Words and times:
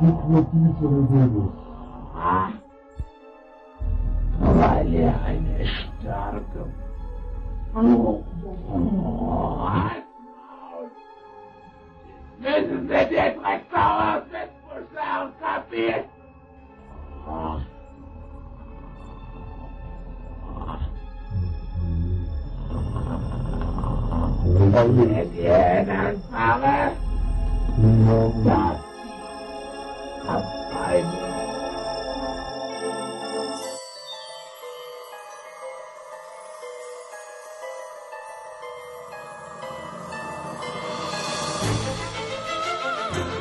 dites-le-t-il 0.00 0.74
sur 0.78 0.90
les. 0.90 1.69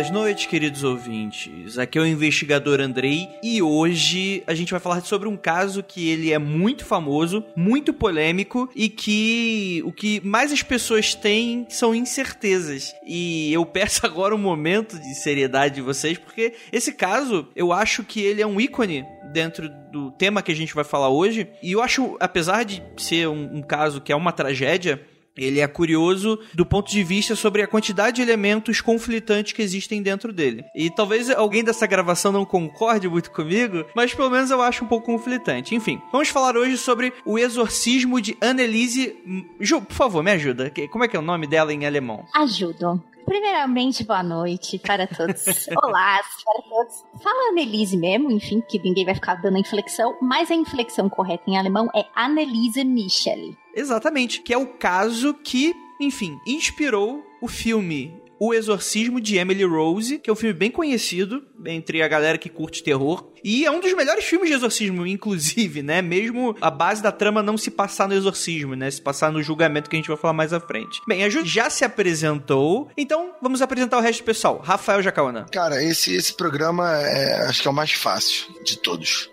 Belas 0.00 0.10
noites, 0.10 0.46
queridos 0.46 0.82
ouvintes. 0.82 1.76
Aqui 1.76 1.98
é 1.98 2.00
o 2.00 2.06
investigador 2.06 2.80
Andrei 2.80 3.28
e 3.42 3.60
hoje 3.60 4.42
a 4.46 4.54
gente 4.54 4.70
vai 4.70 4.80
falar 4.80 5.02
sobre 5.02 5.28
um 5.28 5.36
caso 5.36 5.82
que 5.82 6.08
ele 6.08 6.32
é 6.32 6.38
muito 6.38 6.86
famoso, 6.86 7.44
muito 7.54 7.92
polêmico 7.92 8.70
e 8.74 8.88
que 8.88 9.82
o 9.84 9.92
que 9.92 10.18
mais 10.24 10.52
as 10.52 10.62
pessoas 10.62 11.14
têm 11.14 11.66
são 11.68 11.94
incertezas. 11.94 12.94
E 13.04 13.52
eu 13.52 13.66
peço 13.66 14.00
agora 14.06 14.34
um 14.34 14.38
momento 14.38 14.98
de 14.98 15.14
seriedade 15.14 15.74
de 15.74 15.82
vocês, 15.82 16.16
porque 16.16 16.54
esse 16.72 16.92
caso 16.92 17.48
eu 17.54 17.70
acho 17.70 18.02
que 18.02 18.20
ele 18.20 18.40
é 18.40 18.46
um 18.46 18.58
ícone 18.58 19.04
dentro 19.32 19.68
do 19.90 20.10
tema 20.12 20.42
que 20.42 20.52
a 20.52 20.56
gente 20.56 20.74
vai 20.74 20.84
falar 20.84 21.08
hoje. 21.08 21.48
E 21.62 21.72
eu 21.72 21.82
acho, 21.82 22.16
apesar 22.20 22.64
de 22.64 22.82
ser 22.96 23.28
um, 23.28 23.56
um 23.56 23.62
caso 23.62 24.00
que 24.00 24.12
é 24.12 24.16
uma 24.16 24.32
tragédia, 24.32 25.00
ele 25.36 25.60
é 25.60 25.66
curioso 25.66 26.38
do 26.54 26.66
ponto 26.66 26.90
de 26.90 27.02
vista 27.02 27.34
sobre 27.34 27.62
a 27.62 27.66
quantidade 27.66 28.16
de 28.16 28.22
elementos 28.22 28.80
conflitantes 28.80 29.52
que 29.52 29.62
existem 29.62 30.02
dentro 30.02 30.32
dele. 30.32 30.64
E 30.74 30.90
talvez 30.90 31.30
alguém 31.30 31.64
dessa 31.64 31.86
gravação 31.86 32.32
não 32.32 32.44
concorde 32.44 33.08
muito 33.08 33.30
comigo, 33.30 33.84
mas 33.94 34.14
pelo 34.14 34.30
menos 34.30 34.50
eu 34.50 34.60
acho 34.60 34.84
um 34.84 34.88
pouco 34.88 35.06
conflitante. 35.06 35.74
Enfim, 35.74 36.00
vamos 36.12 36.28
falar 36.28 36.56
hoje 36.56 36.76
sobre 36.76 37.12
o 37.24 37.38
exorcismo 37.38 38.20
de 38.20 38.36
Anneliese. 38.40 39.16
Ju, 39.60 39.80
por 39.80 39.94
favor, 39.94 40.22
me 40.22 40.32
ajuda. 40.32 40.72
Como 40.90 41.04
é 41.04 41.08
que 41.08 41.16
é 41.16 41.18
o 41.18 41.22
nome 41.22 41.46
dela 41.46 41.72
em 41.72 41.86
alemão? 41.86 42.24
Ajudo. 42.34 43.02
Primeiramente, 43.30 44.02
boa 44.02 44.24
noite 44.24 44.76
para 44.76 45.06
todos. 45.06 45.44
Olá 45.84 46.20
para 46.44 46.62
todos. 46.68 47.04
Fala 47.22 47.50
Anneliese 47.50 47.96
mesmo, 47.96 48.28
enfim, 48.28 48.60
que 48.60 48.76
ninguém 48.80 49.04
vai 49.04 49.14
ficar 49.14 49.36
dando 49.36 49.54
a 49.54 49.60
inflexão, 49.60 50.18
mas 50.20 50.50
a 50.50 50.54
inflexão 50.56 51.08
correta 51.08 51.44
em 51.46 51.56
alemão 51.56 51.88
é 51.94 52.04
Anneliese 52.12 52.82
Michel. 52.82 53.54
Exatamente, 53.72 54.42
que 54.42 54.52
é 54.52 54.58
o 54.58 54.66
caso 54.66 55.32
que, 55.32 55.72
enfim, 56.00 56.40
inspirou 56.44 57.24
o 57.40 57.46
filme 57.46 58.20
o 58.40 58.54
Exorcismo 58.54 59.20
de 59.20 59.36
Emily 59.36 59.64
Rose, 59.64 60.18
que 60.18 60.30
é 60.30 60.32
um 60.32 60.36
filme 60.36 60.54
bem 60.54 60.70
conhecido 60.70 61.44
entre 61.66 62.00
a 62.00 62.08
galera 62.08 62.38
que 62.38 62.48
curte 62.48 62.82
terror. 62.82 63.30
E 63.44 63.66
é 63.66 63.70
um 63.70 63.80
dos 63.80 63.92
melhores 63.92 64.24
filmes 64.24 64.48
de 64.48 64.54
exorcismo, 64.54 65.06
inclusive, 65.06 65.82
né? 65.82 66.00
Mesmo 66.00 66.56
a 66.58 66.70
base 66.70 67.02
da 67.02 67.12
trama 67.12 67.42
não 67.42 67.58
se 67.58 67.70
passar 67.70 68.08
no 68.08 68.14
exorcismo, 68.14 68.74
né? 68.74 68.90
Se 68.90 69.00
passar 69.00 69.30
no 69.30 69.42
julgamento 69.42 69.90
que 69.90 69.96
a 69.96 69.98
gente 69.98 70.08
vai 70.08 70.16
falar 70.16 70.32
mais 70.32 70.54
à 70.54 70.60
frente. 70.60 71.02
Bem, 71.06 71.22
a 71.22 71.28
Ju 71.28 71.44
já 71.44 71.68
se 71.68 71.84
apresentou, 71.84 72.90
então 72.96 73.34
vamos 73.42 73.60
apresentar 73.60 73.98
o 73.98 74.00
resto 74.00 74.22
do 74.22 74.26
pessoal. 74.26 74.58
Rafael 74.64 75.02
Jacaona. 75.02 75.44
Cara, 75.52 75.84
esse, 75.84 76.14
esse 76.14 76.32
programa 76.32 76.98
é, 76.98 77.46
acho 77.46 77.60
que 77.60 77.68
é 77.68 77.70
o 77.70 77.74
mais 77.74 77.92
fácil 77.92 78.46
de 78.64 78.78
todos. 78.78 79.28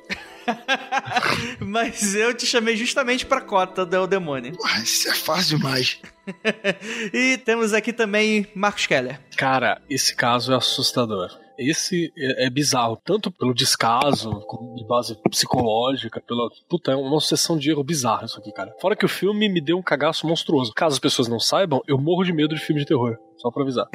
Mas 1.59 2.13
eu 2.13 2.34
te 2.34 2.45
chamei 2.45 2.75
justamente 2.75 3.25
pra 3.25 3.39
cota 3.39 3.85
do 3.85 4.06
demônio. 4.06 4.51
Porra, 4.57 4.81
isso 4.81 5.09
é 5.09 5.13
fácil 5.13 5.57
demais. 5.57 5.97
e 7.14 7.38
temos 7.38 7.74
aqui 7.74 7.94
também 7.94 8.48
Marcos 8.56 8.86
Keller. 8.86 9.20
Cara, 9.38 9.82
esse 9.90 10.16
caso 10.16 10.54
é 10.54 10.56
assustador. 10.56 11.30
Esse 11.58 12.14
é, 12.16 12.46
é 12.46 12.50
bizarro, 12.50 13.02
tanto 13.04 13.32
pelo 13.32 13.54
descaso, 13.54 14.44
de 14.76 14.86
base 14.86 15.18
psicológica, 15.30 16.22
pela. 16.22 16.50
Puta, 16.70 16.92
é 16.92 16.96
uma 16.96 17.20
sucessão 17.20 17.58
de 17.58 17.72
erro 17.72 17.84
bizarro 17.84 18.26
isso 18.26 18.38
aqui, 18.38 18.52
cara. 18.52 18.76
Fora 18.80 18.96
que 18.96 19.06
o 19.06 19.10
filme 19.10 19.50
me 19.50 19.60
deu 19.60 19.78
um 19.78 19.82
cagaço 19.82 20.28
monstruoso. 20.28 20.74
Caso 20.74 20.94
as 20.94 21.00
pessoas 21.00 21.28
não 21.28 21.40
saibam, 21.40 21.82
eu 21.88 21.98
morro 21.98 22.24
de 22.24 22.32
medo 22.32 22.54
de 22.54 22.62
filme 22.62 22.82
de 22.82 22.88
terror. 22.88 23.18
Só 23.38 23.52
pra 23.52 23.64
avisar. 23.64 23.88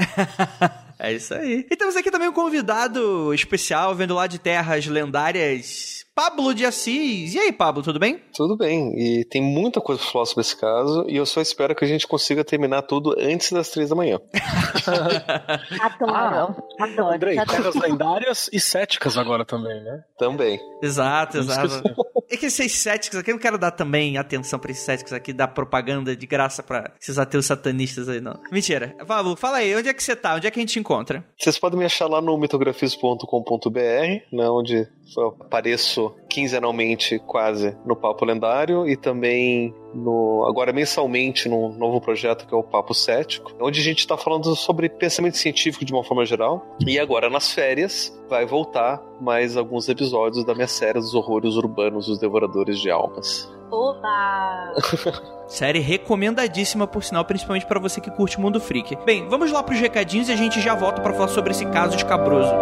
é 0.98 1.12
isso 1.12 1.34
aí. 1.34 1.66
E 1.70 1.76
temos 1.76 1.96
aqui 1.96 2.10
também 2.10 2.28
um 2.28 2.32
convidado 2.32 3.32
especial, 3.34 3.94
vendo 3.94 4.14
lá 4.14 4.26
de 4.26 4.38
terras 4.38 4.86
lendárias, 4.86 6.01
Pablo 6.14 6.54
de 6.54 6.66
Assis. 6.66 7.34
E 7.34 7.38
aí, 7.38 7.52
Pablo, 7.52 7.82
tudo 7.82 7.98
bem? 7.98 8.22
Tudo 8.34 8.54
bem. 8.54 8.92
E 8.98 9.24
tem 9.24 9.40
muita 9.40 9.80
coisa 9.80 10.02
pra 10.02 10.10
falar 10.10 10.26
sobre 10.26 10.42
esse 10.42 10.54
caso. 10.54 11.06
E 11.08 11.16
eu 11.16 11.24
só 11.24 11.40
espero 11.40 11.74
que 11.74 11.84
a 11.84 11.88
gente 11.88 12.06
consiga 12.06 12.44
terminar 12.44 12.82
tudo 12.82 13.14
antes 13.18 13.50
das 13.50 13.70
três 13.70 13.88
da 13.88 13.96
manhã. 13.96 14.20
Adoro. 15.80 16.12
Ah, 16.14 16.84
adoro. 16.84 17.14
Andrei, 17.14 17.36
terras 17.36 17.74
lendárias 17.74 18.50
e 18.52 18.60
céticas 18.60 19.16
agora 19.16 19.44
também, 19.44 19.82
né? 19.82 20.02
Também. 20.18 20.60
Exato, 20.82 21.38
exato. 21.38 21.82
É 22.30 22.36
que 22.36 22.46
esses 22.46 22.72
céticos 22.72 23.18
aqui, 23.18 23.30
eu 23.30 23.34
não 23.34 23.40
quero 23.40 23.58
dar 23.58 23.70
também 23.70 24.18
atenção 24.18 24.58
pra 24.58 24.70
esses 24.70 24.84
céticos 24.84 25.12
aqui, 25.12 25.32
dar 25.32 25.48
propaganda 25.48 26.14
de 26.14 26.26
graça 26.26 26.62
pra 26.62 26.92
esses 27.00 27.18
ateus 27.18 27.46
satanistas 27.46 28.08
aí, 28.08 28.20
não. 28.20 28.38
Mentira. 28.50 28.94
Pablo, 29.06 29.36
fala 29.36 29.58
aí, 29.58 29.74
onde 29.74 29.88
é 29.88 29.94
que 29.94 30.02
você 30.02 30.16
tá? 30.16 30.34
Onde 30.34 30.46
é 30.46 30.50
que 30.50 30.58
a 30.58 30.62
gente 30.62 30.72
te 30.72 30.78
encontra? 30.78 31.24
Vocês 31.38 31.58
podem 31.58 31.78
me 31.78 31.84
achar 31.84 32.06
lá 32.06 32.20
no 32.20 32.36
mitografias.com.br, 32.38 33.78
né, 34.32 34.48
onde 34.48 34.88
eu 35.20 35.36
apareço 35.40 36.14
quinzenalmente 36.28 37.18
quase 37.20 37.76
no 37.84 37.96
Papo 37.96 38.24
Lendário 38.24 38.88
e 38.88 38.96
também 38.96 39.74
no 39.94 40.46
agora 40.48 40.72
mensalmente 40.72 41.48
num 41.48 41.72
novo 41.72 42.00
projeto 42.00 42.46
que 42.46 42.54
é 42.54 42.56
o 42.56 42.62
Papo 42.62 42.94
Cético, 42.94 43.52
onde 43.60 43.80
a 43.80 43.82
gente 43.82 43.98
está 43.98 44.16
falando 44.16 44.54
sobre 44.56 44.88
pensamento 44.88 45.36
científico 45.36 45.84
de 45.84 45.92
uma 45.92 46.04
forma 46.04 46.24
geral. 46.24 46.64
E 46.86 46.98
agora 46.98 47.28
nas 47.28 47.52
férias 47.52 48.16
vai 48.28 48.46
voltar 48.46 49.02
mais 49.20 49.56
alguns 49.56 49.88
episódios 49.88 50.44
da 50.44 50.54
minha 50.54 50.68
série 50.68 50.98
dos 50.98 51.14
horrores 51.14 51.54
urbanos, 51.54 52.08
os 52.08 52.18
devoradores 52.18 52.80
de 52.80 52.90
almas. 52.90 53.52
Oba! 53.70 54.74
Série 55.48 55.80
recomendadíssima, 55.80 56.86
por 56.86 57.02
sinal, 57.02 57.24
principalmente 57.24 57.66
pra 57.66 57.80
você 57.80 58.00
que 58.00 58.10
curte 58.10 58.40
Mundo 58.40 58.60
Freak. 58.60 58.96
Bem, 59.04 59.28
vamos 59.28 59.50
lá 59.50 59.62
pros 59.62 59.78
recadinhos 59.78 60.28
e 60.28 60.32
a 60.32 60.36
gente 60.36 60.60
já 60.60 60.74
volta 60.74 61.00
pra 61.00 61.12
falar 61.12 61.28
sobre 61.28 61.52
esse 61.52 61.66
caso 61.66 61.96
escabroso. 61.96 62.52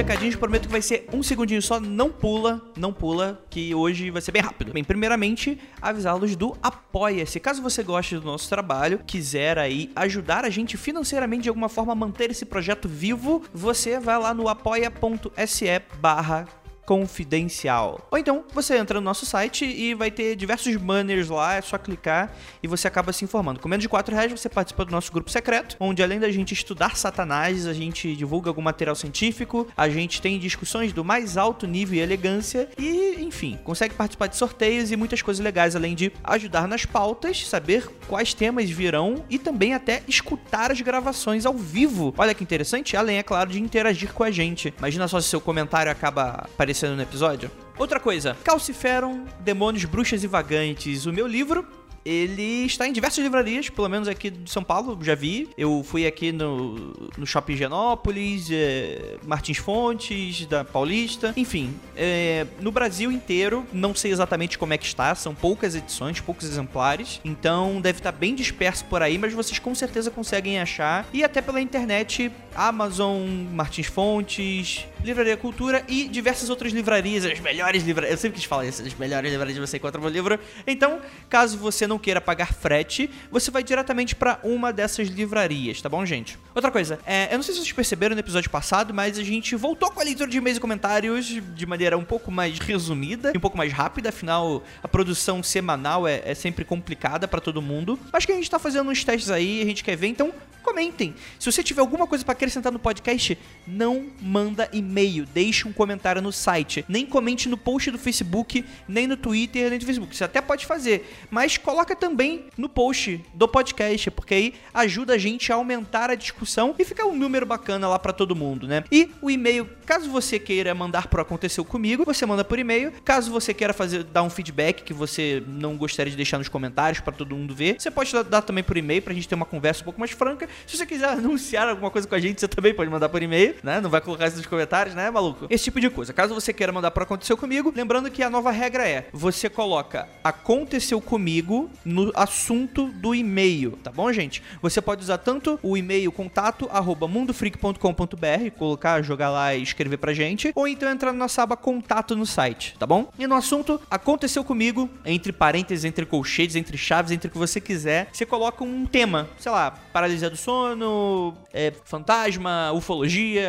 Recadinhos, 0.00 0.34
prometo 0.34 0.62
que 0.62 0.72
vai 0.72 0.80
ser 0.80 1.06
um 1.12 1.22
segundinho 1.22 1.60
só, 1.60 1.78
não 1.78 2.10
pula, 2.10 2.62
não 2.74 2.90
pula, 2.90 3.44
que 3.50 3.74
hoje 3.74 4.10
vai 4.10 4.22
ser 4.22 4.32
bem 4.32 4.40
rápido. 4.40 4.72
Bem, 4.72 4.82
primeiramente, 4.82 5.58
avisá-los 5.80 6.34
do 6.34 6.56
Apoia-se. 6.62 7.38
Caso 7.38 7.60
você 7.60 7.82
goste 7.82 8.14
do 8.14 8.22
nosso 8.22 8.48
trabalho, 8.48 9.00
quiser 9.06 9.58
aí 9.58 9.90
ajudar 9.94 10.46
a 10.46 10.50
gente 10.50 10.78
financeiramente 10.78 11.42
de 11.42 11.48
alguma 11.50 11.68
forma 11.68 11.92
a 11.92 11.94
manter 11.94 12.30
esse 12.30 12.46
projeto 12.46 12.88
vivo, 12.88 13.42
você 13.52 14.00
vai 14.00 14.18
lá 14.18 14.32
no 14.32 14.48
apoia.se 14.48 15.66
barra 16.00 16.48
confidencial. 16.84 18.06
Ou 18.10 18.18
então 18.18 18.44
você 18.52 18.76
entra 18.76 19.00
no 19.00 19.04
nosso 19.04 19.24
site 19.24 19.64
e 19.64 19.94
vai 19.94 20.10
ter 20.10 20.34
diversos 20.36 20.74
banners 20.76 21.28
lá, 21.28 21.54
é 21.54 21.60
só 21.60 21.78
clicar 21.78 22.32
e 22.62 22.68
você 22.68 22.88
acaba 22.88 23.12
se 23.12 23.24
informando. 23.24 23.60
Com 23.60 23.68
menos 23.68 23.82
de 23.82 23.88
4 23.88 24.14
reais 24.14 24.32
você 24.32 24.48
participa 24.48 24.84
do 24.84 24.90
nosso 24.90 25.12
grupo 25.12 25.30
secreto, 25.30 25.76
onde 25.78 26.02
além 26.02 26.18
da 26.18 26.30
gente 26.30 26.52
estudar 26.52 26.96
Satanás, 26.96 27.66
a 27.66 27.72
gente 27.72 28.14
divulga 28.16 28.50
algum 28.50 28.62
material 28.62 28.96
científico, 28.96 29.68
a 29.76 29.88
gente 29.88 30.20
tem 30.20 30.38
discussões 30.38 30.92
do 30.92 31.04
mais 31.04 31.36
alto 31.36 31.66
nível 31.66 31.96
e 31.96 32.00
elegância 32.00 32.68
e, 32.78 33.16
enfim, 33.20 33.58
consegue 33.62 33.94
participar 33.94 34.26
de 34.26 34.36
sorteios 34.36 34.90
e 34.90 34.96
muitas 34.96 35.22
coisas 35.22 35.44
legais, 35.44 35.76
além 35.76 35.94
de 35.94 36.12
ajudar 36.24 36.66
nas 36.66 36.84
pautas, 36.84 37.46
saber 37.46 37.88
quais 38.08 38.34
temas 38.34 38.68
virão 38.68 39.24
e 39.30 39.38
também 39.38 39.74
até 39.74 40.02
escutar 40.08 40.70
as 40.72 40.80
gravações 40.80 41.46
ao 41.46 41.54
vivo. 41.54 42.14
Olha 42.18 42.34
que 42.34 42.42
interessante, 42.42 42.96
além, 42.96 43.18
é 43.18 43.22
claro, 43.22 43.50
de 43.50 43.60
interagir 43.60 44.12
com 44.12 44.24
a 44.24 44.30
gente. 44.30 44.74
Imagina 44.78 45.06
só 45.06 45.20
se 45.20 45.28
seu 45.28 45.40
comentário 45.40 45.92
acaba 45.92 46.48
aparecendo 46.52 46.79
no 46.88 47.02
episódio. 47.02 47.50
Outra 47.78 48.00
coisa, 48.00 48.36
Calciferon, 48.44 49.24
Demônios, 49.40 49.84
Bruxas 49.84 50.22
e 50.22 50.26
Vagantes, 50.26 51.06
o 51.06 51.12
meu 51.12 51.26
livro 51.26 51.66
ele 52.04 52.64
está 52.64 52.86
em 52.86 52.92
diversas 52.92 53.22
livrarias, 53.22 53.68
pelo 53.68 53.88
menos 53.88 54.08
aqui 54.08 54.30
de 54.30 54.50
São 54.50 54.62
Paulo, 54.62 54.98
já 55.02 55.14
vi. 55.14 55.48
Eu 55.56 55.82
fui 55.84 56.06
aqui 56.06 56.32
no, 56.32 56.92
no 57.16 57.26
Shopping 57.26 57.56
Genópolis, 57.56 58.48
é, 58.50 59.16
Martins 59.26 59.58
Fontes, 59.58 60.46
da 60.46 60.64
Paulista, 60.64 61.34
enfim. 61.36 61.74
É, 61.96 62.46
no 62.60 62.72
Brasil 62.72 63.12
inteiro, 63.12 63.66
não 63.72 63.94
sei 63.94 64.10
exatamente 64.10 64.58
como 64.58 64.72
é 64.72 64.78
que 64.78 64.86
está, 64.86 65.14
são 65.14 65.34
poucas 65.34 65.74
edições, 65.74 66.20
poucos 66.20 66.46
exemplares, 66.46 67.20
então 67.24 67.80
deve 67.80 67.98
estar 67.98 68.12
bem 68.12 68.34
disperso 68.34 68.84
por 68.86 69.02
aí, 69.02 69.18
mas 69.18 69.32
vocês 69.32 69.58
com 69.58 69.74
certeza 69.74 70.10
conseguem 70.10 70.58
achar. 70.58 71.06
E 71.12 71.22
até 71.22 71.42
pela 71.42 71.60
internet, 71.60 72.32
Amazon, 72.54 73.20
Martins 73.52 73.86
Fontes, 73.86 74.86
Livraria 75.04 75.36
Cultura 75.36 75.84
e 75.88 76.08
diversas 76.08 76.50
outras 76.50 76.72
livrarias, 76.72 77.24
as 77.24 77.40
melhores 77.40 77.82
livrarias. 77.82 78.12
Eu 78.12 78.18
sempre 78.18 78.38
quis 78.38 78.44
falar 78.44 78.66
isso, 78.66 78.82
as 78.82 78.94
melhores 78.94 79.30
livrarias 79.30 79.58
você 79.58 79.76
encontra 79.76 80.00
o 80.00 80.08
livro. 80.08 80.38
Então, 80.66 81.00
caso 81.28 81.58
você 81.58 81.86
não 81.86 81.98
queira 82.00 82.20
pagar 82.20 82.52
frete, 82.52 83.10
você 83.30 83.50
vai 83.50 83.62
diretamente 83.62 84.14
para 84.16 84.40
uma 84.42 84.72
dessas 84.72 85.08
livrarias, 85.08 85.80
tá 85.80 85.88
bom, 85.88 86.04
gente? 86.04 86.38
Outra 86.54 86.70
coisa, 86.70 86.98
é, 87.06 87.32
eu 87.32 87.36
não 87.36 87.42
sei 87.42 87.54
se 87.54 87.60
vocês 87.60 87.72
perceberam 87.72 88.14
no 88.14 88.20
episódio 88.20 88.50
passado, 88.50 88.92
mas 88.92 89.18
a 89.18 89.22
gente 89.22 89.54
voltou 89.54 89.90
com 89.90 90.00
a 90.00 90.04
leitura 90.04 90.28
de 90.28 90.38
e-mails 90.38 90.58
e 90.58 90.60
comentários 90.60 91.26
de 91.26 91.66
maneira 91.66 91.96
um 91.96 92.04
pouco 92.04 92.30
mais 92.30 92.58
resumida 92.58 93.32
um 93.36 93.40
pouco 93.40 93.56
mais 93.56 93.72
rápida, 93.72 94.08
afinal, 94.08 94.62
a 94.82 94.88
produção 94.88 95.42
semanal 95.42 96.06
é, 96.06 96.22
é 96.24 96.34
sempre 96.34 96.64
complicada 96.64 97.28
para 97.28 97.40
todo 97.40 97.60
mundo. 97.60 97.98
Acho 98.12 98.26
que 98.26 98.32
a 98.32 98.36
gente 98.36 98.50
tá 98.50 98.58
fazendo 98.58 98.90
uns 98.90 99.04
testes 99.04 99.30
aí, 99.30 99.62
a 99.62 99.64
gente 99.64 99.84
quer 99.84 99.96
ver, 99.96 100.08
então 100.08 100.32
comentem. 100.60 101.14
Se 101.38 101.50
você 101.50 101.62
tiver 101.62 101.80
alguma 101.80 102.06
coisa 102.06 102.24
para 102.24 102.32
acrescentar 102.32 102.72
no 102.72 102.78
podcast, 102.78 103.38
não 103.66 104.06
manda 104.20 104.68
e-mail, 104.72 105.24
deixe 105.24 105.66
um 105.66 105.72
comentário 105.72 106.20
no 106.20 106.32
site. 106.32 106.84
Nem 106.88 107.06
comente 107.06 107.48
no 107.48 107.56
post 107.56 107.90
do 107.90 107.98
Facebook, 107.98 108.64
nem 108.86 109.06
no 109.06 109.16
Twitter, 109.16 109.70
nem 109.70 109.78
no 109.78 109.84
Facebook. 109.84 110.14
Você 110.14 110.24
até 110.24 110.40
pode 110.40 110.66
fazer, 110.66 111.10
mas 111.30 111.56
coloca 111.56 111.96
também 111.96 112.46
no 112.56 112.68
post 112.68 113.20
do 113.32 113.48
podcast, 113.48 114.10
porque 114.10 114.34
aí 114.34 114.54
ajuda 114.74 115.14
a 115.14 115.18
gente 115.18 115.52
a 115.52 115.54
aumentar 115.54 116.10
a 116.10 116.14
discussão 116.14 116.74
e 116.78 116.84
fica 116.84 117.06
um 117.06 117.16
número 117.16 117.46
bacana 117.46 117.88
lá 117.88 117.98
para 117.98 118.12
todo 118.12 118.36
mundo, 118.36 118.66
né? 118.66 118.84
E 118.90 119.10
o 119.22 119.30
e-mail, 119.30 119.68
caso 119.86 120.10
você 120.10 120.38
queira 120.38 120.74
mandar 120.74 121.06
pro 121.08 121.20
aconteceu 121.20 121.64
comigo, 121.64 122.04
você 122.04 122.26
manda 122.26 122.44
por 122.44 122.58
e-mail. 122.58 122.92
Caso 123.04 123.30
você 123.30 123.54
queira 123.54 123.72
fazer 123.72 124.02
dar 124.02 124.22
um 124.22 124.30
feedback 124.30 124.82
que 124.82 124.92
você 124.92 125.42
não 125.46 125.76
gostaria 125.76 126.10
de 126.10 126.16
deixar 126.16 126.38
nos 126.38 126.48
comentários 126.48 127.00
para 127.00 127.12
todo 127.12 127.36
mundo 127.36 127.54
ver, 127.54 127.76
você 127.78 127.90
pode 127.90 128.12
dar, 128.12 128.22
dar 128.24 128.42
também 128.42 128.64
por 128.64 128.76
e-mail 128.76 129.00
pra 129.02 129.14
gente 129.14 129.28
ter 129.28 129.34
uma 129.34 129.46
conversa 129.46 129.82
um 129.82 129.84
pouco 129.84 130.00
mais 130.00 130.10
franca. 130.10 130.48
Se 130.66 130.76
você 130.76 130.86
quiser 130.86 131.08
anunciar 131.10 131.68
alguma 131.68 131.90
coisa 131.90 132.08
com 132.08 132.14
a 132.14 132.20
gente, 132.20 132.40
você 132.40 132.48
também 132.48 132.74
pode 132.74 132.90
mandar 132.90 133.08
por 133.08 133.22
e-mail, 133.22 133.56
né? 133.62 133.80
Não 133.80 133.90
vai 133.90 134.00
colocar 134.00 134.26
isso 134.26 134.36
nos 134.36 134.46
comentários, 134.46 134.94
né, 134.94 135.10
maluco? 135.10 135.46
Esse 135.50 135.64
tipo 135.64 135.80
de 135.80 135.90
coisa. 135.90 136.12
Caso 136.12 136.34
você 136.34 136.52
queira 136.52 136.72
mandar 136.72 136.90
para 136.90 137.04
aconteceu 137.10 137.36
comigo, 137.36 137.72
lembrando 137.74 138.10
que 138.10 138.22
a 138.22 138.30
nova 138.30 138.50
regra 138.50 138.88
é: 138.88 139.08
você 139.12 139.48
coloca 139.48 140.08
aconteceu 140.22 141.00
comigo 141.00 141.68
no 141.84 142.12
assunto 142.14 142.86
do 142.86 143.14
e-mail, 143.14 143.72
tá 143.82 143.90
bom, 143.90 144.12
gente? 144.12 144.42
Você 144.62 144.80
pode 144.80 145.02
usar 145.02 145.18
tanto 145.18 145.58
o 145.62 145.76
e-mail 145.76 146.12
contato 146.12 146.68
arroba 146.72 147.08
mundofreak.com.br, 147.08 148.50
colocar, 148.56 149.02
jogar 149.02 149.30
lá 149.30 149.54
e 149.54 149.62
escrever 149.62 149.96
pra 149.96 150.14
gente, 150.14 150.52
ou 150.54 150.68
então 150.68 150.88
entrar 150.90 151.12
na 151.12 151.18
nossa 151.18 151.42
aba 151.42 151.56
contato 151.56 152.14
no 152.14 152.24
site, 152.24 152.76
tá 152.78 152.86
bom? 152.86 153.10
E 153.18 153.26
no 153.26 153.34
assunto 153.34 153.80
aconteceu 153.90 154.44
comigo, 154.44 154.88
entre 155.04 155.32
parênteses, 155.32 155.84
entre 155.84 156.06
colchetes, 156.06 156.56
entre 156.56 156.78
chaves, 156.78 157.10
entre 157.10 157.28
o 157.28 157.30
que 157.30 157.38
você 157.38 157.60
quiser, 157.60 158.08
você 158.12 158.24
coloca 158.24 158.62
um 158.62 158.86
tema, 158.86 159.28
sei 159.38 159.50
lá, 159.50 159.72
paralisia 159.92 160.30
do 160.30 160.36
sono, 160.40 161.34
é, 161.52 161.72
fantasma, 161.84 162.72
ufologia, 162.72 163.44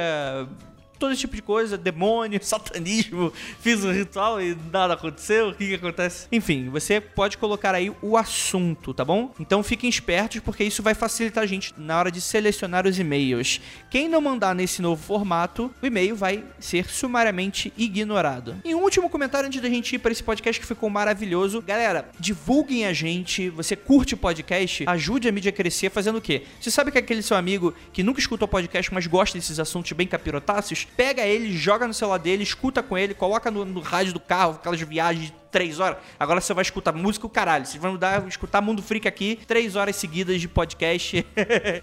todo 1.02 1.12
esse 1.12 1.22
tipo 1.22 1.36
de 1.36 1.42
coisa, 1.42 1.78
demônio, 1.78 2.40
satanismo, 2.46 3.34
fiz 3.60 3.84
um 3.84 3.92
ritual 3.92 4.40
e 4.40 4.56
nada 4.72 4.94
aconteceu, 4.94 5.50
o 5.50 5.56
que, 5.56 5.68
que 5.68 5.74
acontece? 5.74 6.28
Enfim, 6.32 6.70
você 6.70 7.02
pode 7.02 7.40
colocar 7.40 7.74
aí 7.74 7.92
o 8.04 8.16
assunto, 8.16 8.94
tá 8.94 9.04
bom? 9.04 9.34
Então 9.40 9.64
fiquem 9.64 9.90
espertos 9.90 10.40
porque 10.42 10.64
isso 10.64 10.84
vai 10.84 10.94
facilitar 10.94 11.44
a 11.44 11.48
gente 11.48 11.74
na 11.76 11.98
hora 11.98 12.12
de 12.12 12.22
selecionar 12.22 12.86
os 12.86 13.00
e-mails. 13.00 13.60
Quem 13.90 14.08
não 14.08 14.22
mandar 14.22 14.54
nesse 14.54 14.80
novo 14.80 15.02
formato, 15.02 15.74
o 15.82 15.86
e-mail 15.86 16.16
vai 16.16 16.44
ser 16.60 16.88
sumariamente 16.88 17.74
ignorado. 17.76 18.56
E 18.64 18.76
um 18.76 18.84
último 18.84 19.10
comentário 19.10 19.48
antes 19.48 19.60
da 19.60 19.70
gente 19.70 19.96
ir 19.96 20.00
para 20.00 20.12
esse 20.12 20.22
podcast 20.22 20.62
que 20.62 20.68
ficou 20.68 20.90
maravilhoso. 20.90 21.62
Galera, 21.64 22.10
divulguem 22.20 22.86
a 22.86 22.94
gente, 22.94 23.50
você 23.50 23.76
curte 23.76 24.14
o 24.14 24.18
podcast, 24.18 24.84
ajude 24.88 25.28
a 25.28 25.32
mídia 25.32 25.50
a 25.50 25.54
crescer 25.54 25.90
fazendo 25.90 26.20
o 26.20 26.22
quê? 26.22 26.44
Você 26.60 26.70
sabe 26.70 26.92
que 26.92 27.00
aquele 27.00 27.24
seu 27.24 27.36
amigo 27.36 27.74
que 27.92 28.04
nunca 28.04 28.20
escutou 28.20 28.48
podcast, 28.48 28.94
mas 28.94 29.08
gosta 29.08 29.38
desses 29.38 29.60
assuntos 29.60 29.92
bem 29.94 30.06
capirotáceos? 30.06 30.88
Pega 30.96 31.26
ele, 31.26 31.56
joga 31.58 31.88
no 31.88 31.94
celular 31.94 32.18
dele, 32.18 32.44
escuta 32.44 32.82
com 32.84 32.98
ele, 32.98 33.14
coloca 33.14 33.50
no, 33.50 33.66
no 33.66 33.80
rádio 33.80 34.14
do 34.14 34.20
carro, 34.20 34.56
aquelas 34.56 34.80
viagens 34.82 35.34
três 35.52 35.80
horas. 35.80 35.98
Agora 36.20 36.40
você 36.40 36.54
vai 36.54 36.62
escutar 36.62 36.94
música 36.94 37.26
o 37.26 37.30
caralho. 37.30 37.66
Vocês 37.66 37.82
vão 37.82 37.98
dar, 37.98 38.28
escutar 38.28 38.62
Mundo 38.62 38.82
Freak 38.82 39.08
aqui, 39.08 39.38
três 39.48 39.76
horas 39.76 39.96
seguidas 39.96 40.40
de 40.40 40.48
podcast. 40.48 41.26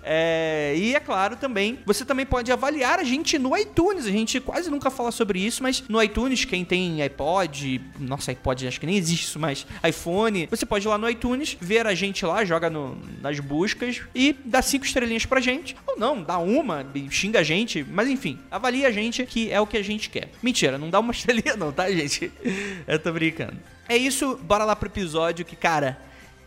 é, 0.02 0.74
e 0.76 0.94
é 0.94 1.00
claro 1.00 1.36
também, 1.36 1.78
você 1.84 2.04
também 2.04 2.24
pode 2.24 2.50
avaliar 2.50 2.98
a 2.98 3.04
gente 3.04 3.38
no 3.38 3.56
iTunes. 3.56 4.06
A 4.06 4.10
gente 4.10 4.40
quase 4.40 4.70
nunca 4.70 4.90
fala 4.90 5.10
sobre 5.10 5.40
isso, 5.40 5.62
mas 5.62 5.84
no 5.88 6.02
iTunes, 6.02 6.44
quem 6.44 6.64
tem 6.64 7.02
iPod, 7.02 7.80
nossa, 7.98 8.30
iPod 8.30 8.66
acho 8.66 8.80
que 8.80 8.86
nem 8.86 8.96
existe 8.96 9.24
isso 9.24 9.38
mais, 9.38 9.66
iPhone, 9.86 10.46
você 10.50 10.64
pode 10.64 10.86
ir 10.86 10.88
lá 10.88 10.98
no 10.98 11.08
iTunes, 11.08 11.56
ver 11.60 11.86
a 11.86 11.94
gente 11.94 12.24
lá, 12.24 12.44
joga 12.44 12.70
no, 12.70 12.98
nas 13.20 13.38
buscas 13.40 14.00
e 14.14 14.34
dá 14.44 14.62
cinco 14.62 14.84
estrelinhas 14.84 15.26
pra 15.26 15.40
gente. 15.40 15.76
Ou 15.86 15.98
não, 15.98 16.22
dá 16.22 16.38
uma, 16.38 16.86
xinga 17.10 17.40
a 17.40 17.42
gente, 17.42 17.84
mas 17.90 18.08
enfim, 18.08 18.38
avalia 18.50 18.88
a 18.88 18.90
gente 18.90 19.24
que 19.26 19.50
é 19.50 19.60
o 19.60 19.66
que 19.66 19.76
a 19.76 19.82
gente 19.82 20.08
quer. 20.08 20.30
Mentira, 20.42 20.78
não 20.78 20.90
dá 20.90 21.00
uma 21.00 21.12
estrelinha 21.18 21.56
não, 21.56 21.72
tá, 21.72 21.90
gente? 21.90 22.32
Eu 22.86 22.98
tô 22.98 23.12
brincando. 23.12 23.57
É 23.88 23.96
isso, 23.96 24.36
bora 24.36 24.64
lá 24.64 24.76
pro 24.76 24.88
episódio 24.88 25.44
que, 25.44 25.56
cara, 25.56 25.98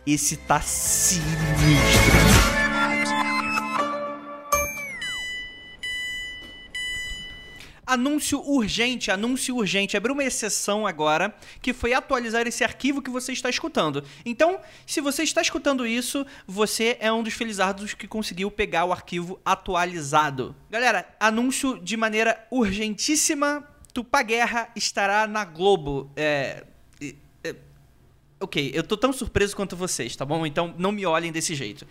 esse 0.06 0.36
tá 0.36 0.60
sinistro. 0.60 1.32
Anúncio 7.84 8.40
urgente, 8.40 9.10
anúncio 9.10 9.56
urgente. 9.56 9.96
Abriu 9.96 10.14
uma 10.14 10.24
exceção 10.24 10.86
agora, 10.86 11.34
que 11.60 11.72
foi 11.72 11.92
atualizar 11.92 12.46
esse 12.46 12.64
arquivo 12.64 13.02
que 13.02 13.10
você 13.10 13.32
está 13.32 13.50
escutando. 13.50 14.02
Então, 14.24 14.60
se 14.86 15.00
você 15.00 15.24
está 15.24 15.42
escutando 15.42 15.86
isso, 15.86 16.24
você 16.46 16.96
é 17.00 17.12
um 17.12 17.22
dos 17.22 17.34
felizardos 17.34 17.92
que 17.92 18.08
conseguiu 18.08 18.50
pegar 18.50 18.84
o 18.84 18.92
arquivo 18.92 19.38
atualizado. 19.44 20.56
Galera, 20.70 21.06
anúncio 21.20 21.78
de 21.78 21.96
maneira 21.96 22.46
urgentíssima. 22.50 23.68
Tupá 23.92 24.22
Guerra 24.22 24.70
estará 24.74 25.26
na 25.26 25.44
Globo. 25.44 26.10
É, 26.16 26.64
Ok, 28.42 28.72
eu 28.74 28.82
tô 28.82 28.96
tão 28.96 29.12
surpreso 29.12 29.54
quanto 29.54 29.76
vocês, 29.76 30.16
tá 30.16 30.24
bom? 30.24 30.44
Então 30.44 30.74
não 30.76 30.90
me 30.90 31.06
olhem 31.06 31.30
desse 31.30 31.54
jeito. 31.54 31.86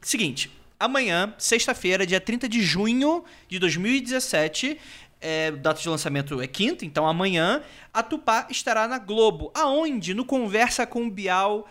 Seguinte, 0.00 0.50
amanhã, 0.78 1.32
sexta-feira, 1.38 2.04
dia 2.04 2.20
30 2.20 2.48
de 2.48 2.60
junho 2.60 3.22
de 3.46 3.60
2017, 3.60 4.80
é, 5.20 5.52
data 5.52 5.80
de 5.80 5.88
lançamento 5.88 6.42
é 6.42 6.48
quinta, 6.48 6.84
então 6.84 7.06
amanhã, 7.06 7.62
a 7.94 8.02
Tupá 8.02 8.48
estará 8.50 8.88
na 8.88 8.98
Globo. 8.98 9.52
Aonde? 9.54 10.12
No 10.12 10.24
Conversa 10.24 10.84
com 10.84 11.06
o 11.06 11.10
Bial. 11.10 11.68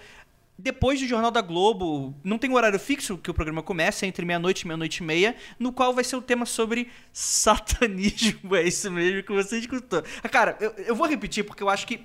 Depois 0.58 1.02
do 1.02 1.08
Jornal 1.08 1.32
da 1.32 1.42
Globo, 1.42 2.16
não 2.24 2.38
tem 2.38 2.50
um 2.50 2.54
horário 2.54 2.80
fixo 2.80 3.18
que 3.18 3.30
o 3.30 3.34
programa 3.34 3.62
começa, 3.62 4.06
é 4.06 4.08
entre 4.08 4.26
meia-noite 4.26 4.62
e 4.62 4.68
meia-noite 4.68 5.04
e 5.04 5.04
meia, 5.04 5.36
no 5.60 5.74
qual 5.74 5.94
vai 5.94 6.06
ser 6.06 6.16
o 6.16 6.22
tema 6.22 6.46
sobre 6.46 6.88
satanismo. 7.12 8.56
É 8.56 8.64
isso 8.64 8.90
mesmo 8.90 9.24
que 9.24 9.34
você 9.34 9.58
escutou. 9.58 10.02
Cara, 10.32 10.56
eu, 10.62 10.72
eu 10.78 10.96
vou 10.96 11.08
repetir 11.08 11.44
porque 11.44 11.62
eu 11.62 11.68
acho 11.68 11.86
que 11.86 12.00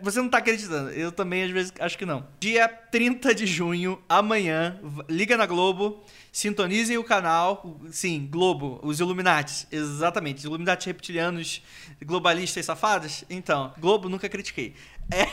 você 0.00 0.20
não 0.20 0.28
tá 0.28 0.38
acreditando. 0.38 0.90
Eu 0.90 1.12
também, 1.12 1.44
às 1.44 1.50
vezes, 1.50 1.72
acho 1.78 1.98
que 1.98 2.06
não. 2.06 2.26
Dia 2.40 2.68
30 2.68 3.34
de 3.34 3.46
junho, 3.46 4.02
amanhã, 4.08 4.80
liga 5.08 5.36
na 5.36 5.46
Globo, 5.46 6.04
sintonizem 6.30 6.98
o 6.98 7.04
canal. 7.04 7.80
Sim, 7.90 8.28
Globo, 8.30 8.80
os 8.82 9.00
Illuminati. 9.00 9.66
Exatamente. 9.70 10.44
Illuminati 10.44 10.86
reptilianos, 10.86 11.62
globalistas 12.04 12.64
safados. 12.66 13.24
Então, 13.28 13.72
Globo 13.78 14.08
nunca 14.08 14.28
critiquei. 14.28 14.74
É... 15.10 15.26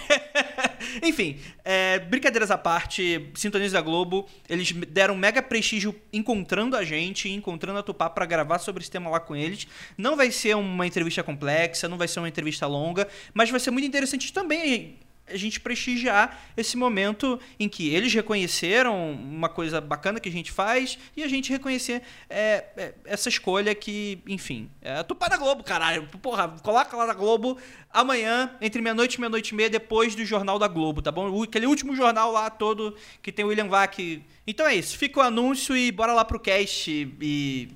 Enfim, 1.06 1.40
é, 1.64 2.00
brincadeiras 2.00 2.50
à 2.52 2.58
parte, 2.58 3.30
Sintonias 3.36 3.72
da 3.72 3.82
Globo, 3.82 4.28
eles 4.50 4.72
deram 4.72 5.16
mega 5.16 5.42
prestígio 5.42 5.96
encontrando 6.12 6.76
a 6.76 6.84
gente, 6.84 7.30
encontrando 7.30 7.80
a 7.80 7.84
Tupá 7.84 8.10
pra 8.10 8.26
gravar 8.26 8.60
sobre 8.60 8.82
esse 8.82 8.92
tema 8.92 9.10
lá 9.10 9.20
com 9.20 9.36
eles. 9.36 9.68
Não 9.98 10.16
vai 10.16 10.32
ser 10.32 10.56
uma 10.56 10.88
entrevista 10.88 11.24
complexa, 11.24 11.88
não 11.88 11.98
vai 11.98 12.08
ser 12.08 12.20
uma 12.20 12.30
entrevista 12.30 12.66
longa, 12.66 13.08
mas 13.34 13.50
vai 13.50 13.60
ser 13.60 13.72
muito 13.72 13.88
interessante 13.88 14.34
também 14.34 14.98
a 15.31 15.38
gente 15.38 15.59
prestigiar 15.59 16.39
esse 16.55 16.77
momento 16.77 17.39
em 17.59 17.67
que 17.67 17.93
eles 17.93 18.13
reconheceram 18.13 19.13
uma 19.13 19.50
coisa 19.50 19.79
bacana 19.79 20.19
que 20.19 20.29
a 20.29 20.31
gente 20.31 20.51
faz 20.51 20.98
e 21.15 21.24
a 21.24 21.27
gente 21.27 21.51
reconhecer 21.51 22.01
é, 22.29 22.65
é, 22.75 22.93
essa 23.05 23.29
escolha 23.29 23.74
que, 23.74 24.19
enfim, 24.27 24.69
é 24.81 25.03
Tupá 25.03 25.29
na 25.29 25.38
Globo, 25.38 25.63
caralho. 25.63 26.07
Porra, 26.21 26.50
coloca 26.62 26.95
lá 26.95 27.07
na 27.07 27.13
Globo 27.13 27.57
amanhã, 27.91 28.51
entre 28.62 28.81
meia-noite 28.81 29.15
e 29.15 29.19
meia-noite 29.19 29.53
e 29.53 29.55
meia, 29.55 29.69
depois 29.69 30.15
do 30.15 30.25
Jornal 30.25 30.59
da 30.59 30.67
Globo, 30.67 31.01
tá 31.01 31.12
bom? 31.12 31.43
Aquele 31.43 31.65
último 31.65 31.95
jornal 31.95 32.31
lá 32.31 32.50
todo 32.50 32.95
que 33.21 33.31
tem 33.31 33.45
o 33.45 33.50
William 33.50 33.67
Vac. 33.67 33.98
Então 34.45 34.67
é 34.67 34.75
isso, 34.75 34.98
fica 34.98 35.19
o 35.19 35.24
anúncio 35.24 35.75
e 35.75 35.91
bora 35.91 36.13
lá 36.13 36.25
pro 36.25 36.39
cast 36.39 36.89
e. 37.21 37.69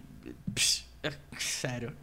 Pss, 0.53 0.83
é, 1.03 1.11
sério. 1.37 2.02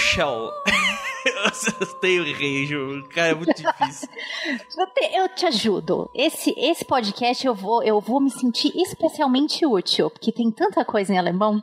Michel. 0.00 0.54
Eu 1.80 1.86
tenho 2.00 2.24
reijo, 2.24 3.08
cara, 3.14 3.28
é 3.28 3.34
muito 3.34 3.54
difícil. 3.54 4.08
Eu 5.12 5.28
te, 5.28 5.46
ajudo. 5.46 6.10
Esse, 6.14 6.54
esse 6.56 6.84
podcast 6.84 7.46
eu 7.46 7.54
vou, 7.54 7.82
eu 7.82 8.00
vou 8.00 8.20
me 8.20 8.30
sentir 8.30 8.72
especialmente 8.76 9.66
útil, 9.66 10.10
porque 10.10 10.32
tem 10.32 10.50
tanta 10.50 10.84
coisa 10.84 11.12
em 11.12 11.18
alemão. 11.18 11.62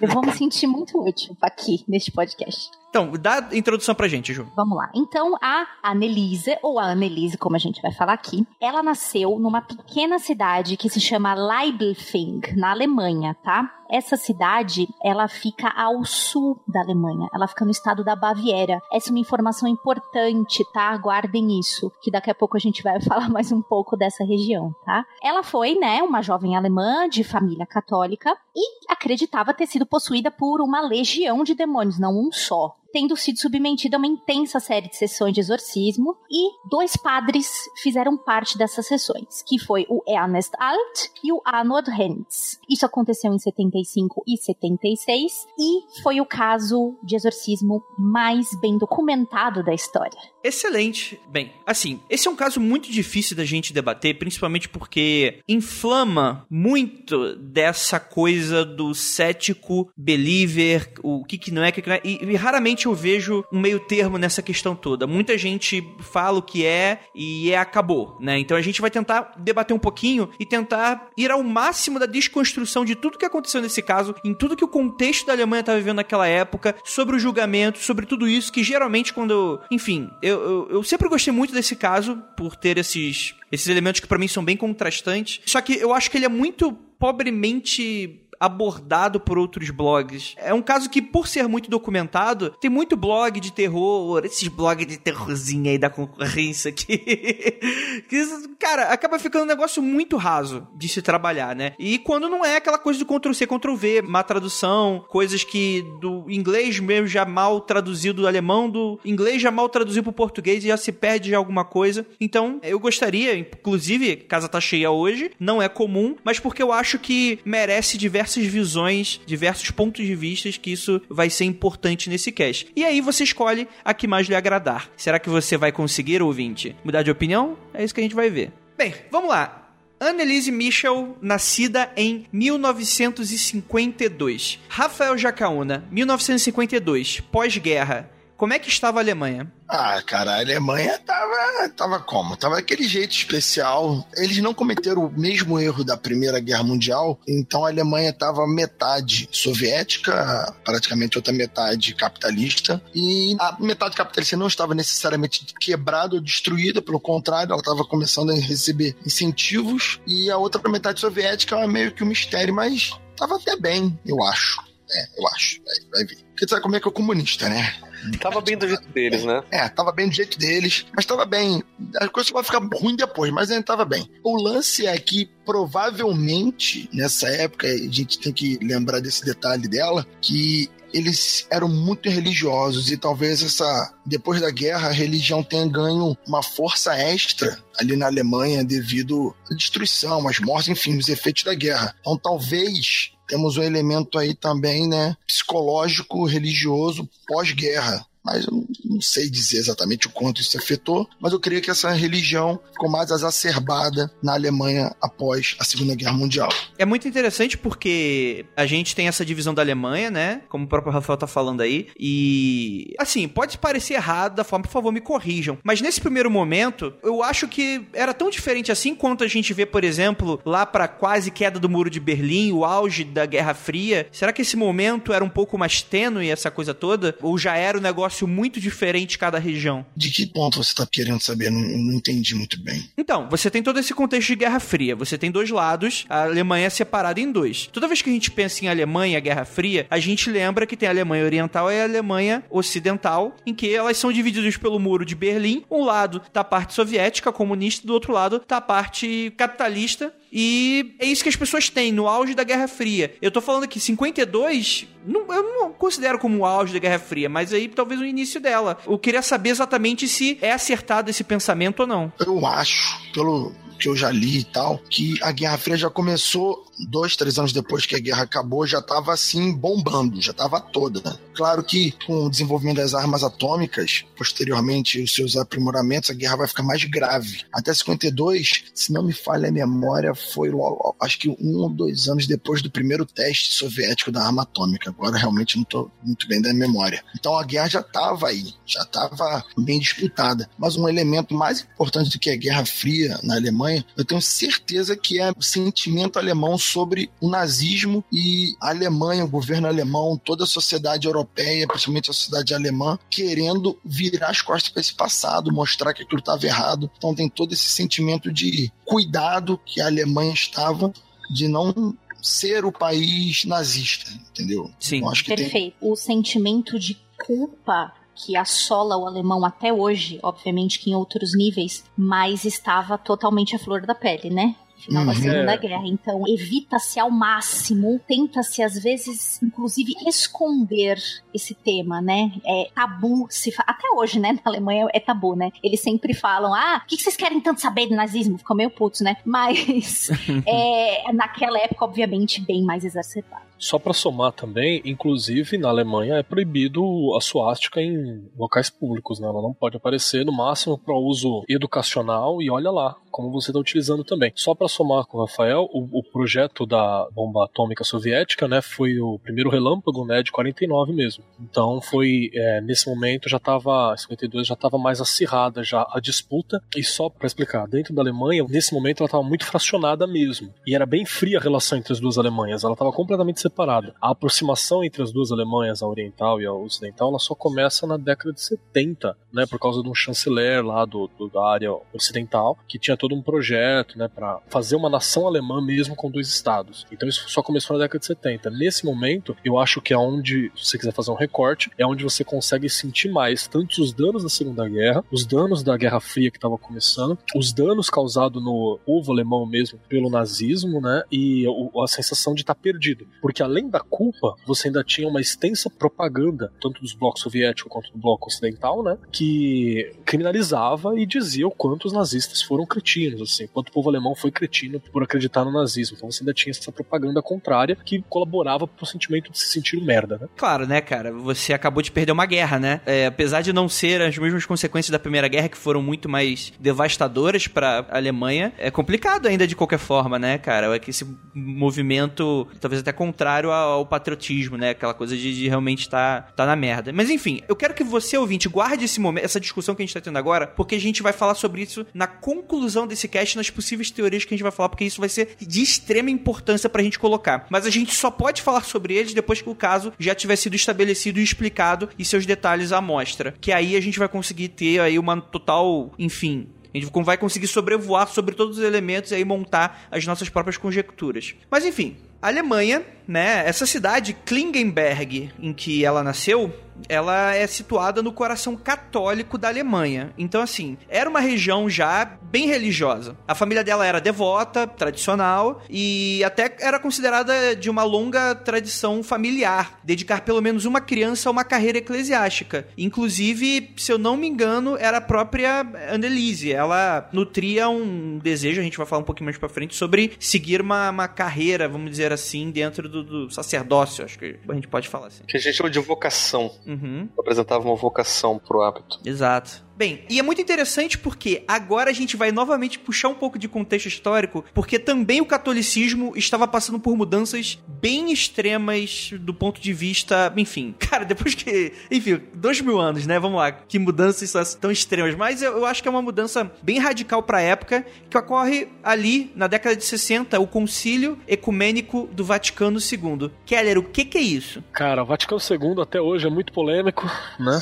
Eu 0.00 0.08
vou 0.08 0.24
me 0.24 0.32
sentir 0.36 0.66
muito 0.66 0.98
útil 1.00 1.36
aqui 1.40 1.84
neste 1.88 2.10
podcast. 2.10 2.70
Então, 2.94 3.10
dá 3.18 3.48
a 3.50 3.56
introdução 3.56 3.92
pra 3.92 4.06
gente, 4.06 4.32
Ju. 4.32 4.46
Vamos 4.54 4.78
lá. 4.78 4.88
Então, 4.94 5.36
a 5.42 5.66
Anneliese, 5.82 6.56
ou 6.62 6.78
a 6.78 6.84
Anneliese, 6.84 7.36
como 7.36 7.56
a 7.56 7.58
gente 7.58 7.82
vai 7.82 7.90
falar 7.90 8.12
aqui, 8.12 8.46
ela 8.60 8.84
nasceu 8.84 9.36
numa 9.36 9.60
pequena 9.60 10.20
cidade 10.20 10.76
que 10.76 10.88
se 10.88 11.00
chama 11.00 11.34
Leibelfing, 11.34 12.40
na 12.54 12.70
Alemanha, 12.70 13.34
tá? 13.42 13.68
Essa 13.90 14.16
cidade, 14.16 14.88
ela 15.02 15.26
fica 15.26 15.68
ao 15.70 16.04
sul 16.04 16.62
da 16.68 16.82
Alemanha. 16.82 17.28
Ela 17.34 17.48
fica 17.48 17.64
no 17.64 17.72
estado 17.72 18.04
da 18.04 18.14
Baviera. 18.14 18.80
Essa 18.92 19.10
é 19.10 19.12
uma 19.14 19.20
informação 19.20 19.68
importante, 19.68 20.64
tá? 20.72 20.96
Guardem 20.96 21.58
isso, 21.58 21.90
que 22.02 22.10
daqui 22.10 22.30
a 22.30 22.34
pouco 22.34 22.56
a 22.56 22.60
gente 22.60 22.82
vai 22.82 23.00
falar 23.02 23.30
mais 23.30 23.52
um 23.52 23.62
pouco 23.62 23.96
dessa 23.96 24.24
região, 24.24 24.74
tá? 24.84 25.06
Ela 25.22 25.42
foi, 25.42 25.76
né, 25.76 26.02
uma 26.02 26.20
jovem 26.20 26.56
alemã 26.56 27.08
de 27.08 27.22
família 27.22 27.64
católica 27.64 28.36
e 28.54 28.92
acreditava 28.92 29.54
ter 29.54 29.66
sido 29.66 29.86
possuída 29.86 30.30
por 30.30 30.60
uma 30.60 30.80
legião 30.80 31.42
de 31.42 31.54
demônios, 31.54 31.98
não 31.98 32.18
um 32.18 32.30
só 32.32 32.76
tendo 32.94 33.16
sido 33.16 33.40
submetida 33.40 33.96
a 33.96 33.98
uma 33.98 34.06
intensa 34.06 34.60
série 34.60 34.88
de 34.88 34.94
sessões 34.94 35.34
de 35.34 35.40
exorcismo, 35.40 36.16
e 36.30 36.48
dois 36.70 36.96
padres 36.96 37.50
fizeram 37.82 38.16
parte 38.16 38.56
dessas 38.56 38.86
sessões, 38.86 39.42
que 39.44 39.58
foi 39.58 39.84
o 39.88 40.00
Ernest 40.06 40.52
Alt 40.60 41.10
e 41.24 41.32
o 41.32 41.42
Arnold 41.44 41.90
Hentz. 41.90 42.60
Isso 42.70 42.86
aconteceu 42.86 43.34
em 43.34 43.38
75 43.40 44.22
e 44.28 44.36
76, 44.36 45.32
e 45.58 46.02
foi 46.04 46.20
o 46.20 46.24
caso 46.24 46.96
de 47.02 47.16
exorcismo 47.16 47.82
mais 47.98 48.46
bem 48.60 48.78
documentado 48.78 49.64
da 49.64 49.74
história. 49.74 50.20
Excelente. 50.44 51.20
Bem, 51.28 51.52
assim, 51.66 52.00
esse 52.08 52.28
é 52.28 52.30
um 52.30 52.36
caso 52.36 52.60
muito 52.60 52.92
difícil 52.92 53.36
da 53.36 53.44
gente 53.44 53.72
debater, 53.72 54.18
principalmente 54.20 54.68
porque 54.68 55.40
inflama 55.48 56.46
muito 56.48 57.34
dessa 57.34 57.98
coisa 57.98 58.43
do 58.50 58.94
cético, 58.94 59.90
believer, 59.96 60.92
o 61.02 61.24
que, 61.24 61.38
que 61.38 61.50
não 61.50 61.62
é, 61.62 61.72
que, 61.72 61.82
que 61.82 61.88
não 61.88 61.96
é. 61.96 62.00
E, 62.04 62.24
e 62.24 62.36
raramente 62.36 62.86
eu 62.86 62.94
vejo 62.94 63.44
um 63.52 63.60
meio 63.60 63.80
termo 63.80 64.18
nessa 64.18 64.42
questão 64.42 64.74
toda. 64.74 65.06
Muita 65.06 65.36
gente 65.38 65.86
fala 66.00 66.38
o 66.38 66.42
que 66.42 66.64
é 66.64 67.00
e 67.14 67.50
é 67.50 67.58
acabou, 67.58 68.16
né? 68.20 68.38
Então 68.38 68.56
a 68.56 68.62
gente 68.62 68.80
vai 68.80 68.90
tentar 68.90 69.34
debater 69.38 69.74
um 69.74 69.78
pouquinho 69.78 70.30
e 70.38 70.46
tentar 70.46 71.08
ir 71.16 71.30
ao 71.30 71.42
máximo 71.42 71.98
da 71.98 72.06
desconstrução 72.06 72.84
de 72.84 72.94
tudo 72.94 73.18
que 73.18 73.24
aconteceu 73.24 73.60
nesse 73.60 73.82
caso, 73.82 74.14
em 74.24 74.34
tudo 74.34 74.56
que 74.56 74.64
o 74.64 74.68
contexto 74.68 75.26
da 75.26 75.32
Alemanha 75.32 75.60
estava 75.60 75.78
vivendo 75.78 75.96
naquela 75.96 76.26
época, 76.26 76.74
sobre 76.84 77.16
o 77.16 77.18
julgamento, 77.18 77.78
sobre 77.78 78.06
tudo 78.06 78.28
isso, 78.28 78.52
que 78.52 78.62
geralmente 78.62 79.12
quando. 79.12 79.60
Enfim, 79.70 80.10
eu, 80.22 80.40
eu, 80.42 80.68
eu 80.70 80.82
sempre 80.82 81.08
gostei 81.08 81.32
muito 81.32 81.54
desse 81.54 81.76
caso, 81.76 82.22
por 82.36 82.56
ter 82.56 82.78
esses, 82.78 83.34
esses 83.54 83.68
elementos 83.68 84.00
que 84.00 84.06
pra 84.06 84.18
mim 84.18 84.28
são 84.28 84.44
bem 84.44 84.56
contrastantes. 84.56 85.40
Só 85.46 85.60
que 85.60 85.74
eu 85.74 85.92
acho 85.92 86.10
que 86.10 86.18
ele 86.18 86.26
é 86.26 86.28
muito 86.28 86.72
pobremente 86.98 88.24
abordado 88.44 89.20
por 89.20 89.38
outros 89.38 89.70
blogs. 89.70 90.34
É 90.36 90.52
um 90.52 90.62
caso 90.62 90.90
que, 90.90 91.00
por 91.00 91.26
ser 91.26 91.48
muito 91.48 91.70
documentado, 91.70 92.50
tem 92.60 92.70
muito 92.70 92.96
blog 92.96 93.40
de 93.40 93.52
terror, 93.52 94.24
esses 94.24 94.48
blogs 94.48 94.86
de 94.86 94.98
terrorzinho 94.98 95.70
aí 95.70 95.78
da 95.78 95.90
concorrência 95.90 96.72
que, 96.72 96.98
que 98.08 98.48
cara, 98.58 98.92
acaba 98.92 99.18
ficando 99.18 99.44
um 99.44 99.48
negócio 99.48 99.82
muito 99.82 100.16
raso 100.16 100.66
de 100.76 100.88
se 100.88 101.00
trabalhar, 101.00 101.54
né? 101.56 101.74
E 101.78 101.98
quando 101.98 102.28
não 102.28 102.44
é 102.44 102.56
aquela 102.56 102.78
coisa 102.78 102.98
do 102.98 103.06
Ctrl-C, 103.06 103.46
Ctrl-V, 103.46 104.02
má 104.02 104.22
tradução, 104.22 105.04
coisas 105.08 105.42
que 105.42 105.82
do 106.00 106.24
inglês 106.28 106.78
mesmo 106.78 107.06
já 107.06 107.24
mal 107.24 107.60
traduzido 107.60 108.22
do 108.22 108.28
alemão, 108.28 108.68
do 108.68 109.00
inglês 109.04 109.40
já 109.40 109.50
mal 109.50 109.68
traduzido 109.68 110.04
pro 110.04 110.12
português 110.12 110.64
e 110.64 110.68
já 110.68 110.76
se 110.76 110.92
perde 110.92 111.28
de 111.28 111.34
alguma 111.34 111.64
coisa. 111.64 112.06
Então, 112.20 112.60
eu 112.62 112.78
gostaria, 112.78 113.36
inclusive, 113.52 114.16
casa 114.16 114.48
tá 114.48 114.60
cheia 114.60 114.90
hoje, 114.90 115.30
não 115.38 115.62
é 115.62 115.68
comum, 115.68 116.16
mas 116.24 116.38
porque 116.38 116.62
eu 116.62 116.72
acho 116.72 116.98
que 116.98 117.38
merece 117.44 117.98
diversas 117.98 118.44
visões, 118.44 119.20
diversos 119.26 119.70
pontos 119.70 120.04
de 120.04 120.14
vista 120.14 120.50
que 120.52 120.72
isso 120.72 121.00
vai 121.08 121.30
ser 121.30 121.44
importante 121.44 122.10
nesse 122.10 122.30
cast. 122.30 122.68
E 122.76 122.84
aí 122.84 123.00
você 123.00 123.24
escolhe 123.24 123.66
a 123.84 123.94
que 123.94 124.06
mais 124.06 124.26
lhe 124.26 124.34
agradar. 124.34 124.90
Será 124.96 125.18
que 125.18 125.28
você 125.28 125.56
vai 125.56 125.72
conseguir, 125.72 126.22
ouvinte, 126.22 126.76
mudar 126.84 127.02
de 127.02 127.10
opinião? 127.10 127.56
É 127.72 127.82
isso 127.82 127.94
que 127.94 128.00
a 128.00 128.04
gente 128.04 128.14
vai 128.14 128.30
ver. 128.30 128.52
Bem, 128.76 128.94
vamos 129.10 129.30
lá. 129.30 129.62
Annelise 130.00 130.50
Michel, 130.50 131.16
nascida 131.22 131.90
em 131.96 132.26
1952. 132.32 134.58
Rafael 134.68 135.16
Jacaúna, 135.16 135.86
1952, 135.90 137.20
pós-guerra. 137.20 138.10
Como 138.36 138.52
é 138.52 138.58
que 138.58 138.68
estava 138.68 138.98
a 138.98 139.02
Alemanha? 139.02 139.50
Ah, 139.68 140.02
cara, 140.02 140.32
a 140.32 140.40
Alemanha 140.40 140.98
tava, 140.98 141.68
tava 141.70 142.00
como? 142.00 142.36
Tava 142.36 142.56
daquele 142.56 142.86
jeito 142.86 143.12
especial. 143.12 144.06
Eles 144.16 144.38
não 144.38 144.52
cometeram 144.52 145.06
o 145.06 145.20
mesmo 145.20 145.58
erro 145.58 145.84
da 145.84 145.96
Primeira 145.96 146.40
Guerra 146.40 146.64
Mundial, 146.64 147.18
então 147.28 147.64
a 147.64 147.68
Alemanha 147.68 148.12
tava 148.12 148.46
metade 148.46 149.28
soviética, 149.30 150.52
praticamente 150.64 151.16
outra 151.16 151.32
metade 151.32 151.94
capitalista, 151.94 152.82
e 152.94 153.36
a 153.38 153.56
metade 153.60 153.96
capitalista 153.96 154.36
não 154.36 154.48
estava 154.48 154.74
necessariamente 154.74 155.46
quebrada 155.60 156.16
ou 156.16 156.20
destruída, 156.20 156.82
pelo 156.82 157.00
contrário, 157.00 157.52
ela 157.52 157.60
estava 157.60 157.84
começando 157.84 158.30
a 158.30 158.34
receber 158.34 158.96
incentivos, 159.06 160.00
e 160.06 160.30
a 160.30 160.36
outra 160.36 160.60
metade 160.68 161.00
soviética 161.00 161.56
é 161.56 161.66
meio 161.66 161.92
que 161.92 162.02
um 162.02 162.08
mistério, 162.08 162.54
mas 162.54 162.92
tava 163.16 163.36
até 163.36 163.56
bem, 163.56 163.98
eu 164.04 164.22
acho. 164.24 164.73
É, 164.90 165.20
eu 165.20 165.28
acho. 165.28 165.60
Vai, 165.92 166.04
ver. 166.04 166.16
Porque 166.16 166.48
sabe 166.48 166.62
como 166.62 166.76
é 166.76 166.80
que 166.80 166.86
é 166.86 166.90
o 166.90 166.92
comunista, 166.92 167.48
né? 167.48 167.74
Tava 168.20 168.40
bem 168.40 168.56
do 168.56 168.68
jeito 168.68 168.88
deles, 168.88 169.24
né? 169.24 169.42
É, 169.50 169.68
tava 169.68 169.90
bem 169.92 170.08
do 170.08 170.14
jeito 170.14 170.38
deles, 170.38 170.84
mas 170.94 171.06
tava 171.06 171.24
bem. 171.24 171.62
A 171.96 172.08
coisa 172.08 172.30
vai 172.32 172.44
ficar 172.44 172.60
ruim 172.74 172.96
depois, 172.96 173.32
mas 173.32 173.50
ainda 173.50 173.62
tava 173.62 173.84
bem. 173.84 174.06
O 174.22 174.36
lance 174.36 174.86
é 174.86 174.98
que 174.98 175.26
provavelmente 175.46 176.88
nessa 176.92 177.28
época, 177.28 177.66
a 177.66 177.76
gente 177.76 178.18
tem 178.18 178.32
que 178.32 178.58
lembrar 178.62 179.00
desse 179.00 179.24
detalhe 179.24 179.68
dela, 179.68 180.06
que 180.20 180.70
eles 180.94 181.44
eram 181.50 181.68
muito 181.68 182.08
religiosos 182.08 182.90
e 182.92 182.96
talvez 182.96 183.42
essa 183.42 183.92
depois 184.06 184.40
da 184.40 184.50
guerra 184.50 184.88
a 184.88 184.92
religião 184.92 185.42
tenha 185.42 185.66
ganho 185.66 186.16
uma 186.24 186.40
força 186.40 186.96
extra 186.96 187.58
ali 187.76 187.96
na 187.96 188.06
Alemanha 188.06 188.64
devido 188.64 189.34
à 189.50 189.54
destruição, 189.56 190.28
às 190.28 190.38
mortes, 190.38 190.68
enfim, 190.68 190.96
os 190.96 191.08
efeitos 191.08 191.42
da 191.42 191.52
guerra. 191.52 191.96
Então 192.00 192.16
talvez 192.16 193.10
temos 193.26 193.56
um 193.56 193.62
elemento 193.62 194.18
aí 194.18 194.34
também, 194.34 194.88
né, 194.88 195.16
psicológico, 195.26 196.24
religioso 196.26 197.08
pós-guerra. 197.26 198.06
Mas 198.24 198.46
eu 198.46 198.66
não 198.84 199.00
sei 199.00 199.28
dizer 199.28 199.58
exatamente 199.58 200.06
o 200.06 200.10
quanto 200.10 200.40
isso 200.40 200.56
afetou, 200.56 201.08
mas 201.20 201.32
eu 201.32 201.40
creio 201.40 201.60
que 201.60 201.70
essa 201.70 201.90
religião 201.92 202.58
ficou 202.72 202.90
mais 202.90 203.10
exacerbada 203.10 204.10
na 204.22 204.32
Alemanha 204.32 204.94
após 205.00 205.56
a 205.58 205.64
Segunda 205.64 205.94
Guerra 205.94 206.14
Mundial. 206.14 206.48
É 206.78 206.84
muito 206.84 207.06
interessante 207.06 207.58
porque 207.58 208.46
a 208.56 208.64
gente 208.64 208.94
tem 208.94 209.08
essa 209.08 209.24
divisão 209.24 209.52
da 209.52 209.62
Alemanha, 209.62 210.10
né? 210.10 210.42
Como 210.48 210.64
o 210.64 210.68
próprio 210.68 210.92
Rafael 210.92 211.16
tá 211.16 211.26
falando 211.26 211.60
aí. 211.60 211.88
E, 211.98 212.94
assim, 212.98 213.28
pode 213.28 213.58
parecer 213.58 213.94
errado 213.94 214.36
da 214.36 214.44
forma, 214.44 214.64
por 214.64 214.70
favor, 214.70 214.92
me 214.92 215.00
corrijam. 215.00 215.58
Mas 215.62 215.80
nesse 215.80 216.00
primeiro 216.00 216.30
momento, 216.30 216.94
eu 217.02 217.22
acho 217.22 217.46
que 217.46 217.86
era 217.92 218.14
tão 218.14 218.30
diferente 218.30 218.72
assim 218.72 218.94
quanto 218.94 219.22
a 219.24 219.28
gente 219.28 219.52
vê, 219.52 219.66
por 219.66 219.84
exemplo, 219.84 220.40
lá 220.44 220.64
para 220.64 220.88
quase 220.88 221.30
queda 221.30 221.58
do 221.58 221.68
Muro 221.68 221.90
de 221.90 222.00
Berlim, 222.00 222.52
o 222.52 222.64
auge 222.64 223.04
da 223.04 223.26
Guerra 223.26 223.54
Fria. 223.54 224.08
Será 224.10 224.32
que 224.32 224.42
esse 224.42 224.56
momento 224.56 225.12
era 225.12 225.24
um 225.24 225.28
pouco 225.28 225.58
mais 225.58 225.82
tênue, 225.82 226.30
essa 226.30 226.50
coisa 226.50 226.72
toda? 226.72 227.16
Ou 227.20 227.36
já 227.36 227.56
era 227.56 227.76
um 227.76 227.80
negócio 227.80 228.13
muito 228.22 228.60
diferente 228.60 229.18
cada 229.18 229.38
região? 229.38 229.84
De 229.96 230.10
que 230.10 230.26
ponto 230.26 230.62
você 230.62 230.74
tá 230.74 230.86
querendo 230.86 231.20
saber? 231.20 231.50
Não, 231.50 231.60
não 231.60 231.94
entendi 231.94 232.34
muito 232.34 232.60
bem. 232.62 232.88
Então, 232.96 233.28
você 233.28 233.50
tem 233.50 233.62
todo 233.62 233.78
esse 233.80 233.92
contexto 233.92 234.28
de 234.28 234.36
Guerra 234.36 234.60
Fria. 234.60 234.94
Você 234.94 235.18
tem 235.18 235.30
dois 235.30 235.50
lados, 235.50 236.04
a 236.08 236.24
Alemanha 236.24 236.66
é 236.66 236.70
separada 236.70 237.20
em 237.20 237.30
dois. 237.30 237.68
Toda 237.72 237.88
vez 237.88 238.02
que 238.02 238.10
a 238.10 238.12
gente 238.12 238.30
pensa 238.30 238.64
em 238.64 238.68
Alemanha, 238.68 239.20
Guerra 239.20 239.44
Fria, 239.44 239.86
a 239.90 239.98
gente 239.98 240.30
lembra 240.30 240.66
que 240.66 240.76
tem 240.76 240.88
a 240.88 240.92
Alemanha 240.92 241.24
Oriental 241.24 241.70
e 241.70 241.80
a 241.80 241.84
Alemanha 241.84 242.44
Ocidental, 242.50 243.36
em 243.46 243.54
que 243.54 243.74
elas 243.74 243.96
são 243.96 244.12
divididas 244.12 244.56
pelo 244.56 244.78
Muro 244.78 245.04
de 245.04 245.14
Berlim. 245.14 245.64
Um 245.70 245.84
lado 245.84 246.20
tá 246.32 246.40
a 246.40 246.44
parte 246.44 246.74
soviética, 246.74 247.32
comunista, 247.32 247.86
do 247.86 247.92
outro 247.92 248.12
lado 248.12 248.38
tá 248.38 248.58
a 248.58 248.60
parte 248.60 249.32
capitalista 249.36 250.12
e 250.36 250.96
é 250.98 251.06
isso 251.06 251.22
que 251.22 251.28
as 251.28 251.36
pessoas 251.36 251.70
têm 251.70 251.92
no 251.92 252.08
auge 252.08 252.34
da 252.34 252.42
Guerra 252.42 252.66
Fria. 252.66 253.14
Eu 253.22 253.30
tô 253.30 253.40
falando 253.40 253.68
que 253.68 253.78
52, 253.78 254.88
não, 255.06 255.32
eu 255.32 255.42
não 255.42 255.72
considero 255.72 256.18
como 256.18 256.38
o 256.38 256.44
auge 256.44 256.72
da 256.72 256.80
Guerra 256.80 256.98
Fria, 256.98 257.28
mas 257.28 257.52
aí 257.52 257.68
talvez 257.68 258.00
o 258.00 258.04
início 258.04 258.40
dela. 258.40 258.76
Eu 258.84 258.98
queria 258.98 259.22
saber 259.22 259.50
exatamente 259.50 260.08
se 260.08 260.36
é 260.42 260.50
acertado 260.50 261.08
esse 261.08 261.22
pensamento 261.22 261.80
ou 261.80 261.86
não. 261.86 262.12
Eu 262.18 262.44
acho, 262.44 263.00
pelo 263.12 263.52
que 263.78 263.88
eu 263.88 263.96
já 263.96 264.10
li 264.10 264.40
e 264.40 264.44
tal, 264.44 264.78
que 264.90 265.18
a 265.22 265.32
Guerra 265.32 265.58
Fria 265.58 265.76
já 265.76 265.90
começou 265.90 266.64
dois, 266.78 267.16
três 267.16 267.38
anos 267.38 267.52
depois 267.52 267.86
que 267.86 267.94
a 267.94 268.00
guerra 268.00 268.22
acabou, 268.22 268.66
já 268.66 268.78
estava 268.78 269.12
assim 269.12 269.52
bombando, 269.52 270.20
já 270.20 270.32
estava 270.32 270.60
toda. 270.60 271.00
Né? 271.04 271.16
Claro 271.34 271.62
que 271.62 271.92
com 272.06 272.26
o 272.26 272.30
desenvolvimento 272.30 272.76
das 272.76 272.94
armas 272.94 273.22
atômicas, 273.22 274.04
posteriormente 274.16 275.00
os 275.02 275.14
seus 275.14 275.36
aprimoramentos, 275.36 276.10
a 276.10 276.14
guerra 276.14 276.36
vai 276.36 276.48
ficar 276.48 276.62
mais 276.62 276.84
grave. 276.84 277.42
Até 277.52 277.72
52, 277.72 278.64
se 278.74 278.92
não 278.92 279.02
me 279.02 279.12
falha 279.12 279.48
a 279.48 279.52
memória, 279.52 280.14
foi 280.14 280.50
logo, 280.50 280.96
acho 281.00 281.18
que 281.18 281.28
um 281.28 281.56
ou 281.58 281.68
dois 281.68 282.08
anos 282.08 282.26
depois 282.26 282.62
do 282.62 282.70
primeiro 282.70 283.04
teste 283.04 283.52
soviético 283.52 284.12
da 284.12 284.24
arma 284.24 284.42
atômica. 284.42 284.90
Agora 284.90 285.18
realmente 285.18 285.56
não 285.56 285.62
estou 285.62 285.90
muito 286.02 286.26
bem 286.28 286.40
da 286.40 286.52
memória. 286.52 287.02
Então 287.14 287.36
a 287.36 287.44
guerra 287.44 287.68
já 287.68 287.80
estava 287.80 288.28
aí, 288.28 288.52
já 288.66 288.82
estava 288.82 289.44
bem 289.58 289.78
disputada. 289.78 290.48
Mas 290.58 290.76
um 290.76 290.88
elemento 290.88 291.34
mais 291.34 291.60
importante 291.60 292.10
do 292.10 292.18
que 292.18 292.30
a 292.30 292.36
Guerra 292.36 292.64
Fria 292.64 293.18
na 293.22 293.36
Alemanha, 293.36 293.63
eu 293.96 294.04
tenho 294.04 294.20
certeza 294.20 294.96
que 294.96 295.20
é 295.20 295.30
o 295.36 295.42
sentimento 295.42 296.18
alemão 296.18 296.56
sobre 296.58 297.10
o 297.20 297.28
nazismo 297.28 298.04
e 298.12 298.54
a 298.60 298.70
Alemanha, 298.70 299.24
o 299.24 299.28
governo 299.28 299.68
alemão, 299.68 300.20
toda 300.22 300.44
a 300.44 300.46
sociedade 300.46 301.06
europeia, 301.06 301.66
principalmente 301.66 302.10
a 302.10 302.12
sociedade 302.12 302.54
alemã, 302.54 302.98
querendo 303.10 303.78
virar 303.84 304.30
as 304.30 304.40
costas 304.40 304.70
para 304.70 304.80
esse 304.80 304.94
passado, 304.94 305.52
mostrar 305.52 305.94
que 305.94 306.02
aquilo 306.02 306.20
estava 306.20 306.44
errado. 306.46 306.90
Então 306.96 307.14
tem 307.14 307.28
todo 307.28 307.52
esse 307.52 307.66
sentimento 307.66 308.32
de 308.32 308.72
cuidado 308.84 309.60
que 309.64 309.80
a 309.80 309.86
Alemanha 309.86 310.32
estava 310.32 310.92
de 311.30 311.48
não 311.48 311.96
ser 312.22 312.64
o 312.64 312.72
país 312.72 313.44
nazista, 313.44 314.10
entendeu? 314.30 314.70
Sim. 314.80 315.06
Acho 315.08 315.24
que 315.24 315.34
Perfeito. 315.36 315.76
Tem... 315.78 315.90
O 315.90 315.94
sentimento 315.94 316.78
de 316.78 316.98
culpa 317.24 317.92
que 318.14 318.36
assola 318.36 318.96
o 318.96 319.06
alemão 319.06 319.44
até 319.44 319.72
hoje, 319.72 320.18
obviamente 320.22 320.78
que 320.78 320.90
em 320.90 320.94
outros 320.94 321.36
níveis, 321.36 321.84
mas 321.96 322.44
estava 322.44 322.96
totalmente 322.96 323.56
à 323.56 323.58
flor 323.58 323.82
da 323.82 323.94
pele, 323.94 324.30
né? 324.30 324.54
final 324.84 325.04
da 325.04 325.12
Uhum. 325.12 325.18
Segunda 325.18 325.54
É. 325.54 325.56
Guerra. 325.56 325.86
Então, 325.86 326.22
evita-se 326.28 327.00
ao 327.00 327.10
máximo, 327.10 328.00
tenta-se 328.06 328.62
às 328.62 328.74
vezes, 328.74 329.42
inclusive, 329.42 329.94
esconder 330.06 330.98
esse 331.32 331.54
tema, 331.54 332.00
né? 332.00 332.32
É 332.44 332.68
tabu, 332.74 333.26
se 333.30 333.50
fa... 333.50 333.64
até 333.66 333.88
hoje, 333.96 334.20
né? 334.20 334.32
Na 334.44 334.50
Alemanha 334.50 334.86
é 334.92 335.00
tabu, 335.00 335.34
né? 335.34 335.50
Eles 335.62 335.80
sempre 335.80 336.14
falam, 336.14 336.54
ah, 336.54 336.82
o 336.84 336.86
que 336.86 336.96
que 336.96 337.02
vocês 337.02 337.16
querem 337.16 337.40
tanto 337.40 337.60
saber 337.60 337.88
do 337.88 337.94
nazismo? 337.94 338.38
Ficam 338.38 338.56
meio 338.56 338.70
putos, 338.70 339.00
né? 339.00 339.16
Mas 339.24 340.08
é, 340.46 341.12
naquela 341.12 341.58
época, 341.58 341.84
obviamente, 341.84 342.40
bem 342.40 342.62
mais 342.62 342.84
exacerbado. 342.84 343.53
Só 343.58 343.78
pra 343.78 343.92
somar 343.92 344.32
também, 344.32 344.82
inclusive 344.84 345.56
na 345.58 345.68
Alemanha 345.68 346.16
é 346.16 346.22
proibido 346.22 346.82
a 347.16 347.20
suástica 347.20 347.80
em 347.80 348.28
locais 348.36 348.68
públicos, 348.68 349.18
né? 349.18 349.26
Ela 349.26 349.40
não 349.40 349.54
pode 349.54 349.76
aparecer 349.76 350.24
no 350.24 350.32
máximo 350.32 350.78
para 350.78 350.94
uso 350.94 351.44
educacional 351.48 352.42
e 352.42 352.50
olha 352.50 352.70
lá 352.70 352.96
como 353.10 353.30
você 353.30 353.50
está 353.50 353.60
utilizando 353.60 354.02
também. 354.02 354.32
Só 354.34 354.56
para 354.56 354.66
somar 354.66 355.06
com 355.06 355.18
o 355.18 355.20
Rafael, 355.24 355.68
o, 355.72 356.00
o 356.00 356.02
projeto 356.02 356.66
da 356.66 357.08
bomba 357.12 357.44
atômica 357.44 357.84
soviética, 357.84 358.48
né, 358.48 358.60
foi 358.60 358.98
o 358.98 359.20
primeiro 359.20 359.48
relâmpago, 359.48 360.04
né, 360.04 360.20
de 360.20 360.32
49 360.32 360.92
mesmo. 360.92 361.22
Então 361.40 361.80
foi 361.80 362.30
é, 362.34 362.60
nesse 362.60 362.88
momento 362.88 363.28
já 363.28 363.36
estava 363.36 363.96
52 363.96 364.48
já 364.48 364.54
estava 364.54 364.76
mais 364.76 365.00
acirrada 365.00 365.62
já 365.62 365.86
a 365.92 366.00
disputa 366.00 366.60
e 366.76 366.82
só 366.82 367.08
para 367.08 367.26
explicar, 367.26 367.68
dentro 367.68 367.94
da 367.94 368.02
Alemanha 368.02 368.44
nesse 368.48 368.74
momento 368.74 369.00
ela 369.00 369.06
estava 369.06 369.22
muito 369.22 369.46
fracionada 369.46 370.06
mesmo 370.06 370.52
e 370.66 370.74
era 370.74 370.84
bem 370.84 371.06
fria 371.06 371.38
a 371.38 371.40
relação 371.40 371.78
entre 371.78 371.92
as 371.92 372.00
duas 372.00 372.18
Alemanhas. 372.18 372.64
Ela 372.64 372.72
estava 372.72 372.90
completamente 372.90 373.40
separada. 373.40 373.53
A 374.00 374.10
aproximação 374.10 374.84
entre 374.84 375.02
as 375.02 375.12
duas 375.12 375.30
Alemanhas, 375.30 375.82
a 375.82 375.88
oriental 375.88 376.40
e 376.40 376.46
a 376.46 376.52
ocidental, 376.52 377.08
ela 377.08 377.18
só 377.18 377.34
começa 377.34 377.86
na 377.86 377.96
década 377.96 378.32
de 378.32 378.40
70, 378.40 379.16
né, 379.32 379.46
por 379.46 379.58
causa 379.58 379.82
de 379.82 379.88
um 379.88 379.94
chanceler 379.94 380.64
lá 380.64 380.84
do, 380.84 381.08
do 381.18 381.28
da 381.28 381.44
área 381.46 381.70
ocidental 381.92 382.58
que 382.68 382.78
tinha 382.78 382.96
todo 382.96 383.14
um 383.14 383.22
projeto, 383.22 383.98
né, 383.98 384.08
para 384.08 384.40
fazer 384.48 384.76
uma 384.76 384.88
nação 384.88 385.26
alemã 385.26 385.60
mesmo 385.60 385.96
com 385.96 386.10
dois 386.10 386.28
estados. 386.28 386.86
Então 386.90 387.08
isso 387.08 387.28
só 387.28 387.42
começou 387.42 387.76
na 387.76 387.84
década 387.84 387.98
de 387.98 388.06
70. 388.06 388.50
Nesse 388.50 388.84
momento, 388.84 389.36
eu 389.44 389.58
acho 389.58 389.80
que 389.80 389.92
é 389.92 389.98
onde, 389.98 390.52
se 390.56 390.66
você 390.66 390.78
quiser 390.78 390.92
fazer 390.92 391.10
um 391.10 391.16
recorte, 391.16 391.70
é 391.78 391.86
onde 391.86 392.04
você 392.04 392.24
consegue 392.24 392.68
sentir 392.68 393.10
mais 393.10 393.46
tanto 393.46 393.80
os 393.82 393.92
danos 393.92 394.22
da 394.22 394.28
Segunda 394.28 394.68
Guerra, 394.68 395.04
os 395.10 395.26
danos 395.26 395.62
da 395.62 395.76
Guerra 395.76 396.00
Fria 396.00 396.30
que 396.30 396.38
estava 396.38 396.58
começando, 396.58 397.18
os 397.34 397.52
danos 397.52 397.90
causados 397.90 398.42
no 398.42 398.78
povo 398.84 399.12
alemão 399.12 399.46
mesmo 399.46 399.78
pelo 399.88 400.10
nazismo, 400.10 400.80
né, 400.80 401.02
e 401.10 401.44
a 401.82 401.86
sensação 401.86 402.34
de 402.34 402.42
estar 402.42 402.54
perdido. 402.54 403.06
Porque 403.20 403.33
além 403.42 403.68
da 403.68 403.80
culpa, 403.80 404.34
você 404.46 404.68
ainda 404.68 404.82
tinha 404.84 405.08
uma 405.08 405.20
extensa 405.20 405.70
propaganda, 405.70 406.52
tanto 406.60 406.80
dos 406.80 406.94
blocos 406.94 407.22
soviético 407.22 407.68
quanto 407.68 407.92
do 407.92 407.98
bloco 407.98 408.28
ocidental, 408.28 408.82
né, 408.82 408.96
que 409.10 409.92
criminalizava 410.04 410.98
e 410.98 411.06
dizia 411.06 411.46
o 411.46 411.50
quanto 411.50 411.86
os 411.86 411.92
nazistas 411.92 412.42
foram 412.42 412.66
cretinos, 412.66 413.20
assim, 413.20 413.46
quanto 413.46 413.68
o 413.68 413.72
povo 413.72 413.88
alemão 413.88 414.14
foi 414.14 414.30
cretino 414.30 414.80
por 414.92 415.02
acreditar 415.02 415.44
no 415.44 415.52
nazismo. 415.52 415.96
Então 415.96 416.10
você 416.10 416.22
ainda 416.22 416.34
tinha 416.34 416.50
essa 416.50 416.70
propaganda 416.70 417.20
contrária 417.22 417.76
que 417.84 418.02
colaborava 418.08 418.66
pro 418.66 418.86
sentimento 418.86 419.30
de 419.32 419.38
se 419.38 419.46
sentir 419.46 419.80
merda, 419.80 420.18
né? 420.18 420.28
Claro, 420.36 420.66
né, 420.66 420.80
cara? 420.80 421.12
Você 421.12 421.52
acabou 421.52 421.82
de 421.82 421.90
perder 421.90 422.12
uma 422.12 422.26
guerra, 422.26 422.58
né? 422.58 422.80
É, 422.86 423.06
apesar 423.06 423.42
de 423.42 423.52
não 423.52 423.68
ser 423.68 424.00
as 424.00 424.16
mesmas 424.16 424.46
consequências 424.46 424.90
da 424.90 424.98
Primeira 424.98 425.28
Guerra, 425.28 425.48
que 425.48 425.56
foram 425.56 425.82
muito 425.82 426.08
mais 426.08 426.52
devastadoras 426.60 427.46
pra 427.46 427.86
Alemanha, 427.90 428.52
é 428.58 428.70
complicado 428.70 429.26
ainda 429.26 429.46
de 429.46 429.56
qualquer 429.56 429.78
forma, 429.78 430.18
né, 430.18 430.38
cara? 430.38 430.74
É 430.74 430.78
que 430.78 430.90
esse 430.90 431.06
movimento, 431.34 432.46
talvez 432.60 432.80
até 432.80 432.92
contrário 432.92 433.23
ao 433.26 433.86
patriotismo, 433.86 434.56
né? 434.56 434.70
Aquela 434.70 434.94
coisa 434.94 435.16
de, 435.16 435.34
de 435.34 435.48
realmente 435.48 435.80
estar 435.80 436.32
tá, 436.36 436.46
na 436.46 436.56
merda. 436.56 436.92
Mas 436.92 437.10
enfim, 437.10 437.42
eu 437.48 437.56
quero 437.56 437.74
que 437.74 437.84
você, 437.84 438.16
ouvinte, 438.16 438.48
guarde 438.48 438.84
esse 438.84 439.00
momento, 439.00 439.24
essa 439.24 439.40
discussão 439.40 439.74
que 439.74 439.82
a 439.82 439.86
gente 439.86 439.94
tá 439.94 440.00
tendo 440.00 440.18
agora, 440.18 440.46
porque 440.46 440.74
a 440.74 440.80
gente 440.80 441.02
vai 441.02 441.12
falar 441.12 441.34
sobre 441.34 441.62
isso 441.62 441.86
na 441.94 442.06
conclusão 442.06 442.86
desse 442.86 443.08
cast, 443.08 443.36
nas 443.36 443.50
possíveis 443.50 443.90
teorias 443.90 444.24
que 444.24 444.34
a 444.34 444.36
gente 444.36 444.42
vai 444.42 444.52
falar, 444.52 444.68
porque 444.68 444.84
isso 444.84 445.00
vai 445.00 445.08
ser 445.08 445.36
de 445.40 445.62
extrema 445.62 446.10
importância 446.10 446.68
pra 446.68 446.82
gente 446.82 446.98
colocar. 446.98 447.46
Mas 447.50 447.66
a 447.66 447.70
gente 447.70 447.94
só 447.94 448.10
pode 448.10 448.42
falar 448.42 448.64
sobre 448.64 448.94
eles 448.94 449.14
depois 449.14 449.40
que 449.40 449.50
o 449.50 449.54
caso 449.54 449.92
já 449.98 450.14
tiver 450.14 450.36
sido 450.36 450.54
estabelecido 450.54 451.18
e 451.18 451.22
explicado 451.22 451.88
e 451.98 452.04
seus 452.04 452.26
detalhes 452.26 452.72
à 452.72 452.80
mostra. 452.80 453.34
Que 453.40 453.52
aí 453.52 453.76
a 453.76 453.80
gente 453.80 453.98
vai 453.98 454.08
conseguir 454.08 454.48
ter 454.48 454.80
aí 454.80 454.98
uma 454.98 455.20
total, 455.20 455.92
enfim, 455.98 456.48
a 456.74 456.78
gente 456.78 456.90
vai 457.04 457.16
conseguir 457.16 457.46
sobrevoar 457.46 458.08
sobre 458.08 458.34
todos 458.34 458.58
os 458.58 458.64
elementos 458.64 459.12
e 459.12 459.14
aí 459.14 459.24
montar 459.24 459.86
as 459.92 460.04
nossas 460.04 460.28
próprias 460.28 460.56
conjecturas. 460.56 461.34
Mas 461.48 461.64
enfim, 461.64 461.96
a 462.03 462.03
Alemanha, 462.26 462.82
né, 463.06 463.46
essa 463.46 463.66
cidade 463.66 464.14
Klingenberg 464.24 465.30
em 465.38 465.52
que 465.52 465.84
ela 465.84 466.02
nasceu, 466.02 466.50
ela 466.88 467.34
é 467.34 467.46
situada 467.46 468.02
no 468.02 468.12
coração 468.12 468.56
católico 468.56 469.38
da 469.38 469.48
Alemanha. 469.48 470.12
Então, 470.18 470.40
assim, 470.40 470.76
era 470.88 471.08
uma 471.08 471.20
região 471.20 471.68
já 471.68 472.18
bem 472.22 472.46
religiosa. 472.46 473.16
A 473.26 473.34
família 473.34 473.64
dela 473.64 473.86
era 473.86 474.00
devota, 474.00 474.66
tradicional 474.66 475.62
e 475.70 476.22
até 476.24 476.56
era 476.60 476.78
considerada 476.78 477.54
de 477.54 477.70
uma 477.70 477.84
longa 477.84 478.34
tradição 478.34 479.02
familiar, 479.02 479.78
dedicar 479.84 480.22
pelo 480.22 480.40
menos 480.40 480.64
uma 480.64 480.80
criança 480.80 481.28
a 481.28 481.32
uma 481.32 481.44
carreira 481.44 481.78
eclesiástica. 481.78 482.66
Inclusive, 482.76 483.72
se 483.76 483.92
eu 483.92 483.98
não 483.98 484.16
me 484.16 484.26
engano, 484.26 484.76
era 484.78 484.98
a 484.98 485.00
própria 485.00 485.66
Annelise. 485.90 486.52
Ela 486.52 487.08
nutria 487.12 487.68
um 487.68 488.18
desejo, 488.18 488.60
a 488.60 488.64
gente 488.64 488.76
vai 488.76 488.86
falar 488.86 489.02
um 489.02 489.04
pouquinho 489.04 489.26
mais 489.26 489.38
pra 489.38 489.48
frente, 489.48 489.74
sobre 489.74 490.12
seguir 490.18 490.60
uma, 490.60 490.90
uma 490.90 491.08
carreira, 491.08 491.68
vamos 491.68 491.90
dizer 491.90 492.12
assim, 492.12 492.50
dentro 492.50 492.88
do, 492.88 493.02
do 493.02 493.30
sacerdócio, 493.30 494.04
acho 494.04 494.18
que 494.18 494.36
a 494.48 494.54
gente 494.54 494.68
pode 494.68 494.88
falar 494.88 495.08
assim. 495.08 495.22
Que 495.26 495.36
a 495.36 495.40
gente 495.40 495.56
chama 495.56 495.70
de 495.70 495.78
vocação. 495.78 496.50
Uhum. 496.66 497.08
Apresentava 497.18 497.64
uma 497.64 497.76
vocação 497.76 498.38
pro 498.38 498.62
hábito. 498.62 499.00
Exato. 499.04 499.63
Bem, 499.76 500.04
e 500.08 500.20
é 500.20 500.22
muito 500.22 500.40
interessante 500.40 500.96
porque 500.96 501.42
agora 501.48 501.90
a 501.90 501.92
gente 501.92 502.16
vai 502.16 502.30
novamente 502.30 502.78
puxar 502.78 503.08
um 503.08 503.14
pouco 503.14 503.36
de 503.38 503.48
contexto 503.48 503.86
histórico, 503.86 504.44
porque 504.54 504.78
também 504.78 505.20
o 505.20 505.26
catolicismo 505.26 506.12
estava 506.16 506.46
passando 506.46 506.78
por 506.78 506.96
mudanças 506.96 507.58
bem 507.66 508.12
extremas 508.12 509.10
do 509.20 509.34
ponto 509.34 509.60
de 509.60 509.72
vista. 509.72 510.32
Enfim, 510.36 510.74
cara, 510.78 511.04
depois 511.04 511.34
que. 511.34 511.72
Enfim, 511.90 512.20
dois 512.34 512.60
mil 512.60 512.78
anos, 512.80 513.04
né? 513.04 513.18
Vamos 513.18 513.38
lá, 513.38 513.50
que 513.50 513.78
mudanças 513.78 514.30
são 514.30 514.44
tão 514.60 514.70
extremas. 514.70 515.16
Mas 515.16 515.42
eu, 515.42 515.66
acho 515.66 515.82
que 515.82 515.88
é 515.88 515.90
uma 515.90 516.02
mudança 516.02 516.50
bem 516.62 516.78
radical 516.78 517.22
para 517.22 517.38
a 517.38 517.42
época, 517.42 517.84
que 518.08 518.16
ocorre 518.16 518.68
ali 518.82 519.32
na 519.34 519.48
década 519.48 519.74
de 519.74 519.84
60, 519.84 520.38
o 520.38 520.46
Concílio 520.46 521.18
Ecumênico 521.26 522.08
do 522.12 522.24
Vaticano 522.24 522.78
II. 522.78 523.30
Keller, 523.44 523.78
o 523.78 523.82
que, 523.82 524.04
que 524.04 524.18
é 524.18 524.22
isso? 524.22 524.62
Cara, 524.72 525.02
o 525.02 525.06
Vaticano 525.06 525.40
II 525.40 525.82
até 525.82 526.00
hoje 526.00 526.26
é 526.26 526.30
muito 526.30 526.52
polêmico, 526.52 527.04
né? 527.40 527.58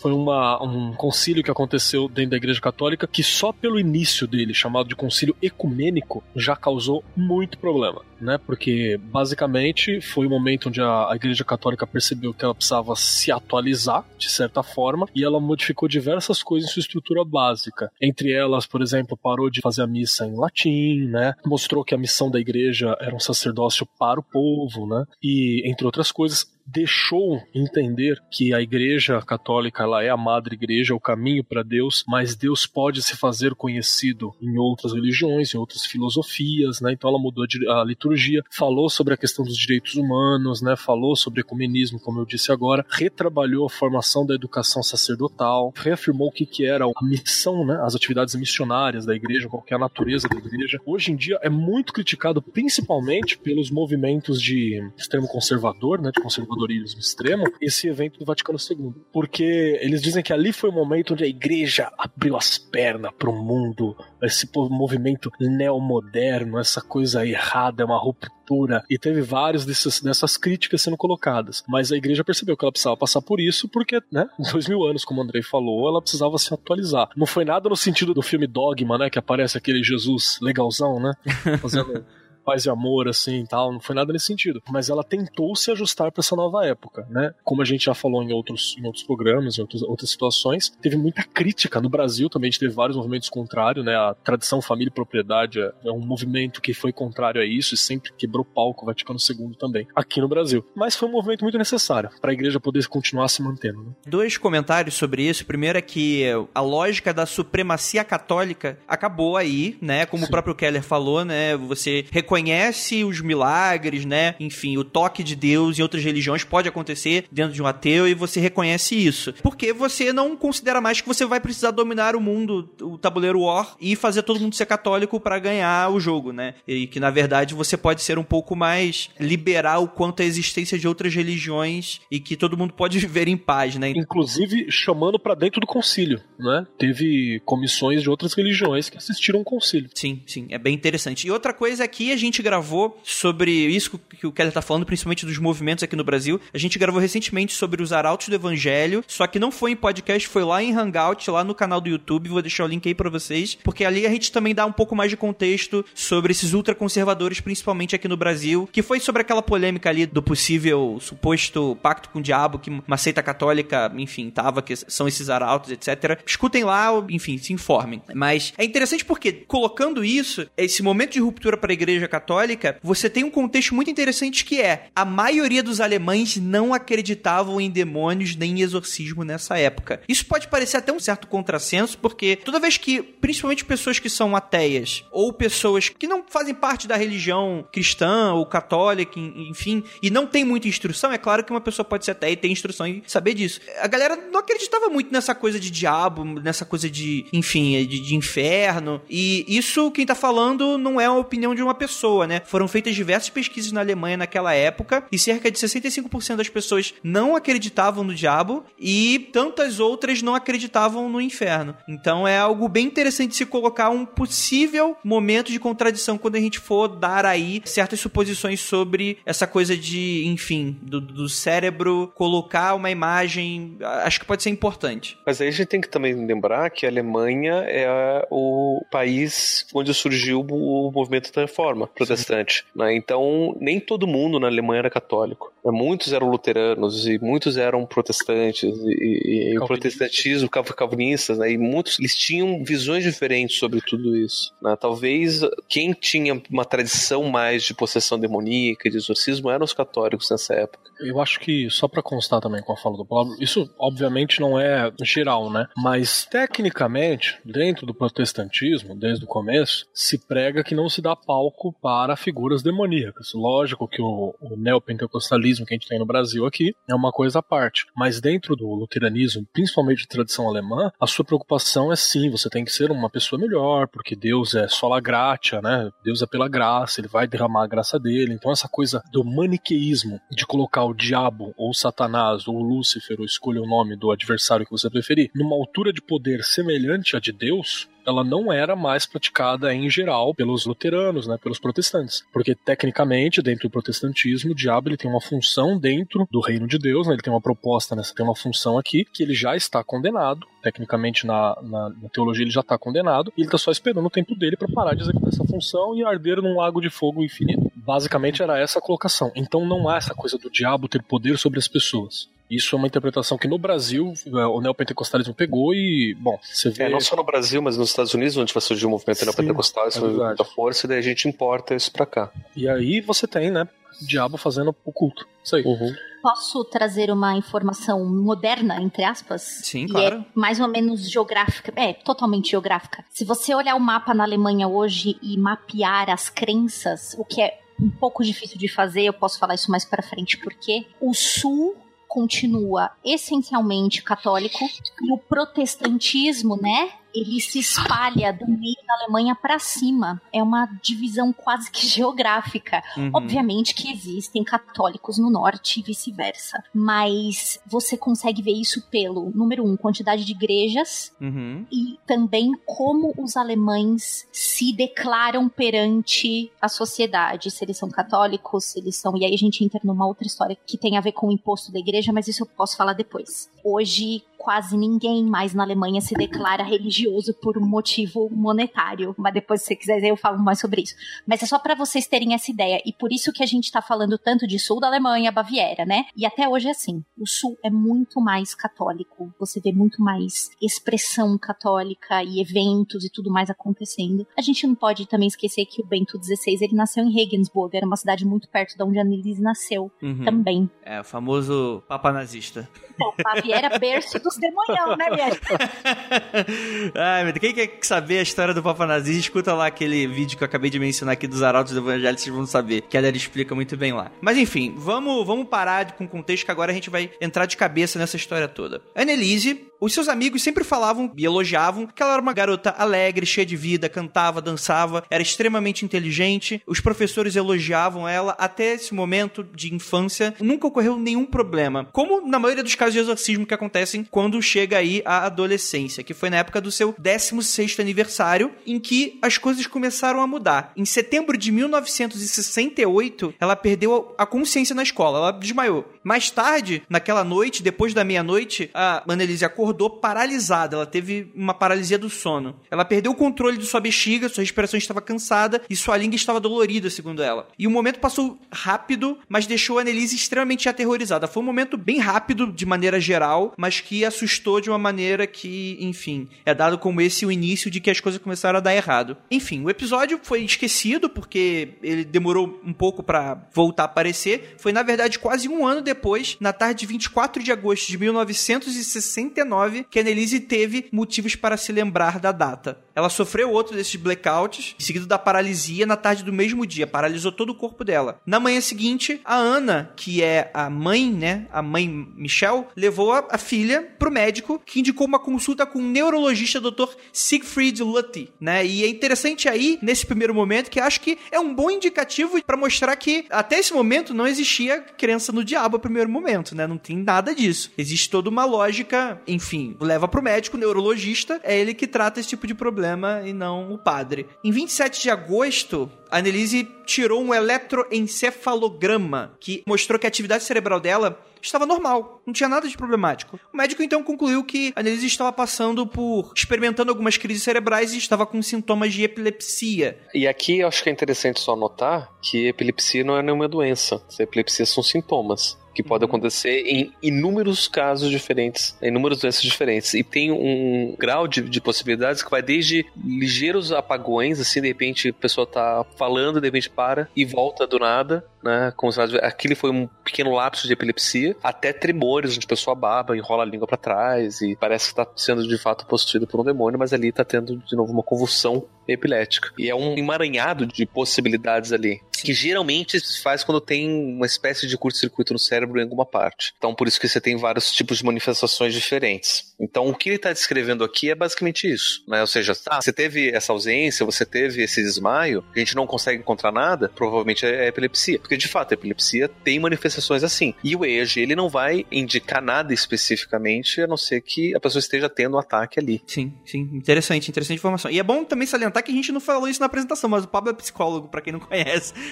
Foi 0.00 0.12
uma, 0.12 0.62
um 0.62 0.92
concílio 0.92 1.42
que 1.42 1.50
aconteceu 1.56 2.06
dentro 2.06 2.32
da 2.32 2.36
Igreja 2.36 2.60
Católica 2.60 3.06
que 3.06 3.22
só 3.22 3.50
pelo 3.50 3.80
início 3.80 4.26
dele, 4.26 4.52
chamado 4.52 4.88
de 4.88 4.94
concílio 4.94 5.34
ecumênico, 5.40 6.22
já 6.34 6.54
causou 6.54 7.02
muito 7.16 7.58
problema, 7.58 8.02
né? 8.20 8.38
Porque 8.38 9.00
basicamente 9.02 10.00
foi 10.02 10.26
o 10.26 10.30
momento 10.30 10.68
onde 10.68 10.80
a, 10.82 11.10
a 11.10 11.16
Igreja 11.16 11.44
Católica 11.44 11.86
percebeu 11.86 12.34
que 12.34 12.44
ela 12.44 12.54
precisava 12.54 12.94
se 12.94 13.32
atualizar 13.32 14.04
de 14.18 14.28
certa 14.28 14.62
forma 14.62 15.08
e 15.14 15.24
ela 15.24 15.40
modificou 15.40 15.88
diversas 15.88 16.42
coisas 16.42 16.68
em 16.68 16.72
sua 16.72 16.80
estrutura 16.80 17.24
básica. 17.24 17.90
Entre 18.00 18.32
elas, 18.32 18.66
por 18.66 18.82
exemplo, 18.82 19.16
parou 19.16 19.48
de 19.48 19.62
fazer 19.62 19.82
a 19.82 19.86
missa 19.86 20.26
em 20.26 20.36
latim, 20.36 21.06
né? 21.08 21.34
Mostrou 21.44 21.82
que 21.82 21.94
a 21.94 21.98
missão 21.98 22.30
da 22.30 22.38
igreja 22.38 22.96
era 23.00 23.14
um 23.14 23.20
sacerdócio 23.20 23.86
para 23.98 24.20
o 24.20 24.22
povo, 24.22 24.86
né? 24.86 25.04
E 25.22 25.62
entre 25.64 25.86
outras 25.86 26.12
coisas, 26.12 26.46
deixou 26.66 27.40
entender 27.54 28.20
que 28.30 28.52
a 28.52 28.60
Igreja 28.60 29.22
Católica 29.22 29.84
ela 29.84 30.02
é 30.02 30.08
a 30.08 30.16
madre 30.16 30.56
igreja, 30.56 30.94
o 30.94 31.00
caminho 31.00 31.44
para 31.44 31.62
Deus, 31.62 32.04
mas 32.08 32.34
Deus 32.34 32.66
pode 32.66 33.02
se 33.02 33.16
fazer 33.16 33.54
conhecido 33.54 34.34
em 34.42 34.58
outras 34.58 34.92
religiões, 34.92 35.54
em 35.54 35.58
outras 35.58 35.84
filosofias, 35.84 36.80
né? 36.80 36.92
Então 36.92 37.08
ela 37.08 37.18
mudou 37.18 37.44
a 37.44 37.84
liturgia, 37.84 38.42
falou 38.50 38.90
sobre 38.90 39.14
a 39.14 39.16
questão 39.16 39.44
dos 39.44 39.56
direitos 39.56 39.94
humanos, 39.94 40.60
né? 40.60 40.74
Falou 40.76 41.14
sobre 41.14 41.40
ecumenismo, 41.40 42.00
como 42.00 42.20
eu 42.20 42.26
disse 42.26 42.50
agora, 42.50 42.84
retrabalhou 42.90 43.66
a 43.66 43.70
formação 43.70 44.26
da 44.26 44.34
educação 44.34 44.82
sacerdotal, 44.82 45.72
reafirmou 45.76 46.28
o 46.28 46.32
que 46.32 46.44
que 46.44 46.64
era 46.64 46.84
a 46.84 47.04
missão, 47.04 47.64
né? 47.64 47.78
As 47.82 47.94
atividades 47.94 48.34
missionárias 48.34 49.06
da 49.06 49.14
igreja, 49.14 49.48
qual 49.48 49.62
que 49.62 49.72
é 49.72 49.76
a 49.76 49.80
natureza 49.80 50.28
da 50.28 50.36
igreja. 50.36 50.80
Hoje 50.84 51.12
em 51.12 51.16
dia 51.16 51.38
é 51.42 51.48
muito 51.48 51.92
criticado 51.92 52.42
principalmente 52.42 53.38
pelos 53.38 53.70
movimentos 53.70 54.40
de 54.40 54.82
extremo 54.96 55.28
conservador, 55.28 56.00
né? 56.00 56.10
De 56.12 56.20
conservadorismo 56.56 57.00
extremo, 57.00 57.44
esse 57.60 57.88
evento 57.88 58.18
do 58.18 58.24
Vaticano 58.24 58.58
II. 58.58 58.94
Porque 59.12 59.78
eles 59.82 60.00
dizem 60.00 60.22
que 60.22 60.32
ali 60.32 60.52
foi 60.52 60.70
o 60.70 60.72
momento 60.72 61.12
onde 61.12 61.24
a 61.24 61.28
igreja 61.28 61.92
abriu 61.98 62.36
as 62.36 62.58
pernas 62.58 63.12
para 63.16 63.30
o 63.30 63.44
mundo, 63.44 63.96
esse 64.22 64.48
movimento 64.54 65.30
neomoderno, 65.38 66.58
essa 66.58 66.80
coisa 66.80 67.26
errada, 67.26 67.82
é 67.82 67.86
uma 67.86 67.98
ruptura. 67.98 68.82
E 68.88 68.98
teve 68.98 69.20
várias 69.20 69.66
dessas, 69.66 70.00
dessas 70.00 70.36
críticas 70.36 70.80
sendo 70.80 70.96
colocadas. 70.96 71.62
Mas 71.68 71.92
a 71.92 71.96
igreja 71.96 72.24
percebeu 72.24 72.56
que 72.56 72.64
ela 72.64 72.72
precisava 72.72 72.96
passar 72.96 73.20
por 73.20 73.40
isso, 73.40 73.68
porque, 73.68 74.00
né, 74.10 74.28
dois 74.52 74.68
mil 74.68 74.84
anos, 74.84 75.04
como 75.04 75.20
o 75.20 75.24
Andrei 75.24 75.42
falou, 75.42 75.88
ela 75.88 76.00
precisava 76.00 76.38
se 76.38 76.52
atualizar. 76.54 77.08
Não 77.16 77.26
foi 77.26 77.44
nada 77.44 77.68
no 77.68 77.76
sentido 77.76 78.14
do 78.14 78.22
filme 78.22 78.46
Dogma, 78.46 78.98
né, 78.98 79.10
que 79.10 79.18
aparece 79.18 79.58
aquele 79.58 79.82
Jesus 79.82 80.38
legalzão, 80.40 81.00
né, 81.00 81.12
fazendo 81.60 82.04
paz 82.46 82.64
e 82.64 82.70
amor, 82.70 83.08
assim 83.08 83.40
e 83.40 83.46
tal. 83.46 83.72
Não 83.72 83.80
foi 83.80 83.96
nada 83.96 84.12
nesse 84.12 84.26
sentido. 84.26 84.62
Mas 84.70 84.88
ela 84.88 85.02
tentou 85.02 85.54
se 85.56 85.72
ajustar 85.72 86.12
para 86.12 86.20
essa 86.20 86.36
nova 86.36 86.64
época, 86.64 87.04
né? 87.10 87.34
Como 87.42 87.60
a 87.60 87.64
gente 87.64 87.86
já 87.86 87.94
falou 87.94 88.22
em 88.22 88.32
outros, 88.32 88.76
em 88.78 88.86
outros 88.86 89.02
programas, 89.02 89.58
em 89.58 89.60
outros, 89.62 89.82
outras 89.82 90.10
situações, 90.10 90.70
teve 90.80 90.96
muita 90.96 91.24
crítica. 91.24 91.80
No 91.80 91.88
Brasil 91.88 92.30
também 92.30 92.48
a 92.48 92.50
gente 92.52 92.60
teve 92.60 92.72
vários 92.72 92.96
movimentos 92.96 93.28
contrários, 93.28 93.84
né? 93.84 93.96
A 93.96 94.14
tradição 94.14 94.62
família 94.62 94.90
e 94.90 94.94
propriedade 94.94 95.60
é, 95.60 95.72
é 95.86 95.90
um 95.90 95.98
movimento 95.98 96.62
que 96.62 96.72
foi 96.72 96.92
contrário 96.92 97.40
a 97.40 97.44
isso 97.44 97.74
e 97.74 97.76
sempre 97.76 98.12
quebrou 98.12 98.44
palco 98.44 98.84
o 98.84 98.86
Vaticano 98.86 99.18
II 99.18 99.56
também, 99.58 99.88
aqui 99.94 100.20
no 100.20 100.28
Brasil. 100.28 100.64
Mas 100.74 100.94
foi 100.94 101.08
um 101.08 101.12
movimento 101.12 101.42
muito 101.42 101.58
necessário 101.58 102.10
para 102.20 102.30
a 102.30 102.34
igreja 102.34 102.60
poder 102.60 102.86
continuar 102.86 103.28
se 103.28 103.42
mantendo. 103.42 103.82
Né? 103.82 103.90
Dois 104.06 104.38
comentários 104.38 104.94
sobre 104.94 105.28
isso. 105.28 105.42
O 105.42 105.46
primeiro 105.46 105.78
é 105.78 105.82
que 105.82 106.24
a 106.54 106.60
lógica 106.60 107.12
da 107.12 107.26
supremacia 107.26 108.04
católica 108.04 108.78
acabou 108.86 109.36
aí, 109.36 109.76
né? 109.80 110.06
Como 110.06 110.22
Sim. 110.22 110.28
o 110.28 110.30
próprio 110.30 110.54
Keller 110.54 110.82
falou, 110.82 111.24
né? 111.24 111.56
Você 111.56 112.04
reconhece 112.12 112.35
reconhece 112.36 113.02
os 113.02 113.20
milagres, 113.20 114.04
né? 114.04 114.34
Enfim, 114.38 114.76
o 114.76 114.84
toque 114.84 115.24
de 115.24 115.34
Deus 115.34 115.78
em 115.78 115.82
outras 115.82 116.04
religiões 116.04 116.44
pode 116.44 116.68
acontecer 116.68 117.24
dentro 117.32 117.54
de 117.54 117.62
um 117.62 117.66
ateu 117.66 118.06
e 118.06 118.14
você 118.14 118.40
reconhece 118.40 118.94
isso. 118.94 119.32
Porque 119.42 119.72
você 119.72 120.12
não 120.12 120.36
considera 120.36 120.80
mais 120.80 121.00
que 121.00 121.08
você 121.08 121.24
vai 121.24 121.40
precisar 121.40 121.70
dominar 121.70 122.14
o 122.14 122.20
mundo, 122.20 122.68
o 122.82 122.98
tabuleiro 122.98 123.40
War, 123.40 123.74
e 123.80 123.96
fazer 123.96 124.22
todo 124.22 124.40
mundo 124.40 124.54
ser 124.54 124.66
católico 124.66 125.18
para 125.18 125.38
ganhar 125.38 125.90
o 125.90 125.98
jogo, 125.98 126.32
né? 126.32 126.54
E 126.68 126.86
que 126.86 127.00
na 127.00 127.10
verdade 127.10 127.54
você 127.54 127.76
pode 127.76 128.02
ser 128.02 128.18
um 128.18 128.24
pouco 128.24 128.54
mais 128.54 129.08
liberal 129.18 129.88
quanto 129.88 130.22
à 130.22 130.24
existência 130.24 130.78
de 130.78 130.86
outras 130.86 131.14
religiões 131.14 132.00
e 132.10 132.20
que 132.20 132.36
todo 132.36 132.56
mundo 132.56 132.74
pode 132.74 132.98
viver 133.00 133.28
em 133.28 133.36
paz, 133.36 133.76
né? 133.76 133.90
Inclusive 133.90 134.70
chamando 134.70 135.18
para 135.18 135.34
dentro 135.34 135.60
do 135.60 135.66
concílio, 135.66 136.20
né? 136.38 136.66
Teve 136.78 137.40
comissões 137.44 138.02
de 138.02 138.10
outras 138.10 138.34
religiões 138.34 138.90
que 138.90 138.98
assistiram 138.98 139.38
ao 139.38 139.44
concílio. 139.44 139.88
Sim, 139.94 140.22
sim, 140.26 140.46
é 140.50 140.58
bem 140.58 140.74
interessante. 140.74 141.26
E 141.26 141.30
outra 141.30 141.54
coisa 141.54 141.84
é 141.84 141.88
que 141.88 142.12
a 142.12 142.16
gente 142.16 142.25
gente 142.26 142.42
gravou 142.42 143.00
sobre 143.02 143.50
isso 143.50 143.98
que 143.98 144.26
o 144.26 144.32
Keller 144.32 144.52
tá 144.52 144.62
falando, 144.62 144.86
principalmente 144.86 145.26
dos 145.26 145.38
movimentos 145.38 145.82
aqui 145.82 145.96
no 145.96 146.04
Brasil. 146.04 146.40
A 146.52 146.58
gente 146.58 146.78
gravou 146.78 147.00
recentemente 147.00 147.54
sobre 147.54 147.82
os 147.82 147.92
arautos 147.92 148.28
do 148.28 148.34
evangelho, 148.34 149.04
só 149.06 149.26
que 149.26 149.38
não 149.38 149.50
foi 149.50 149.72
em 149.72 149.76
podcast, 149.76 150.28
foi 150.28 150.44
lá 150.44 150.62
em 150.62 150.72
Hangout, 150.72 151.30
lá 151.30 151.42
no 151.44 151.54
canal 151.54 151.80
do 151.80 151.88
YouTube. 151.88 152.28
Vou 152.28 152.42
deixar 152.42 152.64
o 152.64 152.68
link 152.68 152.86
aí 152.86 152.94
pra 152.94 153.10
vocês, 153.10 153.56
porque 153.62 153.84
ali 153.84 154.06
a 154.06 154.10
gente 154.10 154.32
também 154.32 154.54
dá 154.54 154.66
um 154.66 154.72
pouco 154.72 154.94
mais 154.94 155.10
de 155.10 155.16
contexto 155.16 155.84
sobre 155.94 156.32
esses 156.32 156.52
ultraconservadores, 156.52 157.40
principalmente 157.40 157.94
aqui 157.94 158.08
no 158.08 158.16
Brasil, 158.16 158.68
que 158.72 158.82
foi 158.82 159.00
sobre 159.00 159.22
aquela 159.22 159.42
polêmica 159.42 159.88
ali 159.88 160.06
do 160.06 160.22
possível 160.22 160.98
suposto 161.00 161.76
pacto 161.82 162.08
com 162.10 162.18
o 162.18 162.22
diabo 162.22 162.58
que 162.58 162.70
uma 162.70 162.96
seita 162.96 163.22
católica, 163.22 163.92
enfim, 163.96 164.30
tava, 164.30 164.62
que 164.62 164.74
são 164.76 165.06
esses 165.06 165.30
arautos, 165.30 165.70
etc. 165.70 166.20
Escutem 166.26 166.64
lá, 166.64 166.88
enfim, 167.08 167.38
se 167.38 167.52
informem. 167.52 168.02
Mas 168.14 168.52
é 168.58 168.64
interessante 168.64 169.04
porque, 169.04 169.32
colocando 169.32 170.04
isso, 170.04 170.46
esse 170.56 170.82
momento 170.82 171.12
de 171.12 171.20
ruptura 171.20 171.56
para 171.56 171.72
a 171.72 171.74
igreja 171.74 172.08
católica, 172.16 172.78
você 172.82 173.10
tem 173.10 173.24
um 173.24 173.30
contexto 173.30 173.74
muito 173.74 173.90
interessante 173.90 174.44
que 174.44 174.60
é 174.60 174.88
a 174.94 175.04
maioria 175.04 175.62
dos 175.62 175.80
alemães 175.80 176.36
não 176.36 176.72
acreditavam 176.72 177.60
em 177.60 177.70
demônios 177.70 178.34
nem 178.34 178.56
em 178.56 178.62
exorcismo 178.62 179.22
nessa 179.22 179.58
época. 179.58 180.00
Isso 180.08 180.24
pode 180.24 180.48
parecer 180.48 180.78
até 180.78 180.92
um 180.92 181.00
certo 181.00 181.26
contrassenso, 181.26 181.98
porque 181.98 182.36
toda 182.36 182.58
vez 182.58 182.78
que, 182.78 183.02
principalmente 183.02 183.64
pessoas 183.64 183.98
que 183.98 184.08
são 184.08 184.34
ateias 184.34 185.04
ou 185.10 185.32
pessoas 185.32 185.88
que 185.90 186.06
não 186.06 186.24
fazem 186.26 186.54
parte 186.54 186.88
da 186.88 186.96
religião 186.96 187.66
cristã 187.70 188.32
ou 188.32 188.46
católica, 188.46 189.18
enfim, 189.18 189.84
e 190.02 190.10
não 190.10 190.26
tem 190.26 190.44
muita 190.44 190.68
instrução, 190.68 191.12
é 191.12 191.18
claro 191.18 191.44
que 191.44 191.50
uma 191.50 191.60
pessoa 191.60 191.84
pode 191.84 192.04
ser 192.04 192.12
ateia 192.12 192.32
e 192.32 192.36
ter 192.36 192.48
instrução 192.48 192.86
e 192.86 193.02
saber 193.06 193.34
disso. 193.34 193.60
A 193.80 193.86
galera 193.86 194.16
não 194.16 194.40
acreditava 194.40 194.88
muito 194.88 195.12
nessa 195.12 195.34
coisa 195.34 195.60
de 195.60 195.70
diabo, 195.70 196.24
nessa 196.24 196.64
coisa 196.64 196.88
de, 196.88 197.26
enfim, 197.32 197.86
de, 197.86 198.00
de 198.00 198.14
inferno. 198.14 199.02
E 199.10 199.44
isso, 199.48 199.90
quem 199.90 200.06
tá 200.06 200.14
falando, 200.14 200.78
não 200.78 201.00
é 201.00 201.06
a 201.06 201.12
opinião 201.12 201.54
de 201.54 201.62
uma 201.62 201.74
pessoa 201.74 202.05
pessoa, 202.06 202.26
né? 202.26 202.40
Foram 202.44 202.68
feitas 202.68 202.94
diversas 202.94 203.30
pesquisas 203.30 203.72
na 203.72 203.80
Alemanha 203.80 204.16
naquela 204.16 204.54
época 204.54 205.04
e 205.10 205.18
cerca 205.18 205.50
de 205.50 205.58
65% 205.58 206.36
das 206.36 206.48
pessoas 206.48 206.94
não 207.02 207.34
acreditavam 207.34 208.04
no 208.04 208.14
diabo 208.14 208.64
e 208.78 209.28
tantas 209.32 209.80
outras 209.80 210.22
não 210.22 210.34
acreditavam 210.34 211.08
no 211.08 211.20
inferno. 211.20 211.76
Então 211.88 212.26
é 212.26 212.38
algo 212.38 212.68
bem 212.68 212.86
interessante 212.86 213.34
se 213.34 213.44
colocar 213.44 213.90
um 213.90 214.06
possível 214.06 214.96
momento 215.02 215.50
de 215.50 215.58
contradição 215.58 216.16
quando 216.16 216.36
a 216.36 216.40
gente 216.40 216.60
for 216.60 216.86
dar 216.86 217.26
aí 217.26 217.60
certas 217.64 217.98
suposições 217.98 218.60
sobre 218.60 219.18
essa 219.26 219.46
coisa 219.46 219.76
de, 219.76 220.24
enfim, 220.26 220.78
do, 220.82 221.00
do 221.00 221.28
cérebro 221.28 222.12
colocar 222.14 222.74
uma 222.74 222.90
imagem. 222.90 223.76
Acho 224.04 224.20
que 224.20 224.26
pode 224.26 224.42
ser 224.42 224.50
importante. 224.50 225.18
Mas 225.26 225.40
aí 225.40 225.48
a 225.48 225.50
gente 225.50 225.66
tem 225.66 225.80
que 225.80 225.88
também 225.88 226.14
lembrar 226.14 226.70
que 226.70 226.86
a 226.86 226.88
Alemanha 226.88 227.64
é 227.66 228.26
o 228.30 228.84
país 228.90 229.66
onde 229.74 229.92
surgiu 229.92 230.46
o 230.48 230.90
movimento 230.92 231.32
da 231.32 231.42
reforma 231.42 231.85
protestante. 231.86 232.64
Né? 232.74 232.94
Então, 232.94 233.56
nem 233.60 233.80
todo 233.80 234.06
mundo 234.06 234.38
na 234.38 234.46
Alemanha 234.46 234.80
era 234.80 234.90
católico. 234.90 235.52
Muitos 235.70 236.12
eram 236.12 236.28
luteranos 236.28 237.06
e 237.06 237.18
muitos 237.18 237.56
eram 237.56 237.86
protestantes 237.86 238.76
e, 238.84 239.52
e, 239.52 239.58
o 239.58 239.66
protestantismo 239.66 240.48
calvinistas, 240.48 241.38
né? 241.38 241.50
E 241.50 241.58
muitos 241.58 241.98
eles 241.98 242.16
tinham 242.16 242.62
visões 242.64 243.02
diferentes 243.02 243.58
sobre 243.58 243.80
tudo 243.80 244.16
isso. 244.16 244.54
Né? 244.60 244.76
Talvez 244.76 245.40
quem 245.68 245.92
tinha 245.92 246.40
uma 246.50 246.64
tradição 246.64 247.24
mais 247.24 247.62
de 247.62 247.74
possessão 247.74 248.18
demoníaca 248.18 248.88
e 248.88 248.90
de 248.90 248.96
exorcismo 248.96 249.50
eram 249.50 249.64
os 249.64 249.72
católicos 249.72 250.30
nessa 250.30 250.54
época. 250.54 250.90
Eu 251.00 251.20
acho 251.20 251.40
que, 251.40 251.68
só 251.70 251.86
para 251.86 252.02
constar 252.02 252.40
também 252.40 252.62
com 252.62 252.72
a 252.72 252.76
fala 252.76 252.96
do 252.96 253.04
Pablo, 253.04 253.36
isso 253.38 253.70
obviamente 253.78 254.40
não 254.40 254.58
é 254.58 254.90
geral, 255.02 255.50
né? 255.50 255.66
Mas 255.76 256.24
tecnicamente, 256.24 257.38
dentro 257.44 257.86
do 257.86 257.94
protestantismo, 257.94 258.94
desde 258.94 259.24
o 259.24 259.28
começo, 259.28 259.86
se 259.92 260.18
prega 260.18 260.64
que 260.64 260.74
não 260.74 260.88
se 260.88 261.02
dá 261.02 261.14
palco 261.14 261.74
para 261.80 262.16
figuras 262.16 262.62
demoníacas. 262.62 263.32
Lógico 263.34 263.88
que 263.88 264.00
o, 264.00 264.34
o 264.40 264.56
neopentecostalismo 264.56 265.55
que 265.64 265.74
a 265.74 265.76
gente 265.76 265.88
tem 265.88 265.98
no 265.98 266.06
Brasil 266.06 266.44
aqui 266.44 266.74
é 266.88 266.94
uma 266.94 267.12
coisa 267.12 267.38
à 267.38 267.42
parte. 267.42 267.86
Mas 267.96 268.20
dentro 268.20 268.56
do 268.56 268.66
luteranismo, 268.74 269.46
principalmente 269.52 270.02
de 270.02 270.08
tradição 270.08 270.48
alemã, 270.48 270.90
a 271.00 271.06
sua 271.06 271.24
preocupação 271.24 271.92
é 271.92 271.96
sim, 271.96 272.30
você 272.30 272.50
tem 272.50 272.64
que 272.64 272.72
ser 272.72 272.90
uma 272.90 273.08
pessoa 273.08 273.40
melhor, 273.40 273.88
porque 273.88 274.16
Deus 274.16 274.54
é 274.54 274.68
sola 274.68 275.00
gratia, 275.00 275.60
né? 275.60 275.90
Deus 276.04 276.22
é 276.22 276.26
pela 276.26 276.48
graça, 276.48 277.00
ele 277.00 277.08
vai 277.08 277.26
derramar 277.26 277.64
a 277.64 277.68
graça 277.68 277.98
dele. 277.98 278.34
Então 278.34 278.50
essa 278.50 278.68
coisa 278.68 279.02
do 279.12 279.24
maniqueísmo, 279.24 280.20
de 280.30 280.46
colocar 280.46 280.84
o 280.84 280.94
diabo, 280.94 281.54
ou 281.56 281.72
Satanás, 281.72 282.48
ou 282.48 282.60
Lúcifer, 282.60 283.18
ou 283.18 283.24
escolha 283.24 283.62
o 283.62 283.66
nome 283.66 283.96
do 283.96 284.10
adversário 284.10 284.64
que 284.64 284.72
você 284.72 284.90
preferir, 284.90 285.30
numa 285.34 285.56
altura 285.56 285.92
de 285.92 286.02
poder 286.02 286.42
semelhante 286.42 287.16
à 287.16 287.20
de 287.20 287.32
Deus, 287.32 287.88
ela 288.06 288.22
não 288.22 288.52
era 288.52 288.76
mais 288.76 289.04
praticada 289.04 289.74
em 289.74 289.90
geral 289.90 290.34
pelos 290.34 290.64
luteranos, 290.64 291.26
né, 291.26 291.36
pelos 291.42 291.58
protestantes. 291.58 292.24
Porque 292.32 292.54
tecnicamente, 292.54 293.42
dentro 293.42 293.68
do 293.68 293.72
protestantismo, 293.72 294.52
o 294.52 294.54
diabo 294.54 294.88
ele 294.88 294.96
tem 294.96 295.10
uma 295.10 295.20
função 295.20 295.78
dentro 295.78 296.26
do 296.30 296.40
reino 296.40 296.66
de 296.66 296.78
Deus, 296.78 297.06
né, 297.06 297.14
ele 297.14 297.22
tem 297.22 297.32
uma 297.32 297.40
proposta 297.40 297.96
nessa, 297.96 298.14
tem 298.14 298.24
uma 298.24 298.36
função 298.36 298.78
aqui 298.78 299.04
que 299.04 299.22
ele 299.22 299.34
já 299.34 299.56
está 299.56 299.82
condenado, 299.82 300.46
tecnicamente 300.62 301.26
na, 301.26 301.56
na, 301.62 301.88
na 301.90 302.08
teologia 302.08 302.44
ele 302.44 302.50
já 302.50 302.60
está 302.60 302.78
condenado, 302.78 303.32
e 303.36 303.40
ele 303.40 303.48
está 303.48 303.58
só 303.58 303.70
esperando 303.70 304.06
o 304.06 304.10
tempo 304.10 304.34
dele 304.34 304.56
para 304.56 304.68
parar 304.68 304.94
de 304.94 305.02
executar 305.02 305.28
essa 305.28 305.44
função 305.44 305.96
e 305.96 306.04
arder 306.04 306.40
num 306.40 306.56
lago 306.56 306.80
de 306.80 306.90
fogo 306.90 307.22
infinito. 307.22 307.70
Basicamente 307.74 308.42
era 308.42 308.58
essa 308.58 308.78
a 308.78 308.82
colocação. 308.82 309.30
Então 309.34 309.64
não 309.64 309.88
há 309.88 309.96
essa 309.96 310.14
coisa 310.14 310.38
do 310.38 310.50
diabo 310.50 310.88
ter 310.88 311.02
poder 311.02 311.38
sobre 311.38 311.58
as 311.58 311.68
pessoas. 311.68 312.28
Isso 312.50 312.74
é 312.74 312.78
uma 312.78 312.86
interpretação 312.86 313.36
que 313.36 313.48
no 313.48 313.58
Brasil 313.58 314.12
é, 314.26 314.46
o 314.46 314.60
neopentecostalismo 314.60 315.34
pegou 315.34 315.74
e, 315.74 316.14
bom, 316.18 316.38
você 316.42 316.70
vê. 316.70 316.84
É, 316.84 316.88
não 316.88 317.00
só 317.00 317.16
no 317.16 317.24
Brasil, 317.24 317.60
mas 317.60 317.76
nos 317.76 317.90
Estados 317.90 318.14
Unidos, 318.14 318.36
onde 318.36 318.52
vai 318.52 318.60
surgir 318.60 318.86
o 318.86 318.90
movimento 318.90 319.18
Sim, 319.18 319.24
neopentecostal, 319.26 319.88
isso 319.88 320.04
é 320.04 320.08
muita 320.08 320.44
força, 320.44 320.86
e 320.86 320.88
daí 320.88 320.98
a 320.98 321.02
gente 321.02 321.28
importa 321.28 321.74
isso 321.74 321.90
pra 321.92 322.06
cá. 322.06 322.30
E 322.54 322.68
aí 322.68 323.00
você 323.00 323.26
tem, 323.26 323.50
né, 323.50 323.68
o 324.00 324.06
diabo 324.06 324.36
fazendo 324.36 324.74
o 324.84 324.92
culto. 324.92 325.26
Isso 325.42 325.56
aí. 325.56 325.64
Uhum. 325.64 325.94
Posso 326.22 326.64
trazer 326.64 327.10
uma 327.10 327.36
informação 327.36 328.04
moderna, 328.04 328.82
entre 328.82 329.04
aspas? 329.04 329.42
Sim, 329.62 329.86
claro. 329.86 330.16
E 330.16 330.18
é 330.18 330.24
mais 330.34 330.58
ou 330.58 330.68
menos 330.68 331.08
geográfica. 331.08 331.72
É, 331.76 331.92
totalmente 331.92 332.50
geográfica. 332.50 333.04
Se 333.10 333.24
você 333.24 333.54
olhar 333.54 333.76
o 333.76 333.80
mapa 333.80 334.12
na 334.12 334.24
Alemanha 334.24 334.66
hoje 334.66 335.16
e 335.22 335.38
mapear 335.38 336.10
as 336.10 336.28
crenças, 336.28 337.14
o 337.18 337.24
que 337.24 337.40
é 337.40 337.60
um 337.80 337.90
pouco 337.90 338.24
difícil 338.24 338.58
de 338.58 338.68
fazer, 338.68 339.02
eu 339.02 339.12
posso 339.12 339.38
falar 339.38 339.54
isso 339.54 339.70
mais 339.70 339.84
para 339.84 340.02
frente, 340.02 340.36
porque 340.38 340.86
o 341.00 341.14
sul 341.14 341.76
continua 342.06 342.90
essencialmente 343.04 344.02
católico 344.02 344.64
e 345.02 345.12
o 345.12 345.18
protestantismo, 345.18 346.56
né, 346.60 346.92
ele 347.16 347.40
se 347.40 347.58
espalha 347.58 348.32
do 348.32 348.46
meio 348.46 348.76
da 348.86 348.94
Alemanha 348.94 349.34
para 349.34 349.58
cima. 349.58 350.20
É 350.32 350.42
uma 350.42 350.66
divisão 350.82 351.32
quase 351.32 351.70
que 351.70 351.86
geográfica. 351.86 352.82
Uhum. 352.96 353.10
Obviamente 353.14 353.74
que 353.74 353.90
existem 353.90 354.44
católicos 354.44 355.18
no 355.18 355.30
norte 355.30 355.80
e 355.80 355.82
vice-versa, 355.82 356.62
mas 356.74 357.58
você 357.66 357.96
consegue 357.96 358.42
ver 358.42 358.52
isso 358.52 358.82
pelo 358.90 359.30
número 359.34 359.64
um, 359.64 359.76
quantidade 359.76 360.24
de 360.24 360.32
igrejas 360.32 361.12
uhum. 361.20 361.64
e 361.72 361.98
também 362.06 362.52
como 362.66 363.14
os 363.16 363.36
alemães 363.36 364.28
se 364.30 364.72
declaram 364.72 365.48
perante 365.48 366.52
a 366.60 366.68
sociedade, 366.68 367.50
se 367.50 367.64
eles 367.64 367.78
são 367.78 367.88
católicos, 367.88 368.64
se 368.64 368.78
eles 368.78 368.96
são. 368.96 369.16
E 369.16 369.24
aí 369.24 369.34
a 369.34 369.38
gente 369.38 369.64
entra 369.64 369.80
numa 369.82 370.06
outra 370.06 370.26
história 370.26 370.56
que 370.66 370.76
tem 370.76 370.98
a 370.98 371.00
ver 371.00 371.12
com 371.12 371.28
o 371.28 371.32
imposto 371.32 371.72
da 371.72 371.78
igreja, 371.78 372.12
mas 372.12 372.28
isso 372.28 372.42
eu 372.42 372.46
posso 372.46 372.76
falar 372.76 372.92
depois. 372.92 373.50
Hoje 373.64 374.22
quase 374.36 374.76
ninguém 374.76 375.24
mais 375.24 375.54
na 375.54 375.64
Alemanha 375.64 376.00
se 376.00 376.14
declara 376.14 376.62
religioso 376.62 377.05
por 377.40 377.58
um 377.58 377.66
motivo 377.66 378.28
monetário. 378.30 379.14
Mas 379.18 379.34
depois, 379.34 379.60
se 379.60 379.68
você 379.68 379.76
quiser, 379.76 380.02
eu 380.04 380.16
falo 380.16 380.38
mais 380.42 380.58
sobre 380.60 380.82
isso. 380.82 380.94
Mas 381.26 381.42
é 381.42 381.46
só 381.46 381.58
para 381.58 381.74
vocês 381.74 382.06
terem 382.06 382.34
essa 382.34 382.50
ideia. 382.50 382.80
E 382.84 382.92
por 382.92 383.12
isso 383.12 383.32
que 383.32 383.42
a 383.42 383.46
gente 383.46 383.70
tá 383.70 383.80
falando 383.82 384.18
tanto 384.18 384.46
de 384.46 384.58
sul 384.58 384.80
da 384.80 384.86
Alemanha, 384.88 385.30
Baviera, 385.32 385.84
né? 385.84 386.06
E 386.16 386.24
até 386.26 386.48
hoje 386.48 386.68
é 386.68 386.70
assim. 386.70 387.04
O 387.18 387.26
sul 387.26 387.56
é 387.64 387.70
muito 387.70 388.20
mais 388.20 388.54
católico. 388.54 389.32
Você 389.38 389.60
vê 389.60 389.72
muito 389.72 390.02
mais 390.02 390.50
expressão 390.60 391.36
católica 391.38 392.22
e 392.22 392.40
eventos 392.40 393.04
e 393.04 393.10
tudo 393.10 393.30
mais 393.30 393.50
acontecendo. 393.50 394.26
A 394.36 394.42
gente 394.42 394.66
não 394.66 394.74
pode 394.74 395.06
também 395.06 395.28
esquecer 395.28 395.64
que 395.66 395.82
o 395.82 395.86
Bento 395.86 396.18
XVI, 396.22 396.56
ele 396.60 396.74
nasceu 396.74 397.04
em 397.04 397.12
Regensburg. 397.12 397.76
Era 397.76 397.86
uma 397.86 397.96
cidade 397.96 398.24
muito 398.24 398.48
perto 398.48 398.76
de 398.76 398.82
onde 398.82 398.98
a 398.98 399.02
Annelise 399.02 399.40
nasceu 399.42 399.90
Uhum. 400.02 400.24
também. 400.24 400.70
É, 400.82 401.00
o 401.00 401.04
famoso 401.04 401.82
papa 401.88 402.12
nazista. 402.12 402.68
Então, 402.96 403.12
Baviera, 403.22 403.78
berço 403.78 404.18
dos 404.18 404.36
demonhão, 404.38 404.96
né, 404.96 405.10
minha? 405.10 405.28
Ai, 406.96 407.24
meu 407.24 407.34
quem 407.34 407.52
quer 407.52 407.78
saber 407.82 408.18
a 408.18 408.22
história 408.22 408.54
do 408.54 408.62
Papa 408.62 408.86
Nazista, 408.86 409.20
escuta 409.20 409.54
lá 409.54 409.66
aquele 409.66 410.06
vídeo 410.06 410.36
que 410.36 410.42
eu 410.42 410.46
acabei 410.46 410.70
de 410.70 410.78
mencionar 410.78 411.12
aqui 411.12 411.26
dos 411.26 411.42
Arautos 411.42 411.74
do 411.74 411.80
Evangelho, 411.80 412.18
vocês 412.18 412.34
vão 412.34 412.46
saber, 412.46 412.82
que 412.82 412.96
ela 412.96 413.08
explica 413.08 413.54
muito 413.54 413.76
bem 413.76 413.92
lá. 413.92 414.10
Mas 414.20 414.38
enfim, 414.38 414.74
vamos, 414.76 415.26
vamos 415.26 415.46
parar 415.46 415.92
com 415.92 416.04
o 416.04 416.08
contexto 416.08 416.46
que 416.46 416.50
agora 416.50 416.72
a 416.72 416.74
gente 416.74 416.88
vai 416.88 417.10
entrar 417.20 417.44
de 417.44 417.56
cabeça 417.56 417.98
nessa 417.98 418.16
história 418.16 418.48
toda. 418.48 418.80
Annelise, 418.94 419.66
os 419.80 419.92
seus 419.92 420.08
amigos 420.08 420.42
sempre 420.42 420.64
falavam 420.64 421.12
e 421.16 421.24
elogiavam 421.24 421.86
que 421.86 422.02
ela 422.02 422.14
era 422.14 422.22
uma 422.22 422.32
garota 422.32 422.70
alegre, 422.70 423.26
cheia 423.26 423.46
de 423.46 423.56
vida, 423.56 423.88
cantava, 423.88 424.40
dançava, 424.40 425.04
era 425.10 425.22
extremamente 425.22 425.84
inteligente. 425.84 426.62
Os 426.66 426.80
professores 426.80 427.36
elogiavam 427.36 428.08
ela 428.08 428.34
até 428.38 428.74
esse 428.74 428.94
momento 428.94 429.44
de 429.54 429.74
infância. 429.74 430.34
Nunca 430.40 430.66
ocorreu 430.66 430.96
nenhum 430.96 431.26
problema. 431.26 431.88
Como 431.92 432.26
na 432.26 432.38
maioria 432.38 432.62
dos 432.62 432.74
casos 432.74 432.94
de 432.94 433.00
exorcismo 433.00 433.46
que 433.46 433.54
acontecem 433.54 434.04
quando 434.10 434.40
chega 434.40 434.78
aí 434.78 435.02
a 435.04 435.26
adolescência, 435.26 436.02
que 436.02 436.14
foi 436.14 436.30
na 436.30 436.38
época 436.38 436.60
do 436.60 436.72
seu 436.72 436.92
16º 436.94 437.80
aniversário, 437.80 438.52
em 438.66 438.80
que 438.80 439.18
as 439.20 439.36
coisas 439.38 439.66
começaram 439.66 440.20
a 440.22 440.26
mudar. 440.26 440.72
Em 440.76 440.84
setembro 440.84 441.36
de 441.36 441.52
1968, 441.52 443.34
ela 443.38 443.56
perdeu 443.56 444.14
a 444.16 444.24
consciência 444.24 444.74
na 444.74 444.82
escola, 444.82 445.18
ela 445.18 445.30
desmaiou. 445.32 445.92
Mais 446.02 446.30
tarde, 446.30 446.82
naquela 446.88 447.24
noite, 447.24 447.62
depois 447.62 447.92
da 447.92 448.04
meia-noite, 448.04 448.70
a 448.72 449.02
Annelise 449.08 449.44
acordou 449.44 449.65
paralisada, 449.90 450.76
ela 450.76 450.86
teve 450.86 451.30
uma 451.34 451.54
paralisia 451.54 451.98
do 451.98 452.10
sono. 452.10 452.56
Ela 452.70 452.84
perdeu 452.84 453.12
o 453.12 453.14
controle 453.14 453.56
de 453.56 453.66
sua 453.66 453.80
bexiga, 453.80 454.28
sua 454.28 454.42
respiração 454.42 454.78
estava 454.78 455.00
cansada 455.00 455.62
e 455.68 455.76
sua 455.76 455.96
língua 455.96 456.16
estava 456.16 456.40
dolorida, 456.40 456.90
segundo 456.90 457.22
ela. 457.22 457.48
E 457.58 457.66
o 457.66 457.70
momento 457.70 458.00
passou 458.00 458.38
rápido, 458.52 459.18
mas 459.28 459.46
deixou 459.46 459.78
a 459.78 459.82
Annelise 459.82 460.16
extremamente 460.16 460.68
aterrorizada. 460.68 461.26
Foi 461.26 461.42
um 461.42 461.46
momento 461.46 461.76
bem 461.76 461.98
rápido, 461.98 462.52
de 462.52 462.66
maneira 462.66 463.00
geral, 463.00 463.54
mas 463.56 463.80
que 463.80 464.04
assustou 464.04 464.60
de 464.60 464.70
uma 464.70 464.78
maneira 464.78 465.26
que, 465.26 465.76
enfim, 465.80 466.28
é 466.44 466.54
dado 466.54 466.78
como 466.78 467.00
esse 467.00 467.24
o 467.26 467.32
início 467.32 467.70
de 467.70 467.80
que 467.80 467.90
as 467.90 468.00
coisas 468.00 468.20
começaram 468.20 468.58
a 468.58 468.60
dar 468.60 468.74
errado. 468.74 469.16
Enfim, 469.30 469.62
o 469.62 469.70
episódio 469.70 470.20
foi 470.22 470.42
esquecido 470.42 471.08
porque 471.08 471.74
ele 471.82 472.04
demorou 472.04 472.60
um 472.64 472.72
pouco 472.72 473.02
para 473.02 473.48
voltar 473.52 473.84
a 473.84 473.86
aparecer. 473.86 474.54
Foi, 474.58 474.72
na 474.72 474.82
verdade, 474.82 475.18
quase 475.18 475.48
um 475.48 475.66
ano 475.66 475.80
depois, 475.82 476.36
na 476.40 476.52
tarde 476.52 476.80
de 476.80 476.86
24 476.86 477.42
de 477.42 477.52
agosto 477.52 477.88
de 477.88 477.98
1969, 477.98 479.55
que 479.90 479.98
a 479.98 480.02
Annelise 480.02 480.40
teve 480.40 480.88
motivos 480.92 481.34
para 481.34 481.56
se 481.56 481.72
lembrar 481.72 482.18
da 482.18 482.32
data. 482.32 482.78
Ela 482.94 483.08
sofreu 483.08 483.50
outro 483.50 483.76
desses 483.76 483.96
blackouts, 483.96 484.74
seguido 484.78 485.06
da 485.06 485.18
paralisia 485.18 485.86
na 485.86 485.96
tarde 485.96 486.24
do 486.24 486.32
mesmo 486.32 486.66
dia, 486.66 486.86
paralisou 486.86 487.30
todo 487.32 487.50
o 487.50 487.54
corpo 487.54 487.84
dela. 487.84 488.20
Na 488.26 488.40
manhã 488.40 488.60
seguinte, 488.60 489.20
a 489.24 489.36
Ana, 489.36 489.92
que 489.96 490.22
é 490.22 490.50
a 490.54 490.68
mãe, 490.70 491.10
né, 491.10 491.46
a 491.52 491.62
mãe 491.62 491.88
Michelle, 491.88 492.64
levou 492.74 493.12
a, 493.12 493.26
a 493.30 493.38
filha 493.38 493.82
pro 493.98 494.10
médico, 494.10 494.60
que 494.64 494.80
indicou 494.80 495.06
uma 495.06 495.18
consulta 495.18 495.66
com 495.66 495.78
o 495.78 495.82
neurologista 495.82 496.60
Dr. 496.60 496.88
Siegfried 497.12 497.82
Lutti, 497.82 498.32
né? 498.40 498.64
E 498.64 498.84
é 498.84 498.88
interessante 498.88 499.48
aí, 499.48 499.78
nesse 499.82 500.06
primeiro 500.06 500.34
momento, 500.34 500.70
que 500.70 500.80
acho 500.80 501.00
que 501.00 501.18
é 501.30 501.38
um 501.38 501.54
bom 501.54 501.70
indicativo 501.70 502.42
para 502.42 502.56
mostrar 502.56 502.94
que 502.96 503.26
até 503.30 503.58
esse 503.58 503.72
momento 503.72 504.14
não 504.14 504.26
existia 504.26 504.80
crença 504.80 505.32
no 505.32 505.44
diabo 505.44 505.78
primeiro 505.86 506.10
momento, 506.10 506.54
né? 506.54 506.66
Não 506.66 506.76
tem 506.76 506.96
nada 506.96 507.34
disso. 507.34 507.70
Existe 507.78 508.10
toda 508.10 508.28
uma 508.28 508.44
lógica, 508.44 509.20
enfim, 509.46 509.76
leva 509.80 510.08
pro 510.08 510.20
médico, 510.20 510.56
neurologista, 510.56 511.40
é 511.44 511.56
ele 511.56 511.72
que 511.72 511.86
trata 511.86 512.18
esse 512.18 512.30
tipo 512.30 512.48
de 512.48 512.54
problema 512.54 513.22
e 513.24 513.32
não 513.32 513.72
o 513.72 513.78
padre. 513.78 514.26
Em 514.42 514.50
27 514.50 515.00
de 515.00 515.08
agosto, 515.08 515.88
a 516.10 516.18
Annelise 516.18 516.68
tirou 516.84 517.22
um 517.22 517.32
eletroencefalograma 517.32 519.36
que 519.38 519.62
mostrou 519.64 520.00
que 520.00 520.06
a 520.06 520.08
atividade 520.08 520.42
cerebral 520.42 520.80
dela 520.80 521.24
estava 521.40 521.66
normal, 521.66 522.22
não 522.26 522.32
tinha 522.32 522.48
nada 522.48 522.68
de 522.68 522.76
problemático. 522.76 523.38
O 523.52 523.56
médico 523.56 523.82
então 523.82 524.02
concluiu 524.02 524.44
que 524.44 524.72
a 524.74 524.80
Annelise 524.80 525.06
estava 525.06 525.32
passando 525.32 525.86
por 525.86 526.32
experimentando 526.34 526.90
algumas 526.90 527.16
crises 527.16 527.42
cerebrais 527.42 527.92
e 527.92 527.98
estava 527.98 528.26
com 528.26 528.40
sintomas 528.42 528.92
de 528.92 529.02
epilepsia. 529.02 529.98
E 530.14 530.26
aqui 530.26 530.60
eu 530.60 530.68
acho 530.68 530.82
que 530.82 530.88
é 530.88 530.92
interessante 530.92 531.40
só 531.40 531.56
notar 531.56 532.10
que 532.20 532.48
epilepsia 532.48 533.04
não 533.04 533.16
é 533.16 533.22
nenhuma 533.22 533.48
doença. 533.48 534.02
Epilepsia 534.18 534.66
são 534.66 534.82
sintomas 534.82 535.56
que 535.76 535.82
pode 535.82 536.04
Uhum. 536.04 536.08
acontecer 536.08 536.62
em 536.66 536.92
inúmeros 537.02 537.68
casos 537.68 538.10
diferentes, 538.10 538.74
em 538.80 538.88
inúmeras 538.88 539.18
doenças 539.18 539.42
diferentes. 539.42 539.92
E 539.92 540.02
tem 540.02 540.32
um 540.32 540.96
grau 540.98 541.28
de, 541.28 541.42
de 541.42 541.60
possibilidades 541.60 542.22
que 542.22 542.30
vai 542.30 542.40
desde 542.40 542.86
ligeiros 542.96 543.72
apagões, 543.72 544.40
assim, 544.40 544.62
de 544.62 544.68
repente 544.68 545.10
a 545.10 545.12
pessoa 545.12 545.46
tá 545.46 545.84
falando, 545.96 546.40
de 546.40 546.46
repente 546.46 546.70
para 546.70 547.08
e 547.14 547.24
volta 547.24 547.66
do 547.66 547.78
nada, 547.78 548.24
né? 548.42 548.72
Como 548.76 548.90
se 548.90 549.00
aquele 549.00 549.54
foi 549.54 549.70
um 549.70 549.86
pequeno 550.02 550.32
lapso 550.32 550.66
de 550.66 550.72
epilepsia, 550.72 551.25
até 551.42 551.72
tremores, 551.72 552.36
onde 552.36 552.44
a 552.44 552.48
pessoa 552.48 552.74
baba, 552.74 553.16
enrola 553.16 553.42
a 553.42 553.46
língua 553.46 553.66
para 553.66 553.76
trás 553.76 554.40
e 554.40 554.54
parece 554.54 554.90
que 554.90 554.94
tá 554.94 555.06
sendo 555.16 555.46
de 555.46 555.56
fato 555.56 555.86
possuído 555.86 556.26
por 556.26 556.40
um 556.40 556.44
demônio, 556.44 556.78
mas 556.78 556.92
ali 556.92 557.10
tá 557.10 557.24
tendo 557.24 557.56
de 557.56 557.74
novo 557.74 557.92
uma 557.92 558.02
convulsão 558.02 558.64
epilética. 558.88 559.50
E 559.58 559.68
é 559.68 559.74
um 559.74 559.96
emaranhado 559.96 560.66
de 560.66 560.86
possibilidades 560.86 561.72
ali, 561.72 562.00
que 562.12 562.32
geralmente 562.32 562.98
se 562.98 563.22
faz 563.22 563.44
quando 563.44 563.60
tem 563.60 563.88
uma 563.88 564.26
espécie 564.26 564.66
de 564.66 564.76
curto-circuito 564.76 565.32
no 565.32 565.38
cérebro 565.38 565.78
em 565.80 565.84
alguma 565.84 566.06
parte. 566.06 566.54
Então, 566.58 566.74
por 566.74 566.88
isso 566.88 567.00
que 567.00 567.08
você 567.08 567.20
tem 567.20 567.36
vários 567.36 567.72
tipos 567.72 567.98
de 567.98 568.04
manifestações 568.04 568.74
diferentes. 568.74 569.54
Então, 569.58 569.88
o 569.88 569.94
que 569.94 570.08
ele 570.08 570.16
está 570.16 570.32
descrevendo 570.32 570.84
aqui 570.84 571.10
é 571.10 571.14
basicamente 571.14 571.70
isso, 571.70 572.04
né? 572.08 572.20
Ou 572.20 572.26
seja, 572.26 572.52
ah, 572.68 572.80
você 572.80 572.92
teve 572.92 573.30
essa 573.30 573.52
ausência, 573.52 574.04
você 574.04 574.24
teve 574.24 574.62
esse 574.62 574.82
desmaio, 574.82 575.44
a 575.54 575.58
gente 575.58 575.74
não 575.74 575.86
consegue 575.86 576.20
encontrar 576.20 576.52
nada, 576.52 576.88
provavelmente 576.88 577.46
é 577.46 577.68
epilepsia. 577.68 578.18
Porque, 578.18 578.36
de 578.36 578.48
fato, 578.48 578.72
a 578.72 578.74
epilepsia 578.74 579.28
tem 579.28 579.58
manifestações 579.58 580.22
assim. 580.22 580.54
E 580.62 580.76
o 580.76 580.84
EEG, 580.84 581.20
ele 581.20 581.36
não 581.36 581.48
vai 581.48 581.86
indicar 581.90 582.42
nada 582.42 582.72
especificamente, 582.72 583.80
a 583.80 583.86
não 583.86 583.96
ser 583.96 584.20
que 584.20 584.54
a 584.54 584.60
pessoa 584.60 584.80
esteja 584.80 585.08
tendo 585.08 585.36
um 585.36 585.40
ataque 585.40 585.80
ali. 585.80 586.02
Sim, 586.06 586.32
sim, 586.44 586.68
interessante, 586.72 587.30
interessante 587.30 587.56
informação. 587.56 587.90
E 587.90 587.98
é 587.98 588.02
bom 588.02 588.24
também 588.24 588.46
salientar 588.46 588.75
que 588.82 588.90
a 588.90 588.94
gente 588.94 589.12
não 589.12 589.20
falou 589.20 589.48
isso 589.48 589.60
na 589.60 589.66
apresentação, 589.66 590.08
mas 590.08 590.24
o 590.24 590.28
Pablo 590.28 590.50
é 590.50 590.54
psicólogo, 590.54 591.08
pra 591.08 591.20
quem 591.20 591.32
não 591.32 591.40
conhece. 591.40 591.92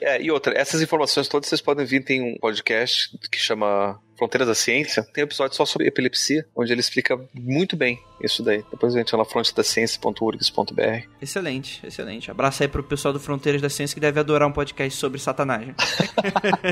É, 0.00 0.20
e 0.22 0.30
outra, 0.30 0.58
essas 0.58 0.80
informações 0.80 1.28
todas 1.28 1.48
vocês 1.48 1.60
podem 1.60 1.84
vir, 1.84 2.04
tem 2.04 2.22
um 2.22 2.36
podcast 2.38 3.16
que 3.30 3.38
chama 3.38 4.00
Fronteiras 4.16 4.48
da 4.48 4.54
Ciência, 4.54 5.04
tem 5.14 5.22
um 5.22 5.26
episódio 5.26 5.56
só 5.56 5.64
sobre 5.64 5.86
epilepsia, 5.86 6.46
onde 6.54 6.72
ele 6.72 6.80
explica 6.80 7.18
muito 7.32 7.76
bem 7.76 8.00
isso 8.22 8.42
daí. 8.42 8.64
Depois 8.70 8.94
a 8.94 8.98
gente 8.98 9.12
vai 9.12 9.18
lá 9.18 9.24
frontedaciencia.urgs.br. 9.24 11.08
Excelente, 11.22 11.86
excelente. 11.86 12.30
Abraço 12.30 12.62
aí 12.62 12.68
pro 12.68 12.82
pessoal 12.82 13.14
do 13.14 13.20
Fronteiras 13.20 13.62
da 13.62 13.70
Ciência 13.70 13.94
que 13.94 14.00
deve 14.00 14.18
adorar 14.18 14.48
um 14.48 14.52
podcast 14.52 14.98
sobre 14.98 15.20
satanagem. 15.20 15.74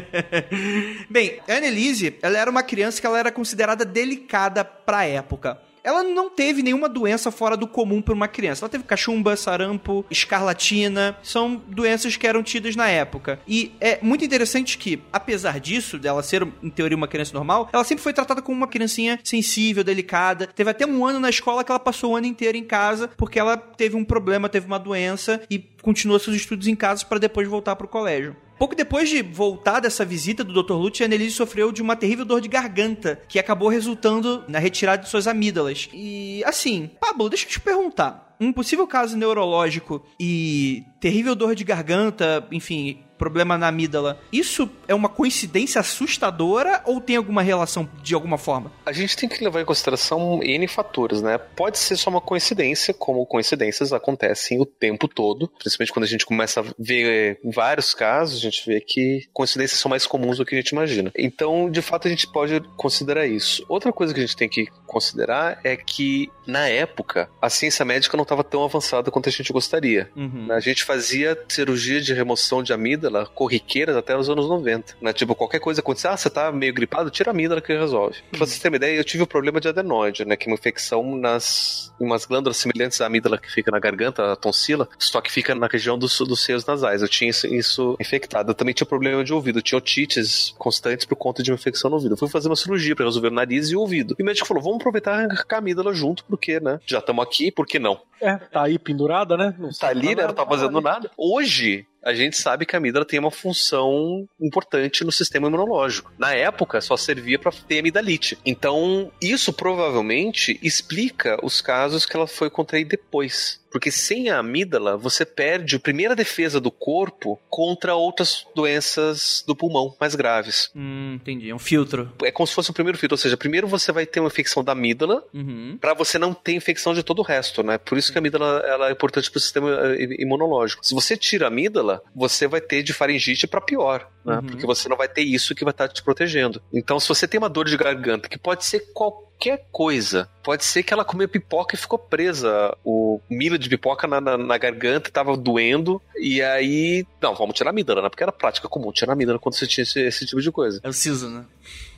Bem, 1.09 1.41
a 1.49 1.55
Annelise, 1.55 2.19
ela 2.21 2.37
era 2.37 2.51
uma 2.51 2.65
criança 2.65 3.01
que 3.01 3.07
ela 3.07 3.19
era 3.19 3.31
considerada 3.31 3.85
delicada 3.85 4.65
pra 4.65 5.07
época. 5.07 5.61
Ela 5.87 6.03
não 6.03 6.29
teve 6.29 6.65
nenhuma 6.65 6.89
doença 6.89 7.31
fora 7.31 7.57
do 7.57 7.69
comum 7.69 8.03
para 8.03 8.13
uma 8.13 8.27
criança. 8.27 8.65
Ela 8.65 8.71
teve 8.71 8.83
cachumba, 8.83 9.37
sarampo, 9.37 10.05
escarlatina. 10.11 11.17
São 11.23 11.63
doenças 11.69 12.17
que 12.17 12.27
eram 12.27 12.43
tidas 12.43 12.75
na 12.75 12.89
época. 12.89 13.39
E 13.47 13.73
é 13.81 14.01
muito 14.03 14.25
interessante 14.25 14.79
que, 14.79 15.01
apesar 15.13 15.61
disso, 15.61 15.97
dela 15.97 16.25
ser, 16.25 16.45
em 16.61 16.71
teoria, 16.71 16.97
uma 16.97 17.07
criança 17.07 17.33
normal, 17.33 17.71
ela 17.73 17.85
sempre 17.85 18.03
foi 18.03 18.13
tratada 18.13 18.43
como 18.43 18.57
uma 18.57 18.67
criancinha 18.67 19.21
sensível, 19.23 19.85
delicada. 19.85 20.49
Teve 20.49 20.71
até 20.71 20.85
um 20.85 21.07
ano 21.07 21.21
na 21.21 21.31
escola 21.31 21.63
que 21.63 21.71
ela 21.71 21.79
passou 21.79 22.15
o 22.15 22.17
ano 22.17 22.27
inteiro 22.27 22.59
em 22.59 22.65
casa 22.65 23.09
porque 23.17 23.39
ela 23.39 23.57
teve 23.57 23.95
um 23.95 24.05
problema, 24.05 24.49
teve 24.49 24.67
uma 24.67 24.81
doença 24.81 25.41
e 25.49 25.61
continuou 25.83 26.19
seus 26.19 26.35
estudos 26.35 26.67
em 26.67 26.75
casa 26.75 27.07
para 27.07 27.21
depois 27.21 27.47
voltar 27.47 27.77
pro 27.77 27.87
colégio. 27.87 28.35
Pouco 28.59 28.75
depois 28.75 29.09
de 29.09 29.23
voltar 29.23 29.81
dessa 29.81 30.05
visita 30.05 30.43
do 30.43 30.63
Dr. 30.63 30.73
Lutz, 30.73 31.01
a 31.01 31.05
Annelise 31.05 31.35
sofreu 31.35 31.71
de 31.71 31.83
uma 31.83 31.95
terrível 31.95 32.25
dor 32.25 32.41
de 32.41 32.49
garganta, 32.49 33.21
que 33.29 33.39
acabou 33.39 33.69
resultando 33.69 34.45
na 34.49 34.59
retirada 34.59 35.03
de 35.03 35.11
suas 35.11 35.27
amígdalas. 35.27 35.89
E, 35.93 36.43
assim, 36.45 36.91
Pablo, 36.99 37.29
deixa 37.29 37.45
eu 37.45 37.51
te 37.51 37.61
perguntar. 37.61 38.35
Um 38.41 38.53
possível 38.53 38.87
caso 38.87 39.17
neurológico 39.17 40.05
e 40.21 40.85
terrível 41.01 41.35
dor 41.35 41.55
de 41.55 41.65
garganta, 41.65 42.47
enfim, 42.53 42.99
problema 43.19 43.57
na 43.59 43.69
amígdala, 43.69 44.21
isso 44.33 44.69
é 44.87 44.95
uma 44.95 45.09
coincidência 45.09 45.81
assustadora 45.81 46.83
ou 46.85 47.01
tem 47.01 47.17
alguma 47.17 47.43
relação 47.43 47.89
de 48.03 48.15
alguma 48.15 48.39
forma? 48.39 48.71
A 48.85 48.93
gente 48.93 49.17
tem 49.17 49.29
que 49.29 49.43
levar 49.43 49.61
em 49.61 49.65
consideração 49.65 50.43
N 50.43 50.67
fatores, 50.69 51.23
né? 51.23 51.39
Pode 51.39 51.79
ser 51.79 51.97
só 51.97 52.11
uma 52.11 52.21
coincidência, 52.21 52.95
como 52.95 53.27
coincidências 53.27 53.93
acontecem 53.93 54.61
o 54.61 54.67
tempo 54.67 55.09
todo, 55.09 55.49
principalmente 55.59 55.93
quando 55.93 56.05
a 56.05 56.09
gente 56.09 56.27
começa 56.27 56.61
a 56.61 56.65
ver 56.79 57.41
vários 57.45 57.95
casos, 57.95 58.39
a 58.39 58.43
gente 58.43 58.63
vê 58.67 58.81
que 58.81 59.27
coincidências 59.33 59.81
são 59.81 59.89
mais 59.89 60.07
comuns 60.07 60.39
do 60.39 60.45
que 60.45 60.55
a 60.55 60.59
gente 60.59 60.71
imagina. 60.71 61.13
Então, 61.17 61.71
de 61.71 61.83
fato, 61.83 62.07
a 62.07 62.11
gente 62.11 62.27
pode 62.27 62.61
considerar 62.77 63.27
isso. 63.27 63.65
Outra 63.69 63.93
coisa 63.93 64.13
que 64.13 64.21
a 64.21 64.27
gente 64.27 64.37
tem 64.37 64.49
que 64.49 64.67
considerar 64.87 65.61
é 65.65 65.77
que, 65.77 66.31
na 66.47 66.69
época, 66.69 67.29
a 67.41 67.51
ciência 67.51 67.85
médica 67.85 68.17
não 68.17 68.23
estava 68.23 68.45
tão 68.45 68.65
avançada 68.65 69.11
quanto 69.11 69.29
a 69.29 69.33
gente 69.33 69.53
gostaria. 69.53 70.11
Uhum. 70.17 70.49
A 70.51 70.61
gente 70.61 70.85
fazia 70.85 71.39
cirurgia 71.49 72.01
de 72.01 72.13
remoção 72.13 72.63
de 72.63 72.73
amígdala 72.73 73.27
corriqueiras 73.27 73.97
até 73.97 74.17
os 74.17 74.29
anos 74.31 74.49
90. 74.49 74.97
Né? 75.01 75.13
Tipo, 75.13 75.35
qualquer 75.35 75.61
coisa 75.61 75.81
acontecer, 75.81 76.09
ah, 76.09 76.17
você 76.17 76.31
tá 76.31 76.53
meio 76.53 76.73
gripado, 76.73 77.11
tira 77.11 77.31
a 77.31 77.33
amígdala 77.33 77.61
que 77.61 77.77
resolve. 77.77 78.19
Pra 78.31 78.41
vocês 78.41 78.59
terem 78.59 78.73
uma 78.73 78.77
ideia, 78.77 78.97
eu 78.97 79.05
tive 79.05 79.23
o 79.23 79.27
problema 79.27 79.61
de 79.61 79.69
adenoide, 79.69 80.25
né? 80.25 80.37
Que 80.37 80.49
é 80.49 80.51
uma 80.51 80.57
infecção 80.57 81.17
nas 81.17 81.93
umas 81.99 82.27
glândulas 82.27 82.57
semelhantes 82.59 83.01
à 83.01 83.07
amígdala 83.07 83.39
que 83.39 83.51
fica 83.51 83.71
na 83.71 83.79
garganta, 83.79 84.33
a 84.33 84.37
tonsila, 84.37 84.89
só 84.99 85.21
que 85.21 85.33
fica 85.33 85.55
na 85.55 85.67
região 85.67 85.99
dos, 85.99 86.19
dos 86.19 86.45
seios 86.45 86.65
nasais. 86.65 87.03
Eu 87.03 87.09
tinha 87.09 87.31
isso, 87.31 87.47
isso 87.47 87.97
infectado. 88.01 88.51
Eu 88.51 88.55
também 88.55 88.75
tinha 88.75 88.87
problema 88.87 89.25
de 89.25 89.33
ouvido, 89.33 89.59
eu 89.59 89.63
tinha 89.63 89.79
otites 89.79 90.55
constantes 90.59 91.07
por 91.07 91.17
conta 91.17 91.43
de 91.43 91.51
uma 91.51 91.57
infecção 91.57 91.91
no 91.91 91.97
ouvido. 91.97 92.13
Eu 92.13 92.19
fui 92.19 92.29
fazer 92.29 92.49
uma 92.49 92.57
cirurgia 92.57 92.95
para 92.95 93.07
resolver 93.07 93.29
o 93.29 93.33
nariz 93.33 93.71
e 93.71 93.77
o 93.77 93.81
ouvido. 93.81 94.15
E 94.19 94.23
o 94.23 94.27
médico 94.27 94.47
falou: 94.47 94.63
vamos 94.63 94.79
aproveitar 94.79 95.27
a 95.27 95.57
amígdala 95.57 95.93
junto, 95.93 96.25
porque, 96.25 96.36
né? 96.61 96.81
Já 96.87 96.99
estamos 96.99 97.25
aqui, 97.25 97.51
por 97.51 97.67
que 97.67 97.79
não? 97.79 98.01
É, 98.21 98.37
tá 98.37 98.63
aí 98.65 98.79
pendurada, 98.79 99.37
né? 99.37 99.55
Não 99.59 99.71
Tá 99.71 99.89
ali, 99.89 100.15
né? 100.15 100.27
Não 100.27 100.35
tá 100.35 100.47
fazendo 100.47 100.81
nada. 100.81 101.11
Hoje, 101.17 101.87
a 102.07 102.15
gente 102.15 102.37
sabe 102.37 102.65
que 102.65 102.77
a 102.77 102.79
amígdala 102.79 103.05
tem 103.05 103.19
uma 103.19 103.31
função 103.33 104.27
importante 104.41 105.05
no 105.05 105.11
sistema 105.11 105.49
imunológico. 105.49 106.13
Na 106.17 106.33
época, 106.33 106.81
só 106.81 106.97
servia 106.97 107.39
para 107.39 107.51
ter 107.53 107.81
amidalite. 107.81 108.39
Então, 108.47 109.11
isso 109.21 109.53
provavelmente 109.53 110.59
explica 110.63 111.37
os 111.45 111.61
casos 111.61 112.07
que 112.07 112.17
ela 112.17 112.29
foi 112.29 112.49
contrair 112.49 112.87
depois. 112.87 113.61
Porque 113.71 113.91
sem 113.91 114.31
a 114.31 114.39
amígdala, 114.39 114.97
você 114.97 115.25
perde 115.27 115.77
a 115.77 115.81
primeira 115.81 116.17
defesa 116.17 116.59
do 116.59 116.71
corpo 116.71 117.39
contra 117.51 117.95
outras 117.95 118.47
doenças 118.55 119.45
do 119.47 119.55
pulmão 119.55 119.95
mais 120.01 120.15
graves. 120.15 120.71
Hum, 120.75 121.15
entendi. 121.17 121.51
É 121.51 121.55
um 121.55 121.59
filtro. 121.59 122.11
É 122.23 122.31
como 122.31 122.47
se 122.47 122.55
fosse 122.55 122.71
o 122.71 122.73
primeiro 122.73 122.97
filtro, 122.97 123.15
ou 123.15 123.19
seja, 123.19 123.37
primeiro 123.37 123.67
você 123.67 123.93
vai 123.93 124.07
ter 124.07 124.21
uma 124.21 124.29
infecção 124.29 124.65
da 124.65 124.73
amígdala, 124.73 125.23
Uhum. 125.35 125.77
Pra 125.81 125.93
você 125.93 126.19
não 126.19 126.33
ter 126.33 126.53
infecção 126.53 126.95
de 126.95 127.03
todo 127.03 127.19
o 127.19 127.23
resto, 127.23 127.63
né? 127.63 127.77
Por 127.77 127.99
isso 127.99 128.11
que 128.11 128.17
a 128.17 128.21
amígdala 128.21 128.63
ela 128.67 128.89
é 128.89 128.93
importante 128.93 129.31
pro 129.31 129.41
sistema 129.41 129.69
eh, 129.95 130.17
imunológico. 130.21 130.87
Se 130.87 130.95
você 130.95 131.17
tira 131.17 131.47
a 131.47 131.49
amígdala, 131.49 131.96
você 132.15 132.47
vai 132.47 132.61
ter 132.61 132.83
de 132.83 132.93
faringite 132.93 133.47
pra 133.47 133.61
pior, 133.61 134.09
né? 134.25 134.37
Uhum. 134.37 134.43
Porque 134.43 134.67
você 134.67 134.89
não 134.89 134.97
vai 134.97 135.09
ter 135.09 135.23
isso 135.23 135.55
que 135.55 135.65
vai 135.65 135.73
estar 135.73 135.89
te 135.89 136.03
protegendo. 136.03 136.63
Então, 136.73 136.99
se 136.99 137.09
você 137.09 137.27
tem 137.29 137.39
uma 137.39 137.49
dor 137.49 137.67
de 137.67 137.77
garganta, 137.77 138.29
que 138.29 138.39
pode 138.39 138.65
ser 138.65 138.93
qualquer 138.93 139.36
coisa, 139.71 140.29
pode 140.43 140.65
ser 140.65 140.83
que 140.83 140.93
ela 140.93 141.05
comeu 141.05 141.29
pipoca 141.29 141.75
e 141.75 141.79
ficou 141.79 141.99
presa, 141.99 142.77
o 142.85 143.21
milho 143.29 143.59
de 143.59 143.69
pipoca 143.69 144.07
na, 144.07 144.21
na, 144.21 144.37
na 144.37 144.59
garganta 144.59 145.11
tava 145.11 145.37
doendo, 145.37 146.01
e 146.19 146.43
aí, 146.43 147.07
não, 147.21 147.35
vamos 147.35 147.55
tirar 147.55 147.71
a 147.71 147.73
amígdala, 147.73 148.03
né? 148.03 148.09
Porque 148.09 148.23
era 148.23 148.33
prática 148.33 148.69
comum 148.69 148.91
tirar 148.91 149.13
a 149.13 149.15
amígdala 149.15 149.39
quando 149.39 149.55
você 149.55 149.67
tinha 149.67 149.83
esse, 149.83 150.01
esse 150.01 150.27
tipo 150.27 150.41
de 150.41 150.51
coisa 150.51 150.81
É 150.83 150.89
o 150.89 150.93
siso, 150.93 151.29
né? 151.29 151.45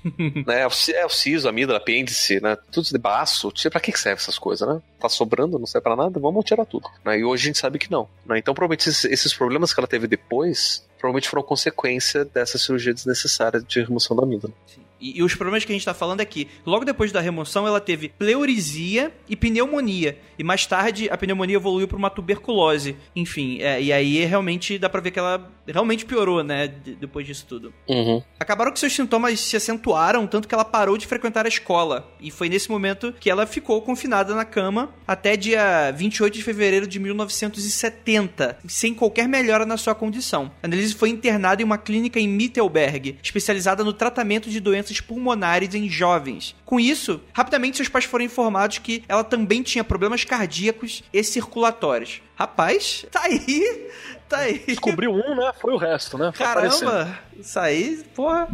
né? 0.47 0.63
É 0.63 0.67
o, 0.67 0.71
é 0.95 1.07
o 1.07 1.09
siso, 1.09 1.49
amígdala, 1.49 1.79
apêndice, 1.79 2.41
né? 2.41 2.57
Tudo 2.71 2.89
de 2.89 2.99
baço. 2.99 3.51
Tira 3.53 3.71
pra 3.71 3.81
que 3.81 3.93
que 3.93 4.01
serve 4.01 4.21
essas 4.21 4.39
coisas, 4.39 4.67
né? 4.69 4.81
Tá 4.99 5.09
sobrando, 5.09 5.59
não 5.59 5.67
serve 5.67 5.85
pra 5.85 5.97
nada, 5.97 6.19
vamos 6.21 6.45
tirar 6.45 6.65
tudo. 6.65 6.89
Né? 7.05 7.19
E 7.19 7.25
hoje 7.25 7.45
a 7.45 7.47
gente 7.47 7.59
sabe 7.59 7.79
que 7.79 7.91
não. 7.91 8.09
Né? 8.27 8.39
Então, 8.39 8.55
provavelmente, 8.55 8.89
esses, 8.89 9.05
esses 9.05 9.35
problemas 9.35 9.73
que 9.73 9.81
ela 9.81 9.87
teve 9.87 10.07
depois, 10.07 10.87
provavelmente 10.99 11.29
foram 11.29 11.43
consequência 11.43 12.25
dessa 12.25 12.59
cirurgia 12.59 12.95
desnecessária 12.95 13.61
de 13.61 13.83
remoção 13.83 14.17
da 14.17 14.23
amígdala. 14.23 14.55
Sim. 14.67 14.88
E, 15.01 15.19
e 15.19 15.23
os 15.23 15.35
problemas 15.35 15.65
que 15.65 15.73
a 15.73 15.75
gente 15.75 15.85
tá 15.85 15.95
falando 15.95 16.21
é 16.21 16.25
que, 16.25 16.49
logo 16.67 16.85
depois 16.85 17.13
da 17.13 17.21
remoção, 17.21 17.67
ela 17.67 17.81
teve 17.81 18.09
pleurisia 18.09 19.13
e 19.29 19.37
pneumonia. 19.37 20.19
E 20.39 20.45
mais 20.45 20.67
tarde, 20.67 21.09
a 21.11 21.17
pneumonia 21.17 21.57
evoluiu 21.57 21.87
para 21.89 21.97
uma 21.97 22.11
tuberculose. 22.11 22.97
Enfim, 23.15 23.59
é, 23.61 23.81
e 23.83 23.93
aí 23.93 24.25
realmente 24.25 24.79
dá 24.79 24.89
pra 24.89 25.01
ver 25.01 25.11
que 25.11 25.19
ela 25.19 25.51
realmente 25.67 26.05
piorou, 26.07 26.43
né? 26.43 26.67
de- 26.69 26.95
depois 26.95 27.27
disso 27.27 27.45
tudo. 27.49 27.73
Uhum. 27.89 28.23
Acabaram 28.41 28.73
que 28.73 28.79
seus 28.79 28.93
sintomas 28.93 29.39
se 29.41 29.57
acentuaram, 29.57 30.27
tanto 30.27 30.47
que 30.49 30.55
ela 30.55 30.65
parou 30.65 30.97
de 30.97 31.07
frequentar 31.07 31.45
a 31.45 31.49
escola. 31.49 32.11
E 32.21 32.31
foi 32.31 32.49
nesse 32.49 32.71
momento 32.71 33.13
que 33.21 33.29
ela 33.31 33.47
ficou 33.47 33.81
confinada 33.83 34.35
na 34.35 34.45
cama 34.45 34.95
até 35.07 35.37
dia 35.37 35.91
28 35.93 36.35
de 36.35 36.43
fevereiro 36.43 36.87
de 36.87 36.99
1970, 36.99 38.59
sem 38.67 38.95
qualquer 38.95 39.29
melhora 39.29 39.67
na 39.67 39.77
sua 39.77 39.95
condição. 39.95 40.51
A 40.63 40.67
Annelise 40.67 40.95
foi 40.95 41.11
internada 41.11 41.63
em 41.63 41.65
uma 41.65 41.79
clínica 41.79 42.19
em 42.19 42.29
Mittelberg, 42.29 43.19
especializada 43.23 43.85
no 43.85 43.93
tratamento 43.93 44.49
de 44.51 44.61
doenças 44.61 44.88
doenças 44.89 45.01
pulmonares 45.01 45.75
em 45.75 45.89
jovens. 45.89 46.55
Com 46.65 46.81
isso, 46.81 47.21
rapidamente 47.33 47.77
seus 47.77 47.89
pais 47.89 48.05
foram 48.05 48.25
informados 48.25 48.79
que 48.79 49.05
ela 49.09 49.23
também 49.23 49.63
tinha 49.63 49.85
problemas 49.85 50.25
cardíacos 50.25 51.03
e 51.13 51.23
circulatórios. 51.23 52.23
Rapaz, 52.35 53.05
tá 53.11 53.23
aí, 53.25 53.89
tá 54.29 54.39
aí. 54.39 54.63
Descobriu 54.67 55.13
um, 55.13 55.35
né? 55.35 55.53
Foi 55.61 55.73
o 55.73 55.77
resto, 55.77 56.17
né? 56.17 56.33
Foi 56.35 56.47
aparecendo. 56.47 56.91
Caramba, 56.91 57.19
isso 57.39 57.59
aí, 57.59 58.05
porra. 58.15 58.49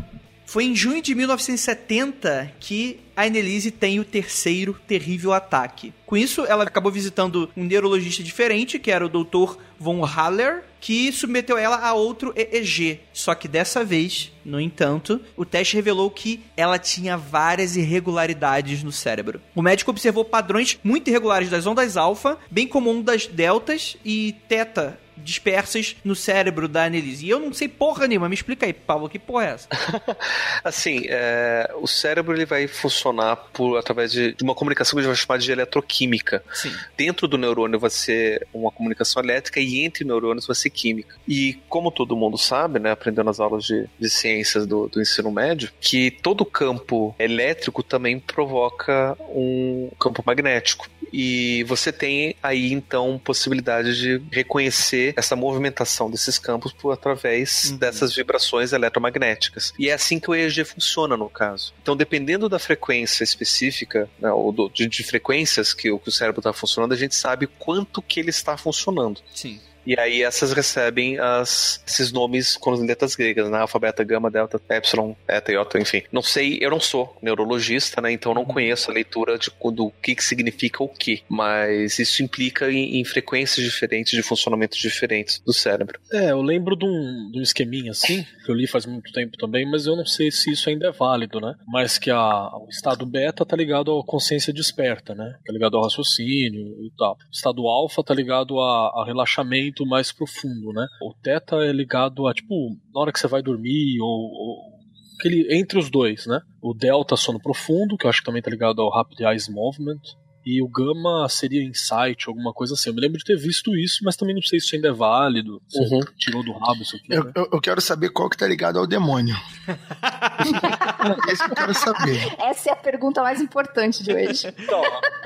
Foi 0.47 0.64
em 0.64 0.77
junho 0.77 1.01
de 1.01 1.14
1970 1.14 2.53
que 2.61 3.01
a 3.16 3.23
Annelise 3.25 3.70
tem 3.70 3.99
o 3.99 4.05
terceiro 4.05 4.79
terrível 4.87 5.33
ataque. 5.33 5.94
Com 6.05 6.18
isso, 6.18 6.44
ela 6.44 6.64
acabou 6.64 6.92
visitando 6.92 7.51
um 7.57 7.64
neurologista 7.64 8.23
diferente, 8.23 8.79
que 8.79 8.90
era 8.90 9.07
o 9.07 9.09
Dr. 9.09 9.57
Von 9.79 10.05
Haller, 10.05 10.64
que 10.85 11.11
submeteu 11.11 11.57
ela 11.57 11.79
a 11.79 11.94
outro 11.94 12.35
EEG. 12.37 13.01
Só 13.11 13.35
que 13.35 13.49
dessa 13.49 13.83
vez, 13.83 14.31
no 14.44 14.61
entanto, 14.61 15.18
o 15.35 15.42
teste 15.42 15.77
revelou 15.77 16.11
que 16.11 16.44
ela 16.59 16.79
tinha 16.79 17.16
várias 17.16 17.75
irregularidades 17.75 18.83
no 18.83 18.92
cérebro. 18.92 19.40
O 19.55 19.62
médico 19.62 19.90
observou 19.90 20.27
padrões 20.27 20.79
muito 20.85 21.09
irregulares 21.09 21.49
das 21.49 21.64
ondas 21.64 21.97
alfa, 21.97 22.37
bem 22.51 22.68
como 22.68 22.90
ondas 22.90 23.27
deltas 23.27 23.97
e 24.05 24.37
teta 24.47 25.01
dispersas 25.16 25.96
no 26.05 26.14
cérebro 26.14 26.68
da 26.68 26.85
Annelise. 26.85 27.27
E 27.27 27.31
eu 27.31 27.38
não 27.38 27.53
sei 27.53 27.68
porra 27.68 28.07
nenhuma. 28.07 28.29
Me 28.29 28.35
explica 28.35 28.66
aí, 28.66 28.72
Paulo, 28.72 29.09
que 29.09 29.18
porra 29.18 29.44
é 29.44 29.50
essa? 29.50 29.68
assim, 30.62 31.03
é, 31.09 31.72
o 31.77 31.87
cérebro 31.87 32.35
ele 32.35 32.46
vai 32.46 32.66
funcionar 32.66 33.37
por, 33.53 33.77
através 33.79 34.12
de, 34.12 34.35
de, 34.35 34.44
uma 34.44 34.55
comunicação 34.55 34.96
que 34.96 35.00
a 35.00 35.03
gente 35.03 35.09
vai 35.09 35.16
chamar 35.16 35.38
de 35.38 35.53
eletroquímica. 35.53 36.43
Sim. 36.53 36.72
Dentro 36.97 37.26
do 37.26 37.39
neurônio 37.39 37.78
vai 37.78 37.91
ser 37.91 38.47
uma 38.53 38.70
comunicação 38.70 39.22
elétrica 39.22 39.61
e 39.61 39.84
entre 39.84 40.05
neurônios 40.05 40.47
vai 40.47 40.57
ser 40.57 40.70
química. 40.70 41.16
E 41.26 41.59
como 41.68 41.91
todo 41.91 42.16
mundo 42.16 42.39
sabe, 42.39 42.78
né, 42.78 42.91
aprendendo 42.91 43.26
nas 43.26 43.41
aulas 43.41 43.64
de, 43.64 43.89
de 43.99 44.11
ciências 44.11 44.66
do, 44.66 44.89
do 44.89 45.01
ensino 45.01 45.30
médio, 45.30 45.70
que 45.80 46.11
todo 46.11 46.45
campo 46.45 47.14
elétrico 47.18 47.82
também 47.82 48.18
provoca 48.18 49.16
um 49.30 49.91
campo 49.99 50.22
magnético. 50.26 50.89
E 51.12 51.62
você 51.64 51.93
tem 51.93 52.34
aí 52.43 52.72
então 52.72 53.20
possibilidade 53.22 53.97
de 53.97 54.22
reconhecer 54.32 55.03
essa 55.16 55.36
movimentação 55.36 56.11
desses 56.11 56.38
campos 56.38 56.72
por 56.72 56.92
através 56.92 57.70
uhum. 57.70 57.76
dessas 57.76 58.14
vibrações 58.14 58.72
eletromagnéticas. 58.72 59.72
E 59.78 59.90
é 59.90 59.92
assim 59.92 60.18
que 60.18 60.30
o 60.30 60.34
EEG 60.34 60.64
funciona 60.64 61.16
no 61.16 61.28
caso. 61.28 61.74
Então, 61.82 61.96
dependendo 61.96 62.48
da 62.48 62.59
frequência 62.59 63.24
específica, 63.24 64.09
né, 64.18 64.30
ou 64.30 64.52
do, 64.52 64.68
de, 64.68 64.86
de, 64.86 65.02
frequências 65.02 65.74
que, 65.74 65.96
que 65.98 66.09
o 66.09 66.12
cérebro 66.12 66.40
está 66.40 66.52
funcionando, 66.52 66.92
a 66.92 66.96
gente 66.96 67.14
sabe 67.14 67.46
quanto 67.46 68.00
que 68.00 68.20
ele 68.20 68.30
está 68.30 68.57
funcionando. 68.57 69.20
Sim. 69.34 69.61
E 69.87 69.99
aí 69.99 70.22
essas 70.22 70.53
recebem 70.53 71.18
as, 71.18 71.82
esses 71.87 72.12
nomes 72.12 72.57
com 72.57 72.72
as 72.72 72.80
letras 72.80 73.14
gregas, 73.14 73.51
né? 73.51 73.59
Alfa, 73.59 73.78
beta, 73.78 74.05
gama, 74.05 74.30
delta, 74.30 74.61
epsilon, 74.70 75.14
eta, 75.28 75.53
iota, 75.53 75.78
enfim. 75.78 76.03
Não 76.12 76.22
sei, 76.22 76.59
eu 76.61 76.70
não 76.70 76.80
sou 76.80 77.16
neurologista, 77.22 78.01
né? 78.01 78.12
Então 78.12 78.35
não 78.35 78.43
uhum. 78.43 78.49
conheço 78.49 78.91
a 78.91 78.95
leitura 78.95 79.39
de, 79.39 79.51
do 79.72 79.91
que, 80.03 80.14
que 80.14 80.24
significa 80.24 80.82
o 80.82 80.89
que. 80.89 81.22
Mas 81.28 81.99
isso 81.99 82.22
implica 82.22 82.70
em, 82.70 83.01
em, 83.01 83.05
frequências 83.05 83.64
diferentes, 83.64 84.12
de 84.12 84.22
funcionamentos 84.22 84.78
diferentes 84.78 85.41
do 85.45 85.53
cérebro. 85.53 85.99
É, 86.12 86.30
eu 86.30 86.43
lembro 86.43 86.76
de 86.76 86.85
um, 86.85 87.30
de 87.32 87.39
um 87.39 87.43
esqueminha 87.43 87.91
assim, 87.91 88.24
que 88.45 88.51
eu 88.51 88.55
li 88.55 88.66
faz 88.66 88.87
muito 88.87 89.12
tempo 89.12 89.37
também, 89.37 89.68
mas 89.70 89.87
eu 89.87 89.97
não 89.97 90.07
sei 90.07 90.30
se 90.30 90.51
isso 90.51 90.68
ainda 90.68 90.89
é 90.89 90.93
válido, 90.93 91.41
né? 91.41 91.55
Mas 91.66 91.99
que 91.99 92.11
a, 92.11 92.49
o 92.57 92.68
estado 92.70 93.05
beta 93.05 93.45
tá 93.45 93.57
ligado 93.57 93.99
à 93.99 94.05
consciência 94.05 94.53
desperta, 94.53 95.14
né? 95.14 95.37
Tá 95.45 95.53
ligado 95.53 95.76
ao 95.76 95.85
raciocínio 95.85 96.85
e 96.85 96.91
tal. 96.97 97.12
O 97.14 97.35
estado 97.35 97.66
alfa 97.66 98.03
tá 98.03 98.14
ligado 98.14 98.61
a, 98.61 99.03
a 99.03 99.05
relaxamento 99.07 99.74
mais 99.83 100.12
profundo, 100.12 100.72
né? 100.72 100.87
O 101.01 101.14
teta 101.14 101.57
é 101.57 101.72
ligado 101.72 102.27
a, 102.27 102.35
tipo, 102.35 102.77
na 102.95 103.01
hora 103.01 103.12
que 103.12 103.18
você 103.18 103.27
vai 103.27 103.43
dormir, 103.43 104.01
ou, 104.01 104.09
ou 104.09 104.75
aquele, 105.18 105.55
entre 105.55 105.79
os 105.79 105.91
dois, 105.91 106.27
né? 106.27 106.41
O 106.62 106.75
delta 106.75 107.16
sono 107.16 107.41
profundo, 107.41 107.97
que 107.97 108.07
eu 108.07 108.11
acho 108.11 108.20
que 108.20 108.27
também 108.27 108.43
tá 108.43 108.51
ligado 108.51 108.83
ao 108.83 108.91
rapid 108.91 109.20
eyes 109.20 109.49
movement, 109.49 110.01
e 110.45 110.62
o 110.62 110.68
Gama 110.68 111.26
seria 111.28 111.62
Insight, 111.62 112.28
alguma 112.28 112.53
coisa 112.53 112.74
assim. 112.74 112.90
Eu 112.90 112.95
me 112.95 113.01
lembro 113.01 113.18
de 113.18 113.24
ter 113.24 113.36
visto 113.36 113.74
isso, 113.74 114.01
mas 114.05 114.14
também 114.14 114.34
não 114.34 114.42
sei 114.42 114.61
se 114.61 114.66
isso 114.66 114.76
ainda 114.76 114.88
é 114.88 114.92
válido. 114.92 115.62
Uhum. 115.74 116.01
Tirou 116.18 116.45
do 116.45 116.53
rabo 116.53 116.82
isso 116.82 116.97
aqui. 116.97 117.07
Eu, 117.09 117.24
né? 117.24 117.32
eu, 117.34 117.49
eu, 117.53 117.61
quero 117.61 117.80
saber 117.80 118.11
qual 118.11 118.28
que 118.28 118.36
tá 118.36 118.47
ligado 118.47 118.78
ao 118.78 118.86
demônio. 118.86 119.34
Esse 121.30 121.45
que 121.45 121.51
eu 121.51 121.57
quero 121.57 121.74
saber. 121.74 122.34
Essa 122.38 122.70
é 122.70 122.72
a 122.72 122.76
pergunta 122.76 123.22
mais 123.22 123.40
importante 123.40 124.03
de 124.03 124.12
hoje. 124.12 124.55
Então, 124.64 124.82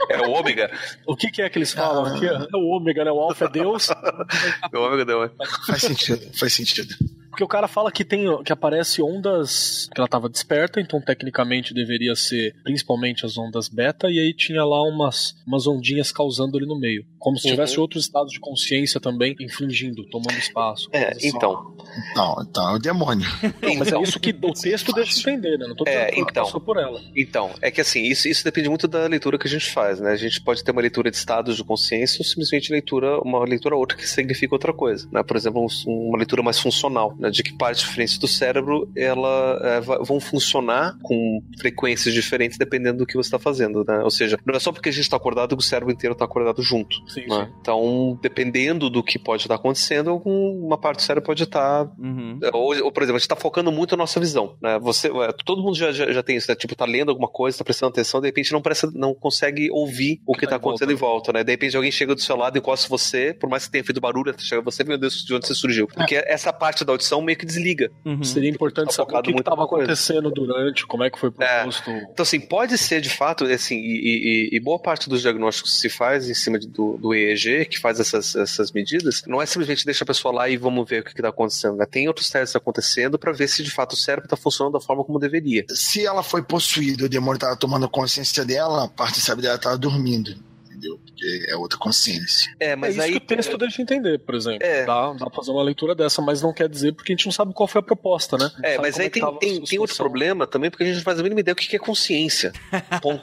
é 0.08 0.26
o 0.26 0.32
ômega. 0.32 0.70
O 1.06 1.14
que, 1.14 1.30
que 1.30 1.40
é 1.42 1.48
que 1.48 1.58
eles 1.58 1.72
falam 1.72 2.04
ah. 2.04 2.08
aqui? 2.08 2.26
É 2.26 2.56
o 2.56 2.66
ômega, 2.66 3.04
né? 3.04 3.10
O 3.10 3.20
alfa 3.20 3.44
é 3.44 3.48
Deus. 3.48 3.88
o 4.74 4.78
ômega 4.78 5.02
é 5.02 5.04
Deus. 5.04 5.30
Faz 5.66 5.82
sentido, 5.82 6.38
faz 6.38 6.52
sentido. 6.52 6.94
Porque 7.30 7.44
o 7.44 7.48
cara 7.48 7.68
fala 7.68 7.92
que 7.92 8.04
tem 8.04 8.24
que 8.42 8.52
aparece 8.52 9.02
ondas 9.02 9.88
que 9.92 10.00
ela 10.00 10.06
estava 10.06 10.28
desperta, 10.28 10.80
então 10.80 11.00
tecnicamente 11.00 11.74
deveria 11.74 12.14
ser 12.16 12.54
principalmente 12.64 13.24
as 13.24 13.38
ondas 13.38 13.68
beta, 13.68 14.10
e 14.10 14.18
aí 14.18 14.34
tinha 14.34 14.64
lá 14.64 14.82
umas, 14.82 15.36
umas 15.46 15.66
ondinhas 15.66 16.10
causando 16.10 16.56
ali 16.56 16.66
no 16.66 16.78
meio. 16.78 17.04
Como 17.18 17.36
se 17.36 17.46
uhum. 17.46 17.54
tivesse 17.54 17.80
outros 17.80 18.04
estados 18.04 18.32
de 18.32 18.40
consciência 18.40 19.00
também 19.00 19.34
infligindo, 19.40 20.04
tomando 20.08 20.38
espaço. 20.38 20.88
É, 20.92 21.16
então. 21.22 21.76
Não, 22.14 22.36
então 22.48 22.70
é 22.70 22.76
o 22.76 22.78
demônio. 22.78 23.26
Não, 23.60 23.74
mas 23.74 23.92
é 23.92 24.00
isso 24.00 24.20
que 24.20 24.30
o 24.30 24.52
texto 24.52 24.92
deixa 24.92 25.18
entender, 25.18 25.58
né? 25.58 25.66
Não 25.66 25.74
tô 25.74 25.84
é, 25.86 26.06
que 26.06 26.20
então, 26.20 26.44
passou 26.44 26.60
por 26.60 26.76
ela. 26.76 27.00
Então, 27.16 27.50
é 27.60 27.70
que 27.70 27.80
assim, 27.80 28.02
isso, 28.02 28.28
isso 28.28 28.44
depende 28.44 28.68
muito 28.68 28.86
da 28.86 29.06
leitura 29.06 29.38
que 29.38 29.46
a 29.46 29.50
gente 29.50 29.70
faz, 29.70 30.00
né? 30.00 30.12
A 30.12 30.16
gente 30.16 30.40
pode 30.40 30.62
ter 30.62 30.70
uma 30.70 30.80
leitura 30.80 31.10
de 31.10 31.16
estados 31.16 31.56
de 31.56 31.64
consciência 31.64 32.20
ou 32.20 32.24
simplesmente 32.24 32.70
leitura, 32.70 33.20
uma 33.20 33.44
leitura 33.44 33.76
outra 33.76 33.96
que 33.96 34.06
significa 34.06 34.54
outra 34.54 34.72
coisa, 34.72 35.08
né? 35.10 35.22
Por 35.22 35.36
exemplo, 35.36 35.66
um, 35.86 36.08
uma 36.08 36.18
leitura 36.18 36.42
mais 36.42 36.58
funcional, 36.58 37.14
né? 37.18 37.30
De 37.30 37.42
que 37.42 37.52
partes 37.56 37.82
diferentes 37.82 38.18
do 38.18 38.28
cérebro 38.28 38.90
ela, 38.96 39.60
é, 39.62 39.80
vão 39.80 40.20
funcionar 40.20 40.96
com 41.02 41.42
frequências 41.58 42.14
diferentes 42.14 42.56
dependendo 42.58 42.98
do 42.98 43.06
que 43.06 43.14
você 43.14 43.28
está 43.28 43.38
fazendo, 43.38 43.84
né? 43.86 44.00
Ou 44.02 44.10
seja, 44.10 44.38
não 44.46 44.54
é 44.54 44.60
só 44.60 44.72
porque 44.72 44.88
a 44.88 44.92
gente 44.92 45.02
está 45.02 45.16
acordado 45.16 45.56
que 45.56 45.62
o 45.62 45.66
cérebro 45.66 45.92
inteiro 45.92 46.12
está 46.12 46.24
acordado 46.24 46.62
junto. 46.62 46.96
Sim, 47.08 47.26
né? 47.28 47.46
sim. 47.46 47.52
Então, 47.60 48.18
dependendo 48.22 48.88
do 48.90 49.02
que 49.02 49.18
pode 49.18 49.42
estar 49.42 49.54
acontecendo, 49.54 50.10
alguma 50.10 50.78
parte 50.78 50.98
do 50.98 51.02
cérebro 51.02 51.26
pode 51.26 51.42
estar. 51.42 51.84
Uhum. 51.98 52.38
Ou, 52.52 52.84
ou, 52.84 52.92
por 52.92 53.02
exemplo, 53.02 53.16
a 53.16 53.18
gente 53.18 53.22
está 53.22 53.36
focando 53.36 53.72
muito 53.72 53.96
na 53.96 54.02
nossa 54.02 54.20
visão. 54.20 54.56
Né? 54.62 54.78
Você, 54.80 55.10
todo 55.44 55.62
mundo 55.62 55.76
já, 55.76 55.92
já, 55.92 56.10
já, 56.12 56.22
tem 56.22 56.36
isso, 56.36 56.50
né? 56.50 56.56
Tipo, 56.56 56.74
tá 56.74 56.84
lendo 56.84 57.10
alguma 57.10 57.28
coisa, 57.28 57.58
tá 57.58 57.64
prestando 57.64 57.90
atenção, 57.90 58.20
de 58.20 58.28
repente 58.28 58.52
não, 58.52 58.60
presta, 58.60 58.90
não 58.94 59.14
consegue 59.14 59.70
ouvir 59.70 60.20
o 60.26 60.32
que, 60.34 60.44
está 60.44 60.50
tá 60.50 60.56
acontecendo 60.56 60.92
em 60.92 60.96
volta, 60.96 61.32
né? 61.32 61.42
De 61.42 61.50
repente 61.50 61.76
alguém 61.76 61.90
chega 61.90 62.14
do 62.14 62.20
seu 62.20 62.36
lado, 62.36 62.58
encosta 62.58 62.88
você, 62.88 63.34
por 63.34 63.48
mais 63.48 63.66
que 63.66 63.72
tenha 63.72 63.84
feito 63.84 64.00
barulho, 64.00 64.34
chega 64.38 64.62
você, 64.62 64.84
meu 64.84 64.98
Deus, 64.98 65.24
de 65.24 65.34
onde 65.34 65.46
você 65.46 65.54
surgiu? 65.54 65.86
Porque 65.86 66.16
é. 66.16 66.32
essa 66.32 66.52
parte 66.52 66.84
da 66.84 66.92
audição 66.92 67.07
meio 67.22 67.36
que 67.36 67.46
desliga. 67.46 67.90
Uhum. 68.04 68.22
Seria 68.22 68.50
importante 68.50 68.88
tá 68.88 68.92
saber 68.92 69.16
o 69.16 69.22
que 69.22 69.30
estava 69.30 69.64
acontecendo 69.64 70.30
durante, 70.30 70.86
como 70.86 71.04
é 71.04 71.10
que 71.10 71.18
foi 71.18 71.30
proposto. 71.30 71.90
É. 71.90 72.08
Então, 72.12 72.22
assim, 72.22 72.40
pode 72.40 72.76
ser 72.78 73.00
de 73.00 73.10
fato, 73.10 73.44
assim, 73.44 73.76
e, 73.76 74.50
e, 74.52 74.56
e 74.56 74.60
boa 74.60 74.78
parte 74.78 75.08
dos 75.08 75.22
diagnósticos 75.22 75.72
que 75.74 75.78
se 75.78 75.88
faz 75.88 76.28
em 76.28 76.34
cima 76.34 76.58
de, 76.58 76.68
do, 76.68 76.96
do 76.96 77.14
EEG, 77.14 77.66
que 77.66 77.78
faz 77.78 78.00
essas, 78.00 78.34
essas 78.34 78.72
medidas, 78.72 79.22
não 79.26 79.40
é 79.40 79.46
simplesmente 79.46 79.84
deixar 79.84 80.04
a 80.04 80.06
pessoa 80.06 80.34
lá 80.34 80.48
e 80.48 80.56
vamos 80.56 80.88
ver 80.88 81.00
o 81.00 81.04
que 81.04 81.10
está 81.10 81.28
acontecendo. 81.28 81.76
Né? 81.76 81.86
Tem 81.86 82.08
outros 82.08 82.30
testes 82.30 82.54
acontecendo 82.54 83.18
para 83.18 83.32
ver 83.32 83.48
se 83.48 83.62
de 83.62 83.70
fato 83.70 83.92
o 83.92 83.96
cérebro 83.96 84.26
está 84.26 84.36
funcionando 84.36 84.74
da 84.74 84.80
forma 84.80 85.04
como 85.04 85.18
deveria. 85.18 85.64
Se 85.70 86.04
ela 86.04 86.22
foi 86.22 86.42
possuída, 86.42 87.04
o 87.04 87.08
demônio 87.08 87.36
estava 87.36 87.56
tomando 87.56 87.88
consciência 87.88 88.44
dela, 88.44 88.84
a 88.84 88.88
parte 88.88 89.20
cérebro 89.20 89.42
dela 89.42 89.56
estava 89.56 89.76
dormindo 89.76 90.48
entendeu? 90.78 91.00
Porque 91.18 91.46
é 91.48 91.56
outra 91.56 91.76
consciência. 91.78 92.54
É, 92.60 92.76
mas 92.76 92.90
é 92.90 92.92
isso 92.92 93.02
aí... 93.02 93.10
que 93.12 93.16
o 93.16 93.20
texto 93.20 93.58
deixa 93.58 93.82
entender, 93.82 94.18
por 94.20 94.36
exemplo. 94.36 94.64
É. 94.64 94.84
Dá, 94.84 95.12
dá 95.12 95.26
pra 95.26 95.34
fazer 95.34 95.50
uma 95.50 95.62
leitura 95.64 95.94
dessa, 95.94 96.22
mas 96.22 96.42
não 96.42 96.52
quer 96.52 96.68
dizer 96.68 96.92
porque 96.92 97.12
a 97.12 97.16
gente 97.16 97.26
não 97.26 97.32
sabe 97.32 97.52
qual 97.52 97.66
foi 97.66 97.80
a 97.80 97.82
proposta, 97.82 98.38
né? 98.38 98.50
É, 98.62 98.78
mas 98.78 98.98
aí 99.00 99.06
é 99.06 99.10
tem, 99.10 99.38
tem, 99.38 99.64
tem 99.64 99.78
outro 99.80 99.96
problema 99.96 100.46
também, 100.46 100.70
porque 100.70 100.84
a 100.84 100.86
gente 100.86 100.96
não 100.96 101.02
faz 101.02 101.18
a 101.18 101.22
mínima 101.22 101.40
ideia 101.40 101.54
do 101.54 101.58
que 101.58 101.74
é 101.74 101.78
consciência. 101.78 102.52
Ponto. 103.02 103.22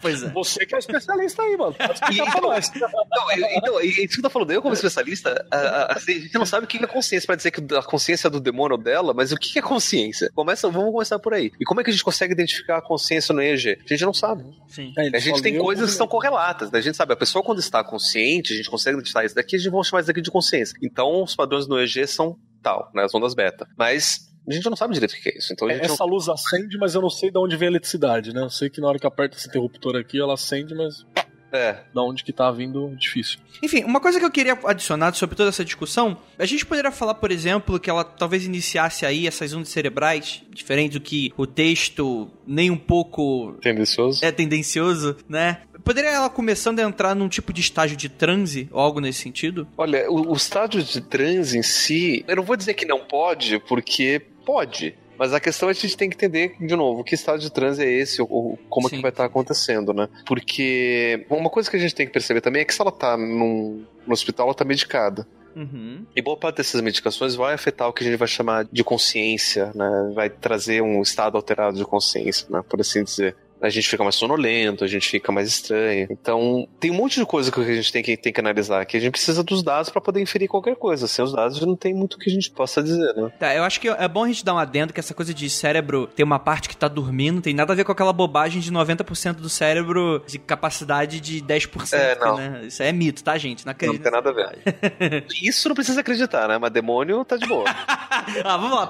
pois 0.00 0.22
é. 0.22 0.28
Você 0.30 0.64
que 0.64 0.74
é 0.74 0.78
especialista 0.78 1.42
aí, 1.42 1.56
mano. 1.56 1.74
Pode 1.74 1.94
explicar 1.94 2.30
pra 2.30 2.40
nós. 2.40 2.70
Não, 2.74 3.32
então, 3.32 3.80
isso 3.80 4.16
que 4.16 4.22
tá 4.22 4.30
falando, 4.30 4.52
eu 4.52 4.62
como 4.62 4.74
especialista, 4.74 5.44
a, 5.50 5.56
a, 5.56 5.92
assim, 5.94 6.12
a 6.12 6.20
gente 6.20 6.34
não 6.34 6.46
sabe 6.46 6.64
o 6.64 6.68
que 6.68 6.76
é 6.76 6.86
consciência, 6.86 7.26
pra 7.26 7.34
dizer 7.34 7.50
que 7.50 7.74
a 7.74 7.82
consciência 7.82 8.28
é 8.28 8.30
do 8.30 8.38
demônio 8.38 8.76
dela, 8.76 9.12
mas 9.12 9.32
o 9.32 9.36
que 9.36 9.58
é 9.58 9.62
consciência? 9.62 10.30
Começa, 10.34 10.70
vamos 10.70 10.92
começar 10.92 11.18
por 11.18 11.34
aí. 11.34 11.50
E 11.58 11.64
como 11.64 11.80
é 11.80 11.84
que 11.84 11.90
a 11.90 11.92
gente 11.92 12.04
consegue 12.04 12.32
identificar 12.32 12.78
a 12.78 12.82
consciência 12.82 13.34
no 13.34 13.42
EEG? 13.42 13.78
A 13.84 13.88
gente 13.88 14.04
não 14.04 14.14
sabe. 14.14 14.44
Sim. 14.68 14.92
É, 14.96 15.16
a 15.16 15.18
gente 15.18 15.42
tem 15.42 15.58
coisas 15.58 15.90
que 15.90 15.96
são 15.96 16.06
correlatas, 16.06 16.70
né? 16.70 16.78
A 16.78 16.82
gente 16.82 16.96
sabe, 16.96 17.15
a 17.16 17.18
pessoa 17.18 17.42
quando 17.42 17.58
está 17.58 17.82
consciente, 17.82 18.52
a 18.52 18.56
gente 18.56 18.70
consegue 18.70 18.96
identificar 18.96 19.24
isso 19.24 19.34
daqui, 19.34 19.56
a 19.56 19.58
gente 19.58 19.70
vai 19.70 19.82
chamar 19.82 20.00
isso 20.00 20.08
daqui 20.08 20.20
de 20.20 20.30
consciência. 20.30 20.78
Então, 20.82 21.22
os 21.22 21.34
padrões 21.34 21.66
do 21.66 21.80
EG 21.80 22.06
são 22.06 22.38
tal, 22.62 22.90
né, 22.94 23.04
as 23.04 23.14
ondas 23.14 23.34
beta. 23.34 23.66
Mas 23.76 24.26
a 24.48 24.52
gente 24.52 24.68
não 24.68 24.76
sabe 24.76 24.94
direito 24.94 25.12
o 25.12 25.20
que 25.20 25.28
é 25.28 25.38
isso. 25.38 25.52
Então 25.52 25.68
Essa 25.68 26.04
não... 26.04 26.12
luz 26.12 26.28
acende, 26.28 26.78
mas 26.78 26.94
eu 26.94 27.02
não 27.02 27.10
sei 27.10 27.30
de 27.30 27.38
onde 27.38 27.56
vem 27.56 27.68
a 27.68 27.70
eletricidade, 27.70 28.32
né? 28.32 28.42
Eu 28.42 28.50
sei 28.50 28.70
que 28.70 28.80
na 28.80 28.88
hora 28.88 28.98
que 28.98 29.06
aperta 29.06 29.36
esse 29.36 29.48
interruptor 29.48 29.96
aqui, 29.96 30.20
ela 30.20 30.34
acende, 30.34 30.74
mas. 30.74 31.04
É. 31.52 31.84
Da 31.94 32.02
onde 32.02 32.22
que 32.22 32.32
tá 32.32 32.50
vindo, 32.50 32.94
difícil. 32.96 33.38
Enfim, 33.62 33.84
uma 33.84 34.00
coisa 34.00 34.18
que 34.18 34.24
eu 34.24 34.30
queria 34.30 34.58
adicionar 34.64 35.14
sobre 35.14 35.36
toda 35.36 35.48
essa 35.48 35.64
discussão, 35.64 36.18
a 36.38 36.44
gente 36.44 36.66
poderia 36.66 36.92
falar, 36.92 37.14
por 37.14 37.30
exemplo, 37.30 37.78
que 37.80 37.88
ela 37.88 38.04
talvez 38.04 38.44
iniciasse 38.44 39.06
aí 39.06 39.26
essas 39.26 39.54
ondas 39.54 39.68
cerebrais, 39.68 40.42
diferente 40.52 40.92
do 40.92 41.00
que 41.00 41.32
o 41.36 41.46
texto 41.46 42.30
nem 42.46 42.70
um 42.70 42.76
pouco 42.76 43.56
tendencioso. 43.62 44.24
É 44.24 44.30
tendencioso, 44.30 45.16
né? 45.28 45.62
Poderia 45.86 46.10
ela 46.10 46.28
começando 46.28 46.80
a 46.80 46.82
entrar 46.82 47.14
num 47.14 47.28
tipo 47.28 47.52
de 47.52 47.60
estágio 47.60 47.96
de 47.96 48.08
transe 48.08 48.68
ou 48.72 48.80
algo 48.80 48.98
nesse 48.98 49.22
sentido? 49.22 49.68
Olha, 49.78 50.10
o, 50.10 50.32
o 50.32 50.34
estágio 50.34 50.82
de 50.82 51.00
transe 51.00 51.56
em 51.56 51.62
si, 51.62 52.24
eu 52.26 52.34
não 52.34 52.42
vou 52.42 52.56
dizer 52.56 52.74
que 52.74 52.84
não 52.84 53.04
pode, 53.04 53.60
porque 53.60 54.20
pode 54.44 54.98
Mas 55.16 55.32
a 55.32 55.38
questão 55.38 55.70
é 55.70 55.74
que 55.74 55.78
a 55.78 55.88
gente 55.88 55.96
tem 55.96 56.10
que 56.10 56.16
entender, 56.16 56.56
de 56.58 56.74
novo, 56.74 57.04
que 57.04 57.14
estado 57.14 57.38
de 57.38 57.52
transe 57.52 57.84
é 57.84 57.88
esse, 57.88 58.20
ou, 58.20 58.58
como 58.68 58.88
Sim. 58.88 58.96
é 58.96 58.98
que 58.98 59.02
vai 59.02 59.12
estar 59.12 59.26
acontecendo, 59.26 59.94
né? 59.94 60.08
Porque 60.26 61.24
uma 61.30 61.48
coisa 61.48 61.70
que 61.70 61.76
a 61.76 61.80
gente 61.80 61.94
tem 61.94 62.04
que 62.04 62.12
perceber 62.12 62.40
também 62.40 62.62
é 62.62 62.64
que 62.64 62.74
se 62.74 62.80
ela 62.80 62.90
tá 62.90 63.16
num, 63.16 63.84
no 64.04 64.12
hospital, 64.12 64.48
ela 64.48 64.54
tá 64.56 64.64
medicada. 64.64 65.24
Uhum. 65.54 66.04
E 66.16 66.20
boa 66.20 66.36
parte 66.36 66.56
dessas 66.56 66.80
medicações 66.80 67.36
vai 67.36 67.54
afetar 67.54 67.88
o 67.88 67.92
que 67.92 68.02
a 68.02 68.06
gente 68.06 68.18
vai 68.18 68.28
chamar 68.28 68.66
de 68.70 68.82
consciência, 68.82 69.70
né? 69.72 70.12
Vai 70.16 70.28
trazer 70.28 70.82
um 70.82 71.00
estado 71.00 71.36
alterado 71.36 71.78
de 71.78 71.84
consciência, 71.84 72.46
né? 72.50 72.60
Por 72.68 72.80
assim 72.80 73.04
dizer 73.04 73.36
a 73.60 73.68
gente 73.68 73.88
fica 73.88 74.02
mais 74.02 74.14
sonolento, 74.14 74.84
a 74.84 74.86
gente 74.86 75.08
fica 75.08 75.32
mais 75.32 75.48
estranho. 75.48 76.06
Então, 76.10 76.68
tem 76.78 76.90
um 76.90 76.94
monte 76.94 77.18
de 77.18 77.26
coisa 77.26 77.50
que 77.50 77.60
a 77.60 77.74
gente 77.74 77.92
tem 77.92 78.02
que, 78.02 78.16
tem 78.16 78.32
que 78.32 78.40
analisar 78.40 78.80
aqui. 78.80 78.96
A 78.96 79.00
gente 79.00 79.12
precisa 79.12 79.42
dos 79.42 79.62
dados 79.62 79.90
para 79.90 80.00
poder 80.00 80.20
inferir 80.20 80.48
qualquer 80.48 80.76
coisa. 80.76 81.06
Sem 81.06 81.24
os 81.24 81.32
dados, 81.32 81.60
não 81.60 81.76
tem 81.76 81.94
muito 81.94 82.18
que 82.18 82.28
a 82.28 82.32
gente 82.32 82.50
possa 82.50 82.82
dizer, 82.82 83.14
né? 83.14 83.30
Tá, 83.38 83.54
eu 83.54 83.64
acho 83.64 83.80
que 83.80 83.88
é 83.88 84.08
bom 84.08 84.24
a 84.24 84.28
gente 84.28 84.44
dar 84.44 84.54
um 84.54 84.58
adendo 84.58 84.92
que 84.92 85.00
essa 85.00 85.14
coisa 85.14 85.32
de 85.32 85.48
cérebro 85.48 86.06
ter 86.06 86.22
uma 86.22 86.38
parte 86.38 86.68
que 86.68 86.76
tá 86.76 86.88
dormindo 86.88 87.40
tem 87.40 87.54
nada 87.54 87.72
a 87.72 87.76
ver 87.76 87.84
com 87.84 87.92
aquela 87.92 88.12
bobagem 88.12 88.60
de 88.60 88.70
90% 88.70 89.34
do 89.34 89.48
cérebro 89.48 90.22
de 90.26 90.38
capacidade 90.38 91.20
de 91.20 91.40
10%, 91.40 91.92
é, 91.92 92.18
não. 92.18 92.36
né? 92.36 92.62
Isso 92.66 92.82
é 92.82 92.92
mito, 92.92 93.22
tá, 93.22 93.36
gente? 93.38 93.64
Não 93.64 93.72
acredita. 93.72 93.98
Não 93.98 94.02
tem 94.02 94.12
nada 94.12 94.30
a 94.30 94.32
ver. 94.32 95.24
Isso 95.42 95.68
não 95.68 95.74
precisa 95.74 96.00
acreditar, 96.00 96.48
né? 96.48 96.58
Mas 96.58 96.70
demônio 96.70 97.24
tá 97.24 97.36
de 97.36 97.46
boa. 97.46 97.64
ah, 97.68 98.56
vamos 98.56 98.76
lá. 98.76 98.86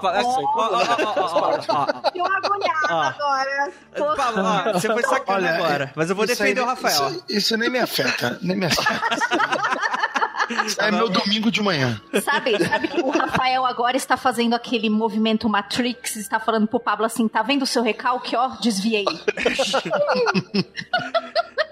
Deu 2.14 2.24
uma 2.24 2.36
agulhada 2.38 3.16
Você 4.72 4.88
foi 4.88 5.02
Olha, 5.26 5.54
agora. 5.54 5.92
Mas 5.94 6.10
eu 6.10 6.16
vou 6.16 6.26
defender 6.26 6.60
aí, 6.60 6.64
o 6.64 6.68
Rafael. 6.68 7.08
Isso, 7.10 7.24
isso, 7.28 7.56
nem 7.56 7.70
me 7.70 7.78
afeta. 7.78 8.38
Nem 8.42 8.56
me 8.56 8.66
afeta. 8.66 9.00
é 10.78 10.90
meu 10.90 11.08
domingo 11.08 11.50
de 11.50 11.62
manhã. 11.62 12.00
Sabe, 12.22 12.62
sabe 12.64 12.88
que 12.88 13.00
o 13.00 13.10
Rafael 13.10 13.64
agora 13.64 13.96
está 13.96 14.16
fazendo 14.16 14.54
aquele 14.54 14.88
movimento 14.88 15.48
Matrix, 15.48 16.16
está 16.16 16.38
falando 16.38 16.66
pro 16.66 16.78
Pablo 16.78 17.04
assim, 17.04 17.26
tá 17.28 17.42
vendo 17.42 17.62
o 17.62 17.66
seu 17.66 17.82
recalque? 17.82 18.36
Ó, 18.36 18.48
desviei. 18.60 19.04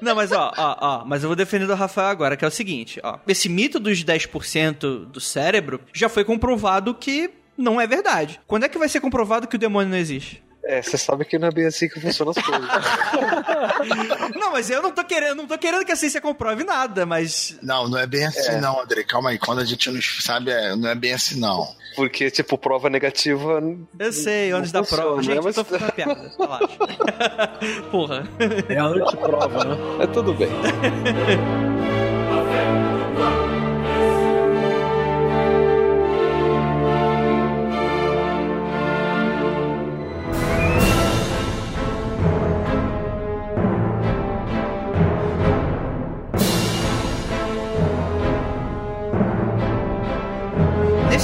Não, 0.00 0.14
mas 0.14 0.32
ó, 0.32 0.52
ó, 0.56 0.76
ó, 0.80 1.04
mas 1.04 1.22
eu 1.22 1.28
vou 1.28 1.36
defender 1.36 1.70
o 1.70 1.74
Rafael 1.74 2.08
agora, 2.08 2.36
que 2.36 2.44
é 2.44 2.48
o 2.48 2.50
seguinte, 2.50 3.00
ó. 3.02 3.18
Esse 3.26 3.48
mito 3.48 3.80
dos 3.80 4.04
10% 4.04 5.06
do 5.06 5.20
cérebro 5.20 5.80
já 5.94 6.10
foi 6.10 6.24
comprovado 6.24 6.94
que 6.94 7.30
não 7.56 7.80
é 7.80 7.86
verdade. 7.86 8.40
Quando 8.46 8.64
é 8.64 8.68
que 8.68 8.76
vai 8.76 8.88
ser 8.88 9.00
comprovado 9.00 9.46
que 9.46 9.56
o 9.56 9.58
demônio 9.58 9.90
não 9.90 9.96
existe? 9.96 10.42
É, 10.66 10.80
você 10.80 10.96
sabe 10.96 11.24
que 11.24 11.38
não 11.38 11.48
é 11.48 11.50
bem 11.50 11.66
assim 11.66 11.88
que 11.88 12.00
funcionam 12.00 12.32
as 12.34 12.42
coisas. 12.42 12.68
não, 14.34 14.52
mas 14.52 14.70
eu 14.70 14.82
não 14.82 14.90
tô 14.90 15.04
querendo, 15.04 15.36
não 15.36 15.46
tô 15.46 15.58
querendo 15.58 15.84
que 15.84 15.92
a 15.92 15.96
ciência 15.96 16.20
comprove 16.20 16.64
nada, 16.64 17.04
mas. 17.04 17.56
Não, 17.62 17.86
não 17.88 17.98
é 17.98 18.06
bem 18.06 18.24
assim, 18.24 18.52
é. 18.52 18.60
não, 18.60 18.80
André. 18.80 19.04
Calma 19.04 19.30
aí. 19.30 19.38
Quando 19.38 19.60
a 19.60 19.64
gente 19.64 19.90
não 19.90 20.00
sabe, 20.00 20.50
é, 20.50 20.74
não 20.74 20.88
é 20.88 20.94
bem 20.94 21.12
assim, 21.12 21.38
não. 21.38 21.68
Porque, 21.94 22.30
tipo, 22.30 22.56
prova 22.56 22.88
negativa. 22.88 23.62
Eu 23.98 24.12
sei, 24.12 24.52
antes 24.52 24.72
da 24.72 24.82
prova. 24.82 25.16
Né? 25.16 25.22
Gente, 25.22 25.44
mas... 25.44 25.56
eu 25.56 25.64
tô 25.64 25.70
fazendo 25.70 25.92
piada, 25.94 26.32
relaxa. 26.38 26.78
Porra. 27.90 28.28
É 28.68 28.78
a 28.78 28.86
antiprova, 28.86 29.64
né? 29.64 29.76
É 30.00 30.06
tudo 30.06 30.32
bem. 30.32 30.48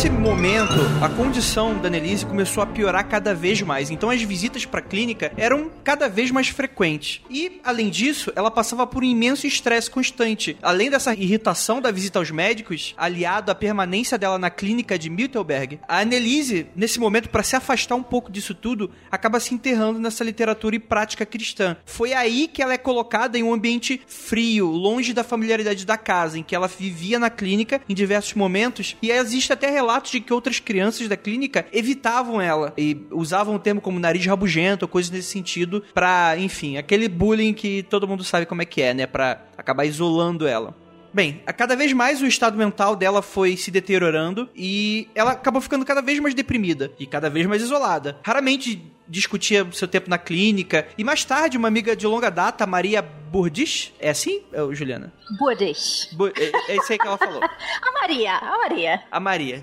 Nesse 0.00 0.08
momento, 0.08 0.80
a 1.02 1.10
condição 1.10 1.78
da 1.78 1.88
Annelise 1.88 2.24
começou 2.24 2.62
a 2.62 2.66
piorar 2.66 3.06
cada 3.06 3.34
vez 3.34 3.60
mais. 3.60 3.90
Então 3.90 4.08
as 4.08 4.22
visitas 4.22 4.64
para 4.64 4.80
a 4.80 4.82
clínica 4.82 5.30
eram 5.36 5.70
cada 5.84 6.08
vez 6.08 6.30
mais 6.30 6.48
frequentes. 6.48 7.20
E, 7.28 7.60
além 7.62 7.90
disso, 7.90 8.32
ela 8.34 8.50
passava 8.50 8.86
por 8.86 9.02
um 9.02 9.06
imenso 9.06 9.46
estresse 9.46 9.90
constante. 9.90 10.56
Além 10.62 10.88
dessa 10.88 11.12
irritação 11.12 11.82
da 11.82 11.90
visita 11.90 12.18
aos 12.18 12.30
médicos, 12.30 12.94
aliado 12.96 13.52
à 13.52 13.54
permanência 13.54 14.16
dela 14.16 14.38
na 14.38 14.48
clínica 14.48 14.98
de 14.98 15.10
Miltelberg, 15.10 15.78
a 15.86 16.00
Annelise, 16.00 16.68
nesse 16.74 16.98
momento, 16.98 17.28
para 17.28 17.42
se 17.42 17.54
afastar 17.54 17.94
um 17.94 18.02
pouco 18.02 18.32
disso 18.32 18.54
tudo, 18.54 18.90
acaba 19.10 19.38
se 19.38 19.52
enterrando 19.52 19.98
nessa 19.98 20.24
literatura 20.24 20.76
e 20.76 20.78
prática 20.78 21.26
cristã. 21.26 21.76
Foi 21.84 22.14
aí 22.14 22.48
que 22.48 22.62
ela 22.62 22.72
é 22.72 22.78
colocada 22.78 23.38
em 23.38 23.42
um 23.42 23.52
ambiente 23.52 24.00
frio, 24.06 24.68
longe 24.68 25.12
da 25.12 25.22
familiaridade 25.22 25.84
da 25.84 25.98
casa, 25.98 26.38
em 26.38 26.42
que 26.42 26.54
ela 26.54 26.68
vivia 26.68 27.18
na 27.18 27.28
clínica 27.28 27.82
em 27.86 27.94
diversos 27.94 28.32
momentos, 28.32 28.96
e 29.02 29.10
existe 29.10 29.52
até 29.52 29.68
relatos 29.68 29.89
de 29.98 30.20
que 30.20 30.32
outras 30.32 30.60
crianças 30.60 31.08
da 31.08 31.16
clínica 31.16 31.66
evitavam 31.72 32.40
ela 32.40 32.72
e 32.76 33.06
usavam 33.10 33.54
o 33.54 33.58
termo 33.58 33.80
como 33.80 33.98
nariz 33.98 34.24
rabugento, 34.26 34.86
coisas 34.86 35.10
nesse 35.10 35.28
sentido, 35.28 35.82
pra, 35.94 36.36
enfim, 36.38 36.76
aquele 36.76 37.08
bullying 37.08 37.52
que 37.52 37.82
todo 37.84 38.06
mundo 38.06 38.22
sabe 38.22 38.46
como 38.46 38.62
é 38.62 38.64
que 38.64 38.82
é, 38.82 38.94
né? 38.94 39.06
Pra 39.06 39.42
acabar 39.56 39.84
isolando 39.84 40.46
ela. 40.46 40.76
Bem, 41.12 41.42
a 41.44 41.52
cada 41.52 41.74
vez 41.74 41.92
mais 41.92 42.22
o 42.22 42.26
estado 42.26 42.56
mental 42.56 42.94
dela 42.94 43.20
foi 43.20 43.56
se 43.56 43.70
deteriorando 43.70 44.48
e 44.54 45.08
ela 45.12 45.32
acabou 45.32 45.60
ficando 45.60 45.84
cada 45.84 46.00
vez 46.00 46.20
mais 46.20 46.34
deprimida 46.34 46.92
e 47.00 47.06
cada 47.06 47.28
vez 47.28 47.46
mais 47.46 47.62
isolada. 47.62 48.18
Raramente 48.22 48.80
discutia 49.08 49.66
seu 49.72 49.88
tempo 49.88 50.08
na 50.08 50.18
clínica. 50.18 50.86
E 50.96 51.02
mais 51.02 51.24
tarde, 51.24 51.58
uma 51.58 51.66
amiga 51.66 51.96
de 51.96 52.06
longa 52.06 52.30
data, 52.30 52.64
Maria 52.64 53.02
Burdis, 53.30 53.92
é 54.00 54.10
assim, 54.10 54.42
Juliana? 54.72 55.12
Burdis. 55.38 56.08
Bu 56.12 56.28
é, 56.28 56.32
é 56.68 56.76
isso 56.76 56.92
aí 56.92 56.98
que 56.98 57.06
ela 57.06 57.16
falou. 57.16 57.40
a 57.80 57.92
Maria, 58.00 58.36
a 58.36 58.58
Maria. 58.58 59.02
A 59.10 59.20
Maria, 59.20 59.62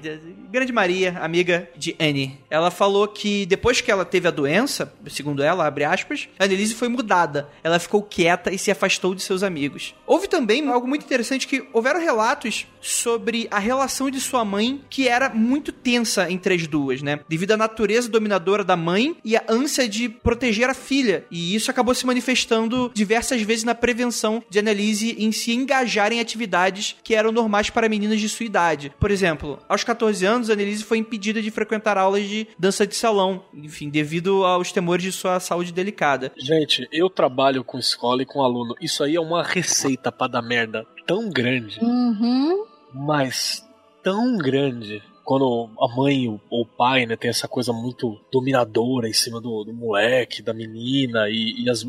grande 0.49 0.72
Maria, 0.72 1.18
amiga 1.20 1.70
de 1.76 1.93
Anne. 1.99 2.39
Ela 2.49 2.72
falou 2.72 3.07
que 3.07 3.45
depois 3.45 3.82
que 3.82 3.91
ela 3.91 4.05
teve 4.05 4.28
a 4.28 4.32
doença, 4.32 4.93
segundo 5.09 5.43
ela, 5.43 5.68
abre 5.68 5.84
aspas, 5.84 6.30
a 6.39 6.45
Annelise 6.45 6.76
foi 6.76 6.88
mudada. 6.88 7.49
Ela 7.61 7.78
ficou 7.78 8.01
quieta 8.01 8.53
e 8.53 8.57
se 8.57 8.72
afastou 8.72 9.13
de 9.13 9.22
seus 9.22 9.43
amigos. 9.43 9.93
Houve 10.05 10.30
também 10.30 10.65
algo 10.70 10.88
muito 10.88 11.03
interessante 11.03 11.47
que 11.47 11.68
houveram 11.74 11.99
relatos 11.99 12.65
sobre 12.80 13.47
a 13.51 13.59
relação 13.59 14.09
de 14.09 14.22
sua 14.22 14.45
mãe 14.45 14.82
que 14.89 15.07
era 15.07 15.30
muito 15.30 15.72
tensa 15.72 16.32
entre 16.32 16.53
as 16.53 16.68
duas, 16.68 17.01
né? 17.01 17.20
Devido 17.28 17.51
à 17.51 17.57
natureza 17.57 18.09
dominadora 18.09 18.63
da 18.63 18.78
mãe 18.78 19.18
e 19.26 19.36
a 19.36 19.43
ânsia 19.49 19.89
de 19.89 20.07
proteger 20.07 20.70
a 20.70 20.74
filha. 20.74 21.26
E 21.30 21.53
isso 21.53 21.70
acabou 21.70 21.93
se 21.93 22.05
manifestando 22.05 22.89
diversas 22.93 23.41
vezes 23.41 23.57
na 23.64 23.76
prevenção 23.76 24.43
de 24.49 24.60
Annelise 24.60 25.16
em 25.18 25.32
se 25.32 25.51
engajar 25.53 26.12
em 26.12 26.20
atividades 26.20 26.95
que 27.03 27.16
eram 27.16 27.32
normais 27.32 27.70
para 27.70 27.89
meninas 27.89 28.20
de 28.20 28.30
sua 28.30 28.45
idade. 28.45 28.93
Por 28.99 29.12
exemplo, 29.12 29.60
aos 29.68 29.84
14 29.84 30.26
anos, 30.26 30.49
Annelise 30.49 30.84
foi 30.84 30.97
impedida 30.97 31.41
de 31.41 31.51
frequentar 31.51 31.97
aulas 31.97 32.28
de 32.28 32.47
dança 32.58 32.86
de 32.86 32.95
salão, 32.95 33.43
enfim, 33.53 33.89
devido 33.89 34.45
aos 34.45 34.72
temores 34.72 35.03
de 35.03 35.12
sua 35.12 35.39
saúde 35.39 35.72
delicada. 35.72 36.32
Gente, 36.38 36.88
eu 36.91 37.10
trabalho 37.10 37.64
com 37.64 37.78
escola 37.78 38.22
e 38.22 38.26
com 38.26 38.43
aluno. 38.43 38.76
Isso 38.82 39.03
aí 39.03 39.16
é 39.16 39.22
uma 39.22 39.43
receita 39.43 40.12
para 40.12 40.32
dar 40.32 40.41
merda 40.41 40.86
tão 41.05 41.30
grande. 41.30 41.80
Uhum. 41.82 42.66
Mas 42.93 43.66
tão 44.03 44.38
grande 44.38 45.03
quando 45.28 45.69
a 45.78 45.93
mãe 45.93 46.25
ou 46.49 46.61
o 46.61 46.65
pai, 46.65 47.05
né, 47.05 47.17
tem 47.17 47.30
essa 47.30 47.49
coisa 47.49 47.73
muito 47.73 48.17
dominadora 48.32 49.09
em 49.09 49.13
cima 49.13 49.41
do, 49.41 49.65
do 49.65 49.73
moleque, 49.73 50.41
da 50.41 50.53
menina, 50.53 51.30
e, 51.30 51.65
e 51.65 51.69
as, 51.69 51.86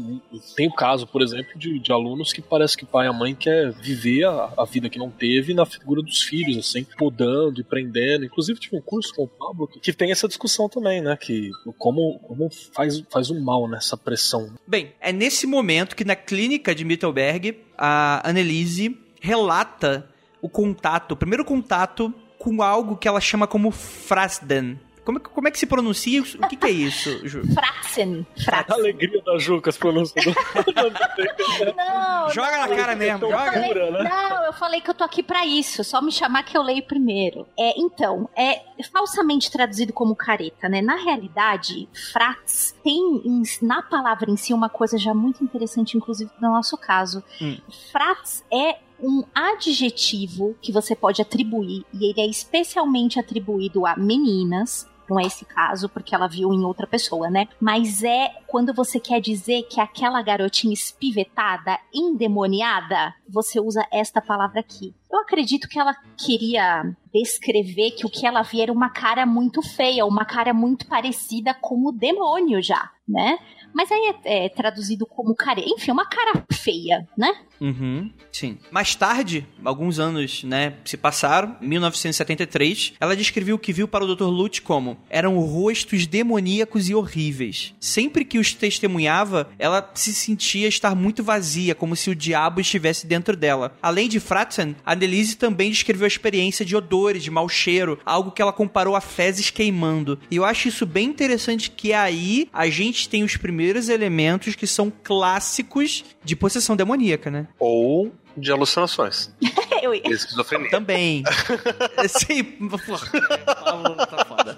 tem 0.56 0.66
o 0.66 0.72
caso, 0.72 1.06
por 1.06 1.22
exemplo, 1.22 1.56
de, 1.56 1.78
de, 1.78 1.92
alunos 1.92 2.32
que 2.32 2.42
parece 2.42 2.76
que 2.76 2.82
o 2.82 2.86
pai 2.88 3.06
e 3.06 3.08
a 3.08 3.12
mãe 3.12 3.36
quer 3.36 3.70
viver 3.70 4.24
a, 4.24 4.54
a, 4.58 4.64
vida 4.64 4.90
que 4.90 4.98
não 4.98 5.08
teve 5.08 5.54
na 5.54 5.64
figura 5.64 6.02
dos 6.02 6.20
filhos, 6.20 6.58
assim, 6.58 6.84
podando 6.98 7.60
e 7.60 7.64
prendendo. 7.64 8.24
Inclusive, 8.24 8.58
tive 8.58 8.76
um 8.76 8.82
curso 8.82 9.14
com 9.14 9.22
o 9.22 9.28
Pablo 9.28 9.68
que, 9.68 9.78
que 9.78 9.92
tem 9.92 10.10
essa 10.10 10.26
discussão 10.26 10.68
também, 10.68 11.00
né, 11.00 11.16
que 11.16 11.52
como, 11.78 12.18
como 12.18 12.50
faz, 12.74 13.00
faz 13.08 13.30
um 13.30 13.40
mal 13.40 13.68
nessa 13.68 13.96
pressão. 13.96 14.52
Bem, 14.66 14.94
é 15.00 15.12
nesse 15.12 15.46
momento 15.46 15.94
que 15.94 16.04
na 16.04 16.16
clínica 16.16 16.74
de 16.74 16.84
Mittelberg, 16.84 17.56
a 17.76 18.28
Annelise 18.28 18.98
relata 19.20 20.10
o 20.42 20.48
contato, 20.48 21.12
o 21.12 21.16
primeiro 21.16 21.44
contato 21.44 22.12
com 22.38 22.62
algo 22.62 22.96
que 22.96 23.08
ela 23.08 23.20
chama 23.20 23.46
como 23.46 23.70
Frasden. 23.70 24.78
Como, 25.08 25.20
como 25.20 25.48
é 25.48 25.50
que 25.50 25.58
se 25.58 25.64
pronuncia? 25.64 26.20
O 26.20 26.48
que, 26.48 26.54
que 26.54 26.66
é 26.66 26.70
isso, 26.70 27.26
Ju? 27.26 27.40
Fraxen. 27.54 28.26
A 28.46 28.74
alegria 28.74 29.22
da 29.22 29.38
Jucas 29.38 29.78
pronunciando. 29.78 30.36
não, 31.74 32.28
joga 32.28 32.58
não, 32.58 32.68
na 32.68 32.76
cara 32.76 32.94
mesmo, 32.94 33.20
joga. 33.20 33.52
Falei, 33.52 33.90
né? 33.90 34.02
Não, 34.02 34.44
eu 34.44 34.52
falei 34.52 34.82
que 34.82 34.90
eu 34.90 34.94
tô 34.94 35.04
aqui 35.04 35.22
para 35.22 35.46
isso, 35.46 35.82
só 35.82 36.02
me 36.02 36.12
chamar 36.12 36.42
que 36.42 36.58
eu 36.58 36.62
leio 36.62 36.82
primeiro. 36.82 37.46
É, 37.58 37.72
então, 37.80 38.28
é 38.36 38.60
falsamente 38.92 39.50
traduzido 39.50 39.94
como 39.94 40.14
careta, 40.14 40.68
né? 40.68 40.82
Na 40.82 40.96
realidade, 40.96 41.88
frats 42.12 42.76
tem 42.84 43.22
na 43.62 43.80
palavra 43.80 44.30
em 44.30 44.36
si 44.36 44.52
uma 44.52 44.68
coisa 44.68 44.98
já 44.98 45.14
muito 45.14 45.42
interessante, 45.42 45.96
inclusive 45.96 46.30
no 46.38 46.50
nosso 46.50 46.76
caso. 46.76 47.24
Hum. 47.40 47.56
Frats 47.90 48.44
é 48.52 48.76
um 49.00 49.22
adjetivo 49.34 50.56
que 50.60 50.72
você 50.72 50.94
pode 50.94 51.22
atribuir, 51.22 51.84
e 51.92 52.10
ele 52.10 52.20
é 52.20 52.26
especialmente 52.26 53.18
atribuído 53.18 53.86
a 53.86 53.96
meninas, 53.96 54.86
não 55.08 55.18
é 55.18 55.24
esse 55.24 55.44
caso, 55.44 55.88
porque 55.88 56.14
ela 56.14 56.28
viu 56.28 56.52
em 56.52 56.64
outra 56.64 56.86
pessoa, 56.86 57.30
né? 57.30 57.48
Mas 57.58 58.02
é 58.02 58.28
quando 58.46 58.74
você 58.74 59.00
quer 59.00 59.20
dizer 59.20 59.62
que 59.62 59.80
aquela 59.80 60.20
garotinha 60.22 60.74
espivetada, 60.74 61.78
endemoniada, 61.94 63.14
você 63.28 63.58
usa 63.58 63.86
esta 63.90 64.20
palavra 64.20 64.60
aqui. 64.60 64.94
Eu 65.10 65.20
acredito 65.20 65.68
que 65.68 65.78
ela 65.78 65.94
queria 66.16 66.94
descrever 67.12 67.92
que 67.92 68.04
o 68.04 68.10
que 68.10 68.26
ela 68.26 68.42
via 68.42 68.64
era 68.64 68.72
uma 68.72 68.90
cara 68.90 69.24
muito 69.24 69.62
feia, 69.62 70.04
uma 70.04 70.24
cara 70.24 70.52
muito 70.52 70.86
parecida 70.86 71.54
com 71.54 71.86
o 71.86 71.92
demônio 71.92 72.62
já, 72.62 72.90
né? 73.08 73.38
Mas 73.72 73.90
aí 73.90 74.14
é, 74.24 74.46
é 74.46 74.48
traduzido 74.48 75.06
como 75.06 75.34
cara. 75.34 75.60
Enfim, 75.60 75.90
uma 75.90 76.06
cara 76.06 76.44
feia, 76.52 77.06
né? 77.16 77.32
Uhum, 77.60 78.10
sim. 78.32 78.56
Mais 78.70 78.94
tarde, 78.94 79.46
alguns 79.64 79.98
anos, 79.98 80.44
né, 80.44 80.74
se 80.84 80.96
passaram, 80.96 81.56
1973, 81.60 82.94
ela 83.00 83.16
descreveu 83.16 83.56
o 83.56 83.58
que 83.58 83.72
viu 83.72 83.88
para 83.88 84.04
o 84.04 84.14
Dr. 84.14 84.24
Lutz 84.24 84.60
como 84.60 84.96
eram 85.10 85.38
rostos 85.40 86.06
demoníacos 86.06 86.88
e 86.88 86.94
horríveis. 86.94 87.74
Sempre 87.80 88.24
que 88.24 88.38
os 88.38 88.54
testemunhava, 88.54 89.50
ela 89.58 89.90
se 89.94 90.14
sentia 90.14 90.68
estar 90.68 90.94
muito 90.94 91.22
vazia, 91.22 91.74
como 91.74 91.96
se 91.96 92.10
o 92.10 92.14
diabo 92.14 92.60
estivesse 92.60 93.06
dentro 93.06 93.36
dela. 93.36 93.76
Além 93.82 94.08
de 94.08 94.20
Fratzen, 94.20 94.76
a 94.84 94.92
Annelise 94.92 95.36
também 95.36 95.70
descreveu 95.70 96.04
a 96.04 96.08
experiência 96.08 96.64
de 96.64 96.76
odores, 96.76 97.22
de 97.22 97.30
mau 97.30 97.48
cheiro, 97.48 97.98
algo 98.04 98.30
que 98.30 98.42
ela 98.42 98.52
comparou 98.52 98.94
a 98.94 99.00
fezes 99.00 99.50
queimando. 99.50 100.18
E 100.30 100.36
eu 100.36 100.44
acho 100.44 100.68
isso 100.68 100.86
bem 100.86 101.08
interessante 101.08 101.70
que 101.70 101.92
aí 101.92 102.48
a 102.52 102.68
gente 102.68 102.97
tem 103.06 103.22
os 103.22 103.36
primeiros 103.36 103.88
elementos 103.88 104.54
que 104.54 104.66
são 104.66 104.92
clássicos 105.02 106.04
de 106.24 106.34
possessão 106.34 106.74
demoníaca, 106.76 107.30
né? 107.30 107.46
Ou 107.58 108.12
de 108.36 108.50
alucinações. 108.52 109.32
Eu... 109.82 109.94
Esquizofrenia. 109.94 110.70
Também. 110.70 111.22
Sim, 112.08 112.44
tá 112.68 112.78
foda. 112.78 114.56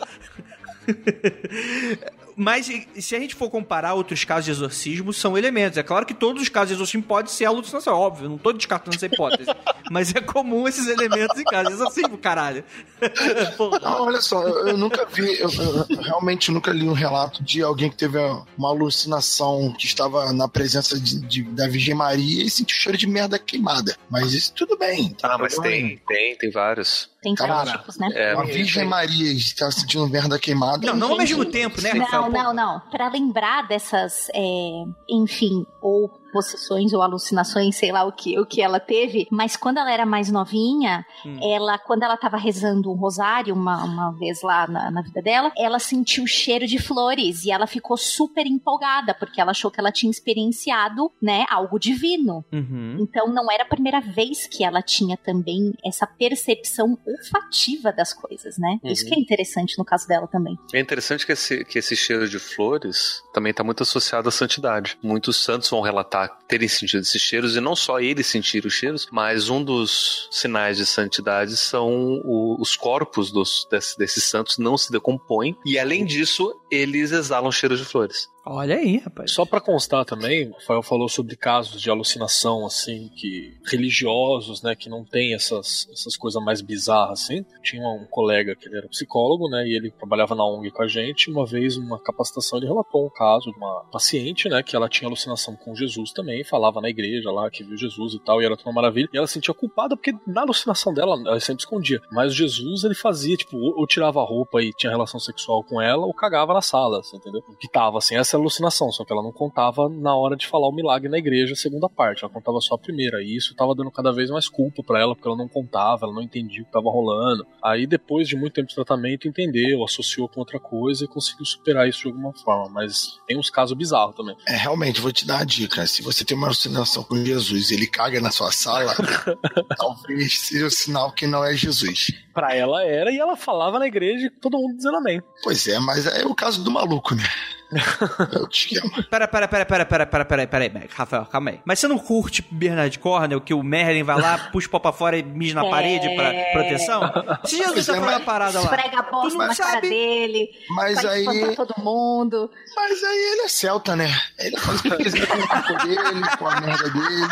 Mas 2.41 2.70
se 2.95 3.14
a 3.14 3.20
gente 3.20 3.34
for 3.34 3.51
comparar 3.51 3.93
outros 3.93 4.24
casos 4.24 4.47
de 4.47 4.51
exorcismo, 4.51 5.12
são 5.12 5.36
elementos. 5.36 5.76
É 5.76 5.82
claro 5.82 6.07
que 6.07 6.14
todos 6.14 6.41
os 6.41 6.49
casos 6.49 6.68
de 6.68 6.74
exorcismo 6.74 7.03
podem 7.03 7.30
ser 7.30 7.45
alucinação, 7.45 7.95
óbvio, 7.95 8.30
não 8.30 8.38
tô 8.38 8.51
descartando 8.51 8.97
essa 8.97 9.05
hipótese. 9.05 9.51
mas 9.93 10.14
é 10.14 10.22
comum 10.22 10.66
esses 10.66 10.86
elementos 10.86 11.38
em 11.38 11.45
casos 11.45 11.68
de 11.68 11.74
exorcismo, 11.74 12.16
caralho. 12.16 12.64
não, 13.82 14.07
olha 14.07 14.22
só, 14.22 14.43
eu 14.43 14.74
nunca 14.74 15.05
vi, 15.05 15.38
eu, 15.38 15.51
eu, 15.51 16.01
realmente 16.01 16.51
nunca 16.51 16.72
li 16.72 16.88
um 16.88 16.95
relato 16.95 17.45
de 17.45 17.62
alguém 17.62 17.91
que 17.91 17.97
teve 17.97 18.16
uma 18.57 18.70
alucinação 18.70 19.74
que 19.78 19.84
estava 19.84 20.32
na 20.32 20.49
presença 20.49 20.99
de, 20.99 21.20
de 21.20 21.43
da 21.43 21.68
Virgem 21.68 21.95
Maria 21.95 22.43
e 22.43 22.49
sentiu 22.49 22.74
cheiro 22.74 22.97
de 22.97 23.07
merda 23.07 23.38
queimada. 23.38 23.95
Mas 24.09 24.32
isso 24.32 24.55
tudo 24.55 24.78
bem. 24.78 25.14
Ah, 25.22 25.36
mas 25.36 25.59
tem, 25.59 26.01
tem, 26.09 26.34
tem 26.36 26.51
vários. 26.51 27.11
Tem 27.23 27.35
vários 27.35 27.73
tipos, 27.73 27.99
né? 27.99 28.09
É, 28.14 28.33
a 28.33 28.43
Virgem 28.43 28.87
Maria 28.87 29.33
estava 29.33 29.71
sentindo 29.71 30.09
merda 30.09 30.39
queimada. 30.39 30.87
Não, 30.87 30.97
não 30.97 31.12
ao 31.12 31.18
mesmo 31.18 31.45
tempo, 31.45 31.81
né? 31.81 31.93
Não, 31.93 32.31
não, 32.31 32.55
não. 32.55 32.81
Para 32.91 33.09
lembrar 33.09 33.68
dessas, 33.68 34.29
é, 34.35 34.85
enfim, 35.09 35.66
ou 35.83 36.20
possessões 36.31 36.93
ou 36.93 37.03
alucinações, 37.03 37.76
sei 37.76 37.93
lá 37.93 38.05
o 38.05 38.12
que, 38.12 38.39
o 38.39 38.47
que 38.47 38.62
ela 38.62 38.81
teve, 38.81 39.26
mas 39.31 39.57
quando 39.57 39.78
ela 39.78 39.93
era 39.93 40.07
mais 40.07 40.31
novinha, 40.31 41.05
hum. 41.24 41.39
ela, 41.43 41.78
quando 41.78 42.03
ela 42.03 42.14
estava 42.14 42.37
rezando 42.37 42.91
um 42.91 42.95
rosário 42.95 43.55
uma, 43.55 43.85
uma 43.85 44.12
vez 44.12 44.43
lá 44.43 44.66
na, 44.66 44.91
na, 44.91 45.03
vida 45.03 45.22
dela, 45.22 45.53
ela 45.57 45.78
sentiu 45.78 46.24
o 46.24 46.28
cheiro 46.28 46.66
de 46.66 46.78
flores 46.78 47.45
e 47.45 47.51
ela 47.51 47.66
ficou 47.66 47.97
super 47.97 48.47
empolgada, 48.47 49.14
porque 49.14 49.41
ela 49.41 49.51
achou 49.51 49.70
que 49.70 49.81
ela 49.81 49.93
tinha 49.93 50.11
experienciado, 50.11 51.11
né, 51.20 51.45
algo 51.49 51.78
divino. 51.78 52.45
Uhum. 52.53 52.97
Então 53.01 53.28
não 53.28 53.51
era 53.51 53.64
a 53.64 53.66
primeira 53.66 54.01
vez 54.01 54.47
que 54.47 54.64
ela 54.64 54.83
tinha 54.83 55.16
também 55.16 55.72
essa 55.85 56.07
percepção 56.07 56.99
olfativa 57.07 57.93
das 57.93 58.12
coisas, 58.12 58.59
né? 58.59 58.78
Uhum. 58.83 58.91
Isso 58.91 59.07
que 59.07 59.14
é 59.14 59.18
interessante 59.18 59.78
no 59.78 59.85
caso 59.85 60.07
dela 60.07 60.26
também. 60.26 60.59
É 60.72 60.81
interessante 60.81 61.26
que 61.26 61.33
esse, 61.33 61.64
que 61.64 61.78
esse 61.78 61.97
cheiro 61.97 62.28
de 62.28 62.39
flores 62.39 63.22
também 63.33 63.51
está 63.51 63.62
muito 63.62 63.83
associado 63.83 64.28
à 64.28 64.33
santidade. 64.33 64.99
Muitos 65.03 65.37
santos 65.43 65.68
vão 65.68 65.81
relatar 65.81 66.20
terem 66.29 66.68
sentido 66.68 67.03
esses 67.03 67.21
cheiros, 67.21 67.57
e 67.57 67.61
não 67.61 67.77
só 67.77 68.01
eles 68.01 68.27
sentir 68.27 68.64
os 68.64 68.73
cheiros, 68.73 69.07
mas 69.11 69.49
um 69.49 69.62
dos 69.62 70.29
sinais 70.31 70.77
de 70.77 70.87
santidade 70.87 71.57
são 71.57 72.21
o, 72.25 72.57
os 72.61 72.77
corpos 72.77 73.31
dos, 73.31 73.66
desse, 73.71 73.99
desses 73.99 74.25
santos 74.25 74.59
não 74.59 74.77
se 74.77 74.91
decompõem, 74.91 75.57
e 75.64 75.79
além 75.79 76.05
disso, 76.05 76.55
eles 76.71 77.12
exalam 77.12 77.51
cheiros 77.53 77.79
de 77.79 77.85
flores. 77.85 78.29
Olha 78.45 78.76
aí, 78.76 78.97
rapaz. 78.99 79.32
Só 79.32 79.45
para 79.45 79.61
constar 79.61 80.05
também, 80.05 80.49
o 80.49 80.55
Rafael 80.55 80.82
falou 80.82 81.09
sobre 81.09 81.36
casos 81.36 81.80
de 81.80 81.91
alucinação, 81.91 82.64
assim, 82.64 83.11
que 83.14 83.59
religiosos, 83.70 84.62
né, 84.62 84.74
que 84.74 84.88
não 84.88 85.05
tem 85.05 85.34
essas, 85.34 85.86
essas 85.93 86.16
coisas 86.16 86.43
mais 86.43 86.62
bizarras, 86.62 87.22
assim. 87.24 87.45
Tinha 87.62 87.86
um 87.86 88.07
colega 88.11 88.57
que 88.57 88.66
ele 88.66 88.78
era 88.78 88.88
psicólogo, 88.88 89.49
né, 89.49 89.66
e 89.66 89.76
ele 89.76 89.91
trabalhava 89.91 90.34
na 90.34 90.45
ONG 90.45 90.70
com 90.70 90.82
a 90.82 90.88
gente. 90.88 91.30
Uma 91.30 91.45
vez, 91.45 91.76
uma 91.76 91.99
capacitação, 91.99 92.59
ele 92.59 92.66
relatou 92.66 93.07
um 93.07 93.11
caso 93.11 93.51
de 93.53 93.57
uma 93.59 93.84
paciente, 93.93 94.49
né, 94.49 94.62
que 94.62 94.74
ela 94.74 94.88
tinha 94.88 95.07
alucinação 95.07 95.55
com 95.55 95.74
Jesus 95.74 96.12
também, 96.12 96.43
falava 96.43 96.80
na 96.80 96.88
igreja 96.88 97.30
lá 97.30 97.51
que 97.51 97.62
viu 97.62 97.76
Jesus 97.76 98.14
e 98.14 98.18
tal, 98.20 98.41
e 98.41 98.47
era 98.47 98.57
tudo 98.57 98.68
uma 98.68 98.80
maravilha. 98.80 99.09
E 99.12 99.18
ela 99.18 99.26
se 99.26 99.34
sentia 99.34 99.53
culpada 99.53 99.97
porque 99.97 100.14
na 100.26 100.43
alucinação 100.43 100.95
dela, 100.95 101.14
ela 101.26 101.41
sempre 101.41 101.62
escondia. 101.62 102.01
Mas 102.11 102.34
Jesus, 102.34 102.84
ele 102.84 102.95
fazia, 102.95 103.36
tipo, 103.36 103.57
ou 103.57 103.86
tirava 103.86 104.20
a 104.20 104.24
roupa 104.24 104.62
e 104.62 104.72
tinha 104.72 104.91
relação 104.91 105.20
sexual 105.20 105.62
com 105.62 105.80
ela, 105.80 106.07
ou 106.07 106.14
cagava 106.14 106.55
na 106.55 106.62
sala, 106.62 107.01
assim, 107.01 107.18
entendeu? 107.18 107.43
Que 107.61 107.68
tava, 107.68 107.99
assim, 107.99 108.16
essa 108.16 108.30
alucinação, 108.37 108.91
só 108.91 109.05
que 109.05 109.12
ela 109.12 109.22
não 109.22 109.33
contava 109.33 109.89
na 109.89 110.14
hora 110.14 110.37
de 110.37 110.47
falar 110.47 110.68
o 110.68 110.72
milagre 110.72 111.09
na 111.09 111.18
igreja, 111.18 111.53
a 111.53 111.57
segunda 111.57 111.89
parte, 111.89 112.24
ela 112.24 112.33
contava 112.33 112.61
só 112.61 112.74
a 112.74 112.78
primeira, 112.78 113.22
e 113.22 113.37
isso 113.37 113.55
tava 113.55 113.74
dando 113.74 113.91
cada 113.91 114.12
vez 114.12 114.31
mais 114.31 114.49
culpa 114.49 114.83
para 114.83 115.01
ela, 115.01 115.14
porque 115.14 115.28
ela 115.28 115.37
não 115.37 115.49
contava, 115.49 116.07
ela 116.07 116.14
não 116.14 116.22
entendia 116.22 116.62
o 116.62 116.64
que 116.64 116.72
tava 116.72 116.91
rolando. 116.91 117.47
Aí 117.62 117.87
depois 117.87 118.28
de 118.28 118.37
muito 118.37 118.55
tempo 118.55 118.68
de 118.68 118.74
tratamento, 118.74 119.28
entendeu, 119.28 119.85
associou 119.85 120.28
com 120.28 120.41
outra 120.41 120.59
coisa 120.59 121.05
e 121.05 121.09
conseguiu 121.09 121.45
superar 121.45 121.89
isso 121.89 122.03
de 122.03 122.09
alguma 122.09 122.33
forma, 122.33 122.68
mas 122.68 123.18
tem 123.26 123.39
uns 123.39 123.51
casos 123.51 123.76
bizarros 123.76 124.14
também. 124.14 124.37
É, 124.47 124.57
realmente, 124.57 125.01
vou 125.01 125.12
te 125.12 125.26
dar 125.26 125.41
a 125.41 125.45
dica, 125.45 125.87
se 125.87 126.03
você 126.03 126.24
tem 126.24 126.37
uma 126.37 126.47
alucinação 126.47 127.03
com 127.03 127.16
Jesus 127.16 127.70
e 127.70 127.74
ele 127.74 127.87
caga 127.87 128.20
na 128.20 128.31
sua 128.31 128.53
sala, 128.53 128.95
talvez 129.76 130.39
seja 130.41 130.66
o 130.66 130.70
sinal 130.70 131.12
que 131.12 131.26
não 131.26 131.45
é 131.45 131.55
Jesus. 131.55 132.12
Pra 132.41 132.57
ela 132.57 132.84
era, 132.84 133.11
e 133.11 133.18
ela 133.18 133.36
falava 133.36 133.78
na 133.78 133.86
igreja 133.86 134.26
e 134.26 134.30
todo 134.30 134.59
mundo 134.59 134.76
dizendo 134.76 134.97
amém. 134.97 135.22
Pois 135.43 135.66
é, 135.68 135.78
mas 135.78 136.07
é 136.07 136.24
o 136.24 136.34
caso 136.34 136.62
do 136.64 136.70
maluco, 136.70 137.14
né? 137.14 137.24
É 138.32 138.38
o 138.38 138.49
esquema. 138.51 138.91
Pera, 139.11 139.28
pera, 139.28 139.49
pera, 139.49 139.64
pera, 139.64 139.86
pera, 139.86 140.07
pera, 140.07 140.24
pera, 140.24 140.47
pera 140.47 140.64
aí, 140.64 140.88
Rafael, 140.93 141.24
calma 141.26 141.51
aí. 141.51 141.61
Mas 141.64 141.78
você 141.78 141.88
não 141.88 141.99
curte 141.99 142.45
Bernard 142.51 142.99
Cornell, 142.99 143.41
que 143.41 143.55
o 143.55 143.62
Merlin 143.62 144.03
vai 144.03 144.20
lá, 144.20 144.38
puxa 144.51 144.66
o 144.66 144.70
pau 144.70 144.80
pra 144.80 144.93
fora 144.93 145.16
e 145.16 145.22
mija 145.22 145.55
na 145.55 145.66
é... 145.66 145.70
parede 145.70 146.14
pra 146.14 146.32
proteção? 146.53 147.01
Se 147.45 147.57
Jesus 147.57 147.86
tá 147.86 147.97
é, 147.97 148.01
falando 148.01 148.16
a 148.16 148.20
parada 148.20 148.61
lá. 148.61 148.64
Esfrega 148.64 148.99
a 148.99 149.03
bosta 149.03 149.38
na 149.38 149.55
sabe. 149.55 149.70
cara 149.70 149.80
dele. 149.82 150.51
Mas 150.70 151.05
aí. 151.05 151.55
todo 151.55 151.74
mundo. 151.78 152.51
Mas 152.74 153.05
aí 153.05 153.18
ele 153.32 153.43
é 153.43 153.49
celta, 153.49 153.95
né? 153.95 154.11
Ele 154.38 154.57
faz 154.59 154.80
o 154.80 154.82
que 154.82 154.97
quiser 154.97 155.26
com 155.26 155.38
o 155.38 155.49
corpo 155.49 155.86
dele, 155.86 156.36
com 156.38 156.49
a 156.49 156.61
merda 156.61 156.91
dele. 156.91 157.28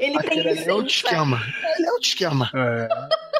Ele 0.00 0.18
tem 0.18 0.52
isso. 0.52 0.68
É 0.68 0.72
outro 0.72 0.92
esquema. 0.92 1.42
Ele 1.76 1.86
é 1.86 1.92
outro 1.92 2.08
esquema. 2.08 2.50
É. 2.54 2.88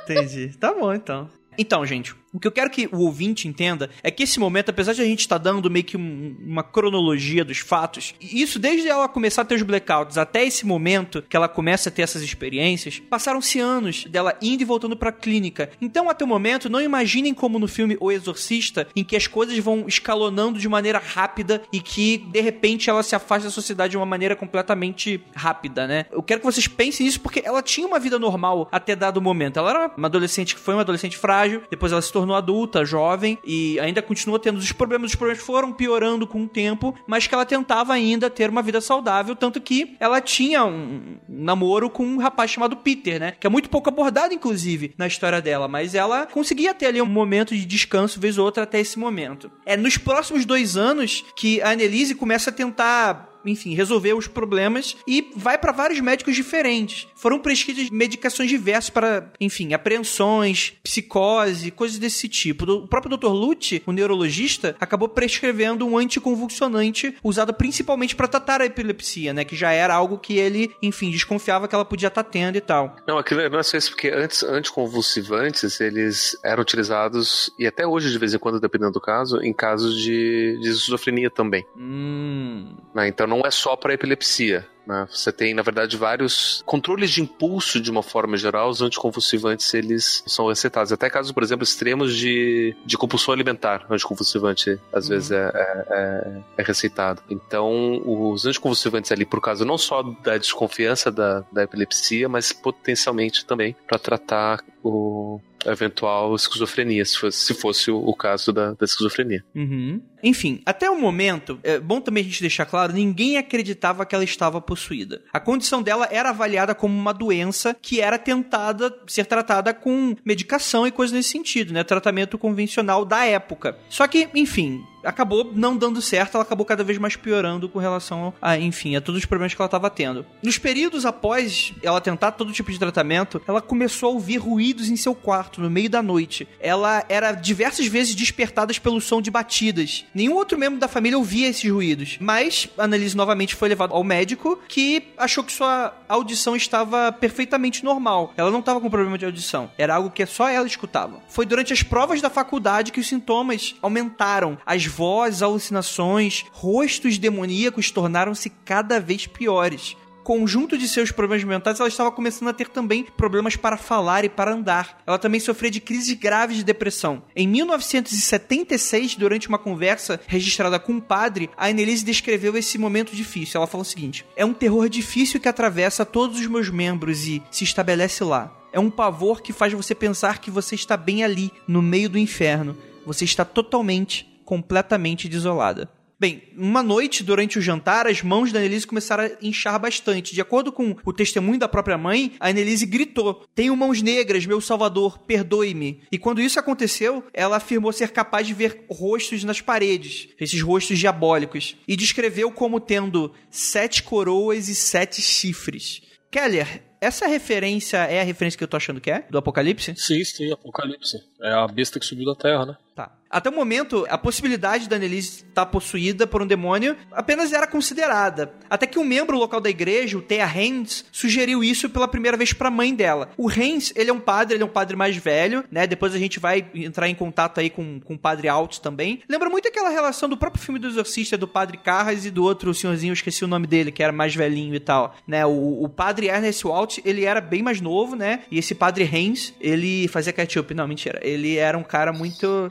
Entendi. 0.04 0.56
Tá 0.58 0.72
bom, 0.72 0.97
então. 0.98 1.28
Então, 1.56 1.84
gente, 1.84 2.14
o 2.32 2.38
que 2.38 2.46
eu 2.46 2.52
quero 2.52 2.70
que 2.70 2.88
o 2.92 3.00
ouvinte 3.00 3.48
entenda 3.48 3.90
é 4.02 4.10
que 4.10 4.22
esse 4.22 4.38
momento, 4.38 4.70
apesar 4.70 4.92
de 4.92 5.00
a 5.00 5.04
gente 5.04 5.20
estar 5.20 5.38
tá 5.38 5.44
dando 5.44 5.70
meio 5.70 5.84
que 5.84 5.96
um, 5.96 6.36
uma 6.40 6.62
cronologia 6.62 7.44
dos 7.44 7.58
fatos, 7.58 8.14
isso 8.20 8.58
desde 8.58 8.88
ela 8.88 9.08
começar 9.08 9.42
a 9.42 9.44
ter 9.44 9.54
os 9.54 9.62
blackouts 9.62 10.18
até 10.18 10.44
esse 10.44 10.66
momento 10.66 11.22
que 11.22 11.36
ela 11.36 11.48
começa 11.48 11.88
a 11.88 11.92
ter 11.92 12.02
essas 12.02 12.22
experiências, 12.22 12.98
passaram-se 12.98 13.58
anos 13.58 14.04
dela 14.04 14.36
indo 14.42 14.62
e 14.62 14.64
voltando 14.64 14.96
para 14.96 15.10
a 15.10 15.12
clínica. 15.12 15.70
Então, 15.80 16.10
até 16.10 16.24
o 16.24 16.28
momento, 16.28 16.68
não 16.68 16.80
imaginem 16.80 17.32
como 17.32 17.58
no 17.58 17.68
filme 17.68 17.96
O 18.00 18.12
Exorcista, 18.12 18.86
em 18.94 19.04
que 19.04 19.16
as 19.16 19.26
coisas 19.26 19.56
vão 19.58 19.84
escalonando 19.86 20.58
de 20.58 20.68
maneira 20.68 20.98
rápida 20.98 21.62
e 21.72 21.80
que 21.80 22.18
de 22.18 22.40
repente 22.40 22.90
ela 22.90 23.02
se 23.02 23.14
afasta 23.14 23.48
da 23.48 23.50
sociedade 23.50 23.92
de 23.92 23.96
uma 23.96 24.06
maneira 24.06 24.36
completamente 24.36 25.22
rápida, 25.34 25.86
né? 25.86 26.06
Eu 26.10 26.22
quero 26.22 26.40
que 26.40 26.46
vocês 26.46 26.68
pensem 26.68 27.06
nisso 27.06 27.20
porque 27.20 27.42
ela 27.44 27.62
tinha 27.62 27.86
uma 27.86 27.98
vida 27.98 28.18
normal 28.18 28.68
até 28.70 28.94
dado 28.94 29.20
momento. 29.20 29.58
Ela 29.58 29.70
era 29.70 29.92
uma 29.96 30.08
adolescente 30.08 30.54
que 30.54 30.60
foi 30.60 30.74
uma 30.74 30.82
adolescente 30.82 31.16
frágil, 31.16 31.62
depois 31.70 31.92
ela 31.92 32.02
se 32.02 32.12
tornou 32.18 32.34
adulta, 32.34 32.84
jovem, 32.84 33.38
e 33.44 33.78
ainda 33.78 34.02
continua 34.02 34.40
tendo 34.40 34.58
os 34.58 34.72
problemas. 34.72 35.10
Os 35.10 35.14
problemas 35.14 35.42
foram 35.42 35.72
piorando 35.72 36.26
com 36.26 36.42
o 36.42 36.48
tempo, 36.48 36.92
mas 37.06 37.28
que 37.28 37.34
ela 37.34 37.46
tentava 37.46 37.92
ainda 37.92 38.28
ter 38.28 38.50
uma 38.50 38.60
vida 38.60 38.80
saudável, 38.80 39.36
tanto 39.36 39.60
que 39.60 39.96
ela 40.00 40.20
tinha 40.20 40.64
um 40.64 41.16
namoro 41.28 41.88
com 41.88 42.04
um 42.04 42.18
rapaz 42.18 42.50
chamado 42.50 42.76
Peter, 42.76 43.20
né? 43.20 43.34
Que 43.38 43.46
é 43.46 43.50
muito 43.50 43.70
pouco 43.70 43.88
abordado, 43.88 44.34
inclusive, 44.34 44.92
na 44.98 45.06
história 45.06 45.40
dela, 45.40 45.68
mas 45.68 45.94
ela 45.94 46.26
conseguia 46.26 46.74
ter 46.74 46.86
ali 46.86 47.00
um 47.00 47.06
momento 47.06 47.54
de 47.54 47.64
descanso, 47.64 48.18
vez 48.18 48.36
ou 48.36 48.44
outra, 48.44 48.64
até 48.64 48.80
esse 48.80 48.98
momento. 48.98 49.48
É 49.64 49.76
nos 49.76 49.96
próximos 49.96 50.44
dois 50.44 50.76
anos 50.76 51.24
que 51.36 51.62
a 51.62 51.70
Annelise 51.70 52.16
começa 52.16 52.50
a 52.50 52.52
tentar 52.52 53.27
enfim, 53.50 53.74
resolver 53.74 54.14
os 54.14 54.26
problemas 54.26 54.96
e 55.06 55.30
vai 55.34 55.58
para 55.58 55.72
vários 55.72 56.00
médicos 56.00 56.34
diferentes. 56.34 57.08
Foram 57.14 57.38
prescritas 57.38 57.90
medicações 57.90 58.48
diversas 58.48 58.90
para, 58.90 59.32
enfim, 59.40 59.72
apreensões, 59.72 60.74
psicose, 60.82 61.70
coisas 61.70 61.98
desse 61.98 62.28
tipo. 62.28 62.70
O 62.70 62.86
próprio 62.86 63.16
Dr. 63.16 63.28
Lute, 63.28 63.82
o 63.86 63.92
neurologista, 63.92 64.76
acabou 64.80 65.08
prescrevendo 65.08 65.86
um 65.86 65.96
anticonvulsionante 65.96 67.16
usado 67.22 67.52
principalmente 67.52 68.14
para 68.14 68.28
tratar 68.28 68.60
a 68.60 68.66
epilepsia, 68.66 69.32
né? 69.32 69.44
Que 69.44 69.56
já 69.56 69.72
era 69.72 69.94
algo 69.94 70.18
que 70.18 70.36
ele, 70.36 70.72
enfim, 70.82 71.10
desconfiava 71.10 71.66
que 71.66 71.74
ela 71.74 71.84
podia 71.84 72.08
estar 72.08 72.22
tá 72.22 72.30
tendo 72.30 72.56
e 72.56 72.60
tal. 72.60 72.96
Não, 73.06 73.18
aquilo 73.18 73.48
não 73.48 73.58
é 73.58 73.62
só 73.62 73.76
isso, 73.76 73.90
porque 73.90 74.08
antes, 74.08 74.42
anticonvulsivantes, 74.42 75.80
eles 75.80 76.38
eram 76.44 76.62
utilizados, 76.62 77.50
e 77.58 77.66
até 77.66 77.86
hoje, 77.86 78.10
de 78.10 78.18
vez 78.18 78.34
em 78.34 78.38
quando, 78.38 78.60
dependendo 78.60 78.92
do 78.92 79.00
caso, 79.00 79.40
em 79.40 79.52
casos 79.52 80.00
de, 80.00 80.58
de 80.60 80.68
esquizofrenia 80.68 81.30
também. 81.30 81.64
Hum. 81.76 82.76
Né? 82.94 83.08
Então 83.08 83.26
não 83.26 83.37
é 83.44 83.50
só 83.50 83.76
para 83.76 83.94
epilepsia. 83.94 84.66
Né? 84.88 85.06
Você 85.10 85.30
tem, 85.30 85.52
na 85.52 85.60
verdade, 85.60 85.98
vários 85.98 86.62
controles 86.64 87.10
de 87.10 87.20
impulso 87.20 87.78
de 87.78 87.90
uma 87.90 88.02
forma 88.02 88.38
geral. 88.38 88.70
Os 88.70 88.80
anticonvulsivantes, 88.80 89.74
eles 89.74 90.24
são 90.26 90.48
recetados. 90.48 90.90
Até 90.90 91.10
casos, 91.10 91.30
por 91.30 91.42
exemplo, 91.42 91.62
extremos 91.62 92.16
de, 92.16 92.74
de 92.86 92.96
compulsão 92.96 93.34
alimentar. 93.34 93.86
O 93.90 93.92
anticonvulsivante, 93.92 94.80
às 94.90 95.04
uhum. 95.04 95.10
vezes, 95.10 95.30
é, 95.30 95.52
é, 95.54 95.86
é, 95.90 96.40
é, 96.56 96.62
receitado. 96.62 97.22
Então, 97.28 98.02
os 98.06 98.46
anticonvulsivantes 98.46 99.12
ali, 99.12 99.26
por 99.26 99.42
causa 99.42 99.62
não 99.62 99.76
só 99.76 100.02
da 100.02 100.38
desconfiança 100.38 101.12
da, 101.12 101.44
da 101.52 101.64
epilepsia, 101.64 102.26
mas 102.26 102.50
potencialmente 102.50 103.44
também 103.44 103.76
para 103.86 103.98
tratar 103.98 104.64
o, 104.82 105.38
eventual 105.66 106.34
esquizofrenia, 106.34 107.04
se 107.04 107.18
fosse, 107.18 107.38
se 107.38 107.54
fosse 107.54 107.90
o, 107.90 107.98
o, 107.98 108.14
caso 108.14 108.52
da, 108.52 108.72
da 108.72 108.84
esquizofrenia. 108.84 109.44
Uhum. 109.54 110.00
Enfim, 110.22 110.60
até 110.64 110.90
o 110.90 110.98
momento, 110.98 111.58
é 111.62 111.78
bom 111.78 112.00
também 112.00 112.22
a 112.22 112.26
gente 112.26 112.40
deixar 112.40 112.66
claro, 112.66 112.92
ninguém 112.92 113.36
acreditava 113.36 114.04
que 114.04 114.14
ela 114.14 114.24
estava 114.24 114.60
possuída. 114.60 115.22
A 115.32 115.40
condição 115.40 115.82
dela 115.82 116.08
era 116.10 116.30
avaliada 116.30 116.74
como 116.74 116.98
uma 116.98 117.12
doença 117.12 117.76
que 117.80 118.00
era 118.00 118.18
tentada 118.18 118.94
ser 119.06 119.26
tratada 119.26 119.72
com 119.72 120.16
medicação 120.24 120.86
e 120.86 120.90
coisas 120.90 121.14
nesse 121.14 121.30
sentido, 121.30 121.72
né? 121.72 121.84
Tratamento 121.84 122.38
convencional 122.38 123.04
da 123.04 123.24
época. 123.24 123.78
Só 123.88 124.06
que, 124.06 124.28
enfim, 124.34 124.84
acabou 125.04 125.52
não 125.54 125.76
dando 125.76 126.00
certo, 126.02 126.34
ela 126.34 126.44
acabou 126.44 126.66
cada 126.66 126.84
vez 126.84 126.98
mais 126.98 127.16
piorando 127.16 127.68
com 127.68 127.78
relação 127.78 128.32
a, 128.40 128.58
enfim, 128.58 128.96
a 128.96 129.00
todos 129.00 129.20
os 129.20 129.26
problemas 129.26 129.54
que 129.54 129.60
ela 129.60 129.66
estava 129.66 129.90
tendo. 129.90 130.26
Nos 130.42 130.58
períodos 130.58 131.06
após 131.06 131.72
ela 131.82 132.00
tentar 132.00 132.32
todo 132.32 132.52
tipo 132.52 132.70
de 132.70 132.78
tratamento, 132.78 133.40
ela 133.46 133.60
começou 133.60 134.10
a 134.10 134.12
ouvir 134.12 134.38
ruídos 134.38 134.88
em 134.88 134.96
seu 134.96 135.14
quarto 135.14 135.60
no 135.60 135.70
meio 135.70 135.90
da 135.90 136.02
noite. 136.02 136.48
Ela 136.60 137.04
era 137.08 137.32
diversas 137.32 137.86
vezes 137.86 138.14
despertada 138.14 138.72
pelo 138.82 139.00
som 139.00 139.22
de 139.22 139.30
batidas. 139.30 140.04
Nenhum 140.14 140.34
outro 140.34 140.58
membro 140.58 140.78
da 140.78 140.88
família 140.88 141.18
ouvia 141.18 141.48
esses 141.48 141.70
ruídos, 141.70 142.16
mas 142.20 142.68
a 142.76 142.84
Annalise 142.84 143.16
novamente 143.16 143.54
foi 143.54 143.68
levada 143.68 143.94
ao 143.94 144.04
médico 144.04 144.58
que 144.68 145.08
achou 145.16 145.44
que 145.44 145.52
sua 145.52 145.94
audição 146.08 146.56
estava 146.56 147.12
perfeitamente 147.12 147.84
normal. 147.84 148.32
Ela 148.36 148.50
não 148.50 148.60
estava 148.60 148.80
com 148.80 148.90
problema 148.90 149.18
de 149.18 149.24
audição. 149.24 149.70
Era 149.76 149.96
algo 149.96 150.10
que 150.10 150.24
só 150.26 150.48
ela 150.48 150.66
escutava. 150.66 151.20
Foi 151.28 151.46
durante 151.46 151.72
as 151.72 151.82
provas 151.82 152.20
da 152.20 152.30
faculdade 152.30 152.92
que 152.92 153.00
os 153.00 153.08
sintomas 153.08 153.74
aumentaram. 153.82 154.58
As 154.64 154.86
vozes, 154.86 155.42
alucinações, 155.42 156.44
rostos 156.52 157.18
demoníacos 157.18 157.90
tornaram-se 157.90 158.50
cada 158.64 159.00
vez 159.00 159.26
piores 159.26 159.96
conjunto 160.28 160.76
de 160.76 160.86
seus 160.86 161.10
problemas 161.10 161.42
mentais, 161.42 161.80
ela 161.80 161.88
estava 161.88 162.12
começando 162.12 162.50
a 162.50 162.52
ter 162.52 162.68
também 162.68 163.02
problemas 163.02 163.56
para 163.56 163.78
falar 163.78 164.26
e 164.26 164.28
para 164.28 164.52
andar. 164.52 165.02
Ela 165.06 165.18
também 165.18 165.40
sofria 165.40 165.70
de 165.70 165.80
crises 165.80 166.12
graves 166.12 166.58
de 166.58 166.64
depressão. 166.64 167.22
Em 167.34 167.48
1976, 167.48 169.14
durante 169.14 169.48
uma 169.48 169.56
conversa 169.56 170.20
registrada 170.26 170.78
com 170.78 170.92
um 170.92 171.00
padre, 171.00 171.48
a 171.56 171.68
Annelise 171.68 172.04
descreveu 172.04 172.54
esse 172.58 172.76
momento 172.76 173.16
difícil. 173.16 173.56
Ela 173.56 173.66
falou 173.66 173.80
o 173.80 173.88
seguinte: 173.88 174.22
É 174.36 174.44
um 174.44 174.52
terror 174.52 174.90
difícil 174.90 175.40
que 175.40 175.48
atravessa 175.48 176.04
todos 176.04 176.38
os 176.38 176.46
meus 176.46 176.68
membros 176.68 177.26
e 177.26 177.42
se 177.50 177.64
estabelece 177.64 178.22
lá. 178.22 178.54
É 178.70 178.78
um 178.78 178.90
pavor 178.90 179.40
que 179.40 179.54
faz 179.54 179.72
você 179.72 179.94
pensar 179.94 180.40
que 180.40 180.50
você 180.50 180.74
está 180.74 180.94
bem 180.94 181.24
ali, 181.24 181.50
no 181.66 181.80
meio 181.80 182.10
do 182.10 182.18
inferno. 182.18 182.76
Você 183.06 183.24
está 183.24 183.46
totalmente 183.46 184.28
completamente 184.44 185.26
desolada. 185.26 185.88
Bem, 186.20 186.42
uma 186.56 186.82
noite 186.82 187.22
durante 187.22 187.60
o 187.60 187.62
jantar, 187.62 188.08
as 188.08 188.22
mãos 188.22 188.50
da 188.50 188.58
Annelise 188.58 188.84
começaram 188.84 189.22
a 189.22 189.30
inchar 189.40 189.78
bastante. 189.78 190.34
De 190.34 190.40
acordo 190.40 190.72
com 190.72 190.96
o 191.04 191.12
testemunho 191.12 191.60
da 191.60 191.68
própria 191.68 191.96
mãe, 191.96 192.32
a 192.40 192.48
Annelise 192.48 192.84
gritou: 192.84 193.46
Tenho 193.54 193.76
mãos 193.76 194.02
negras, 194.02 194.44
meu 194.44 194.60
salvador, 194.60 195.20
perdoe-me. 195.20 196.00
E 196.10 196.18
quando 196.18 196.40
isso 196.40 196.58
aconteceu, 196.58 197.22
ela 197.32 197.58
afirmou 197.58 197.92
ser 197.92 198.10
capaz 198.10 198.48
de 198.48 198.52
ver 198.52 198.84
rostos 198.90 199.44
nas 199.44 199.60
paredes, 199.60 200.30
esses 200.40 200.60
rostos 200.60 200.98
diabólicos, 200.98 201.76
e 201.86 201.94
descreveu 201.94 202.50
como 202.50 202.80
tendo 202.80 203.32
sete 203.48 204.02
coroas 204.02 204.68
e 204.68 204.74
sete 204.74 205.22
chifres. 205.22 206.02
Keller, 206.32 206.82
essa 207.00 207.28
referência 207.28 207.98
é 207.98 208.20
a 208.20 208.24
referência 208.24 208.58
que 208.58 208.64
eu 208.64 208.68
tô 208.68 208.76
achando 208.76 209.00
que 209.00 209.10
é? 209.10 209.24
Do 209.30 209.38
Apocalipse? 209.38 209.94
Sim, 209.96 210.24
sim, 210.24 210.52
Apocalipse. 210.52 211.16
É 211.40 211.52
a 211.52 211.66
besta 211.68 212.00
que 212.00 212.06
subiu 212.06 212.26
da 212.26 212.34
Terra, 212.34 212.66
né? 212.66 212.76
Tá. 212.98 213.12
Até 213.30 213.50
o 213.50 213.54
momento, 213.54 214.06
a 214.08 214.16
possibilidade 214.16 214.88
da 214.88 214.96
Annelise 214.96 215.44
estar 215.48 215.66
possuída 215.66 216.26
por 216.26 216.42
um 216.42 216.46
demônio 216.46 216.96
apenas 217.12 217.52
era 217.52 217.66
considerada. 217.66 218.54
Até 218.68 218.86
que 218.86 218.98
um 218.98 219.04
membro 219.04 219.38
local 219.38 219.60
da 219.60 219.68
igreja, 219.68 220.16
o 220.16 220.22
Thea 220.22 220.46
Haynes, 220.46 221.04
sugeriu 221.12 221.62
isso 221.62 221.90
pela 221.90 222.08
primeira 222.08 222.36
vez 222.36 222.52
para 222.52 222.68
a 222.68 222.70
mãe 222.70 222.94
dela. 222.94 223.28
O 223.36 223.48
Haynes, 223.48 223.92
ele 223.94 224.10
é 224.10 224.12
um 224.12 224.18
padre, 224.18 224.56
ele 224.56 224.62
é 224.62 224.66
um 224.66 224.70
padre 224.70 224.96
mais 224.96 225.16
velho, 225.16 225.62
né? 225.70 225.86
Depois 225.86 226.14
a 226.14 226.18
gente 226.18 226.40
vai 226.40 226.66
entrar 226.74 227.08
em 227.08 227.14
contato 227.14 227.60
aí 227.60 227.70
com, 227.70 228.00
com 228.00 228.14
o 228.14 228.18
padre 228.18 228.48
Alt 228.48 228.78
também. 228.78 229.22
Lembra 229.28 229.50
muito 229.50 229.68
aquela 229.68 229.90
relação 229.90 230.28
do 230.28 230.36
próprio 230.36 230.62
filme 230.62 230.80
do 230.80 230.88
Exorcista, 230.88 231.36
do 231.36 231.46
padre 231.46 231.76
Carras 231.76 232.24
e 232.24 232.30
do 232.30 232.42
outro 232.42 232.74
senhorzinho, 232.74 233.12
esqueci 233.12 233.44
o 233.44 233.48
nome 233.48 233.66
dele, 233.66 233.92
que 233.92 234.02
era 234.02 234.12
mais 234.12 234.34
velhinho 234.34 234.74
e 234.74 234.80
tal, 234.80 235.14
né? 235.26 235.44
O, 235.44 235.84
o 235.84 235.88
padre 235.88 236.26
Ernest 236.26 236.66
Alt, 236.66 236.98
ele 237.04 237.24
era 237.24 237.40
bem 237.40 237.62
mais 237.62 237.80
novo, 237.80 238.16
né? 238.16 238.40
E 238.50 238.58
esse 238.58 238.74
padre 238.74 239.04
Haynes, 239.04 239.54
ele 239.60 240.08
fazia 240.08 240.32
ketchup. 240.32 240.74
Não, 240.74 240.88
mentira. 240.88 241.20
Ele 241.22 241.56
era 241.56 241.76
um 241.76 241.84
cara 241.84 242.12
muito 242.12 242.68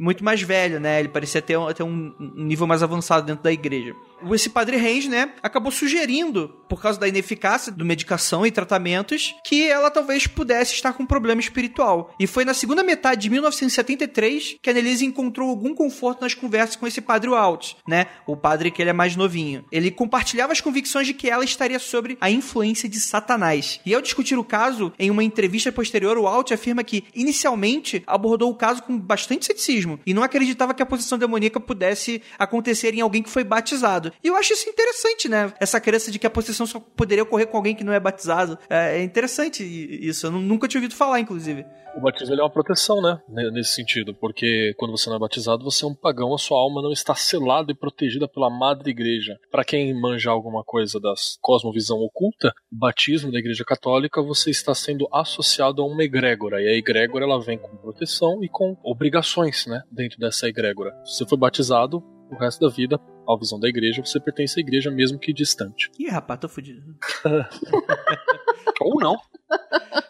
muito 0.00 0.24
mais 0.24 0.40
velho, 0.40 0.80
né? 0.80 0.98
Ele 0.98 1.08
parecia 1.08 1.42
ter, 1.42 1.58
ter 1.74 1.82
um, 1.82 2.14
um 2.18 2.44
nível 2.44 2.66
mais 2.66 2.82
avançado 2.82 3.26
dentro 3.26 3.44
da 3.44 3.52
igreja 3.52 3.94
esse 4.32 4.50
padre 4.50 4.76
Range, 4.76 5.08
né, 5.08 5.32
acabou 5.42 5.72
sugerindo, 5.72 6.48
por 6.68 6.80
causa 6.80 6.98
da 6.98 7.08
ineficácia 7.08 7.72
do 7.72 7.84
medicação 7.84 8.46
e 8.46 8.50
tratamentos, 8.50 9.34
que 9.44 9.68
ela 9.68 9.90
talvez 9.90 10.26
pudesse 10.26 10.74
estar 10.74 10.92
com 10.92 11.02
um 11.02 11.06
problema 11.06 11.40
espiritual. 11.40 12.14
E 12.18 12.26
foi 12.26 12.44
na 12.44 12.54
segunda 12.54 12.82
metade 12.82 13.22
de 13.22 13.30
1973 13.30 14.56
que 14.62 14.70
a 14.70 14.72
Annelise 14.72 15.04
encontrou 15.04 15.50
algum 15.50 15.74
conforto 15.74 16.20
nas 16.20 16.34
conversas 16.34 16.76
com 16.76 16.86
esse 16.86 17.00
padre 17.00 17.30
Walt, 17.30 17.72
né, 17.86 18.06
o 18.26 18.36
padre 18.36 18.70
que 18.70 18.80
ele 18.80 18.90
é 18.90 18.94
mais 18.94 19.16
novinho. 19.16 19.64
Ele 19.72 19.90
compartilhava 19.90 20.52
as 20.52 20.60
convicções 20.60 21.06
de 21.06 21.14
que 21.14 21.28
ela 21.28 21.44
estaria 21.44 21.78
sobre 21.78 22.16
a 22.20 22.30
influência 22.30 22.88
de 22.88 23.00
Satanás. 23.00 23.80
E 23.84 23.94
ao 23.94 24.00
discutir 24.00 24.38
o 24.38 24.44
caso, 24.44 24.92
em 24.98 25.10
uma 25.10 25.24
entrevista 25.24 25.72
posterior, 25.72 26.16
o 26.16 26.22
Walt 26.22 26.52
afirma 26.52 26.84
que, 26.84 27.04
inicialmente, 27.14 28.02
abordou 28.06 28.50
o 28.50 28.54
caso 28.54 28.82
com 28.82 28.98
bastante 28.98 29.46
ceticismo 29.46 29.98
e 30.06 30.14
não 30.14 30.22
acreditava 30.22 30.74
que 30.74 30.82
a 30.82 30.86
possessão 30.86 31.18
demoníaca 31.18 31.58
pudesse 31.58 32.22
acontecer 32.38 32.94
em 32.94 33.00
alguém 33.00 33.22
que 33.22 33.30
foi 33.30 33.44
batizado. 33.44 34.09
E 34.22 34.28
eu 34.28 34.36
acho 34.36 34.52
isso 34.52 34.68
interessante, 34.68 35.28
né? 35.28 35.52
Essa 35.60 35.80
crença 35.80 36.10
de 36.10 36.18
que 36.18 36.26
a 36.26 36.30
possessão 36.30 36.66
só 36.66 36.80
poderia 36.80 37.22
ocorrer 37.22 37.46
com 37.46 37.56
alguém 37.56 37.74
que 37.74 37.84
não 37.84 37.92
é 37.92 38.00
batizado. 38.00 38.58
É, 38.68 38.98
é 38.98 39.02
interessante 39.02 39.62
isso. 39.62 40.26
Eu 40.26 40.32
nunca 40.32 40.68
tinha 40.68 40.78
ouvido 40.78 40.94
falar, 40.94 41.20
inclusive. 41.20 41.64
O 41.96 42.00
batismo 42.00 42.34
é 42.34 42.42
uma 42.42 42.50
proteção, 42.50 43.02
né? 43.02 43.20
Nesse 43.52 43.74
sentido, 43.74 44.14
porque 44.14 44.74
quando 44.76 44.92
você 44.92 45.08
não 45.08 45.16
é 45.16 45.18
batizado, 45.18 45.64
você 45.64 45.84
é 45.84 45.88
um 45.88 45.94
pagão, 45.94 46.32
a 46.32 46.38
sua 46.38 46.58
alma 46.58 46.80
não 46.80 46.92
está 46.92 47.14
selada 47.14 47.72
e 47.72 47.74
protegida 47.74 48.28
pela 48.28 48.48
Madre 48.48 48.90
Igreja. 48.90 49.36
Para 49.50 49.64
quem 49.64 49.92
manja 49.92 50.30
alguma 50.30 50.62
coisa 50.62 51.00
da 51.00 51.12
cosmovisão 51.40 51.98
oculta, 51.98 52.52
o 52.72 52.76
batismo 52.78 53.32
da 53.32 53.38
Igreja 53.38 53.64
Católica, 53.64 54.22
você 54.22 54.50
está 54.50 54.74
sendo 54.74 55.08
associado 55.12 55.82
a 55.82 55.86
uma 55.86 56.04
egrégora, 56.04 56.62
e 56.62 56.68
a 56.68 56.76
egrégora 56.76 57.24
ela 57.24 57.40
vem 57.40 57.58
com 57.58 57.76
proteção 57.76 58.42
e 58.44 58.48
com 58.48 58.76
obrigações, 58.84 59.66
né? 59.66 59.82
Dentro 59.90 60.18
dessa 60.18 60.48
egrégora. 60.48 60.94
Se 61.04 61.18
você 61.18 61.26
foi 61.26 61.38
batizado, 61.38 62.02
o 62.30 62.36
resto 62.36 62.60
da 62.60 62.72
vida, 62.72 63.00
a 63.28 63.36
visão 63.36 63.58
da 63.58 63.68
igreja, 63.68 64.04
você 64.04 64.20
pertence 64.20 64.58
à 64.58 64.60
igreja 64.60 64.90
mesmo 64.90 65.18
que 65.18 65.32
distante. 65.32 65.90
Ih, 65.98 66.08
rapaz, 66.08 66.40
tô 66.40 66.48
fudido. 66.48 66.82
ou 68.80 69.00
não. 69.00 69.16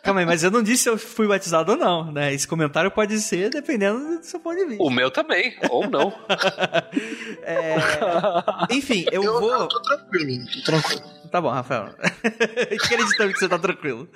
Calma 0.03 0.21
aí, 0.21 0.27
mas 0.27 0.43
eu 0.43 0.51
não 0.51 0.63
disse 0.63 0.85
se 0.85 0.89
eu 0.89 0.99
fui 0.99 1.27
batizado 1.27 1.73
ou 1.73 1.79
não, 1.79 2.11
né? 2.11 2.33
Esse 2.33 2.47
comentário 2.47 2.91
pode 2.91 3.19
ser 3.21 3.51
dependendo 3.51 4.19
do 4.19 4.25
seu 4.25 4.41
ponto 4.41 4.57
de 4.57 4.65
vista. 4.65 4.83
O 4.83 4.91
meu 4.91 5.11
também, 5.11 5.57
ou 5.69 5.89
não. 5.89 6.13
é... 7.43 7.77
Enfim, 8.71 9.05
eu, 9.13 9.23
eu 9.23 9.41
vou. 9.41 9.53
Eu 9.53 9.69
tô 9.69 9.81
tranquilo, 9.81 10.47
tô 10.53 10.63
tranquilo. 10.63 11.21
Tá 11.31 11.41
bom, 11.41 11.51
Rafael. 11.51 11.95
Acreditando 12.83 13.33
que 13.33 13.39
você 13.39 13.49
tá 13.49 13.59
tranquilo. 13.59 14.09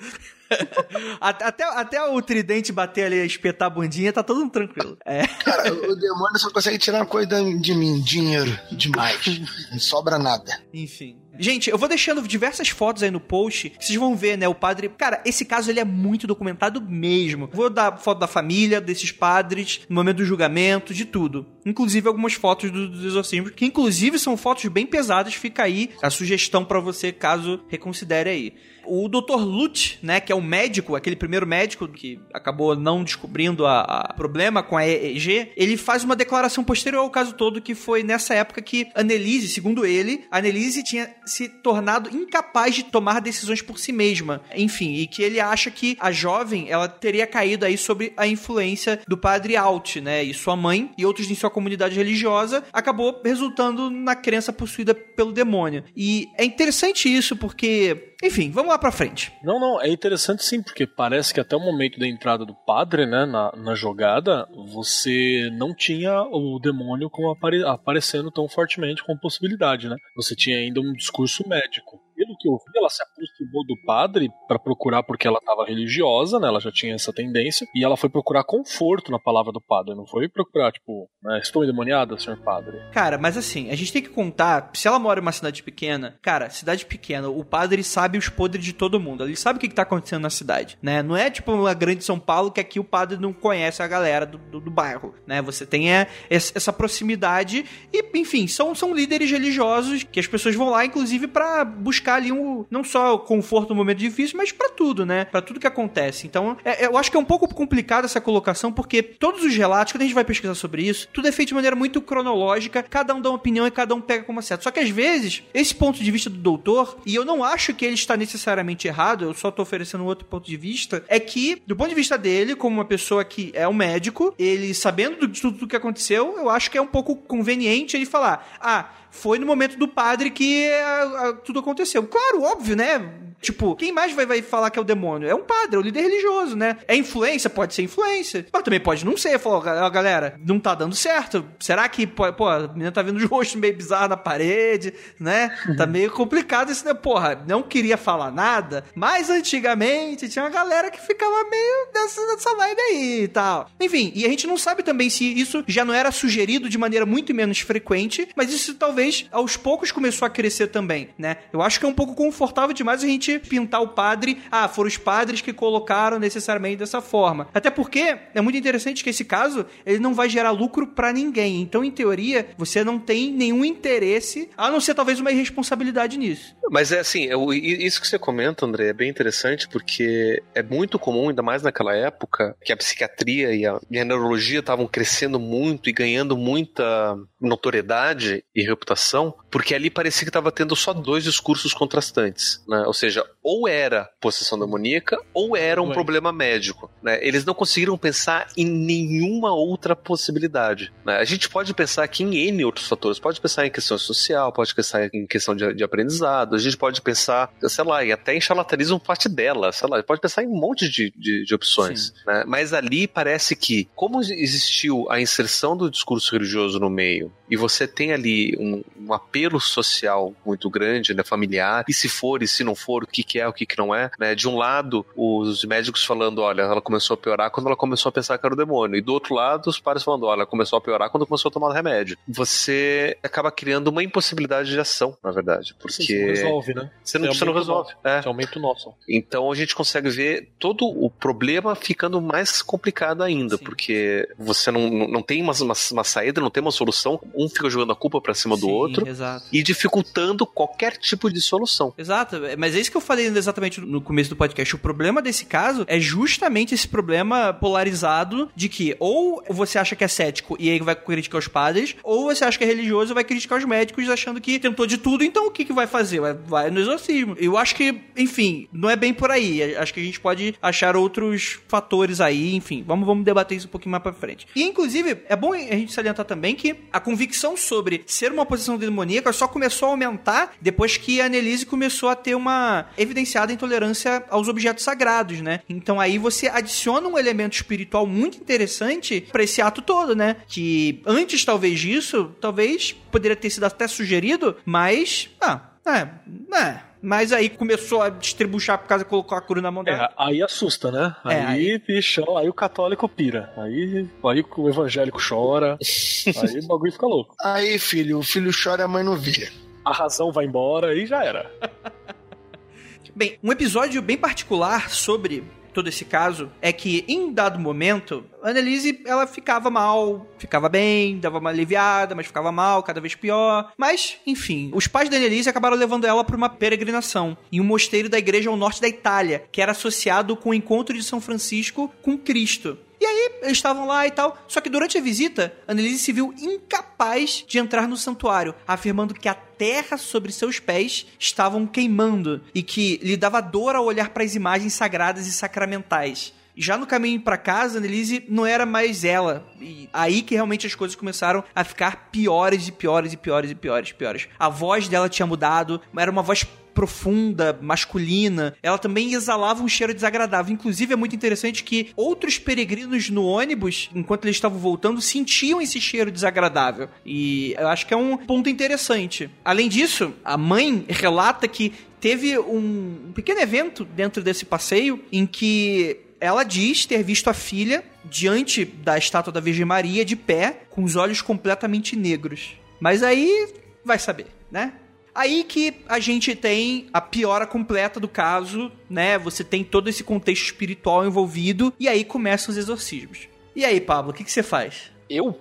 até, 1.21 1.63
até 1.63 2.03
o 2.03 2.21
tridente 2.21 2.71
bater 2.71 3.05
ali, 3.05 3.25
espetar 3.25 3.67
a 3.67 3.69
bundinha, 3.69 4.11
tá 4.11 4.21
todo 4.21 4.41
mundo 4.41 4.51
tranquilo. 4.51 4.97
É. 5.05 5.25
Cara, 5.25 5.73
o 5.73 5.95
demônio 5.95 6.37
só 6.37 6.49
consegue 6.51 6.77
tirar 6.77 6.99
uma 6.99 7.05
coisa 7.05 7.41
de 7.41 7.73
mim, 7.73 8.01
dinheiro, 8.01 8.59
demais. 8.71 9.41
Não 9.71 9.79
sobra 9.79 10.19
nada. 10.19 10.59
Enfim. 10.73 11.17
Gente, 11.39 11.69
eu 11.69 11.77
vou 11.77 11.87
deixando 11.87 12.21
diversas 12.27 12.69
fotos 12.69 13.03
aí 13.03 13.11
no 13.11 13.19
post, 13.19 13.73
vocês 13.79 13.97
vão 13.97 14.15
ver, 14.15 14.37
né? 14.37 14.47
O 14.47 14.55
padre. 14.55 14.89
Cara, 14.89 15.21
esse 15.25 15.45
caso 15.45 15.69
ele 15.69 15.79
é 15.79 15.85
muito 15.85 16.27
documentado 16.27 16.81
mesmo. 16.81 17.49
Vou 17.51 17.69
dar 17.69 17.97
foto 17.97 18.19
da 18.19 18.27
família, 18.27 18.81
desses 18.81 19.11
padres, 19.11 19.81
no 19.89 19.95
momento 19.95 20.17
do 20.17 20.25
julgamento, 20.25 20.93
de 20.93 21.05
tudo. 21.05 21.45
Inclusive 21.65 22.07
algumas 22.07 22.33
fotos 22.33 22.71
do, 22.71 22.89
dos 22.89 23.05
exorcismos, 23.05 23.51
que 23.51 23.65
inclusive 23.65 24.19
são 24.19 24.37
fotos 24.37 24.65
bem 24.65 24.85
pesadas. 24.85 25.33
Fica 25.33 25.63
aí 25.63 25.91
a 26.01 26.09
sugestão 26.09 26.63
para 26.63 26.79
você, 26.79 27.11
caso 27.11 27.61
reconsidere 27.67 28.29
aí. 28.29 28.53
O 28.87 29.07
Dr. 29.07 29.37
Lutz, 29.37 29.97
né, 30.01 30.19
que 30.19 30.31
é 30.31 30.35
o 30.35 30.41
médico, 30.41 30.95
aquele 30.95 31.15
primeiro 31.15 31.45
médico 31.45 31.87
que 31.87 32.19
acabou 32.33 32.75
não 32.75 33.03
descobrindo 33.03 33.65
a, 33.65 33.81
a 33.81 34.13
problema 34.13 34.63
com 34.63 34.77
a 34.77 34.87
EEG, 34.87 35.51
ele 35.55 35.77
faz 35.77 36.03
uma 36.03 36.15
declaração 36.15 36.63
posterior 36.63 37.01
ao 37.01 37.09
caso 37.09 37.33
todo 37.33 37.61
que 37.61 37.75
foi 37.75 38.03
nessa 38.03 38.33
época 38.33 38.61
que 38.61 38.87
Annelise, 38.95 39.47
segundo 39.47 39.85
ele, 39.85 40.25
Annelise 40.31 40.83
tinha 40.83 41.09
se 41.25 41.49
tornado 41.49 42.09
incapaz 42.15 42.75
de 42.75 42.83
tomar 42.83 43.21
decisões 43.21 43.61
por 43.61 43.79
si 43.79 43.91
mesma. 43.91 44.41
Enfim, 44.55 44.95
e 44.95 45.07
que 45.07 45.21
ele 45.21 45.39
acha 45.39 45.71
que 45.71 45.97
a 45.99 46.11
jovem, 46.11 46.69
ela 46.69 46.87
teria 46.87 47.27
caído 47.27 47.65
aí 47.65 47.77
sobre 47.77 48.13
a 48.17 48.27
influência 48.27 48.99
do 49.07 49.17
padre 49.17 49.55
Alt, 49.55 49.97
né, 49.97 50.23
e 50.23 50.33
sua 50.33 50.55
mãe 50.55 50.91
e 50.97 51.05
outros 51.05 51.29
em 51.29 51.35
sua 51.35 51.49
comunidade 51.49 51.95
religiosa, 51.95 52.63
acabou 52.71 53.21
resultando 53.23 53.89
na 53.89 54.15
crença 54.15 54.53
possuída 54.53 54.93
pelo 54.93 55.31
demônio. 55.31 55.83
E 55.95 56.27
é 56.37 56.45
interessante 56.45 57.13
isso 57.13 57.35
porque 57.35 58.14
enfim, 58.23 58.51
vamos 58.51 58.71
lá 58.71 58.77
pra 58.77 58.91
frente. 58.91 59.33
Não, 59.43 59.59
não, 59.59 59.81
é 59.81 59.89
interessante 59.89 60.43
sim, 60.43 60.61
porque 60.61 60.87
parece 60.87 61.33
que 61.33 61.39
até 61.39 61.55
o 61.55 61.59
momento 61.59 61.99
da 61.99 62.07
entrada 62.07 62.45
do 62.45 62.55
padre, 62.55 63.05
né, 63.05 63.25
na, 63.25 63.51
na 63.55 63.75
jogada, 63.75 64.47
você 64.71 65.49
não 65.53 65.73
tinha 65.73 66.21
o 66.23 66.59
demônio 66.59 67.09
como 67.09 67.31
apare, 67.31 67.63
aparecendo 67.63 68.31
tão 68.31 68.47
fortemente 68.47 69.03
como 69.03 69.19
possibilidade, 69.19 69.89
né? 69.89 69.95
Você 70.15 70.35
tinha 70.35 70.57
ainda 70.57 70.79
um 70.79 70.93
discurso 70.93 71.47
médico 71.47 72.04
pelo 72.15 72.35
que 72.37 72.47
eu 72.47 72.53
vi, 72.53 72.77
ela 72.77 72.89
se 72.89 73.03
aproximou 73.03 73.65
do 73.65 73.75
padre 73.85 74.29
para 74.47 74.57
procurar 74.57 75.03
porque 75.03 75.27
ela 75.27 75.37
estava 75.37 75.65
religiosa, 75.65 76.39
né? 76.39 76.47
Ela 76.47 76.59
já 76.59 76.71
tinha 76.71 76.95
essa 76.95 77.11
tendência. 77.13 77.67
E 77.75 77.83
ela 77.83 77.97
foi 77.97 78.09
procurar 78.09 78.43
conforto 78.43 79.11
na 79.11 79.19
palavra 79.19 79.51
do 79.51 79.61
padre. 79.61 79.93
Não 79.93 80.05
foi 80.05 80.29
procurar, 80.29 80.71
tipo, 80.71 81.09
né, 81.21 81.39
estou 81.39 81.63
endemoniada, 81.63 82.17
senhor 82.17 82.39
padre. 82.41 82.77
Cara, 82.91 83.17
mas 83.17 83.37
assim, 83.37 83.69
a 83.69 83.75
gente 83.75 83.91
tem 83.91 84.01
que 84.01 84.09
contar. 84.09 84.71
Se 84.73 84.87
ela 84.87 84.97
mora 84.97 85.19
em 85.19 85.21
uma 85.21 85.31
cidade 85.31 85.61
pequena, 85.61 86.17
cara, 86.21 86.49
cidade 86.49 86.85
pequena, 86.85 87.29
o 87.29 87.43
padre 87.43 87.83
sabe 87.83 88.17
os 88.17 88.29
podres 88.29 88.63
de 88.63 88.73
todo 88.73 88.99
mundo. 88.99 89.23
Ele 89.23 89.35
sabe 89.35 89.57
o 89.57 89.59
que, 89.59 89.67
que 89.67 89.75
tá 89.75 89.81
acontecendo 89.81 90.21
na 90.21 90.29
cidade, 90.29 90.77
né? 90.81 91.03
Não 91.03 91.17
é 91.17 91.29
tipo 91.29 91.51
uma 91.51 91.73
grande 91.73 92.03
São 92.03 92.19
Paulo 92.19 92.51
que 92.51 92.61
aqui 92.61 92.79
o 92.79 92.83
padre 92.83 93.17
não 93.17 93.33
conhece 93.33 93.83
a 93.83 93.87
galera 93.87 94.25
do, 94.25 94.37
do, 94.37 94.59
do 94.61 94.71
bairro, 94.71 95.13
né? 95.27 95.41
Você 95.41 95.65
tem 95.65 95.91
é, 95.91 96.07
essa 96.29 96.71
proximidade 96.71 97.65
e, 97.91 98.17
enfim, 98.17 98.47
são, 98.47 98.73
são 98.73 98.93
líderes 98.93 99.29
religiosos 99.29 100.03
que 100.03 100.19
as 100.19 100.27
pessoas 100.27 100.55
vão 100.55 100.69
lá, 100.69 100.85
inclusive, 100.85 101.27
para 101.27 101.65
buscar 101.65 102.04
buscar 102.05 102.15
ali 102.15 102.31
um, 102.31 102.65
não 102.69 102.83
só 102.83 103.15
o 103.15 103.19
conforto 103.19 103.69
no 103.69 103.75
momento 103.75 103.97
difícil, 103.97 104.37
mas 104.37 104.51
para 104.51 104.69
tudo, 104.69 105.05
né? 105.05 105.25
Para 105.25 105.41
tudo 105.41 105.59
que 105.59 105.67
acontece. 105.67 106.27
Então, 106.27 106.55
é, 106.63 106.85
eu 106.85 106.97
acho 106.97 107.09
que 107.09 107.17
é 107.17 107.19
um 107.19 107.25
pouco 107.25 107.47
complicado 107.53 108.05
essa 108.05 108.21
colocação, 108.21 108.71
porque 108.71 109.01
todos 109.01 109.43
os 109.43 109.55
relatos, 109.55 109.91
quando 109.93 110.03
a 110.03 110.05
gente 110.05 110.13
vai 110.13 110.23
pesquisar 110.23 110.53
sobre 110.53 110.83
isso, 110.83 111.07
tudo 111.11 111.27
é 111.27 111.31
feito 111.31 111.49
de 111.49 111.53
maneira 111.55 111.75
muito 111.75 111.99
cronológica, 112.01 112.83
cada 112.83 113.13
um 113.15 113.21
dá 113.21 113.29
uma 113.29 113.37
opinião 113.37 113.65
e 113.65 113.71
cada 113.71 113.95
um 113.95 114.01
pega 114.01 114.23
como 114.23 114.41
certo. 114.41 114.63
Só 114.63 114.71
que 114.71 114.79
às 114.79 114.89
vezes, 114.89 115.43
esse 115.53 115.73
ponto 115.73 116.01
de 116.01 116.11
vista 116.11 116.29
do 116.29 116.37
doutor, 116.37 116.99
e 117.05 117.15
eu 117.15 117.25
não 117.25 117.43
acho 117.43 117.73
que 117.73 117.85
ele 117.85 117.95
está 117.95 118.15
necessariamente 118.15 118.87
errado, 118.87 119.25
eu 119.25 119.33
só 119.33 119.49
tô 119.49 119.63
oferecendo 119.63 120.03
um 120.03 120.07
outro 120.07 120.25
ponto 120.25 120.45
de 120.45 120.57
vista, 120.57 121.03
é 121.07 121.19
que, 121.19 121.61
do 121.65 121.75
ponto 121.75 121.89
de 121.89 121.95
vista 121.95 122.17
dele, 122.17 122.55
como 122.55 122.75
uma 122.77 122.85
pessoa 122.85 123.25
que 123.25 123.51
é 123.55 123.67
um 123.67 123.73
médico, 123.73 124.33
ele 124.37 124.73
sabendo 124.73 125.27
de 125.27 125.41
tudo 125.41 125.65
o 125.65 125.67
que 125.67 125.75
aconteceu, 125.75 126.37
eu 126.37 126.49
acho 126.49 126.69
que 126.69 126.77
é 126.77 126.81
um 126.81 126.87
pouco 126.87 127.15
conveniente 127.15 127.97
ele 127.97 128.05
falar: 128.05 128.47
ah, 128.61 128.89
foi 129.15 129.39
no 129.39 129.45
momento 129.45 129.77
do 129.77 129.87
padre 129.87 130.29
que 130.29 130.69
a, 130.69 131.03
a, 131.03 131.33
tudo 131.33 131.59
aconteceu. 131.59 132.03
Claro, 132.03 132.43
óbvio, 132.43 132.75
né? 132.75 133.25
Tipo, 133.45 133.75
quem 133.75 133.91
mais 133.91 134.11
vai, 134.13 134.25
vai 134.25 134.41
falar 134.41 134.71
que 134.71 134.79
é 134.79 134.81
o 134.81 134.85
demônio? 134.85 135.29
É 135.29 135.35
um 135.35 135.43
padre, 135.43 135.75
é 135.75 135.79
o 135.79 135.81
líder 135.81 136.01
religioso, 136.01 136.55
né? 136.55 136.77
É 136.87 136.95
influência? 136.95 137.47
Pode 137.47 137.75
ser 137.75 137.83
influência. 137.83 138.47
Mas 138.51 138.63
também 138.63 138.79
pode 138.79 139.05
não 139.05 139.15
ser. 139.15 139.37
Falou, 139.37 139.61
galera, 139.61 140.39
não 140.43 140.59
tá 140.59 140.73
dando 140.73 140.95
certo. 140.95 141.45
Será 141.59 141.87
que, 141.87 142.07
pô, 142.07 142.47
a 142.47 142.67
menina 142.69 142.91
tá 142.91 143.03
vendo 143.03 143.17
os 143.17 143.23
rostos 143.25 143.55
meio 143.55 143.75
bizarros 143.75 144.09
na 144.09 144.17
parede, 144.17 144.93
né? 145.19 145.55
Tá 145.77 145.85
meio 145.85 146.09
complicado 146.09 146.71
isso, 146.71 146.83
né? 146.85 146.93
Porra, 146.95 147.43
não 147.47 147.61
queria 147.61 147.97
falar 147.97 148.31
nada, 148.31 148.83
mas 148.95 149.29
antigamente 149.29 150.27
tinha 150.27 150.43
uma 150.43 150.51
galera 150.51 150.89
que 150.89 150.99
ficava 150.99 151.47
meio 151.47 151.91
dessa, 151.93 152.25
dessa 152.25 152.55
vibe 152.55 152.81
aí 152.81 153.23
e 153.23 153.27
tal. 153.27 153.69
Enfim, 153.79 154.11
e 154.15 154.25
a 154.25 154.29
gente 154.29 154.47
não 154.47 154.57
sabe 154.57 154.81
também 154.81 155.09
se 155.09 155.23
isso 155.39 155.63
já 155.67 155.85
não 155.85 155.93
era 155.93 156.11
sugerido 156.11 156.67
de 156.67 156.79
maneira 156.79 157.05
muito 157.05 157.33
menos 157.33 157.59
frequente, 157.59 158.27
mas 158.35 158.51
isso 158.51 158.73
talvez 158.73 159.04
aos 159.31 159.57
poucos 159.57 159.91
começou 159.91 160.25
a 160.25 160.29
crescer 160.29 160.67
também, 160.67 161.09
né? 161.17 161.37
Eu 161.51 161.61
acho 161.61 161.79
que 161.79 161.85
é 161.85 161.89
um 161.89 161.93
pouco 161.93 162.15
confortável 162.15 162.73
demais 162.73 163.03
a 163.03 163.07
gente 163.07 163.39
pintar 163.39 163.81
o 163.81 163.89
padre, 163.89 164.41
ah, 164.51 164.67
foram 164.67 164.87
os 164.87 164.97
padres 164.97 165.41
que 165.41 165.53
colocaram 165.53 166.19
necessariamente 166.19 166.77
dessa 166.77 167.01
forma. 167.01 167.47
Até 167.53 167.69
porque 167.69 168.17
é 168.33 168.41
muito 168.41 168.57
interessante 168.57 169.03
que 169.03 169.09
esse 169.09 169.25
caso, 169.25 169.65
ele 169.85 169.99
não 169.99 170.13
vai 170.13 170.29
gerar 170.29 170.51
lucro 170.51 170.87
para 170.87 171.11
ninguém. 171.11 171.61
Então, 171.61 171.83
em 171.83 171.91
teoria, 171.91 172.47
você 172.57 172.83
não 172.83 172.99
tem 172.99 173.31
nenhum 173.31 173.63
interesse, 173.63 174.49
a 174.57 174.69
não 174.69 174.79
ser 174.79 174.93
talvez 174.93 175.19
uma 175.19 175.31
irresponsabilidade 175.31 176.17
nisso. 176.17 176.55
Mas 176.69 176.91
é 176.91 176.99
assim, 176.99 177.27
isso 177.53 178.01
que 178.01 178.07
você 178.07 178.19
comenta, 178.19 178.65
André, 178.65 178.89
é 178.89 178.93
bem 178.93 179.09
interessante 179.09 179.67
porque 179.67 180.41
é 180.53 180.63
muito 180.63 180.97
comum, 180.97 181.29
ainda 181.29 181.41
mais 181.41 181.61
naquela 181.61 181.95
época, 181.95 182.55
que 182.63 182.73
a 182.73 182.77
psiquiatria 182.77 183.53
e 183.53 183.65
a, 183.65 183.79
e 183.89 183.99
a 183.99 184.05
neurologia 184.05 184.59
estavam 184.59 184.87
crescendo 184.87 185.39
muito 185.39 185.89
e 185.89 185.93
ganhando 185.93 186.37
muita 186.37 187.17
notoriedade 187.45 188.43
e 188.55 188.63
reputação, 188.63 189.35
porque 189.55 189.73
ali 189.73 189.89
parecia 189.89 190.25
que 190.25 190.29
estava 190.29 190.51
tendo 190.51 190.75
só 190.75 190.91
dois 190.91 191.23
discursos 191.23 191.73
contrastantes, 191.73 192.61
né? 192.67 192.83
Ou 192.85 192.93
seja, 192.93 193.25
ou 193.41 193.69
era 193.69 194.09
possessão 194.19 194.59
demoníaca 194.59 195.17
ou 195.33 195.55
era 195.55 195.81
um 195.81 195.87
Ué. 195.87 195.93
problema 195.93 196.33
médico. 196.33 196.91
Né? 197.01 197.25
Eles 197.25 197.45
não 197.45 197.53
conseguiram 197.53 197.97
pensar 197.97 198.49
em 198.57 198.65
nenhuma 198.65 199.55
outra 199.55 199.95
possibilidade. 199.95 200.91
Né? 201.05 201.15
A 201.15 201.23
gente 201.23 201.47
pode 201.47 201.73
pensar 201.73 202.03
aqui 202.03 202.21
em 202.21 202.35
N 202.35 202.65
outros 202.65 202.85
fatores. 202.85 203.17
Pode 203.17 203.39
pensar 203.39 203.65
em 203.65 203.71
questão 203.71 203.97
social, 203.97 204.51
pode 204.51 204.75
pensar 204.75 205.09
em 205.13 205.25
questão 205.25 205.55
de, 205.55 205.73
de 205.73 205.85
aprendizado, 205.85 206.53
a 206.53 206.59
gente 206.59 206.75
pode 206.75 207.01
pensar, 207.01 207.49
sei 207.63 207.85
lá, 207.85 208.03
e 208.03 208.11
até 208.11 208.35
em 208.35 208.41
charlatanismo 208.41 208.99
parte 208.99 209.29
dela, 209.29 209.71
sei 209.71 209.87
lá, 209.87 210.03
pode 210.03 210.19
pensar 210.19 210.43
em 210.43 210.47
um 210.47 210.59
monte 210.59 210.89
de, 210.89 211.13
de, 211.15 211.45
de 211.45 211.55
opções. 211.55 212.13
Né? 212.27 212.43
Mas 212.45 212.73
ali 212.73 213.07
parece 213.07 213.55
que, 213.55 213.87
como 213.95 214.19
existiu 214.19 215.09
a 215.09 215.21
inserção 215.21 215.77
do 215.77 215.89
discurso 215.89 216.33
religioso 216.33 216.77
no 216.77 216.89
meio, 216.89 217.31
e 217.49 217.55
você 217.55 217.87
tem 217.87 218.11
ali 218.11 218.53
um, 218.59 218.83
um 218.99 219.13
apelo 219.13 219.44
social 219.59 220.33
muito 220.45 220.69
grande, 220.69 221.13
né, 221.13 221.23
familiar, 221.23 221.85
e 221.87 221.93
se 221.93 222.07
for 222.07 222.43
e 222.43 222.47
se 222.47 222.63
não 222.63 222.75
for, 222.75 223.03
o 223.03 223.07
que, 223.07 223.23
que 223.23 223.39
é, 223.39 223.47
o 223.47 223.53
que, 223.53 223.65
que 223.65 223.77
não 223.77 223.93
é. 223.93 224.09
Né? 224.19 224.35
De 224.35 224.47
um 224.47 224.57
lado, 224.57 225.05
os 225.15 225.63
médicos 225.65 226.03
falando, 226.03 226.39
olha, 226.39 226.63
ela 226.63 226.81
começou 226.81 227.15
a 227.15 227.17
piorar 227.17 227.49
quando 227.51 227.67
ela 227.67 227.75
começou 227.75 228.09
a 228.09 228.13
pensar 228.13 228.37
que 228.37 228.45
era 228.45 228.53
o 228.53 228.57
demônio. 228.57 228.97
E 228.97 229.01
do 229.01 229.13
outro 229.13 229.35
lado, 229.35 229.67
os 229.67 229.79
pais 229.79 230.03
falando, 230.03 230.25
olha, 230.25 230.39
ela 230.39 230.45
começou 230.45 230.77
a 230.77 230.81
piorar 230.81 231.09
quando 231.09 231.25
começou 231.25 231.49
a 231.49 231.51
tomar 231.51 231.73
remédio. 231.73 232.17
Você 232.27 233.17
acaba 233.23 233.51
criando 233.51 233.87
uma 233.87 234.03
impossibilidade 234.03 234.69
de 234.69 234.79
ação, 234.79 235.17
na 235.23 235.31
verdade. 235.31 235.75
Porque. 235.79 236.03
Você 236.03 236.19
não 236.19 236.27
resolve, 236.27 236.73
né? 236.73 236.91
Você 237.03 237.17
não, 237.17 237.33
você 237.33 237.45
não 237.45 237.53
resolve. 237.53 237.93
É. 238.03 238.21
Você 238.21 238.27
aumenta 238.27 238.59
o 238.59 238.61
nosso. 238.61 238.93
Então 239.07 239.51
a 239.51 239.55
gente 239.55 239.75
consegue 239.75 240.09
ver 240.09 240.49
todo 240.59 240.85
o 240.85 241.09
problema 241.09 241.75
ficando 241.75 242.21
mais 242.21 242.61
complicado 242.61 243.23
ainda, 243.23 243.57
Sim. 243.57 243.63
porque 243.63 244.27
você 244.37 244.71
não, 244.71 244.89
não 244.89 245.21
tem 245.21 245.41
uma, 245.41 245.53
uma, 245.53 245.73
uma, 245.91 246.03
saída, 246.03 246.41
não 246.41 246.49
tem 246.49 246.61
uma 246.61 246.71
solução. 246.71 247.19
Um 247.35 247.49
fica 247.49 247.69
jogando 247.69 247.91
a 247.91 247.95
culpa 247.95 248.21
pra 248.21 248.33
cima 248.33 248.55
Sim, 248.55 248.61
do 248.61 248.69
outro 248.69 249.07
exato. 249.07 249.34
E 249.51 249.63
dificultando 249.63 250.45
qualquer 250.45 250.97
tipo 250.97 251.31
de 251.31 251.41
solução. 251.41 251.93
Exato, 251.97 252.37
mas 252.57 252.75
é 252.75 252.79
isso 252.79 252.91
que 252.91 252.97
eu 252.97 253.01
falei 253.01 253.27
exatamente 253.27 253.81
no 253.81 254.01
começo 254.01 254.29
do 254.29 254.35
podcast. 254.35 254.75
O 254.75 254.79
problema 254.79 255.21
desse 255.21 255.45
caso 255.45 255.85
é 255.87 255.99
justamente 255.99 256.73
esse 256.73 256.87
problema 256.87 257.53
polarizado 257.53 258.49
de 258.55 258.69
que 258.69 258.95
ou 258.99 259.43
você 259.49 259.77
acha 259.77 259.95
que 259.95 260.03
é 260.03 260.07
cético 260.07 260.55
e 260.59 260.69
aí 260.69 260.79
vai 260.79 260.95
criticar 260.95 261.39
os 261.39 261.47
padres, 261.47 261.95
ou 262.03 262.25
você 262.25 262.43
acha 262.43 262.57
que 262.57 262.63
é 262.63 262.67
religioso 262.67 263.11
e 263.11 263.15
vai 263.15 263.23
criticar 263.23 263.57
os 263.57 263.65
médicos 263.65 264.09
achando 264.09 264.41
que 264.41 264.59
tentou 264.59 264.85
de 264.85 264.97
tudo, 264.97 265.23
então 265.23 265.47
o 265.47 265.51
que, 265.51 265.65
que 265.65 265.73
vai 265.73 265.87
fazer? 265.87 266.19
Vai, 266.19 266.33
vai 266.33 266.71
no 266.71 266.79
exorcismo. 266.79 267.35
Eu 267.39 267.57
acho 267.57 267.75
que, 267.75 268.01
enfim, 268.17 268.67
não 268.71 268.89
é 268.89 268.95
bem 268.95 269.13
por 269.13 269.31
aí. 269.31 269.75
Acho 269.75 269.93
que 269.93 269.99
a 269.99 270.03
gente 270.03 270.19
pode 270.19 270.55
achar 270.61 270.95
outros 270.95 271.59
fatores 271.67 272.21
aí, 272.21 272.55
enfim. 272.55 272.83
Vamos, 272.85 273.05
vamos 273.05 273.25
debater 273.25 273.57
isso 273.57 273.67
um 273.67 273.71
pouquinho 273.71 273.91
mais 273.91 274.03
pra 274.03 274.13
frente. 274.13 274.47
E, 274.55 274.63
inclusive, 274.63 275.17
é 275.27 275.35
bom 275.35 275.53
a 275.53 275.57
gente 275.57 275.93
salientar 275.93 276.25
também 276.25 276.55
que 276.55 276.75
a 276.91 276.99
convicção 276.99 277.55
sobre 277.57 278.03
ser 278.05 278.31
uma 278.31 278.45
posição 278.45 278.77
demoníaca 278.77 279.14
só 279.33 279.47
começou 279.47 279.87
a 279.87 279.91
aumentar 279.91 280.53
depois 280.61 280.97
que 280.97 281.21
a 281.21 281.25
Annelise 281.25 281.65
começou 281.65 282.09
a 282.09 282.15
ter 282.15 282.35
uma 282.35 282.87
evidenciada 282.97 283.51
intolerância 283.51 284.23
aos 284.29 284.47
objetos 284.47 284.83
sagrados, 284.83 285.41
né? 285.41 285.61
Então 285.69 285.99
aí 285.99 286.17
você 286.17 286.47
adiciona 286.47 287.07
um 287.07 287.17
elemento 287.17 287.53
espiritual 287.53 288.05
muito 288.05 288.37
interessante 288.37 289.21
para 289.31 289.43
esse 289.43 289.61
ato 289.61 289.81
todo, 289.81 290.15
né? 290.15 290.37
Que 290.47 291.01
antes 291.05 291.43
talvez 291.43 291.79
disso, 291.79 292.35
talvez 292.39 292.93
poderia 293.11 293.35
ter 293.35 293.49
sido 293.49 293.65
até 293.65 293.87
sugerido, 293.87 294.55
mas 294.65 295.29
ah, 295.41 295.61
é, 295.85 296.07
é. 296.55 296.79
Mas 297.05 297.31
aí 297.31 297.49
começou 297.49 298.01
a 298.01 298.09
distribuir 298.09 298.65
por 298.79 298.87
causa 298.87 299.05
colocou 299.05 299.37
a 299.37 299.41
cruz 299.41 299.61
na 299.61 299.69
mão 299.69 299.83
dela. 299.83 300.05
É, 300.05 300.09
aí 300.17 300.41
assusta, 300.41 300.91
né? 300.91 301.15
Aí, 301.23 301.35
é, 301.35 301.45
aí, 301.45 301.77
bichão, 301.77 302.35
aí 302.35 302.49
o 302.49 302.53
católico 302.53 303.07
pira. 303.07 303.53
Aí, 303.55 304.09
aí 304.25 304.43
o 304.57 304.67
evangélico 304.67 305.19
chora. 305.21 305.77
aí 306.25 306.59
o 306.59 306.67
bagulho 306.67 306.91
fica 306.91 307.05
louco. 307.05 307.35
Aí, 307.39 307.77
filho, 307.77 308.17
o 308.17 308.23
filho 308.23 308.49
chora 308.51 308.81
e 308.81 308.85
a 308.85 308.87
mãe 308.87 309.03
não 309.03 309.15
vê. 309.15 309.51
a 309.85 309.93
razão 309.93 310.31
vai 310.31 310.45
embora 310.45 310.95
e 310.95 311.05
já 311.05 311.23
era. 311.23 311.51
Bem, 313.15 313.37
um 313.43 313.51
episódio 313.51 314.01
bem 314.01 314.17
particular 314.17 314.89
sobre 314.89 315.43
todo 315.73 315.87
esse 315.87 316.03
caso 316.03 316.51
é 316.61 316.73
que, 316.73 317.05
em 317.07 317.31
dado 317.31 317.59
momento, 317.59 318.25
a 318.45 318.51
Annelise, 318.51 319.01
ela 319.07 319.25
ficava 319.25 319.71
mal, 319.71 320.27
ficava 320.37 320.69
bem, 320.69 321.17
dava 321.19 321.39
uma 321.39 321.49
aliviada, 321.49 322.13
mas 322.13 322.27
ficava 322.27 322.51
mal, 322.51 322.83
cada 322.83 323.01
vez 323.01 323.15
pior. 323.15 323.73
Mas, 323.75 324.17
enfim, 324.23 324.69
os 324.71 324.85
pais 324.85 325.09
da 325.09 325.17
Annelise 325.17 325.49
acabaram 325.49 325.75
levando 325.75 326.05
ela 326.05 326.23
para 326.23 326.35
uma 326.35 326.47
peregrinação 326.47 327.35
em 327.51 327.59
um 327.59 327.63
mosteiro 327.63 328.07
da 328.07 328.19
igreja 328.19 328.51
ao 328.51 328.55
norte 328.55 328.79
da 328.79 328.87
Itália, 328.87 329.45
que 329.51 329.63
era 329.63 329.71
associado 329.71 330.37
com 330.37 330.51
o 330.51 330.53
encontro 330.53 330.95
de 330.95 331.01
São 331.01 331.19
Francisco 331.19 331.91
com 332.03 332.15
Cristo. 332.19 332.77
E 333.01 333.05
aí, 333.05 333.31
eles 333.41 333.57
estavam 333.57 333.87
lá 333.87 334.05
e 334.05 334.11
tal. 334.11 334.37
Só 334.47 334.61
que 334.61 334.69
durante 334.69 334.95
a 334.95 335.01
visita, 335.01 335.51
Annelise 335.67 335.97
se 335.97 336.13
viu 336.13 336.31
incapaz 336.37 337.43
de 337.47 337.57
entrar 337.57 337.87
no 337.87 337.97
santuário, 337.97 338.53
afirmando 338.67 339.15
que 339.15 339.27
a 339.27 339.33
terra 339.33 339.97
sobre 339.97 340.31
seus 340.31 340.59
pés 340.59 341.07
estavam 341.17 341.65
queimando 341.65 342.43
e 342.53 342.61
que 342.61 342.99
lhe 343.01 343.17
dava 343.17 343.41
dor 343.41 343.75
ao 343.75 343.85
olhar 343.85 344.09
para 344.09 344.23
as 344.23 344.35
imagens 344.35 344.73
sagradas 344.73 345.25
e 345.25 345.33
sacramentais. 345.33 346.31
Já 346.55 346.77
no 346.77 346.87
caminho 346.87 347.19
para 347.21 347.37
casa, 347.37 347.77
Annelise 347.77 348.23
não 348.29 348.45
era 348.45 348.65
mais 348.65 349.03
ela. 349.03 349.45
E 349.59 349.89
aí 349.91 350.21
que 350.21 350.35
realmente 350.35 350.65
as 350.67 350.75
coisas 350.75 350.95
começaram 350.95 351.43
a 351.53 351.63
ficar 351.63 352.09
piores 352.11 352.67
e 352.67 352.71
piores 352.71 353.13
e 353.13 353.17
piores 353.17 353.51
e 353.51 353.55
piores, 353.55 353.91
piores. 353.91 354.27
A 354.39 354.49
voz 354.49 354.87
dela 354.87 355.09
tinha 355.09 355.25
mudado, 355.25 355.81
era 355.95 356.11
uma 356.11 356.21
voz 356.21 356.45
profunda, 356.75 357.57
masculina, 357.61 358.53
ela 358.61 358.77
também 358.77 359.13
exalava 359.13 359.63
um 359.63 359.67
cheiro 359.67 359.93
desagradável. 359.93 360.53
Inclusive, 360.53 360.93
é 360.93 360.95
muito 360.97 361.15
interessante 361.15 361.63
que 361.63 361.91
outros 361.95 362.37
peregrinos 362.37 363.09
no 363.09 363.25
ônibus, 363.25 363.89
enquanto 363.95 364.25
eles 364.25 364.35
estavam 364.35 364.59
voltando, 364.59 365.01
sentiam 365.01 365.61
esse 365.61 365.79
cheiro 365.79 366.11
desagradável. 366.11 366.89
E 367.05 367.55
eu 367.57 367.69
acho 367.69 367.87
que 367.87 367.93
é 367.93 367.97
um 367.97 368.17
ponto 368.17 368.49
interessante. 368.49 369.29
Além 369.43 369.69
disso, 369.69 370.13
a 370.23 370.37
mãe 370.37 370.83
relata 370.89 371.47
que 371.47 371.73
teve 372.01 372.37
um 372.37 373.11
pequeno 373.15 373.39
evento 373.39 373.85
dentro 373.85 374.21
desse 374.21 374.45
passeio 374.45 375.01
em 375.11 375.25
que 375.25 376.04
ela 376.25 376.43
diz 376.43 376.85
ter 376.85 377.03
visto 377.03 377.29
a 377.29 377.33
filha 377.33 377.83
diante 378.03 378.65
da 378.65 378.97
estátua 378.97 379.31
da 379.31 379.39
Virgem 379.39 379.65
Maria 379.65 380.03
de 380.03 380.15
pé, 380.15 380.63
com 380.69 380.83
os 380.83 380.95
olhos 380.95 381.21
completamente 381.21 381.95
negros. 381.95 382.57
Mas 382.79 383.03
aí 383.03 383.53
vai 383.83 383.99
saber, 383.99 384.27
né? 384.51 384.73
Aí 385.13 385.45
que 385.45 385.75
a 385.87 385.99
gente 385.99 386.35
tem 386.35 386.87
a 386.91 386.99
piora 386.99 387.47
completa 387.47 387.99
do 387.99 388.07
caso, 388.07 388.71
né? 388.89 389.17
Você 389.17 389.43
tem 389.43 389.63
todo 389.63 389.87
esse 389.87 390.03
contexto 390.03 390.43
espiritual 390.43 391.05
envolvido 391.05 391.73
e 391.79 391.87
aí 391.87 392.03
começam 392.03 392.51
os 392.51 392.57
exorcismos. 392.57 393.29
E 393.55 393.63
aí, 393.63 393.79
Pablo, 393.79 394.11
o 394.11 394.13
que, 394.13 394.25
que 394.25 394.31
você 394.31 394.43
faz? 394.43 394.91
Eu? 395.09 395.39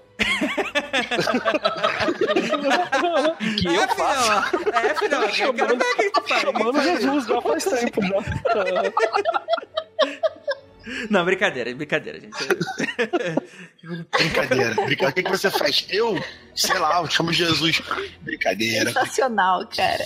que 3.59 3.66
eu 3.66 3.82
é, 3.82 3.89
faço? 3.89 4.59
Filho, 4.59 4.74
é, 4.74 4.95
filho, 4.95 5.47
eu 5.47 5.55
quero 5.55 5.76
ver 5.76 5.85
o 5.85 5.97
que 5.97 6.11
tu 6.11 6.22
faz. 6.22 6.43
Chamando 6.43 6.82
Jesus 6.82 7.26
já 7.26 7.43
faz 7.43 7.64
tempo, 7.64 8.01
já. 8.03 8.18
Não, 11.11 11.24
brincadeira, 11.24 11.74
brincadeira, 11.74 12.20
gente. 12.20 12.37
brincadeira, 14.16 14.74
brincadeira. 14.74 15.09
O 15.09 15.12
que, 15.12 15.22
que 15.22 15.30
você 15.30 15.51
faz? 15.51 15.87
Eu, 15.91 16.22
sei 16.55 16.78
lá, 16.78 17.01
eu 17.01 17.11
chamo 17.11 17.32
Jesus. 17.32 17.82
Brincadeira. 18.20 18.87
Sensacional, 18.87 19.66
cara. 19.68 20.05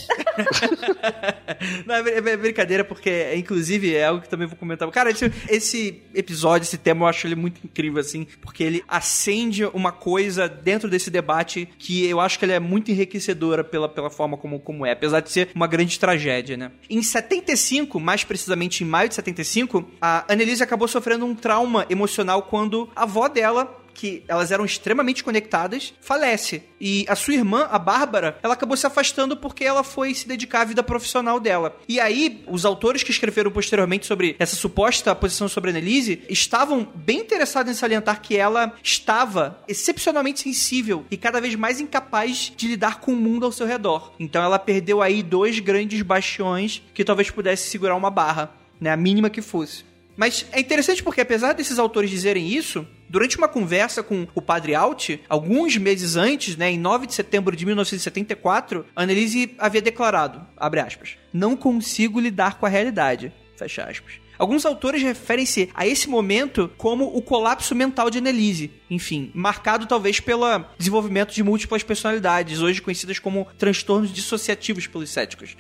Não, 1.87 1.95
é 1.97 2.37
brincadeira, 2.37 2.85
porque, 2.85 3.35
inclusive, 3.35 3.95
é 3.95 4.07
algo 4.07 4.23
que 4.23 4.29
também 4.29 4.47
vou 4.47 4.57
comentar. 4.57 4.89
Cara, 4.91 5.11
esse, 5.11 5.33
esse 5.49 6.03
episódio, 6.15 6.65
esse 6.65 6.79
tema, 6.79 7.05
eu 7.05 7.09
acho 7.09 7.27
ele 7.27 7.35
muito 7.35 7.61
incrível, 7.65 8.01
assim, 8.01 8.27
porque 8.41 8.63
ele 8.63 8.85
acende 8.87 9.65
uma 9.67 9.93
coisa 9.93 10.49
dentro 10.49 10.89
desse 10.89 11.11
debate 11.11 11.69
que 11.79 12.07
eu 12.07 12.21
acho 12.21 12.39
que 12.39 12.45
ele 12.45 12.53
é 12.53 12.61
muito 12.61 12.91
enriquecedora 12.91 13.65
pela, 13.65 13.89
pela 13.89 14.11
forma 14.11 14.37
como, 14.37 14.61
como 14.61 14.87
é, 14.87 14.93
apesar 14.93 15.21
de 15.21 15.31
ser 15.31 15.51
uma 15.55 15.67
grande 15.67 15.99
tragédia, 15.99 16.57
né? 16.57 16.71
Em 16.89 17.03
75, 17.03 17.99
mais 17.99 18.25
precisamente 18.25 18.85
em 18.85 18.87
maio 18.87 19.09
de 19.09 19.15
75, 19.15 19.91
a 20.01 20.25
Annelise 20.33 20.63
acabou 20.69 20.87
sofrendo 20.87 21.25
um 21.25 21.35
trauma 21.35 21.87
emocional 21.89 22.43
quando 22.43 22.89
a 22.95 23.03
avó 23.03 23.27
dela 23.27 23.79
que 23.99 24.23
elas 24.29 24.53
eram 24.53 24.65
extremamente 24.65 25.25
conectadas, 25.25 25.93
falece. 26.01 26.63
E 26.81 27.05
a 27.09 27.17
sua 27.17 27.35
irmã, 27.35 27.67
a 27.69 27.81
Bárbara, 27.81 28.39
ela 28.45 28.55
acabou 28.55 28.77
se 28.77 28.87
afastando 28.87 29.37
porque 29.37 29.65
ela 29.65 29.83
foi 29.83 30.15
se 30.15 30.29
dedicar 30.29 30.61
à 30.61 30.65
vida 30.65 30.85
profissional 30.85 31.41
dela. 31.41 31.77
E 31.89 31.99
aí, 31.99 32.45
os 32.47 32.65
autores 32.65 33.03
que 33.03 33.11
escreveram 33.11 33.51
posteriormente 33.51 34.07
sobre 34.07 34.37
essa 34.39 34.55
suposta 34.55 35.13
posição 35.17 35.49
sobre 35.49 35.71
a 35.71 35.73
Annelise 35.73 36.23
estavam 36.29 36.87
bem 36.95 37.23
interessados 37.23 37.73
em 37.73 37.75
salientar 37.75 38.23
que 38.23 38.37
ela 38.37 38.73
estava 38.85 39.59
excepcionalmente 39.67 40.39
sensível 40.39 41.05
e 41.11 41.17
cada 41.17 41.41
vez 41.41 41.57
mais 41.57 41.81
incapaz 41.81 42.53
de 42.57 42.69
lidar 42.69 43.01
com 43.01 43.13
o 43.13 43.17
mundo 43.17 43.47
ao 43.47 43.53
seu 43.53 43.67
redor. 43.67 44.13
Então 44.21 44.45
ela 44.45 44.61
perdeu 44.61 45.03
aí 45.03 45.25
dois 45.25 45.59
grandes 45.59 46.03
bastiões 46.03 46.81
que 46.95 47.05
talvez 47.05 47.33
pudesse 47.33 47.69
segurar 47.69 47.97
uma 47.97 48.11
barra, 48.11 48.53
né, 48.81 48.93
a 48.93 48.97
mínima 48.97 49.29
que 49.29 49.43
fosse. 49.43 49.88
Mas 50.19 50.45
é 50.51 50.59
interessante 50.59 51.01
porque, 51.01 51.21
apesar 51.21 51.53
desses 51.53 51.79
autores 51.79 52.11
dizerem 52.11 52.49
isso, 52.49 52.85
durante 53.09 53.39
uma 53.39 53.47
conversa 53.47 54.03
com 54.03 54.27
o 54.35 54.43
padre 54.43 54.75
Alt, 54.75 55.11
alguns 55.29 55.77
meses 55.77 56.17
antes, 56.17 56.57
né, 56.57 56.73
em 56.73 56.77
9 56.77 57.07
de 57.07 57.15
setembro 57.15 57.55
de 57.55 57.65
1974, 57.65 58.85
Annelise 58.97 59.55
havia 59.57 59.81
declarado, 59.81 60.45
abre 60.57 60.81
aspas, 60.81 61.17
não 61.33 61.57
consigo 61.57 62.19
lidar 62.19 62.59
com 62.59 62.67
a 62.67 62.69
realidade, 62.69 63.33
fecha 63.57 63.85
aspas. 63.85 64.15
Alguns 64.37 64.67
autores 64.67 65.05
referem-se 65.05 65.71
a 65.73 65.87
esse 65.87 66.09
momento 66.09 66.69
como 66.77 67.17
o 67.17 67.23
colapso 67.23 67.73
mental 67.73 68.11
de 68.11 68.19
Annelise. 68.19 68.73
Enfim, 68.91 69.31
marcado 69.35 69.87
talvez 69.87 70.19
pelo 70.21 70.65
desenvolvimento 70.79 71.35
de 71.35 71.43
múltiplas 71.43 71.83
personalidades, 71.83 72.61
hoje 72.61 72.81
conhecidas 72.81 73.19
como 73.19 73.47
transtornos 73.59 74.13
dissociativos 74.13 74.87
pelos 74.87 75.11
céticos. 75.11 75.57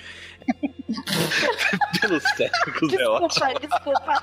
Pelos 2.00 2.22
céticos 2.36 2.92
é 2.94 3.06
ótimo. 3.06 3.60
Desculpa, 3.60 4.20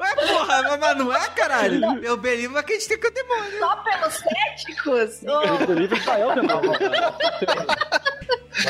Ué, 0.00 0.14
porra, 0.26 0.76
mas 0.78 0.96
não 0.96 1.14
é, 1.14 1.28
caralho? 1.28 1.98
Eu 2.02 2.16
believe 2.16 2.60
que 2.64 2.72
a 2.72 2.74
gente 2.74 2.88
tem 2.88 2.98
que 2.98 3.06
o 3.06 3.10
demônio. 3.12 3.58
Só 3.60 3.76
pelos 3.76 4.14
céticos? 4.14 5.22
Eu 5.22 5.66
believe 5.66 6.00
que 6.00 6.10
é 6.10 6.26
o 6.26 6.34
demônio. 6.34 6.72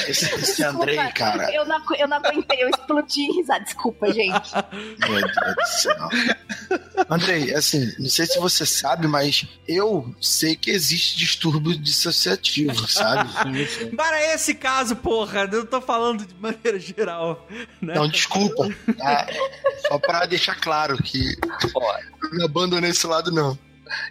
Esse, 0.09 0.35
esse 0.35 0.65
Andrei, 0.65 0.97
cara. 1.13 1.53
Eu 1.55 1.65
não, 1.67 1.81
eu 1.97 2.09
não 2.09 2.17
aguentei, 2.17 2.63
eu 2.63 2.69
explodi 2.69 3.23
em 3.23 3.37
risada. 3.37 3.65
Desculpa, 3.65 4.13
gente. 4.13 4.53
Meu 5.09 5.21
Deus 5.21 5.55
do 5.55 5.67
céu. 5.67 6.09
Andrei, 7.09 7.55
assim, 7.55 7.93
não 7.99 8.09
sei 8.09 8.27
se 8.27 8.39
você 8.39 8.65
sabe, 8.75 9.07
mas 9.07 9.47
eu 9.67 10.15
sei 10.21 10.57
que 10.57 10.71
existe 10.71 11.17
distúrbio 11.17 11.77
dissociativo, 11.77 12.87
sabe? 12.89 13.31
Para 13.97 14.35
esse 14.35 14.55
caso, 14.55 14.97
porra, 14.97 15.49
eu 15.53 15.65
tô 15.65 15.81
falando 15.81 16.27
de 16.27 16.35
maneira 16.35 16.79
geral. 16.79 17.47
Né? 17.81 17.95
Não, 17.95 18.09
desculpa. 18.09 18.69
Tá? 18.97 19.27
Só 19.89 19.99
pra 19.99 20.27
deixar 20.27 20.57
claro 20.57 20.97
que 21.03 21.37
eu 21.73 22.39
não 22.39 22.45
abandonei 22.45 22.91
esse 22.91 23.07
lado, 23.07 23.31
não. 23.31 23.59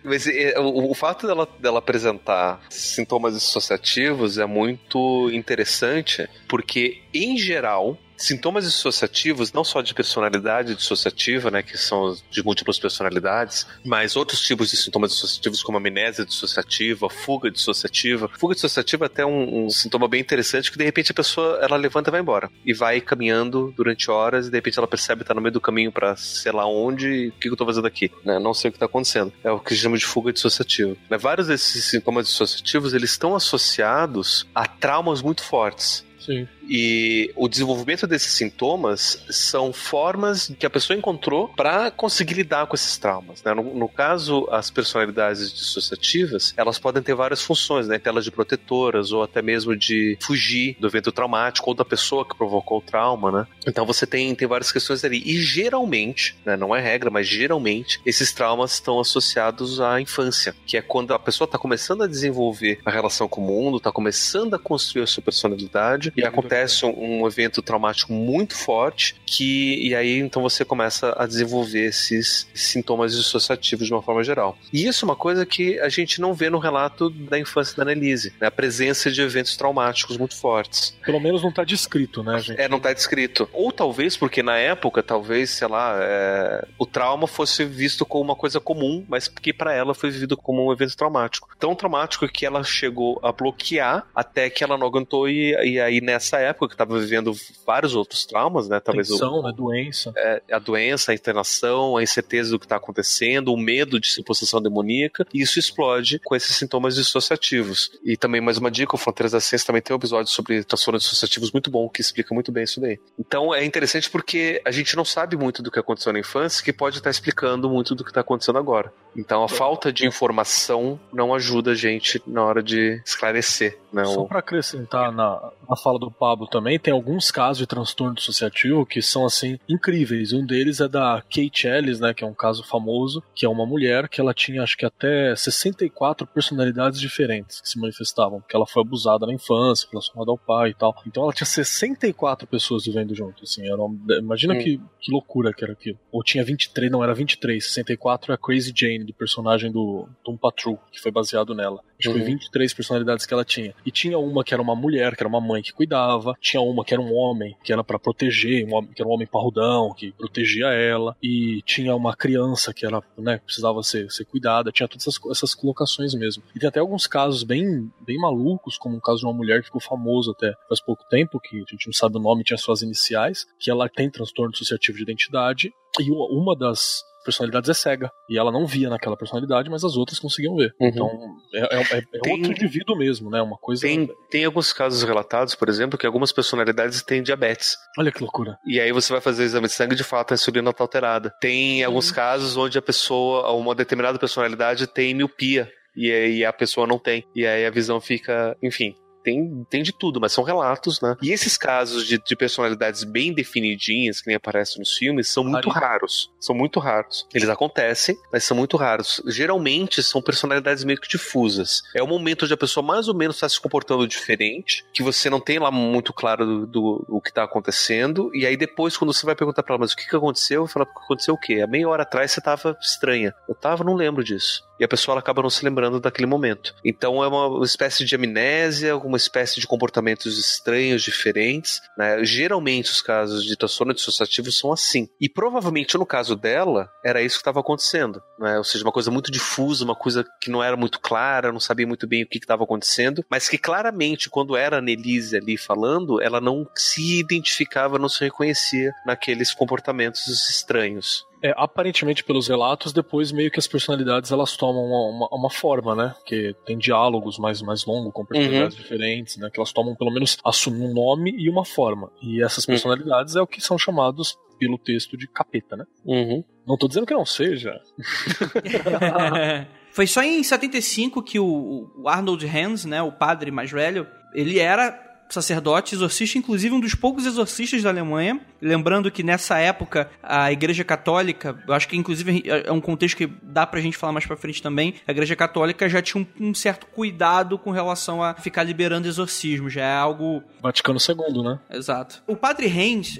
Mas 0.03 0.27
é, 0.27 0.59
o, 0.59 0.91
o, 0.91 0.93
fato 0.93 1.27
dela, 1.27 1.47
dela 1.59 1.79
apresentar 1.79 2.61
sintomas 2.69 3.33
dissociativos 3.33 4.37
é 4.37 4.45
muito 4.45 5.29
interessante, 5.31 6.29
porque, 6.47 7.01
em 7.13 7.37
geral, 7.37 7.97
Sintomas 8.23 8.63
dissociativos, 8.63 9.51
não 9.51 9.65
só 9.65 9.81
de 9.81 9.93
personalidade 9.93 10.75
dissociativa, 10.75 11.51
né, 11.51 11.61
que 11.61 11.77
são 11.77 12.15
de 12.31 12.41
múltiplas 12.41 12.79
personalidades, 12.79 13.67
mas 13.83 14.15
outros 14.15 14.39
tipos 14.39 14.71
de 14.71 14.77
sintomas 14.77 15.11
dissociativos, 15.11 15.61
como 15.61 15.77
amnésia 15.77 16.25
dissociativa, 16.25 17.09
fuga 17.09 17.51
dissociativa. 17.51 18.29
Fuga 18.39 18.55
dissociativa 18.55 19.03
é 19.03 19.07
até 19.07 19.25
um, 19.25 19.65
um, 19.65 19.69
sintoma 19.69 20.07
bem 20.07 20.21
interessante, 20.21 20.71
que 20.71 20.77
de 20.77 20.85
repente 20.85 21.11
a 21.11 21.13
pessoa 21.13 21.59
ela 21.61 21.75
levanta 21.75 22.09
e 22.09 22.11
vai 22.11 22.21
embora. 22.21 22.49
E 22.65 22.73
vai 22.73 23.01
caminhando 23.01 23.73
durante 23.75 24.09
horas, 24.09 24.47
e 24.47 24.49
de 24.49 24.55
repente 24.55 24.77
ela 24.77 24.87
percebe 24.87 25.23
que 25.23 25.27
tá 25.27 25.33
no 25.33 25.41
meio 25.41 25.51
do 25.51 25.59
caminho 25.59 25.91
para 25.91 26.15
sei 26.15 26.53
lá 26.53 26.65
onde, 26.65 27.27
o 27.27 27.31
que, 27.33 27.49
eu 27.49 27.57
tô 27.57 27.65
fazendo 27.65 27.87
aqui? 27.87 28.09
Né? 28.23 28.39
Não 28.39 28.53
sei 28.53 28.69
o 28.69 28.71
que 28.71 28.79
tá 28.79 28.85
acontecendo. 28.85 29.33
É 29.43 29.51
o 29.51 29.59
que 29.59 29.75
chama 29.75 29.97
de 29.97 30.05
fuga 30.05 30.31
dissociativa. 30.31 30.95
Né? 31.09 31.17
Vários 31.17 31.47
desses 31.47 31.83
sintomas 31.83 32.27
dissociativos, 32.27 32.93
eles 32.93 33.11
estão 33.11 33.35
associados 33.35 34.47
a 34.55 34.65
traumas 34.65 35.21
muito 35.21 35.43
fortes. 35.43 36.05
Sim. 36.25 36.47
E 36.67 37.31
o 37.35 37.47
desenvolvimento 37.47 38.07
desses 38.07 38.33
sintomas 38.33 39.23
são 39.29 39.73
formas 39.73 40.51
que 40.57 40.65
a 40.65 40.69
pessoa 40.69 40.97
encontrou 40.97 41.49
para 41.49 41.91
conseguir 41.91 42.35
lidar 42.35 42.67
com 42.67 42.75
esses 42.75 42.97
traumas. 42.97 43.43
Né? 43.43 43.53
No, 43.53 43.63
no, 43.73 43.89
caso, 43.89 44.47
as 44.51 44.69
personalidades 44.69 45.51
dissociativas, 45.53 46.53
elas 46.55 46.79
podem 46.79 47.03
ter 47.03 47.13
várias 47.13 47.41
funções, 47.41 47.87
né? 47.87 47.99
Telas 47.99 48.23
de 48.23 48.31
protetoras 48.31 49.11
ou 49.11 49.23
até 49.23 49.41
mesmo 49.41 49.75
de 49.75 50.17
fugir 50.21 50.77
do 50.79 50.87
evento 50.87 51.11
traumático 51.11 51.69
ou 51.69 51.75
da 51.75 51.85
pessoa 51.85 52.25
que 52.27 52.35
provocou 52.35 52.79
o 52.79 52.81
trauma, 52.81 53.31
né? 53.31 53.47
Então 53.67 53.85
você 53.85 54.05
tem, 54.05 54.33
tem 54.33 54.47
várias 54.47 54.71
questões 54.71 55.03
ali. 55.03 55.21
E 55.25 55.37
geralmente, 55.41 56.35
né, 56.45 56.55
não 56.55 56.75
é 56.75 56.81
regra, 56.81 57.09
mas 57.09 57.27
geralmente, 57.27 57.99
esses 58.05 58.31
traumas 58.31 58.73
estão 58.73 58.99
associados 58.99 59.81
à 59.81 59.99
infância, 59.99 60.55
que 60.65 60.77
é 60.77 60.81
quando 60.81 61.13
a 61.13 61.19
pessoa 61.19 61.45
está 61.45 61.57
começando 61.57 62.03
a 62.03 62.07
desenvolver 62.07 62.79
a 62.85 62.91
relação 62.91 63.27
com 63.27 63.41
o 63.41 63.45
mundo, 63.45 63.77
está 63.77 63.91
começando 63.91 64.53
a 64.53 64.59
construir 64.59 65.03
a 65.03 65.07
sua 65.07 65.23
personalidade 65.23 66.11
e 66.15 66.23
acontece 66.23 66.52
um, 66.85 67.21
um 67.21 67.27
evento 67.27 67.61
traumático 67.61 68.13
muito 68.13 68.55
forte 68.55 69.15
que 69.25 69.87
e 69.87 69.95
aí 69.95 70.19
então 70.19 70.41
você 70.41 70.63
começa 70.63 71.13
a 71.17 71.25
desenvolver 71.25 71.85
esses 71.85 72.47
sintomas 72.53 73.15
dissociativos 73.15 73.87
de 73.87 73.93
uma 73.93 74.01
forma 74.01 74.23
geral. 74.23 74.57
E 74.71 74.85
isso 74.87 75.05
é 75.05 75.07
uma 75.07 75.15
coisa 75.15 75.45
que 75.45 75.79
a 75.79 75.89
gente 75.89 76.21
não 76.21 76.33
vê 76.33 76.49
no 76.49 76.59
relato 76.59 77.09
da 77.09 77.39
infância 77.39 77.75
da 77.75 77.83
Annelise, 77.83 78.33
né? 78.39 78.47
a 78.47 78.51
presença 78.51 79.11
de 79.11 79.21
eventos 79.21 79.55
traumáticos 79.57 80.17
muito 80.17 80.35
fortes. 80.35 80.97
Pelo 81.05 81.19
menos 81.19 81.41
não 81.41 81.49
está 81.49 81.63
descrito, 81.63 82.23
né, 82.23 82.39
gente? 82.39 82.59
É, 82.59 82.67
não 82.67 82.77
está 82.77 82.93
descrito. 82.93 83.49
Ou 83.51 83.71
talvez 83.71 84.15
porque 84.15 84.43
na 84.43 84.57
época, 84.57 85.01
talvez, 85.01 85.49
sei 85.49 85.67
lá, 85.67 85.97
é... 85.99 86.65
o 86.77 86.85
trauma 86.85 87.27
fosse 87.27 87.65
visto 87.65 88.05
como 88.05 88.23
uma 88.23 88.35
coisa 88.35 88.59
comum, 88.59 89.03
mas 89.07 89.27
que 89.27 89.53
para 89.53 89.73
ela 89.73 89.93
foi 89.93 90.09
vivido 90.09 90.37
como 90.37 90.67
um 90.67 90.71
evento 90.71 90.95
traumático. 90.95 91.49
Tão 91.59 91.75
traumático 91.75 92.27
que 92.27 92.45
ela 92.45 92.63
chegou 92.63 93.19
a 93.23 93.31
bloquear 93.31 94.05
até 94.15 94.49
que 94.49 94.63
ela 94.63 94.77
não 94.77 94.87
aguentou 94.87 95.27
e, 95.29 95.53
e 95.63 95.79
aí 95.79 96.01
nessa 96.01 96.39
época 96.43 96.67
que 96.67 96.73
estava 96.73 96.99
vivendo 96.99 97.33
vários 97.65 97.95
outros 97.95 98.25
traumas, 98.25 98.67
né? 98.67 98.79
Talvez 98.79 99.07
Tensão, 99.07 99.39
o, 99.39 99.43
né? 99.43 99.53
Doença. 99.55 100.13
É, 100.15 100.41
a 100.51 100.59
doença, 100.59 101.11
a 101.11 101.15
internação, 101.15 101.97
a 101.97 102.03
incerteza 102.03 102.51
do 102.51 102.59
que 102.59 102.65
está 102.65 102.75
acontecendo, 102.75 103.53
o 103.53 103.57
medo 103.57 103.99
de 103.99 104.09
ser 104.09 104.23
possessão 104.23 104.61
demoníaca, 104.61 105.25
e 105.33 105.41
isso 105.41 105.59
explode 105.59 106.19
com 106.23 106.35
esses 106.35 106.55
sintomas 106.55 106.95
dissociativos. 106.95 107.91
E 108.03 108.17
também 108.17 108.41
mais 108.41 108.57
uma 108.57 108.71
dica, 108.71 108.95
o 108.95 108.97
Fronteiras 108.97 109.31
da 109.31 109.39
Ciência 109.39 109.67
também 109.67 109.81
tem 109.81 109.93
um 109.93 109.97
episódio 109.97 110.31
sobre 110.31 110.63
transtornos 110.63 111.03
dissociativos 111.03 111.51
muito 111.51 111.69
bom 111.69 111.89
que 111.89 112.01
explica 112.01 112.33
muito 112.33 112.51
bem 112.51 112.63
isso 112.63 112.79
daí. 112.79 112.99
Então 113.17 113.53
é 113.53 113.63
interessante 113.63 114.09
porque 114.09 114.61
a 114.65 114.71
gente 114.71 114.95
não 114.95 115.05
sabe 115.05 115.35
muito 115.35 115.61
do 115.61 115.71
que 115.71 115.79
aconteceu 115.79 116.13
na 116.13 116.19
infância, 116.19 116.63
que 116.63 116.73
pode 116.73 116.97
estar 116.97 117.09
explicando 117.09 117.69
muito 117.69 117.95
do 117.95 118.03
que 118.03 118.11
está 118.11 118.21
acontecendo 118.21 118.57
agora. 118.57 118.93
Então 119.15 119.43
a 119.43 119.49
falta 119.49 119.91
de 119.91 120.07
informação 120.07 120.99
não 121.11 121.33
ajuda 121.33 121.71
a 121.71 121.75
gente 121.75 122.21
na 122.25 122.43
hora 122.43 122.63
de 122.63 123.01
esclarecer. 123.05 123.77
Né, 123.91 124.03
Só 124.05 124.23
para 124.23 124.39
acrescentar 124.39 125.11
na, 125.11 125.51
na 125.69 125.75
fala 125.75 125.99
do 125.99 126.09
Pablo 126.33 126.47
também, 126.47 126.79
tem 126.79 126.91
alguns 126.91 127.29
casos 127.29 127.59
de 127.59 127.67
transtorno 127.67 128.15
dissociativo 128.15 128.85
que 128.85 129.01
são 129.03 129.23
assim 129.25 129.59
incríveis. 129.69 130.33
Um 130.33 130.43
deles 130.43 130.79
é 130.79 130.87
da 130.87 131.21
Kate 131.21 131.67
Ellis, 131.67 131.99
né, 131.99 132.11
que 132.11 132.23
é 132.23 132.27
um 132.27 132.33
caso 132.33 132.63
famoso, 132.63 133.21
que 133.35 133.45
é 133.45 133.49
uma 133.49 133.65
mulher 133.65 134.09
que 134.09 134.19
ela 134.19 134.33
tinha 134.33 134.63
acho 134.63 134.75
que 134.75 134.85
até 134.85 135.35
64 135.35 136.25
personalidades 136.25 136.99
diferentes 136.99 137.61
que 137.61 137.69
se 137.69 137.79
manifestavam, 137.79 138.39
porque 138.39 138.55
ela 138.55 138.65
foi 138.65 138.81
abusada 138.81 139.27
na 139.27 139.33
infância, 139.33 139.87
relacionada 139.91 140.31
ao 140.31 140.37
pai 140.37 140.71
e 140.71 140.73
tal. 140.73 140.95
Então 141.05 141.23
ela 141.23 141.33
tinha 141.33 141.45
64 141.45 142.47
pessoas 142.47 142.85
vivendo 142.85 143.13
junto, 143.13 143.43
assim, 143.43 143.65
era 143.67 143.81
uma... 143.81 143.95
imagina 144.17 144.55
Hum. 144.55 144.57
que, 144.57 144.81
que 144.99 145.11
loucura 145.11 145.53
que 145.53 145.63
era 145.63 145.73
aquilo. 145.73 145.99
Ou 146.11 146.23
tinha 146.23 146.43
23, 146.43 146.91
não, 146.91 147.03
era 147.03 147.13
23, 147.13 147.63
64 147.63 148.31
é 148.31 148.35
a 148.35 148.37
Crazy 148.37 148.73
Jane, 148.75 149.03
do 149.03 149.13
personagem 149.13 149.71
do 149.71 150.07
Tom 150.23 150.35
Patrol, 150.35 150.79
que 150.91 150.99
foi 150.99 151.11
baseado 151.11 151.53
nela. 151.53 151.81
Acho 152.03 152.09
que 152.09 152.19
foi 152.19 152.33
Uhum. 152.33 152.37
23 152.37 152.73
personalidades 152.73 153.25
que 153.25 153.33
ela 153.33 153.45
tinha. 153.45 153.73
E 153.85 153.91
tinha 153.91 154.17
uma 154.17 154.43
que 154.43 154.53
era 154.53 154.61
uma 154.61 154.75
mulher, 154.75 155.15
que 155.15 155.23
era 155.23 155.27
uma 155.27 155.41
mãe 155.41 155.61
que 155.61 155.71
cuidava, 155.73 156.35
tinha 156.39 156.61
uma 156.61 156.83
que 156.83 156.93
era 156.93 157.01
um 157.01 157.13
homem, 157.13 157.55
que 157.63 157.71
era 157.71 157.83
pra 157.83 157.97
proteger, 157.99 158.65
um 158.67 158.75
homem, 158.75 158.91
que 158.93 159.01
era 159.01 159.09
um 159.09 159.13
homem 159.13 159.27
parrudão, 159.27 159.93
que 159.93 160.11
protegia 160.13 160.67
ela, 160.67 161.15
e 161.21 161.61
tinha 161.65 161.95
uma 161.95 162.15
criança 162.15 162.73
que 162.73 162.85
era, 162.85 163.01
né, 163.17 163.39
precisava 163.45 163.81
ser, 163.83 164.11
ser 164.11 164.25
cuidada, 164.25 164.71
tinha 164.71 164.87
todas 164.87 165.07
essas, 165.07 165.19
essas 165.31 165.55
colocações 165.55 166.13
mesmo. 166.13 166.43
E 166.55 166.59
tem 166.59 166.69
até 166.69 166.79
alguns 166.79 167.07
casos 167.07 167.43
bem, 167.43 167.91
bem 168.05 168.17
malucos, 168.17 168.77
como 168.77 168.97
o 168.97 169.01
caso 169.01 169.19
de 169.19 169.25
uma 169.25 169.33
mulher 169.33 169.59
que 169.59 169.67
ficou 169.67 169.81
famosa 169.81 170.31
até 170.31 170.53
faz 170.67 170.81
pouco 170.81 171.03
tempo, 171.09 171.39
que 171.39 171.57
a 171.57 171.71
gente 171.71 171.87
não 171.87 171.93
sabe 171.93 172.17
o 172.17 172.19
nome, 172.19 172.43
tinha 172.43 172.57
suas 172.57 172.81
iniciais, 172.81 173.45
que 173.59 173.69
ela 173.69 173.87
tem 173.89 174.09
transtorno 174.09 174.51
dissociativo 174.51 174.97
de 174.97 175.03
identidade, 175.03 175.71
e 175.99 176.11
uma 176.11 176.55
das 176.55 177.03
personalidades 177.23 177.69
é 177.69 177.73
cega. 177.73 178.11
E 178.29 178.37
ela 178.37 178.51
não 178.51 178.65
via 178.65 178.89
naquela 178.89 179.17
personalidade, 179.17 179.69
mas 179.69 179.83
as 179.83 179.95
outras 179.95 180.19
conseguiam 180.19 180.55
ver. 180.55 180.73
Uhum. 180.79 180.87
Então, 180.87 181.09
é, 181.53 181.59
é- 181.77 181.81
é- 181.81 181.97
é 181.97 182.19
Tem- 182.21 182.33
outro 182.33 182.51
indivíduo 182.51 182.97
mesmo, 182.97 183.29
né? 183.29 183.41
Uma 183.41 183.57
coisa. 183.57 183.81
Tem, 183.83 184.09
tem 184.29 184.45
alguns 184.45 184.71
casos 184.73 185.03
relatados, 185.03 185.55
por 185.55 185.69
exemplo, 185.69 185.97
que 185.97 186.05
algumas 186.05 186.31
personalidades 186.31 187.01
têm 187.01 187.23
diabetes. 187.23 187.77
Olha 187.97 188.11
que 188.11 188.21
loucura. 188.21 188.57
E 188.67 188.79
aí 188.79 188.91
você 188.91 189.11
vai 189.11 189.21
fazer 189.21 189.43
exame 189.43 189.67
de 189.67 189.73
sangue 189.73 189.95
de 189.95 190.03
fato 190.03 190.31
a 190.31 190.35
insulina 190.35 190.73
tá 190.73 190.83
alterada. 190.83 191.31
Tem 191.41 191.83
alguns 191.83 192.11
casos 192.11 192.57
onde 192.57 192.77
a 192.77 192.81
pessoa, 192.81 193.51
uma 193.53 193.73
determinada 193.75 194.19
personalidade 194.19 194.87
tem 194.87 195.13
miopia. 195.13 195.69
E 195.95 196.11
aí 196.11 196.43
a 196.45 196.51
pessoa 196.51 196.87
não 196.87 196.97
tem. 196.97 197.23
E 197.35 197.45
aí 197.45 197.65
a 197.65 197.69
visão 197.69 198.01
fica, 198.01 198.57
enfim. 198.63 198.95
Tem, 199.23 199.65
tem 199.69 199.83
de 199.83 199.91
tudo, 199.91 200.19
mas 200.19 200.31
são 200.31 200.43
relatos, 200.43 200.99
né? 201.01 201.15
E 201.21 201.31
esses 201.31 201.57
casos 201.57 202.05
de, 202.05 202.17
de 202.17 202.35
personalidades 202.35 203.03
bem 203.03 203.33
definidinhas, 203.33 204.21
que 204.21 204.27
nem 204.27 204.35
aparecem 204.35 204.79
nos 204.79 204.93
filmes, 204.97 205.29
são 205.29 205.43
muito 205.43 205.69
Raro. 205.69 205.85
raros. 205.85 206.31
São 206.39 206.55
muito 206.55 206.79
raros. 206.79 207.27
Eles 207.33 207.49
acontecem, 207.49 208.17
mas 208.31 208.43
são 208.43 208.57
muito 208.57 208.77
raros. 208.77 209.21
Geralmente 209.27 210.03
são 210.03 210.21
personalidades 210.21 210.83
meio 210.83 210.99
que 210.99 211.07
difusas. 211.07 211.83
É 211.95 212.03
o 212.03 212.07
momento 212.07 212.43
onde 212.43 212.53
a 212.53 212.57
pessoa 212.57 212.85
mais 212.85 213.07
ou 213.07 213.15
menos 213.15 213.37
está 213.37 213.47
se 213.47 213.59
comportando 213.59 214.07
diferente, 214.07 214.85
que 214.93 215.03
você 215.03 215.29
não 215.29 215.39
tem 215.39 215.59
lá 215.59 215.71
muito 215.71 216.13
claro 216.13 216.45
do, 216.45 216.67
do, 216.67 217.05
o 217.07 217.21
que 217.21 217.29
está 217.29 217.43
acontecendo, 217.43 218.29
e 218.33 218.45
aí 218.45 218.57
depois, 218.57 218.97
quando 218.97 219.13
você 219.13 219.25
vai 219.25 219.35
perguntar 219.35 219.63
pra 219.63 219.75
ela, 219.75 219.81
mas 219.81 219.93
o 219.93 219.95
que, 219.95 220.09
que 220.09 220.15
aconteceu? 220.15 220.67
Fala, 220.67 220.85
aconteceu 220.85 221.33
o 221.33 221.37
quê? 221.37 221.61
Há 221.61 221.67
meia 221.67 221.87
hora 221.87 222.03
atrás 222.03 222.31
você 222.31 222.41
tava 222.41 222.77
estranha. 222.81 223.33
Eu 223.47 223.55
tava, 223.55 223.83
não 223.83 223.95
lembro 223.95 224.23
disso. 224.23 224.63
E 224.79 224.83
a 224.83 224.87
pessoa 224.87 225.13
ela 225.13 225.19
acaba 225.19 225.41
não 225.41 225.49
se 225.49 225.63
lembrando 225.63 225.99
daquele 225.99 226.25
momento. 226.25 226.75
Então 226.83 227.23
é 227.23 227.27
uma 227.27 227.63
espécie 227.63 228.03
de 228.03 228.15
amnésia, 228.15 228.97
uma 229.13 229.17
espécie 229.17 229.59
de 229.59 229.67
comportamentos 229.67 230.37
estranhos, 230.37 231.03
diferentes. 231.03 231.81
Né? 231.97 232.23
Geralmente 232.23 232.91
os 232.91 233.01
casos 233.01 233.43
de 233.45 233.55
transtorno 233.55 233.93
dissociativo 233.93 234.51
são 234.51 234.71
assim. 234.71 235.07
E 235.21 235.29
provavelmente 235.29 235.97
no 235.97 236.05
caso 236.05 236.35
dela, 236.35 236.89
era 237.05 237.21
isso 237.21 237.35
que 237.35 237.41
estava 237.41 237.59
acontecendo. 237.59 238.21
Né? 238.39 238.57
Ou 238.57 238.63
seja, 238.63 238.83
uma 238.83 238.91
coisa 238.91 239.11
muito 239.11 239.31
difusa, 239.31 239.85
uma 239.85 239.95
coisa 239.95 240.25
que 240.41 240.49
não 240.49 240.63
era 240.63 240.75
muito 240.75 240.99
clara, 240.99 241.51
não 241.51 241.59
sabia 241.59 241.87
muito 241.87 242.07
bem 242.07 242.23
o 242.23 242.27
que 242.27 242.37
estava 242.37 242.63
acontecendo, 242.63 243.23
mas 243.29 243.47
que 243.47 243.57
claramente, 243.57 244.29
quando 244.29 244.57
era 244.57 244.77
a 244.77 244.81
Nelise 244.81 245.37
ali 245.37 245.57
falando, 245.57 246.21
ela 246.21 246.41
não 246.41 246.67
se 246.75 247.19
identificava, 247.19 247.99
não 247.99 248.09
se 248.09 248.23
reconhecia 248.23 248.91
naqueles 249.05 249.53
comportamentos 249.53 250.49
estranhos. 250.49 251.25
É, 251.43 251.53
aparentemente, 251.57 252.23
pelos 252.23 252.47
relatos, 252.47 252.93
depois 252.93 253.31
meio 253.33 253.51
que 253.51 253.59
as 253.59 253.67
personalidades 253.67 254.31
elas 254.31 254.55
tomam 254.55 254.85
uma, 254.85 255.09
uma, 255.09 255.27
uma 255.31 255.49
forma, 255.49 255.93
né? 255.93 256.15
Que 256.25 256.55
tem 256.65 256.77
diálogos 256.77 257.37
mais, 257.37 257.61
mais 257.61 257.85
longos 257.85 258.13
com 258.13 258.25
personalidades 258.25 258.77
diferentes, 258.77 259.35
né? 259.35 259.49
Que 259.51 259.59
elas 259.59 259.73
tomam, 259.73 259.93
pelo 259.93 260.11
menos, 260.11 260.37
assumem 260.43 260.87
um 260.87 260.93
nome 260.93 261.35
e 261.37 261.49
uma 261.49 261.65
forma. 261.65 262.09
E 262.21 262.41
essas 262.41 262.65
personalidades 262.65 263.35
é 263.35 263.41
o 263.41 263.47
que 263.47 263.59
são 263.59 263.77
chamados 263.77 264.37
pelo 264.57 264.77
texto 264.77 265.17
de 265.17 265.27
capeta, 265.27 265.75
né? 265.75 265.85
Uhum. 266.05 266.43
Não 266.65 266.77
tô 266.77 266.87
dizendo 266.87 267.05
que 267.05 267.13
não 267.13 267.25
seja. 267.25 267.77
Foi 269.91 270.07
só 270.07 270.23
em 270.23 270.41
75 270.41 271.21
que 271.21 271.39
o, 271.39 271.91
o 271.97 272.07
Arnold 272.07 272.47
Hans, 272.47 272.85
né, 272.85 273.01
o 273.01 273.11
padre 273.11 273.51
mais 273.51 273.69
velho, 273.69 274.07
ele 274.33 274.59
era 274.59 274.91
sacerdote, 275.33 275.95
exorcista, 275.95 276.37
inclusive 276.37 276.73
um 276.73 276.79
dos 276.79 276.95
poucos 276.95 277.25
exorcistas 277.25 277.81
da 277.83 277.89
Alemanha. 277.89 278.39
Lembrando 278.61 279.11
que 279.11 279.23
nessa 279.23 279.57
época 279.57 280.09
a 280.21 280.51
Igreja 280.51 280.83
Católica, 280.83 281.57
eu 281.67 281.73
acho 281.73 281.87
que 281.87 281.97
inclusive 281.97 282.43
é 282.45 282.71
um 282.71 282.79
contexto 282.81 283.17
que 283.17 283.27
dá 283.41 283.65
pra 283.65 283.81
gente 283.81 283.97
falar 283.97 284.13
mais 284.13 284.25
pra 284.25 284.37
frente 284.37 284.61
também, 284.61 284.95
a 285.07 285.11
Igreja 285.11 285.35
Católica 285.35 285.89
já 285.89 286.01
tinha 286.01 286.25
um, 286.39 286.49
um 286.49 286.53
certo 286.53 286.85
cuidado 286.87 287.57
com 287.57 287.71
relação 287.71 288.21
a 288.23 288.33
ficar 288.35 288.63
liberando 288.63 289.07
exorcismo, 289.07 289.69
já 289.69 289.83
é 289.83 289.95
algo 289.95 290.43
Vaticano 290.61 290.99
II, 290.99 291.43
né? 291.43 291.59
Exato. 291.71 292.21
O 292.27 292.35
padre 292.35 292.67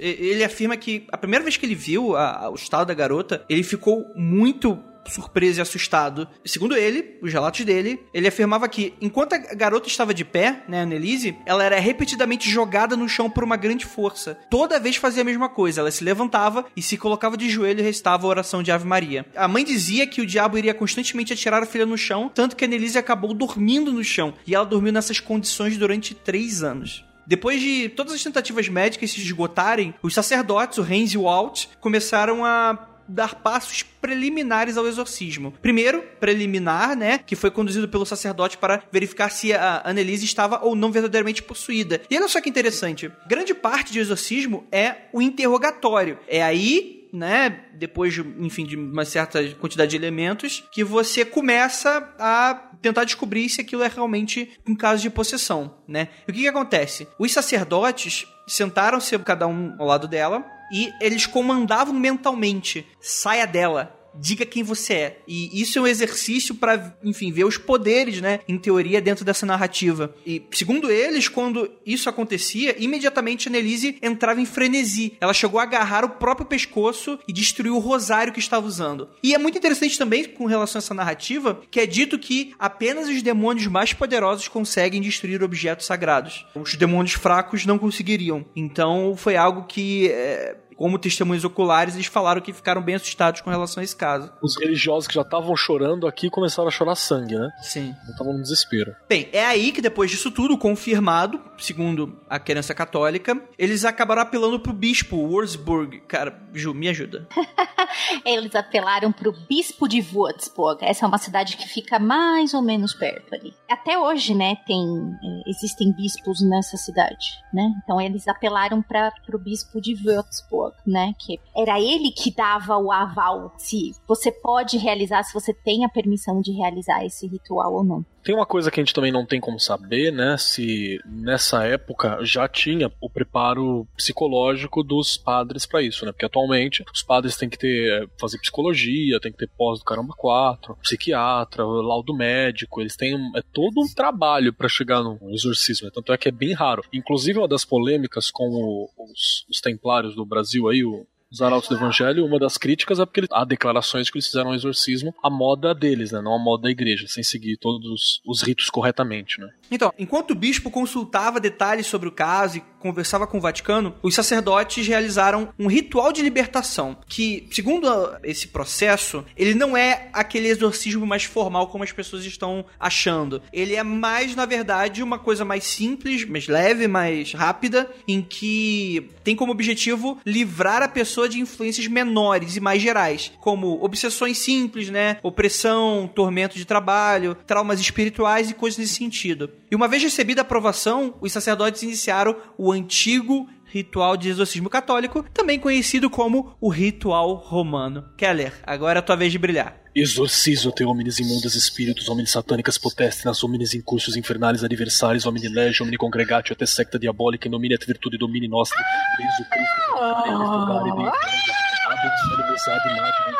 ele 0.00 0.44
afirma 0.44 0.76
que 0.76 1.06
a 1.12 1.16
primeira 1.18 1.42
vez 1.44 1.56
que 1.56 1.66
ele 1.66 1.74
viu 1.74 2.16
a- 2.16 2.44
a- 2.44 2.50
o 2.50 2.54
estado 2.54 2.88
da 2.88 2.94
garota, 2.94 3.44
ele 3.48 3.62
ficou 3.62 4.10
muito 4.14 4.78
surpreso 5.06 5.60
e 5.60 5.62
assustado. 5.62 6.28
Segundo 6.44 6.76
ele, 6.76 7.18
os 7.22 7.32
relatos 7.32 7.64
dele, 7.64 8.00
ele 8.12 8.28
afirmava 8.28 8.68
que 8.68 8.94
enquanto 9.00 9.34
a 9.34 9.38
garota 9.38 9.88
estava 9.88 10.14
de 10.14 10.24
pé, 10.24 10.62
né, 10.68 10.80
a 10.80 10.82
Annelise, 10.82 11.36
ela 11.46 11.64
era 11.64 11.78
repetidamente 11.78 12.48
jogada 12.50 12.96
no 12.96 13.08
chão 13.08 13.30
por 13.30 13.44
uma 13.44 13.56
grande 13.56 13.84
força. 13.84 14.38
Toda 14.50 14.80
vez 14.80 14.96
fazia 14.96 15.22
a 15.22 15.24
mesma 15.24 15.48
coisa, 15.48 15.80
ela 15.80 15.90
se 15.90 16.04
levantava 16.04 16.64
e 16.76 16.82
se 16.82 16.96
colocava 16.96 17.36
de 17.36 17.48
joelho 17.48 17.80
e 17.80 17.82
recitava 17.82 18.26
a 18.26 18.30
oração 18.30 18.62
de 18.62 18.72
Ave 18.72 18.86
Maria. 18.86 19.26
A 19.34 19.48
mãe 19.48 19.64
dizia 19.64 20.06
que 20.06 20.20
o 20.20 20.26
diabo 20.26 20.58
iria 20.58 20.74
constantemente 20.74 21.32
atirar 21.32 21.62
a 21.62 21.66
filha 21.66 21.86
no 21.86 21.98
chão, 21.98 22.30
tanto 22.32 22.56
que 22.56 22.64
a 22.64 22.66
Annelise 22.66 22.98
acabou 22.98 23.34
dormindo 23.34 23.92
no 23.92 24.04
chão. 24.04 24.34
E 24.46 24.54
ela 24.54 24.64
dormiu 24.64 24.92
nessas 24.92 25.20
condições 25.20 25.76
durante 25.76 26.14
três 26.14 26.62
anos. 26.62 27.04
Depois 27.26 27.60
de 27.60 27.88
todas 27.88 28.12
as 28.12 28.22
tentativas 28.22 28.68
médicas 28.68 29.10
se 29.10 29.20
esgotarem, 29.20 29.94
os 30.02 30.12
sacerdotes, 30.12 30.78
o 30.78 30.84
Heinz 30.84 31.12
e 31.12 31.18
o 31.18 31.28
Alt, 31.28 31.66
começaram 31.80 32.44
a 32.44 32.93
dar 33.08 33.36
passos 33.36 33.82
preliminares 33.82 34.76
ao 34.76 34.86
exorcismo. 34.86 35.52
Primeiro, 35.62 36.02
preliminar, 36.20 36.96
né, 36.96 37.18
que 37.18 37.36
foi 37.36 37.50
conduzido 37.50 37.88
pelo 37.88 38.06
sacerdote 38.06 38.58
para 38.58 38.82
verificar 38.90 39.30
se 39.30 39.52
a 39.52 39.82
Annelise 39.84 40.24
estava 40.24 40.60
ou 40.64 40.74
não 40.74 40.90
verdadeiramente 40.90 41.42
possuída. 41.42 42.00
E 42.10 42.16
olha 42.16 42.28
só 42.28 42.40
que 42.40 42.48
interessante, 42.48 43.10
grande 43.26 43.54
parte 43.54 43.92
de 43.92 43.98
exorcismo 43.98 44.66
é 44.70 44.96
o 45.12 45.22
interrogatório. 45.22 46.18
É 46.28 46.42
aí 46.42 47.04
né, 47.14 47.60
depois 47.74 48.12
de, 48.12 48.22
enfim, 48.40 48.66
de 48.66 48.74
uma 48.74 49.04
certa 49.04 49.48
quantidade 49.60 49.92
de 49.92 49.96
elementos, 49.96 50.64
que 50.72 50.82
você 50.82 51.24
começa 51.24 52.12
a 52.18 52.54
tentar 52.82 53.04
descobrir 53.04 53.48
se 53.48 53.60
aquilo 53.60 53.84
é 53.84 53.88
realmente 53.88 54.50
um 54.66 54.74
caso 54.74 55.00
de 55.00 55.08
possessão, 55.08 55.76
né? 55.86 56.08
E 56.26 56.30
o 56.32 56.34
que 56.34 56.40
que 56.40 56.48
acontece? 56.48 57.06
Os 57.16 57.32
sacerdotes 57.32 58.26
sentaram-se 58.48 59.16
cada 59.20 59.46
um 59.46 59.76
ao 59.78 59.86
lado 59.86 60.08
dela 60.08 60.44
e 60.74 60.92
eles 61.00 61.24
comandavam 61.24 61.94
mentalmente: 61.94 62.84
saia 63.00 63.46
dela, 63.46 63.94
diga 64.14 64.46
quem 64.46 64.62
você 64.62 64.92
é. 64.94 65.18
E 65.26 65.60
isso 65.60 65.78
é 65.78 65.82
um 65.82 65.86
exercício 65.86 66.54
para, 66.54 66.96
enfim, 67.02 67.32
ver 67.32 67.44
os 67.44 67.58
poderes, 67.58 68.20
né, 68.20 68.40
em 68.46 68.58
teoria, 68.58 69.00
dentro 69.00 69.24
dessa 69.24 69.44
narrativa. 69.44 70.14
E, 70.26 70.42
segundo 70.52 70.90
eles, 70.90 71.28
quando 71.28 71.70
isso 71.84 72.08
acontecia, 72.08 72.76
imediatamente 72.78 73.48
a 73.48 73.50
Annelise 73.50 73.98
entrava 74.02 74.40
em 74.40 74.46
frenesi. 74.46 75.16
Ela 75.20 75.34
chegou 75.34 75.58
a 75.58 75.64
agarrar 75.64 76.04
o 76.04 76.10
próprio 76.10 76.46
pescoço 76.46 77.18
e 77.26 77.32
destruiu 77.32 77.76
o 77.76 77.80
rosário 77.80 78.32
que 78.32 78.38
estava 78.38 78.66
usando. 78.66 79.08
E 79.22 79.34
é 79.34 79.38
muito 79.38 79.58
interessante 79.58 79.98
também, 79.98 80.24
com 80.24 80.46
relação 80.46 80.78
a 80.78 80.82
essa 80.82 80.94
narrativa, 80.94 81.60
que 81.70 81.80
é 81.80 81.86
dito 81.86 82.18
que 82.18 82.54
apenas 82.58 83.08
os 83.08 83.22
demônios 83.22 83.66
mais 83.66 83.92
poderosos 83.92 84.48
conseguem 84.48 85.00
destruir 85.00 85.42
objetos 85.42 85.86
sagrados. 85.86 86.46
Os 86.54 86.74
demônios 86.74 87.14
fracos 87.14 87.66
não 87.66 87.78
conseguiriam. 87.78 88.44
Então, 88.54 89.14
foi 89.16 89.36
algo 89.36 89.64
que 89.66 90.08
é, 90.08 90.56
como 90.76 90.98
testemunhos 90.98 91.44
oculares, 91.44 91.94
eles 91.94 92.06
falaram 92.06 92.40
que 92.40 92.52
ficaram 92.52 92.82
bem 92.82 92.94
assustados 92.94 93.40
com 93.40 93.50
relação 93.50 93.80
a 93.80 93.84
esse 93.84 93.96
caso. 93.96 94.32
Os 94.42 94.56
religiosos 94.58 95.06
que 95.06 95.14
já 95.14 95.22
estavam 95.22 95.54
chorando 95.56 96.06
aqui 96.06 96.30
começaram 96.30 96.68
a 96.68 96.70
chorar 96.70 96.94
sangue, 96.94 97.36
né? 97.36 97.50
Sim. 97.62 97.94
Estavam 98.08 98.34
no 98.34 98.42
desespero. 98.42 98.94
Bem, 99.08 99.28
é 99.32 99.44
aí 99.44 99.72
que 99.72 99.80
depois 99.80 100.10
disso 100.10 100.30
tudo, 100.30 100.58
confirmado, 100.58 101.40
segundo 101.58 102.18
a 102.28 102.38
crença 102.38 102.74
católica, 102.74 103.40
eles 103.58 103.84
acabaram 103.84 104.22
apelando 104.22 104.60
pro 104.60 104.72
bispo 104.72 105.16
Wurzburg. 105.16 106.00
Cara, 106.08 106.38
Ju, 106.52 106.72
me 106.72 106.88
ajuda. 106.88 107.26
Eles 108.24 108.54
apelaram 108.54 109.12
pro 109.12 109.32
bispo 109.32 109.88
de 109.88 110.00
Würzburg. 110.00 110.84
Essa 110.84 111.04
é 111.04 111.08
uma 111.08 111.18
cidade 111.18 111.56
que 111.56 111.66
fica 111.68 111.98
mais 111.98 112.54
ou 112.54 112.62
menos 112.62 112.94
perto 112.94 113.34
ali. 113.34 113.52
Até 113.68 113.98
hoje, 113.98 114.34
né, 114.34 114.56
tem 114.66 114.80
eh, 114.80 115.50
existem 115.50 115.92
bispos 115.92 116.40
nessa 116.40 116.76
cidade, 116.76 117.38
né? 117.52 117.72
Então 117.82 118.00
eles 118.00 118.26
apelaram 118.28 118.82
para 118.82 119.12
pro 119.26 119.38
bispo 119.38 119.80
de 119.80 119.94
Würzburg, 119.94 120.63
né, 120.86 121.14
que 121.18 121.40
era 121.56 121.80
ele 121.80 122.10
que 122.10 122.34
dava 122.34 122.76
o 122.78 122.92
aval 122.92 123.52
se 123.56 123.92
você 124.06 124.30
pode 124.30 124.76
realizar, 124.78 125.22
se 125.22 125.34
você 125.34 125.52
tem 125.52 125.84
a 125.84 125.88
permissão 125.88 126.40
de 126.40 126.52
realizar 126.52 127.04
esse 127.04 127.26
ritual 127.26 127.74
ou 127.74 127.84
não. 127.84 128.04
Tem 128.24 128.34
uma 128.34 128.46
coisa 128.46 128.70
que 128.70 128.80
a 128.80 128.82
gente 128.82 128.94
também 128.94 129.12
não 129.12 129.26
tem 129.26 129.38
como 129.38 129.60
saber, 129.60 130.10
né? 130.10 130.36
Se 130.38 130.98
nessa 131.04 131.64
época 131.64 132.18
já 132.22 132.48
tinha 132.48 132.90
o 133.00 133.10
preparo 133.10 133.86
psicológico 133.94 134.82
dos 134.82 135.18
padres 135.18 135.66
para 135.66 135.82
isso, 135.82 136.06
né? 136.06 136.12
Porque 136.12 136.24
atualmente 136.24 136.82
os 136.92 137.02
padres 137.02 137.36
têm 137.36 137.50
que 137.50 137.58
ter 137.58 138.08
fazer 138.18 138.38
psicologia, 138.38 139.20
tem 139.20 139.30
que 139.30 139.38
ter 139.38 139.50
pós 139.58 139.78
do 139.78 139.84
caramba 139.84 140.14
4, 140.16 140.74
psiquiatra, 140.82 141.64
laudo 141.64 142.16
médico, 142.16 142.80
eles 142.80 142.96
têm 142.96 143.14
é 143.36 143.42
todo 143.52 143.82
um 143.82 143.94
trabalho 143.94 144.52
para 144.52 144.68
chegar 144.68 145.02
no 145.02 145.18
exorcismo. 145.30 145.90
Tanto 145.90 146.12
é 146.12 146.16
que 146.16 146.28
é 146.28 146.32
bem 146.32 146.54
raro. 146.54 146.82
Inclusive 146.92 147.38
uma 147.38 147.48
das 147.48 147.64
polêmicas 147.64 148.30
com 148.30 148.88
os, 148.98 149.44
os 149.50 149.60
templários 149.60 150.14
do 150.14 150.24
Brasil 150.24 150.68
aí, 150.68 150.82
o 150.82 151.06
os 151.34 151.42
Arautos 151.42 151.68
do 151.68 151.74
Evangelho, 151.74 152.24
uma 152.24 152.38
das 152.38 152.56
críticas 152.56 153.00
é 153.00 153.04
porque 153.04 153.20
ele, 153.20 153.28
há 153.32 153.44
declarações 153.44 154.06
de 154.06 154.12
que 154.12 154.18
eles 154.18 154.26
fizeram 154.26 154.50
o 154.50 154.54
exorcismo 154.54 155.14
à 155.22 155.28
moda 155.28 155.74
deles, 155.74 156.12
né? 156.12 156.20
Não 156.20 156.34
à 156.34 156.38
moda 156.38 156.62
da 156.62 156.70
igreja, 156.70 157.06
sem 157.08 157.24
seguir 157.24 157.56
todos 157.56 158.20
os 158.24 158.42
ritos 158.42 158.70
corretamente, 158.70 159.40
né? 159.40 159.48
Então, 159.70 159.92
enquanto 159.98 160.30
o 160.30 160.34
bispo 160.34 160.70
consultava 160.70 161.40
detalhes 161.40 161.86
sobre 161.86 162.08
o 162.08 162.12
caso 162.12 162.58
e 162.58 162.64
conversava 162.78 163.26
com 163.26 163.38
o 163.38 163.40
Vaticano, 163.40 163.94
os 164.02 164.14
sacerdotes 164.14 164.86
realizaram 164.86 165.48
um 165.58 165.66
ritual 165.66 166.12
de 166.12 166.20
libertação, 166.20 166.96
que, 167.08 167.48
segundo 167.50 167.88
esse 168.22 168.48
processo, 168.48 169.24
ele 169.36 169.54
não 169.54 169.76
é 169.76 170.10
aquele 170.12 170.48
exorcismo 170.48 171.06
mais 171.06 171.24
formal 171.24 171.68
como 171.68 171.82
as 171.82 171.90
pessoas 171.90 172.24
estão 172.26 172.64
achando. 172.78 173.40
Ele 173.52 173.74
é 173.74 173.82
mais, 173.82 174.36
na 174.36 174.44
verdade, 174.44 175.02
uma 175.02 175.18
coisa 175.18 175.44
mais 175.44 175.64
simples, 175.64 176.26
mais 176.26 176.46
leve, 176.46 176.86
mais 176.86 177.32
rápida, 177.32 177.90
em 178.06 178.20
que 178.20 179.10
tem 179.24 179.34
como 179.34 179.52
objetivo 179.52 180.18
livrar 180.26 180.82
a 180.82 180.88
pessoa 180.88 181.23
de 181.28 181.40
influências 181.40 181.86
menores 181.86 182.56
e 182.56 182.60
mais 182.60 182.80
gerais, 182.80 183.32
como 183.40 183.82
obsessões 183.82 184.38
simples, 184.38 184.90
né? 184.90 185.18
Opressão, 185.22 186.10
tormento 186.14 186.56
de 186.56 186.64
trabalho, 186.64 187.36
traumas 187.46 187.80
espirituais 187.80 188.50
e 188.50 188.54
coisas 188.54 188.78
nesse 188.78 188.94
sentido. 188.94 189.50
E 189.70 189.76
uma 189.76 189.88
vez 189.88 190.02
recebida 190.02 190.40
a 190.40 190.42
aprovação, 190.42 191.14
os 191.20 191.32
sacerdotes 191.32 191.82
iniciaram 191.82 192.36
o 192.56 192.70
antigo 192.70 193.48
ritual 193.74 194.16
de 194.16 194.28
exorcismo 194.28 194.70
católico, 194.70 195.24
também 195.34 195.58
conhecido 195.58 196.08
como 196.08 196.56
o 196.60 196.68
ritual 196.68 197.34
romano. 197.34 198.04
Keller, 198.16 198.52
agora 198.62 198.98
é 198.98 199.00
a 199.00 199.02
tua 199.02 199.16
vez 199.16 199.32
de 199.32 199.38
brilhar. 199.38 199.76
Exorcizo 199.92 200.70
te 200.70 200.84
homines 200.84 201.18
imundas 201.18 201.56
espíritos, 201.56 202.08
homines 202.08 202.30
satânicas 202.30 202.78
potestinas, 202.78 203.42
homines 203.42 203.74
incursos 203.74 204.16
infernales 204.16 204.62
adversários, 204.62 205.26
homine 205.26 205.48
legio, 205.48 205.82
homine 205.82 205.96
congregatio, 205.96 206.56
et 206.58 206.66
secta 206.66 206.98
diabolica, 206.98 207.48
in 207.48 207.50
nomine 207.50 207.74
et 207.74 207.84
virtude 207.84 208.16
domini 208.16 208.48
nostri, 208.48 208.78
Jesus 209.18 209.48
Cristo, 209.48 209.94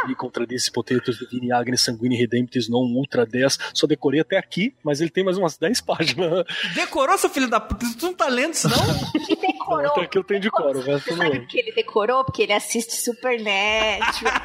e 0.09 0.15
contradisse 0.15 0.71
potetos 0.71 1.19
divini 1.19 1.53
agnes 1.53 1.81
sanguini 1.81 2.17
redemptis 2.17 2.69
non 2.69 2.93
ultra 2.95 3.25
10. 3.25 3.59
Só 3.73 3.87
decorei 3.87 4.21
até 4.21 4.37
aqui, 4.37 4.75
mas 4.83 5.01
ele 5.01 5.11
tem 5.11 5.25
mais 5.25 5.37
umas 5.37 5.57
10 5.57 5.81
páginas. 5.81 6.45
Decorou, 6.75 7.17
seu 7.19 7.31
filho 7.31 7.49
da 7.49 7.61
puta? 7.61 7.87
Tu 7.99 8.07
não 8.07 8.15
tá 8.15 8.29
lendo 8.29 8.55
isso, 8.55 8.69
não? 8.69 8.77
Ele 9.45 9.53
decorou. 9.53 9.87
Até 9.93 10.01
aqui 10.03 10.19
eu 10.19 10.25
tenho 10.25 10.41
de 10.41 10.51
coro, 10.51 10.79
o 10.79 10.83
resto 10.83 11.05
Você 11.05 11.11
não. 11.13 11.19
sabe 11.27 11.41
por 11.41 11.49
que 11.49 11.59
ele 11.59 11.73
decorou? 11.73 12.25
Porque 12.25 12.43
ele 12.43 12.53
assiste 12.53 12.93
Supernatural. 12.95 14.41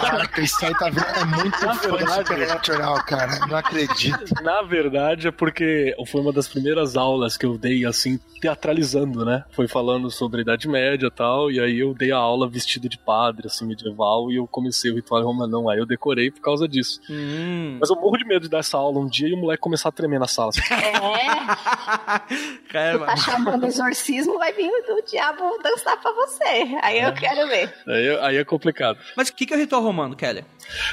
Caraca, 0.00 0.40
isso 0.40 0.64
aí 0.64 0.74
tá 0.74 0.88
vendo? 0.90 1.06
É 1.06 1.24
muito 1.24 1.64
Na 1.66 1.74
fã 1.74 1.90
de 1.90 1.96
verdade- 1.96 2.28
Supernatural, 2.28 3.04
cara. 3.04 3.46
Não 3.46 3.56
acredito. 3.56 4.42
Na 4.42 4.62
verdade, 4.62 5.28
é 5.28 5.30
porque 5.30 5.94
foi 6.06 6.20
uma 6.20 6.32
das 6.32 6.48
primeiras 6.48 6.96
aulas 6.96 7.36
que 7.36 7.46
eu 7.46 7.56
dei, 7.58 7.84
assim, 7.84 8.18
teatralizando, 8.40 9.24
né? 9.24 9.44
Foi 9.50 9.66
falando 9.68 10.10
sobre 10.10 10.40
a 10.40 10.42
Idade 10.42 10.68
Média 10.68 11.06
e 11.06 11.10
tal, 11.10 11.50
e 11.50 11.58
aí 11.60 11.78
eu 11.78 11.94
dei 11.94 12.12
a 12.12 12.16
aula 12.18 12.48
vestido 12.48 12.88
de 12.88 12.98
padre, 12.98 13.46
assim, 13.46 13.66
medieval, 13.66 14.30
e 14.30 14.36
eu 14.36 14.46
comecei 14.46 14.90
o 14.90 14.94
ritual 14.94 15.22
romanão. 15.24 15.68
Aí 15.68 15.78
eu 15.78 15.86
decorei 15.86 16.30
por 16.30 16.40
causa 16.40 16.68
disso. 16.68 17.00
hum. 17.10 17.78
Mas 17.80 17.90
eu 17.90 17.96
morro 17.96 18.16
de 18.16 18.24
medo 18.24 18.42
de 18.42 18.48
dar 18.48 18.58
essa 18.58 18.76
aula 18.76 18.98
um 19.00 19.06
dia 19.08 19.28
e 19.28 19.34
o 19.34 19.36
moleque 19.36 19.60
começar 19.60 19.88
a 19.88 19.92
tremer 19.92 20.18
na 20.20 20.26
sala. 20.26 20.50
assim. 20.50 20.60
É, 20.74 20.92
Cara, 22.70 22.98
tá 23.06 23.16
chamando 23.16 23.66
exorcismo, 23.66 24.35
vai 24.38 24.52
vir 24.52 24.70
o 24.70 25.02
diabo 25.02 25.58
dançar 25.62 26.00
pra 26.00 26.12
você. 26.12 26.44
Aí 26.82 27.00
eu 27.00 27.12
quero 27.14 27.48
ver. 27.48 27.72
Aí, 27.86 28.18
aí 28.20 28.36
é 28.36 28.44
complicado. 28.44 28.98
Mas 29.16 29.28
o 29.28 29.34
que 29.34 29.46
que 29.46 29.54
é 29.54 29.56
o 29.56 29.60
ritual 29.60 29.82
romano, 29.82 30.14
Keller? 30.16 30.44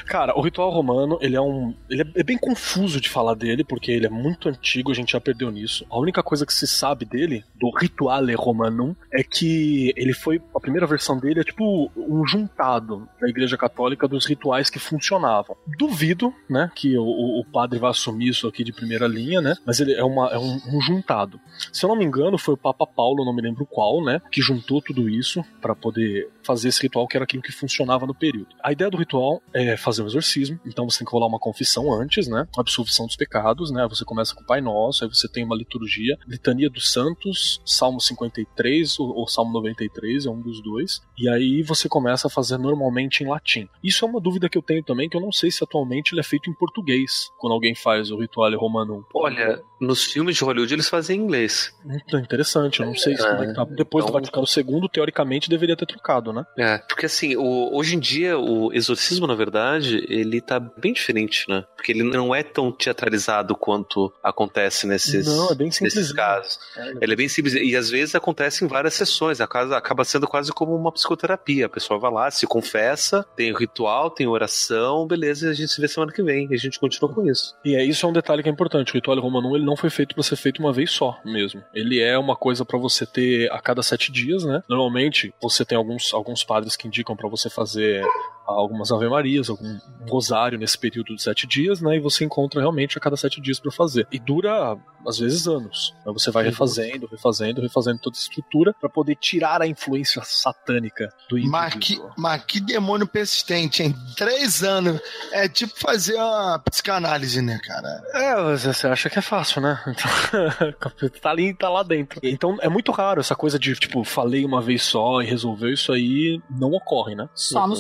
Cara, 0.06 0.38
o 0.38 0.42
ritual 0.42 0.70
romano, 0.70 1.18
ele 1.22 1.36
é 1.36 1.42
um. 1.42 1.74
Ele 1.90 2.02
é, 2.04 2.20
é 2.20 2.24
bem 2.24 2.38
confuso 2.38 3.00
de 3.02 3.10
falar 3.10 3.34
dele, 3.36 3.64
porque 3.64 3.92
ele 3.92 4.06
é 4.06 4.10
muito 4.10 4.50
antigo, 4.50 4.92
a 4.92 4.96
gente 4.96 5.14
já 5.14 5.22
perdeu 5.22 5.50
nisso. 5.52 5.86
A 5.90 5.98
única 5.98 6.22
coisa 6.22 6.46
que 6.46 6.54
se 6.54 6.68
sabe 6.68 7.06
dele, 7.06 7.44
do 7.56 7.70
Rituale 7.78 8.34
Romanum, 8.36 8.96
é 9.12 9.24
que 9.24 9.94
ele 9.96 10.14
foi. 10.14 10.42
A 10.56 10.60
primeira 10.60 10.86
versão 10.86 11.18
dele 11.20 11.40
é 11.40 11.44
tipo 11.44 11.92
um 11.98 12.26
juntado 12.26 13.08
da 13.20 13.28
Igreja 13.28 13.58
Católica 13.58 14.08
dos 14.08 14.26
rituais 14.26 14.70
que 14.70 14.80
funcionavam. 14.80 15.56
Duvido, 15.78 16.34
né, 16.50 16.70
que 16.76 16.98
o, 16.98 17.04
o- 17.04 17.40
o 17.42 17.46
padre 17.46 17.80
vai 17.80 17.90
assumir 17.90 18.30
isso 18.30 18.48
aqui 18.48 18.64
de 18.64 18.72
primeira 18.72 19.08
linha, 19.08 19.42
né? 19.42 19.56
Mas 19.66 19.80
ele 19.80 19.94
é, 19.94 20.04
uma, 20.04 20.30
é 20.30 20.38
um, 20.38 20.60
um 20.68 20.82
juntado. 20.82 21.40
Se 21.72 21.84
eu 21.86 21.90
não 21.90 21.96
me 21.96 22.06
engano, 22.06 22.38
foi 22.38 22.54
o 22.54 22.58
Papa 22.58 22.86
Paulo, 22.86 23.26
não 23.34 23.36
me 23.36 23.42
lembro 23.42 23.66
qual, 23.66 24.04
né, 24.04 24.22
que 24.32 24.42
juntou 24.42 24.82
tudo 24.82 25.10
isso 25.10 25.44
para 25.62 25.76
poder 25.76 26.30
fazer 26.44 26.70
esse 26.70 26.82
ritual 26.82 27.08
que 27.08 27.18
era 27.18 27.24
aquilo 27.24 27.42
que 27.42 27.52
funcionava 27.52 28.06
no 28.06 28.14
período. 28.14 28.48
A 28.62 28.72
ideia 28.72 28.92
do 28.92 28.98
ritual 28.98 29.42
é 29.54 29.76
fazer 29.76 30.04
o 30.04 30.08
exorcismo, 30.08 30.60
então 30.66 30.90
você 30.90 31.00
tem 31.00 31.08
que 31.08 31.12
rolar 31.12 31.28
uma 31.28 31.40
confissão 31.40 31.92
antes, 31.94 32.28
né? 32.28 32.48
Absolvição 32.58 33.06
dos 33.06 33.16
pecados, 33.16 33.72
né? 33.72 33.88
Você 33.90 34.06
começa 34.06 34.36
com 34.36 34.44
o 34.44 34.46
Pai 34.46 34.62
Nosso, 34.62 35.04
aí 35.04 35.10
você 35.10 35.28
tem 35.28 35.44
uma 35.44 35.56
liturgia, 35.56 36.18
Litania 36.28 36.70
dos 36.70 36.92
Santos, 36.92 37.62
Salmo 37.66 38.00
53 38.00 39.00
ou, 39.00 39.16
ou 39.16 39.28
Salmo 39.28 39.54
93, 39.54 40.26
é 40.26 40.30
um 40.30 40.42
dos 40.42 40.62
dois. 40.62 41.02
E 41.18 41.30
aí 41.30 41.64
você 41.64 41.88
começa 41.88 42.28
a 42.28 42.30
fazer 42.30 42.58
normalmente 42.58 43.24
em 43.24 43.28
latim. 43.28 43.68
Isso 43.84 44.06
é 44.06 44.08
uma 44.08 44.20
dúvida 44.20 44.50
que 44.50 44.58
eu 44.58 44.62
tenho 44.62 44.84
também, 44.84 45.10
que 45.10 45.16
eu 45.16 45.22
não 45.22 45.32
sei 45.32 45.50
se 45.50 45.64
atualmente 45.64 46.14
ele 46.14 46.22
é 46.22 46.24
feito 46.24 46.50
em 46.50 46.54
português, 46.54 47.30
quando 47.40 47.54
alguém 47.54 47.76
faz 47.76 48.12
o 48.12 48.18
Rituale 48.18 48.56
Romanum. 48.56 49.04
Olha, 49.14 49.62
nos 49.86 50.04
filmes 50.06 50.36
de 50.36 50.44
Hollywood 50.44 50.74
eles 50.74 50.90
fazem 50.90 51.20
em 51.20 51.24
inglês. 51.24 51.72
Muito 51.86 52.18
interessante, 52.18 52.80
eu 52.80 52.86
não 52.88 52.96
sei 52.96 53.16
se 53.16 53.22
como 53.28 53.44
é 53.44 53.48
que 53.48 53.54
tá. 53.54 53.66
Depois 53.66 54.06
do 54.06 54.10
Então- 54.10 54.22
Vaticano 54.22 54.82
II, 54.82 54.90
teoricamente, 54.92 55.50
deveria 55.50 55.76
ter 55.76 55.86
trocado, 55.86 56.32
né? 56.34 56.46
É, 56.58 56.78
porque 56.80 57.06
assim, 57.06 57.36
o- 57.36 57.70
hoje 57.76 57.96
em 57.96 58.00
dia 58.00 58.38
o 58.38 58.72
exorcismo, 58.74 59.28
na 59.28 59.36
verdade, 59.36 60.06
ele 60.08 60.40
tá 60.42 60.60
bem 60.60 60.94
diferente, 60.94 61.46
né? 61.50 61.64
Porque 61.76 61.92
ele 61.92 62.04
não 62.04 62.34
é 62.34 62.44
tão 62.44 62.72
teatralizado 62.72 63.56
quanto 63.56 64.12
acontece 64.24 64.88
nesses, 64.88 65.26
Não, 65.28 65.52
é 65.52 65.56
bem 65.56 65.68
nesses 65.68 66.12
casos. 66.12 66.60
Ele 67.02 67.14
é 67.14 67.16
bem 67.16 67.28
simples 67.28 67.54
e 67.56 67.76
às 67.76 67.90
vezes 67.90 68.16
acontece 68.16 68.64
em 68.64 68.68
várias 68.68 68.94
sessões, 68.94 69.42
a 69.42 69.48
casa 69.48 69.78
acaba 69.78 70.04
sendo 70.06 70.28
quase 70.28 70.52
como 70.52 70.76
uma 70.76 70.92
psicoterapia. 70.92 71.66
A 71.66 71.70
pessoa 71.70 72.00
vai 72.00 72.12
lá, 72.12 72.32
se 72.32 72.46
confessa, 72.48 73.26
tem 73.36 73.52
o 73.52 73.58
ritual, 73.58 74.10
tem 74.10 74.28
oração, 74.28 75.06
beleza, 75.08 75.48
e 75.48 75.50
a 75.50 75.54
gente 75.54 75.72
se 75.72 75.82
vê 75.82 75.88
semana 75.88 76.12
que 76.12 76.24
vem 76.24 76.48
e 76.50 76.54
a 76.54 76.58
gente 76.58 76.80
continua 76.80 77.14
com 77.14 77.30
isso. 77.30 77.56
E 77.66 77.76
é 77.76 77.84
isso 77.84 78.06
é 78.06 78.10
um 78.10 78.14
detalhe 78.14 78.42
que 78.44 78.50
é 78.50 78.52
importante. 78.52 78.92
O 78.92 78.94
ritual 78.94 79.20
romanum 79.20 79.56
ele 79.56 79.66
não 79.66 79.73
foi 79.76 79.90
feito 79.90 80.16
para 80.16 80.24
ser 80.24 80.36
feito 80.36 80.60
uma 80.60 80.74
vez 80.74 80.92
só, 80.92 81.20
mesmo. 81.24 81.64
Ele 81.74 82.00
é 82.00 82.18
uma 82.18 82.36
coisa 82.36 82.66
para 82.66 82.78
você 82.78 83.06
ter 83.06 83.52
a 83.52 83.60
cada 83.60 83.84
sete 83.84 84.12
dias, 84.12 84.44
né? 84.44 84.64
Normalmente 84.70 85.34
você 85.42 85.66
tem 85.66 85.78
alguns, 85.78 86.14
alguns 86.14 86.44
padres 86.44 86.76
que 86.76 86.88
indicam 86.88 87.16
para 87.16 87.30
você 87.30 87.50
fazer 87.50 88.04
algumas 88.46 88.92
ave-marias, 88.92 89.50
algum 89.50 89.78
rosário 90.10 90.58
nesse 90.58 90.78
período 90.78 91.16
de 91.16 91.22
sete 91.22 91.48
dias, 91.48 91.82
né? 91.82 91.98
E 91.98 92.00
você 92.00 92.26
encontra 92.26 92.60
realmente 92.60 92.98
a 92.98 93.02
cada 93.02 93.18
sete 93.18 93.42
dias 93.42 93.60
para 93.60 93.72
fazer. 93.72 94.08
E 94.12 94.20
dura, 94.20 94.78
às 95.08 95.18
vezes, 95.18 95.48
anos. 95.48 95.94
Aí 96.06 96.14
você 96.14 96.32
vai 96.32 96.44
refazendo, 96.44 97.08
refazendo, 97.08 97.62
refazendo 97.62 98.00
toda 98.00 98.18
a 98.18 98.20
estrutura 98.20 98.74
para 98.80 98.90
poder 98.90 99.16
tirar 99.16 99.62
a 99.62 99.68
influência 99.68 100.22
satânica 100.24 101.10
do 101.30 101.38
indivíduo. 101.38 101.52
Mas 101.52 101.76
que, 101.76 102.02
mas 102.18 102.44
que 102.44 102.60
demônio 102.60 103.08
persistente, 103.08 103.84
hein? 103.84 103.96
Três 104.16 104.64
anos. 104.64 105.00
É 105.32 105.48
tipo 105.48 105.74
fazer 105.80 106.16
uma 106.16 106.60
psicanálise, 106.60 107.42
né, 107.42 107.60
cara? 107.64 108.04
É, 108.14 108.58
você 108.58 108.88
acha 108.88 109.10
que 109.10 109.20
é 109.20 109.22
fácil, 109.22 109.62
né? 109.62 109.80
Então, 109.94 111.10
tá 111.22 111.30
ali, 111.30 111.54
tá 111.54 111.70
lá 111.70 111.84
dentro. 111.84 112.20
Então 112.24 112.58
é 112.62 112.70
muito 112.70 112.92
raro 112.92 113.20
essa 113.20 113.36
coisa 113.36 113.58
de, 113.60 113.74
tipo, 113.76 114.04
falei 114.04 114.46
uma 114.46 114.62
vez 114.62 114.84
só 114.84 115.22
e 115.22 115.26
resolveu 115.26 115.74
isso 115.74 115.92
aí, 115.92 116.42
não 116.50 116.72
ocorre, 116.72 117.16
né? 117.16 117.30
Só 117.34 117.68
no 117.68 117.76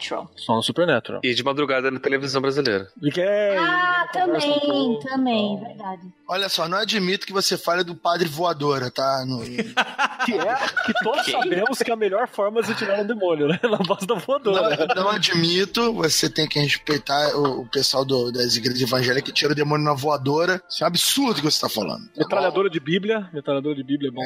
Supernatural. 0.00 0.30
Só 0.36 0.54
no 0.56 0.62
Supernatural. 0.62 1.20
E 1.24 1.34
de 1.34 1.42
madrugada 1.42 1.90
na 1.90 1.98
televisão 2.00 2.40
brasileira. 2.40 2.88
É, 3.16 3.56
Ah, 3.58 4.08
também, 4.12 4.60
pouco. 4.60 5.06
também, 5.06 5.60
verdade. 5.60 6.02
Olha 6.28 6.48
só, 6.48 6.68
não 6.68 6.78
admito 6.78 7.26
que 7.26 7.32
você 7.32 7.56
fale 7.56 7.82
do 7.84 7.94
padre 7.94 8.28
voadora, 8.28 8.90
tá? 8.90 9.24
No- 9.26 9.38
Que 10.26 10.34
é 10.34 10.56
que 10.84 10.92
todos 11.02 11.24
sabemos 11.30 11.78
que 11.78 11.90
a 11.90 11.96
melhor 11.96 12.28
forma 12.28 12.60
é 12.60 12.62
de 12.62 12.74
tirar 12.74 13.00
um 13.00 13.06
demônio, 13.06 13.46
né? 13.48 13.58
Na 13.62 13.76
voz 13.78 14.04
da 14.04 14.14
voadora. 14.16 14.86
Não, 14.94 15.04
não 15.04 15.10
admito, 15.10 15.92
você 15.94 16.28
tem 16.28 16.46
que 16.48 16.58
respeitar 16.58 17.34
o, 17.36 17.62
o 17.62 17.66
pessoal 17.68 18.04
do- 18.04 18.30
das 18.32 18.56
igrejas 18.56 18.82
evangélicas 18.82 19.22
que 19.30 19.32
tira 19.32 19.52
o 19.52 19.54
demônio 19.56 19.84
na 19.84 19.94
voadora. 19.94 20.60
Isso 20.68 20.82
é 20.82 20.86
um 20.86 20.88
absurdo 20.88 21.36
que 21.40 21.44
você 21.50 21.60
tá 21.60 21.68
falando. 21.68 22.04
tá 22.06 22.12
bom? 22.14 22.20
Metralhadora 22.20 22.68
de 22.70 22.80
Bíblia. 22.80 23.28
Metralhadora 23.32 23.74
de 23.74 23.82
Bíblia 23.84 24.10
é 24.10 24.12
bom. 24.12 24.22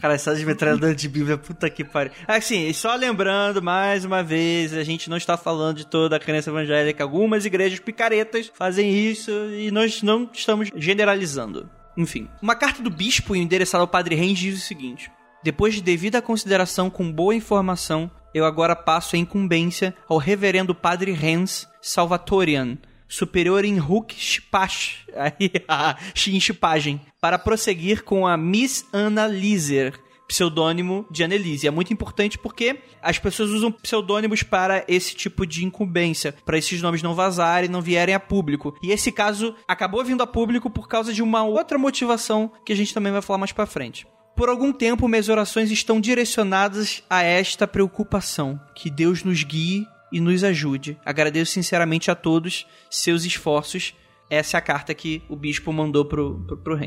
Cara, 0.00 0.14
essa 0.14 0.34
de 0.34 0.46
metralhadora 0.46 0.94
de 0.94 1.08
Bíblia, 1.08 1.36
puta 1.36 1.68
que 1.68 1.84
pariu. 1.84 2.12
Assim, 2.26 2.72
só 2.72 2.94
lembrando, 2.94 3.60
mais 3.60 4.02
uma 4.04 4.22
vez, 4.22 4.72
a 4.72 4.82
gente 4.82 5.10
não 5.10 5.18
está 5.18 5.36
falando 5.36 5.76
de 5.76 5.86
toda 5.86 6.16
a 6.16 6.20
crença 6.20 6.48
evangélica. 6.48 7.04
Algumas 7.04 7.44
igrejas 7.44 7.80
picaretas 7.80 8.50
fazem 8.54 8.90
isso 8.90 9.30
e 9.30 9.70
nós 9.70 10.02
não 10.02 10.28
estamos 10.32 10.70
generalizando. 10.74 11.68
Enfim, 11.96 12.28
uma 12.40 12.54
carta 12.54 12.82
do 12.82 12.88
bispo 12.88 13.36
endereçada 13.36 13.82
ao 13.82 13.88
padre 13.88 14.14
Reis 14.14 14.38
diz 14.38 14.56
o 14.56 14.66
seguinte: 14.66 15.10
Depois 15.44 15.74
de 15.74 15.82
devida 15.82 16.22
consideração 16.22 16.88
com 16.88 17.12
boa 17.12 17.34
informação, 17.34 18.10
eu 18.32 18.46
agora 18.46 18.74
passo 18.74 19.16
a 19.16 19.18
incumbência 19.18 19.94
ao 20.08 20.16
reverendo 20.16 20.74
padre 20.74 21.12
Hans 21.12 21.68
Salvatorian, 21.82 22.78
superior 23.10 23.64
em 23.64 23.78
Hook 23.78 24.14
Shipash, 24.14 25.04
aí, 25.14 25.50
a 25.68 25.96
Shipagem, 26.14 27.00
para 27.20 27.38
prosseguir 27.38 28.04
com 28.04 28.26
a 28.26 28.36
Miss 28.36 28.86
Anna 28.92 29.26
Lizer, 29.26 30.00
pseudônimo 30.28 31.04
de 31.10 31.24
Annelise. 31.24 31.66
É 31.66 31.70
muito 31.72 31.92
importante 31.92 32.38
porque 32.38 32.78
as 33.02 33.18
pessoas 33.18 33.50
usam 33.50 33.72
pseudônimos 33.72 34.44
para 34.44 34.84
esse 34.86 35.12
tipo 35.12 35.44
de 35.44 35.64
incumbência, 35.64 36.32
para 36.46 36.56
esses 36.56 36.80
nomes 36.80 37.02
não 37.02 37.16
vazarem, 37.16 37.68
não 37.68 37.82
vierem 37.82 38.14
a 38.14 38.20
público. 38.20 38.76
E 38.80 38.92
esse 38.92 39.10
caso 39.10 39.56
acabou 39.66 40.04
vindo 40.04 40.22
a 40.22 40.26
público 40.28 40.70
por 40.70 40.86
causa 40.86 41.12
de 41.12 41.20
uma 41.20 41.42
outra 41.42 41.76
motivação 41.76 42.52
que 42.64 42.72
a 42.72 42.76
gente 42.76 42.94
também 42.94 43.12
vai 43.12 43.20
falar 43.20 43.38
mais 43.38 43.50
pra 43.50 43.66
frente. 43.66 44.06
Por 44.36 44.48
algum 44.48 44.72
tempo, 44.72 45.08
minhas 45.08 45.28
orações 45.28 45.70
estão 45.70 46.00
direcionadas 46.00 47.02
a 47.10 47.22
esta 47.22 47.66
preocupação. 47.66 48.58
Que 48.74 48.88
Deus 48.88 49.24
nos 49.24 49.42
guie 49.42 49.84
e 50.12 50.20
nos 50.20 50.44
ajude. 50.44 50.98
Agradeço 51.04 51.52
sinceramente 51.52 52.10
a 52.10 52.14
todos 52.14 52.66
seus 52.90 53.24
esforços. 53.24 53.94
Essa 54.28 54.56
é 54.56 54.58
a 54.58 54.62
carta 54.62 54.94
que 54.94 55.22
o 55.28 55.36
bispo 55.36 55.72
mandou 55.72 56.04
pro, 56.04 56.44
pro, 56.46 56.56
pro. 56.56 56.78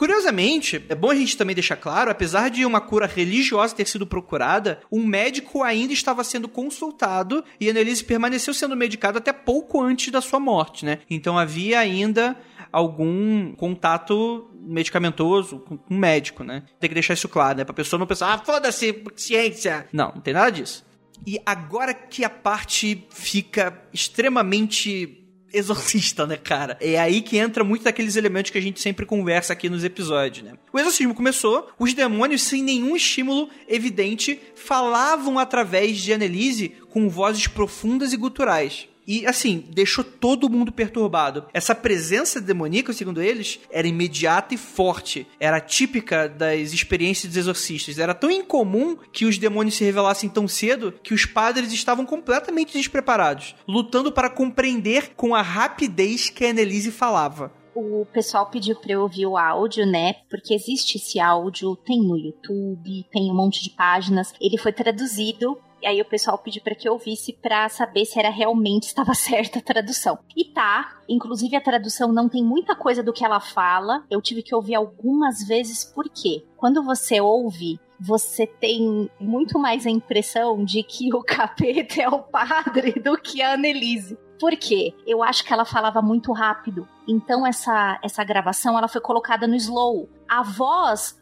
Curiosamente, 0.00 0.82
é 0.88 0.94
bom 0.94 1.10
a 1.10 1.14
gente 1.14 1.36
também 1.36 1.54
deixar 1.54 1.76
claro, 1.76 2.10
apesar 2.10 2.48
de 2.48 2.64
uma 2.64 2.80
cura 2.80 3.06
religiosa 3.06 3.74
ter 3.74 3.86
sido 3.86 4.06
procurada, 4.06 4.80
um 4.90 5.04
médico 5.04 5.62
ainda 5.62 5.92
estava 5.92 6.24
sendo 6.24 6.48
consultado 6.48 7.44
e 7.60 7.68
Annelise 7.68 8.02
permaneceu 8.02 8.54
sendo 8.54 8.74
medicada 8.74 9.18
até 9.18 9.30
pouco 9.30 9.82
antes 9.82 10.10
da 10.10 10.22
sua 10.22 10.40
morte, 10.40 10.86
né? 10.86 11.00
Então 11.10 11.38
havia 11.38 11.78
ainda 11.78 12.34
algum 12.72 13.52
contato 13.52 14.50
medicamentoso 14.58 15.58
com 15.58 15.78
um 15.90 15.98
médico, 15.98 16.44
né? 16.44 16.62
Tem 16.80 16.88
que 16.88 16.94
deixar 16.94 17.12
isso 17.12 17.28
claro, 17.28 17.58
né? 17.58 17.64
Pra 17.64 17.74
pessoa 17.74 17.98
não 18.00 18.06
pensar, 18.06 18.32
ah, 18.32 18.38
foda-se, 18.38 19.04
ciência. 19.16 19.86
Não, 19.92 20.12
não 20.14 20.22
tem 20.22 20.32
nada 20.32 20.50
disso. 20.50 20.82
E 21.26 21.40
agora 21.44 21.92
que 21.92 22.24
a 22.24 22.30
parte 22.30 23.06
fica 23.10 23.82
extremamente 23.92 25.20
exorcista, 25.52 26.26
né, 26.26 26.36
cara? 26.36 26.76
É 26.80 26.98
aí 26.98 27.20
que 27.20 27.36
entra 27.36 27.64
muito 27.64 27.84
daqueles 27.84 28.16
elementos 28.16 28.50
que 28.50 28.58
a 28.58 28.62
gente 28.62 28.80
sempre 28.80 29.04
conversa 29.04 29.52
aqui 29.52 29.68
nos 29.68 29.84
episódios, 29.84 30.44
né? 30.44 30.54
O 30.72 30.78
exorcismo 30.78 31.14
começou, 31.14 31.68
os 31.78 31.92
demônios, 31.92 32.42
sem 32.42 32.62
nenhum 32.62 32.94
estímulo 32.96 33.48
evidente, 33.68 34.40
falavam 34.54 35.38
através 35.38 35.98
de 35.98 36.12
Annelise 36.12 36.72
com 36.90 37.08
vozes 37.08 37.46
profundas 37.46 38.12
e 38.12 38.16
guturais. 38.16 38.88
E, 39.10 39.26
assim, 39.26 39.64
deixou 39.70 40.04
todo 40.04 40.48
mundo 40.48 40.70
perturbado. 40.70 41.46
Essa 41.52 41.74
presença 41.74 42.40
demoníaca, 42.40 42.92
segundo 42.92 43.20
eles, 43.20 43.58
era 43.68 43.88
imediata 43.88 44.54
e 44.54 44.56
forte. 44.56 45.26
Era 45.40 45.58
típica 45.58 46.28
das 46.28 46.72
experiências 46.72 47.32
dos 47.32 47.36
exorcistas. 47.36 47.98
Era 47.98 48.14
tão 48.14 48.30
incomum 48.30 48.96
que 49.12 49.24
os 49.24 49.36
demônios 49.36 49.74
se 49.74 49.82
revelassem 49.82 50.30
tão 50.30 50.46
cedo 50.46 50.94
que 51.02 51.12
os 51.12 51.26
padres 51.26 51.72
estavam 51.72 52.06
completamente 52.06 52.72
despreparados, 52.72 53.56
lutando 53.66 54.12
para 54.12 54.30
compreender 54.30 55.10
com 55.16 55.34
a 55.34 55.42
rapidez 55.42 56.30
que 56.30 56.44
a 56.44 56.50
Annelise 56.50 56.92
falava. 56.92 57.52
O 57.74 58.06
pessoal 58.12 58.48
pediu 58.48 58.76
pra 58.76 58.92
eu 58.92 59.02
ouvir 59.02 59.26
o 59.26 59.36
áudio, 59.36 59.86
né? 59.86 60.14
Porque 60.30 60.54
existe 60.54 60.98
esse 60.98 61.18
áudio, 61.18 61.74
tem 61.74 61.98
no 61.98 62.16
YouTube, 62.16 63.06
tem 63.10 63.28
um 63.28 63.34
monte 63.34 63.60
de 63.60 63.70
páginas. 63.70 64.32
Ele 64.40 64.56
foi 64.56 64.72
traduzido 64.72 65.58
e 65.82 65.86
aí 65.86 66.00
o 66.00 66.04
pessoal 66.04 66.38
pediu 66.38 66.62
para 66.62 66.74
que 66.74 66.88
eu 66.88 66.92
ouvisse 66.92 67.32
para 67.32 67.68
saber 67.68 68.04
se 68.04 68.18
era 68.18 68.30
realmente 68.30 68.84
estava 68.84 69.12
certa 69.14 69.58
a 69.58 69.62
tradução. 69.62 70.18
E 70.36 70.44
tá, 70.44 70.98
inclusive 71.08 71.56
a 71.56 71.60
tradução 71.60 72.12
não 72.12 72.28
tem 72.28 72.44
muita 72.44 72.74
coisa 72.74 73.02
do 73.02 73.12
que 73.12 73.24
ela 73.24 73.40
fala. 73.40 74.04
Eu 74.10 74.20
tive 74.20 74.42
que 74.42 74.54
ouvir 74.54 74.74
algumas 74.74 75.46
vezes 75.46 75.84
por 75.84 76.08
quê? 76.08 76.44
Quando 76.56 76.82
você 76.82 77.20
ouve 77.20 77.78
você 78.02 78.46
tem 78.46 79.10
muito 79.20 79.58
mais 79.58 79.86
a 79.86 79.90
impressão 79.90 80.64
de 80.64 80.82
que 80.82 81.12
o 81.14 81.20
capeta 81.22 82.00
é 82.00 82.08
o 82.08 82.20
padre 82.20 82.92
do 82.92 83.18
que 83.18 83.42
a 83.42 83.52
Annelise. 83.52 84.18
Por 84.38 84.56
quê? 84.56 84.94
Eu 85.06 85.22
acho 85.22 85.44
que 85.44 85.52
ela 85.52 85.66
falava 85.66 86.00
muito 86.00 86.32
rápido. 86.32 86.88
Então 87.06 87.46
essa 87.46 88.00
essa 88.02 88.24
gravação 88.24 88.78
ela 88.78 88.88
foi 88.88 89.02
colocada 89.02 89.46
no 89.46 89.54
slow. 89.54 90.08
A 90.26 90.42
voz 90.42 91.19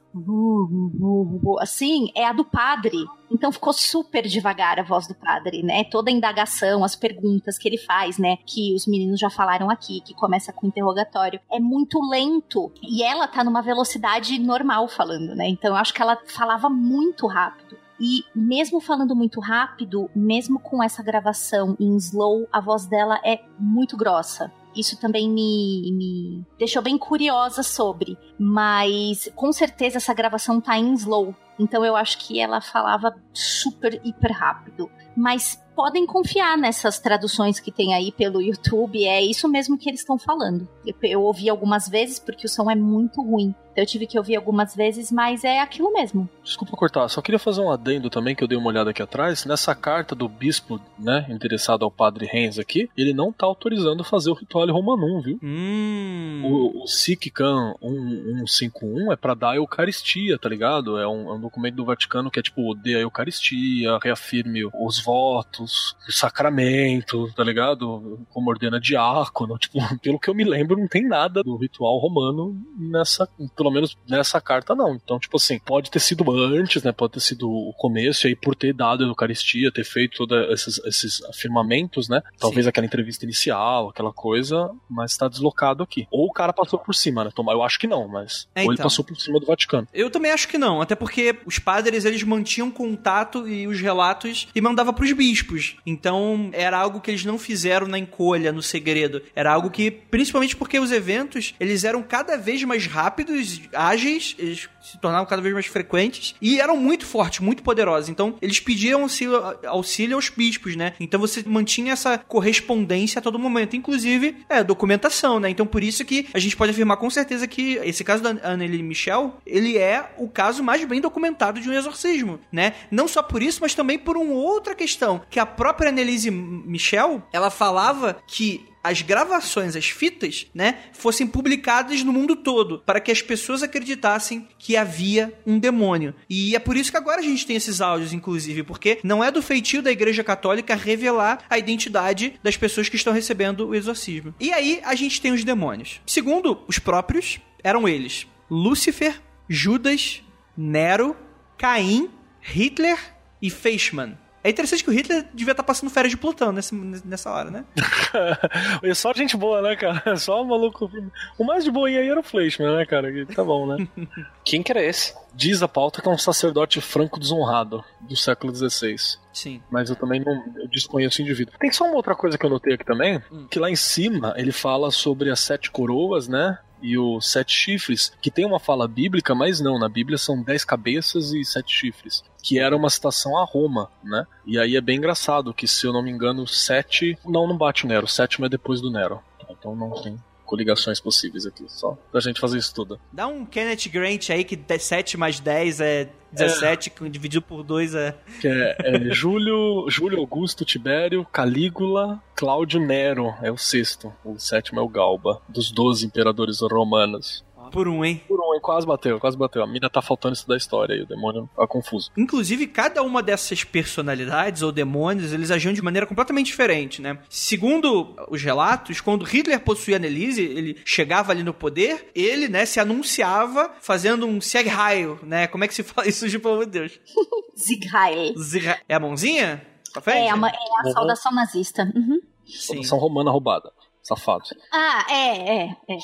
assim, 1.61 2.11
é 2.15 2.25
a 2.25 2.33
do 2.33 2.45
padre. 2.45 2.97
Então 3.31 3.53
ficou 3.53 3.73
super 3.73 4.27
devagar 4.27 4.79
a 4.79 4.83
voz 4.83 5.07
do 5.07 5.15
padre, 5.15 5.63
né? 5.63 5.85
Toda 5.85 6.11
a 6.11 6.13
indagação, 6.13 6.83
as 6.83 6.97
perguntas 6.97 7.59
que 7.59 7.69
ele 7.69 7.79
faz, 7.79 8.19
né? 8.19 8.39
Que 8.47 8.75
os 8.75 8.87
meninos 8.87 9.21
já 9.21 9.29
falaram 9.29 9.71
aqui, 9.71 10.01
que 10.01 10.15
começa 10.15 10.53
com 10.53 10.67
interrogatório. 10.67 11.41
É 11.53 11.61
muito 11.61 12.01
lento. 12.09 12.73
E 12.83 13.03
ela 13.03 13.29
tá 13.29 13.45
numa 13.45 13.61
velocidade 13.61 14.39
normal 14.39 14.89
falando, 14.89 15.35
né? 15.35 15.49
Então 15.49 15.71
eu 15.71 15.77
acho 15.77 15.93
que 15.93 16.03
ela 16.03 16.19
falava 16.27 16.69
muito 16.71 17.27
rápido. 17.27 17.77
E 18.01 18.25
mesmo 18.35 18.81
falando 18.81 19.15
muito 19.15 19.41
rápido, 19.41 20.09
mesmo 20.15 20.61
com 20.61 20.83
essa 20.83 21.03
gravação 21.03 21.77
em 21.81 21.97
slow, 21.97 22.47
a 22.53 22.61
voz 22.61 22.87
dela 22.87 23.21
é 23.25 23.41
muito 23.59 23.97
grossa. 23.97 24.53
Isso 24.77 24.99
também 24.99 25.29
me, 25.29 25.93
me 25.93 26.47
deixou 26.59 26.83
bem 26.83 26.97
curiosa 26.97 27.63
sobre. 27.63 28.17
Mas 28.39 29.31
com 29.35 29.53
certeza 29.53 29.99
essa 29.99 30.15
gravação 30.15 30.61
tá 30.61 30.79
em 30.79 30.93
slow. 30.95 31.35
Então 31.59 31.85
eu 31.85 31.97
acho 31.97 32.19
que 32.19 32.41
ela 32.41 32.61
falava 32.61 33.15
super, 33.33 34.01
hiper 34.05 34.33
rápido. 34.33 34.91
Mas 35.17 35.61
podem 35.75 36.07
confiar 36.07 36.57
nessas 36.57 36.99
traduções 36.99 37.59
que 37.59 37.73
tem 37.73 37.95
aí 37.95 38.13
pelo 38.13 38.41
YouTube. 38.41 39.05
É 39.05 39.23
isso 39.23 39.49
mesmo 39.49 39.77
que 39.77 39.89
eles 39.89 40.01
estão 40.01 40.19
falando. 40.19 40.69
Eu, 40.87 40.95
eu 41.03 41.23
ouvi 41.23 41.49
algumas 41.49 41.89
vezes 41.89 42.19
porque 42.19 42.47
o 42.47 42.49
som 42.49 42.71
é 42.71 42.77
muito 42.77 43.23
ruim. 43.23 43.55
Eu 43.79 43.87
tive 43.87 44.09
que 44.09 44.19
ouvir 44.19 44.35
algumas 44.35 44.75
vezes, 44.75 45.13
mas 45.13 45.45
é 45.45 45.61
aquilo 45.61 45.93
mesmo. 45.93 46.29
Desculpa 46.43 46.77
cortar, 46.77 47.09
só 47.09 47.23
queria 47.23 47.39
fazer 47.39 47.61
um 47.61 47.71
adendo 47.71 48.11
também 48.11 48.35
que 48.35 48.43
eu 48.43 48.49
dei 48.49 48.59
uma 48.59 48.69
olhada 48.69 48.91
aqui 48.91 49.01
atrás. 49.01 49.45
Nessa 49.45 49.73
carta 49.73 50.17
do 50.17 50.29
bispo, 50.29 50.81
né, 50.99 51.25
interessado 51.29 51.85
ao 51.85 51.91
padre 51.91 52.27
Renz 52.27 52.59
aqui, 52.59 52.91
ele 52.97 53.15
não 53.15 53.33
tá 53.33 53.47
autorizando 53.47 54.03
fazer 54.03 54.31
o 54.31 54.35
ritual 54.35 54.67
romanum, 54.69 55.21
viu? 55.21 55.39
Hum. 55.41 56.43
O, 56.45 56.83
o 56.83 56.87
Sikh-Khan 56.89 57.75
1151 57.81 59.13
é 59.13 59.17
pra 59.17 59.35
dar 59.35 59.51
a 59.51 59.57
Eucaristia, 59.57 60.37
tá 60.37 60.49
ligado? 60.49 60.99
É 60.99 61.07
um, 61.07 61.31
é 61.31 61.35
um 61.35 61.41
documento 61.41 61.77
do 61.77 61.85
Vaticano 61.85 62.33
que 62.33 62.41
é 62.41 62.43
tipo, 62.43 62.75
dê 62.75 62.97
a 62.97 63.01
Eucaristia, 63.01 63.97
reafirme 64.03 64.65
os 64.65 65.01
votos, 65.01 65.95
o 66.09 66.13
sacramento, 66.13 67.33
tá 67.37 67.45
ligado? 67.45 68.19
Como 68.31 68.51
ordena 68.51 68.81
diácono. 68.81 69.57
Tipo, 69.69 69.79
pelo 69.99 70.19
que 70.19 70.31
eu 70.31 70.35
me 70.35 70.45
lembro, 70.45 70.79
não 70.79 70.89
tem 70.89 71.07
nada 71.07 71.43
do 71.43 71.57
ritual 71.57 71.99
romano 71.99 72.57
nessa. 72.79 73.29
Pelo 73.55 73.68
pelo 73.69 73.73
menos 73.73 73.97
nessa 74.09 74.41
carta 74.41 74.75
não. 74.75 74.95
Então, 74.95 75.19
tipo 75.19 75.37
assim, 75.37 75.59
pode 75.59 75.91
ter 75.91 76.01
sido 76.01 76.31
antes, 76.31 76.83
né? 76.83 76.91
Pode 76.93 77.15
ter 77.15 77.21
sido 77.21 77.49
o 77.49 77.73
começo, 77.75 78.27
e 78.27 78.29
aí 78.29 78.37
por 78.37 78.55
ter 78.55 78.73
dado 78.73 79.05
a 79.05 79.07
Eucaristia, 79.07 79.71
ter 79.71 79.85
feito 79.85 80.27
todos 80.27 80.51
esses, 80.51 80.79
esses 80.85 81.25
afirmamentos, 81.25 82.09
né? 82.09 82.23
Talvez 82.39 82.65
Sim. 82.65 82.71
aquela 82.71 82.87
entrevista 82.87 83.25
inicial, 83.25 83.91
aquela 83.91 84.13
coisa, 84.13 84.71
mas 84.89 85.17
tá 85.17 85.29
deslocado 85.29 85.83
aqui. 85.83 86.07
Ou 86.11 86.27
o 86.27 86.33
cara 86.33 86.53
passou 86.53 86.79
por 86.79 86.95
cima, 86.95 87.25
né? 87.25 87.31
Eu 87.37 87.63
acho 87.63 87.79
que 87.79 87.87
não, 87.87 88.09
mas. 88.09 88.49
É, 88.55 88.61
ou 88.61 88.67
ele 88.67 88.75
então. 88.75 88.85
passou 88.85 89.05
por 89.05 89.17
cima 89.17 89.39
do 89.39 89.47
Vaticano. 89.47 89.87
Eu 89.93 90.11
também 90.11 90.31
acho 90.31 90.49
que 90.49 90.59
não, 90.59 90.81
até 90.81 90.95
porque 90.95 91.37
os 91.45 91.59
padres 91.59 92.05
eles 92.05 92.23
mantinham 92.23 92.71
contato 92.71 93.47
e 93.47 93.67
os 93.67 93.81
relatos 93.81 94.49
e 94.55 94.61
mandava 94.61 94.93
pros 94.93 95.13
bispos. 95.13 95.77
Então 95.85 96.51
era 96.53 96.79
algo 96.79 97.01
que 97.01 97.11
eles 97.11 97.25
não 97.25 97.39
fizeram 97.39 97.87
na 97.87 97.99
encolha, 97.99 98.53
no 98.53 98.63
segredo. 98.63 99.23
Era 99.35 99.53
algo 99.53 99.71
que, 99.71 99.91
principalmente 99.91 100.57
porque 100.57 100.79
os 100.79 100.93
eventos 100.93 101.55
eles 101.61 101.85
eram 101.85 102.03
cada 102.03 102.37
vez 102.37 102.63
mais 102.65 102.87
rápidos, 102.87 103.48
ágeis, 103.73 104.35
eles 104.39 104.69
se 104.81 104.99
tornavam 104.99 105.27
cada 105.27 105.43
vez 105.43 105.53
mais 105.53 105.67
frequentes 105.67 106.35
e 106.41 106.61
eram 106.61 106.77
muito 106.77 107.07
fortes, 107.07 107.41
muito 107.41 107.63
poderosos. 107.63 108.09
Então 108.09 108.37
eles 108.41 108.61
pediam 108.61 109.03
auxílio, 109.03 109.37
auxílio 109.67 110.17
aos 110.17 110.29
bispos, 110.31 110.77
né? 110.77 110.95
Então 110.99 111.21
você 111.21 111.43
mantinha 111.47 111.93
essa 111.93 112.19
correspondência 112.19 113.19
a 113.19 113.23
todo 113.23 113.39
momento, 113.39 113.77
inclusive 113.77 114.37
é 114.49 114.65
documentação, 114.65 115.39
né? 115.39 115.51
Então 115.51 115.67
por 115.67 115.83
isso 115.83 116.05
que 116.05 116.27
a 116.33 116.39
gente 116.39 116.57
pode 116.57 116.73
afirmar 116.73 116.97
com 116.97 117.11
certeza 117.11 117.47
que 117.47 117.75
esse 117.85 118.03
caso 118.03 118.23
da 118.23 118.31
Anneli 118.43 118.83
Michel, 118.83 119.39
ele 119.47 119.77
é 119.77 120.13
o 120.19 120.29
caso 120.29 120.63
mais 120.63 120.85
bem 120.85 121.01
documentado 121.01 121.61
de 121.61 121.69
um 121.69 121.73
exorcismo, 121.73 122.41
né? 122.51 122.75
Não 122.91 123.07
só 123.07 123.23
por 123.23 123.43
isso, 123.43 123.61
mas 123.61 123.75
também 123.75 123.99
por 123.99 124.17
uma 124.17 124.35
outra 124.35 124.75
questão, 124.75 125.21
que 125.29 125.39
a 125.39 125.47
própria 125.47 125.91
Annelise 125.91 126.31
Michel, 126.31 127.23
ela 127.33 127.51
falava 127.51 128.19
que 128.27 128.67
as 128.83 129.03
gravações, 129.03 129.77
as 129.77 129.87
fitas, 129.87 130.47
né, 130.55 130.79
fossem 130.93 131.27
publicadas 131.27 132.03
no 132.03 132.13
mundo 132.13 132.37
todo, 132.37 132.79
para 132.81 133.01
que 133.01 133.11
as 133.11 133.21
pessoas 133.21 133.63
acreditassem 133.63 134.49
que 134.59 134.77
havia 134.77 135.33
um 135.47 135.59
demônio. 135.59 136.15
E 136.29 136.55
é 136.55 136.59
por 136.59 136.77
isso 136.77 136.91
que 136.91 136.97
agora 136.97 137.21
a 137.21 137.25
gente 137.25 137.47
tem 137.47 137.57
esses 137.57 137.81
áudios, 137.81 138.13
inclusive, 138.13 138.63
porque 138.63 138.99
não 139.03 139.23
é 139.23 139.31
do 139.31 139.43
feitio 139.43 139.83
da 139.83 139.91
Igreja 139.91 140.25
Católica 140.25 140.75
revelar 140.75 141.45
a 141.49 141.59
identidade 141.59 142.35
das 142.43 142.57
pessoas 142.57 142.89
que 142.89 142.97
estão 142.97 143.13
recebendo 143.13 143.69
o 143.69 143.75
exorcismo. 143.75 144.35
E 144.41 144.53
aí 144.53 144.81
a 144.85 144.95
gente 144.95 145.21
tem 145.21 145.33
os 145.33 145.45
demônios. 145.45 146.01
Segundo 146.07 146.63
os 146.67 146.79
próprios, 146.79 147.41
eram 147.63 147.89
eles: 147.89 148.27
Lúcifer, 148.51 149.21
Judas, 149.49 150.23
Nero, 150.57 151.17
Caim, 151.57 152.11
Hitler 152.41 152.99
e 153.41 153.51
Feischmann. 153.51 154.17
É 154.43 154.51
interessante 154.51 154.85
que 154.85 154.91
o 154.91 154.93
Hitler 154.93 155.27
devia 155.35 155.51
estar 155.53 155.63
passando 155.65 155.91
férias 155.91 156.11
de 156.13 156.17
Plutão 156.17 156.53
nessa, 156.53 156.75
nessa 157.05 157.31
hora, 157.31 157.51
né? 157.51 157.65
E 158.83 158.95
só 158.95 159.13
gente 159.13 159.37
boa, 159.37 159.61
né, 159.61 159.77
cara? 159.77 160.17
Só 160.17 160.43
maluco. 160.45 160.91
O 161.39 161.45
mais 161.45 161.65
de 161.65 161.71
boinha 161.71 162.01
aí 162.01 162.09
era 162.09 162.21
o 162.21 162.23
Fleischmann, 162.23 162.77
né, 162.77 162.87
cara? 162.87 163.11
Que 163.13 163.27
Tá 163.35 163.43
bom, 163.45 163.67
né? 163.67 163.87
Quem 164.45 164.63
que 164.63 164.71
era 164.73 164.83
esse? 164.83 165.15
Diz 165.35 165.63
a 165.63 165.69
pauta 165.69 166.01
que 166.01 166.09
é 166.09 166.11
um 166.13 166.19
sacerdote 166.19 166.81
franco 166.81 167.19
desonrado 167.19 167.85
do 168.01 168.17
século 168.17 168.55
XVI. 168.55 168.97
Sim. 169.33 169.63
Mas 169.71 169.91
eu 169.91 169.97
também 169.97 170.21
não 170.25 170.33
eu 170.57 170.69
desconheço 170.69 171.21
o 171.21 171.25
indivíduo. 171.25 171.55
Tem 171.59 171.71
só 171.71 171.85
uma 171.85 171.95
outra 171.97 172.15
coisa 172.15 172.37
que 172.39 172.45
eu 172.47 172.51
notei 172.51 172.75
aqui 172.75 172.85
também, 172.85 173.23
Hum. 173.31 173.47
que 173.51 173.59
lá 173.59 173.71
em 173.71 173.77
cima 173.77 174.35
ele 174.37 174.53
fala 174.53 174.91
sobre 174.91 175.31
as 175.31 175.41
sete 175.41 175.71
coroas, 175.71 176.27
né? 176.29 176.59
E 176.81 176.97
os 176.97 177.31
sete 177.31 177.53
chifres, 177.53 178.13
que 178.23 178.31
tem 178.31 178.45
uma 178.45 178.61
fala 178.61 178.87
bíblica, 178.87 179.35
mas 179.35 179.61
não, 179.61 179.79
na 179.79 179.89
Bíblia 179.89 180.19
são 180.19 180.43
dez 180.43 180.65
cabeças 180.65 181.33
e 181.33 181.45
sete 181.45 181.75
chifres, 181.75 182.23
que 182.43 182.59
era 182.59 182.77
uma 182.77 182.91
citação 182.91 183.37
a 183.37 183.45
Roma, 183.45 183.91
né? 184.03 184.27
E 184.47 184.59
aí 184.59 184.77
é 184.77 184.81
bem 184.81 184.99
engraçado 184.99 185.53
que, 185.55 185.67
se 185.67 185.87
eu 185.87 185.93
não 185.93 186.03
me 186.03 186.11
engano, 186.11 186.47
sete. 186.47 187.19
Não, 187.25 187.47
não 187.47 187.57
bate 187.57 187.85
o 187.85 187.89
Nero, 187.89 188.07
o 188.07 188.09
sétimo 188.09 188.47
é 188.47 188.49
depois 188.49 188.81
do 188.81 188.91
Nero. 188.91 189.21
Então 189.51 189.75
não 189.75 189.91
tem 190.03 190.19
coligações 190.49 190.99
possíveis 190.99 191.45
aqui, 191.45 191.65
só 191.69 191.97
pra 192.11 192.21
gente 192.21 192.41
fazer 192.41 192.57
isso 192.57 192.75
tudo. 192.75 192.99
Dá 193.13 193.27
um 193.27 193.45
Kenneth 193.45 193.89
Grant 193.93 194.31
aí 194.31 194.43
que 194.43 194.59
7 194.79 195.19
mais 195.19 195.39
10 195.39 195.81
é 195.81 196.09
17, 196.33 196.91
que 196.91 197.09
dividido 197.09 197.43
por 197.43 197.63
2 197.63 197.95
é. 197.95 198.15
Que 198.41 198.49
é, 198.49 198.77
é 198.81 199.11
Júlio, 199.11 199.87
Júlio 199.89 200.19
Augusto 200.19 200.65
Tibério, 200.65 201.27
Calígula, 201.33 202.23
Cláudio 202.35 202.81
Nero 202.81 203.35
é 203.43 203.51
o 203.51 203.57
sexto. 203.57 204.13
O 204.25 204.39
sétimo 204.39 204.81
é 204.81 204.83
o 204.83 204.89
Galba, 204.89 205.41
dos 205.49 205.71
12 205.71 206.07
imperadores 206.07 206.61
romanos. 206.61 207.45
Por 207.71 207.89
um, 207.89 208.05
hein? 208.05 208.23
Por 208.27 208.41
um, 208.41 208.55
hein? 208.55 208.61
quase 208.63 208.87
bateu, 208.87 209.19
quase 209.21 209.37
bateu. 209.37 209.63
A 209.63 209.67
mina 209.67 209.89
tá 209.91 210.01
faltando 210.03 210.35
isso 210.35 210.47
da 210.49 210.57
história 210.57 210.95
aí, 210.95 211.03
o 211.03 211.07
demônio 211.07 211.49
tá 211.57 211.67
confuso. 211.67 212.11
Inclusive, 212.17 212.67
cada 212.67 213.03
uma 213.03 213.23
dessas 213.23 213.65
personalidades 213.65 214.63
ou 214.63 214.73
demônios, 214.73 215.33
eles 215.33 215.51
agiam 215.51 215.73
de 215.73 215.83
maneira 215.83 216.07
completamente 216.07 216.47
diferente, 216.47 217.01
né? 217.03 217.19
Segundo 217.29 218.15
os 218.31 218.43
relatos, 218.43 219.01
quando 219.01 219.25
Hitler 219.25 219.61
possuía 219.61 219.97
a 219.97 219.99
Annelise, 219.99 220.43
ele 220.43 220.77
chegava 220.85 221.33
ali 221.33 221.43
no 221.43 221.55
poder, 221.55 222.11
ele, 222.15 222.49
né, 222.49 222.65
se 222.67 222.81
anunciava 222.81 223.71
fazendo 223.81 224.27
um 224.27 224.41
Sieg 224.41 224.69
Heil, 224.69 225.19
né? 225.23 225.47
Como 225.47 225.65
é 225.65 225.69
que 225.69 225.75
se 225.75 225.83
fala 225.85 226.07
isso, 226.09 226.29
de 226.29 226.39
Deus? 226.67 226.99
Zig 227.59 227.87
Heil. 227.95 228.35
Zig- 228.39 228.67
É 228.89 228.95
a 228.95 229.01
mãozinha? 229.01 229.67
Pra 229.93 230.03
frente? 230.03 230.19
É, 230.19 230.31
a, 230.31 230.35
é 230.35 230.37
a 230.37 230.87
Uhum. 230.87 230.93
saudação 230.93 231.33
nazista. 231.33 231.83
Uhum. 231.95 232.21
Sim. 232.47 232.83
São 232.83 232.99
romana 232.99 233.31
roubada. 233.31 233.73
Safado. 234.09 234.45
Ah, 234.73 235.07
é, 235.11 235.63
é, 235.63 235.77
é. 235.89 235.99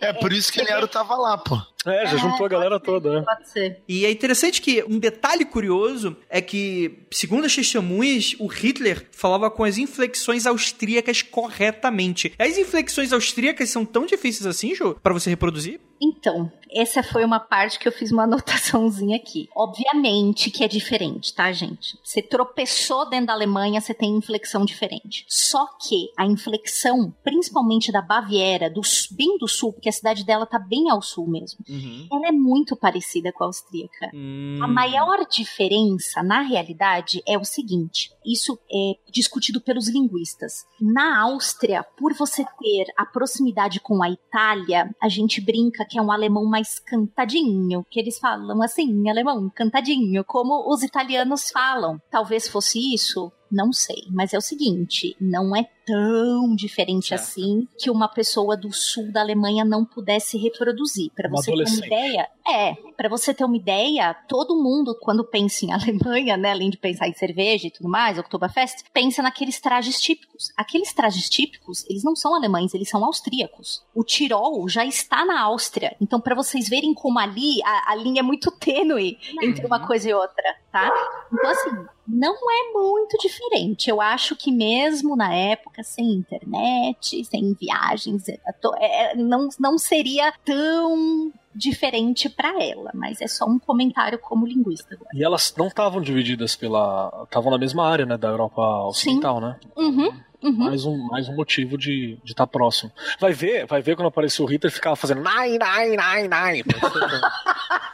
É 0.08 0.12
por 0.12 0.32
isso 0.32 0.52
que 0.52 0.62
Nero 0.62 0.88
tava 0.88 1.14
lá, 1.16 1.36
pô. 1.36 1.60
É, 1.86 2.06
já 2.06 2.16
juntou 2.16 2.46
a 2.46 2.48
galera 2.48 2.80
toda, 2.80 3.12
né? 3.12 3.24
Pode 3.24 3.48
ser. 3.48 3.82
E 3.86 4.04
é 4.04 4.10
interessante 4.10 4.60
que 4.60 4.82
um 4.88 4.98
detalhe 4.98 5.44
curioso 5.44 6.16
é 6.28 6.40
que, 6.40 7.06
segundo 7.12 7.44
as 7.44 7.54
testemunhas, 7.54 8.34
o 8.40 8.46
Hitler 8.46 9.06
falava 9.12 9.50
com 9.50 9.62
as 9.62 9.78
inflexões 9.78 10.46
austríacas 10.46 11.22
corretamente. 11.22 12.32
As 12.38 12.58
inflexões 12.58 13.12
austríacas 13.12 13.70
são 13.70 13.84
tão 13.84 14.06
difíceis 14.06 14.46
assim, 14.46 14.74
Ju, 14.74 14.96
pra 15.02 15.12
você 15.12 15.30
reproduzir? 15.30 15.80
Então, 16.00 16.50
essa 16.70 17.02
foi 17.02 17.24
uma 17.24 17.40
parte 17.40 17.78
que 17.78 17.88
eu 17.88 17.92
fiz 17.92 18.10
uma 18.12 18.24
anotaçãozinha 18.24 19.16
aqui. 19.16 19.48
Obviamente 19.54 20.50
que 20.50 20.64
é 20.64 20.68
diferente, 20.68 21.34
tá, 21.34 21.50
gente? 21.52 21.98
Você 22.02 22.20
tropeçou 22.20 23.08
dentro 23.08 23.28
da 23.28 23.32
Alemanha, 23.32 23.80
você 23.80 23.94
tem 23.94 24.16
inflexão 24.16 24.64
diferente. 24.64 25.24
Só 25.28 25.66
que 25.80 26.10
a 26.16 26.26
inflexão, 26.26 27.14
principalmente 27.22 27.90
da 27.92 28.02
Baviera, 28.02 28.68
do, 28.68 28.80
bem 29.12 29.38
do 29.38 29.48
sul, 29.48 29.72
porque 29.72 29.88
a 29.88 29.92
cidade 29.92 30.24
dela 30.24 30.46
tá 30.46 30.58
bem 30.58 30.90
ao 30.90 31.00
sul 31.00 31.26
mesmo, 31.28 31.64
ela 32.12 32.28
é 32.28 32.32
muito 32.32 32.76
parecida 32.76 33.32
com 33.32 33.44
a 33.44 33.46
austríaca. 33.46 34.10
Hum. 34.14 34.58
A 34.62 34.68
maior 34.68 35.26
diferença, 35.28 36.22
na 36.22 36.40
realidade, 36.40 37.22
é 37.26 37.38
o 37.38 37.44
seguinte: 37.44 38.10
isso 38.24 38.58
é 38.70 38.96
discutido 39.10 39.60
pelos 39.60 39.88
linguistas. 39.88 40.66
Na 40.80 41.22
Áustria, 41.22 41.84
por 41.96 42.12
você 42.12 42.44
ter 42.44 42.86
a 42.96 43.06
proximidade 43.06 43.80
com 43.80 44.02
a 44.02 44.10
Itália, 44.10 44.94
a 45.00 45.08
gente 45.08 45.40
brinca 45.40 45.85
que 45.88 45.98
é 45.98 46.02
um 46.02 46.12
alemão 46.12 46.44
mais 46.44 46.78
cantadinho, 46.78 47.84
que 47.90 48.00
eles 48.00 48.18
falam 48.18 48.62
assim, 48.62 49.08
alemão 49.08 49.50
cantadinho, 49.54 50.24
como 50.24 50.72
os 50.72 50.82
italianos 50.82 51.50
falam. 51.50 52.00
Talvez 52.10 52.48
fosse 52.48 52.94
isso. 52.94 53.32
Não 53.50 53.72
sei, 53.72 54.04
mas 54.10 54.32
é 54.32 54.38
o 54.38 54.42
seguinte, 54.42 55.16
não 55.20 55.54
é 55.54 55.68
tão 55.86 56.54
diferente 56.56 57.08
Certo. 57.08 57.20
assim 57.20 57.68
que 57.78 57.88
uma 57.88 58.08
pessoa 58.08 58.56
do 58.56 58.72
sul 58.72 59.12
da 59.12 59.20
Alemanha 59.20 59.64
não 59.64 59.84
pudesse 59.84 60.36
reproduzir. 60.36 61.12
Para 61.14 61.30
você 61.30 61.52
ter 61.52 61.62
uma 61.62 61.86
ideia, 61.86 62.28
é, 62.46 62.74
para 62.96 63.08
você 63.08 63.32
ter 63.32 63.44
uma 63.44 63.56
ideia, 63.56 64.12
todo 64.28 64.60
mundo 64.60 64.98
quando 65.00 65.24
pensa 65.24 65.64
em 65.64 65.70
Alemanha, 65.72 66.36
né, 66.36 66.50
além 66.50 66.70
de 66.70 66.76
pensar 66.76 67.08
em 67.08 67.14
cerveja 67.14 67.68
e 67.68 67.70
tudo 67.70 67.88
mais, 67.88 68.18
Oktoberfest, 68.18 68.84
pensa 68.92 69.22
naqueles 69.22 69.60
trajes 69.60 70.00
típicos. 70.00 70.52
Aqueles 70.56 70.92
trajes 70.92 71.28
típicos, 71.28 71.88
eles 71.88 72.02
não 72.02 72.16
são 72.16 72.34
alemães, 72.34 72.74
eles 72.74 72.88
são 72.88 73.04
austríacos. 73.04 73.84
O 73.94 74.02
Tirol 74.02 74.68
já 74.68 74.84
está 74.84 75.24
na 75.24 75.40
Áustria, 75.42 75.96
então 76.00 76.20
para 76.20 76.34
vocês 76.34 76.68
verem 76.68 76.92
como 76.92 77.18
ali 77.18 77.62
a, 77.64 77.92
a 77.92 77.94
linha 77.94 78.20
é 78.20 78.22
muito 78.22 78.50
tênue 78.50 79.18
entre 79.40 79.64
uma 79.64 79.86
coisa 79.86 80.08
e 80.08 80.14
outra, 80.14 80.56
tá? 80.76 80.92
Então 81.32 81.50
assim, 81.50 81.70
não 82.06 82.34
é 82.34 82.72
muito 82.72 83.16
diferente. 83.18 83.88
Eu 83.88 84.00
acho 84.00 84.36
que 84.36 84.52
mesmo 84.52 85.16
na 85.16 85.32
época, 85.32 85.82
sem 85.82 86.12
internet, 86.12 87.24
sem 87.24 87.54
viagens, 87.54 88.28
é, 88.28 88.38
é, 88.80 89.16
não, 89.16 89.48
não 89.58 89.78
seria 89.78 90.32
tão 90.44 91.32
diferente 91.54 92.28
para 92.28 92.62
ela, 92.62 92.90
mas 92.92 93.22
é 93.22 93.26
só 93.26 93.46
um 93.46 93.58
comentário 93.58 94.18
como 94.18 94.46
linguista 94.46 94.94
agora. 94.94 95.10
E 95.14 95.24
elas 95.24 95.54
não 95.56 95.68
estavam 95.68 96.02
divididas 96.02 96.54
pela. 96.54 97.22
Estavam 97.24 97.50
na 97.50 97.58
mesma 97.58 97.88
área, 97.88 98.04
né? 98.04 98.18
Da 98.18 98.28
Europa 98.28 98.60
Ocidental, 98.88 99.40
né? 99.40 99.58
Uhum, 99.74 100.12
uhum. 100.42 100.52
Mais 100.58 100.84
um, 100.84 100.98
mais 101.08 101.28
um 101.30 101.34
motivo 101.34 101.78
de 101.78 102.18
estar 102.26 102.46
próximo. 102.46 102.92
Vai 103.18 103.32
ver, 103.32 103.66
vai 103.66 103.80
ver 103.80 103.96
quando 103.96 104.08
apareceu 104.08 104.44
o 104.44 104.48
Hitler 104.48 104.70
ficava 104.70 104.96
fazendo 104.96 105.22
nine, 105.22 105.58
nine, 105.58 105.96
nine, 105.96 106.28
nine. 106.28 106.64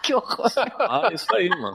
Que 0.03 0.15
horror. 0.15 0.51
ah, 0.81 1.11
isso 1.13 1.33
aí, 1.33 1.49
mano. 1.49 1.73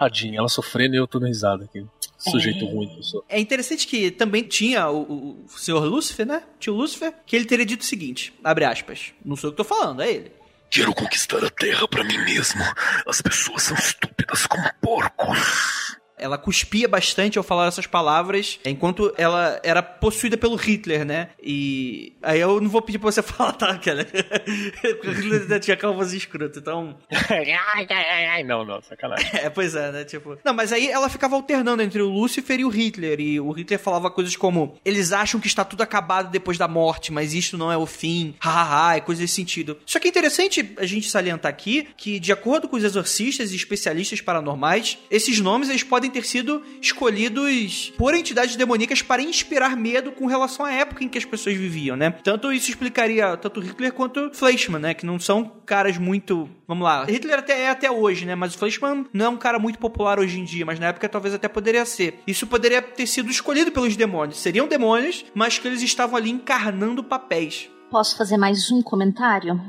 Tadinha, 0.00 0.38
ela 0.38 0.48
sofrendo 0.48 0.94
e 0.94 0.98
eu 0.98 1.06
tô 1.06 1.18
dando 1.18 1.28
risada 1.28 1.64
aqui. 1.64 1.84
Sujeito 2.16 2.64
ruim 2.64 2.88
que 2.88 2.98
eu 3.00 3.02
sou. 3.02 3.24
É 3.28 3.38
interessante 3.38 3.86
que 3.86 4.10
também 4.10 4.42
tinha 4.42 4.88
o, 4.88 5.02
o, 5.02 5.44
o 5.44 5.58
senhor 5.58 5.84
Lúcifer, 5.84 6.26
né? 6.26 6.42
Tio 6.58 6.74
Lúcifer, 6.74 7.12
que 7.26 7.36
ele 7.36 7.44
teria 7.44 7.66
dito 7.66 7.82
o 7.82 7.84
seguinte: 7.84 8.32
abre 8.42 8.64
aspas. 8.64 9.12
Não 9.22 9.36
sou 9.36 9.48
eu 9.48 9.52
que 9.52 9.58
tô 9.58 9.64
falando, 9.64 10.00
é 10.00 10.10
ele. 10.10 10.32
Quero 10.70 10.94
conquistar 10.94 11.44
a 11.44 11.50
terra 11.50 11.86
pra 11.86 12.02
mim 12.02 12.16
mesmo. 12.16 12.62
As 13.06 13.20
pessoas 13.20 13.62
são 13.62 13.76
estúpidas 13.76 14.46
como 14.46 14.62
porcos. 14.80 15.99
Ela 16.20 16.38
cuspia 16.38 16.88
bastante 16.88 17.38
ao 17.38 17.44
falar 17.44 17.66
essas 17.66 17.86
palavras, 17.86 18.58
enquanto 18.64 19.12
ela 19.16 19.60
era 19.62 19.82
possuída 19.82 20.36
pelo 20.36 20.56
Hitler, 20.56 21.04
né? 21.04 21.30
E 21.42 22.12
aí 22.22 22.40
eu 22.40 22.60
não 22.60 22.68
vou 22.68 22.82
pedir 22.82 22.98
pra 22.98 23.10
você 23.10 23.22
falar, 23.24 23.52
tá, 23.52 23.76
Keller? 23.78 24.06
Porque 24.80 25.08
o 25.08 25.12
Hitler 25.12 25.42
ainda 25.42 25.60
tinha 25.60 25.76
calvas 25.76 26.12
escroto, 26.12 26.58
então... 26.58 26.96
não, 28.44 28.64
não, 28.64 28.82
sacanagem. 28.82 29.30
É, 29.34 29.50
pois 29.50 29.74
é, 29.74 29.92
né? 29.92 30.04
Tipo. 30.04 30.38
Não, 30.44 30.52
mas 30.52 30.72
aí 30.72 30.88
ela 30.88 31.08
ficava 31.08 31.36
alternando 31.36 31.82
entre 31.82 32.02
o 32.02 32.08
Lúcifer 32.08 32.60
e 32.60 32.64
o 32.64 32.68
Hitler. 32.68 33.20
E 33.20 33.40
o 33.40 33.50
Hitler 33.52 33.78
falava 33.78 34.10
coisas 34.10 34.36
como: 34.36 34.76
eles 34.84 35.12
acham 35.12 35.40
que 35.40 35.46
está 35.46 35.64
tudo 35.64 35.82
acabado 35.82 36.30
depois 36.30 36.58
da 36.58 36.68
morte, 36.68 37.12
mas 37.12 37.34
isto 37.34 37.56
não 37.56 37.70
é 37.70 37.76
o 37.76 37.86
fim. 37.86 38.34
Hahaha, 38.40 38.98
e 38.98 39.00
coisas 39.00 39.22
desse 39.22 39.34
sentido. 39.34 39.78
Só 39.86 39.98
que 39.98 40.08
é 40.08 40.10
interessante 40.10 40.74
a 40.76 40.86
gente 40.86 41.08
salientar 41.08 41.50
aqui 41.50 41.88
que, 41.96 42.18
de 42.18 42.32
acordo 42.32 42.68
com 42.68 42.76
os 42.76 42.84
exorcistas 42.84 43.52
e 43.52 43.56
especialistas 43.56 44.20
paranormais, 44.20 44.98
esses 45.10 45.40
nomes 45.40 45.68
eles 45.68 45.82
podem 45.82 46.09
ter 46.10 46.24
sido 46.24 46.62
escolhidos 46.80 47.92
por 47.96 48.14
entidades 48.14 48.56
demoníacas 48.56 49.02
para 49.02 49.22
inspirar 49.22 49.76
medo 49.76 50.12
com 50.12 50.26
relação 50.26 50.64
à 50.64 50.72
época 50.72 51.04
em 51.04 51.08
que 51.08 51.18
as 51.18 51.24
pessoas 51.24 51.56
viviam, 51.56 51.96
né? 51.96 52.10
Tanto 52.10 52.52
isso 52.52 52.70
explicaria 52.70 53.36
tanto 53.36 53.60
Hitler 53.60 53.92
quanto 53.92 54.30
Fleischmann, 54.32 54.80
né? 54.80 54.94
Que 54.94 55.06
não 55.06 55.18
são 55.18 55.44
caras 55.64 55.98
muito. 55.98 56.48
Vamos 56.66 56.84
lá. 56.84 57.04
Hitler 57.04 57.38
até 57.38 57.62
é 57.62 57.70
até 57.70 57.90
hoje, 57.90 58.24
né? 58.24 58.34
Mas 58.34 58.54
o 58.54 58.58
Fleischmann 58.58 59.06
não 59.12 59.26
é 59.26 59.28
um 59.28 59.36
cara 59.36 59.58
muito 59.58 59.78
popular 59.78 60.18
hoje 60.18 60.38
em 60.38 60.44
dia, 60.44 60.64
mas 60.64 60.78
na 60.78 60.86
época 60.86 61.08
talvez 61.08 61.34
até 61.34 61.48
poderia 61.48 61.84
ser. 61.84 62.20
Isso 62.26 62.46
poderia 62.46 62.82
ter 62.82 63.06
sido 63.06 63.30
escolhido 63.30 63.70
pelos 63.72 63.96
demônios. 63.96 64.38
Seriam 64.38 64.68
demônios, 64.68 65.24
mas 65.34 65.58
que 65.58 65.66
eles 65.66 65.82
estavam 65.82 66.16
ali 66.16 66.30
encarnando 66.30 67.04
papéis. 67.04 67.68
Posso 67.90 68.16
fazer 68.16 68.36
mais 68.36 68.70
um 68.70 68.82
comentário? 68.82 69.60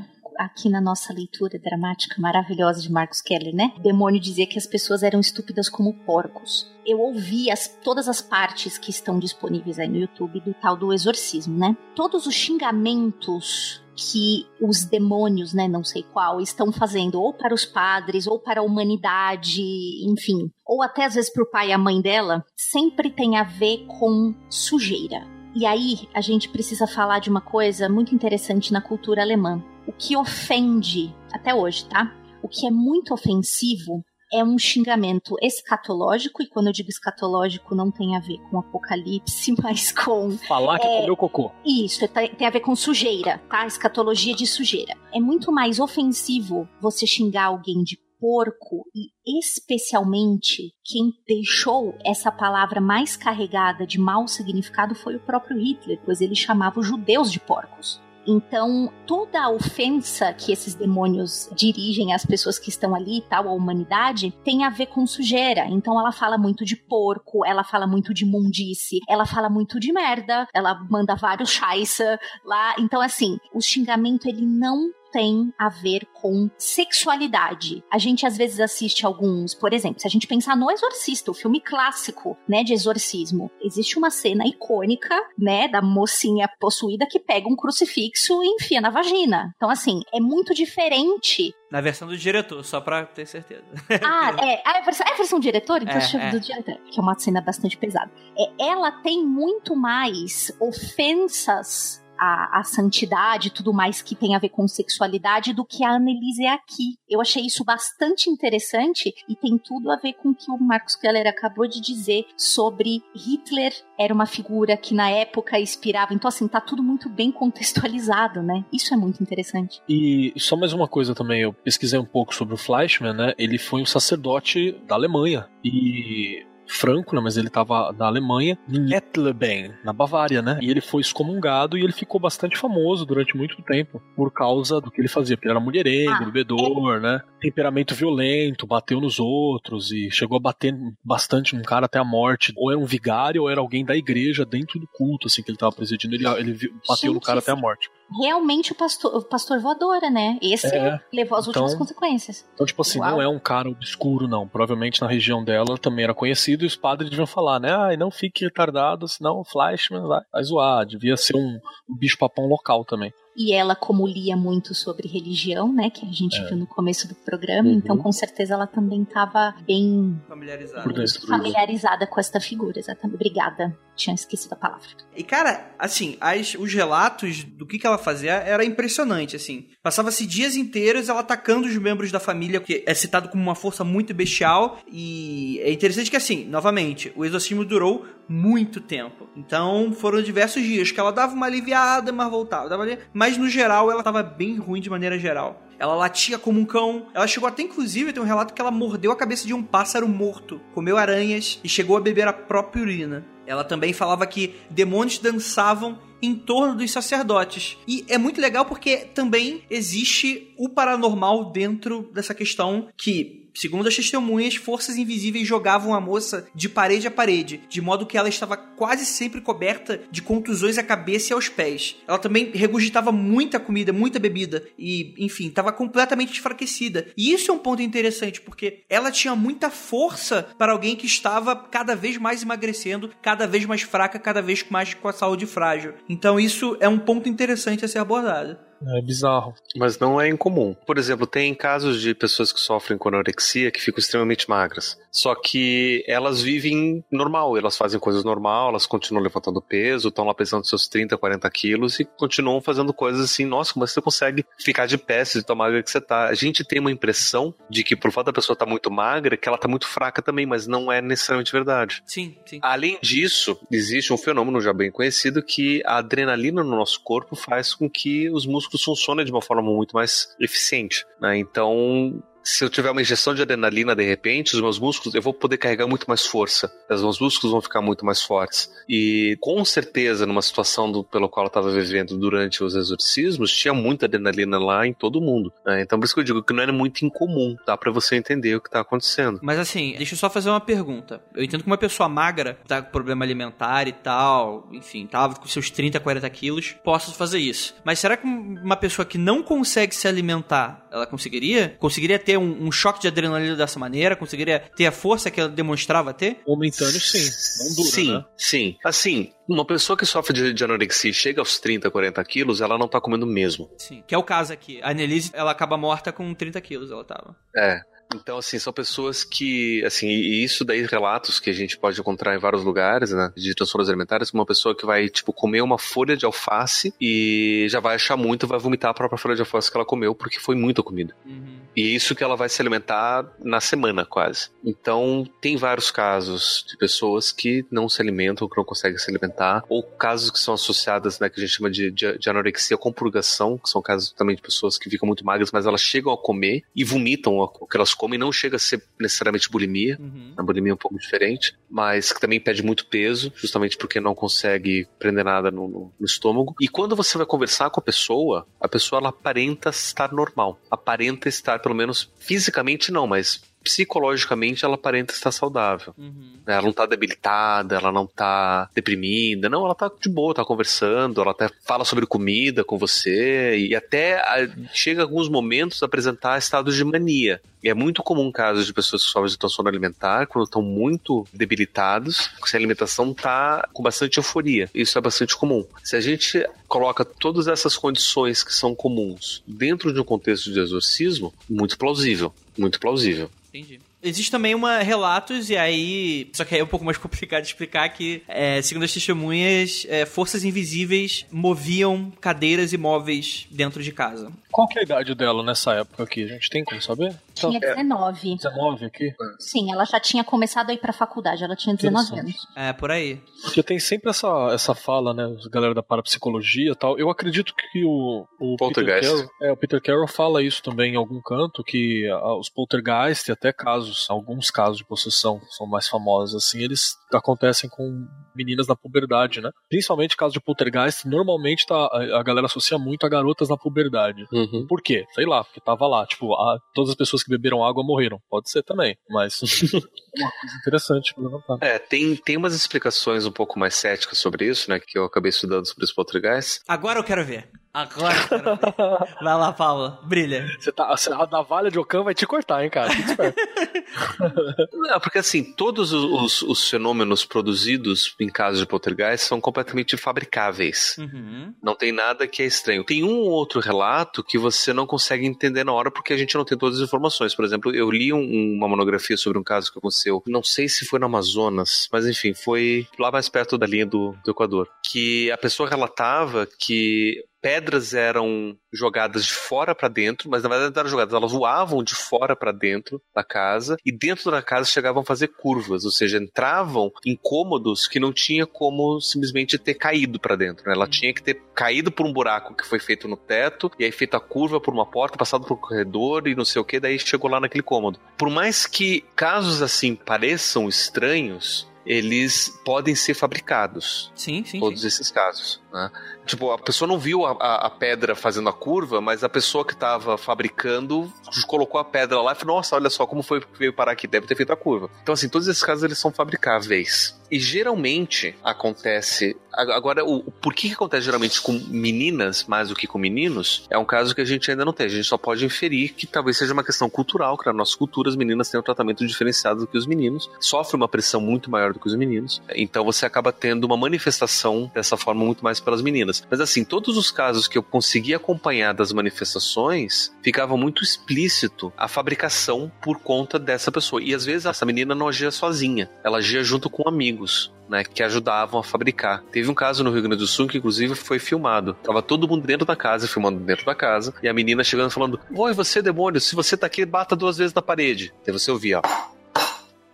Aqui 0.42 0.70
na 0.70 0.82
nossa 0.82 1.14
leitura 1.14 1.60
dramática 1.60 2.20
maravilhosa 2.20 2.82
de 2.82 2.92
Marcos 2.92 3.22
Keller, 3.22 3.54
né? 3.54 3.74
Demônio 3.80 4.20
dizia 4.20 4.48
que 4.48 4.58
as 4.58 4.66
pessoas 4.66 5.04
eram 5.04 5.20
estúpidas 5.20 5.70
como 5.70 5.94
porcos. 5.94 6.68
Eu 6.84 7.00
ouvi 7.00 7.52
as, 7.52 7.68
todas 7.84 8.08
as 8.08 8.24
partes 8.24 8.76
que 8.80 8.90
estão 8.90 9.20
disponíveis 9.20 9.78
aí 9.78 9.88
no 9.88 10.00
YouTube 10.00 10.40
do 10.40 10.52
tal 10.56 10.76
do 10.76 10.92
exorcismo, 10.92 11.56
né? 11.56 11.78
Todos 11.96 12.26
os 12.26 12.34
xingamentos 12.34 13.84
que 13.96 14.48
os 14.60 14.84
demônios, 14.84 15.54
né, 15.54 15.68
não 15.68 15.84
sei 15.84 16.02
qual, 16.02 16.42
estão 16.42 16.72
fazendo 16.72 17.22
ou 17.22 17.36
para 17.36 17.54
os 17.54 17.64
padres 17.64 18.26
ou 18.26 18.40
para 18.40 18.62
a 18.62 18.64
humanidade, 18.64 19.62
enfim, 20.10 20.50
ou 20.66 20.82
até 20.82 21.06
às 21.06 21.14
vezes 21.14 21.32
para 21.32 21.44
o 21.44 21.52
pai 21.52 21.70
e 21.70 21.72
a 21.72 21.78
mãe 21.78 22.02
dela, 22.02 22.44
sempre 22.58 23.12
tem 23.12 23.38
a 23.38 23.44
ver 23.44 23.86
com 23.86 24.34
sujeira. 24.50 25.24
E 25.54 25.68
aí 25.68 26.10
a 26.16 26.22
gente 26.22 26.50
precisa 26.50 26.88
falar 26.88 27.20
de 27.20 27.30
uma 27.30 27.42
coisa 27.42 27.88
muito 27.88 28.16
interessante 28.16 28.74
na 28.74 28.82
cultura 28.82 29.22
alemã. 29.22 29.62
O 29.88 29.92
que 29.92 30.16
ofende 30.16 31.14
até 31.34 31.54
hoje, 31.54 31.86
tá? 31.86 32.14
O 32.44 32.48
que 32.48 32.66
é 32.68 32.72
muito 32.72 33.14
ofensivo 33.14 34.04
é 34.34 34.44
um 34.46 34.58
xingamento 34.58 35.36
escatológico, 35.42 36.42
e 36.42 36.48
quando 36.48 36.68
eu 36.68 36.74
digo 36.74 36.88
escatológico 36.90 37.76
não 37.76 37.92
tem 37.92 38.16
a 38.16 38.20
ver 38.20 38.38
com 38.50 38.58
apocalipse, 38.60 39.54
mas 39.62 39.92
com. 39.92 40.32
Falar 40.48 40.80
que 40.80 40.88
É. 40.88 41.02
comeu 41.02 41.18
cocô. 41.18 41.52
Isso, 41.66 42.08
tá- 42.08 42.28
tem 42.28 42.48
a 42.48 42.52
ver 42.52 42.62
com 42.62 42.76
sujeira, 42.76 43.40
tá? 43.50 43.66
Escatologia 43.68 44.34
de 44.36 44.48
sujeira. 44.48 44.96
É 45.14 45.20
muito 45.20 45.52
mais 45.52 45.80
ofensivo 45.80 46.68
você 46.80 47.06
xingar 47.06 47.46
alguém 47.48 47.84
de 47.84 47.98
porco 48.20 48.86
e 48.96 49.40
especialmente 49.40 50.72
quem 50.86 51.12
deixou 51.28 51.96
essa 52.06 52.32
palavra 52.32 52.80
mais 52.80 53.18
carregada 53.18 53.86
de 53.86 54.00
mau 54.00 54.28
significado 54.28 54.94
foi 54.94 55.16
o 55.16 55.20
próprio 55.20 55.58
Hitler, 55.58 56.00
pois 56.06 56.22
ele 56.22 56.36
chamava 56.36 56.80
os 56.80 56.88
judeus 56.88 57.32
de 57.32 57.40
porcos. 57.40 58.00
Então, 58.26 58.92
toda 59.06 59.42
a 59.42 59.50
ofensa 59.50 60.32
que 60.34 60.52
esses 60.52 60.76
demônios 60.76 61.50
dirigem 61.56 62.14
às 62.14 62.26
pessoas 62.26 62.60
que 62.60 62.70
estão 62.70 62.94
ali 62.94 63.18
e 63.18 63.22
tal, 63.22 63.48
à 63.48 63.54
humanidade, 63.54 64.34
tem 64.44 64.64
a 64.64 64.70
ver 64.70 64.88
com 64.88 65.06
sujeira. 65.06 65.66
Então, 65.66 66.00
ela 66.00 66.12
fala 66.12 66.38
muito 66.38 66.64
de 66.64 66.76
porco, 66.76 67.46
ela 67.46 67.64
fala 67.64 67.88
muito 67.88 68.14
de 68.14 68.26
mundice, 68.26 69.00
ela 69.08 69.26
fala 69.26 69.50
muito 69.50 69.80
de 69.80 69.92
merda, 69.92 70.48
ela 70.54 70.86
manda 70.90 71.16
vários 71.16 71.50
chaissa 71.50 72.20
lá. 72.46 72.76
Então, 72.80 73.02
assim, 73.02 73.38
o 73.54 73.62
xingamento, 73.62 74.28
ele 74.28 74.46
não 74.46 74.92
tem 75.12 75.54
a 75.58 75.70
ver 75.70 76.08
com 76.14 76.50
sexualidade. 76.58 77.84
A 77.92 77.98
gente 77.98 78.26
às 78.26 78.38
vezes 78.38 78.60
assiste 78.60 79.06
alguns, 79.06 79.54
por 79.54 79.74
exemplo, 79.74 80.00
se 80.00 80.08
a 80.08 80.10
gente 80.10 80.28
pensar 80.28 80.56
no 80.56 80.72
Exorcista, 80.72 81.32
o 81.32 81.34
filme 81.34 81.60
clássico, 81.60 82.38
né, 82.48 82.64
de 82.64 82.74
exorcismo, 82.74 83.52
existe 83.62 83.98
uma 83.98 84.10
cena 84.10 84.46
icônica, 84.48 85.16
né, 85.38 85.68
da 85.68 85.82
mocinha 85.82 86.50
possuída 86.60 87.06
que 87.10 87.20
pega 87.20 87.48
um 87.48 87.56
crucifixo 87.56 88.44
e 88.44 88.48
enfia 88.48 88.82
na 88.82 88.90
vagina. 88.90 89.54
Então 89.56 89.70
assim, 89.70 90.02
é 90.14 90.20
muito 90.20 90.54
diferente. 90.54 91.54
Na 91.70 91.82
versão 91.82 92.08
do 92.08 92.18
diretor, 92.18 92.64
só 92.64 92.82
pra 92.82 93.06
ter 93.06 93.26
certeza. 93.26 93.64
Ah, 94.04 94.36
é, 94.44 94.62
ah, 94.66 94.78
é 94.78 94.80
a 94.80 94.82
versão, 94.82 95.06
é 95.08 95.14
a 95.14 95.18
versão 95.18 95.40
do 95.40 95.44
diretor, 95.44 95.82
então 95.82 95.96
É, 95.96 96.28
é. 96.28 96.32
do 96.32 96.40
diretor, 96.40 96.78
que 96.90 97.00
é 97.00 97.02
uma 97.02 97.18
cena 97.18 97.42
bastante 97.42 97.78
pesada. 97.78 98.12
É, 98.38 98.66
ela 98.68 98.92
tem 98.92 99.26
muito 99.26 99.76
mais 99.76 100.52
ofensas 100.60 102.02
à, 102.22 102.60
à 102.60 102.64
santidade 102.64 103.48
e 103.48 103.52
tudo 103.52 103.74
mais 103.74 104.04
que 104.04 104.16
tem 104.16 104.36
a 104.36 104.40
ver 104.40 104.50
com 104.50 104.68
sexualidade 104.68 105.54
do 105.54 105.66
que 105.66 105.84
a 105.84 105.96
Annelise 105.96 106.46
é 106.46 106.54
aqui. 106.54 106.96
Eu 107.10 107.20
achei 107.20 107.44
isso 107.44 107.66
bastante 107.66 108.30
interessante 108.30 109.12
e 109.28 109.36
tem 109.36 109.58
tudo 109.58 109.92
a 109.92 109.96
ver 109.96 110.14
com 110.14 110.30
o 110.30 110.36
que 110.36 110.52
o 110.52 110.58
Marcos 110.60 110.96
Keller 110.96 111.26
acabou 111.28 111.68
de 111.68 111.82
dizer 111.82 112.26
sobre 112.38 113.02
Hitler 113.16 113.74
era 114.00 114.14
uma 114.14 114.28
figura 114.28 114.78
que 114.78 114.94
na 114.94 115.10
época 115.10 115.60
inspirava. 115.60 116.14
Então, 116.14 116.28
assim, 116.28 116.48
tá 116.48 116.62
tudo 116.62 116.84
muito 116.84 117.10
bem 117.10 117.32
contextualizado, 117.32 118.44
né? 118.44 118.64
Isso 118.72 118.94
é 118.94 118.98
muito 118.98 119.22
interessante. 119.22 119.82
E 119.90 120.34
só 120.38 120.56
mais 120.56 120.74
uma 120.74 120.88
coisa 120.88 121.16
também, 121.16 121.42
eu 121.42 121.54
pesquisei 121.54 121.98
um 121.98 122.06
pouco 122.06 122.36
sobre 122.36 122.54
o 122.54 122.58
Fleischmann, 122.58 123.14
né? 123.14 123.34
Ele 123.38 123.58
foi 123.58 123.82
um 123.82 123.86
sacerdote 123.86 124.74
da 124.88 124.96
Alemanha. 124.96 125.48
E 125.64 126.46
franco, 126.72 127.16
né, 127.16 127.22
mas 127.22 127.38
ele 127.38 127.48
estava 127.48 127.94
na 127.98 128.08
Alemanha, 128.08 128.58
em 128.68 128.94
Ettleben, 128.94 129.74
na 129.84 129.94
Bavária, 129.94 130.42
né? 130.42 130.58
E 130.62 130.70
ele 130.70 130.82
foi 130.82 131.02
excomungado 131.02 131.78
e 131.78 131.84
ele 131.84 131.92
ficou 131.92 132.20
bastante 132.20 132.58
famoso 132.58 133.06
durante 133.06 133.36
muito 133.36 133.62
tempo 133.64 134.02
por 134.16 134.32
causa 134.32 134.80
do 134.80 134.90
que 134.90 135.02
ele 135.02 135.08
fazia, 135.08 135.36
porque 135.36 135.48
ele 135.48 135.54
era 135.54 135.60
mulherengo, 135.60 136.24
Ah, 136.24 136.26
bebedor, 136.26 137.00
né? 137.00 137.22
Temperamento 137.40 137.94
violento, 137.94 138.66
bateu 138.66 139.02
nos 139.02 139.20
outros 139.20 139.92
e 139.92 140.10
chegou 140.12 140.38
a 140.38 140.42
bater 140.42 140.74
bastante 141.04 141.56
num 141.56 141.64
cara 141.64 141.86
até 141.86 142.00
a 142.00 142.04
morte. 142.04 142.54
Ou 142.56 142.72
era 142.72 142.80
um 142.80 142.86
vigário 142.86 143.44
ou 143.44 143.50
era 143.50 143.60
alguém 143.60 143.84
da 143.84 143.96
igreja 143.96 144.46
dentro 144.46 144.80
do 144.80 144.88
culto, 144.88 145.28
assim, 145.28 145.42
que 145.44 145.50
ele 145.50 145.56
estava 145.56 145.72
presidindo, 145.76 146.16
ele, 146.16 146.28
ele 146.38 146.54
bateu 146.88 147.10
no 147.12 147.16
Gente, 147.16 147.26
cara 147.26 147.40
até 147.40 147.52
a 147.52 147.56
morte. 147.56 147.90
Realmente 148.20 148.72
o 148.72 148.76
pastor, 148.76 149.16
o 149.16 149.24
pastor 149.24 149.60
voadora, 149.60 150.10
né? 150.10 150.38
Esse 150.42 150.68
É, 150.68 151.00
levou 151.14 151.38
as 151.38 151.48
últimas 151.48 151.72
então- 151.74 151.80
consequências. 151.86 152.46
Então, 152.54 152.66
tipo 152.66 152.82
assim, 152.82 153.00
Uau. 153.00 153.12
não 153.12 153.22
é 153.22 153.28
um 153.28 153.40
cara 153.40 153.70
obscuro, 153.70 154.28
não. 154.28 154.48
Provavelmente 154.48 155.02
na 155.02 155.08
região 155.08 155.44
dela 155.44 155.78
também 155.78 156.04
era 156.04 156.14
conhecido 156.14 156.64
e 156.64 156.68
os 156.68 156.76
padres 156.76 157.10
deviam 157.10 157.26
falar, 157.28 157.60
né? 157.60 157.74
Ai, 157.74 157.96
não 157.98 158.12
fique 158.12 158.44
retardado, 158.44 159.08
senão 159.08 159.40
o 159.40 159.46
Flashman 159.46 160.02
vai, 160.08 160.22
vai 160.32 160.44
zoar. 160.44 160.86
Devia 160.86 161.16
ser 161.16 161.38
um, 161.38 161.60
um 161.90 161.96
bicho-papão 161.98 162.46
local 162.48 162.84
também. 162.84 163.14
E 163.36 163.54
ela, 163.54 163.76
como 163.76 164.06
lia 164.06 164.36
muito 164.36 164.74
sobre 164.76 165.08
religião, 165.08 165.72
né? 165.72 165.90
Que 165.90 166.06
a 166.06 166.12
gente 166.12 166.38
É. 166.38 166.48
viu 166.50 166.58
no 166.58 166.68
começo 166.68 167.08
do 167.08 167.16
programa, 167.16 167.70
Uhum. 167.70 167.76
então 167.76 167.98
com 167.98 168.12
certeza 168.12 168.54
ela 168.54 168.68
também 168.68 169.04
estava 169.04 169.56
bem 169.66 170.20
dentro. 170.28 171.28
familiarizada 171.28 172.06
com 172.08 172.20
esta 172.20 172.40
figura, 172.40 172.78
exatamente. 172.80 173.16
Obrigada. 173.16 173.78
Tinha 173.96 174.16
esquecido 174.16 174.54
a 174.54 174.56
palavra. 174.56 174.88
E, 175.16 175.24
cara, 175.24 175.74
assim, 175.78 176.18
as- 176.20 176.56
os 176.56 176.74
relatos 176.74 177.44
do 177.44 177.66
que, 177.68 177.78
que 177.78 177.86
ela 177.86 177.98
fazia 177.98 178.34
era 178.34 178.66
impressionante, 178.66 179.36
assim. 179.36 179.68
Passava-se 179.84 180.26
dias 180.26 180.56
inteiros 180.56 181.08
ela 181.10 181.20
atacando 181.20 181.68
os 181.68 181.76
membros 181.78 182.12
da 182.12 182.20
família, 182.20 182.60
que 182.60 182.84
é 182.88 182.94
citado 182.94 183.30
como 183.30 183.42
uma 183.44 183.54
força 183.56 183.84
muito 183.84 184.14
bestial. 184.14 184.80
E 184.92 185.60
é 185.64 185.72
interessante 185.72 186.10
que, 186.10 186.18
assim, 186.18 186.46
novamente, 186.46 187.12
o 187.16 187.24
exorcismo 187.26 187.64
durou 187.64 188.06
muito 188.32 188.80
tempo. 188.80 189.28
Então, 189.36 189.92
foram 189.92 190.22
diversos 190.22 190.64
dias 190.64 190.90
que 190.90 191.00
ela 191.00 191.12
dava 191.12 191.34
uma 191.34 191.46
aliviada, 191.46 192.14
mas 192.14 192.32
voltava. 192.32 192.70
Dava 192.70 192.84
ali... 192.84 192.98
Mas, 193.14 193.38
no 193.38 193.50
geral, 193.50 193.92
ela 193.92 194.02
tava 194.02 194.24
bem 194.24 194.56
ruim 194.58 194.80
de 194.80 194.90
maneira 194.90 195.20
geral. 195.20 195.62
Ela 195.78 195.96
latia 195.96 196.40
como 196.40 196.58
um 196.58 196.66
cão. 196.66 197.08
Ela 197.14 197.28
chegou 197.28 197.50
até, 197.50 197.62
inclusive, 197.62 198.14
tem 198.14 198.24
um 198.24 198.26
relato 198.26 198.54
que 198.54 198.62
ela 198.62 198.72
mordeu 198.72 199.12
a 199.12 199.18
cabeça 199.18 199.46
de 199.46 199.54
um 199.54 199.62
pássaro 199.62 200.08
morto, 200.08 200.62
comeu 200.74 200.98
aranhas 200.98 201.60
e 201.62 201.68
chegou 201.68 201.98
a 201.98 202.00
beber 202.00 202.28
a 202.28 202.32
própria 202.32 202.82
urina. 202.82 203.26
Ela 203.46 203.66
também 203.66 203.92
falava 203.92 204.26
que 204.26 204.56
demônios 204.70 205.18
dançavam 205.18 206.00
em 206.22 206.36
torno 206.36 206.76
dos 206.76 206.92
sacerdotes. 206.92 207.78
E 207.88 208.06
é 208.08 208.18
muito 208.18 208.40
legal 208.40 208.64
porque 208.64 208.98
também 208.98 209.64
existe 209.70 210.54
o 210.58 210.70
paranormal 210.70 211.52
dentro 211.52 212.10
dessa 212.14 212.34
questão 212.34 212.88
que. 212.96 213.41
Segundo 213.54 213.88
as 213.88 213.96
testemunhas, 213.96 214.56
forças 214.56 214.98
invisíveis 214.98 215.48
jogavam 215.48 215.94
a 215.94 216.02
moça 216.02 216.48
de 216.56 216.70
parede 216.70 217.08
a 217.08 217.12
parede, 217.12 217.62
de 217.68 217.82
modo 217.82 218.06
que 218.06 218.18
ela 218.18 218.30
estava 218.30 218.56
quase 218.56 219.06
sempre 219.06 219.42
coberta 219.42 220.02
de 220.10 220.22
contusões 220.22 220.78
à 220.78 220.84
cabeça 220.84 221.32
e 221.32 221.34
aos 221.34 221.50
pés. 221.50 221.98
Ela 222.08 222.18
também 222.18 222.52
regurgitava 222.54 223.12
muita 223.12 223.60
comida, 223.60 223.92
muita 223.92 224.20
bebida 224.20 224.64
e, 224.78 225.14
enfim, 225.18 225.48
estava 225.48 225.72
completamente 225.72 226.40
enfraquecida. 226.40 227.08
E 227.18 227.34
isso 227.34 227.52
é 227.52 227.54
um 227.54 227.60
ponto 227.60 227.82
interessante 227.82 228.42
porque 228.42 228.84
ela 228.90 229.12
tinha 229.12 229.36
muita 229.36 229.70
força 229.70 230.48
para 230.58 230.72
alguém 230.72 230.96
que 230.96 231.06
estava 231.06 231.56
cada 231.56 231.96
vez 231.96 232.18
mais 232.18 232.42
emagrecendo, 232.44 233.12
cada 233.22 233.46
vez 233.46 233.66
mais 233.66 233.82
fraca, 233.82 234.18
cada 234.20 234.42
vez 234.42 234.66
mais 234.70 234.94
com 234.94 235.08
a 235.08 235.14
saúde 235.14 235.46
frágil. 235.46 235.94
Então 236.08 236.40
isso 236.40 236.78
é 236.80 236.88
um 236.88 237.00
ponto 237.00 237.28
interessante 237.28 237.86
a 237.86 237.88
ser 237.88 238.00
abordado. 238.00 238.71
É 238.88 239.02
bizarro. 239.02 239.54
Mas 239.76 240.00
não 240.00 240.20
é 240.20 240.28
incomum. 240.28 240.76
Por 240.86 240.98
exemplo, 240.98 241.28
tem 241.28 241.54
casos 241.54 242.02
de 242.02 242.14
pessoas 242.14 242.52
que 242.52 242.60
sofrem 242.60 242.98
com 242.98 243.10
anorexia 243.10 243.72
que 243.72 243.82
ficam 243.82 244.00
extremamente 244.00 244.50
magras. 244.50 244.98
Só 245.12 245.36
que 245.36 246.04
elas 246.08 246.42
vivem 246.42 247.04
normal, 247.12 247.58
elas 247.58 247.78
fazem 247.78 248.00
coisas 248.00 248.24
normal, 248.24 248.70
elas 248.70 248.86
continuam 248.86 249.24
levantando 249.24 249.62
peso, 249.62 250.08
estão 250.08 250.26
lá 250.26 250.34
pesando 250.34 250.66
seus 250.66 250.88
30, 250.88 251.18
40 251.18 251.50
quilos 251.50 252.00
e 252.00 252.06
continuam 252.06 252.62
fazendo 252.62 252.94
coisas 252.94 253.22
assim, 253.22 253.46
nossa, 253.46 253.74
como 253.74 253.86
você 253.86 254.02
consegue 254.02 254.46
ficar 254.58 254.86
de 254.86 254.98
pé 254.98 255.26
se 255.26 255.44
tão 255.44 255.56
magra 255.56 255.84
que 255.84 255.92
você 255.92 256.00
tá. 256.00 256.28
A 256.28 256.34
gente 256.34 256.64
tem 256.64 256.80
uma 256.80 256.92
impressão 256.92 257.54
de 257.70 257.84
que 257.84 257.96
por 257.96 258.12
fato 258.12 258.28
da 258.28 258.34
pessoa 258.34 258.54
estar 258.54 258.66
tá 258.66 258.70
muito 258.70 258.90
magra, 258.90 259.36
que 259.36 259.48
ela 259.48 259.58
tá 259.58 259.68
muito 259.68 259.88
fraca 259.88 260.22
também, 260.22 260.46
mas 260.46 260.66
não 260.66 260.92
é 260.92 261.02
necessariamente 261.02 261.52
verdade. 261.52 262.02
Sim, 262.06 262.38
sim. 262.46 262.60
Além 262.62 262.98
disso, 263.02 263.60
existe 263.70 264.14
um 264.14 264.18
fenômeno 264.18 264.62
já 264.62 264.72
bem 264.72 264.92
conhecido 264.92 265.44
que 265.44 265.84
a 265.86 265.98
adrenalina 265.98 266.64
no 266.64 266.76
nosso 266.76 267.02
corpo 267.04 267.36
faz 267.36 267.74
com 267.74 267.90
que 267.90 268.30
os 268.30 268.46
músculos 268.46 268.71
funcionem 268.78 269.26
de 269.26 269.32
uma 269.32 269.42
forma 269.42 269.62
muito 269.62 269.96
mais 269.96 270.36
eficiente. 270.40 271.06
Né? 271.20 271.38
Então, 271.38 272.22
se 272.44 272.64
eu 272.64 272.70
tiver 272.70 272.92
uma 272.92 273.02
injeção 273.02 273.34
de 273.34 273.42
adrenalina 273.42 273.96
de 273.96 274.04
repente, 274.04 274.56
os 274.56 274.62
meus 274.62 274.80
músculos, 274.80 275.14
eu 275.16 275.22
vou 275.22 275.34
poder 275.34 275.58
carregar 275.58 275.88
muito 275.88 276.06
mais 276.08 276.26
força. 276.26 276.72
Os 276.90 277.02
meus 277.02 277.20
músculos 277.20 277.52
vão 277.52 277.62
ficar 277.62 277.82
muito 277.82 278.06
mais 278.06 278.22
fortes. 278.22 278.72
E 278.88 279.38
com 279.40 279.64
certeza, 279.64 280.26
numa 280.26 280.42
situação 280.42 280.92
do, 280.92 281.04
pelo 281.04 281.30
qual 281.30 281.46
eu 281.46 281.48
estava 281.48 281.72
vivendo 281.72 282.18
durante 282.18 282.64
os 282.64 282.76
exorcismos, 282.76 283.52
tinha 283.52 283.74
muita 283.74 284.06
adrenalina 284.06 284.58
lá 284.58 284.86
em 284.86 284.94
todo 284.94 285.22
mundo. 285.22 285.54
Né? 285.66 285.82
Então 285.82 286.00
por 286.00 286.06
isso 286.06 286.14
que 286.14 286.20
eu 286.20 286.26
digo 286.26 286.44
que 286.44 286.54
não 286.54 286.64
é 286.64 286.72
muito 286.72 287.06
incomum. 287.06 287.56
Dá 287.66 287.78
para 287.78 287.92
você 287.92 288.16
entender 288.16 288.56
o 288.56 288.62
que 288.62 288.70
tá 288.70 288.82
acontecendo. 288.82 289.40
Mas 289.42 289.60
assim, 289.60 289.94
deixa 289.98 290.14
eu 290.14 290.18
só 290.18 290.30
fazer 290.30 290.50
uma 290.50 290.62
pergunta. 290.62 291.22
Eu 291.36 291.44
entendo 291.44 291.62
que 291.62 291.68
uma 291.68 291.78
pessoa 291.78 292.10
magra, 292.10 292.58
tá 292.68 292.82
com 292.82 292.92
problema 292.92 293.24
alimentar 293.24 293.88
e 293.88 293.94
tal, 293.94 294.68
enfim, 294.72 295.06
tava 295.06 295.36
com 295.36 295.48
seus 295.48 295.70
30, 295.70 296.00
40 296.00 296.30
quilos, 296.30 296.76
possa 296.84 297.12
fazer 297.12 297.40
isso. 297.40 297.76
Mas 297.84 298.00
será 298.00 298.18
que 298.18 298.26
uma 298.26 298.76
pessoa 298.76 299.06
que 299.06 299.18
não 299.18 299.44
consegue 299.44 299.96
se 299.96 300.08
alimentar, 300.08 300.88
ela 300.92 301.06
conseguiria? 301.06 301.76
Conseguiria 301.80 302.20
ter 302.20 302.31
ter 302.32 302.38
um, 302.38 302.68
um, 302.68 302.72
choque 302.72 303.02
de 303.02 303.08
adrenalina 303.10 303.56
dessa 303.56 303.78
maneira? 303.78 304.16
Conseguiria 304.16 304.60
ter 304.76 304.86
a 304.86 304.92
força 304.92 305.30
que 305.30 305.40
ela 305.40 305.50
demonstrava 305.50 306.14
ter? 306.14 306.42
Momentâneo, 306.48 307.00
sim. 307.00 307.64
Não 307.64 307.76
dura, 307.76 307.90
sim, 307.90 308.14
né? 308.14 308.26
sim. 308.38 308.78
Assim, 308.86 309.32
uma 309.48 309.66
pessoa 309.66 309.98
que 309.98 310.06
sofre 310.06 310.34
de, 310.34 310.54
de, 310.54 310.64
anorexia 310.64 311.12
e 311.12 311.14
chega 311.14 311.42
aos 311.42 311.60
30, 311.60 311.92
40 311.92 312.24
quilos, 312.24 312.62
ela 312.62 312.78
não 312.78 312.88
tá 312.88 313.02
comendo 313.02 313.28
mesmo. 313.28 313.70
Sim, 313.78 314.02
que 314.08 314.16
é 314.16 314.18
o 314.18 314.24
caso 314.24 314.54
aqui. 314.54 314.82
A 314.82 314.92
Annelise, 314.92 315.32
ela 315.34 315.52
acaba 315.52 315.78
morta 315.78 316.12
com 316.12 316.34
30 316.34 316.62
quilos, 316.62 316.90
ela 316.90 317.04
tava. 317.04 317.36
É. 317.56 317.82
Então, 318.16 318.38
assim, 318.38 318.60
são 318.60 318.74
pessoas 318.74 319.24
que, 319.24 319.84
assim, 319.86 320.08
e 320.08 320.44
isso 320.44 320.66
daí 320.66 320.86
relatos 320.86 321.40
que 321.40 321.50
a 321.50 321.54
gente 321.54 321.78
pode 321.78 322.00
encontrar 322.00 322.36
em 322.36 322.40
vários 322.40 322.64
lugares, 322.64 323.12
né, 323.12 323.32
de 323.36 323.54
transtornos 323.56 323.90
alimentares, 323.90 324.32
uma 324.32 324.46
pessoa 324.46 324.76
que 324.76 324.86
vai, 324.86 325.10
tipo, 325.10 325.32
comer 325.34 325.62
uma 325.62 325.78
folha 325.78 326.18
de 326.18 326.26
alface 326.26 326.94
e 327.00 327.68
já 327.70 327.80
vai 327.80 327.96
achar 327.96 328.18
muito, 328.18 328.48
vai 328.48 328.60
vomitar 328.60 328.92
a 328.92 328.94
própria 328.94 329.18
folha 329.18 329.36
de 329.36 329.42
alface 329.42 329.72
que 329.72 329.78
ela 329.78 329.86
comeu, 329.86 330.14
porque 330.14 330.40
foi 330.40 330.56
muita 330.56 330.84
comida. 330.84 331.16
Uhum. 331.26 331.62
E 331.76 331.96
isso 331.96 332.14
que 332.16 332.24
ela 332.24 332.36
vai 332.36 332.50
se 332.50 332.62
alimentar 332.62 333.32
na 333.40 333.62
semana, 333.62 334.06
quase. 334.06 334.50
Então, 334.64 335.26
tem 335.40 335.56
vários 335.56 335.90
casos 335.90 336.66
de 336.68 336.78
pessoas 336.78 337.32
que 337.32 337.66
não 337.72 337.88
se 337.88 338.02
alimentam, 338.02 338.48
que 338.50 338.58
não 338.58 338.66
conseguem 338.66 338.98
se 338.98 339.10
alimentar, 339.10 339.64
ou 339.70 339.84
casos 339.84 340.30
que 340.30 340.40
são 340.40 340.54
associados, 340.54 341.20
né, 341.20 341.30
que 341.30 341.40
a 341.40 341.46
gente 341.46 341.56
chama 341.56 341.72
de, 341.72 341.90
de, 341.92 342.18
de 342.18 342.30
anorexia 342.30 342.78
com 342.78 342.92
purgação, 342.92 343.58
que 343.58 343.70
são 343.70 343.82
casos 343.82 344.12
também 344.12 344.36
de 344.36 344.42
pessoas 344.42 344.78
que 344.78 344.90
ficam 344.90 345.08
muito 345.08 345.26
magras, 345.26 345.52
mas 345.52 345.66
elas 345.66 345.82
chegam 345.82 346.12
a 346.12 346.18
comer 346.18 346.64
e 346.76 346.84
vomitam 346.84 347.38
o 347.38 347.68
que 347.68 347.78
elas 347.78 347.94
come, 348.02 348.18
não 348.18 348.32
chega 348.32 348.56
a 348.56 348.60
ser 348.60 348.82
necessariamente 349.00 349.48
bulimia, 349.48 349.96
uhum. 350.00 350.34
a 350.36 350.42
bulimia 350.42 350.72
é 350.72 350.74
um 350.74 350.78
pouco 350.78 350.98
diferente, 350.98 351.56
mas 351.70 352.12
que 352.12 352.20
também 352.20 352.40
pede 352.40 352.64
muito 352.64 352.88
peso, 352.88 353.32
justamente 353.36 353.78
porque 353.78 354.00
não 354.00 354.16
consegue 354.16 354.88
prender 354.98 355.24
nada 355.24 355.52
no, 355.52 355.68
no, 355.68 355.94
no 356.00 356.06
estômago. 356.06 356.56
E 356.60 356.68
quando 356.68 356.96
você 356.96 357.16
vai 357.16 357.28
conversar 357.28 357.70
com 357.70 357.80
a 357.80 357.84
pessoa, 357.84 358.48
a 358.60 358.68
pessoa 358.68 359.00
ela 359.00 359.10
aparenta 359.10 359.70
estar 359.70 360.12
normal, 360.12 360.60
aparenta 360.72 361.30
estar, 361.30 361.60
pelo 361.60 361.76
menos 361.76 362.12
fisicamente 362.18 362.92
não, 362.92 363.06
mas 363.06 363.44
psicologicamente 363.64 364.66
ela 364.66 364.76
aparenta 364.76 365.14
estar 365.14 365.32
saudável. 365.32 365.94
Uhum. 365.98 366.40
Ela 366.46 366.62
não 366.62 366.74
tá 366.74 366.86
debilitada, 366.86 367.76
ela 367.76 367.92
não 367.92 368.06
tá 368.06 368.70
deprimida, 368.74 369.50
não, 369.50 369.66
ela 369.66 369.76
tá 369.76 369.90
de 370.00 370.10
boa, 370.10 370.34
tá 370.34 370.44
conversando, 370.44 371.22
ela 371.22 371.32
até 371.32 371.50
fala 371.66 371.86
sobre 371.86 372.06
comida 372.06 372.64
com 372.64 372.78
você 372.78 373.58
e 373.58 373.76
até 373.76 374.16
a, 374.16 374.50
chega 374.74 375.02
alguns 375.02 375.30
momentos 375.30 375.82
a 375.82 375.86
apresentar 375.86 376.38
estados 376.38 376.76
de 376.76 376.84
mania. 376.84 377.42
E 377.64 377.70
é 377.70 377.74
muito 377.76 378.02
comum 378.02 378.32
casos 378.32 378.66
de 378.66 378.74
pessoas 378.74 379.04
que 379.04 379.12
sofrem 379.12 379.30
de 379.30 379.38
transtorno 379.38 379.70
alimentar 379.70 380.26
quando 380.26 380.46
estão 380.46 380.64
muito 380.64 381.28
debilitados, 381.32 382.32
se 382.44 382.56
a 382.56 382.60
alimentação 382.60 383.14
tá 383.14 383.70
com 383.72 383.84
bastante 383.84 384.18
euforia. 384.18 384.68
Isso 384.74 384.98
é 384.98 385.02
bastante 385.02 385.38
comum. 385.38 385.64
Se 385.84 385.96
a 385.96 386.02
gente 386.02 386.44
coloca 386.68 387.06
todas 387.06 387.48
essas 387.48 387.78
condições 387.78 388.44
que 388.44 388.54
são 388.54 388.74
comuns 388.74 389.44
dentro 389.46 389.94
de 389.94 390.00
um 390.00 390.04
contexto 390.04 390.52
de 390.52 390.60
exorcismo, 390.60 391.32
muito 391.48 391.78
plausível, 391.78 392.34
muito 392.58 392.80
plausível. 392.80 393.30
Entendi. 393.54 393.80
Existe 394.02 394.32
também 394.32 394.56
uma 394.56 394.80
relatos, 394.80 395.50
e 395.50 395.58
aí. 395.58 396.30
Só 396.34 396.46
que 396.46 396.56
aí 396.56 396.62
é 396.62 396.64
um 396.64 396.68
pouco 396.68 396.86
mais 396.86 396.98
complicado 396.98 397.42
de 397.42 397.50
explicar 397.50 397.88
que, 397.90 398.24
é, 398.28 398.62
segundo 398.62 398.84
as 398.84 398.94
testemunhas, 398.94 399.86
é, 399.90 400.06
forças 400.06 400.46
invisíveis 400.46 401.26
moviam 401.30 402.12
cadeiras 402.22 402.72
e 402.72 402.78
móveis 402.78 403.46
dentro 403.52 403.84
de 403.84 403.92
casa. 403.92 404.32
Qual 404.52 404.68
que 404.68 404.80
é 404.80 404.82
a 404.82 404.84
idade 404.84 405.16
dela 405.16 405.44
nessa 405.44 405.74
época 405.74 406.04
aqui? 406.04 406.24
A 406.24 406.28
gente 406.28 406.50
tem 406.50 406.64
como 406.64 406.82
saber? 406.82 407.16
Tinha 407.34 407.60
19. 407.60 408.36
19 408.36 408.86
aqui? 408.86 409.14
Sim, 409.40 409.72
ela 409.72 409.86
já 409.86 410.00
tinha 410.00 410.24
começado 410.24 410.70
a 410.70 410.74
ir 410.74 410.78
pra 410.78 410.94
faculdade, 410.94 411.44
ela 411.44 411.56
tinha 411.56 411.76
19 411.76 412.20
anos. 412.20 412.48
É, 412.56 412.74
por 412.74 412.92
aí. 412.92 413.22
Porque 413.44 413.64
tem 413.64 413.80
sempre 413.80 414.10
essa, 414.10 414.28
essa 414.54 414.76
fala, 414.76 415.14
né, 415.14 415.24
galera 415.50 415.74
da 415.74 415.82
parapsicologia 415.84 416.72
e 416.72 416.76
tal. 416.76 416.98
Eu 417.00 417.10
acredito 417.10 417.54
que 417.56 417.84
o, 417.84 418.28
o 418.40 418.56
Peter 418.58 418.86
Carroll, 418.86 419.30
é, 419.42 419.52
o 419.52 419.58
Peter 419.58 419.82
Carroll 419.82 420.08
fala 420.08 420.44
isso 420.44 420.62
também 420.62 420.94
em 420.94 420.98
algum 420.98 421.22
canto, 421.22 421.64
que 421.64 422.08
a, 422.10 422.36
os 422.36 422.50
poltergeist 422.50 423.30
e 423.30 423.32
até 423.32 423.52
casos, 423.54 424.08
alguns 424.10 424.52
casos 424.52 424.78
de 424.78 424.86
possessão 424.86 425.42
são 425.50 425.66
mais 425.66 425.88
famosos, 425.88 426.36
assim, 426.36 426.64
eles 426.64 426.96
acontecem 427.14 427.70
com 427.70 428.08
meninas 428.36 428.68
na 428.68 428.76
puberdade, 428.76 429.42
né? 429.42 429.50
Principalmente 429.70 430.16
casos 430.16 430.34
de 430.34 430.40
poltergeist, 430.40 431.08
normalmente 431.08 431.66
tá, 431.66 431.76
a, 431.76 432.20
a 432.20 432.24
galera 432.24 432.46
associa 432.46 432.78
muito 432.78 433.06
a 433.06 433.10
garotas 433.10 433.50
na 433.50 433.58
puberdade. 433.58 434.28
Uhum. 434.42 434.66
Por 434.68 434.82
quê? 434.82 435.06
Sei 435.14 435.26
lá, 435.26 435.44
porque 435.44 435.60
tava 435.60 435.88
lá, 435.88 436.06
tipo, 436.06 436.34
a, 436.34 436.60
todas 436.74 436.92
as 436.92 436.96
pessoas 436.96 437.24
que 437.24 437.30
beberam 437.30 437.64
água 437.64 437.84
morreram. 437.84 438.20
Pode 438.30 438.50
ser 438.50 438.64
também, 438.64 438.98
mas 439.10 439.40
uma 439.74 440.32
coisa 440.32 440.56
interessante 440.60 441.14
pra 441.14 441.24
levantar. 441.24 441.58
É, 441.62 441.80
tem, 441.80 442.16
tem 442.16 442.38
umas 442.38 442.54
explicações 442.54 443.26
um 443.26 443.32
pouco 443.32 443.60
mais 443.60 443.76
céticas 443.76 444.18
sobre 444.18 444.48
isso, 444.48 444.70
né, 444.70 444.80
que 444.80 444.98
eu 444.98 445.06
acabei 445.06 445.30
estudando 445.30 445.68
sobre 445.68 445.86
os 445.86 445.94
poltergeists. 445.94 446.62
Agora 446.68 447.00
eu 447.00 447.04
quero 447.04 447.26
ver. 447.26 447.50
Agora 447.74 448.14
ver. 448.14 448.44
Vai 449.24 449.38
lá, 449.38 449.54
Paula, 449.54 450.00
brilha. 450.04 450.46
Você 450.60 450.72
tá, 450.72 450.94
a 450.94 451.28
navalha 451.28 451.72
de 451.72 451.80
Ocan 451.80 452.04
vai 452.04 452.14
te 452.14 452.28
cortar, 452.28 452.64
hein, 452.64 452.70
cara? 452.70 452.90
Não, 454.74 455.00
porque 455.00 455.20
assim, 455.20 455.44
todos 455.54 455.94
os, 455.94 456.42
os, 456.42 456.70
fenômenos 456.70 457.24
produzidos 457.24 458.14
em 458.20 458.28
casos 458.28 458.60
de 458.60 458.66
poltergeist 458.66 459.26
são 459.26 459.40
completamente 459.40 459.96
fabricáveis. 459.96 460.96
Uhum. 460.98 461.54
Não 461.62 461.76
tem 461.76 461.92
nada 461.92 462.28
que 462.28 462.42
é 462.42 462.46
estranho. 462.46 462.84
Tem 462.84 463.04
um 463.04 463.20
ou 463.20 463.30
outro 463.30 463.60
relato 463.60 464.24
que 464.24 464.38
você 464.38 464.74
não 464.74 464.86
consegue 464.86 465.26
entender 465.26 465.64
na 465.64 465.72
hora 465.72 465.92
porque 465.92 466.14
a 466.14 466.18
gente 466.18 466.36
não 466.36 466.44
tem 466.44 466.58
todas 466.58 466.80
as 466.80 466.86
informações. 466.86 467.34
Por 467.34 467.46
exemplo, 467.46 467.74
eu 467.74 467.90
li 467.90 468.12
um, 468.12 468.56
uma 468.56 468.68
monografia 468.68 469.16
sobre 469.16 469.38
um 469.38 469.44
caso 469.44 469.72
que 469.72 469.80
aconteceu, 469.80 470.22
não 470.28 470.44
sei 470.44 470.68
se 470.68 470.86
foi 470.86 471.00
no 471.00 471.06
Amazonas, 471.06 471.88
mas 471.92 472.06
enfim, 472.06 472.34
foi 472.34 472.88
lá 473.00 473.12
mais 473.12 473.30
perto 473.30 473.58
da 473.58 473.66
linha 473.66 473.86
do, 473.86 474.16
do 474.24 474.32
Equador, 474.32 474.68
que 474.84 475.32
a 475.32 475.38
pessoa 475.38 475.70
relatava 475.70 476.48
que 476.60 477.24
pedras 477.42 477.94
eram 477.94 478.56
jogadas 478.72 479.26
de 479.26 479.34
fora 479.34 479.74
para 479.74 479.90
dentro, 479.90 480.30
mas 480.30 480.44
na 480.44 480.50
verdade 480.50 480.74
não 480.74 480.80
eram 480.80 480.90
jogadas, 480.90 481.14
elas 481.14 481.32
voavam 481.32 481.84
de 481.84 481.96
fora 481.96 482.36
para 482.36 482.52
dentro 482.52 483.02
da 483.14 483.24
casa 483.24 483.78
e 483.86 483.92
dentro 483.92 484.32
da 484.32 484.42
casa 484.42 484.70
chegavam 484.70 485.02
a 485.02 485.06
fazer 485.06 485.30
curvas, 485.30 485.84
ou 485.84 485.92
seja, 485.92 486.18
entravam 486.18 486.92
em 487.06 487.18
cômodos 487.22 487.88
que 487.88 488.00
não 488.00 488.14
tinha 488.14 488.46
como 488.46 489.02
simplesmente 489.02 489.58
ter 489.58 489.74
caído 489.74 490.20
para 490.20 490.36
dentro, 490.36 490.66
né? 490.68 490.74
ela 490.74 490.88
tinha 490.88 491.14
que 491.14 491.24
ter 491.24 491.42
caído 491.54 491.92
por 491.92 492.06
um 492.06 492.14
buraco 492.14 492.56
que 492.56 492.66
foi 492.66 492.80
feito 492.80 493.08
no 493.08 493.18
teto 493.18 493.72
e 493.78 493.84
aí 493.84 493.92
feito 493.92 494.16
a 494.16 494.20
curva 494.20 494.60
por 494.60 494.74
uma 494.74 494.86
porta, 494.86 495.18
passado 495.18 495.46
por 495.46 495.56
um 495.56 495.62
corredor 495.62 496.28
e 496.28 496.36
não 496.36 496.46
sei 496.46 496.62
o 496.62 496.66
que, 496.66 496.80
daí 496.80 496.98
chegou 497.00 497.30
lá 497.30 497.40
naquele 497.40 497.64
cômodo. 497.64 498.00
Por 498.18 498.30
mais 498.30 498.66
que 498.66 499.04
casos 499.16 499.62
assim 499.62 499.96
pareçam 499.96 500.70
estranhos, 500.70 501.72
eles 501.86 502.50
podem 502.64 502.96
ser 502.96 503.14
fabricados. 503.14 504.12
Sim, 504.16 504.44
sim. 504.46 504.60
Todos 504.60 504.82
sim. 504.82 504.88
esses 504.88 505.10
casos. 505.12 505.62
Né? 505.74 505.92
Tipo, 506.26 506.52
a 506.52 506.58
pessoa 506.58 506.88
não 506.88 507.00
viu 507.00 507.26
a, 507.26 507.32
a, 507.32 507.68
a, 507.68 507.70
pedra 507.70 508.16
fazendo 508.16 508.50
a 508.50 508.54
curva, 508.54 509.02
mas 509.02 509.24
a 509.24 509.30
pessoa 509.30 509.66
que 509.66 509.74
estava 509.74 510.18
fabricando 510.18 511.12
colocou 511.48 511.80
a 511.80 511.84
pedra 511.84 512.22
lá 512.22 512.34
e 512.34 512.36
falou: 512.36 512.58
Nossa, 512.58 512.76
olha 512.76 512.90
só 512.90 513.06
como 513.06 513.24
foi 513.24 513.42
que 513.42 513.48
veio 513.58 513.74
parar 513.74 513.94
aqui, 513.94 514.08
deve 514.08 514.28
ter 514.28 514.36
feito 514.36 514.54
a 514.54 514.56
curva. 514.56 514.90
Então, 515.02 515.14
assim, 515.14 515.30
todos 515.30 515.48
esses 515.48 515.64
casos 515.64 515.84
eles 515.84 515.98
são 515.98 516.12
fabricáveis. 516.12 517.20
E 517.32 517.40
geralmente 517.40 518.36
acontece. 518.44 519.38
Agora, 519.54 520.04
o, 520.04 520.18
o 520.18 520.32
por 520.32 520.54
que 520.54 520.74
acontece 520.74 521.06
geralmente 521.06 521.42
com 521.42 521.54
meninas 521.70 522.44
mais 522.44 522.70
do 522.70 522.76
que 522.76 522.86
com 522.86 523.00
meninos 523.00 523.66
é 523.70 523.78
um 523.78 523.86
caso 523.86 524.14
que 524.14 524.20
a 524.20 524.26
gente 524.26 524.52
ainda 524.52 524.66
não 524.66 524.74
tem. 524.74 524.86
A 524.86 524.90
gente 524.90 525.06
só 525.06 525.18
pode 525.18 525.46
inferir 525.46 525.94
que 525.94 526.06
talvez 526.06 526.38
seja 526.38 526.52
uma 526.52 526.64
questão 526.64 526.90
cultural, 526.90 527.38
que 527.38 527.46
na 527.46 527.54
nossa 527.54 527.78
cultura 527.78 528.10
as 528.10 528.18
meninas 528.18 528.50
têm 528.50 528.60
um 528.60 528.64
tratamento 528.64 529.06
diferenciado 529.08 529.62
do 529.62 529.68
que 529.68 529.78
os 529.78 529.88
meninos, 529.88 530.30
sofrem 530.42 530.76
uma 530.76 530.90
pressão 530.90 531.22
muito 531.22 531.50
maior 531.50 531.72
do 531.72 531.80
que 531.80 531.88
os 531.88 531.96
meninos. 531.96 532.42
Então 532.54 532.84
você 532.84 533.06
acaba 533.06 533.32
tendo 533.32 533.64
uma 533.64 533.78
manifestação 533.78 534.70
dessa 534.74 534.98
forma 534.98 535.24
muito 535.24 535.42
mais 535.42 535.60
pelas 535.62 535.82
meninas 535.82 536.11
Mas 536.30 536.42
assim, 536.42 536.64
todos 536.64 536.98
os 536.98 537.12
casos 537.12 537.48
que 537.48 537.58
eu 537.58 537.64
consegui 537.64 538.14
acompanhar 538.14 538.74
das 538.74 538.92
manifestações, 538.92 540.12
ficava 540.22 540.58
muito 540.58 540.84
explícito 540.84 541.72
a 541.78 541.88
fabricação 541.88 542.72
por 542.82 543.00
conta 543.00 543.38
dessa 543.38 543.72
pessoa. 543.72 544.02
E 544.02 544.14
às 544.14 544.26
vezes 544.26 544.46
essa 544.46 544.66
menina 544.66 544.96
não 544.96 545.08
agia 545.08 545.32
sozinha, 545.32 545.90
ela 546.04 546.18
agia 546.18 546.44
junto 546.44 546.70
com 546.70 546.88
amigos. 546.88 547.52
Né, 547.70 547.86
que 547.86 548.04
ajudavam 548.04 548.60
a 548.60 548.64
fabricar. 548.66 549.24
Teve 549.32 549.50
um 549.50 549.54
caso 549.54 549.82
no 549.82 549.92
Rio 549.92 550.02
Grande 550.02 550.18
do 550.18 550.28
Sul 550.28 550.46
que, 550.46 550.58
inclusive, 550.58 550.94
foi 550.94 551.20
filmado. 551.20 551.74
Tava 551.76 552.02
todo 552.02 552.28
mundo 552.28 552.46
dentro 552.46 552.66
da 552.66 552.76
casa, 552.76 553.08
filmando 553.08 553.40
dentro 553.40 553.66
da 553.66 553.74
casa, 553.74 554.14
e 554.22 554.28
a 554.28 554.34
menina 554.34 554.62
chegando 554.62 554.92
falando: 554.92 555.18
Oi, 555.34 555.54
você, 555.54 555.82
demônio, 555.82 556.20
se 556.20 556.36
você 556.36 556.58
tá 556.58 556.68
aqui, 556.68 556.86
bata 556.86 557.16
duas 557.16 557.38
vezes 557.38 557.54
na 557.54 557.62
parede. 557.62 558.14
Aí 558.28 558.34
você 558.34 558.52
ouvia, 558.52 558.82
ó. 558.84 559.21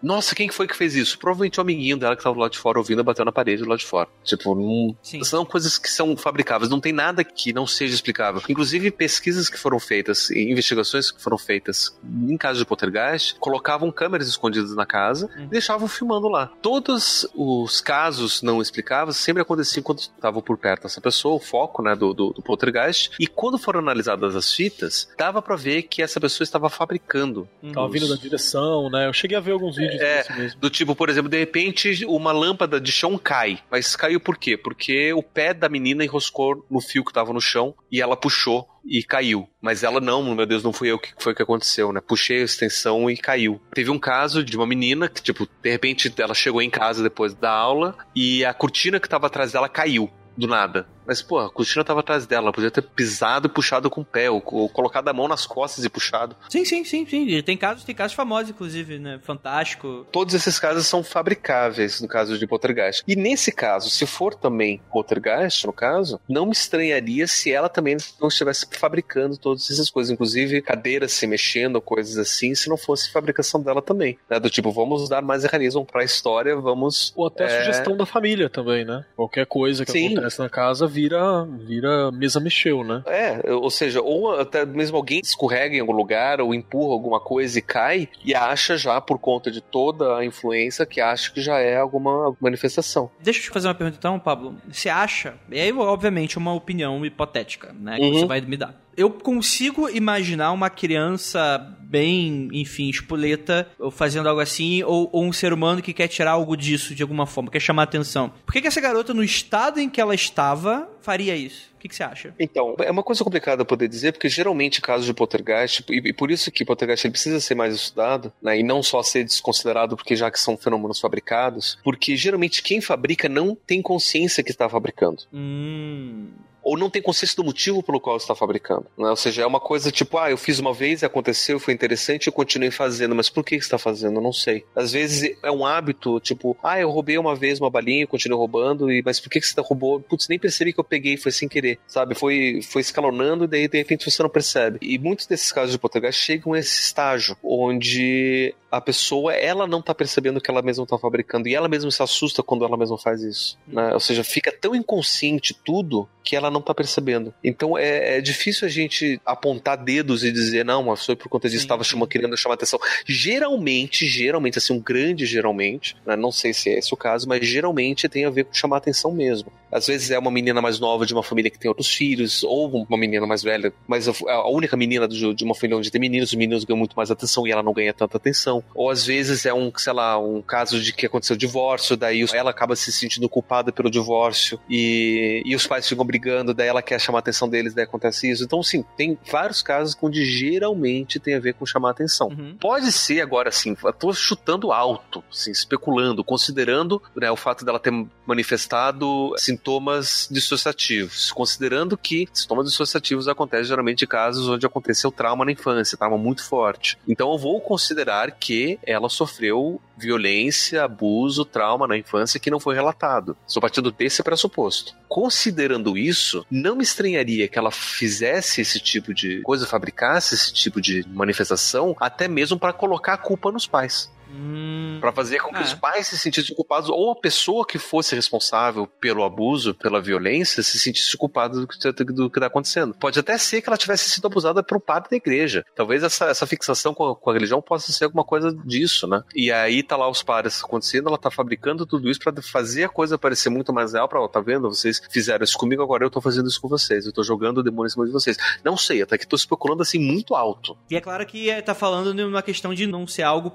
Nossa, 0.02 0.36
quem 0.36 0.48
que 0.48 0.54
foi 0.54 0.68
que 0.68 0.76
fez 0.76 0.96
isso? 0.96 1.18
Provavelmente 1.18 1.60
o 1.60 1.62
amiguinho 1.62 1.98
dela 1.98 2.16
que 2.16 2.24
tava 2.24 2.36
do 2.36 2.42
lado 2.42 2.52
de 2.52 2.58
fora 2.60 2.78
ouvindo 2.78 3.04
bateu 3.04 3.26
na 3.26 3.32
parede 3.32 3.64
do 3.64 3.70
lado 3.70 3.80
de 3.80 3.86
fora. 3.86 4.08
Tipo, 4.24 4.54
não. 4.56 4.96
Sim. 5.02 5.24
São 5.24 5.46
coisas 5.46 5.78
que 5.78 5.90
são 5.90 6.16
fabricáveis, 6.16 6.70
não 6.70 6.80
tem 6.80 6.94
nada 6.94 7.24
que 7.24 7.52
não 7.54 7.66
seja 7.66 7.94
explicável. 7.96 8.42
Inclusive, 8.48 8.92
pesquisas 8.92 9.50
que 9.50 9.58
foram 9.58 9.80
feitas, 9.80 10.30
e 10.30 10.52
investigações 10.52 11.12
que 11.12 11.22
foram 11.22 11.38
feitas 11.38 11.98
em 12.04 12.38
casos 12.38 12.60
de 12.60 12.66
poltergeist, 12.66 13.36
colocavam 13.40 13.92
câmeras 13.92 14.28
escondidas 14.28 14.76
na 14.76 14.86
casa 14.86 15.28
Uhum. 15.38 15.44
e 15.46 15.48
deixavam 15.48 15.88
filmando 15.88 16.28
lá. 16.28 16.52
Todos 16.62 17.28
os 17.36 17.82
casos 17.82 18.42
não 18.42 18.62
explicáveis 18.62 19.18
sempre 19.18 19.42
aconteciam 19.42 19.84
quando 19.84 20.00
estavam 20.00 20.42
por 20.42 20.58
perto 20.58 20.84
dessa 20.84 21.02
pessoa, 21.02 21.36
o 21.36 21.40
foco 21.40 21.82
né, 21.82 21.96
do, 21.96 22.14
do, 22.14 22.32
do 22.34 22.42
poltergeist. 22.42 23.12
E 23.20 23.26
quando 23.28 23.58
foram 23.58 23.80
analisadas 23.80 24.36
as 24.36 24.54
fitas, 24.54 25.10
dava 25.18 25.42
pra 25.42 25.56
ver 25.56 25.84
que 25.84 26.02
essa 26.02 26.20
pessoa 26.20 26.44
estava 26.46 26.70
fabricando. 26.70 27.48
Tava 27.74 27.90
vindo 27.90 28.08
da 28.08 28.16
direção, 28.16 28.90
né? 28.90 29.08
Eu 29.08 29.14
cheguei 29.14 29.36
a 29.38 29.40
ver 29.40 29.52
alguns 29.52 29.76
vídeos 29.76 29.87
É, 29.88 30.22
disso 30.22 30.34
mesmo. 30.34 30.60
Do 30.60 30.70
tipo, 30.70 30.96
por 30.96 31.10
exemplo, 31.10 31.30
de 31.30 31.38
repente 31.38 32.06
uma 32.06 32.32
lâmpada 32.32 32.80
de 32.80 32.92
chão 32.92 33.18
cai. 33.18 33.60
Mas 33.70 33.96
caiu 33.96 34.20
por 34.20 34.38
quê? 34.38 34.58
Porque 34.58 35.14
o 35.14 35.24
pé 35.24 35.54
da 35.54 35.70
menina 35.70 36.04
enroscou 36.04 36.66
no 36.70 36.82
fio 36.82 37.04
que 37.04 37.14
tava 37.14 37.34
no 37.34 37.42
chão 37.42 37.76
e 37.92 38.02
ela 38.02 38.16
puxou 38.16 38.68
e 38.86 39.04
caiu. 39.04 39.48
Mas 39.62 39.84
ela 39.84 40.00
não, 40.00 40.24
meu 40.34 40.46
Deus, 40.46 40.64
não 40.64 40.72
fui 40.72 40.90
eu 40.90 40.98
que 40.98 41.10
foi 41.18 41.36
que 41.36 41.42
aconteceu, 41.42 41.92
né? 41.92 42.02
Puxei 42.02 42.42
a 42.42 42.46
extensão 42.46 43.10
e 43.10 43.18
caiu. 43.18 43.62
Teve 43.74 43.92
um 43.92 44.00
caso 44.00 44.44
de 44.44 44.56
uma 44.56 44.66
menina 44.66 45.10
que, 45.10 45.22
tipo, 45.22 45.48
de 45.62 45.70
repente 45.70 46.14
ela 46.18 46.34
chegou 46.34 46.62
em 46.62 46.70
casa 46.70 47.04
depois 47.04 47.34
da 47.34 47.52
aula 47.52 47.98
e 48.16 48.46
a 48.46 48.54
cortina 48.54 49.00
que 49.00 49.10
tava 49.10 49.28
atrás 49.28 49.52
dela 49.52 49.68
caiu. 49.68 50.10
Do 50.38 50.48
nada. 50.48 50.88
Mas, 51.08 51.22
pô, 51.22 51.40
a 51.40 51.50
cortina 51.50 51.84
tava 51.86 52.02
atrás 52.02 52.26
dela. 52.28 52.44
Ela 52.48 52.52
podia 52.54 52.70
ter 52.70 52.82
pisado 52.84 53.48
e 53.48 53.50
puxado 53.50 53.90
com 53.90 54.02
o 54.02 54.06
pé, 54.06 54.30
ou, 54.30 54.44
ou 54.46 54.68
colocado 54.70 55.08
a 55.08 55.14
mão 55.14 55.28
nas 55.28 55.46
costas 55.48 55.86
e 55.86 55.90
puxado. 55.90 56.36
Sim, 56.50 56.66
sim, 56.66 56.84
sim, 56.84 57.06
sim. 57.08 57.26
E 57.28 57.42
Tem 57.42 57.56
casos, 57.58 57.84
tem 57.84 57.96
casos 57.96 58.16
famosos, 58.16 58.50
inclusive, 58.50 59.00
né? 59.00 59.20
Fantástico. 59.24 60.06
Todos 60.12 60.34
esses 60.34 60.60
casos 60.60 60.86
são 60.86 61.04
fabricáveis 61.04 62.02
no 62.02 62.08
caso 62.08 62.38
de 62.38 62.48
poltergeist. 62.48 63.04
E 63.08 63.16
nesse 63.16 63.52
caso, 63.52 63.90
se 63.90 64.06
for 64.06 64.34
também 64.36 64.82
poltergeist, 64.92 65.66
no 65.66 65.74
caso, 65.74 66.20
não 66.28 66.46
me 66.46 66.52
estranharia 66.52 67.28
se 67.28 67.52
ela 67.52 67.70
também 67.70 67.98
não 68.20 68.28
estivesse 68.28 68.66
fabricando 68.72 69.38
todas 69.38 69.70
essas 69.70 69.90
coisas, 69.90 70.12
inclusive 70.12 70.62
cadeiras 70.62 71.12
se 71.14 71.28
mexendo, 71.28 71.80
coisas 71.82 72.18
assim, 72.18 72.54
se 72.56 72.70
não 72.70 72.78
fosse 72.78 73.12
fabricação 73.12 73.62
dela 73.62 73.82
também. 73.82 74.18
Né? 74.30 74.40
Do 74.40 74.50
tipo, 74.50 74.72
vamos 74.72 75.08
dar 75.08 75.22
mais 75.22 75.44
mecanismo 75.44 75.86
pra 75.86 76.04
história, 76.04 76.56
vamos. 76.56 77.14
Ou 77.16 77.28
até 77.28 77.46
a 77.46 77.48
É. 77.48 77.58
sugestão 77.60 77.96
da 77.96 78.06
família 78.06 78.50
também, 78.50 78.84
né? 78.84 79.06
Qualquer 79.16 79.46
coisa 79.46 79.86
que 79.86 79.92
Sim. 79.92 80.14
acontece 80.14 80.40
na 80.40 80.50
casa 80.50 80.88
vira, 80.98 81.46
vira 81.60 82.12
mesa 82.12 82.40
mexeu, 82.40 82.84
né? 82.84 83.04
É, 83.06 83.54
ou 83.54 83.70
seja, 83.70 84.02
ou 84.02 84.40
até 84.40 84.66
mesmo 84.66 84.98
alguém 84.98 85.20
escorrega 85.24 85.76
em 85.76 85.80
algum 85.80 85.94
lugar 85.94 86.42
ou 86.42 86.56
empurra 86.56 86.94
alguma 86.94 87.20
coisa 87.20 87.60
e 87.60 87.62
cai 87.62 88.10
e 88.26 88.34
acha 88.34 88.76
já, 88.78 89.00
por 89.00 89.20
conta 89.20 89.52
de 89.52 89.62
toda 89.62 90.18
a 90.18 90.26
influência, 90.26 90.86
que 90.88 91.00
acha 91.00 91.32
que 91.32 91.40
já 91.40 91.60
é 91.60 91.78
alguma 91.78 92.36
manifestação. 92.42 93.12
Deixa 93.22 93.40
eu 93.40 93.44
te 93.44 93.50
fazer 93.52 93.68
uma 93.68 93.76
pergunta 93.76 93.98
então, 94.00 94.18
Pablo. 94.20 94.56
Você 94.72 94.90
acha, 94.90 95.36
e 95.52 95.60
aí 95.60 95.72
obviamente 95.72 96.38
uma 96.38 96.54
opinião 96.54 97.06
hipotética, 97.06 97.74
né, 97.80 97.98
que 97.98 98.02
Uhum. 98.06 98.14
você 98.22 98.26
vai 98.26 98.42
me 98.42 98.58
dar. 98.58 98.87
Eu 98.98 99.12
consigo 99.12 99.88
imaginar 99.88 100.52
uma 100.52 100.72
criança 100.72 101.78
bem, 101.82 102.50
enfim, 102.52 102.90
espoleta, 102.90 103.68
fazendo 103.92 104.28
algo 104.28 104.42
assim, 104.42 104.82
ou, 104.82 105.08
ou 105.14 105.24
um 105.24 105.32
ser 105.32 105.54
humano 105.54 105.84
que 105.84 105.94
quer 105.94 106.08
tirar 106.08 106.32
algo 106.32 106.58
disso 106.58 106.96
de 106.96 107.04
alguma 107.04 107.28
forma, 107.28 107.52
quer 107.52 107.60
chamar 107.60 107.84
atenção. 107.84 108.34
Por 108.44 108.52
que, 108.52 108.60
que 108.60 108.68
essa 108.68 108.82
garota, 108.82 109.14
no 109.14 109.24
estado 109.24 109.80
em 109.80 109.88
que 109.88 110.02
ela 110.02 110.16
estava, 110.16 110.90
faria 111.00 111.36
isso? 111.36 111.70
O 111.76 111.80
que, 111.80 111.88
que 111.88 111.96
você 111.96 112.02
acha? 112.02 112.34
Então, 112.40 112.76
é 112.80 112.90
uma 112.90 113.04
coisa 113.04 113.24
complicada 113.24 113.64
poder 113.64 113.88
dizer, 113.88 114.14
porque 114.14 114.28
geralmente 114.28 114.82
casos 114.82 115.06
de 115.06 115.14
poltergeist, 115.14 115.86
e, 115.88 116.10
e 116.10 116.12
por 116.14 116.32
isso 116.32 116.52
que 116.52 116.66
poltergeist 116.66 117.06
ele 117.06 117.12
precisa 117.12 117.40
ser 117.40 117.54
mais 117.54 117.76
estudado, 117.76 118.34
né, 118.42 118.60
e 118.60 118.64
não 118.64 118.82
só 118.82 119.04
ser 119.04 119.24
desconsiderado 119.24 119.96
porque 119.96 120.16
já 120.16 120.32
que 120.32 120.40
são 120.40 120.58
fenômenos 120.58 121.00
fabricados, 121.00 121.78
porque 121.84 122.16
geralmente 122.16 122.64
quem 122.64 122.82
fabrica 122.82 123.30
não 123.30 123.56
tem 123.56 123.80
consciência 123.80 124.44
que 124.44 124.50
está 124.50 124.68
fabricando. 124.68 125.24
Hum. 125.32 126.30
Ou 126.68 126.78
não 126.78 126.90
tem 126.90 127.02
consciência 127.02 127.38
do 127.38 127.46
motivo 127.46 127.82
pelo 127.82 127.98
qual 127.98 128.18
está 128.18 128.36
fabricando. 128.36 128.88
Né? 128.98 129.10
Ou 129.10 129.16
seja, 129.16 129.42
é 129.42 129.46
uma 129.46 129.60
coisa 129.60 129.90
tipo, 129.90 130.18
ah, 130.18 130.30
eu 130.30 130.38
fiz 130.38 130.60
uma 130.60 130.74
vez, 130.74 131.02
aconteceu, 131.02 131.62
foi 131.62 131.74
interessante, 131.74 132.28
eu 132.28 132.34
continuei 132.34 132.72
fazendo, 132.72 133.16
mas 133.16 133.30
por 133.30 133.42
que 133.42 133.56
está 133.56 133.78
fazendo? 133.78 134.18
Eu 134.18 134.22
não 134.22 134.34
sei. 134.34 134.66
Às 134.76 134.92
vezes 134.92 135.38
é 135.42 135.50
um 135.50 135.66
hábito, 135.66 136.20
tipo, 136.20 136.58
ah, 136.62 136.78
eu 136.78 136.90
roubei 136.90 137.18
uma 137.18 137.36
vez 137.38 137.62
uma 137.62 137.70
balinha, 137.70 138.04
eu 138.04 138.08
continuei 138.10 138.38
roubando, 138.38 138.92
e 138.92 139.02
mas 139.02 139.18
por 139.18 139.30
que 139.30 139.40
que 139.40 139.48
você 139.48 139.62
roubou? 139.62 140.02
Putz, 140.02 140.28
nem 140.28 140.38
percebi 140.38 140.74
que 140.74 140.80
eu 140.82 140.84
peguei, 140.84 141.16
foi 141.16 141.32
sem 141.32 141.48
querer, 141.48 141.80
sabe? 141.88 142.16
Foi, 142.16 142.60
foi 142.62 142.82
escalonando 142.82 143.46
e 143.46 143.48
daí 143.48 143.68
de 143.70 143.78
repente 143.78 144.10
você 144.10 144.22
não 144.22 144.30
percebe. 144.30 144.78
E 144.82 145.00
muitos 145.00 145.26
desses 145.26 145.54
casos 145.54 145.72
de 145.72 145.80
poltergeist 145.80 146.22
chegam 146.22 146.52
a 146.52 146.60
esse 146.60 146.82
estágio, 146.82 147.38
onde 147.42 148.54
a 148.72 148.82
pessoa, 148.82 149.34
ela 149.34 149.66
não 149.66 149.82
tá 149.82 149.96
percebendo 149.96 150.42
que 150.42 150.52
ela 150.52 150.62
mesma 150.62 150.86
tá 150.86 150.98
fabricando, 150.98 151.48
e 151.48 151.56
ela 151.56 151.68
mesma 151.68 151.90
se 151.90 152.04
assusta 152.04 152.44
quando 152.44 152.66
ela 152.66 152.78
mesma 152.78 152.98
faz 152.98 153.22
isso, 153.22 153.58
né? 153.68 153.94
Ou 153.94 154.00
seja, 154.00 154.24
fica 154.24 154.52
tão 154.52 154.76
inconsciente 154.76 155.54
tudo 155.54 156.08
que 156.24 156.36
ela 156.36 156.52
não 156.52 156.62
tá 156.62 156.74
percebendo. 156.74 157.34
Então 157.44 157.78
é, 157.78 158.18
é 158.18 158.22
difícil 158.22 158.68
a 158.68 158.70
gente 158.70 159.22
apontar 159.26 159.82
dedos 159.82 160.24
e 160.24 160.32
dizer, 160.32 160.66
não, 160.66 160.84
mas 160.84 161.06
foi 161.06 161.16
por 161.16 161.30
conta 161.30 161.50
disso, 161.50 161.64
estava 161.64 161.84
querendo 162.08 162.36
chamar 162.36 162.56
atenção. 162.56 162.80
Geralmente, 163.06 164.06
geralmente, 164.06 164.58
assim, 164.58 164.74
um 164.74 164.80
grande 164.80 165.26
geralmente, 165.26 165.96
né? 166.06 166.16
não 166.16 166.32
sei 166.32 166.54
se 166.54 166.70
é 166.70 166.78
esse 166.78 166.94
o 166.94 166.98
caso, 166.98 167.28
mas 167.28 167.46
geralmente 167.48 168.10
tem 168.10 168.26
a 168.26 168.30
ver 168.30 168.46
com 168.46 168.54
chamar 168.54 168.78
atenção 168.78 169.12
mesmo. 169.12 169.52
Às 169.72 169.88
vezes 169.88 170.12
é 170.12 170.20
uma 170.20 170.32
menina 170.32 170.62
mais 170.62 170.80
nova 170.80 171.06
de 171.06 171.14
uma 171.14 171.24
família 171.24 171.52
que 171.52 171.60
tem 171.60 171.70
outros 171.70 171.90
filhos, 171.90 172.44
ou 172.44 172.86
uma 172.90 172.98
menina 172.98 173.26
mais 173.26 173.44
velha, 173.44 173.74
mas 173.88 174.08
a 174.08 174.38
a 174.48 174.50
única 174.50 174.78
menina 174.78 175.08
de 175.08 175.44
uma 175.44 175.56
família 175.56 175.78
onde 175.78 175.92
tem 175.92 176.00
meninos, 176.00 176.30
os 176.30 176.36
meninos 176.36 176.64
ganham 176.64 176.78
muito 176.78 176.96
mais 176.96 177.12
atenção 177.12 177.46
e 177.46 177.52
ela 177.52 177.64
não 177.64 177.74
ganha 177.74 177.94
tanta 177.94 178.18
atenção. 178.18 178.64
Ou 178.74 178.90
às 178.90 179.06
vezes 179.06 179.46
é 179.46 179.54
um, 179.54 179.72
sei 179.76 179.94
lá, 179.94 180.18
um 180.18 180.42
caso 180.42 180.80
de 180.80 180.94
que 180.94 181.06
aconteceu 181.06 181.36
divórcio, 181.36 181.98
daí 181.98 182.26
ela 182.34 182.52
acaba 182.52 182.76
se 182.76 182.92
sentindo 182.92 183.28
culpada 183.28 183.72
pelo 183.72 183.90
divórcio 183.90 184.60
e, 184.70 185.42
e 185.46 185.56
os 185.56 185.68
pais 185.68 185.88
ficam 185.88 186.06
brigando, 186.06 186.54
daí 186.54 186.68
ela 186.68 186.82
quer 186.82 187.00
chamar 187.00 187.20
a 187.20 187.22
atenção 187.22 187.50
deles, 187.50 187.74
daí 187.74 187.84
acontece 187.84 188.30
isso. 188.30 188.44
Então, 188.44 188.62
sim, 188.64 188.84
tem 188.96 189.18
vários 189.30 189.62
casos 189.62 189.98
onde 190.02 190.24
geralmente 190.26 191.20
tem 191.20 191.36
a 191.36 191.40
ver 191.40 191.54
com 191.54 191.66
chamar 191.66 191.92
atenção. 191.92 192.28
Uhum. 192.28 192.56
Pode 192.60 192.92
ser 192.92 193.22
agora 193.22 193.50
assim, 193.50 193.76
eu 193.84 193.94
tô 193.94 194.14
chutando 194.14 194.72
alto, 194.72 195.24
assim, 195.32 195.52
especulando, 195.52 196.24
considerando 196.24 197.02
né, 197.16 197.30
o 197.32 197.36
fato 197.36 197.66
dela 197.66 197.80
ter 197.80 197.92
manifestado 198.26 199.34
sintomas 199.58 200.28
dissociativos, 200.32 201.32
considerando 201.32 201.98
que 201.98 202.28
sintomas 202.32 202.68
dissociativos 202.68 203.28
acontecem 203.28 203.66
geralmente 203.66 204.06
em 204.06 204.08
casos 204.08 204.48
onde 204.48 204.66
aconteceu 204.66 205.12
trauma 205.12 205.44
na 205.44 205.52
infância, 205.52 205.98
trauma 205.98 206.18
muito 206.18 206.44
forte. 206.44 206.98
Então 207.08 207.32
eu 207.32 207.38
vou 207.38 207.60
considerar 207.60 208.32
que 208.32 208.80
ela 208.84 209.10
sofreu 209.10 209.82
violência, 209.98 210.84
abuso, 210.84 211.44
trauma 211.44 211.88
na 211.88 211.98
infância 211.98 212.40
que 212.40 212.52
não 212.52 212.60
foi 212.60 212.76
relatado. 212.76 213.36
Só 213.48 213.60
partindo 213.60 213.92
desse 213.92 214.22
pressuposto. 214.22 214.96
Considerando 215.10 215.98
isso, 215.98 216.46
não 216.52 216.76
me 216.76 216.84
estranharia 216.84 217.48
que 217.48 217.58
ela 217.58 217.72
fizesse 217.72 218.62
esse 218.62 218.80
tipo 218.80 219.14
de 219.14 219.42
coisa, 219.42 219.66
fabricasse 219.66 220.36
esse 220.36 220.54
tipo 220.54 220.80
de 220.80 221.04
manifestação, 221.08 221.96
até 222.00 222.28
mesmo 222.28 222.60
para 222.60 222.74
colocar 222.74 223.14
a 223.14 223.18
culpa 223.18 223.52
nos 223.52 223.66
pais. 223.66 224.12
Hum. 224.30 224.98
Pra 225.00 225.12
fazer 225.12 225.40
com 225.40 225.50
que 225.52 225.60
Ah. 225.60 225.64
os 225.64 225.74
pais 225.74 226.08
se 226.08 226.18
sentissem 226.18 226.56
culpados, 226.56 226.90
ou 226.90 227.12
a 227.12 227.16
pessoa 227.16 227.66
que 227.66 227.78
fosse 227.78 228.16
responsável 228.16 228.88
pelo 229.00 229.24
abuso, 229.24 229.74
pela 229.74 230.02
violência, 230.02 230.62
se 230.64 230.80
sentisse 230.80 231.16
culpada 231.18 231.60
do 231.60 231.68
que, 231.68 231.80
tá- 231.80 231.92
do 231.92 232.30
que 232.30 232.40
tá 232.40 232.48
acontecendo. 232.48 232.94
Pode 232.96 233.20
até 233.20 233.38
ser 233.38 233.62
que 233.62 233.70
ela 233.70 233.78
tivesse 233.78 234.10
sido 234.10 234.26
abusada 234.28 234.64
por 234.64 234.78
um 234.78 234.80
padre 234.82 235.10
da 235.12 235.18
igreja. 235.18 235.64
Talvez 235.76 236.04
essa, 236.04 236.26
essa 236.26 236.46
fixação 236.48 236.94
com 236.94 237.10
a, 237.12 237.16
com 237.16 237.30
a 237.30 237.34
religião 237.34 237.62
possa 237.62 237.92
ser 237.92 238.06
alguma 238.06 238.24
coisa 238.24 238.52
disso, 238.66 239.08
né? 239.08 239.24
E 239.36 239.52
aí 239.52 239.84
tá 239.84 239.96
lá 239.96 240.10
os 240.10 240.24
padres 240.24 240.64
acontecendo, 240.64 241.08
ela 241.10 241.18
tá 241.18 241.30
fabricando 241.32 241.86
tudo 241.86 242.10
isso 242.10 242.20
pra 242.20 242.34
fazer 242.42 242.86
a 242.86 242.90
coisa 242.90 243.18
parecer 243.18 243.50
muito 243.50 243.72
mais 243.72 243.94
real, 243.94 244.08
pra, 244.08 244.20
ó, 244.22 244.28
tá 244.28 244.40
vendo? 244.40 244.68
Vocês 244.70 245.02
fizeram 245.10 245.44
isso 245.44 245.58
comigo, 245.58 245.82
agora 245.84 246.04
eu 246.06 246.10
tô 246.10 246.20
fazendo 246.22 246.48
isso 246.48 246.60
com 246.62 246.68
vocês. 246.68 247.06
Eu 247.06 247.14
tô 247.14 247.24
jogando 247.24 247.60
o 247.60 247.64
demônio 247.64 247.88
em 247.88 247.92
cima 247.92 248.06
de 248.06 248.12
vocês. 248.12 248.38
Não 248.64 248.76
sei, 248.76 249.02
até 249.02 249.18
que 249.18 249.28
tô 249.28 249.36
especulando 249.36 249.82
assim 249.82 250.00
muito 250.00 250.36
alto. 250.36 250.78
E 250.90 250.96
é 250.96 251.02
claro 251.02 251.26
que 251.26 251.50
é, 251.50 251.62
tá 251.62 251.74
falando 251.76 252.14
numa 252.14 252.42
questão 252.42 252.74
de 252.74 252.86
não 252.88 253.06
ser 253.08 253.24
algo 253.24 253.52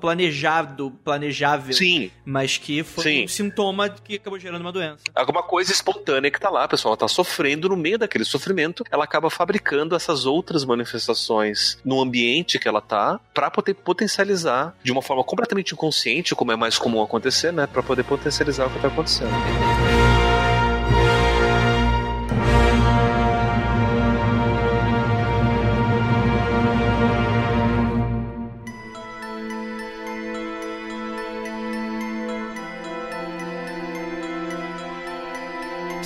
planejável, 1.04 1.74
Sim, 1.74 2.10
mas 2.24 2.56
que 2.56 2.82
foi 2.82 3.04
Sim. 3.04 3.24
um 3.24 3.28
sintoma 3.28 3.88
que 3.88 4.16
acabou 4.16 4.38
gerando 4.38 4.60
uma 4.62 4.72
doença. 4.72 5.04
alguma 5.14 5.42
coisa 5.42 5.72
espontânea 5.72 6.30
que 6.30 6.40
tá 6.40 6.50
lá, 6.50 6.64
a 6.64 6.68
pessoa 6.68 6.96
tá 6.96 7.08
sofrendo 7.08 7.68
no 7.68 7.76
meio 7.76 7.98
daquele 7.98 8.24
sofrimento, 8.24 8.84
ela 8.90 9.04
acaba 9.04 9.30
fabricando 9.30 9.94
essas 9.94 10.26
outras 10.26 10.64
manifestações 10.64 11.78
no 11.84 12.00
ambiente 12.00 12.58
que 12.58 12.68
ela 12.68 12.80
tá 12.80 13.20
pra 13.34 13.50
poder 13.50 13.74
potencializar 13.74 14.74
de 14.82 14.92
uma 14.92 15.02
forma 15.02 15.24
completamente 15.24 15.72
inconsciente, 15.72 16.34
como 16.34 16.52
é 16.52 16.56
mais 16.56 16.78
comum 16.78 17.02
acontecer, 17.02 17.52
né, 17.52 17.66
Pra 17.66 17.82
poder 17.82 18.04
potencializar 18.04 18.66
o 18.66 18.70
que 18.70 18.78
tá 18.80 18.88
acontecendo. 18.88 19.30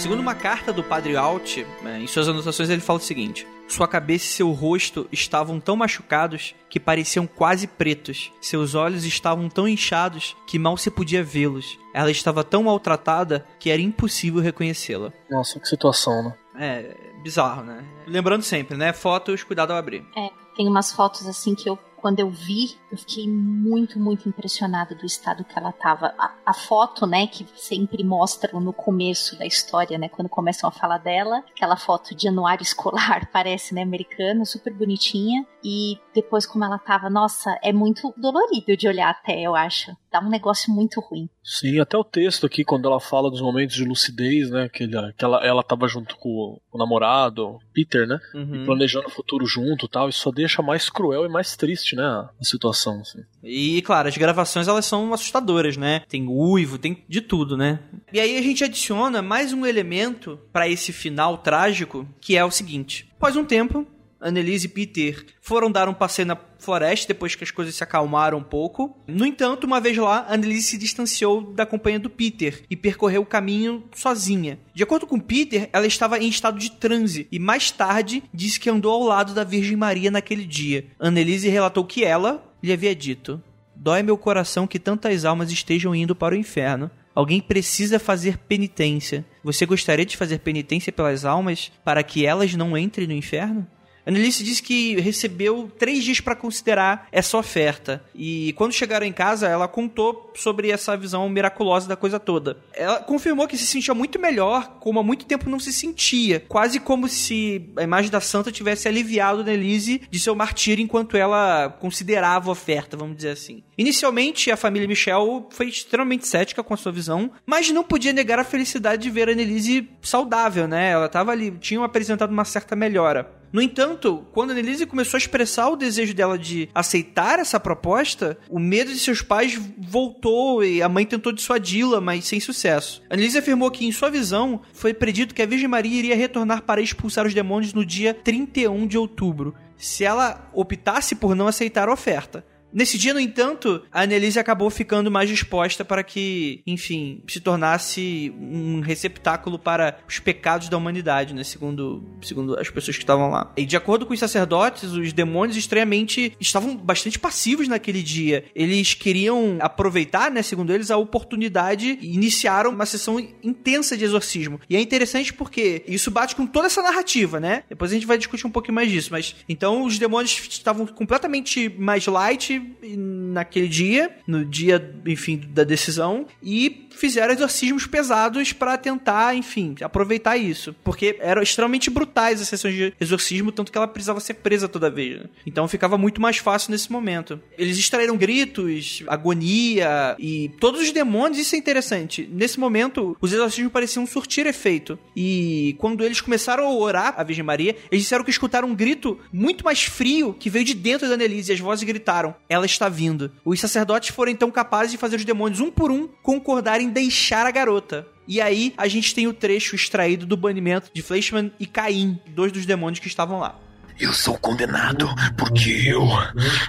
Segundo 0.07 0.21
uma 0.21 0.37
carta 0.37 0.73
do 0.73 0.85
Padre 0.85 1.17
Alt, 1.17 1.67
né, 1.83 1.99
em 2.01 2.07
suas 2.07 2.29
anotações 2.29 2.71
ele 2.71 2.81
fala 2.81 3.01
o 3.01 3.03
seguinte: 3.03 3.45
Sua 3.67 3.89
cabeça 3.89 4.25
e 4.25 4.29
seu 4.29 4.53
rosto 4.53 5.09
estavam 5.11 5.59
tão 5.59 5.75
machucados 5.75 6.55
que 6.71 6.79
pareciam 6.79 7.27
quase 7.27 7.67
pretos. 7.67 8.31
Seus 8.41 8.77
olhos 8.77 9.05
estavam 9.05 9.49
tão 9.49 9.67
inchados 9.67 10.37
que 10.47 10.61
mal 10.61 10.77
se 10.77 10.93
podia 10.93 11.25
vê-los. 11.25 11.77
Ela 11.93 12.09
estava 12.09 12.45
tão 12.45 12.63
maltratada 12.63 13.45
que 13.59 13.69
era 13.69 13.83
impossível 13.83 14.41
reconhecê-la. 14.41 15.13
Nossa, 15.29 15.59
que 15.59 15.67
situação, 15.67 16.23
né? 16.23 16.35
É, 16.57 16.97
bizarro, 17.25 17.65
né? 17.65 17.85
Lembrando 18.07 18.43
sempre, 18.43 18.77
né? 18.77 18.93
Fotos, 18.93 19.43
cuidado 19.43 19.73
ao 19.73 19.77
abrir. 19.77 20.07
É, 20.17 20.29
tem 20.55 20.69
umas 20.69 20.93
fotos 20.93 21.27
assim 21.27 21.57
que 21.57 21.69
eu, 21.69 21.77
quando 22.07 22.21
eu 22.21 22.31
vi, 22.31 22.79
eu 22.89 22.97
fiquei 22.97 23.29
muito, 23.29 23.99
muito 23.99 24.29
impressionada 24.29 24.95
do 24.95 25.05
estado 25.05 25.43
que 25.43 25.59
ela 25.59 25.73
tava. 25.73 26.15
A, 26.17 26.33
a 26.47 26.55
foto, 26.55 27.05
né, 27.05 27.27
que 27.27 27.45
sempre 27.57 28.05
mostram 28.05 28.61
no 28.61 28.73
começo 28.73 29.37
da 29.37 29.45
história, 29.45 29.99
né, 29.99 30.09
quando 30.09 30.29
começam 30.29 30.69
a 30.69 30.71
falar 30.73 30.99
dela, 30.99 31.43
aquela 31.53 31.77
foto 31.77 32.15
de 32.15 32.29
anuário 32.29 32.63
escolar, 32.63 33.29
parece, 33.35 33.75
né, 33.75 33.83
americana, 33.83 34.45
super 34.45 34.73
bonitinha. 34.73 35.45
E 35.65 35.99
depois 36.15 36.47
como 36.47 36.65
ela 36.65 36.79
tava, 36.79 37.11
nossa, 37.11 37.59
é 37.61 37.73
muito 37.73 38.15
dolorido 38.17 38.77
de 38.77 38.87
olhar 38.87 39.11
até, 39.11 39.41
eu 39.41 39.57
acho. 39.57 39.91
Dá 40.17 40.21
um 40.21 40.31
negócio 40.31 40.73
muito 40.73 40.99
ruim. 40.99 41.29
Sim, 41.45 41.79
até 41.79 41.95
o 41.99 42.03
texto 42.03 42.47
aqui, 42.47 42.65
quando 42.65 42.89
ela 42.89 42.99
fala 42.99 43.31
dos 43.31 43.43
momentos 43.43 43.77
de 43.77 43.85
lucidez, 43.85 44.51
né? 44.51 44.67
Que, 44.67 44.85
ele, 44.85 45.13
que 45.13 45.23
ela, 45.23 45.45
ela 45.45 45.63
tava 45.63 45.87
junto 45.87 46.17
com 46.17 46.31
o, 46.31 46.61
o 46.73 46.79
namorado, 46.79 47.59
Peter, 47.75 48.07
né? 48.07 48.19
Uhum. 48.33 48.63
E 48.63 48.65
planejando 48.65 49.09
o 49.09 49.11
futuro 49.11 49.45
junto 49.45 49.85
e 49.85 49.89
tal. 49.91 50.09
Isso 50.09 50.21
só 50.21 50.31
deixa 50.31 50.63
mais 50.63 50.89
cruel 50.89 51.27
e 51.27 51.29
mais 51.29 51.55
triste, 51.55 51.95
né? 51.95 52.03
A 52.03 52.31
situação, 52.41 53.01
assim. 53.01 53.19
E, 53.45 53.83
claro, 53.83 54.09
as 54.09 54.17
gravações 54.17 54.69
elas 54.69 54.87
são 54.87 55.13
assustadoras, 55.13 55.77
né? 55.77 56.01
Tem 56.09 56.27
uivo, 56.27 56.79
tem 56.79 57.05
de 57.07 57.21
tudo, 57.21 57.55
né? 57.55 57.81
E 58.11 58.19
aí 58.19 58.39
a 58.39 58.43
gente 58.43 58.65
adiciona 58.65 59.21
mais 59.21 59.53
um 59.53 59.67
elemento 59.67 60.41
para 60.51 60.67
esse 60.67 60.95
final 60.95 61.37
trágico, 61.37 62.09
que 62.23 62.39
é 62.39 62.45
o 62.45 62.51
seguinte: 62.51 63.07
após 63.19 63.37
um 63.37 63.45
tempo, 63.45 63.87
Annelise 64.21 64.67
e 64.67 64.69
Peter 64.69 65.25
foram 65.41 65.71
dar 65.71 65.89
um 65.89 65.95
passeio 65.95 66.27
na 66.27 66.39
floresta 66.59 67.09
depois 67.09 67.35
que 67.35 67.45
as 67.45 67.51
coisas 67.51 67.75
se 67.75 67.85
acalmaram 67.85 68.39
um 68.39 68.43
pouco. 68.43 68.97
No 69.07 69.27
entanto, 69.27 69.65
uma 69.65 69.81
vez 69.81 69.97
lá, 69.97 70.27
Annelise 70.29 70.63
se 70.63 70.79
distanciou 70.79 71.53
da 71.53 71.67
companhia 71.67 71.99
do 71.99 72.11
Peter 72.11 72.65
e 72.69 72.77
percorreu 72.77 73.23
o 73.23 73.27
caminho 73.27 73.85
sozinha. 73.95 74.59
De 74.75 74.83
acordo 74.83 75.07
com 75.07 75.21
Peter, 75.21 75.69
ela 75.73 75.87
estava 75.87 76.19
em 76.19 76.29
estado 76.29 76.59
de 76.59 76.71
transe 76.73 77.29
e 77.31 77.39
mais 77.39 77.71
tarde 77.71 78.23
disse 78.33 78.59
que 78.59 78.71
andou 78.71 78.93
ao 78.93 79.09
lado 79.09 79.35
da 79.35 79.45
Virgem 79.45 79.77
Maria 79.77 80.11
naquele 80.11 80.45
dia. 80.45 80.87
Annelise 80.99 81.49
relatou 81.49 81.85
que 81.85 82.05
ela 82.05 82.45
lhe 82.63 82.73
havia 82.73 82.95
dito: 82.95 83.43
Dói 83.75 84.03
meu 84.03 84.17
coração 84.17 84.67
que 84.67 84.79
tantas 84.79 85.25
almas 85.25 85.53
estejam 85.53 85.95
indo 85.95 86.17
para 86.17 86.35
o 86.35 86.39
inferno. 86.39 86.91
Alguém 87.15 87.41
precisa 87.41 87.99
fazer 87.99 88.37
penitência. 88.37 89.25
Você 89.43 89.65
gostaria 89.65 90.05
de 90.05 90.17
fazer 90.17 90.39
penitência 90.41 90.93
pelas 90.93 91.25
almas 91.25 91.73
para 91.83 92.03
que 92.03 92.27
elas 92.27 92.55
não 92.55 92.77
entrem 92.77 93.07
no 93.07 93.15
inferno? 93.15 93.67
Annelise 94.07 94.45
disse 94.45 94.63
que 94.63 95.01
recebeu 95.01 95.71
três 95.77 96.05
dias 96.05 96.21
para 96.21 96.37
considerar 96.37 97.09
essa 97.11 97.37
oferta. 97.37 98.05
E 98.15 98.53
quando 98.53 98.73
chegaram 98.73 99.05
em 99.05 99.13
casa, 99.13 99.49
ela 99.49 99.67
contou 99.67 100.33
sobre 100.37 100.71
essa 100.71 100.97
visão 100.97 101.29
miraculosa 101.29 101.89
da 101.89 101.97
coisa 101.97 102.21
toda. 102.21 102.59
Ela 102.73 103.01
confirmou 103.01 103.49
que 103.49 103.59
se 103.59 103.67
sentia 103.67 103.95
muito 103.95 104.19
melhor, 104.19 104.77
como 104.79 105.01
há 105.01 105.03
muito 105.03 105.27
tempo 105.27 105.51
não 105.51 105.59
se 105.59 105.73
sentia. 105.73 106.45
Quase 106.49 106.79
como 106.79 107.09
se 107.09 107.71
a 107.77 107.83
imagem 107.83 108.11
da 108.11 108.21
santa 108.21 108.53
tivesse 108.53 108.87
aliviado 108.87 109.41
Annelise 109.41 110.03
de 110.09 110.21
seu 110.21 110.35
martírio 110.35 110.83
enquanto 110.83 111.17
ela 111.17 111.69
considerava 111.81 112.49
a 112.49 112.53
oferta, 112.53 112.97
vamos 112.97 113.17
dizer 113.17 113.31
assim. 113.31 113.65
Inicialmente, 113.77 114.51
a 114.51 114.57
família 114.57 114.87
Michel 114.87 115.49
foi 115.51 115.67
extremamente 115.67 116.27
cética 116.29 116.63
com 116.63 116.75
a 116.75 116.77
sua 116.77 116.93
visão, 116.93 117.33
mas 117.45 117.71
não 117.71 117.83
podia 117.83 118.13
negar 118.13 118.39
a 118.39 118.45
felicidade 118.45 119.03
de 119.03 119.11
ver 119.11 119.29
a 119.29 119.33
Annelise 119.33 119.89
saudável, 120.01 120.69
né? 120.69 120.91
Ela 120.91 121.07
estava 121.07 121.33
ali, 121.33 121.51
tinham 121.51 121.83
apresentado 121.83 122.31
uma 122.31 122.45
certa 122.45 122.77
melhora. 122.77 123.35
No 123.57 123.63
entanto, 123.63 124.23
quando 124.33 124.51
a 124.51 124.55
começou 124.85 125.17
a 125.17 125.19
expressar 125.19 125.71
o 125.71 125.77
desejo 125.77 126.13
dela 126.13 126.39
de 126.39 126.69
aceitar 126.75 127.39
essa 127.39 127.59
proposta, 127.59 128.37
o 128.51 128.59
medo 128.59 128.93
de 128.93 128.99
seus 128.99 129.23
pais 129.23 129.59
voltou 129.79 130.63
e 130.63 130.83
a 130.83 130.91
mãe 130.91 131.07
tentou 131.07 131.33
dissuadi-la, 131.33 131.99
mas 131.99 132.27
sem 132.27 132.39
sucesso. 132.39 133.03
A 133.09 133.17
afirmou 133.39 133.71
que, 133.71 133.87
em 133.87 133.93
sua 133.93 134.11
visão, 134.11 134.61
foi 134.75 134.93
predito 134.93 135.35
que 135.35 135.41
a 135.41 135.47
Virgem 135.47 135.69
Maria 135.69 135.99
iria 135.99 136.15
retornar 136.15 136.65
para 136.65 136.83
expulsar 136.83 137.27
os 137.27 137.33
demônios 137.33 137.73
no 137.73 137.83
dia 137.83 138.13
31 138.13 138.87
de 138.87 138.99
outubro, 138.99 139.55
se 139.79 140.05
ela 140.05 140.51
optasse 140.53 141.15
por 141.15 141.35
não 141.35 141.49
aceitar 141.49 141.89
a 141.89 141.95
oferta. 141.95 142.45
Nesse 142.77 142.99
dia, 142.99 143.15
no 143.15 143.21
entanto, 143.21 143.83
a 143.91 144.03
Annelise 144.03 144.39
acabou 144.39 144.69
ficando 144.69 145.11
mais 145.11 145.31
disposta 145.31 145.83
para 145.83 146.03
que, 146.03 146.61
enfim, 146.67 147.23
se 147.27 147.41
tornasse 147.41 148.31
um 148.39 148.81
receptáculo 148.81 149.59
para 149.59 149.97
os 150.07 150.19
pecados 150.19 150.69
da 150.69 150.77
humanidade, 150.77 151.33
né? 151.33 151.43
Segundo, 151.43 152.05
segundo 152.21 152.55
as 152.59 152.69
pessoas 152.69 152.99
que 152.99 153.03
estavam 153.03 153.31
lá. 153.31 153.51
E 153.57 153.65
de 153.65 153.79
acordo 153.79 154.05
com 154.05 154.13
os 154.13 154.21
sacerdotes, 154.21 154.93
os 154.93 155.11
demônios 155.15 155.57
estranhamente 155.57 156.37
estavam 156.39 156.77
bastante 156.77 157.19
passivos 157.19 157.67
naquele 157.67 158.03
dia. 158.03 158.45
Eles 158.55 158.93
queriam 158.93 159.57
aproveitar, 159.61 160.31
né, 160.31 160.43
segundo 160.43 160.71
eles, 160.71 160.91
a 160.91 160.99
oportunidade 160.99 161.99
e 162.03 162.13
iniciaram 162.13 162.73
uma 162.73 162.85
sessão 162.85 163.19
intensa 163.43 163.97
de 163.97 164.05
exorcismo. 164.05 164.61
E 164.69 164.77
é 164.77 164.81
interessante 164.83 165.33
porque 165.33 165.83
isso 165.89 166.11
bate 166.11 166.37
com 166.37 166.47
toda 166.47 166.67
essa 166.67 166.83
narrativa, 166.83 167.41
né? 167.41 167.63
Depois 167.71 167.91
a 167.91 167.95
gente 167.95 168.07
vai 168.07 168.19
discutir 168.19 168.47
um 168.47 168.51
pouquinho 168.51 168.75
mais 168.75 168.91
disso, 168.91 169.09
mas 169.13 169.35
então 169.49 169.83
os 169.87 169.99
demônios 169.99 170.47
estavam 170.51 170.87
completamente 170.87 171.71
mais 171.71 172.07
light 172.07 172.66
naquele 172.83 173.69
dia, 173.69 174.11
no 174.27 174.45
dia, 174.45 174.95
enfim, 175.07 175.41
da 175.49 175.65
decisão, 175.65 176.27
e 176.43 176.86
fizeram 176.97 177.35
exorcismos 177.35 177.87
pesados 177.87 178.53
para 178.53 178.77
tentar, 178.77 179.35
enfim, 179.37 179.75
aproveitar 179.81 180.37
isso. 180.37 180.75
Porque 180.83 181.17
eram 181.21 181.43
extremamente 181.43 181.91
brutais 181.91 182.41
as 182.41 182.49
sessões 182.49 182.75
de 182.75 182.95
exorcismo, 183.01 183.53
tanto 183.53 183.71
que 183.71 183.79
ela 183.79 183.87
precisava 183.87 184.21
ser 184.21 184.35
presa 184.35 184.69
toda 184.69 184.91
vez. 184.91 185.21
Né? 185.21 185.27
Então 185.47 185.69
ficava 185.69 185.97
muito 185.99 186.21
mais 186.21 186.39
fácil 186.39 186.71
nesse 186.71 186.91
momento. 186.91 187.41
Eles 187.59 187.79
extraíram 187.79 188.17
gritos, 188.17 189.03
agonia 189.07 190.17
e 190.19 190.51
todos 190.59 190.81
os 190.81 190.91
demônios, 190.91 191.39
isso 191.39 191.55
é 191.55 191.59
interessante. 191.59 192.29
Nesse 192.33 192.59
momento, 192.59 193.17
os 193.21 193.33
exorcismos 193.33 193.73
pareciam 193.73 194.07
surtir 194.07 194.47
efeito. 194.47 194.99
E 195.15 195.77
quando 195.79 196.05
eles 196.05 196.21
começaram 196.21 196.65
a 196.65 196.75
orar 196.75 197.15
a 197.17 197.23
Virgem 197.23 197.45
Maria, 197.45 197.77
eles 197.91 198.05
disseram 198.05 198.25
que 198.25 198.31
escutaram 198.31 198.69
um 198.69 198.75
grito 198.75 199.19
muito 199.33 199.65
mais 199.65 199.85
frio 199.85 200.35
que 200.39 200.51
veio 200.51 200.65
de 200.65 200.75
dentro 200.75 201.09
da 201.09 201.15
Annelise 201.15 201.51
e 201.51 201.55
as 201.55 201.61
vozes 201.61 201.85
gritaram: 201.85 202.35
Ela 202.49 202.67
está 202.67 202.89
vindo. 202.89 203.31
Os 203.45 203.61
sacerdotes 203.61 204.11
foram 204.11 204.33
então 204.33 204.51
capazes 204.51 204.93
de 204.93 204.99
fazer 204.99 205.17
os 205.17 205.25
demônios 205.25 205.61
um 205.61 205.71
por 205.71 205.91
um 205.91 206.09
concordarem 206.23 206.86
em 206.87 206.91
deixar 206.91 207.47
a 207.47 207.51
garota. 207.51 208.07
E 208.29 208.41
aí 208.41 208.73
a 208.77 208.89
gente 208.89 209.15
tem 209.15 209.27
o 209.27 209.33
trecho 209.33 209.77
extraído 209.77 210.27
do 210.27 210.37
banimento 210.37 210.91
de 210.93 211.03
Fleischmann 211.03 211.53
e 211.61 211.67
Caim, 211.67 212.19
dois 212.29 212.51
dos 212.51 212.67
demônios 212.67 212.99
que 212.99 213.09
estavam 213.09 213.39
lá. 213.39 213.59
Eu 213.99 214.13
sou 214.13 214.37
condenado 214.37 215.09
porque 215.39 215.71
eu. 215.87 216.07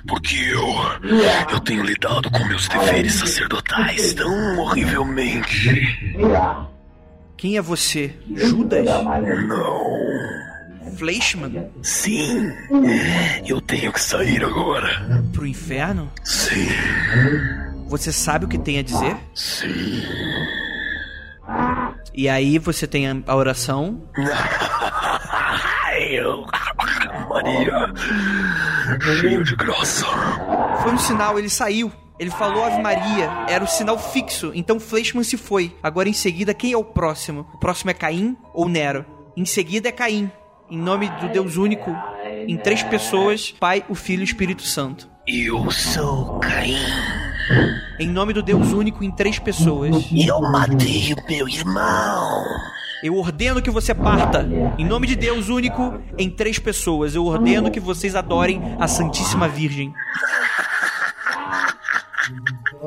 Porque 0.07 0.35
eu. 0.35 0.65
Eu 1.51 1.59
tenho 1.59 1.83
lidado 1.83 2.31
com 2.31 2.43
meus 2.45 2.67
deveres 2.69 3.15
sacerdotais 3.15 4.13
tão 4.13 4.59
horrivelmente. 4.59 6.07
Quem 7.35 7.57
é 7.57 7.61
você? 7.61 8.13
Judas? 8.33 8.85
Não. 8.85 9.97
Fleischmann? 10.95 11.69
Sim. 11.83 12.51
Eu 13.45 13.59
tenho 13.59 13.91
que 13.91 14.01
sair 14.01 14.43
agora. 14.43 15.21
Pro 15.33 15.45
inferno? 15.45 16.09
Sim. 16.23 16.69
Você 17.87 18.11
sabe 18.11 18.45
o 18.45 18.47
que 18.47 18.57
tem 18.57 18.79
a 18.79 18.83
dizer? 18.83 19.15
Sim. 19.33 20.03
E 22.13 22.27
aí 22.27 22.57
você 22.59 22.85
tem 22.87 23.07
a- 23.07 23.35
oração. 23.35 24.03
Eu. 26.09 26.45
Maria. 27.29 27.93
Cheio 29.19 29.43
de 29.43 29.55
graça. 29.55 30.05
Foi 30.81 30.91
um 30.91 30.97
sinal, 30.97 31.37
ele 31.39 31.49
saiu. 31.49 31.91
Ele 32.19 32.31
falou 32.31 32.63
Ave 32.65 32.81
Maria, 32.81 33.29
era 33.47 33.63
o 33.63 33.67
sinal 33.67 33.97
fixo. 33.99 34.51
Então 34.55 34.79
Fleischmann 34.79 35.23
se 35.23 35.37
foi. 35.37 35.75
Agora 35.83 36.09
em 36.09 36.13
seguida, 36.13 36.51
quem 36.53 36.73
é 36.73 36.77
o 36.77 36.83
próximo? 36.83 37.47
O 37.53 37.59
próximo 37.59 37.91
é 37.91 37.93
Caim 37.93 38.35
ou 38.55 38.67
Nero? 38.67 39.05
Em 39.35 39.45
seguida 39.45 39.89
é 39.89 39.91
Caim, 39.91 40.31
em 40.69 40.77
nome 40.79 41.09
do 41.21 41.29
Deus 41.29 41.57
único, 41.57 41.95
em 42.47 42.57
três 42.57 42.81
pessoas, 42.81 43.51
Pai, 43.59 43.85
o 43.87 43.93
Filho 43.93 44.21
e 44.21 44.23
o 44.23 44.25
Espírito 44.25 44.63
Santo. 44.63 45.07
Eu 45.27 45.69
sou 45.69 46.39
Caim. 46.39 46.79
Em 47.99 48.07
nome 48.07 48.33
do 48.33 48.41
Deus 48.41 48.73
único 48.73 49.03
em 49.03 49.11
três 49.11 49.39
pessoas. 49.39 49.95
Eu 50.11 50.41
matei 50.41 51.13
o 51.13 51.29
meu 51.29 51.47
irmão. 51.47 52.43
Eu 53.03 53.15
ordeno 53.15 53.61
que 53.61 53.69
você 53.69 53.93
parta. 53.93 54.47
Em 54.77 54.85
nome 54.85 55.07
de 55.07 55.15
Deus 55.15 55.49
único 55.49 55.99
em 56.17 56.29
três 56.29 56.59
pessoas. 56.59 57.15
Eu 57.15 57.25
ordeno 57.25 57.69
que 57.69 57.79
vocês 57.79 58.15
adorem 58.15 58.61
a 58.79 58.87
Santíssima 58.87 59.47
Virgem. 59.47 59.93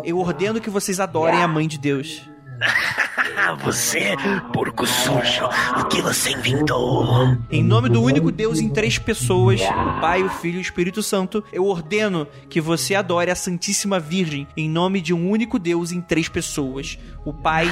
Eu 0.04 0.18
ordeno 0.18 0.60
que 0.60 0.70
vocês 0.70 1.00
adorem 1.00 1.42
a 1.42 1.48
Mãe 1.48 1.66
de 1.66 1.78
Deus. 1.78 2.28
Você, 3.62 4.14
porco 4.52 4.86
sujo. 4.86 5.46
O 5.78 5.84
que 5.84 6.00
você 6.02 6.32
inventou? 6.32 7.36
Em 7.50 7.62
nome 7.62 7.88
do 7.88 8.02
único 8.02 8.30
Deus 8.30 8.58
em 8.58 8.68
três 8.68 8.98
pessoas, 8.98 9.60
o 9.60 10.00
Pai, 10.00 10.22
o 10.22 10.28
Filho 10.28 10.56
e 10.56 10.58
o 10.58 10.60
Espírito 10.60 11.02
Santo, 11.02 11.42
eu 11.52 11.64
ordeno 11.66 12.26
que 12.48 12.60
você 12.60 12.94
adore 12.94 13.30
a 13.30 13.34
Santíssima 13.34 13.98
Virgem, 13.98 14.46
em 14.56 14.68
nome 14.68 15.00
de 15.00 15.14
um 15.14 15.30
único 15.30 15.58
Deus 15.58 15.90
em 15.92 16.00
três 16.00 16.28
pessoas, 16.28 16.98
o 17.24 17.32
Pai, 17.32 17.66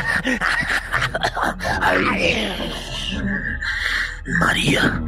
Maria, 4.40 5.02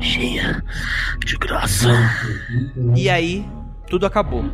cheia 0.00 0.64
de 1.24 1.36
graça. 1.36 1.88
E 2.96 3.08
aí, 3.08 3.46
tudo 3.88 4.06
acabou. 4.06 4.44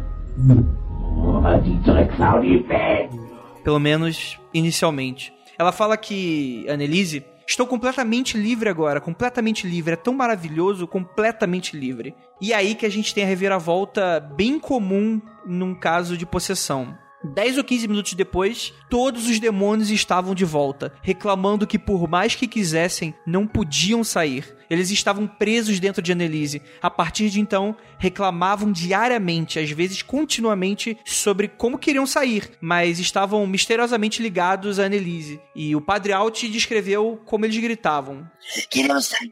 Pelo 3.66 3.80
menos 3.80 4.38
inicialmente. 4.54 5.34
Ela 5.58 5.72
fala 5.72 5.96
que 5.96 6.64
Annelise 6.68 7.24
Estou 7.48 7.66
completamente 7.66 8.36
livre 8.36 8.68
agora, 8.68 9.00
completamente 9.00 9.66
livre. 9.66 9.94
É 9.94 9.96
tão 9.96 10.14
maravilhoso, 10.14 10.86
completamente 10.86 11.76
livre. 11.76 12.14
E 12.40 12.52
aí 12.52 12.76
que 12.76 12.86
a 12.86 12.88
gente 12.88 13.12
tem 13.14 13.24
a 13.24 13.26
reviravolta 13.26 14.20
bem 14.20 14.58
comum 14.58 15.20
num 15.44 15.74
caso 15.74 16.16
de 16.16 16.26
possessão. 16.26 16.96
10 17.24 17.58
ou 17.58 17.64
15 17.64 17.88
minutos 17.88 18.14
depois, 18.14 18.72
todos 18.88 19.28
os 19.28 19.38
demônios 19.38 19.90
estavam 19.90 20.34
de 20.34 20.44
volta, 20.44 20.92
reclamando 21.02 21.66
que 21.66 21.78
por 21.78 22.08
mais 22.08 22.34
que 22.34 22.46
quisessem, 22.46 23.14
não 23.26 23.46
podiam 23.46 24.04
sair. 24.04 24.56
Eles 24.68 24.90
estavam 24.90 25.26
presos 25.26 25.78
dentro 25.78 26.02
de 26.02 26.12
Annelise. 26.12 26.60
A 26.82 26.90
partir 26.90 27.30
de 27.30 27.40
então, 27.40 27.76
reclamavam 27.98 28.72
diariamente, 28.72 29.58
às 29.58 29.70
vezes 29.70 30.02
continuamente, 30.02 30.98
sobre 31.04 31.48
como 31.48 31.78
queriam 31.78 32.06
sair, 32.06 32.50
mas 32.60 32.98
estavam 32.98 33.46
misteriosamente 33.46 34.22
ligados 34.22 34.78
a 34.78 34.84
Annelise. 34.84 35.40
E 35.54 35.76
o 35.76 35.80
Padre 35.80 36.12
Alt 36.12 36.44
descreveu 36.44 37.20
como 37.24 37.44
eles 37.44 37.56
gritavam. 37.58 38.28
Queremos 38.68 39.06
sair, 39.06 39.30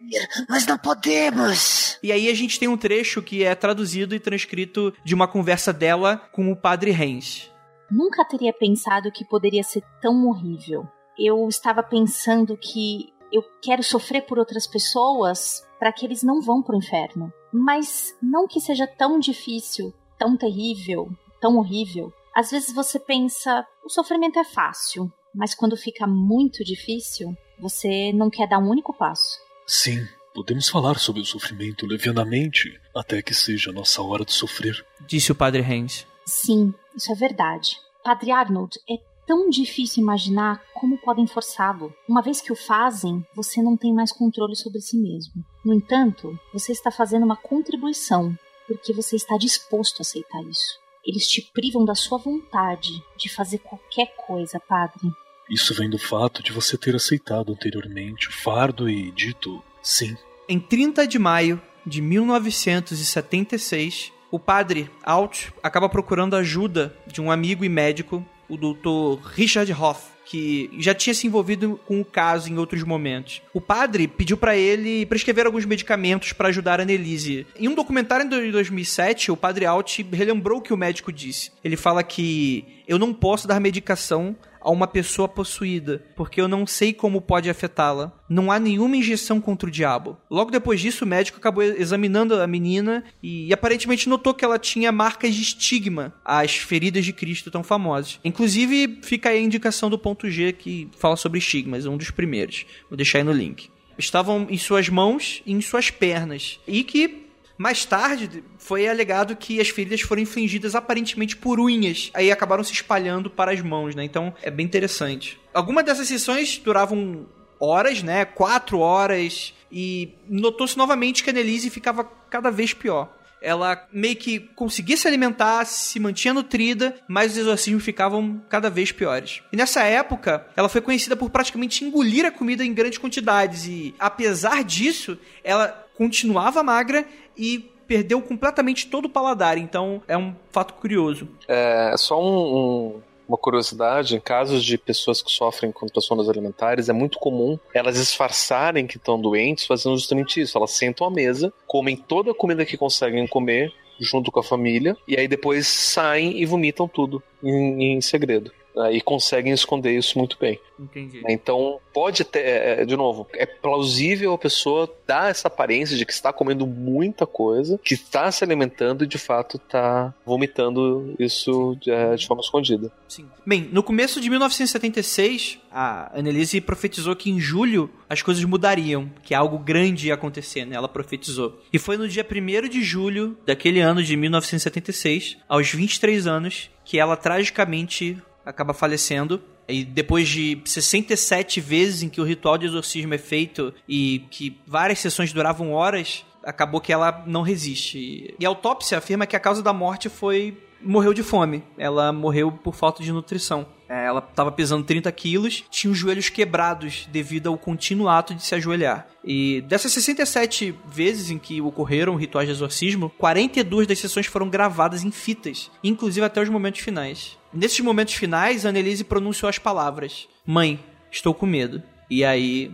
mas 0.49 0.67
não 0.67 0.79
podemos. 0.79 1.99
E 2.03 2.13
aí 2.13 2.29
a 2.29 2.35
gente 2.35 2.59
tem 2.59 2.69
um 2.69 2.77
trecho 2.77 3.23
que 3.23 3.43
é 3.43 3.55
traduzido 3.55 4.15
e 4.15 4.21
transcrito 4.21 4.95
de 5.05 5.15
uma 5.15 5.27
conversa 5.27 5.73
dela 5.73 6.17
com 6.33 6.51
o 6.51 6.57
Padre 6.57 6.91
Hens. 6.91 7.54
Nunca 7.95 8.25
teria 8.25 8.53
pensado 8.53 9.13
que 9.13 9.25
poderia 9.25 9.63
ser 9.63 9.85
tão 10.03 10.27
horrível. 10.27 10.85
Eu 11.17 11.47
estava 11.49 11.81
pensando 11.81 12.57
que 12.57 13.15
eu 13.33 13.41
quero 13.63 13.85
sofrer 13.85 14.23
por 14.23 14.37
outras 14.37 14.67
pessoas 14.67 15.65
para 15.79 15.93
que 15.93 16.05
eles 16.05 16.25
não 16.25 16.41
vão 16.41 16.61
pro 16.61 16.77
inferno. 16.77 17.33
Mas 17.53 18.13
não 18.21 18.49
que 18.49 18.61
seja 18.61 18.85
tão 18.85 19.21
difícil, 19.21 19.95
tão 20.19 20.37
terrível, 20.37 21.09
tão 21.41 21.57
horrível. 21.57 22.13
Às 22.35 22.51
vezes 22.51 22.75
você 22.75 22.99
pensa, 22.99 23.65
o 23.85 23.89
sofrimento 23.89 24.41
é 24.41 24.45
fácil, 24.45 25.13
mas 25.33 25.55
quando 25.55 25.77
fica 25.77 26.05
muito 26.05 26.65
difícil, 26.65 27.33
você 27.61 28.13
não 28.13 28.29
quer 28.29 28.49
dar 28.49 28.59
um 28.59 28.69
único 28.69 28.93
passo. 28.93 29.39
Sim, 29.69 30.05
podemos 30.35 30.69
falar 30.69 30.99
sobre 30.99 31.23
o 31.23 31.25
sofrimento 31.25 31.87
levianamente 31.87 32.77
até 32.93 33.23
que 33.23 33.33
seja 33.33 33.71
a 33.71 33.73
nossa 33.73 34.03
hora 34.03 34.25
de 34.25 34.33
sofrer. 34.33 34.85
Disse 35.07 35.31
o 35.31 35.37
Padre 35.37 35.63
Hens. 35.63 36.09
Sim, 36.27 36.75
isso 36.97 37.13
é 37.13 37.15
verdade. 37.15 37.84
Padre 38.05 38.31
Arnold, 38.33 38.79
é 38.87 38.97
tão 39.27 39.49
difícil 39.49 40.03
imaginar 40.03 40.63
como 40.75 40.99
podem 40.99 41.27
forçá-lo. 41.27 41.91
Uma 42.07 42.21
vez 42.21 42.43
que 42.43 42.53
o 42.53 42.57
fazem, 42.57 43.27
você 43.35 43.63
não 43.63 43.79
tem 43.79 43.95
mais 43.95 44.13
controle 44.13 44.55
sobre 44.55 44.83
si 44.83 44.99
mesmo. 44.99 45.43
No 45.65 45.73
entanto, 45.73 46.39
você 46.53 46.73
está 46.73 46.91
fazendo 46.91 47.25
uma 47.25 47.37
contribuição, 47.37 48.39
porque 48.69 48.93
você 48.93 49.17
está 49.17 49.39
disposto 49.39 50.01
a 50.01 50.03
aceitar 50.03 50.43
isso. 50.43 50.79
Eles 51.03 51.27
te 51.27 51.51
privam 51.55 51.83
da 51.83 51.95
sua 51.95 52.19
vontade 52.19 53.03
de 53.17 53.31
fazer 53.31 53.61
qualquer 53.61 54.15
coisa, 54.27 54.61
padre. 54.61 55.11
Isso 55.51 55.75
vem 55.75 55.89
do 55.89 55.99
fato 55.99 56.43
de 56.43 56.53
você 56.53 56.77
ter 56.77 56.95
aceitado 56.95 57.53
anteriormente 57.53 58.29
o 58.29 58.33
fardo 58.33 58.87
e 58.87 59.11
dito 59.13 59.65
sim. 59.83 60.15
Em 60.47 60.61
30 60.61 61.07
de 61.07 61.19
maio 61.19 61.59
de 61.87 62.03
1976, 62.03 64.13
o 64.35 64.39
padre 64.41 64.91
Alt 65.05 65.51
acaba 65.63 65.89
procurando 65.89 66.35
ajuda 66.35 66.93
de 67.07 67.21
um 67.21 67.31
amigo 67.31 67.65
e 67.65 67.69
médico, 67.69 68.27
o 68.49 68.57
Dr. 68.57 69.25
Richard 69.29 69.73
Hoff, 69.73 70.09
que 70.25 70.69
já 70.77 70.93
tinha 70.93 71.15
se 71.15 71.29
envolvido 71.29 71.79
com 71.87 72.01
o 72.01 72.05
caso 72.05 72.51
em 72.51 72.59
outros 72.59 72.83
momentos. 72.83 73.41
O 73.53 73.61
padre 73.61 74.09
pediu 74.09 74.37
para 74.37 74.57
ele 74.57 75.07
prescrever 75.07 75.47
alguns 75.47 75.65
medicamentos 75.65 76.33
para 76.33 76.49
ajudar 76.49 76.81
a 76.81 76.83
Annelise. 76.83 77.47
Em 77.57 77.69
um 77.69 77.77
documentário 77.77 78.29
de 78.29 78.51
2007, 78.51 79.31
o 79.31 79.37
padre 79.37 79.67
Alt 79.67 80.01
relembrou 80.13 80.59
o 80.59 80.63
que 80.63 80.75
o 80.75 80.77
médico 80.77 81.13
disse. 81.13 81.53
Ele 81.63 81.77
fala 81.77 82.03
que 82.03 82.83
eu 82.89 82.99
não 82.99 83.15
posso 83.15 83.47
dar 83.47 83.61
medicação 83.61 84.35
a 84.65 84.71
uma 84.71 84.87
pessoa 84.87 85.29
possuída, 85.29 86.03
porque 86.17 86.41
eu 86.41 86.49
não 86.49 86.67
sei 86.67 86.93
como 86.93 87.21
pode 87.21 87.51
afetá-la. 87.51 88.13
Não 88.29 88.51
há 88.51 88.59
nenhuma 88.59 88.97
injeção 88.97 89.41
contra 89.41 89.69
o 89.69 89.71
diabo. 89.71 90.17
Logo 90.31 90.51
depois 90.51 90.81
disso, 90.81 91.05
o 91.05 91.09
médico 91.09 91.39
acabou 91.39 91.63
examinando 91.63 92.35
a 92.41 92.47
menina 92.47 93.05
e, 93.23 93.49
e 93.49 93.53
aparentemente 93.53 94.09
notou 94.09 94.33
que 94.33 94.45
ela 94.45 94.59
tinha 94.59 94.91
marcas 94.91 95.35
de 95.35 95.43
estigma, 95.43 96.15
as 96.25 96.57
feridas 96.57 97.05
de 97.05 97.13
Cristo 97.13 97.51
tão 97.51 97.63
famosas. 97.63 98.19
Inclusive, 98.25 99.01
fica 99.03 99.29
aí 99.29 99.39
a 99.39 99.43
indicação 99.43 99.91
do 99.91 99.99
ponto 99.99 100.31
G 100.31 100.53
que 100.53 100.89
fala 100.97 101.17
sobre 101.17 101.39
estigmas, 101.39 101.85
um 101.85 101.97
dos 101.97 102.11
primeiros. 102.11 102.65
Vou 102.89 102.97
deixar 102.97 103.19
aí 103.19 103.25
no 103.25 103.33
link. 103.33 103.69
Estavam 103.99 104.47
em 104.51 104.59
suas 104.59 104.89
mãos 104.89 105.43
e 105.47 105.53
em 105.53 105.61
suas 105.61 105.91
pernas. 105.91 106.59
E 106.67 106.83
que 106.83 107.24
mais 107.57 107.85
tarde, 107.85 108.43
foi 108.59 108.89
alegado 108.89 109.37
que 109.37 109.61
as 109.61 109.69
feridas 109.69 110.01
foram 110.01 110.23
infligidas 110.23 110.75
aparentemente 110.75 111.37
por 111.37 111.61
unhas, 111.61 112.11
aí 112.15 112.31
acabaram 112.31 112.65
se 112.65 112.73
espalhando 112.73 113.31
para 113.31 113.53
as 113.53 113.61
mãos, 113.61 113.95
né? 113.95 114.05
Então 114.05 114.35
é 114.43 114.51
bem 114.51 114.67
interessante. 114.67 115.41
Algumas 115.53 115.85
dessas 115.85 116.09
sessões 116.09 116.59
duravam 116.59 117.27
horas, 117.61 118.03
né? 118.03 118.25
Quatro 118.25 118.79
horas, 118.79 119.55
e 119.71 120.15
notou-se 120.29 120.77
novamente 120.77 121.23
que 121.23 121.31
a 121.31 121.33
Annelise 121.33 121.71
ficava 121.71 122.05
cada 122.31 122.51
vez 122.51 122.73
pior. 122.73 123.13
Ela 123.41 123.87
meio 123.93 124.17
que 124.17 124.41
conseguia 124.41 124.97
se 124.97 125.07
alimentar, 125.07 125.67
se 125.67 126.01
mantinha 126.01 126.33
nutrida, 126.33 126.97
mas 127.07 127.33
os 127.33 127.39
exorcismos 127.39 127.85
ficavam 127.85 128.43
cada 128.49 128.71
vez 128.71 128.91
piores. 128.91 129.43
E 129.53 129.57
nessa 129.57 129.83
época, 129.83 130.47
ela 130.57 130.69
foi 130.69 130.81
conhecida 130.81 131.15
por 131.15 131.29
praticamente 131.29 131.85
engolir 131.85 132.25
a 132.25 132.31
comida 132.31 132.65
em 132.65 132.73
grandes 132.73 132.99
quantidades, 132.99 133.67
e 133.67 133.95
apesar 133.99 134.65
disso, 134.65 135.19
ela 135.43 135.84
continuava 135.97 136.63
magra 136.63 137.07
e 137.37 137.71
perdeu 137.87 138.21
completamente 138.21 138.87
todo 138.87 139.07
o 139.07 139.11
paladar. 139.11 139.59
Então 139.59 140.03
é 140.09 140.17
um 140.17 140.35
fato 140.51 140.75
curioso. 140.75 141.29
É 141.49 141.95
só 141.97 142.21
um, 142.21 142.57
um, 142.57 143.03
uma 143.29 143.39
curiosidade: 143.39 144.17
em 144.17 144.21
casos 144.21 144.65
de 144.65 144.77
pessoas 144.77 145.23
que 145.23 145.31
sofrem 145.31 145.73
com 145.73 145.87
transtornos 145.87 146.29
alimentares, 146.29 146.89
é 146.89 146.93
muito 146.93 147.19
comum 147.19 147.59
elas 147.73 147.97
disfarçarem 147.97 148.87
que 148.87 148.97
estão 148.97 149.21
doentes 149.21 149.67
fazendo 149.67 149.97
justamente 149.97 150.41
isso. 150.41 150.57
Elas 150.57 150.73
sentam 150.73 151.07
à 151.07 151.11
mesa, 151.11 151.53
comem 151.67 151.97
toda 151.97 152.31
a 152.31 152.35
comida 152.35 152.65
que 152.65 152.77
conseguem 152.77 153.27
comer 153.27 153.73
junto 154.01 154.33
com 154.33 154.41
a 154.41 154.45
família 154.45 154.97
e 155.07 155.17
aí 155.17 155.29
depois 155.29 155.69
saem 155.69 156.41
e 156.41 156.45
vomitam 156.45 156.89
tudo 156.89 157.23
em, 157.43 157.95
em 157.95 158.01
segredo 158.01 158.51
e 158.93 159.01
conseguem 159.01 159.53
esconder 159.53 159.97
isso 159.97 160.19
muito 160.19 160.37
bem. 160.39 160.59
Entendi. 160.79 161.23
Então, 161.29 161.79
pode 161.93 162.25
ter, 162.25 162.41
é, 162.41 162.83
é, 162.83 162.85
de 162.85 162.97
novo, 162.97 163.29
é 163.35 163.47
plausível 163.47 164.33
a 164.33 164.39
pessoa 164.39 164.93
dar 165.07 165.31
essa 165.31 165.47
aparência 165.49 165.97
de 165.97 166.05
que 166.05 166.13
está 166.13 166.33
comendo 166.33 166.67
muita 166.67 167.27
coisa, 167.27 167.79
que 167.83 167.95
está 167.95 168.31
se 168.33 168.43
alimentando 168.43 169.05
e 169.05 169.07
de 169.07 169.19
fato 169.19 169.57
está 169.57 170.13
vomitando 170.27 171.15
isso 171.19 171.77
de, 171.81 171.91
é, 171.91 172.17
de 172.17 172.27
forma 172.27 172.43
escondida. 172.43 172.91
Sim. 173.09 173.27
Bem, 173.47 173.69
no 173.71 173.83
começo 173.83 174.21
de 174.21 174.29
1976, 174.29 175.61
a 175.71 176.19
Annelise 176.19 176.61
profetizou 176.61 177.15
que 177.15 177.31
em 177.31 177.39
julho 177.39 177.91
as 178.09 178.23
coisas 178.23 178.45
mudariam, 178.45 179.11
que 179.23 179.35
algo 179.35 179.59
grande 179.59 180.09
ia 180.09 180.15
acontecer, 180.15 180.65
né? 180.65 180.75
Ela 180.77 180.89
profetizou. 180.89 181.61
E 181.73 181.79
foi 181.79 181.97
no 181.97 182.09
dia 182.09 182.27
1 182.29 182.69
de 182.69 182.83
julho 182.83 183.37
daquele 183.47 183.81
ano 183.81 184.03
de 184.03 184.17
1976, 184.17 185.37
aos 185.49 185.71
23 185.71 186.27
anos, 186.27 186.71
que 186.85 186.99
ela 186.99 187.17
tragicamente 187.17 188.21
acaba 188.45 188.75
falecendo. 188.75 189.43
E 189.67 189.85
depois 189.85 190.29
de 190.29 190.61
67 190.65 191.61
vezes 191.61 192.03
em 192.03 192.09
que 192.09 192.21
o 192.21 192.25
ritual 192.25 192.59
de 192.59 192.67
exorcismo 192.67 193.15
é 193.15 193.19
feito 193.19 193.73
e 193.89 194.27
que 194.31 194.61
várias 194.67 194.99
sessões 194.99 195.33
duravam 195.33 195.73
horas, 195.73 196.25
acabou 196.45 196.81
que 196.81 196.93
ela 196.93 197.25
não 197.27 197.43
resiste. 197.43 198.35
E 198.39 198.45
a 198.45 198.49
autópsia 198.49 198.99
afirma 198.99 199.27
que 199.27 199.37
a 199.37 199.41
causa 199.41 199.63
da 199.63 199.73
morte 199.73 200.09
foi 200.09 200.59
morreu 200.85 201.15
de 201.15 201.23
fome. 201.23 201.65
Ela 201.79 202.13
morreu 202.13 202.53
por 202.53 202.75
falta 202.75 203.03
de 203.03 203.11
nutrição. 203.11 203.67
É, 203.95 204.07
ela 204.07 204.19
estava 204.19 204.51
pesando 204.51 204.85
30 204.85 205.13
quilos, 205.13 205.63
tinha 205.71 205.89
os 205.89 205.97
joelhos 205.97 206.29
quebrados 206.29 207.09
devido 207.13 207.47
ao 207.47 207.57
contínuo 207.57 208.09
ato 208.09 208.35
de 208.35 208.43
se 208.43 208.53
ajoelhar. 208.53 209.07
E 209.23 209.61
dessas 209.69 209.93
67 209.93 210.75
vezes 210.89 211.31
em 211.31 211.39
que 211.39 211.61
ocorreram 211.61 212.17
rituais 212.17 212.49
de 212.49 212.53
exorcismo, 212.53 213.09
42 213.11 213.87
das 213.87 214.01
sessões 214.01 214.27
foram 214.27 214.51
gravadas 214.51 215.05
em 215.05 215.13
fitas, 215.13 215.71
inclusive 215.83 216.27
até 216.27 216.43
os 216.43 216.49
momentos 216.49 216.81
finais. 216.81 217.39
Nesses 217.53 217.79
momentos 217.79 218.15
finais, 218.15 218.67
a 218.67 218.71
Annelise 218.71 219.05
pronunciou 219.05 219.49
as 219.49 219.61
palavras: 219.61 220.27
Mãe, 220.45 220.81
estou 221.09 221.33
com 221.33 221.47
medo. 221.47 221.81
E 222.11 222.25
aí, 222.25 222.73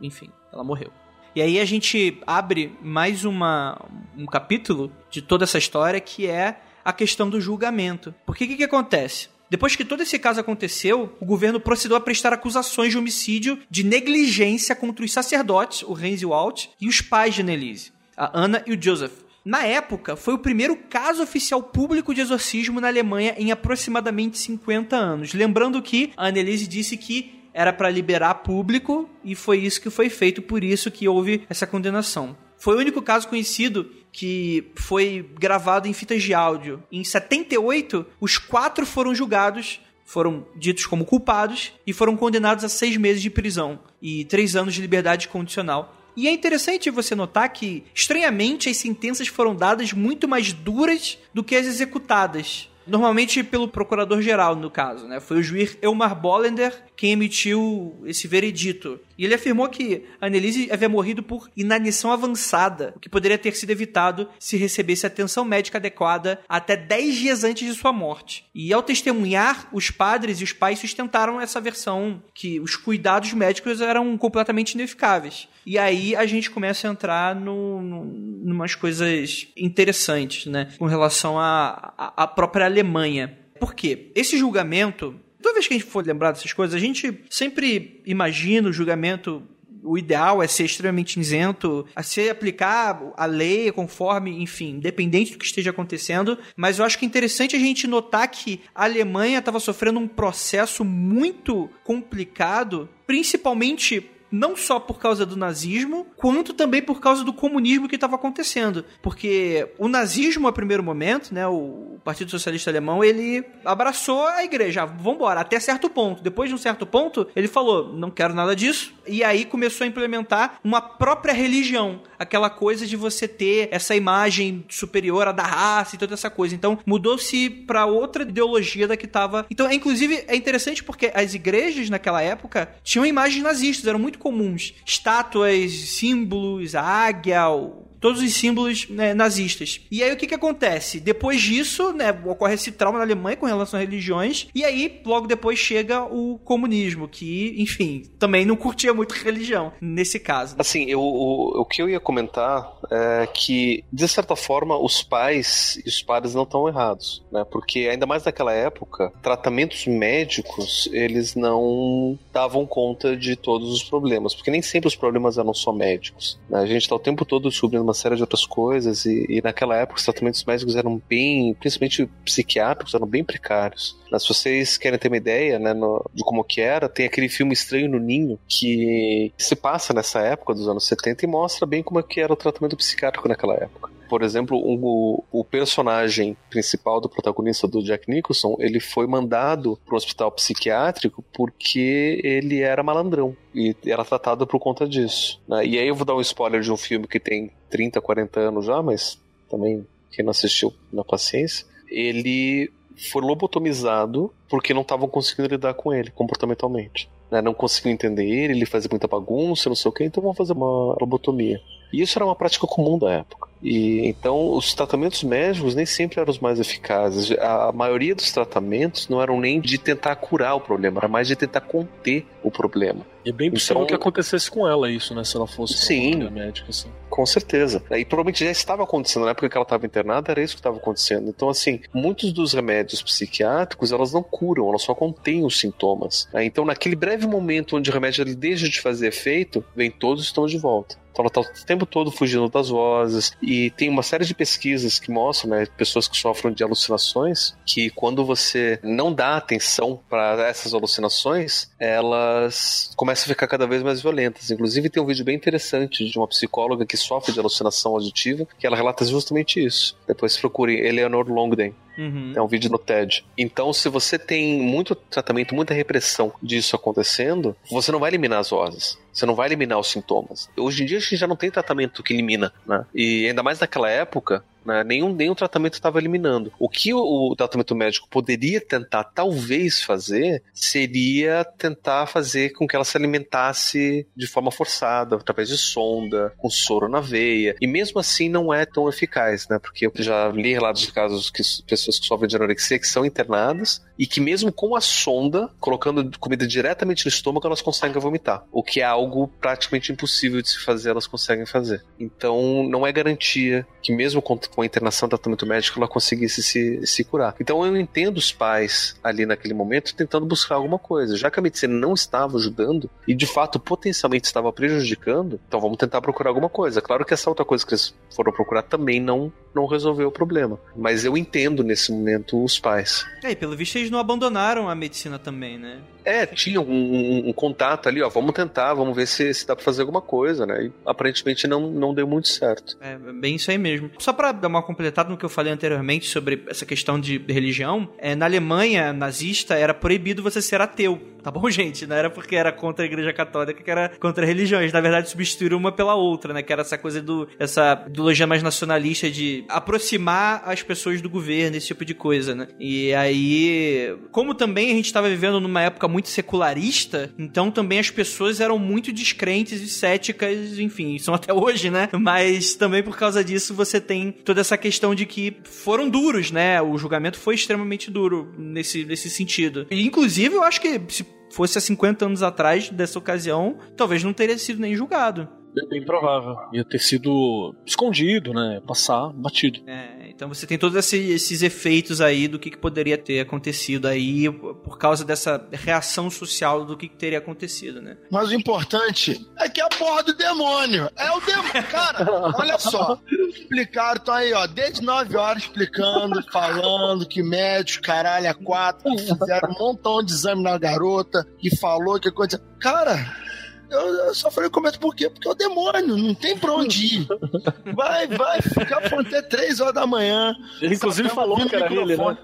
enfim, 0.00 0.30
ela 0.52 0.62
morreu. 0.62 0.92
E 1.34 1.42
aí 1.42 1.58
a 1.58 1.64
gente 1.64 2.20
abre 2.24 2.78
mais 2.80 3.24
uma, 3.24 3.76
um 4.16 4.24
capítulo 4.24 4.92
de 5.10 5.20
toda 5.20 5.42
essa 5.42 5.58
história 5.58 5.98
que 5.98 6.28
é 6.28 6.60
a 6.84 6.92
questão 6.92 7.28
do 7.28 7.40
julgamento. 7.40 8.14
Porque 8.24 8.44
o 8.44 8.48
que, 8.48 8.56
que 8.56 8.64
acontece? 8.64 9.28
Depois 9.50 9.74
que 9.74 9.84
todo 9.84 10.04
esse 10.04 10.16
caso 10.16 10.38
aconteceu, 10.38 11.16
o 11.20 11.26
governo 11.26 11.58
procedeu 11.58 11.96
a 11.96 12.00
prestar 12.00 12.32
acusações 12.32 12.92
de 12.92 12.98
homicídio 12.98 13.58
de 13.68 13.82
negligência 13.82 14.76
contra 14.76 15.04
os 15.04 15.12
sacerdotes, 15.12 15.82
o 15.82 15.92
Renzi 15.92 16.24
Walt, 16.24 16.66
e 16.80 16.86
os 16.86 17.00
pais 17.00 17.34
de 17.34 17.40
Annelise, 17.40 17.92
a 18.16 18.30
Anna 18.32 18.62
e 18.64 18.72
o 18.72 18.80
Joseph. 18.80 19.12
Na 19.44 19.64
época, 19.64 20.14
foi 20.14 20.34
o 20.34 20.38
primeiro 20.38 20.76
caso 20.76 21.20
oficial 21.20 21.60
público 21.62 22.14
de 22.14 22.20
exorcismo 22.20 22.80
na 22.80 22.86
Alemanha 22.86 23.34
em 23.36 23.50
aproximadamente 23.50 24.38
50 24.38 24.94
anos. 24.94 25.34
Lembrando 25.34 25.82
que 25.82 26.12
a 26.16 26.28
Annelise 26.28 26.68
disse 26.68 26.96
que 26.96 27.40
era 27.52 27.72
para 27.72 27.90
liberar 27.90 28.34
público 28.34 29.10
e 29.24 29.34
foi 29.34 29.58
isso 29.58 29.80
que 29.80 29.90
foi 29.90 30.08
feito, 30.08 30.40
por 30.40 30.62
isso 30.62 30.90
que 30.90 31.08
houve 31.08 31.44
essa 31.48 31.66
condenação. 31.66 32.36
Foi 32.56 32.76
o 32.76 32.78
único 32.78 33.00
caso 33.00 33.26
conhecido 33.26 33.90
que 34.12 34.70
foi 34.74 35.28
gravado 35.38 35.88
em 35.88 35.92
fitas 35.92 36.22
de 36.22 36.34
áudio. 36.34 36.82
Em 36.90 37.04
78, 37.04 38.06
os 38.20 38.38
quatro 38.38 38.84
foram 38.84 39.14
julgados, 39.14 39.80
foram 40.04 40.46
ditos 40.56 40.86
como 40.86 41.04
culpados 41.04 41.72
e 41.86 41.92
foram 41.92 42.16
condenados 42.16 42.64
a 42.64 42.68
seis 42.68 42.96
meses 42.96 43.22
de 43.22 43.30
prisão 43.30 43.78
e 44.02 44.24
três 44.24 44.56
anos 44.56 44.74
de 44.74 44.80
liberdade 44.80 45.28
condicional. 45.28 45.96
E 46.16 46.26
é 46.26 46.32
interessante 46.32 46.90
você 46.90 47.14
notar 47.14 47.52
que, 47.52 47.84
estranhamente, 47.94 48.68
as 48.68 48.76
sentenças 48.76 49.28
foram 49.28 49.54
dadas 49.54 49.92
muito 49.92 50.26
mais 50.26 50.52
duras 50.52 51.18
do 51.32 51.44
que 51.44 51.54
as 51.54 51.66
executadas. 51.66 52.68
Normalmente 52.86 53.42
pelo 53.42 53.68
procurador-geral, 53.68 54.56
no 54.56 54.70
caso, 54.70 55.06
né? 55.06 55.20
Foi 55.20 55.38
o 55.38 55.42
juiz 55.42 55.76
Elmar 55.80 56.18
Bollender 56.18 56.72
quem 56.96 57.12
emitiu 57.12 57.96
esse 58.04 58.28
veredito. 58.28 59.00
E 59.16 59.24
ele 59.24 59.34
afirmou 59.34 59.68
que 59.68 60.04
a 60.20 60.26
Annelise 60.26 60.68
havia 60.70 60.88
morrido 60.88 61.22
por 61.22 61.48
inanição 61.56 62.12
avançada, 62.12 62.92
o 62.96 63.00
que 63.00 63.08
poderia 63.08 63.38
ter 63.38 63.54
sido 63.54 63.70
evitado 63.70 64.28
se 64.38 64.56
recebesse 64.56 65.06
atenção 65.06 65.44
médica 65.44 65.78
adequada 65.78 66.40
até 66.48 66.76
10 66.76 67.14
dias 67.16 67.44
antes 67.44 67.66
de 67.66 67.78
sua 67.78 67.92
morte. 67.92 68.44
E 68.54 68.72
ao 68.72 68.82
testemunhar, 68.82 69.68
os 69.72 69.90
padres 69.90 70.40
e 70.40 70.44
os 70.44 70.52
pais 70.52 70.78
sustentaram 70.78 71.40
essa 71.40 71.60
versão 71.60 72.22
que 72.34 72.60
os 72.60 72.76
cuidados 72.76 73.32
médicos 73.32 73.80
eram 73.80 74.16
completamente 74.18 74.72
ineficáveis. 74.72 75.48
E 75.64 75.78
aí 75.78 76.16
a 76.16 76.26
gente 76.26 76.50
começa 76.50 76.88
a 76.88 76.90
entrar 76.90 77.34
no, 77.34 77.80
no 77.82 78.60
coisas 78.78 79.48
interessantes, 79.56 80.46
né? 80.46 80.68
Com 80.78 80.84
relação 80.84 81.38
à 81.38 82.26
própria 82.34 82.68
Alemanha. 82.80 83.38
Por 83.58 83.74
quê? 83.74 84.10
Esse 84.14 84.38
julgamento 84.38 85.14
Toda 85.42 85.54
vez 85.54 85.66
que 85.66 85.72
a 85.72 85.78
gente 85.78 85.88
for 85.88 86.06
lembrar 86.06 86.32
dessas 86.32 86.52
coisas, 86.52 86.74
a 86.74 86.78
gente 86.78 87.18
sempre 87.30 88.02
imagina 88.04 88.68
o 88.68 88.72
julgamento 88.72 89.42
o 89.82 89.96
ideal 89.96 90.42
é 90.42 90.46
ser 90.46 90.64
extremamente 90.64 91.18
isento, 91.18 91.86
a 91.96 92.02
se 92.02 92.28
aplicar 92.28 93.00
a 93.16 93.24
lei 93.24 93.72
conforme, 93.72 94.42
enfim, 94.42 94.72
independente 94.72 95.32
do 95.32 95.38
que 95.38 95.46
esteja 95.46 95.70
acontecendo. 95.70 96.38
Mas 96.54 96.78
eu 96.78 96.84
acho 96.84 96.98
que 96.98 97.04
é 97.06 97.08
interessante 97.08 97.56
a 97.56 97.58
gente 97.58 97.86
notar 97.86 98.28
que 98.28 98.60
a 98.74 98.84
Alemanha 98.84 99.38
estava 99.38 99.58
sofrendo 99.58 99.98
um 99.98 100.06
processo 100.06 100.84
muito 100.84 101.70
complicado, 101.82 102.88
principalmente 103.06 104.10
não 104.30 104.56
só 104.56 104.78
por 104.78 104.98
causa 104.98 105.26
do 105.26 105.36
nazismo, 105.36 106.06
quanto 106.16 106.52
também 106.52 106.82
por 106.82 107.00
causa 107.00 107.24
do 107.24 107.32
comunismo 107.32 107.88
que 107.88 107.94
estava 107.94 108.16
acontecendo. 108.16 108.84
Porque 109.02 109.68
o 109.78 109.88
nazismo, 109.88 110.46
a 110.46 110.52
primeiro 110.52 110.82
momento, 110.82 111.34
né, 111.34 111.46
o 111.46 111.98
Partido 112.04 112.30
Socialista 112.30 112.70
Alemão, 112.70 113.02
ele 113.02 113.44
abraçou 113.64 114.26
a 114.26 114.44
igreja. 114.44 114.84
Vambora, 114.84 115.40
até 115.40 115.58
certo 115.58 115.88
ponto. 115.88 116.22
Depois 116.22 116.48
de 116.48 116.54
um 116.54 116.58
certo 116.58 116.86
ponto, 116.86 117.26
ele 117.34 117.48
falou: 117.48 117.92
não 117.92 118.10
quero 118.10 118.34
nada 118.34 118.54
disso. 118.54 118.94
E 119.06 119.24
aí 119.24 119.44
começou 119.44 119.84
a 119.84 119.88
implementar 119.88 120.60
uma 120.62 120.80
própria 120.80 121.32
religião. 121.32 122.00
Aquela 122.20 122.50
coisa 122.50 122.86
de 122.86 122.96
você 122.96 123.26
ter 123.26 123.68
essa 123.72 123.96
imagem 123.96 124.64
superior 124.68 125.26
à 125.26 125.32
da 125.32 125.42
raça 125.42 125.96
e 125.96 125.98
toda 125.98 126.14
essa 126.14 126.28
coisa. 126.30 126.54
Então 126.54 126.78
mudou-se 126.84 127.48
para 127.48 127.86
outra 127.86 128.22
ideologia 128.22 128.86
da 128.86 128.96
que 128.96 129.06
estava. 129.06 129.46
Então, 129.50 129.66
é, 129.66 129.74
inclusive, 129.74 130.24
é 130.28 130.36
interessante 130.36 130.84
porque 130.84 131.10
as 131.14 131.34
igrejas 131.34 131.88
naquela 131.88 132.22
época 132.22 132.72
tinham 132.84 133.06
imagens 133.06 133.42
nazistas, 133.42 133.86
eram 133.86 133.98
muito 133.98 134.18
comuns. 134.18 134.74
Estátuas, 134.84 135.72
símbolos, 135.72 136.74
a 136.74 136.82
águia, 136.82 137.48
o 137.48 137.89
todos 138.00 138.22
os 138.22 138.34
símbolos 138.34 138.88
né, 138.88 139.14
nazistas. 139.14 139.80
E 139.90 140.02
aí 140.02 140.12
o 140.12 140.16
que 140.16 140.26
que 140.26 140.34
acontece? 140.34 140.98
Depois 140.98 141.40
disso, 141.40 141.92
né, 141.92 142.10
ocorre 142.24 142.54
esse 142.54 142.72
trauma 142.72 142.98
na 142.98 143.04
Alemanha 143.04 143.36
com 143.36 143.46
relação 143.46 143.78
a 143.78 143.82
religiões, 143.82 144.48
e 144.54 144.64
aí 144.64 145.00
logo 145.04 145.26
depois 145.26 145.58
chega 145.58 146.02
o 146.02 146.38
comunismo, 146.38 147.08
que, 147.08 147.54
enfim, 147.58 148.04
também 148.18 148.44
não 148.44 148.56
curtia 148.56 148.94
muito 148.94 149.12
religião 149.12 149.72
nesse 149.80 150.18
caso. 150.18 150.56
Assim, 150.58 150.84
eu, 150.84 151.00
o, 151.00 151.60
o 151.60 151.64
que 151.64 151.82
eu 151.82 151.88
ia 151.88 152.00
comentar 152.00 152.72
é 152.90 153.26
que, 153.26 153.84
de 153.92 154.08
certa 154.08 154.34
forma, 154.34 154.76
os 154.76 155.02
pais 155.02 155.80
e 155.84 155.88
os 155.88 156.02
padres 156.02 156.34
não 156.34 156.42
estão 156.42 156.68
errados, 156.68 157.22
né? 157.30 157.44
Porque 157.50 157.88
ainda 157.90 158.06
mais 158.06 158.24
naquela 158.24 158.52
época, 158.52 159.12
tratamentos 159.22 159.86
médicos, 159.86 160.88
eles 160.92 161.34
não 161.34 162.18
davam 162.32 162.66
conta 162.66 163.16
de 163.16 163.36
todos 163.36 163.72
os 163.72 163.84
problemas, 163.84 164.34
porque 164.34 164.50
nem 164.50 164.62
sempre 164.62 164.88
os 164.88 164.96
problemas 164.96 165.38
eram 165.38 165.54
só 165.54 165.72
médicos. 165.72 166.38
Né? 166.48 166.60
A 166.60 166.66
gente 166.66 166.82
está 166.82 166.94
o 166.94 166.98
tempo 166.98 167.24
todo 167.24 167.48
descobrindo 167.48 167.84
uma 167.84 167.94
série 167.94 168.16
de 168.16 168.22
outras 168.22 168.44
coisas, 168.44 169.04
e, 169.04 169.26
e, 169.28 169.40
naquela 169.42 169.76
época 169.76 169.98
os 169.98 170.04
tratamentos 170.04 170.44
médicos 170.44 170.74
eram 170.76 171.00
bem, 171.08 171.54
principalmente 171.54 172.08
psiquiátricos, 172.24 172.94
eram 172.94 173.06
bem 173.06 173.22
precários. 173.22 173.96
Mas 174.10 174.22
se 174.22 174.28
vocês 174.28 174.76
querem 174.76 174.98
ter 174.98 175.08
uma 175.08 175.16
ideia 175.16 175.58
né, 175.58 175.72
no, 175.72 176.04
de 176.12 176.24
como 176.24 176.42
que 176.42 176.60
era, 176.60 176.88
tem 176.88 177.06
aquele 177.06 177.28
filme 177.28 177.52
Estranho 177.52 177.88
no 177.88 177.98
Ninho, 177.98 178.38
que 178.48 179.32
se 179.38 179.54
passa 179.54 179.94
nessa 179.94 180.20
época 180.20 180.54
dos 180.54 180.68
anos 180.68 180.86
70 180.86 181.24
e 181.24 181.28
mostra 181.28 181.66
bem 181.66 181.82
como 181.82 182.00
é 182.00 182.02
que 182.02 182.20
era 182.20 182.32
o 182.32 182.36
tratamento 182.36 182.76
psiquiátrico 182.80 183.28
naquela 183.28 183.54
época 183.54 183.90
por 184.10 184.24
exemplo, 184.24 184.58
o, 184.58 185.22
o 185.30 185.44
personagem 185.44 186.36
principal 186.50 187.00
do 187.00 187.08
protagonista 187.08 187.68
do 187.68 187.80
Jack 187.80 188.10
Nicholson, 188.10 188.56
ele 188.58 188.80
foi 188.80 189.06
mandado 189.06 189.78
para 189.86 189.94
o 189.94 189.96
hospital 189.96 190.32
psiquiátrico 190.32 191.24
porque 191.32 192.20
ele 192.24 192.60
era 192.60 192.82
malandrão 192.82 193.36
e 193.54 193.72
era 193.86 194.04
tratado 194.04 194.48
por 194.48 194.58
conta 194.58 194.88
disso. 194.88 195.40
Né? 195.46 195.64
E 195.64 195.78
aí 195.78 195.86
eu 195.86 195.94
vou 195.94 196.04
dar 196.04 196.16
um 196.16 196.20
spoiler 196.20 196.60
de 196.60 196.72
um 196.72 196.76
filme 196.76 197.06
que 197.06 197.20
tem 197.20 197.52
30, 197.70 198.00
40 198.00 198.40
anos 198.40 198.66
já, 198.66 198.82
mas 198.82 199.16
também 199.48 199.86
quem 200.10 200.24
não 200.24 200.32
assistiu 200.32 200.74
na 200.92 201.04
paciência. 201.04 201.64
Ele 201.88 202.68
foi 203.12 203.22
lobotomizado 203.22 204.34
porque 204.48 204.74
não 204.74 204.82
estavam 204.82 205.08
conseguindo 205.08 205.50
lidar 205.50 205.74
com 205.74 205.94
ele 205.94 206.10
comportamentalmente. 206.10 207.08
Né? 207.30 207.40
Não 207.40 207.54
conseguiam 207.54 207.92
entender 207.92 208.24
ele, 208.24 208.54
ele 208.54 208.66
fazia 208.66 208.90
muita 208.90 209.06
bagunça, 209.06 209.68
não 209.68 209.76
sei 209.76 209.88
o 209.88 209.92
que, 209.92 210.02
então 210.02 210.20
vamos 210.20 210.36
fazer 210.36 210.52
uma 210.52 210.96
lobotomia. 211.00 211.60
E 211.92 212.00
isso 212.00 212.18
era 212.18 212.24
uma 212.24 212.36
prática 212.36 212.66
comum 212.66 212.98
da 212.98 213.10
época. 213.10 213.48
E 213.62 214.06
então 214.06 214.54
os 214.54 214.72
tratamentos 214.72 215.22
médicos 215.22 215.74
nem 215.74 215.84
sempre 215.84 216.20
eram 216.20 216.30
os 216.30 216.38
mais 216.38 216.58
eficazes. 216.58 217.30
A 217.38 217.72
maioria 217.72 218.14
dos 218.14 218.32
tratamentos 218.32 219.08
não 219.08 219.20
eram 219.20 219.38
nem 219.38 219.60
de 219.60 219.76
tentar 219.76 220.16
curar 220.16 220.54
o 220.54 220.60
problema, 220.60 220.98
era 220.98 221.08
mais 221.08 221.28
de 221.28 221.36
tentar 221.36 221.60
conter 221.60 222.26
o 222.42 222.50
problema. 222.50 223.00
E 223.24 223.30
é 223.30 223.32
bem 223.32 223.50
possível 223.50 223.76
então, 223.76 223.86
que 223.86 223.94
acontecesse 223.94 224.50
com 224.50 224.66
ela 224.66 224.90
isso, 224.90 225.14
né? 225.14 225.24
Se 225.24 225.36
ela 225.36 225.46
fosse 225.46 225.74
sim, 225.74 226.16
médica, 226.30 226.70
assim. 226.70 226.88
Com 227.08 227.26
certeza. 227.26 227.82
E 227.90 228.04
provavelmente 228.04 228.44
já 228.44 228.50
estava 228.50 228.84
acontecendo 228.84 229.24
na 229.24 229.32
época 229.32 229.48
que 229.48 229.56
ela 229.56 229.64
estava 229.64 229.84
internada, 229.84 230.30
era 230.30 230.42
isso 230.42 230.54
que 230.54 230.60
estava 230.60 230.76
acontecendo. 230.76 231.28
Então, 231.28 231.48
assim, 231.48 231.80
muitos 231.92 232.32
dos 232.32 232.52
remédios 232.52 233.02
psiquiátricos 233.02 233.92
elas 233.92 234.12
não 234.12 234.22
curam, 234.22 234.68
elas 234.68 234.82
só 234.82 234.94
contêm 234.94 235.44
os 235.44 235.58
sintomas. 235.58 236.28
Então, 236.34 236.64
naquele 236.64 236.96
breve 236.96 237.26
momento 237.26 237.76
onde 237.76 237.90
o 237.90 237.92
remédio 237.92 238.22
ele 238.22 238.34
deixa 238.34 238.68
de 238.68 238.80
fazer 238.80 239.08
efeito, 239.08 239.64
vem 239.74 239.90
todos 239.90 240.24
estão 240.24 240.46
de 240.46 240.58
volta. 240.58 240.96
Então 241.12 241.24
ela 241.24 241.28
está 241.28 241.40
o 241.40 241.66
tempo 241.66 241.84
todo 241.84 242.10
fugindo 242.10 242.48
das 242.48 242.68
vozes. 242.68 243.32
E 243.42 243.70
tem 243.70 243.88
uma 243.88 244.02
série 244.02 244.24
de 244.24 244.34
pesquisas 244.34 244.98
que 244.98 245.10
mostram, 245.10 245.50
né, 245.50 245.66
pessoas 245.76 246.08
que 246.08 246.16
sofrem 246.16 246.52
de 246.52 246.62
alucinações, 246.62 247.54
que 247.66 247.90
quando 247.90 248.24
você 248.24 248.78
não 248.82 249.12
dá 249.12 249.36
atenção 249.36 250.00
para 250.08 250.46
essas 250.48 250.72
alucinações, 250.72 251.70
elas 251.78 252.92
começam 252.96 253.09
a 253.10 253.28
ficar 253.28 253.46
cada 253.46 253.66
vez 253.66 253.82
mais 253.82 254.00
violentas. 254.00 254.50
Inclusive 254.50 254.90
tem 254.90 255.02
um 255.02 255.06
vídeo 255.06 255.24
bem 255.24 255.36
interessante 255.36 256.04
de 256.04 256.18
uma 256.18 256.28
psicóloga 256.28 256.86
que 256.86 256.96
sofre 256.96 257.32
de 257.32 257.40
alucinação 257.40 257.92
auditiva, 257.92 258.46
que 258.58 258.66
ela 258.66 258.76
relata 258.76 259.04
justamente 259.04 259.64
isso. 259.64 259.96
Depois 260.06 260.36
procure 260.36 260.80
Eleanor 260.86 261.28
Longden. 261.28 261.74
Uhum. 261.98 262.32
É 262.34 262.40
um 262.40 262.46
vídeo 262.46 262.70
no 262.70 262.78
TED. 262.78 263.24
Então, 263.36 263.72
se 263.72 263.88
você 263.88 264.18
tem 264.18 264.60
muito 264.60 264.94
tratamento, 264.94 265.54
muita 265.54 265.74
repressão 265.74 266.32
disso 266.42 266.74
acontecendo, 266.74 267.54
você 267.70 267.92
não 267.92 267.98
vai 267.98 268.10
eliminar 268.10 268.40
as 268.40 268.50
vozes. 268.50 268.98
Você 269.12 269.26
não 269.26 269.34
vai 269.34 269.48
eliminar 269.48 269.78
os 269.78 269.90
sintomas. 269.90 270.48
Hoje 270.56 270.82
em 270.82 270.86
dia 270.86 270.98
a 270.98 271.00
gente 271.00 271.16
já 271.16 271.26
não 271.26 271.36
tem 271.36 271.50
tratamento 271.50 272.02
que 272.02 272.12
elimina, 272.12 272.52
né? 272.66 272.84
E 272.94 273.26
ainda 273.26 273.42
mais 273.42 273.60
naquela 273.60 273.88
época, 273.88 274.44
né? 274.64 274.84
Nenhum, 274.84 275.14
nenhum 275.14 275.34
tratamento 275.34 275.74
estava 275.74 275.98
eliminando. 275.98 276.52
O 276.58 276.68
que 276.68 276.92
o, 276.92 277.00
o, 277.30 277.36
tratamento 277.36 277.74
médico 277.74 278.08
poderia 278.08 278.60
tentar, 278.60 279.04
talvez, 279.04 279.82
fazer 279.82 280.42
seria 280.52 281.44
tentar 281.44 282.06
fazer 282.06 282.50
com 282.50 282.66
que 282.66 282.76
ela 282.76 282.84
se 282.84 282.96
alimentasse 282.96 284.06
de 284.14 284.26
forma 284.26 284.50
forçada, 284.50 285.16
através 285.16 285.48
de 285.48 285.58
sonda, 285.58 286.32
com 286.36 286.50
soro 286.50 286.88
na 286.88 287.00
veia. 287.00 287.56
E 287.60 287.66
mesmo 287.66 287.98
assim 287.98 288.28
não 288.28 288.52
é 288.52 288.64
tão 288.64 288.88
eficaz, 288.88 289.48
né? 289.48 289.58
Porque 289.58 289.86
eu 289.86 289.92
já 289.98 290.28
li 290.28 290.52
relatos 290.52 290.82
de 290.82 290.92
casos 290.92 291.30
que 291.30 291.42
pessoas 291.66 291.98
que 291.98 292.06
sofrem 292.06 292.28
de 292.28 292.36
anorexia 292.36 292.78
que 292.78 292.86
são 292.86 293.04
internadas 293.04 293.82
e 293.98 294.06
que 294.06 294.20
mesmo 294.20 294.52
com 294.52 294.74
a 294.74 294.80
sonda, 294.80 295.50
colocando 295.58 296.18
comida 296.18 296.46
diretamente 296.46 297.04
no 297.04 297.08
estômago, 297.08 297.46
elas 297.46 297.62
conseguem 297.62 298.00
vomitar. 298.00 298.44
O 298.52 298.62
que 298.62 298.80
é 298.80 298.84
algo 299.00 299.28
praticamente 299.40 299.90
impossível 299.92 300.40
de 300.42 300.48
se 300.50 300.58
fazer, 300.60 300.90
elas 300.90 301.06
conseguem 301.06 301.46
fazer. 301.46 301.82
Então 301.98 302.62
não 302.68 302.86
é 302.86 302.92
garantia 302.92 303.66
que 303.82 303.92
mesmo 303.94 304.20
com 304.20 304.38
com 304.38 304.62
a 304.62 304.66
internação, 304.66 305.08
tratamento 305.08 305.46
médico, 305.46 305.78
ela 305.78 305.88
conseguisse 305.88 306.42
se, 306.42 306.86
se 306.86 307.04
curar. 307.04 307.34
Então 307.40 307.64
eu 307.64 307.76
entendo 307.76 308.16
os 308.18 308.32
pais 308.32 308.96
ali 309.02 309.26
naquele 309.26 309.52
momento 309.54 309.94
tentando 309.94 310.24
buscar 310.26 310.54
alguma 310.56 310.78
coisa. 310.78 311.16
Já 311.16 311.30
que 311.30 311.38
a 311.38 311.42
medicina 311.42 311.74
não 311.74 311.92
estava 311.94 312.36
ajudando 312.38 312.88
e 313.06 313.14
de 313.14 313.26
fato 313.26 313.58
potencialmente 313.58 314.24
estava 314.26 314.52
prejudicando, 314.52 315.40
então 315.46 315.60
vamos 315.60 315.76
tentar 315.78 316.00
procurar 316.00 316.30
alguma 316.30 316.48
coisa. 316.48 316.80
Claro 316.80 317.04
que 317.04 317.12
essa 317.14 317.28
outra 317.28 317.44
coisa 317.44 317.64
que 317.66 317.72
eles 317.72 317.94
foram 318.14 318.32
procurar 318.32 318.62
também 318.62 319.00
não, 319.00 319.32
não 319.54 319.66
resolveu 319.66 320.08
o 320.08 320.12
problema. 320.12 320.58
Mas 320.76 321.04
eu 321.04 321.16
entendo 321.16 321.62
nesse 321.62 321.92
momento 321.92 322.42
os 322.42 322.58
pais. 322.58 323.04
É, 323.22 323.30
e 323.32 323.36
pelo 323.36 323.56
visto 323.56 323.76
eles 323.76 323.90
não 323.90 323.98
abandonaram 323.98 324.68
a 324.68 324.74
medicina 324.74 325.18
também, 325.18 325.58
né? 325.58 325.80
É, 326.04 326.24
tinha 326.24 326.60
um, 326.60 326.64
um- 326.64 327.28
um 327.28 327.32
contato 327.32 327.88
ali, 327.88 328.00
ó, 328.02 328.08
vamos 328.08 328.32
tentar, 328.32 328.72
vamos 328.72 328.89
ver 328.94 329.06
se, 329.06 329.32
se 329.32 329.46
dá 329.46 329.54
pra 329.54 329.64
fazer 329.64 329.82
alguma 329.82 330.00
coisa, 330.00 330.46
né? 330.46 330.64
E 330.64 330.72
aparentemente 330.86 331.46
não, 331.46 331.70
não 331.70 331.94
deu 331.94 332.06
muito 332.06 332.28
certo. 332.28 332.76
É 332.80 332.96
bem 332.96 333.36
isso 333.36 333.50
aí 333.50 333.58
mesmo. 333.58 333.90
Só 333.98 334.12
pra 334.12 334.32
dar 334.32 334.48
uma 334.48 334.62
completada 334.62 335.08
no 335.08 335.16
que 335.16 335.24
eu 335.24 335.28
falei 335.28 335.52
anteriormente 335.52 336.08
sobre 336.08 336.44
essa 336.46 336.64
questão 336.64 336.98
de 336.98 337.18
religião, 337.28 337.88
é, 337.98 338.14
na 338.14 338.26
Alemanha 338.26 338.92
nazista 338.92 339.54
era 339.54 339.74
proibido 339.74 340.22
você 340.22 340.40
ser 340.42 340.60
ateu. 340.60 341.00
Tá 341.22 341.30
bom, 341.30 341.48
gente? 341.50 341.86
Não 341.86 341.96
era 341.96 342.10
porque 342.10 342.36
era 342.36 342.52
contra 342.52 342.84
a 342.84 342.86
igreja 342.86 343.12
católica 343.12 343.62
que 343.62 343.70
era 343.70 343.90
contra 344.00 344.24
religiões. 344.24 344.72
Na 344.72 344.80
verdade, 344.80 345.10
substituíram 345.10 345.56
uma 345.56 345.72
pela 345.72 345.94
outra, 345.94 346.32
né? 346.32 346.42
Que 346.42 346.52
era 346.52 346.62
essa 346.62 346.78
coisa 346.78 347.00
do. 347.00 347.28
essa 347.38 347.84
ideologia 347.86 348.26
mais 348.26 348.42
nacionalista 348.42 349.10
de 349.10 349.44
aproximar 349.48 350.42
as 350.44 350.62
pessoas 350.62 351.00
do 351.00 351.10
governo, 351.10 351.56
esse 351.56 351.68
tipo 351.68 351.84
de 351.84 351.94
coisa, 351.94 352.34
né? 352.34 352.48
E 352.58 352.92
aí. 352.94 353.96
Como 354.10 354.34
também 354.34 354.70
a 354.70 354.74
gente 354.74 354.92
tava 354.92 355.08
vivendo 355.08 355.40
numa 355.40 355.62
época 355.62 355.88
muito 355.88 356.08
secularista, 356.08 357.12
então 357.18 357.50
também 357.50 357.78
as 357.78 357.90
pessoas 357.90 358.40
eram 358.40 358.58
muito 358.58 358.92
descrentes 358.92 359.60
e 359.60 359.68
céticas, 359.68 360.58
enfim, 360.58 360.98
são 360.98 361.14
até 361.14 361.32
hoje, 361.32 361.70
né? 361.70 361.88
Mas 361.92 362.54
também 362.54 362.82
por 362.82 362.96
causa 362.96 363.22
disso 363.22 363.54
você 363.54 363.80
tem 363.80 364.12
toda 364.12 364.40
essa 364.40 364.56
questão 364.56 364.94
de 364.94 365.06
que 365.06 365.36
foram 365.44 365.88
duros, 365.88 366.30
né? 366.30 366.60
O 366.62 366.76
julgamento 366.78 367.18
foi 367.18 367.34
extremamente 367.34 367.90
duro 367.90 368.32
nesse, 368.38 368.84
nesse 368.84 369.10
sentido. 369.10 369.66
E, 369.70 369.84
inclusive, 369.84 370.34
eu 370.34 370.42
acho 370.42 370.60
que 370.60 370.80
se 370.88 371.04
fosse 371.30 371.58
há 371.58 371.60
50 371.60 372.04
anos 372.04 372.22
atrás 372.22 372.70
dessa 372.70 372.98
ocasião, 372.98 373.56
talvez 373.76 374.02
não 374.04 374.12
teria 374.12 374.38
sido 374.38 374.60
nem 374.60 374.74
julgado. 374.74 375.28
É 375.56 375.66
bem 375.66 375.84
provável. 375.84 376.36
Ia 376.52 376.64
ter 376.64 376.78
sido 376.78 377.54
escondido, 377.66 378.32
né? 378.32 378.60
Passar 378.66 379.12
batido. 379.12 379.60
É, 379.66 379.99
então 380.20 380.28
você 380.28 380.46
tem 380.46 380.58
todos 380.58 380.76
esse- 380.76 381.10
esses 381.12 381.40
efeitos 381.40 381.98
aí 381.98 382.28
do 382.28 382.38
que, 382.38 382.50
que 382.50 382.58
poderia 382.58 382.98
ter 382.98 383.20
acontecido 383.20 383.88
aí 383.88 384.30
por 384.30 384.76
causa 384.76 385.02
dessa 385.02 385.48
reação 385.50 386.10
social 386.10 386.62
do 386.62 386.76
que, 386.76 386.88
que 386.88 386.96
teria 386.96 387.16
acontecido, 387.16 387.80
né? 387.80 387.96
Mas 388.10 388.28
o 388.28 388.34
importante 388.34 389.18
é 389.38 389.48
que 389.48 389.62
é 389.62 389.64
a 389.64 389.68
porra 389.70 390.02
do 390.02 390.14
demônio. 390.14 390.90
É 390.94 391.10
o 391.10 391.20
demônio. 391.22 391.62
Cara, 391.70 392.06
olha 392.38 392.58
só. 392.58 393.00
Explicaram, 393.30 394.04
tá 394.04 394.16
aí, 394.16 394.30
ó, 394.34 394.46
desde 394.46 394.82
9 394.82 395.16
horas 395.16 395.42
explicando, 395.44 396.22
falando 396.30 397.08
que 397.08 397.22
médicos, 397.22 397.78
caralho, 397.86 398.28
a 398.28 398.34
quatro, 398.34 398.90
fizeram 398.98 399.48
um 399.52 399.58
montão 399.58 400.02
de 400.04 400.12
exame 400.12 400.42
na 400.42 400.58
garota, 400.58 401.26
que 401.38 401.56
falou 401.56 401.98
que 401.98 402.10
coisa. 402.10 402.38
Cara. 402.60 403.29
Eu, 403.70 403.80
eu 404.06 404.14
só 404.14 404.30
falei 404.30 404.50
comento 404.50 404.80
por 404.80 404.94
quê? 404.94 405.08
Porque 405.08 405.28
é 405.28 405.30
o 405.30 405.34
demônio, 405.34 405.96
não 405.96 406.14
tem 406.14 406.36
pra 406.36 406.52
onde 406.54 406.96
ir. 406.96 407.06
Vai, 407.74 408.06
vai 408.08 408.42
ficar 408.42 408.78
até 408.84 409.22
3 409.22 409.60
horas 409.60 409.74
da 409.74 409.86
manhã. 409.86 410.34
Ele 410.60 410.74
inclusive 410.74 411.08
falou 411.08 411.36
que 411.46 411.54
era 411.54 411.72
ele, 411.72 411.96
né? 411.96 412.18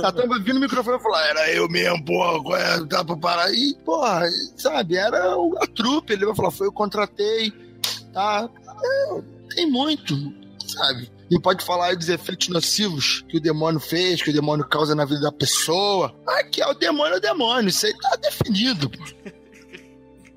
Satã 0.00 0.26
vai 0.28 0.38
vir 0.40 0.54
no 0.54 0.60
microfone 0.60 0.96
e 0.98 1.02
falar, 1.02 1.26
era 1.26 1.50
eu 1.52 1.68
mesmo, 1.68 2.04
porra, 2.04 2.58
é, 2.58 2.84
dá 2.84 3.04
pra 3.04 3.16
parar 3.16 3.44
aí? 3.46 3.74
Porra, 3.84 4.22
sabe, 4.56 4.96
era 4.96 5.36
o- 5.36 5.56
a 5.60 5.66
trupe, 5.66 6.12
ele 6.12 6.26
vai 6.26 6.34
falar, 6.34 6.50
foi 6.52 6.66
eu 6.68 6.72
contratei, 6.72 7.52
tá? 8.12 8.48
É, 8.84 9.22
tem 9.56 9.70
muito, 9.70 10.14
sabe? 10.66 11.10
E 11.30 11.40
pode 11.40 11.64
falar 11.64 11.86
aí 11.86 11.96
dos 11.96 12.08
efeitos 12.08 12.48
nocivos 12.48 13.24
que 13.28 13.38
o 13.38 13.40
demônio 13.40 13.80
fez, 13.80 14.22
que 14.22 14.30
o 14.30 14.32
demônio 14.32 14.64
causa 14.68 14.94
na 14.94 15.04
vida 15.04 15.22
da 15.22 15.32
pessoa. 15.32 16.14
Aqui 16.38 16.62
é 16.62 16.66
o 16.68 16.74
demônio, 16.74 17.14
é 17.14 17.18
o 17.18 17.20
demônio, 17.20 17.68
isso 17.68 17.84
aí 17.86 17.94
tá 17.98 18.16
definido. 18.16 18.88
pô. 18.90 18.98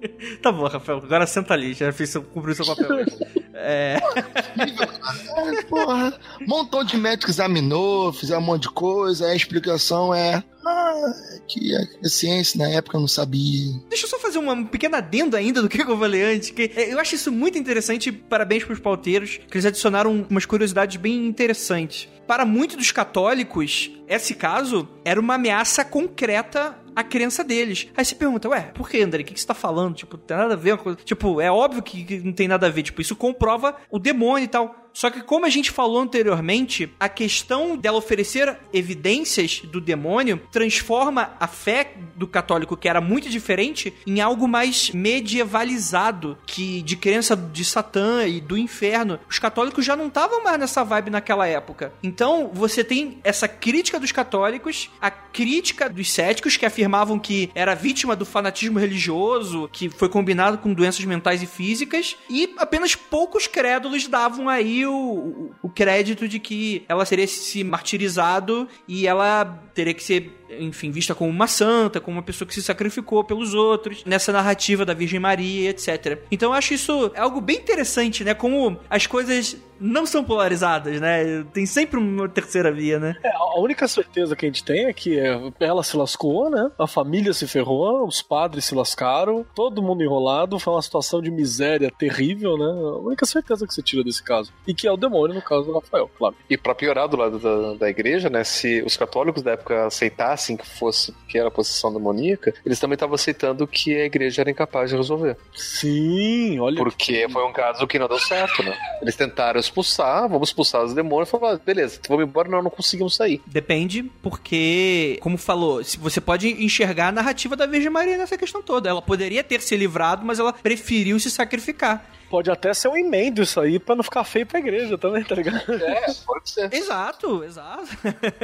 Tá 0.41 0.51
bom, 0.51 0.67
Rafael, 0.67 0.99
agora 1.03 1.25
senta 1.25 1.53
ali, 1.53 1.73
já 1.73 1.91
fiz 1.91 2.15
cumpriu 2.33 2.55
seu 2.55 2.65
papel. 2.65 3.05
é, 3.53 3.97
É, 3.97 5.63
porra, 5.63 6.19
um 6.41 6.47
montão 6.47 6.83
de 6.83 6.97
médicos 6.97 7.35
examinou, 7.35 8.13
fizeram 8.13 8.41
um 8.41 8.45
monte 8.45 8.63
de 8.63 8.69
coisa, 8.69 9.27
a 9.27 9.35
explicação 9.35 10.13
é 10.13 10.43
ah, 10.65 11.13
que 11.47 11.73
a 11.75 12.09
ciência 12.09 12.57
na 12.57 12.69
época 12.69 12.99
não 12.99 13.07
sabia. 13.07 13.73
Deixa 13.89 14.05
eu 14.05 14.09
só 14.09 14.19
fazer 14.19 14.37
uma 14.37 14.65
pequena 14.65 14.97
adenda 14.97 15.37
ainda 15.37 15.61
do 15.61 15.69
que 15.69 15.81
eu 15.81 15.97
falei 15.97 16.23
antes, 16.23 16.49
que 16.51 16.71
é, 16.75 16.93
eu 16.93 16.99
acho 16.99 17.15
isso 17.15 17.31
muito 17.31 17.57
interessante, 17.57 18.11
parabéns 18.11 18.63
pros 18.63 18.79
pauteiros, 18.79 19.39
que 19.49 19.57
eles 19.57 19.65
adicionaram 19.65 20.25
umas 20.29 20.45
curiosidades 20.45 20.97
bem 20.97 21.25
interessantes. 21.25 22.07
Para 22.27 22.45
muitos 22.45 22.75
dos 22.75 22.91
católicos, 22.91 23.89
esse 24.07 24.33
caso 24.35 24.87
era 25.05 25.19
uma 25.19 25.35
ameaça 25.35 25.85
concreta 25.85 26.77
à 26.97 27.03
crença 27.03 27.43
deles. 27.43 27.87
Aí 27.95 28.03
você 28.03 28.15
pergunta, 28.15 28.49
ué, 28.49 28.71
por 28.73 28.89
que, 28.89 28.99
André? 28.99 29.21
O 29.21 29.25
que, 29.25 29.35
que 29.35 29.39
você 29.39 29.45
tá 29.45 29.53
falando? 29.53 29.93
Tipo, 29.93 30.17
tem 30.17 30.35
nada 30.35 30.55
a 30.55 30.57
ver. 30.57 30.79
Tipo, 31.05 31.39
é 31.39 31.51
óbvio 31.51 31.83
que 31.83 32.03
que 32.03 32.17
não 32.21 32.33
tem 32.33 32.47
nada 32.47 32.65
a 32.65 32.69
ver. 32.71 32.81
Tipo, 32.81 33.01
isso 33.01 33.15
comprova 33.15 33.75
o 33.91 33.99
demônio 33.99 34.45
e 34.45 34.47
tal. 34.47 34.86
Só 34.93 35.09
que, 35.09 35.21
como 35.21 35.45
a 35.45 35.49
gente 35.49 35.69
falou 35.69 36.01
anteriormente, 36.01 36.91
a 36.99 37.07
questão 37.07 37.77
dela 37.77 37.97
oferecer 37.97 38.57
evidências 38.73 39.61
do 39.63 39.79
demônio 39.79 40.41
transforma 40.51 41.35
a 41.39 41.47
fé 41.47 41.93
do 42.15 42.27
católico, 42.27 42.75
que 42.75 42.89
era 42.89 42.99
muito 42.99 43.29
diferente, 43.29 43.93
em 44.07 44.19
algo 44.21 44.47
mais 44.47 44.89
medievalizado, 44.91 46.37
que 46.47 46.81
de 46.81 46.97
crença 46.97 47.35
de 47.35 47.63
Satã 47.63 48.25
e 48.25 48.41
do 48.41 48.57
inferno. 48.57 49.19
Os 49.29 49.37
católicos 49.37 49.85
já 49.85 49.95
não 49.95 50.07
estavam 50.07 50.43
mais 50.43 50.59
nessa 50.59 50.83
vibe 50.83 51.11
naquela 51.11 51.45
época. 51.45 51.93
Então, 52.01 52.49
você 52.51 52.83
tem 52.83 53.19
essa 53.23 53.47
crítica 53.47 53.99
dos 53.99 54.11
católicos, 54.11 54.89
a 54.99 55.11
crítica 55.11 55.87
dos 55.87 56.11
céticos, 56.11 56.57
que 56.57 56.65
afirmavam 56.65 57.19
que 57.19 57.51
era 57.53 57.75
vítima 57.75 58.15
do 58.15 58.25
fanatismo 58.25 58.79
religioso, 58.79 59.69
que 59.71 59.89
foi 59.89 60.09
combinado 60.09 60.57
com 60.57 60.73
doenças 60.73 61.05
mentais 61.05 61.43
e 61.43 61.45
físicas, 61.45 62.15
e 62.29 62.55
apenas 62.57 62.95
poucos 62.95 63.45
crédulos 63.45 64.07
davam 64.07 64.49
aí 64.49 64.86
o, 64.87 65.51
o, 65.61 65.69
crédito 65.69 66.27
de 66.27 66.39
que 66.39 66.83
ela 66.87 67.05
teria 67.05 67.27
se 67.27 67.63
martirizado 67.63 68.67
e 68.87 69.07
ela 69.07 69.45
teria 69.73 69.93
que 69.93 70.03
ser, 70.03 70.31
enfim, 70.59 70.91
vista 70.91 71.13
como 71.13 71.29
uma 71.29 71.47
santa, 71.47 71.99
como 71.99 72.17
uma 72.17 72.23
pessoa 72.23 72.47
que 72.47 72.53
se 72.53 72.63
sacrificou 72.63 73.23
pelos 73.23 73.53
outros, 73.53 74.03
nessa 74.05 74.31
narrativa 74.31 74.85
da 74.85 74.93
Virgem 74.93 75.19
Maria, 75.19 75.69
etc. 75.69 76.19
Então 76.31 76.49
eu 76.49 76.53
acho 76.53 76.73
isso 76.73 77.11
algo 77.15 77.41
bem 77.41 77.57
interessante, 77.57 78.23
né? 78.23 78.33
Como 78.33 78.79
as 78.89 79.05
coisas 79.05 79.57
não 79.79 80.05
são 80.05 80.23
polarizadas, 80.23 80.99
né? 80.99 81.43
Tem 81.53 81.65
sempre 81.65 81.99
uma 81.99 82.27
terceira 82.27 82.71
via, 82.71 82.99
né? 82.99 83.15
É, 83.23 83.29
a 83.29 83.59
única 83.59 83.87
certeza 83.87 84.35
que 84.35 84.45
a 84.45 84.49
gente 84.49 84.63
tem 84.63 84.85
é 84.85 84.93
que 84.93 85.19
é, 85.19 85.39
ela 85.59 85.83
se 85.83 85.95
lascou, 85.95 86.49
né? 86.49 86.71
A 86.77 86.87
família 86.87 87.33
se 87.33 87.47
ferrou, 87.47 88.07
os 88.07 88.21
padres 88.21 88.65
se 88.65 88.75
lascaram, 88.75 89.45
todo 89.55 89.81
mundo 89.81 90.03
enrolado, 90.03 90.59
foi 90.59 90.73
uma 90.73 90.81
situação 90.81 91.21
de 91.21 91.31
miséria 91.31 91.91
terrível, 91.91 92.57
né? 92.57 92.65
A 92.65 92.97
única 92.99 93.25
certeza 93.25 93.65
que 93.65 93.73
você 93.73 93.81
tira 93.81 94.03
desse 94.03 94.23
caso. 94.23 94.51
E 94.65 94.73
que 94.73 94.87
é 94.87 94.91
o 94.91 94.97
demônio, 94.97 95.35
no 95.35 95.41
caso 95.41 95.65
do 95.65 95.73
Rafael, 95.73 96.09
claro. 96.17 96.35
E 96.49 96.57
pra 96.57 96.75
piorar 96.75 97.07
do 97.07 97.17
lado 97.17 97.39
da, 97.39 97.73
da 97.73 97.89
igreja, 97.89 98.29
né? 98.29 98.43
Se 98.43 98.81
os 98.83 98.97
católicos 98.97 99.41
da 99.41 99.51
época 99.51 99.85
aceitassem 99.85 100.57
que 100.57 100.67
fosse 100.67 101.13
que 101.27 101.37
era 101.37 101.47
a 101.47 101.51
possessão 101.51 101.91
demoníaca, 101.93 102.53
eles 102.65 102.79
também 102.79 102.95
estavam 102.95 103.15
aceitando 103.15 103.67
que 103.67 103.95
a 103.95 104.05
igreja 104.05 104.41
era 104.41 104.51
incapaz 104.51 104.89
de 104.89 104.95
resolver. 104.95 105.37
Sim, 105.53 106.59
olha. 106.59 106.77
Porque 106.77 107.27
foi 107.29 107.45
um 107.45 107.53
caso 107.53 107.85
que 107.87 107.99
não 107.99 108.07
deu 108.07 108.19
certo, 108.19 108.63
né? 108.63 108.77
Eles 109.01 109.15
tentaram 109.15 109.59
expulsar, 109.67 110.27
vamos 110.27 110.49
expulsar 110.49 110.83
os 110.83 110.93
demônios, 110.93 111.29
falaram, 111.29 111.55
"Ah, 111.55 111.61
beleza, 111.63 111.99
vamos 112.07 112.25
embora, 112.25 112.49
não, 112.49 112.61
não 112.61 112.69
conseguimos 112.69 113.15
sair. 113.15 113.41
Depende, 113.45 114.03
porque, 114.21 115.17
como 115.21 115.37
falou, 115.37 115.81
você 115.99 116.21
pode 116.21 116.47
enxergar 116.63 117.09
a 117.09 117.11
narrativa 117.11 117.55
da 117.55 117.65
Virgem 117.65 117.89
Maria 117.89 118.17
nessa 118.17 118.37
questão 118.37 118.61
toda. 118.61 118.89
Ela 118.89 119.01
poderia 119.01 119.43
ter 119.43 119.61
se 119.61 119.75
livrado, 119.75 120.25
mas 120.25 120.39
ela 120.39 120.53
preferiu 120.53 121.19
se 121.19 121.29
sacrificar. 121.29 122.16
Pode 122.29 122.51
até 122.51 122.73
ser 122.73 122.89
um 122.89 122.97
emendo 122.97 123.41
isso 123.41 123.59
aí 123.59 123.79
pra 123.79 123.95
não 123.95 124.03
ficar 124.03 124.23
feio 124.23 124.45
pra 124.45 124.59
igreja 124.59 124.97
também, 124.97 125.23
tá 125.23 125.35
ligado? 125.35 125.71
É, 125.71 126.13
pode 126.25 126.49
ser. 126.49 126.73
Exato, 126.73 127.43
exato. 127.43 127.87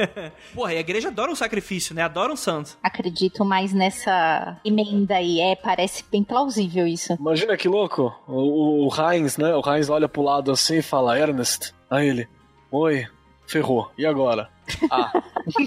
Porra, 0.54 0.72
e 0.72 0.76
a 0.78 0.80
igreja 0.80 1.08
adora 1.08 1.30
um 1.30 1.36
sacrifício, 1.36 1.94
né? 1.94 2.02
Adora 2.02 2.32
um 2.32 2.36
santo. 2.36 2.78
Acredito 2.82 3.44
mais 3.44 3.72
nessa 3.74 4.58
emenda 4.64 5.16
aí. 5.16 5.40
É, 5.40 5.54
parece 5.54 6.04
bem 6.10 6.24
plausível 6.24 6.86
isso. 6.86 7.12
Imagina 7.14 7.56
que 7.56 7.68
louco. 7.68 8.14
O, 8.26 8.88
o 8.88 8.90
Heinz, 8.94 9.36
né? 9.36 9.54
O 9.54 9.62
Heinz 9.66 9.90
olha 9.90 10.08
pro 10.08 10.22
lado 10.22 10.50
assim 10.50 10.78
e 10.78 10.82
fala, 10.82 11.18
Ernest. 11.18 11.74
Aí 11.90 12.08
ele, 12.08 12.28
oi, 12.70 13.06
ferrou. 13.46 13.90
E 13.98 14.06
agora? 14.06 14.48
Ah. 14.90 15.12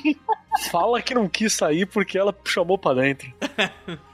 Fala 0.72 1.02
que 1.04 1.14
não 1.14 1.30
quis 1.30 1.54
sair 1.54 1.86
porque 1.86 2.18
ela 2.18 2.36
chamou 2.44 2.80
pra 2.80 2.96
dentro. 2.96 3.32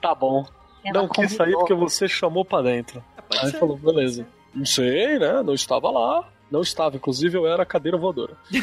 Tá 0.02 0.14
bom. 0.14 0.46
Ela 0.84 1.04
não 1.04 1.08
quis 1.08 1.32
sair 1.32 1.54
porque 1.54 1.74
você 1.74 2.08
chamou 2.08 2.44
pra 2.44 2.62
dentro. 2.62 3.02
Pode 3.34 3.46
Aí 3.46 3.52
ser. 3.52 3.60
falou, 3.60 3.78
beleza. 3.78 4.26
Não 4.54 4.66
sei, 4.66 5.18
né? 5.20 5.42
Não 5.44 5.54
estava 5.54 5.90
lá. 5.90 6.30
Não 6.52 6.62
estava, 6.62 6.96
inclusive 6.96 7.36
eu 7.38 7.48
era 7.48 7.66
cadeira 7.66 7.98
voadora. 7.98 8.38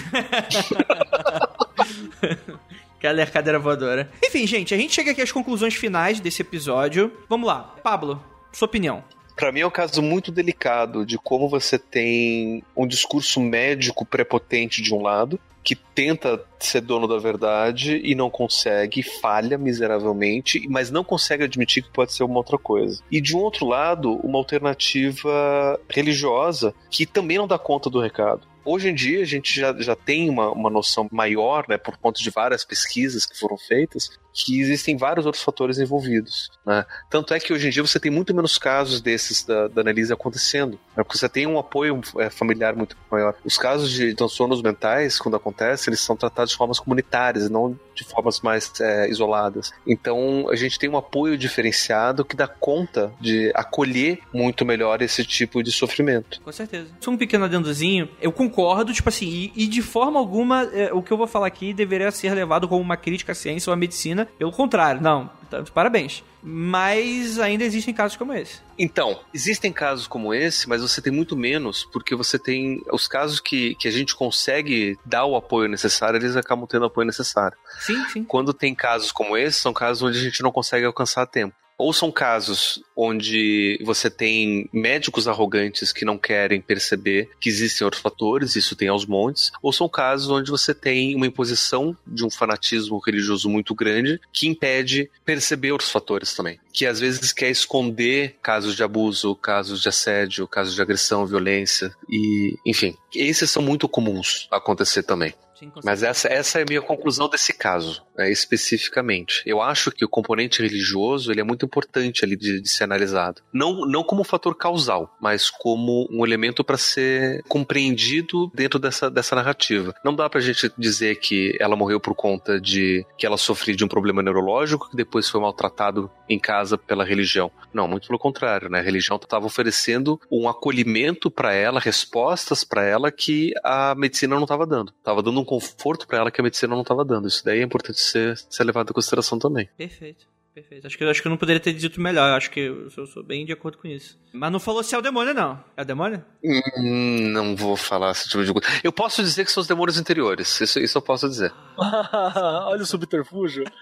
Aquela 2.96 3.20
é 3.20 3.22
a 3.22 3.26
cadeira 3.26 3.58
voadora. 3.58 4.10
Enfim, 4.22 4.46
gente, 4.46 4.74
a 4.74 4.76
gente 4.76 4.94
chega 4.94 5.10
aqui 5.12 5.22
às 5.22 5.32
conclusões 5.32 5.74
finais 5.74 6.20
desse 6.20 6.42
episódio. 6.42 7.10
Vamos 7.28 7.46
lá. 7.46 7.74
Pablo, 7.82 8.22
sua 8.52 8.66
opinião. 8.66 9.02
Pra 9.40 9.50
mim 9.50 9.60
é 9.60 9.66
um 9.66 9.70
caso 9.70 10.02
muito 10.02 10.30
delicado 10.30 11.06
de 11.06 11.16
como 11.16 11.48
você 11.48 11.78
tem 11.78 12.62
um 12.76 12.86
discurso 12.86 13.40
médico 13.40 14.04
prepotente 14.04 14.82
de 14.82 14.94
um 14.94 15.00
lado, 15.00 15.40
que 15.64 15.74
tenta 15.74 16.44
ser 16.58 16.82
dono 16.82 17.08
da 17.08 17.16
verdade 17.16 18.02
e 18.04 18.14
não 18.14 18.28
consegue, 18.28 19.02
falha 19.02 19.56
miseravelmente, 19.56 20.68
mas 20.68 20.90
não 20.90 21.02
consegue 21.02 21.44
admitir 21.44 21.82
que 21.82 21.88
pode 21.88 22.12
ser 22.12 22.22
uma 22.22 22.36
outra 22.36 22.58
coisa. 22.58 23.02
E 23.10 23.18
de 23.18 23.34
um 23.34 23.38
outro 23.38 23.64
lado, 23.64 24.12
uma 24.16 24.36
alternativa 24.36 25.80
religiosa 25.88 26.74
que 26.90 27.06
também 27.06 27.38
não 27.38 27.48
dá 27.48 27.58
conta 27.58 27.88
do 27.88 27.98
recado. 27.98 28.46
Hoje 28.62 28.90
em 28.90 28.94
dia 28.94 29.22
a 29.22 29.26
gente 29.26 29.58
já, 29.58 29.74
já 29.80 29.96
tem 29.96 30.28
uma, 30.28 30.50
uma 30.50 30.68
noção 30.68 31.08
maior, 31.10 31.64
né, 31.66 31.78
por 31.78 31.96
conta 31.96 32.22
de 32.22 32.28
várias 32.28 32.62
pesquisas 32.62 33.24
que 33.24 33.38
foram 33.38 33.56
feitas, 33.56 34.10
que 34.32 34.60
existem 34.60 34.96
vários 34.96 35.26
outros 35.26 35.42
fatores 35.42 35.78
envolvidos. 35.78 36.50
Né? 36.64 36.84
Tanto 37.10 37.34
é 37.34 37.40
que 37.40 37.52
hoje 37.52 37.66
em 37.66 37.70
dia 37.70 37.82
você 37.82 37.98
tem 37.98 38.10
muito 38.10 38.34
menos 38.34 38.58
casos 38.58 39.00
desses 39.00 39.44
da, 39.44 39.68
da 39.68 39.80
analise 39.80 40.12
acontecendo, 40.12 40.78
né? 40.96 41.02
porque 41.02 41.18
você 41.18 41.28
tem 41.28 41.46
um 41.46 41.58
apoio 41.58 42.00
é, 42.18 42.30
familiar 42.30 42.74
muito 42.74 42.96
maior. 43.10 43.34
Os 43.44 43.58
casos 43.58 43.90
de 43.90 44.14
transtornos 44.14 44.62
mentais, 44.62 45.18
quando 45.18 45.36
acontece, 45.36 45.88
eles 45.88 46.00
são 46.00 46.16
tratados 46.16 46.52
de 46.52 46.56
formas 46.56 46.78
comunitárias, 46.78 47.50
não 47.50 47.78
de 47.94 48.04
formas 48.04 48.40
mais 48.40 48.72
é, 48.80 49.08
isoladas. 49.08 49.72
Então 49.86 50.48
a 50.50 50.56
gente 50.56 50.78
tem 50.78 50.88
um 50.88 50.96
apoio 50.96 51.36
diferenciado 51.36 52.24
que 52.24 52.36
dá 52.36 52.46
conta 52.46 53.12
de 53.20 53.50
acolher 53.54 54.20
muito 54.32 54.64
melhor 54.64 55.02
esse 55.02 55.24
tipo 55.24 55.62
de 55.62 55.70
sofrimento. 55.70 56.40
Com 56.40 56.52
certeza. 56.52 56.88
Só 57.00 57.10
um 57.10 57.16
pequeno 57.16 57.44
adendozinho, 57.44 58.08
eu 58.20 58.32
concordo, 58.32 58.92
tipo 58.92 59.08
assim, 59.08 59.26
e, 59.26 59.64
e 59.64 59.66
de 59.66 59.82
forma 59.82 60.18
alguma 60.18 60.62
é, 60.72 60.92
o 60.92 61.02
que 61.02 61.12
eu 61.12 61.16
vou 61.16 61.26
falar 61.26 61.46
aqui 61.46 61.72
deveria 61.72 62.10
ser 62.10 62.32
levado 62.34 62.68
como 62.68 62.80
uma 62.80 62.96
crítica 62.96 63.32
à 63.32 63.34
ciência 63.34 63.70
ou 63.70 63.74
à 63.74 63.76
medicina. 63.76 64.19
Pelo 64.26 64.52
contrário, 64.52 65.00
não. 65.00 65.30
tá- 65.50 65.62
Parabéns. 65.74 66.22
Mas 66.42 67.38
ainda 67.38 67.64
existem 67.64 67.92
casos 67.92 68.16
como 68.16 68.32
esse. 68.32 68.60
Então, 68.78 69.20
existem 69.34 69.70
casos 69.72 70.06
como 70.06 70.32
esse, 70.32 70.66
mas 70.68 70.80
você 70.80 71.02
tem 71.02 71.12
muito 71.12 71.36
menos, 71.36 71.84
porque 71.92 72.14
você 72.14 72.38
tem 72.38 72.80
os 72.90 73.06
casos 73.06 73.40
que, 73.40 73.74
que 73.74 73.86
a 73.86 73.90
gente 73.90 74.16
consegue 74.16 74.96
dar 75.04 75.26
o 75.26 75.36
apoio 75.36 75.68
necessário, 75.68 76.16
eles 76.16 76.36
acabam 76.36 76.66
tendo 76.66 76.82
o 76.82 76.86
apoio 76.86 77.06
necessário. 77.06 77.58
Sim, 77.80 78.02
sim. 78.08 78.24
Quando 78.24 78.54
tem 78.54 78.74
casos 78.74 79.12
como 79.12 79.36
esse, 79.36 79.58
são 79.60 79.72
casos 79.74 80.02
onde 80.02 80.18
a 80.18 80.22
gente 80.22 80.42
não 80.42 80.50
consegue 80.50 80.86
alcançar 80.86 81.22
a 81.22 81.26
tempo. 81.26 81.54
Ou 81.80 81.94
são 81.94 82.12
casos 82.12 82.82
onde 82.94 83.78
você 83.82 84.10
tem 84.10 84.68
médicos 84.70 85.26
arrogantes 85.26 85.94
que 85.94 86.04
não 86.04 86.18
querem 86.18 86.60
perceber 86.60 87.30
que 87.40 87.48
existem 87.48 87.86
outros 87.86 88.02
fatores, 88.02 88.54
isso 88.54 88.76
tem 88.76 88.88
aos 88.88 89.06
montes, 89.06 89.50
ou 89.62 89.72
são 89.72 89.88
casos 89.88 90.28
onde 90.28 90.50
você 90.50 90.74
tem 90.74 91.16
uma 91.16 91.26
imposição 91.26 91.96
de 92.06 92.22
um 92.22 92.28
fanatismo 92.28 92.98
religioso 92.98 93.48
muito 93.48 93.74
grande 93.74 94.20
que 94.30 94.46
impede 94.46 95.10
perceber 95.24 95.72
outros 95.72 95.90
fatores 95.90 96.34
também. 96.34 96.60
Que 96.70 96.84
às 96.84 97.00
vezes 97.00 97.32
quer 97.32 97.48
esconder 97.48 98.36
casos 98.42 98.76
de 98.76 98.82
abuso, 98.82 99.34
casos 99.34 99.80
de 99.80 99.88
assédio, 99.88 100.46
casos 100.46 100.74
de 100.74 100.82
agressão, 100.82 101.24
violência 101.24 101.94
e, 102.10 102.58
enfim, 102.66 102.94
esses 103.14 103.50
são 103.50 103.62
muito 103.62 103.88
comuns 103.88 104.46
acontecer 104.50 105.02
também. 105.02 105.32
Sim, 105.60 105.70
Mas 105.84 106.02
essa, 106.02 106.26
essa 106.26 106.58
é 106.58 106.62
a 106.62 106.66
minha 106.66 106.80
conclusão 106.80 107.28
desse 107.28 107.52
caso, 107.52 108.02
né, 108.20 108.30
especificamente. 108.30 109.42
Eu 109.46 109.62
acho 109.62 109.90
que 109.90 110.04
o 110.04 110.08
componente 110.08 110.60
religioso 110.60 111.32
ele 111.32 111.40
é 111.40 111.44
muito 111.44 111.64
importante 111.64 112.22
ali 112.22 112.36
de, 112.36 112.60
de 112.60 112.68
ser 112.68 112.84
analisado. 112.84 113.40
Não, 113.50 113.86
não 113.86 114.04
como 114.04 114.22
fator 114.24 114.54
causal, 114.54 115.16
mas 115.18 115.48
como 115.48 116.06
um 116.10 116.24
elemento 116.24 116.62
para 116.62 116.76
ser 116.76 117.42
compreendido 117.48 118.50
dentro 118.54 118.78
dessa, 118.78 119.10
dessa 119.10 119.34
narrativa. 119.34 119.94
Não 120.04 120.14
dá 120.14 120.28
pra 120.28 120.40
gente 120.40 120.70
dizer 120.76 121.16
que 121.16 121.56
ela 121.58 121.74
morreu 121.74 121.98
por 121.98 122.14
conta 122.14 122.60
de 122.60 123.06
que 123.16 123.24
ela 123.24 123.38
sofria 123.38 123.74
de 123.74 123.84
um 123.84 123.88
problema 123.88 124.22
neurológico 124.22 124.90
que 124.90 124.96
depois 124.96 125.28
foi 125.28 125.40
maltratado 125.40 126.10
em 126.28 126.38
casa 126.38 126.76
pela 126.76 127.04
religião. 127.04 127.50
Não, 127.72 127.88
muito 127.88 128.06
pelo 128.06 128.18
contrário, 128.18 128.68
né? 128.68 128.80
A 128.80 128.82
religião 128.82 129.16
estava 129.16 129.46
oferecendo 129.46 130.20
um 130.30 130.48
acolhimento 130.48 131.30
para 131.30 131.54
ela, 131.54 131.80
respostas 131.80 132.64
para 132.64 132.84
ela 132.84 133.10
que 133.10 133.52
a 133.64 133.94
medicina 133.94 134.36
não 134.36 134.42
estava 134.42 134.66
dando. 134.66 134.92
Tava 135.02 135.22
dando 135.22 135.40
um 135.40 135.44
conforto 135.44 136.06
para 136.06 136.18
ela 136.18 136.30
que 136.30 136.40
a 136.40 136.44
medicina 136.44 136.74
não 136.74 136.82
estava 136.82 137.04
dando. 137.04 137.26
Isso 137.26 137.44
daí 137.44 137.60
é 137.60 137.62
importante 137.62 138.00
ser, 138.10 138.36
ser 138.36 138.64
levado 138.64 138.90
em 138.90 138.94
consideração 138.94 139.38
também. 139.38 139.68
Perfeito. 139.76 140.26
Perfeito. 140.52 140.84
Acho 140.86 140.98
que, 140.98 141.04
acho 141.04 141.22
que 141.22 141.28
eu 141.28 141.30
não 141.30 141.36
poderia 141.36 141.60
ter 141.60 141.72
dito 141.72 142.00
melhor. 142.00 142.36
Acho 142.36 142.50
que 142.50 142.58
eu, 142.60 142.88
eu 142.96 143.06
sou 143.06 143.22
bem 143.22 143.46
de 143.46 143.52
acordo 143.52 143.78
com 143.78 143.86
isso. 143.86 144.18
Mas 144.32 144.50
não 144.50 144.58
falou 144.58 144.82
se 144.82 144.94
é 144.94 144.98
o 144.98 145.02
demônio, 145.02 145.32
não. 145.32 145.62
É 145.76 145.82
o 145.82 145.84
demônio? 145.84 146.24
Hum, 146.44 147.28
não 147.30 147.54
vou 147.54 147.76
falar 147.76 148.10
esse 148.10 148.28
tipo 148.28 148.44
de 148.44 148.52
coisa. 148.52 148.68
Eu 148.82 148.90
posso 148.92 149.22
dizer 149.22 149.44
que 149.44 149.52
são 149.52 149.60
os 149.60 149.66
demônios 149.68 149.96
interiores. 149.98 150.60
Isso, 150.60 150.80
isso 150.80 150.98
eu 150.98 151.02
posso 151.02 151.28
dizer. 151.28 151.52
Olha 151.78 152.82
o 152.82 152.86
subterfúgio. 152.86 153.64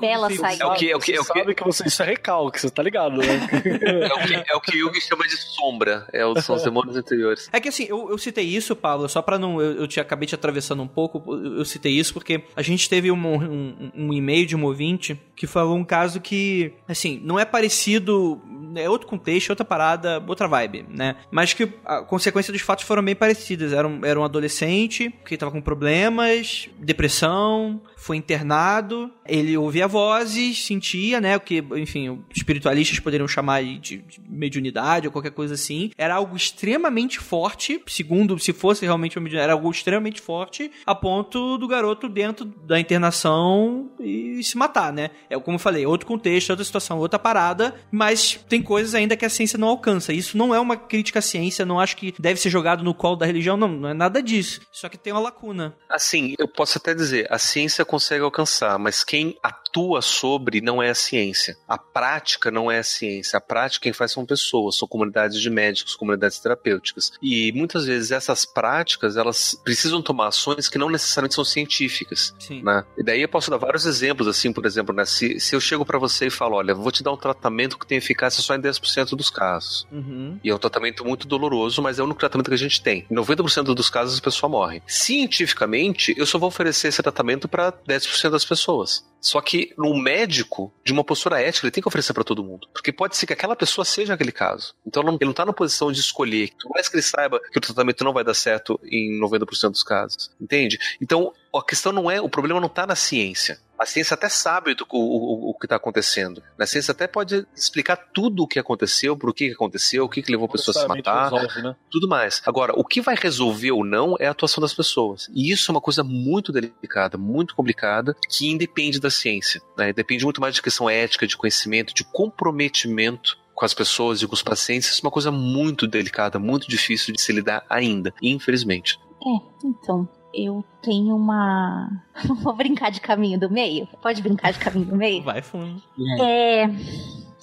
Bela 0.00 0.30
saída. 0.30 0.64
É 0.64 0.66
o 0.66 0.74
que, 0.74 0.90
é 0.90 0.96
o 0.96 1.00
que, 1.00 1.12
é 1.12 1.20
o 1.20 1.24
Você 1.24 1.32
que, 1.32 1.38
sabe 1.40 1.54
que 1.54 1.64
você, 1.64 1.88
isso 1.88 2.02
é 2.02 2.06
recalque, 2.06 2.60
você 2.60 2.70
tá 2.70 2.82
ligado, 2.82 3.16
né? 3.16 3.24
é 4.04 4.14
o 4.14 4.20
que, 4.26 4.34
é 4.52 4.56
o 4.56 4.60
que 4.60 4.78
Jung 4.78 5.00
chama 5.00 5.26
de 5.26 5.36
sombra. 5.36 6.06
É, 6.12 6.24
o- 6.26 6.38
são 6.40 6.56
os 6.56 6.62
demônios 6.62 6.96
interiores. 6.96 7.48
É 7.52 7.60
que 7.60 7.68
assim, 7.68 7.86
eu, 7.88 8.10
eu 8.10 8.18
citei 8.18 8.44
isso, 8.44 8.76
Pablo, 8.76 9.08
só 9.08 9.22
pra 9.22 9.38
não. 9.38 9.60
Eu, 9.60 9.72
eu 9.80 9.88
te 9.88 9.98
acabei 10.00 10.26
te 10.26 10.34
atravessando 10.34 10.82
um 10.82 10.88
pouco, 10.88 11.22
eu, 11.34 11.58
eu 11.58 11.64
citei 11.64 11.92
isso 11.92 12.12
porque 12.12 12.44
a 12.54 12.62
gente 12.62 12.88
teve 12.88 13.10
um, 13.10 13.16
um, 13.16 13.91
um 13.94 14.12
e-mail 14.12 14.46
de 14.46 14.56
um 14.56 14.64
ouvinte 14.64 15.18
que 15.34 15.46
falou 15.46 15.76
um 15.76 15.84
caso 15.84 16.20
que, 16.20 16.72
assim, 16.86 17.20
não 17.24 17.38
é 17.38 17.44
parecido. 17.44 18.40
É 18.74 18.88
outro 18.88 19.06
contexto, 19.06 19.50
outra 19.50 19.64
parada, 19.64 20.22
outra 20.26 20.46
vibe, 20.46 20.86
né? 20.88 21.16
Mas 21.30 21.52
que 21.52 21.68
a 21.84 22.00
consequência 22.00 22.52
dos 22.52 22.62
fatos 22.62 22.84
foram 22.84 23.02
bem 23.02 23.14
parecidas. 23.14 23.72
Era 23.72 23.86
um, 23.86 24.04
era 24.04 24.18
um 24.18 24.24
adolescente 24.24 25.12
que 25.26 25.36
tava 25.36 25.52
com 25.52 25.60
problemas, 25.60 26.70
depressão, 26.78 27.82
foi 27.96 28.16
internado, 28.16 29.10
ele 29.26 29.56
ouvia 29.56 29.86
vozes, 29.86 30.64
sentia, 30.64 31.20
né? 31.20 31.36
O 31.36 31.40
que, 31.40 31.62
enfim, 31.76 32.22
espiritualistas 32.34 32.98
poderiam 32.98 33.28
chamar 33.28 33.62
de, 33.62 33.78
de 33.78 34.20
mediunidade 34.28 35.06
ou 35.06 35.12
qualquer 35.12 35.32
coisa 35.32 35.54
assim. 35.54 35.90
Era 35.98 36.14
algo 36.14 36.36
extremamente 36.36 37.18
forte, 37.18 37.82
segundo, 37.86 38.38
se 38.38 38.52
fosse 38.52 38.84
realmente 38.84 39.18
uma 39.18 39.24
mediunidade, 39.24 39.44
era 39.44 39.52
algo 39.52 39.70
extremamente 39.70 40.20
forte, 40.20 40.70
a 40.86 40.94
ponto 40.94 41.58
do 41.58 41.68
garoto 41.68 42.08
dentro 42.08 42.44
da 42.44 42.80
internação 42.80 43.81
e 44.00 44.42
se 44.42 44.56
matar, 44.56 44.92
né? 44.92 45.10
É 45.28 45.38
como 45.38 45.56
eu 45.56 45.60
falei, 45.60 45.86
outro 45.86 46.06
contexto, 46.06 46.50
outra 46.50 46.64
situação, 46.64 46.98
outra 46.98 47.18
parada, 47.18 47.74
mas 47.90 48.40
tem 48.48 48.62
coisas 48.62 48.94
ainda 48.94 49.16
que 49.16 49.24
a 49.24 49.30
ciência 49.30 49.58
não 49.58 49.68
alcança. 49.68 50.12
Isso 50.12 50.36
não 50.36 50.54
é 50.54 50.60
uma 50.60 50.76
crítica 50.76 51.18
à 51.18 51.22
ciência, 51.22 51.64
não 51.64 51.80
acho 51.80 51.96
que 51.96 52.14
deve 52.18 52.40
ser 52.40 52.50
jogado 52.50 52.82
no 52.82 52.94
colo 52.94 53.16
da 53.16 53.26
religião, 53.26 53.56
não, 53.56 53.68
não 53.68 53.88
é 53.88 53.94
nada 53.94 54.22
disso. 54.22 54.60
Só 54.70 54.88
que 54.88 54.98
tem 54.98 55.12
uma 55.12 55.20
lacuna. 55.20 55.74
Assim, 55.88 56.34
eu 56.38 56.48
posso 56.48 56.78
até 56.78 56.94
dizer, 56.94 57.26
a 57.30 57.38
ciência 57.38 57.84
consegue 57.84 58.22
alcançar, 58.22 58.78
mas 58.78 59.04
quem 59.04 59.36
atua 59.42 60.02
sobre 60.02 60.60
não 60.60 60.82
é 60.82 60.90
a 60.90 60.94
ciência. 60.94 61.56
A 61.66 61.78
prática 61.78 62.50
não 62.50 62.70
é 62.70 62.78
a 62.78 62.82
ciência. 62.82 63.36
A 63.36 63.40
prática 63.40 63.82
quem 63.82 63.92
faz 63.92 64.12
são 64.12 64.24
pessoas, 64.24 64.76
são 64.76 64.86
comunidades 64.86 65.40
de 65.40 65.50
médicos, 65.50 65.96
comunidades 65.96 66.38
terapêuticas. 66.38 67.12
E 67.22 67.52
muitas 67.52 67.86
vezes 67.86 68.10
essas 68.10 68.44
práticas, 68.44 69.16
elas 69.16 69.60
precisam 69.64 70.02
tomar 70.02 70.28
ações 70.28 70.68
que 70.68 70.78
não 70.78 70.88
necessariamente 70.88 71.34
são 71.34 71.44
científicas. 71.44 72.34
Sim. 72.38 72.62
Né? 72.62 72.84
E 72.96 73.02
daí 73.02 73.22
eu 73.22 73.28
posso 73.28 73.50
dar 73.50 73.58
vários 73.72 73.86
exemplos, 73.86 74.28
assim, 74.28 74.52
por 74.52 74.66
exemplo, 74.66 74.94
né? 74.94 75.06
se, 75.06 75.40
se 75.40 75.56
eu 75.56 75.60
chego 75.60 75.84
pra 75.84 75.98
você 75.98 76.26
e 76.26 76.30
falo, 76.30 76.56
olha, 76.56 76.74
vou 76.74 76.92
te 76.92 77.02
dar 77.02 77.10
um 77.10 77.16
tratamento 77.16 77.78
que 77.78 77.86
tem 77.86 77.96
eficácia 77.96 78.42
só 78.42 78.54
em 78.54 78.60
10% 78.60 79.16
dos 79.16 79.30
casos. 79.30 79.86
Uhum. 79.90 80.38
E 80.44 80.50
é 80.50 80.54
um 80.54 80.58
tratamento 80.58 81.04
muito 81.04 81.26
doloroso, 81.26 81.80
mas 81.80 81.98
é 81.98 82.02
o 82.02 82.04
único 82.04 82.20
tratamento 82.20 82.48
que 82.48 82.54
a 82.54 82.58
gente 82.58 82.82
tem. 82.82 83.06
Em 83.10 83.14
90% 83.14 83.74
dos 83.74 83.88
casos 83.88 84.18
a 84.18 84.22
pessoa 84.22 84.50
morre. 84.50 84.82
Cientificamente, 84.86 86.14
eu 86.18 86.26
só 86.26 86.38
vou 86.38 86.48
oferecer 86.48 86.88
esse 86.88 87.02
tratamento 87.02 87.48
para 87.48 87.72
10% 87.72 88.30
das 88.30 88.44
pessoas. 88.44 89.10
Só 89.22 89.40
que 89.40 89.72
no 89.78 89.96
médico, 89.96 90.74
de 90.84 90.92
uma 90.92 91.04
postura 91.04 91.40
ética, 91.40 91.64
ele 91.64 91.70
tem 91.70 91.80
que 91.80 91.88
oferecer 91.88 92.12
para 92.12 92.24
todo 92.24 92.42
mundo. 92.42 92.68
Porque 92.72 92.92
pode 92.92 93.16
ser 93.16 93.24
que 93.24 93.32
aquela 93.32 93.54
pessoa 93.54 93.84
seja 93.84 94.14
aquele 94.14 94.32
caso. 94.32 94.74
Então 94.84 95.00
ele 95.02 95.24
não 95.24 95.32
tá 95.32 95.46
na 95.46 95.52
posição 95.52 95.92
de 95.92 96.00
escolher. 96.00 96.50
Por 96.60 96.70
mais 96.70 96.88
que 96.88 96.96
ele 96.96 97.02
saiba 97.02 97.40
que 97.40 97.56
o 97.56 97.60
tratamento 97.60 98.02
não 98.02 98.12
vai 98.12 98.24
dar 98.24 98.34
certo 98.34 98.80
em 98.84 99.20
90% 99.20 99.70
dos 99.70 99.84
casos. 99.84 100.32
Entende? 100.40 100.76
Então 101.00 101.32
a 101.54 101.62
questão 101.62 101.92
não 101.92 102.10
é. 102.10 102.20
O 102.20 102.28
problema 102.28 102.60
não 102.60 102.68
tá 102.68 102.84
na 102.84 102.96
ciência. 102.96 103.60
A 103.82 103.86
ciência 103.86 104.14
até 104.14 104.28
sabe 104.28 104.76
do, 104.76 104.86
o, 104.92 104.96
o, 104.96 105.50
o 105.50 105.54
que 105.54 105.66
está 105.66 105.74
acontecendo. 105.74 106.40
A 106.56 106.66
ciência 106.66 106.92
até 106.92 107.08
pode 107.08 107.44
explicar 107.52 107.96
tudo 107.96 108.44
o 108.44 108.46
que 108.46 108.60
aconteceu, 108.60 109.16
por 109.16 109.34
que 109.34 109.48
que 109.48 109.54
aconteceu, 109.54 110.04
o 110.04 110.08
que, 110.08 110.22
que 110.22 110.30
levou 110.30 110.46
a 110.46 110.52
pessoa 110.52 110.72
a 110.78 110.80
se 110.82 110.86
matar 110.86 111.24
resolve, 111.24 111.62
né? 111.62 111.74
tudo 111.90 112.06
mais. 112.06 112.40
Agora, 112.46 112.72
o 112.76 112.84
que 112.84 113.00
vai 113.00 113.16
resolver 113.20 113.72
ou 113.72 113.84
não 113.84 114.14
é 114.20 114.28
a 114.28 114.30
atuação 114.30 114.60
das 114.60 114.72
pessoas. 114.72 115.28
E 115.34 115.50
isso 115.50 115.68
é 115.68 115.74
uma 115.74 115.80
coisa 115.80 116.04
muito 116.04 116.52
delicada, 116.52 117.18
muito 117.18 117.56
complicada, 117.56 118.14
que 118.30 118.48
independe 118.48 119.00
da 119.00 119.10
ciência. 119.10 119.60
Né? 119.76 119.92
Depende 119.92 120.22
muito 120.22 120.40
mais 120.40 120.54
de 120.54 120.62
questão 120.62 120.88
ética, 120.88 121.26
de 121.26 121.36
conhecimento, 121.36 121.92
de 121.92 122.04
comprometimento 122.04 123.36
com 123.52 123.64
as 123.64 123.74
pessoas 123.74 124.22
e 124.22 124.28
com 124.28 124.34
os 124.34 124.44
pacientes. 124.44 124.90
Isso 124.90 125.00
é 125.00 125.06
uma 125.06 125.10
coisa 125.10 125.32
muito 125.32 125.88
delicada, 125.88 126.38
muito 126.38 126.68
difícil 126.68 127.12
de 127.12 127.20
se 127.20 127.32
lidar 127.32 127.66
ainda, 127.68 128.14
infelizmente. 128.22 128.96
É, 129.20 129.66
então, 129.66 130.08
eu 130.34 130.64
tenho 130.80 131.16
uma. 131.16 132.02
Vou 132.42 132.54
brincar 132.54 132.90
de 132.90 133.00
caminho 133.00 133.38
do 133.38 133.50
meio? 133.50 133.86
Pode 134.00 134.22
brincar 134.22 134.52
de 134.52 134.58
caminho 134.58 134.86
do 134.86 134.96
meio? 134.96 135.22
Vai 135.22 135.42
fundo. 135.42 135.82
É. 136.20 136.66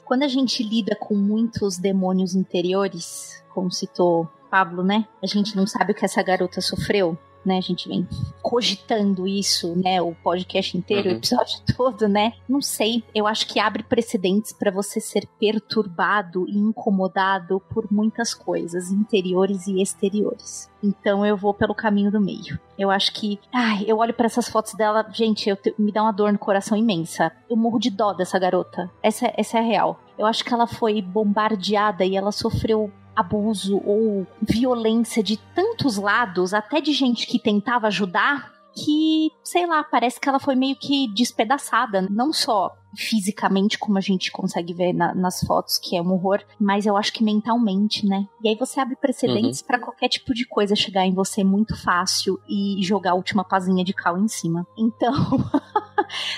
Quando 0.05 0.23
a 0.23 0.27
gente 0.27 0.63
lida 0.63 0.95
com 0.95 1.15
muitos 1.15 1.77
demônios 1.77 2.33
interiores, 2.33 3.43
como 3.53 3.71
citou 3.71 4.27
Pablo, 4.49 4.83
né? 4.83 5.05
A 5.21 5.27
gente 5.27 5.55
não 5.55 5.67
sabe 5.67 5.91
o 5.91 5.95
que 5.95 6.03
essa 6.03 6.23
garota 6.23 6.61
sofreu. 6.61 7.17
Né? 7.45 7.57
A 7.57 7.61
gente 7.61 7.87
vem 7.87 8.07
cogitando 8.41 9.27
isso, 9.27 9.75
né? 9.75 10.01
O 10.01 10.13
podcast 10.15 10.77
inteiro, 10.77 11.09
Uhum. 11.09 11.15
o 11.15 11.17
episódio 11.17 11.59
todo, 11.77 12.07
né? 12.07 12.33
Não 12.47 12.61
sei. 12.61 13.03
Eu 13.13 13.27
acho 13.27 13.47
que 13.47 13.59
abre 13.59 13.83
precedentes 13.83 14.51
para 14.53 14.71
você 14.71 14.99
ser 14.99 15.27
perturbado 15.39 16.45
e 16.47 16.57
incomodado 16.57 17.61
por 17.73 17.91
muitas 17.91 18.33
coisas, 18.33 18.91
interiores 18.91 19.67
e 19.67 19.81
exteriores. 19.81 20.69
Então 20.83 21.25
eu 21.25 21.35
vou 21.35 21.53
pelo 21.53 21.75
caminho 21.75 22.11
do 22.11 22.21
meio. 22.21 22.59
Eu 22.77 22.89
acho 22.89 23.13
que, 23.13 23.37
ai, 23.53 23.83
eu 23.85 23.97
olho 23.97 24.13
para 24.13 24.25
essas 24.25 24.47
fotos 24.47 24.73
dela, 24.73 25.05
gente, 25.11 25.49
eu 25.49 25.55
te- 25.57 25.75
me 25.77 25.91
dá 25.91 26.01
uma 26.01 26.13
dor 26.13 26.31
no 26.31 26.39
coração 26.39 26.77
imensa. 26.77 27.31
Eu 27.49 27.57
morro 27.57 27.77
de 27.79 27.89
dó 27.89 28.13
dessa 28.13 28.39
garota. 28.39 28.89
Essa, 29.03 29.31
essa 29.35 29.57
é 29.57 29.59
a 29.59 29.63
real. 29.63 29.99
Eu 30.17 30.25
acho 30.25 30.43
que 30.43 30.53
ela 30.53 30.65
foi 30.67 31.01
bombardeada 31.01 32.05
e 32.05 32.15
ela 32.15 32.31
sofreu 32.31 32.91
abuso 33.19 33.81
ou 33.85 34.25
violência 34.41 35.21
de 35.23 35.37
tantos 35.55 35.97
lados, 35.97 36.53
até 36.53 36.79
de 36.81 36.91
gente 36.93 37.27
que 37.27 37.37
tentava 37.39 37.87
ajudar, 37.87 38.51
que, 38.73 39.31
sei 39.43 39.65
lá, 39.65 39.83
parece 39.83 40.19
que 40.19 40.29
ela 40.29 40.39
foi 40.39 40.55
meio 40.55 40.75
que 40.75 41.07
despedaçada, 41.13 42.07
não 42.09 42.31
só 42.31 42.71
fisicamente, 42.95 43.77
como 43.77 43.97
a 43.97 44.01
gente 44.01 44.31
consegue 44.31 44.73
ver 44.73 44.93
na- 44.93 45.13
nas 45.13 45.41
fotos, 45.41 45.77
que 45.77 45.95
é 45.97 46.01
um 46.01 46.11
horror, 46.13 46.39
mas 46.59 46.85
eu 46.85 46.95
acho 46.97 47.11
que 47.13 47.23
mentalmente, 47.23 48.05
né? 48.07 48.25
E 48.43 48.49
aí 48.49 48.55
você 48.55 48.79
abre 48.79 48.95
precedentes 48.95 49.61
pra 49.61 49.79
qualquer 49.79 50.07
tipo 50.07 50.33
de 50.33 50.45
coisa 50.47 50.75
chegar 50.75 51.05
em 51.05 51.13
você 51.13 51.43
muito 51.43 51.75
fácil 51.75 52.39
e 52.47 52.77
jogar 52.81 53.11
a 53.11 53.15
última 53.15 53.43
pazinha 53.43 53.83
de 53.83 53.93
cal 53.93 54.17
em 54.17 54.27
cima. 54.27 54.65
Então, 54.77 55.13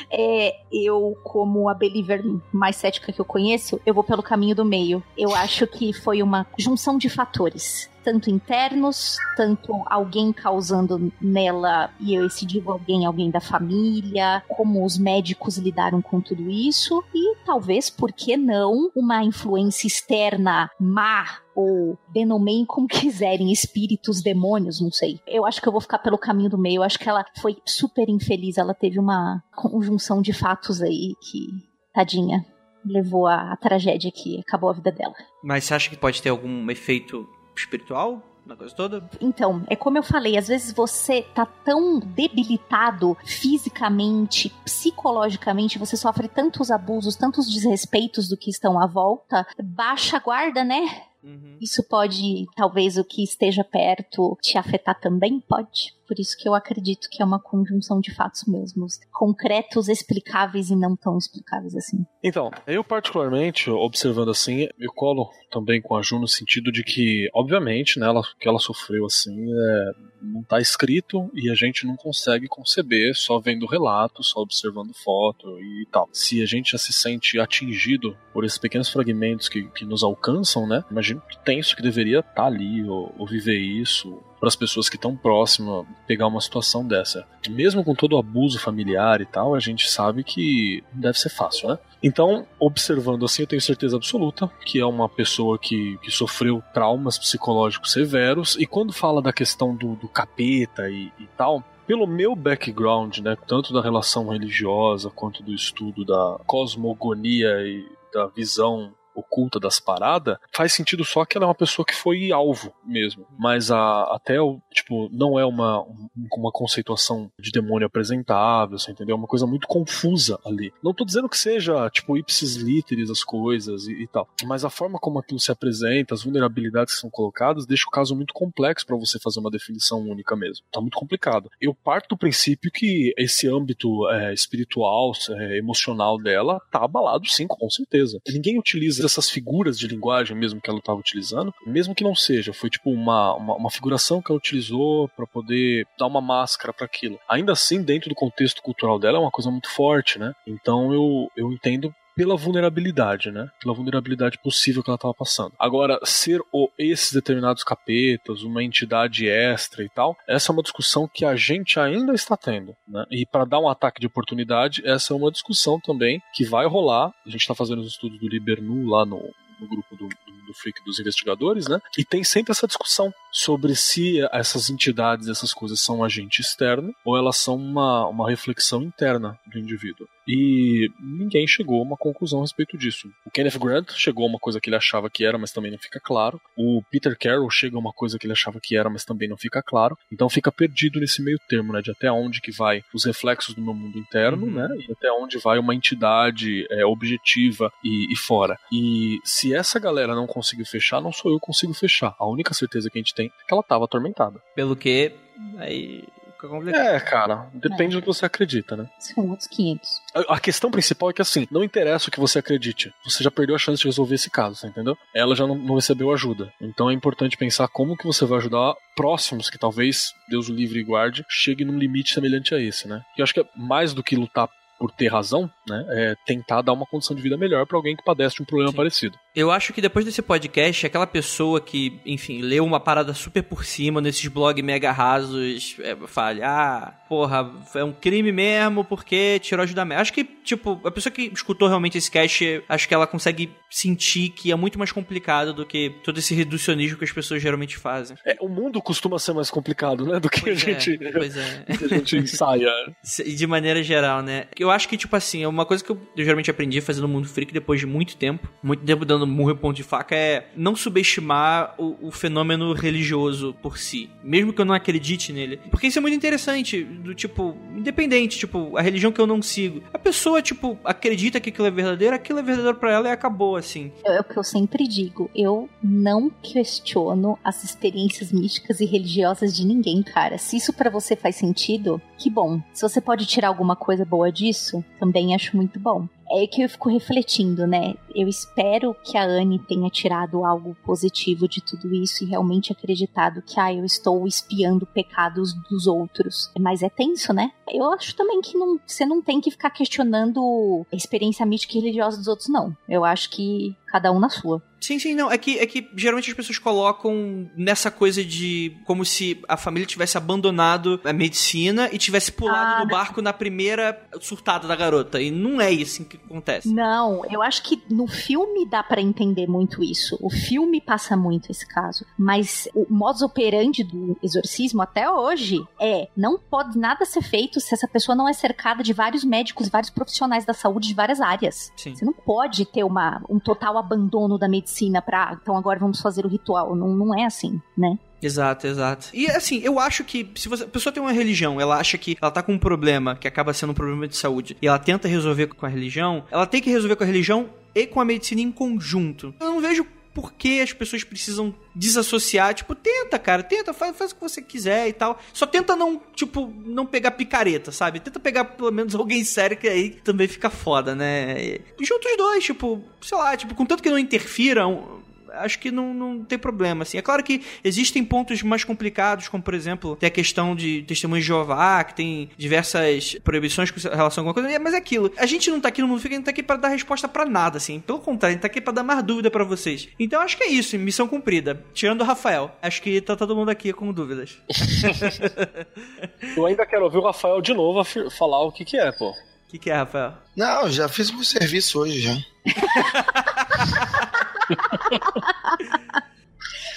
é, 0.10 0.56
eu, 0.72 1.18
como 1.24 1.70
a 1.70 1.74
believer 1.74 2.24
mais 2.52 2.76
cética 2.76 3.12
que 3.12 3.20
eu 3.20 3.26
conheço, 3.26 3.80
eu 3.86 3.94
vou 3.94 4.04
pelo 4.04 4.24
caminho 4.24 4.56
do 4.56 4.66
meio. 4.66 5.04
Eu 5.18 5.36
acho 5.36 5.68
que 5.68 5.94
foi 5.94 6.24
uma 6.24 6.48
junção 6.58 6.98
de 6.98 7.10
fatores. 7.10 7.91
Tanto 8.04 8.30
internos, 8.30 9.18
tanto 9.36 9.74
alguém 9.86 10.34
causando 10.34 11.12
nela, 11.22 11.90
e 12.00 12.14
eu 12.14 12.26
esse 12.26 12.46
digo 12.46 12.72
alguém, 12.72 13.06
alguém 13.06 13.30
da 13.30 13.40
família, 13.40 14.44
como 14.48 14.84
os 14.86 14.98
médicos 14.98 15.58
lidaram 15.58 16.02
com 16.02 16.20
tudo 16.20 16.50
isso, 16.50 17.04
e 17.14 17.36
talvez, 17.46 17.90
por 17.90 18.12
que 18.12 18.36
não, 18.38 18.92
uma 18.96 19.24
influência 19.24 19.88
externa 19.88 20.70
má 20.80 21.42
ou 21.56 21.98
denomeiem 22.10 22.66
como 22.66 22.88
quiserem, 22.90 23.52
espíritos, 23.52 24.22
demônios, 24.22 24.82
não 24.82 24.92
sei. 24.92 25.20
Eu 25.28 25.46
acho 25.46 25.62
que 25.62 25.68
eu 25.68 25.72
vou 25.72 25.82
ficar 25.82 26.00
pelo 26.00 26.18
caminho 26.18 26.50
do 26.50 26.58
meio. 26.58 26.78
Eu 26.78 26.84
acho 26.84 26.98
que 26.98 27.10
ela 27.10 27.26
foi 27.40 27.58
super 27.66 28.08
infeliz. 28.10 28.58
Ela 28.58 28.74
teve 28.74 29.00
uma 29.00 29.44
conjunção 29.56 30.22
de 30.22 30.34
fatos 30.34 30.82
aí 30.82 31.14
que, 31.22 31.48
tadinha, 31.94 32.46
levou 32.86 33.28
a, 33.28 33.52
a 33.52 33.58
tragédia 33.58 34.12
que 34.12 34.40
acabou 34.40 34.70
a 34.70 34.74
vida 34.74 34.92
dela. 34.92 35.14
Mas 35.44 35.66
você 35.66 35.74
acha 35.74 35.90
que 35.90 35.98
pode 35.98 36.22
ter 36.22 36.30
algum 36.30 36.70
efeito 36.70 37.28
espiritual 37.56 38.22
na 38.46 38.56
coisa 38.56 38.76
toda? 38.76 39.10
Então, 39.20 39.64
é 39.68 39.76
como 39.76 39.98
eu 39.98 40.04
falei, 40.04 40.38
às 40.38 40.48
vezes 40.48 40.74
você 40.74 41.22
tá 41.34 41.46
tão 41.46 42.00
debilitado 42.00 43.16
fisicamente, 43.24 44.50
psicologicamente, 44.64 45.80
você 45.80 45.96
sofre 45.96 46.28
tantos 46.28 46.72
abusos, 46.72 47.16
tantos 47.16 47.50
desrespeitos 47.50 48.28
do 48.28 48.38
que 48.38 48.50
estão 48.50 48.80
à 48.80 48.88
volta, 48.88 49.46
baixa 49.62 50.18
a 50.18 50.20
guarda, 50.20 50.64
né? 50.64 51.04
Uhum. 51.24 51.58
Isso 51.62 51.84
pode, 51.84 52.48
talvez 52.56 52.98
o 52.98 53.04
que 53.04 53.24
esteja 53.24 53.64
perto 53.64 54.38
te 54.42 54.58
afetar 54.58 55.00
também? 55.00 55.40
Pode. 55.40 55.94
Por 56.12 56.20
isso 56.20 56.36
que 56.38 56.46
eu 56.46 56.54
acredito 56.54 57.08
que 57.10 57.24
é 57.24 57.26
uma 57.26 57.40
conjunção 57.40 58.02
de 58.02 58.14
fatos 58.14 58.44
mesmos, 58.46 59.00
concretos, 59.14 59.88
explicáveis 59.88 60.70
e 60.70 60.76
não 60.76 60.94
tão 60.94 61.18
explicáveis 61.18 61.74
assim. 61.74 62.06
Então, 62.22 62.52
eu 62.68 62.84
particularmente, 62.84 63.70
observando 63.70 64.30
assim, 64.30 64.68
eu 64.78 64.92
colo 64.92 65.30
também 65.50 65.82
com 65.82 65.96
a 65.96 66.02
Ju 66.02 66.20
no 66.20 66.28
sentido 66.28 66.70
de 66.70 66.84
que, 66.84 67.30
obviamente, 67.34 67.98
né, 67.98 68.08
ela, 68.08 68.22
que 68.38 68.46
ela 68.46 68.60
sofreu 68.60 69.06
assim, 69.06 69.42
é, 69.54 69.92
não 70.22 70.44
tá 70.44 70.60
escrito 70.60 71.32
e 71.34 71.50
a 71.50 71.56
gente 71.56 71.88
não 71.88 71.96
consegue 71.96 72.50
conceber 72.50 73.16
só 73.16 73.40
vendo 73.40 73.66
relatos, 73.66 74.32
só 74.32 74.42
observando 74.42 74.94
foto 74.94 75.48
e 75.62 75.88
tal. 75.90 76.10
Se 76.12 76.44
a 76.44 76.46
gente 76.46 76.74
já 76.74 76.78
se 76.78 76.92
sente 76.92 77.40
atingido 77.40 78.18
por 78.34 78.44
esses 78.44 78.58
pequenos 78.58 78.90
fragmentos 78.90 79.48
que, 79.48 79.64
que 79.70 79.86
nos 79.86 80.04
alcançam, 80.04 80.68
né, 80.68 80.84
imagino 80.92 81.22
que 81.22 81.42
tenso 81.42 81.74
que 81.74 81.82
deveria 81.82 82.20
estar 82.20 82.48
ali 82.48 82.84
ou, 82.84 83.16
ou 83.18 83.26
viver 83.26 83.58
isso 83.58 84.22
para 84.42 84.48
as 84.48 84.56
pessoas 84.56 84.90
que 84.90 84.96
estão 84.96 85.16
próximas 85.16 85.86
pegar 86.08 86.26
uma 86.26 86.42
situação 86.42 86.86
dessa. 86.86 87.28
Mesmo 87.48 87.84
com 87.84 87.94
todo 87.94 88.14
o 88.14 88.18
abuso 88.18 88.60
familiar 88.60 89.22
e 89.22 89.26
tal, 89.26 89.54
a 89.54 89.60
gente 89.60 89.88
sabe 89.88 90.24
que 90.24 90.84
não 90.92 91.02
deve 91.02 91.20
ser 91.20 91.30
fácil, 91.30 91.70
né? 91.70 91.78
Então, 92.02 92.48
observando 92.60 93.24
assim, 93.24 93.44
eu 93.44 93.48
tenho 93.48 93.62
certeza 93.62 93.96
absoluta 93.96 94.52
que 94.66 94.80
é 94.80 94.86
uma 94.86 95.08
pessoa 95.08 95.60
que, 95.60 95.96
que 96.00 96.10
sofreu 96.10 96.64
traumas 96.74 97.20
psicológicos 97.20 97.92
severos. 97.92 98.56
E 98.60 98.66
quando 98.66 98.92
fala 98.92 99.22
da 99.22 99.32
questão 99.32 99.76
do, 99.76 99.96
do 99.96 100.08
capeta 100.08 100.90
e, 100.90 101.12
e 101.20 101.28
tal, 101.38 101.64
pelo 101.86 102.08
meu 102.08 102.36
background, 102.36 103.20
né, 103.20 103.38
tanto 103.46 103.72
da 103.72 103.82
relação 103.82 104.30
religiosa 104.30 105.12
quanto 105.12 105.44
do 105.44 105.54
estudo 105.54 106.04
da 106.04 106.40
cosmogonia 106.48 107.50
e 107.62 107.86
da 108.12 108.26
visão 108.26 108.92
oculta 109.16 109.60
das 109.60 109.80
paradas, 109.80 110.38
faz 110.54 110.74
sentido 110.74 111.04
só 111.04 111.26
que 111.26 111.38
ela 111.38 111.46
é 111.46 111.50
uma 111.50 111.56
pessoa 111.56 111.86
que 111.86 111.96
foi 111.96 112.32
alvo 112.32 112.74
mesmo. 112.86 113.26
Mas 113.38 113.72
a, 113.72 114.04
até 114.16 114.36
tipo, 114.72 115.10
não 115.12 115.40
é 115.40 115.46
uma, 115.46 115.82
um- 115.82 116.10
uma 116.38 116.52
conceituação 116.52 117.32
de 117.40 117.52
demônio 117.52 117.88
apresentável, 117.88 118.78
você 118.78 118.92
entendeu? 118.92 119.16
É 119.16 119.18
uma 119.20 119.28
coisa 119.28 119.46
muito 119.46 119.68
confusa 119.68 120.40
ali. 120.46 120.72
Não 120.84 120.94
tô 120.94 121.04
dizendo 121.06 121.30
que 121.30 121.38
seja, 121.38 121.90
tipo, 121.90 122.18
ipsis 122.18 122.56
literis 122.56 123.10
as 123.10 123.24
coisas 123.24 123.88
e, 123.88 123.94
e 124.04 124.08
tal. 124.08 124.28
Mas 124.46 124.64
a 124.66 124.70
forma 124.70 125.00
como 125.00 125.20
aquilo 125.20 125.40
se 125.40 125.52
apresenta, 125.52 126.14
as 126.14 126.24
vulnerabilidades 126.24 126.94
que 126.96 127.00
são 127.02 127.10
colocadas, 127.10 127.66
deixa 127.66 127.86
o 127.88 127.92
caso 127.92 128.16
muito 128.16 128.34
complexo 128.34 128.86
para 128.86 128.96
você 128.98 129.20
fazer 129.20 129.40
uma 129.40 129.52
definição 129.52 130.00
única 130.02 130.36
mesmo. 130.36 130.66
Tá 130.72 130.80
muito 130.82 130.98
complicado. 130.98 131.50
Eu 131.60 131.74
parto 131.74 132.10
do 132.10 132.18
princípio 132.18 132.72
que 132.72 133.14
esse 133.18 133.48
âmbito 133.48 134.10
é, 134.10 134.34
espiritual, 134.34 135.12
é, 135.30 135.58
emocional 135.58 136.18
dela, 136.18 136.62
tá 136.72 136.84
abalado 136.84 137.28
sim, 137.28 137.48
com 137.48 137.70
certeza. 137.70 138.20
Ninguém 138.28 138.58
utiliza 138.60 139.01
essas 139.06 139.30
figuras 139.30 139.78
de 139.78 139.88
linguagem 139.88 140.36
mesmo 140.36 140.62
que 140.62 140.70
ela 140.70 140.80
estava 140.80 141.00
utilizando, 141.00 141.54
mesmo 141.66 141.96
que 141.96 142.04
não 142.04 142.16
seja, 142.16 142.54
foi 142.54 142.70
tipo 142.70 142.90
uma, 142.92 143.36
uma, 143.36 143.56
uma 143.56 143.72
figuração 143.72 144.22
que 144.22 144.32
ela 144.32 144.38
utilizou 144.38 145.08
para 145.10 145.28
poder 145.28 145.86
dar 145.98 146.08
uma 146.08 146.22
máscara 146.22 146.74
para 146.74 146.86
aquilo. 146.86 147.20
Ainda 147.30 147.52
assim, 147.52 147.82
dentro 147.82 148.10
do 148.10 148.16
contexto 148.16 148.62
cultural 148.62 149.00
dela, 149.00 149.18
é 149.18 149.22
uma 149.22 149.32
coisa 149.32 149.52
muito 149.52 149.70
forte, 149.70 150.20
né? 150.20 150.34
Então 150.46 150.94
eu, 150.94 151.30
eu 151.36 151.52
entendo 151.52 151.94
pela 152.16 152.36
vulnerabilidade, 152.36 153.32
né? 153.32 153.50
Pela 153.62 153.74
vulnerabilidade 153.74 154.38
possível 154.40 154.84
que 154.84 154.90
ela 154.90 154.96
estava 154.96 155.14
passando. 155.14 155.54
Agora, 155.60 156.00
ser 156.04 156.42
o, 156.52 156.70
esses 156.78 157.12
determinados 157.12 157.64
capetas, 157.64 158.44
uma 158.44 158.64
entidade 158.64 159.28
extra 159.28 159.84
e 159.84 159.90
tal, 159.90 160.16
essa 160.28 160.52
é 160.52 160.54
uma 160.54 160.64
discussão 160.64 161.10
que 161.12 161.26
a 161.26 161.36
gente 161.36 161.80
ainda 161.80 162.14
está 162.14 162.36
tendo, 162.36 162.76
né? 162.88 163.06
E 163.12 163.26
para 163.26 163.46
dar 163.46 163.60
um 163.60 163.70
ataque 163.70 164.00
de 164.00 164.08
oportunidade, 164.08 164.82
essa 164.86 165.14
é 165.14 165.18
uma 165.18 165.32
discussão 165.32 165.80
também 165.80 166.22
que 166.34 166.46
vai 166.46 166.66
rolar. 166.66 167.14
A 167.26 167.30
gente 167.30 167.42
está 167.42 167.56
fazendo 167.56 167.82
os 167.82 167.88
estudos 167.88 168.20
do 168.20 168.28
Libernu 168.28 168.90
lá 168.90 169.06
no, 169.06 169.22
no 169.60 169.68
grupo 169.68 169.96
do, 169.96 170.08
do, 170.08 170.46
do 170.48 170.54
Freak 170.54 170.84
dos 170.84 171.00
investigadores, 171.00 171.68
né? 171.68 171.80
E 171.98 172.04
tem 172.04 172.24
sempre 172.24 172.52
essa 172.52 172.68
discussão 172.68 173.14
sobre 173.32 173.76
se 173.76 174.20
essas 174.32 174.70
entidades, 174.70 175.28
essas 175.28 175.54
coisas 175.54 175.80
são 175.80 176.00
um 176.00 176.04
agente 176.04 176.42
externo 176.42 176.94
ou 177.06 177.18
elas 177.18 177.38
são 177.38 177.56
uma, 177.56 178.08
uma 178.08 178.30
reflexão 178.30 178.82
interna 178.84 179.38
do 179.52 179.58
indivíduo. 179.60 180.08
E 180.28 180.90
ninguém 181.00 181.48
chegou 181.48 181.80
a 181.80 181.84
uma 181.84 181.98
conclusão 181.98 182.40
a 182.40 182.44
respeito 182.44 182.78
disso. 182.78 183.10
O 183.26 183.32
Kenneth 183.32 183.58
Grant 183.60 183.92
chegou 183.96 184.24
a 184.26 184.30
uma 184.30 184.38
coisa 184.40 184.62
que 184.62 184.70
ele 184.70 184.76
achava 184.76 185.10
que 185.10 185.26
era, 185.26 185.38
mas 185.38 185.52
também 185.52 185.72
não 185.72 185.80
fica 185.80 186.00
claro. 186.00 186.40
O 186.56 186.82
Peter 186.92 187.18
Carroll 187.20 187.50
chega 187.50 187.76
a 187.76 187.80
uma 187.80 187.92
coisa 187.92 188.20
que 188.20 188.28
ele 188.28 188.34
achava 188.34 188.60
que 188.62 188.76
era, 188.78 188.90
mas 188.90 189.04
também 189.04 189.28
não 189.28 189.36
fica 189.36 189.62
claro. 189.64 189.98
Então 190.12 190.30
fica 190.30 190.52
perdido 190.52 191.00
nesse 191.00 191.24
meio 191.24 191.40
termo, 191.50 191.74
né? 191.74 191.82
De 191.82 191.92
até 191.92 192.12
onde 192.12 192.40
que 192.40 192.52
vai 192.52 192.84
os 192.94 193.04
reflexos 193.04 193.56
do 193.56 193.62
meu 193.62 193.74
mundo 193.74 193.98
interno, 193.98 194.46
Uhum. 194.46 194.52
né? 194.52 194.68
E 194.88 194.92
até 194.92 195.12
onde 195.12 195.38
vai 195.40 195.58
uma 195.58 195.74
entidade 195.76 196.66
é, 196.70 196.86
objetiva 196.86 197.72
e, 197.84 198.14
e 198.14 198.16
fora. 198.16 198.58
E 198.72 199.20
se 199.26 199.54
essa 199.54 199.80
galera 199.80 200.16
não 200.16 200.28
conseguiu 200.28 200.66
fechar, 200.66 201.02
não 201.02 201.12
sou 201.12 201.32
eu 201.32 201.40
que 201.40 201.46
consigo 201.46 201.74
fechar. 201.74 202.16
A 202.18 202.28
única 202.28 202.54
certeza 202.54 202.90
que 202.90 202.98
a 202.98 203.02
gente 203.02 203.14
tem 203.16 203.21
é 203.28 203.48
que 203.48 203.54
ela 203.54 203.64
tava 203.64 203.86
atormentada. 203.86 204.42
Pelo 204.56 204.76
que, 204.76 205.14
aí 205.58 206.04
fica 206.42 206.48
complicado. 206.48 206.82
É, 206.82 207.00
cara, 207.00 207.48
depende 207.54 207.96
do 207.96 208.02
que 208.02 208.08
você 208.08 208.26
acredita, 208.26 208.76
né? 208.76 208.90
São 209.00 209.30
outros 209.30 209.48
500. 209.48 210.02
A 210.16 210.36
a 210.36 210.40
questão 210.40 210.72
principal 210.72 211.10
é 211.10 211.14
que 211.14 211.22
assim, 211.22 211.48
não 211.52 211.64
interessa 211.64 212.10
o 212.10 212.12
que 212.12 212.20
você 212.20 212.40
acredite, 212.40 212.94
você 213.04 213.24
já 213.24 213.30
perdeu 213.30 213.56
a 213.56 213.60
chance 213.60 213.82
de 213.82 213.88
resolver 213.88 214.16
esse 214.16 214.30
caso, 214.30 214.66
entendeu? 214.66 214.98
Ela 215.14 215.36
já 215.36 215.46
não, 215.46 215.56
não 215.56 215.76
recebeu 215.76 216.12
ajuda. 216.12 216.52
Então 216.60 216.90
é 216.90 216.94
importante 216.94 217.38
pensar 217.38 217.68
como 217.68 217.98
que 217.98 218.06
você 218.06 218.26
vai 218.26 218.40
ajudar 218.40 218.74
próximos 218.96 219.50
que 219.50 219.58
talvez, 219.58 220.14
Deus 220.30 220.50
o 220.50 220.54
livre 220.54 220.80
e 220.80 220.84
guarde, 220.84 221.26
chegue 221.30 221.66
num 221.66 221.78
limite 221.78 222.14
semelhante 222.14 222.56
a 222.56 222.60
esse, 222.60 222.88
né? 222.88 223.04
E 223.18 223.22
eu 223.22 223.24
acho 223.24 223.34
que 223.34 223.42
é 223.42 223.46
mais 223.56 223.94
do 223.94 224.04
que 224.04 224.16
lutar 224.16 224.50
por 224.82 224.92
ter 224.92 225.10
razão, 225.10 225.48
né, 225.70 225.86
é 225.90 226.16
tentar 226.26 226.64
dar 226.64 226.74
uma 226.74 226.88
condição 226.88 227.16
de 227.16 227.22
vida 227.22 227.38
melhor 227.38 227.68
para 227.68 227.78
alguém 227.78 227.96
que 227.96 228.04
padece 228.04 228.38
de 228.38 228.42
um 228.42 228.46
problema 228.46 228.72
Sim. 228.72 228.78
parecido. 228.78 229.16
Eu 229.36 229.52
acho 229.52 229.72
que 229.72 229.80
depois 229.80 230.04
desse 230.04 230.24
podcast, 230.24 230.88
aquela 230.88 231.06
pessoa 231.06 231.62
que, 231.62 232.02
enfim, 232.04 232.42
leu 232.42 232.66
uma 232.66 232.80
parada 232.80 233.14
super 233.14 233.44
por 233.44 233.64
cima 233.64 234.02
nesses 234.02 234.28
blogs 234.28 234.66
mega 234.66 234.92
rasos, 234.92 235.78
é, 235.80 235.96
fale, 236.08 236.42
ah, 236.42 236.94
porra, 237.08 237.50
é 237.76 237.84
um 237.84 237.94
crime 237.94 238.32
mesmo 238.32 238.84
porque 238.84 239.40
tirou 239.40 239.64
ajuda 239.64 239.86
médica. 239.86 240.02
Acho 240.02 240.14
que, 240.14 240.24
tipo, 240.24 240.82
a 240.84 240.90
pessoa 240.90 241.14
que 241.14 241.32
escutou 241.32 241.68
realmente 241.68 241.98
esse 241.98 242.10
cast, 242.10 242.64
acho 242.68 242.88
que 242.88 242.94
ela 242.94 243.06
consegue 243.06 243.52
sentir 243.70 244.30
que 244.30 244.52
é 244.52 244.56
muito 244.56 244.80
mais 244.80 244.92
complicado 244.92 245.54
do 245.54 245.66
que 245.66 245.92
todo 246.04 246.18
esse 246.18 246.34
reducionismo 246.34 246.98
que 246.98 247.06
as 247.06 247.12
pessoas 247.12 247.42
geralmente 247.42 247.78
fazem. 247.78 248.18
É, 248.26 248.36
o 248.42 248.50
mundo 248.50 248.82
costuma 248.82 249.20
ser 249.20 249.34
mais 249.34 249.52
complicado, 249.52 250.06
né, 250.06 250.20
do 250.20 250.30
que 250.30 250.42
Pois 250.42 250.66
a 250.66 250.72
é, 250.72 250.80
gente, 250.80 250.98
pois 251.14 251.38
é. 251.38 251.66
a 251.70 251.88
gente 251.88 252.18
ensaia. 252.18 252.72
De 253.38 253.46
maneira 253.46 253.84
geral, 253.84 254.22
né? 254.22 254.48
Eu 254.58 254.71
acho 254.72 254.88
que, 254.88 254.98
tipo 254.98 255.16
assim, 255.16 255.44
é 255.44 255.48
uma 255.48 255.66
coisa 255.66 255.84
que 255.84 255.92
eu, 255.92 255.98
eu 256.16 256.24
geralmente 256.24 256.50
aprendi 256.50 256.82
fazendo 256.82 257.08
Mundo 257.08 257.28
Freak 257.28 257.54
depois 257.54 257.80
de 257.80 257.86
muito 257.86 258.16
tempo, 258.18 258.50
muito 258.64 258.84
tempo 258.84 259.06
dando 259.06 259.28
murro 259.28 259.52
e 259.52 259.56
ponto 259.56 259.76
de 259.76 259.84
faca, 259.84 260.16
é 260.16 260.50
não 260.56 260.76
subestimar 260.76 261.76
o, 261.78 262.08
o 262.08 262.12
fenômeno 262.12 262.74
religioso 262.74 263.56
por 263.62 263.78
si. 263.78 264.10
Mesmo 264.24 264.54
que 264.54 264.62
eu 264.62 264.66
não 264.66 264.74
acredite 264.74 265.32
nele. 265.32 265.58
Porque 265.70 265.88
isso 265.88 266.00
é 266.00 266.02
muito 266.02 266.16
interessante, 266.16 266.84
do 266.84 267.14
tipo, 267.14 267.56
independente, 267.76 268.38
tipo, 268.38 268.78
a 268.78 268.82
religião 268.82 269.12
que 269.12 269.20
eu 269.20 269.28
não 269.28 269.42
sigo. 269.42 269.84
A 269.94 270.00
pessoa, 270.00 270.42
tipo, 270.42 270.78
acredita 270.84 271.40
que 271.40 271.50
aquilo 271.50 271.68
é 271.68 271.72
verdadeiro, 271.72 272.16
aquilo 272.16 272.40
é 272.40 272.44
verdadeiro 272.44 272.78
pra 272.78 272.92
ela 272.92 273.10
e 273.10 273.12
acabou, 273.12 273.56
assim. 273.56 273.92
É 274.06 274.20
o 274.20 274.24
que 274.24 274.38
eu 274.38 274.44
sempre 274.44 274.88
digo. 274.88 275.30
Eu 275.36 275.70
não 275.84 276.30
questiono 276.30 277.38
as 277.44 277.64
experiências 277.64 278.32
místicas 278.32 278.80
e 278.80 278.86
religiosas 278.86 279.56
de 279.56 279.66
ninguém, 279.66 280.04
cara. 280.04 280.38
Se 280.38 280.58
isso 280.58 280.74
pra 280.74 280.90
você 280.90 281.16
faz 281.16 281.36
sentido, 281.36 282.02
que 282.22 282.30
bom. 282.30 282.62
Se 282.72 282.84
você 282.88 283.02
pode 283.02 283.26
tirar 283.26 283.48
alguma 283.48 283.76
coisa 283.76 284.06
boa 284.06 284.32
disso, 284.32 284.86
também 285.00 285.34
acho 285.34 285.58
muito 285.58 285.80
bom. 285.80 286.08
É 286.32 286.48
que 286.48 286.62
eu 286.62 286.70
fico 286.70 286.90
refletindo, 286.90 287.68
né? 287.68 287.96
Eu 288.16 288.28
espero 288.28 288.96
que 289.04 289.18
a 289.18 289.24
Anne 289.24 289.60
tenha 289.60 289.90
tirado 289.90 290.46
algo 290.46 290.76
positivo 290.86 291.48
de 291.48 291.62
tudo 291.62 291.94
isso 291.94 292.24
e 292.24 292.28
realmente 292.28 292.72
acreditado 292.72 293.42
que, 293.42 293.60
ah, 293.60 293.74
eu 293.74 293.84
estou 293.86 294.26
espiando 294.26 294.86
pecados 294.86 295.54
dos 295.70 295.88
outros. 295.88 296.52
Mas 296.60 296.82
é 296.82 296.90
tenso, 296.90 297.34
né? 297.34 297.52
Eu 297.70 297.92
acho 297.92 298.16
também 298.16 298.42
que 298.42 298.58
não, 298.58 298.80
você 298.86 299.06
não 299.06 299.22
tem 299.22 299.40
que 299.40 299.52
ficar 299.52 299.70
questionando 299.70 300.86
a 300.92 300.96
experiência 300.96 301.46
mística 301.46 301.78
e 301.78 301.82
religiosa 301.82 302.18
dos 302.18 302.28
outros, 302.28 302.50
não. 302.50 302.76
Eu 302.88 303.04
acho 303.06 303.30
que 303.30 303.76
cada 303.88 304.12
um 304.12 304.20
na 304.20 304.30
sua. 304.30 304.62
Sim, 304.80 304.98
sim, 304.98 305.14
não. 305.14 305.32
É 305.32 305.38
que, 305.38 305.60
é 305.60 305.66
que 305.66 305.88
geralmente 305.96 306.30
as 306.30 306.36
pessoas 306.36 306.58
colocam 306.58 307.50
nessa 307.56 307.92
coisa 307.92 308.24
de 308.24 308.76
como 308.86 309.06
se 309.06 309.40
a 309.48 309.56
família 309.56 309.86
tivesse 309.86 310.18
abandonado 310.18 311.00
a 311.04 311.14
medicina 311.14 311.90
e 311.92 311.98
tivesse 311.98 312.32
pulado 312.32 312.78
Ah, 312.78 312.80
no 312.80 312.88
barco 312.88 313.22
na 313.22 313.32
primeira 313.32 314.02
surtada 314.20 314.68
da 314.68 314.76
garota. 314.76 315.22
E 315.22 315.30
não 315.30 315.62
é 315.62 315.72
isso 315.72 316.06
que 316.22 316.34
acontece. 316.34 316.74
Não, 316.74 317.26
eu 317.26 317.42
acho 317.42 317.64
que 317.64 317.82
no 317.90 318.08
filme 318.08 318.66
dá 318.66 318.82
pra 318.84 319.02
entender 319.02 319.48
muito 319.48 319.84
isso. 319.84 320.18
O 320.22 320.30
filme 320.30 320.80
passa 320.80 321.16
muito 321.18 321.52
esse 321.52 321.66
caso. 321.68 322.06
Mas 322.18 322.68
o 322.74 322.86
modus 322.90 323.22
operandi 323.22 323.84
do 323.84 324.18
exorcismo 324.22 324.82
até 324.82 325.10
hoje 325.10 325.60
é: 325.80 326.08
não 326.16 326.38
pode 326.38 326.78
nada 326.78 327.06
ser 327.06 327.22
feito 327.22 327.60
se 327.60 327.74
essa 327.74 327.88
pessoa 327.88 328.16
não 328.16 328.28
é 328.28 328.34
cercada 328.34 328.84
de 328.84 328.94
vários 328.94 329.24
médicos, 329.24 329.70
vários 329.70 329.90
profissionais 329.90 330.46
da 330.46 330.54
saúde 330.54 330.88
de 330.88 330.94
várias 330.94 331.20
áreas. 331.22 331.72
Sim. 331.76 331.96
Você 331.96 332.06
não 332.06 332.14
pode 332.14 332.66
ter 332.66 332.84
uma, 332.84 333.22
um 333.30 333.40
total 333.40 333.78
abandono 333.78 334.38
da 334.38 334.48
medicina 334.48 335.02
pra, 335.02 335.30
"Ah, 335.30 335.38
então 335.42 335.58
agora 335.58 335.80
vamos 335.80 336.02
fazer 336.02 336.26
o 336.26 336.30
ritual. 336.30 336.76
Não, 336.76 336.88
não 336.90 337.18
é 337.18 337.26
assim, 337.26 337.62
né? 337.78 337.98
Exato, 338.22 338.68
exato. 338.68 339.08
E 339.14 339.30
assim, 339.30 339.62
eu 339.64 339.80
acho 339.80 340.04
que 340.04 340.30
se 340.36 340.48
você, 340.48 340.64
a 340.64 340.68
pessoa 340.68 340.94
tem 340.94 341.02
uma 341.02 341.12
religião, 341.12 341.60
ela 341.60 341.78
acha 341.78 341.98
que 341.98 342.18
ela 342.22 342.32
tá 342.32 342.44
com 342.44 342.54
um 342.54 342.60
problema 342.60 343.16
que 343.16 343.28
acaba 343.28 343.54
sendo 343.54 343.72
um 343.72 343.76
problema 343.76 344.08
de 344.08 344.16
saúde 344.16 344.56
e 344.62 344.68
ela 344.68 344.80
tenta 344.80 345.08
resolver 345.08 345.48
com 345.48 345.66
a 345.66 345.70
religião, 345.70 346.24
ela 346.30 346.46
tem 346.46 346.62
que 346.62 346.70
resolver 346.70 346.96
com 346.96 347.04
a 347.04 347.08
religião 347.08 347.50
e 347.74 347.88
com 347.88 348.00
a 348.00 348.06
medicina 348.06 348.42
em 348.42 348.52
conjunto. 348.52 349.34
Eu 349.40 349.48
não 349.48 349.62
vejo 349.62 349.86
por 350.14 350.34
que 350.34 350.62
as 350.62 350.74
pessoas 350.74 351.04
precisam 351.04 351.54
desassociar. 351.74 352.54
Tipo, 352.54 352.76
tenta, 352.76 353.18
cara, 353.18 353.44
tenta, 353.44 353.74
faz, 353.74 353.96
faz 353.96 354.12
o 354.12 354.16
que 354.16 354.22
você 354.22 354.42
quiser 354.42 354.88
e 354.88 354.94
tal. 354.94 355.20
Só 355.34 355.46
tenta 355.46 355.76
não, 355.76 356.02
tipo, 356.14 356.54
não 356.66 356.86
pegar 356.86 357.12
picareta, 357.12 357.72
sabe? 357.72 358.00
Tenta 358.00 358.20
pegar 358.20 358.46
pelo 358.46 358.72
menos 358.72 358.94
alguém 358.94 359.24
sério 359.24 359.58
que 359.58 359.68
aí 359.68 359.92
também 360.04 360.28
fica 360.28 360.50
foda, 360.50 360.94
né? 360.94 361.42
E 361.42 361.62
junta 361.86 362.10
os 362.10 362.18
dois, 362.18 362.44
tipo, 362.44 362.84
sei 363.02 363.18
lá, 363.18 363.36
tipo, 363.38 363.56
contanto 363.56 363.82
que 363.82 363.90
não 363.90 363.98
interfiram 364.00 365.01
acho 365.34 365.60
que 365.60 365.72
não, 365.72 365.94
não 365.94 366.24
tem 366.24 366.38
problema, 366.38 366.84
assim. 366.84 366.98
É 366.98 367.02
claro 367.02 367.24
que 367.24 367.42
existem 367.64 368.04
pontos 368.04 368.42
mais 368.44 368.64
complicados, 368.64 369.28
como, 369.28 369.44
por 369.44 369.54
exemplo, 369.54 369.96
tem 369.96 370.08
a 370.08 370.12
questão 370.12 370.56
de 370.56 370.84
testemunho 370.84 371.22
de 371.22 371.28
Jeová, 371.28 371.84
que 371.84 371.96
tem 371.96 372.30
diversas 372.38 373.16
proibições 373.24 373.72
com 373.72 373.80
relação 373.80 374.24
a 374.24 374.28
alguma 374.28 374.34
coisa, 374.34 374.60
mas 374.60 374.74
é 374.74 374.78
aquilo. 374.78 375.12
A 375.18 375.26
gente 375.26 375.50
não 375.50 375.60
tá 375.60 375.70
aqui 375.70 375.82
no 375.82 375.88
mundo, 375.88 376.02
fica, 376.02 376.16
a 376.16 376.18
gente 376.18 376.26
tá 376.26 376.32
aqui 376.32 376.44
pra 376.44 376.56
dar 376.56 376.70
resposta 376.70 377.08
pra 377.08 377.26
nada, 377.26 377.58
assim. 377.58 377.80
Pelo 377.80 378.00
contrário, 378.00 378.34
a 378.34 378.36
gente 378.36 378.42
tá 378.42 378.48
aqui 378.48 378.62
pra 378.62 378.74
dar 378.74 378.84
mais 378.84 379.04
dúvida 379.04 379.30
pra 379.32 379.44
vocês. 379.44 379.90
Então, 380.00 380.22
acho 380.22 380.38
que 380.38 380.44
é 380.44 380.48
isso, 380.48 380.78
missão 380.78 381.08
cumprida. 381.08 381.64
Tirando 381.74 382.02
o 382.02 382.06
Rafael. 382.06 382.52
Acho 382.62 382.82
que 382.82 383.02
tá 383.02 383.16
todo 383.16 383.36
mundo 383.36 383.50
aqui 383.50 383.74
com 383.74 383.92
dúvidas. 383.92 384.38
Eu 386.36 386.46
ainda 386.46 386.66
quero 386.66 386.86
ouvir 386.86 386.98
o 386.98 387.04
Rafael 387.04 387.42
de 387.42 387.54
novo 387.54 387.84
falar 388.10 388.42
o 388.42 388.52
que 388.52 388.66
que 388.66 388.78
é, 388.78 388.92
pô. 388.92 389.10
O 389.12 389.52
que, 389.52 389.60
que 389.60 389.70
é, 389.70 389.76
Rafael? 389.76 390.14
Não, 390.36 390.70
já 390.70 390.88
fiz 390.88 391.10
o 391.10 391.16
meu 391.16 391.26
serviço 391.26 391.80
hoje 391.80 392.00
já. 392.00 392.18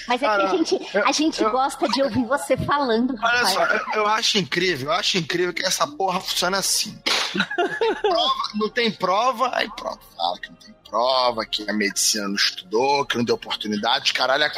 Mas 0.07 0.21
é 0.21 0.25
que 0.27 0.31
a 0.43 0.47
gente, 0.47 0.97
a 0.99 1.11
gente 1.11 1.41
eu- 1.41 1.49
gosta 1.49 1.87
de 1.89 2.03
ouvir 2.03 2.25
você 2.25 2.55
falando, 2.55 3.15
Olha 3.21 3.45
só, 3.47 3.59
Rafael. 3.61 3.81
eu, 3.93 4.01
eu 4.01 4.07
acho 4.07 4.37
incrível, 4.37 4.91
eu 4.91 4.93
acho 4.97 5.17
incrível 5.17 5.51
que 5.53 5.65
essa 5.65 5.87
porra 5.87 6.19
funciona 6.21 6.59
assim. 6.59 6.95
Prova- 8.01 8.33
não 8.53 8.69
tem 8.69 8.91
prova, 8.91 9.49
aí 9.53 9.67
pronto, 9.75 9.99
fala 10.15 10.39
que 10.39 10.49
não 10.49 10.57
tem 10.57 10.75
prova, 10.99 11.45
que 11.45 11.69
a 11.69 11.73
medicina 11.73 12.25
não 12.27 12.35
estudou, 12.35 13.05
que 13.05 13.17
não 13.17 13.25
deu 13.25 13.35
oportunidade, 13.35 14.13
caralho, 14.13 14.45
é. 14.45 14.51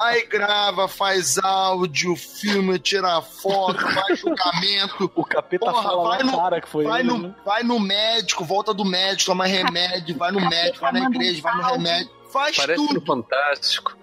Aí 0.00 0.26
grava, 0.26 0.88
faz 0.88 1.38
áudio, 1.38 2.16
filma, 2.16 2.76
tira 2.78 3.20
foto, 3.22 3.78
faz 3.80 4.18
julgamento. 4.18 5.12
O 5.14 5.24
capeta 5.24 5.66
Porra, 5.66 5.82
fala 5.82 6.08
vai 6.08 6.22
no- 6.24 6.36
cara 6.36 6.60
que 6.60 6.68
foi 6.68 6.84
Vai 6.84 7.00
ele. 7.02 7.08
no, 7.08 7.18
né? 7.18 7.34
vai 7.44 7.62
no 7.62 7.78
médico, 7.78 8.44
volta 8.44 8.74
do 8.74 8.84
médico, 8.84 9.26
toma 9.30 9.46
remédio, 9.46 10.16
vai 10.16 10.32
no 10.32 10.40
médico, 10.40 10.80
vai 10.80 10.92
na 10.92 11.00
igreja, 11.08 11.40
vai 11.42 11.54
no 11.56 11.62
remédio. 11.62 12.10
Faz 12.32 12.56
Parece 12.56 12.84
tudo. 12.88 13.00
Fantástico. 13.06 13.96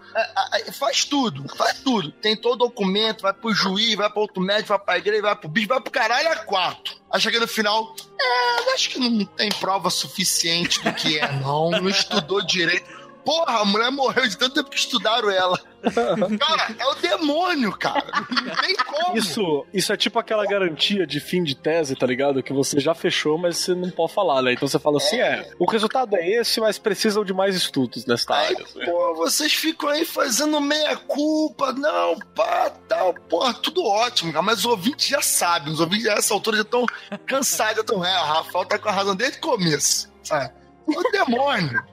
Aí 0.51 0.71
Faz 0.71 1.05
tudo, 1.05 1.47
faz 1.55 1.79
tudo. 1.79 2.11
Tem 2.11 2.35
todo 2.35 2.53
o 2.53 2.67
documento, 2.67 3.21
vai 3.21 3.33
pro 3.33 3.53
juiz, 3.53 3.95
vai 3.95 4.09
pro 4.09 4.21
outro 4.21 4.41
médico, 4.41 4.69
vai 4.69 4.79
pra 4.79 4.97
igreja, 4.97 5.21
vai 5.21 5.35
pro 5.35 5.49
bicho, 5.49 5.67
vai 5.67 5.81
pro 5.81 5.91
caralho 5.91 6.29
a 6.29 6.35
quatro. 6.37 6.95
Aí 7.11 7.19
chega 7.19 7.39
no 7.39 7.47
final, 7.47 7.95
é, 8.19 8.73
acho 8.73 8.89
que 8.89 8.99
não 8.99 9.25
tem 9.25 9.49
prova 9.49 9.89
suficiente 9.89 10.81
do 10.81 10.93
que 10.93 11.19
é, 11.19 11.31
não. 11.33 11.69
Não 11.71 11.89
estudou 11.89 12.41
direito. 12.41 13.00
Porra, 13.25 13.59
a 13.61 13.65
mulher 13.65 13.91
morreu 13.91 14.27
de 14.27 14.37
tanto 14.37 14.55
tempo 14.55 14.69
que 14.69 14.77
estudaram 14.77 15.29
ela. 15.29 15.59
Cara, 15.81 16.75
é 16.77 16.85
o 16.85 16.95
demônio, 16.95 17.71
cara. 17.75 18.05
Não 18.29 18.55
tem 18.55 18.75
como. 18.75 19.17
Isso, 19.17 19.65
isso 19.73 19.91
é 19.91 19.97
tipo 19.97 20.19
aquela 20.19 20.45
garantia 20.45 21.07
de 21.07 21.19
fim 21.19 21.43
de 21.43 21.55
tese, 21.55 21.95
tá 21.95 22.05
ligado? 22.05 22.43
Que 22.43 22.53
você 22.53 22.79
já 22.79 22.93
fechou, 22.93 23.35
mas 23.37 23.57
você 23.57 23.73
não 23.73 23.89
pode 23.89 24.13
falar, 24.13 24.43
né? 24.43 24.53
Então 24.53 24.67
você 24.67 24.77
fala 24.77 24.97
assim, 24.97 25.19
é, 25.19 25.49
o 25.57 25.65
resultado 25.65 26.15
é 26.15 26.29
esse, 26.29 26.59
mas 26.61 26.77
precisam 26.77 27.25
de 27.25 27.33
mais 27.33 27.55
estudos 27.55 28.05
nesta 28.05 28.35
Aí, 28.35 28.53
área. 28.53 28.63
assim. 28.63 28.85
pô, 28.85 29.15
vocês 29.15 29.53
ficam 29.53 29.89
aí 29.89 30.05
fazendo 30.05 30.61
meia 30.61 30.95
culpa, 30.97 31.73
não, 31.73 32.19
pá, 32.35 32.69
tal, 32.87 33.15
porra, 33.27 33.53
tudo 33.55 33.83
ótimo, 33.83 34.31
cara, 34.31 34.43
mas 34.43 34.59
os 34.59 34.65
ouvintes 34.65 35.07
já 35.07 35.21
sabem, 35.21 35.73
os 35.73 35.79
ouvintes 35.79 36.05
já 36.05 36.13
nessa 36.15 36.33
altura 36.33 36.57
já 36.57 36.63
estão 36.63 36.85
cansados, 37.25 37.75
já 37.77 37.81
estão, 37.81 38.05
é, 38.05 38.19
o 38.21 38.25
Rafael 38.25 38.65
tá 38.65 38.77
com 38.77 38.87
a 38.89 38.91
razão 38.91 39.15
desde 39.15 39.39
o 39.39 39.41
começo, 39.41 40.11
sabe? 40.21 40.53
O 40.85 41.11
demônio. 41.11 41.83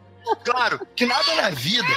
Claro, 0.44 0.86
que 0.94 1.06
nada 1.06 1.34
na 1.34 1.50
vida 1.50 1.88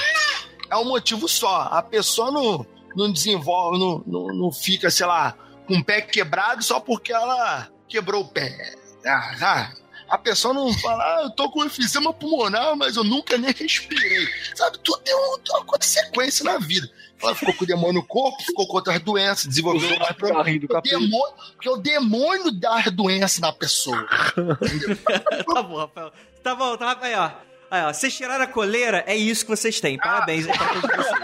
é 0.70 0.76
um 0.76 0.84
motivo 0.84 1.28
só, 1.28 1.68
a 1.70 1.82
pessoa 1.82 2.30
não, 2.30 2.66
não 2.96 3.12
desenvolve, 3.12 3.78
não, 3.78 4.02
não, 4.06 4.34
não 4.34 4.52
fica, 4.52 4.90
sei 4.90 5.06
lá, 5.06 5.36
com 5.66 5.76
o 5.76 5.84
pé 5.84 6.00
quebrado 6.00 6.62
só 6.62 6.80
porque 6.80 7.12
ela 7.12 7.68
quebrou 7.88 8.22
o 8.22 8.28
pé. 8.28 8.74
Ah, 9.04 9.36
ah, 9.40 9.72
a 10.08 10.18
pessoa 10.18 10.54
não 10.54 10.72
fala, 10.74 11.02
ah, 11.02 11.22
eu 11.24 11.30
tô 11.30 11.50
com 11.50 11.64
enfisema 11.64 12.12
pulmonar, 12.12 12.76
mas 12.76 12.96
eu 12.96 13.04
nunca 13.04 13.36
nem 13.38 13.52
respirei. 13.52 14.28
Sabe, 14.54 14.78
tudo 14.78 15.00
tem, 15.02 15.14
um, 15.14 15.38
tem 15.38 15.56
uma 15.56 15.64
consequência 15.64 16.44
na 16.44 16.58
vida. 16.58 16.90
Ela 17.22 17.34
ficou 17.34 17.54
com 17.54 17.64
o 17.64 17.66
demônio 17.66 17.94
no 17.94 18.02
corpo, 18.02 18.42
ficou 18.42 18.66
com 18.66 18.76
outras 18.76 19.00
doenças, 19.00 19.46
desenvolveu 19.46 19.88
mais 19.98 20.08
capeta. 20.08 20.82
demônio, 20.82 21.34
porque 21.52 21.68
o 21.68 21.76
demônio 21.76 22.50
dá 22.50 22.80
as 22.80 22.90
doenças 22.90 23.38
na 23.38 23.52
pessoa. 23.52 24.06
tá 25.54 25.62
bom, 25.62 25.76
Rafael. 25.76 26.12
Tá 26.42 26.54
bom, 26.54 26.76
tá, 26.76 26.98
ó. 27.16 27.51
Aí, 27.72 27.84
ó. 27.84 27.92
Vocês 27.92 28.14
tiraram 28.14 28.44
a 28.44 28.46
coleira, 28.46 29.02
é 29.06 29.16
isso 29.16 29.46
que 29.46 29.50
vocês 29.50 29.80
têm. 29.80 29.96
Parabéns 29.96 30.46
aí 30.46 30.58
pra 30.58 30.68
todos 30.68 30.94
vocês. 30.94 31.22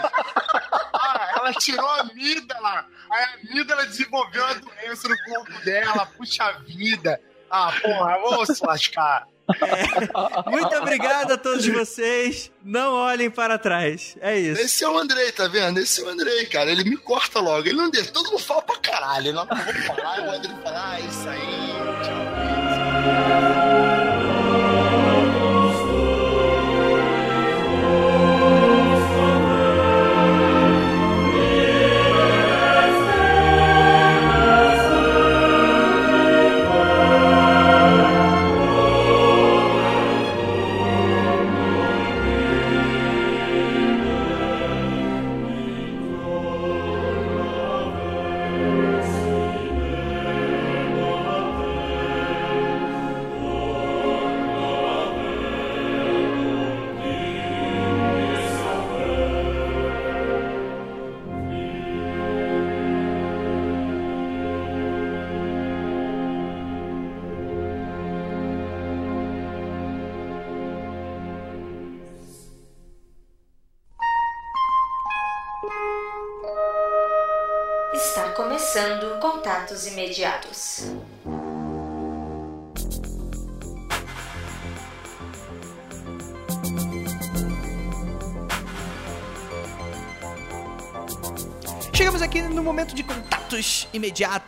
Ah, 0.95 1.33
ela 1.37 1.53
tirou 1.53 1.87
a 1.87 2.01
amígdala. 2.01 2.87
A 3.11 3.35
amígdala 3.35 3.85
desenvolveu 3.85 4.47
a 4.47 4.55
doença 4.55 5.09
no 5.11 5.17
corpo 5.27 5.53
dela. 5.63 6.07
Puxa 6.07 6.51
vida. 6.67 7.21
Ah, 7.51 7.71
porra, 7.83 8.19
vamos 8.23 8.49
se 8.57 8.65
lascar. 8.65 9.27
Muito 10.47 10.75
obrigado 10.77 11.33
a 11.33 11.37
todos 11.37 11.67
vocês. 11.67 12.51
Não 12.65 12.95
olhem 12.95 13.31
para 13.31 13.59
trás. 13.59 14.17
É 14.19 14.39
isso. 14.39 14.63
Esse 14.63 14.85
é 14.85 14.89
o 14.89 14.97
Andrei, 14.97 15.31
tá 15.33 15.49
vendo? 15.49 15.79
Esse 15.79 16.01
é 16.01 16.05
o 16.05 16.09
Andrei, 16.09 16.47
cara. 16.47 16.71
Ele 16.71 16.85
me 16.85 16.97
corta 16.97 17.41
logo. 17.41 17.69
Ele 17.69 17.77
não 17.77 17.91
deixa. 17.91 18.11
Todo 18.11 18.31
mundo 18.31 18.43
fala 18.43 18.63
pra 18.63 18.77
caralho. 18.77 19.27
Ele 19.27 19.33
não 19.33 19.45
vou 19.45 19.57
falar, 19.57 20.21
o 20.21 20.31
Andrei 20.31 20.57
fala, 20.63 20.93
ah, 20.93 21.01
isso 21.01 21.29
aí. 21.29 21.41
tchau. 22.05 23.58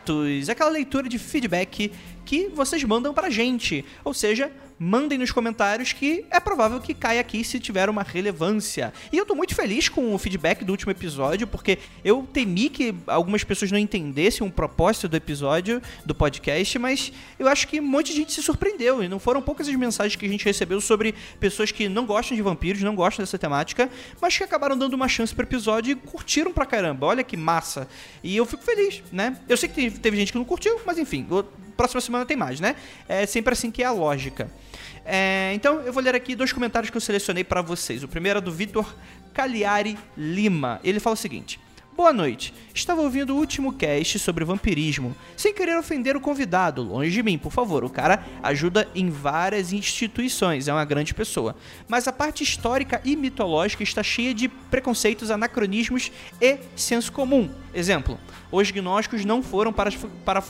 Imediatos, 0.01 0.49
aquela 0.49 0.71
leitura 0.71 1.09
de 1.09 1.19
feedback 1.19 1.93
que 2.25 2.49
vocês 2.49 2.83
mandam 2.85 3.13
pra 3.13 3.31
gente. 3.31 3.85
Ou 4.05 4.15
seja, 4.15 4.51
mandem 4.83 5.19
nos 5.19 5.31
comentários 5.31 5.93
que 5.93 6.25
é 6.31 6.41
provável 6.41 6.81
que 6.81 6.95
caia 6.95 7.21
aqui 7.21 7.45
se 7.45 7.61
tiver 7.61 7.91
uma 7.91 8.03
relevância. 8.03 8.95
E 9.13 9.19
eu 9.19 9.27
tô 9.27 9.35
muito 9.35 9.55
feliz 9.55 9.91
com 9.91 10.15
o 10.15 10.19
feedback 10.19 10.65
do 10.65 10.71
último 10.73 10.91
episódio, 10.91 11.47
porque 11.47 11.79
eu 12.03 12.27
temi 12.33 12.71
que 12.71 12.95
algumas 13.07 13.45
pessoas 13.45 13.71
não 13.71 13.79
entendessem 13.79 14.47
o 14.47 14.51
propósito 14.51 15.07
do 15.07 15.17
episódio, 15.19 15.83
do 16.07 16.15
podcast, 16.15 16.79
mas 16.79 17.13
eu 17.39 17.47
acho 17.47 17.69
que 17.69 17.79
um 17.79 17.85
monte 17.87 18.07
de 18.13 18.17
gente 18.17 18.33
se 18.33 18.43
surpreendeu. 18.43 19.03
E 19.03 19.09
não 19.09 19.19
foram 19.19 19.43
poucas 19.43 19.69
as 19.69 19.75
mensagens 19.75 20.17
que 20.17 20.25
a 20.25 20.29
gente 20.29 20.47
recebeu 20.47 20.81
sobre 20.81 21.15
pessoas 21.39 21.71
que 21.71 21.87
não 21.87 22.07
gostam 22.07 22.35
de 22.35 22.43
vampiros, 22.43 22.81
não 22.81 22.95
gostam 22.95 23.23
dessa 23.23 23.39
temática, 23.39 23.91
mas 24.19 24.35
que 24.39 24.43
acabaram 24.45 24.79
dando 24.79 24.95
uma 24.95 25.09
chance 25.09 25.35
pro 25.35 25.45
episódio 25.45 25.93
e 25.93 25.95
curtiram 25.95 26.55
pra 26.55 26.65
caramba. 26.65 27.07
Olha 27.07 27.23
que 27.23 27.37
massa. 27.37 27.87
E 28.25 28.35
eu 28.35 28.47
fico 28.47 28.63
feliz, 28.65 29.03
né? 29.13 29.37
Eu 29.47 29.59
sei 29.59 29.69
que 29.69 29.91
teve- 29.91 30.17
gente 30.17 30.33
que 30.33 30.39
não 30.39 30.45
curtiu, 30.47 30.81
mas 30.87 30.97
enfim, 30.99 31.27
o- 31.31 31.45
próxima 31.81 32.01
semana 32.01 32.27
tem 32.27 32.37
mais, 32.37 32.61
né? 32.61 32.77
É 33.09 33.27
sempre 33.27 33.53
assim 33.53 33.71
que 33.71 33.83
é 33.83 33.87
a 33.87 33.93
lógica. 33.93 34.51
É, 35.05 35.53
então 35.55 35.81
eu 35.81 35.93
vou 35.93 36.03
ler 36.03 36.15
aqui 36.15 36.35
dois 36.35 36.53
comentários 36.53 36.91
que 36.91 36.97
eu 36.97 37.01
selecionei 37.01 37.43
pra 37.43 37.63
vocês. 37.63 38.03
O 38.03 38.09
primeiro 38.09 38.39
é 38.39 38.43
do 38.43 38.53
Vitor 38.53 38.95
Cagliari 39.33 39.99
Lima. 40.17 40.81
Ele 40.85 41.01
fala 41.01 41.15
o 41.15 41.17
seguinte: 41.17 41.59
Boa 42.01 42.15
noite. 42.15 42.55
Estava 42.73 43.03
ouvindo 43.03 43.35
o 43.35 43.37
último 43.37 43.75
cast 43.75 44.19
sobre 44.19 44.43
vampirismo, 44.43 45.15
sem 45.37 45.53
querer 45.53 45.77
ofender 45.77 46.17
o 46.17 46.21
convidado, 46.21 46.83
longe 46.83 47.11
de 47.11 47.23
mim, 47.23 47.37
por 47.37 47.53
favor. 47.53 47.85
O 47.85 47.91
cara 47.91 48.25
ajuda 48.43 48.89
em 48.95 49.11
várias 49.11 49.73
instituições, 49.73 50.67
é 50.67 50.73
uma 50.73 50.85
grande 50.87 51.13
pessoa. 51.13 51.55
Mas 51.87 52.09
a 52.09 52.13
parte 52.13 52.43
histórica 52.43 53.03
e 53.05 53.15
mitológica 53.17 53.83
está 53.83 54.03
cheia 54.03 54.33
de 54.33 54.49
preconceitos, 54.49 55.31
anacronismos 55.31 56.11
e 56.41 56.59
senso 56.75 57.13
comum. 57.13 57.51
Exemplo: 57.75 58.19
os 58.51 58.71
gnósticos 58.71 59.25
não 59.27 59.43
foram 59.43 59.71
para, 59.71 59.91
para 60.25 60.43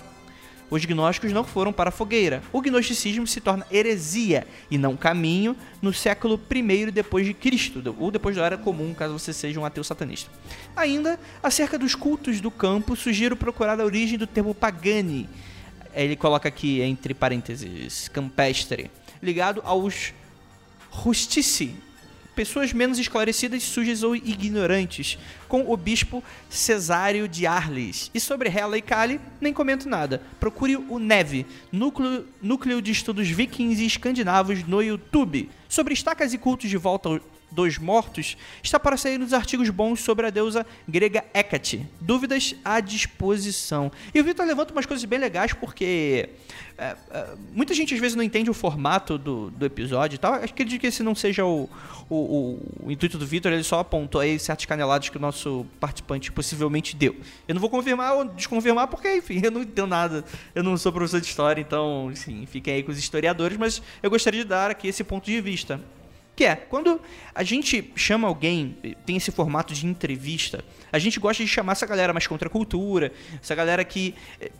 os 0.71 0.85
gnósticos 0.85 1.33
não 1.33 1.43
foram 1.43 1.73
para 1.73 1.89
a 1.89 1.93
fogueira. 1.93 2.43
O 2.53 2.61
gnosticismo 2.61 3.27
se 3.27 3.41
torna 3.41 3.67
heresia 3.71 4.47
e 4.71 4.79
não 4.79 4.97
caminho 4.97 5.57
no 5.83 5.93
século 5.93 6.41
I 6.51 6.91
depois 6.91 7.27
de 7.27 7.35
Cristo, 7.35 7.83
ou 7.99 8.11
depois 8.11 8.37
da 8.37 8.47
era 8.47 8.57
comum, 8.57 8.95
caso 8.95 9.19
você 9.19 9.33
seja 9.33 9.59
um 9.59 9.65
ateu 9.65 9.83
satanista. 9.83 10.31
Ainda, 10.77 11.19
acerca 11.43 11.79
dos 11.79 11.95
cultos 11.95 12.41
do 12.41 12.51
campo, 12.51 12.95
sugiro 12.95 13.37
procurar 13.37 13.81
a 13.81 13.85
origem 13.85 14.17
do 14.17 14.27
termo 14.27 14.55
pagani. 14.55 15.29
Ele 15.93 16.15
coloca 16.15 16.49
aqui 16.49 16.81
entre 16.81 17.13
parênteses 17.13 18.09
campestre, 18.09 18.91
ligado 19.21 19.61
aos 19.65 20.15
rustici, 20.89 21.75
pessoas 22.41 22.73
menos 22.73 22.99
esclarecidas, 22.99 23.63
sujas 23.63 24.03
ou 24.03 24.17
ignorantes, 24.17 25.19
com 25.47 25.71
o 25.71 25.77
bispo 25.77 26.25
Cesário 26.49 27.29
de 27.29 27.47
Arles. 27.47 28.11
E 28.15 28.19
sobre 28.19 28.49
Hela 28.49 28.79
e 28.79 28.81
Kali, 28.81 29.21
nem 29.39 29.53
comento 29.53 29.87
nada. 29.87 30.23
Procure 30.41 30.75
o 30.77 30.99
Neve, 30.99 31.45
núcleo, 31.71 32.25
núcleo 32.41 32.81
de 32.81 32.93
estudos 32.93 33.29
vikings 33.29 33.83
e 33.83 33.87
escandinavos 33.87 34.67
no 34.67 34.83
YouTube. 34.83 35.51
Sobre 35.69 35.93
estacas 35.93 36.33
e 36.33 36.39
cultos 36.39 36.71
de 36.71 36.79
volta 36.79 37.11
ao- 37.11 37.21
dos 37.51 37.79
mortos, 37.79 38.37
está 38.63 38.79
para 38.79 38.97
sair 38.97 39.19
nos 39.19 39.33
artigos 39.33 39.69
bons 39.71 40.01
sobre 40.01 40.27
a 40.27 40.31
deusa 40.31 40.65
grega 40.89 41.25
Hecate. 41.35 41.87
Dúvidas 42.01 42.55
à 42.65 42.81
disposição. 42.81 43.91
E 44.15 44.21
o 44.21 44.25
Vitor 44.25 44.47
levanta 44.47 44.73
umas 44.73 44.87
coisas 44.87 45.05
bem 45.05 45.19
legais, 45.19 45.53
porque 45.53 46.29
é, 46.79 46.97
é, 47.11 47.27
muita 47.53 47.75
gente 47.75 47.93
às 47.95 48.01
vezes 48.01 48.17
não 48.17 48.23
entende 48.23 48.49
o 48.51 48.55
formato 48.55 49.19
do, 49.19 49.51
do 49.51 49.67
episódio 49.67 50.15
e 50.15 50.19
tal. 50.19 50.35
Acredito 50.35 50.81
que 50.81 50.87
esse 50.87 51.03
não 51.03 51.15
seja 51.15 51.45
o, 51.45 51.69
o, 52.09 52.15
o- 52.17 52.87
o 52.87 52.91
intuito 52.91 53.19
do 53.19 53.27
Vitor, 53.27 53.53
ele 53.53 53.63
só 53.65 53.81
apontou 53.81 54.21
aí 54.21 54.39
certas 54.39 54.65
caneladas 54.67 55.09
que 55.09 55.17
o 55.17 55.21
nosso 55.21 55.67
participante 55.79 56.33
possivelmente 56.33 56.95
deu. 56.97 57.17
Eu 57.49 57.55
não 57.55 57.61
vou 57.61 57.69
confirmar 57.71 58.15
ou 58.15 58.25
desconfirmar, 58.25 58.89
porque, 58.89 59.17
enfim, 59.17 59.41
eu 59.45 59.51
não 59.51 59.63
entendo 59.63 59.87
nada. 59.89 60.25
Eu 60.55 60.63
não 60.63 60.77
sou 60.77 60.93
professor 60.93 61.21
de 61.21 61.27
história, 61.27 61.61
então, 61.61 62.11
enfim, 62.13 62.47
fiquem 62.47 62.75
aí 62.75 62.83
com 62.83 62.91
os 62.91 62.99
historiadores, 62.99 63.57
mas 63.59 63.83
eu 64.03 64.09
gostaria 64.09 64.43
de 64.43 64.49
dar 64.49 64.71
aqui 64.71 64.89
esse 64.89 65.05
ponto 65.05 65.27
de 65.27 65.41
vista. 65.41 65.81
Que 66.41 66.47
é, 66.47 66.57
quando 66.57 66.99
a 67.35 67.43
gente 67.43 67.93
chama 67.95 68.27
alguém, 68.27 68.75
tem 69.05 69.15
esse 69.15 69.31
formato 69.31 69.75
de 69.75 69.87
entrevista, 69.87 70.65
a 70.91 70.99
gente 70.99 71.21
gosta 71.21 71.45
de 71.45 71.51
chamar 71.51 71.73
essa 71.73 71.85
galera 71.85 72.15
mais 72.15 72.27
contra 72.27 72.49
a 72.49 72.51
cultura, 72.51 73.13
essa 73.43 73.55
galera 73.55 73.85
que 73.85 74.15
eh, 74.41 74.51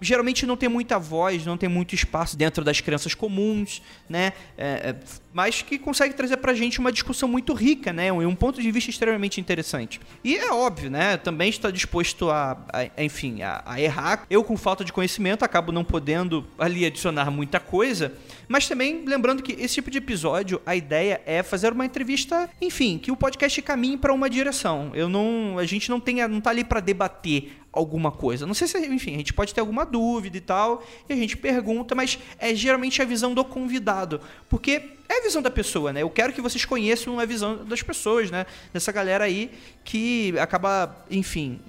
geralmente 0.00 0.46
não 0.46 0.56
tem 0.56 0.68
muita 0.68 0.96
voz, 0.96 1.44
não 1.44 1.56
tem 1.56 1.68
muito 1.68 1.92
espaço 1.92 2.36
dentro 2.36 2.62
das 2.62 2.80
crenças 2.80 3.16
comuns, 3.16 3.82
né? 4.08 4.32
É, 4.56 4.90
é, 4.90 4.96
mas 5.34 5.62
que 5.62 5.76
consegue 5.78 6.14
trazer 6.14 6.36
pra 6.36 6.54
gente 6.54 6.78
uma 6.78 6.92
discussão 6.92 7.28
muito 7.28 7.52
rica, 7.52 7.92
né? 7.92 8.12
Um, 8.12 8.24
um 8.28 8.36
ponto 8.36 8.62
de 8.62 8.70
vista 8.70 8.88
extremamente 8.88 9.40
interessante. 9.40 10.00
E 10.22 10.36
é 10.36 10.52
óbvio, 10.52 10.88
né? 10.88 11.16
Também 11.16 11.50
está 11.50 11.72
disposto 11.72 12.30
a, 12.30 12.52
a- 12.72 13.02
enfim, 13.02 13.42
a, 13.42 13.60
a 13.66 13.80
errar. 13.80 14.24
Eu, 14.30 14.44
com 14.44 14.56
falta 14.56 14.84
de 14.84 14.92
conhecimento, 14.92 15.44
acabo 15.44 15.72
não 15.72 15.84
podendo 15.84 16.46
ali 16.56 16.86
adicionar 16.86 17.32
muita 17.32 17.58
coisa. 17.58 18.14
Mas 18.46 18.68
também 18.68 19.04
lembrando 19.04 19.42
que 19.42 19.52
esse 19.60 19.74
tipo 19.74 19.90
de 19.90 19.98
episódio, 19.98 20.62
a 20.64 20.76
ideia 20.76 21.20
é 21.26 21.42
fazer 21.42 21.72
uma 21.72 21.84
entrevista, 21.84 22.48
enfim, 22.60 22.96
que 22.96 23.10
o 23.10 23.16
podcast 23.16 23.60
caminhe 23.60 23.96
para 23.96 24.12
uma 24.14 24.30
direção. 24.30 24.92
Eu 24.94 25.08
não, 25.08 25.58
a 25.58 25.64
gente 25.66 25.90
não 25.90 25.98
tem, 25.98 26.26
não 26.28 26.40
tá 26.40 26.50
ali 26.50 26.62
para 26.62 26.78
debater 26.78 27.56
alguma 27.72 28.12
coisa. 28.12 28.46
Não 28.46 28.54
sei 28.54 28.68
se, 28.68 28.78
enfim, 28.86 29.14
a 29.14 29.18
gente 29.18 29.32
pode 29.32 29.52
ter 29.52 29.60
alguma 29.60 29.84
dúvida 29.84 30.36
e 30.36 30.40
tal, 30.40 30.86
e 31.08 31.12
a 31.12 31.16
gente 31.16 31.36
pergunta, 31.36 31.92
mas 31.92 32.18
é 32.38 32.54
geralmente 32.54 33.02
a 33.02 33.04
visão 33.04 33.34
do 33.34 33.44
convidado, 33.44 34.20
porque 34.48 34.80
é 35.08 35.18
a 35.18 35.22
visão 35.22 35.42
da 35.42 35.50
pessoa, 35.50 35.92
né? 35.92 36.02
Eu 36.02 36.10
quero 36.10 36.32
que 36.32 36.40
vocês 36.40 36.64
conheçam 36.64 37.18
a 37.20 37.24
visão 37.24 37.64
das 37.64 37.82
pessoas, 37.82 38.30
né? 38.30 38.46
Dessa 38.72 38.90
galera 38.90 39.24
aí 39.24 39.50
que 39.84 40.34
acaba, 40.38 41.04
enfim, 41.10 41.60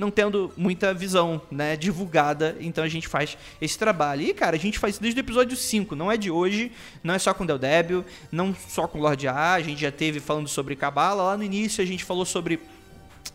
não 0.00 0.10
tendo 0.10 0.50
muita 0.56 0.94
visão, 0.94 1.42
né, 1.50 1.76
divulgada, 1.76 2.56
então 2.58 2.82
a 2.82 2.88
gente 2.88 3.06
faz 3.06 3.36
esse 3.60 3.78
trabalho. 3.78 4.22
E, 4.22 4.32
cara, 4.32 4.56
a 4.56 4.58
gente 4.58 4.78
faz 4.78 4.94
isso 4.94 5.02
desde 5.02 5.20
o 5.20 5.22
episódio 5.22 5.54
5, 5.54 5.94
não 5.94 6.10
é 6.10 6.16
de 6.16 6.30
hoje, 6.30 6.72
não 7.04 7.12
é 7.12 7.18
só 7.18 7.34
com 7.34 7.44
o 7.44 7.46
Del 7.46 7.58
Débil, 7.58 8.04
não 8.32 8.54
só 8.54 8.88
com 8.88 8.98
Lorde 8.98 9.28
A, 9.28 9.52
a 9.52 9.60
gente 9.60 9.82
já 9.82 9.92
teve 9.92 10.18
falando 10.18 10.48
sobre 10.48 10.74
Cabala, 10.74 11.22
lá 11.22 11.36
no 11.36 11.44
início 11.44 11.84
a 11.84 11.86
gente 11.86 12.02
falou 12.02 12.24
sobre 12.24 12.58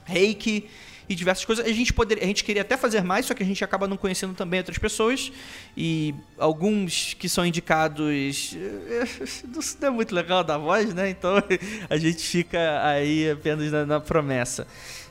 reiki 0.06 0.68
e 1.07 1.15
diversas 1.15 1.45
coisas. 1.45 1.65
A 1.65 1.69
gente, 1.72 1.94
poderia, 1.94 2.23
a 2.23 2.27
gente 2.27 2.44
queria 2.44 2.61
até 2.61 2.76
fazer 2.77 3.03
mais, 3.03 3.26
só 3.26 3.34
que 3.34 3.44
a 3.44 3.45
gente 3.45 3.64
acaba 3.64 3.88
não 3.88 3.98
conhecendo 3.98 4.34
também 4.34 4.60
outras 4.60 4.77
pessoas. 4.77 5.32
E 5.76 6.14
alguns 6.38 7.14
que 7.14 7.30
são 7.30 7.45
indicados. 7.45 8.56
eh, 8.56 9.06
Não 9.82 9.88
é 9.88 9.91
muito 9.91 10.14
legal 10.14 10.44
da 10.44 10.57
voz, 10.57 10.94
né? 10.94 11.10
Então 11.10 11.36
a 11.90 11.98
gente 11.98 12.23
fica 12.23 12.82
aí 12.84 13.32
apenas 13.32 13.72
na, 13.72 13.86
na 13.86 13.99
promessa. 13.99 14.68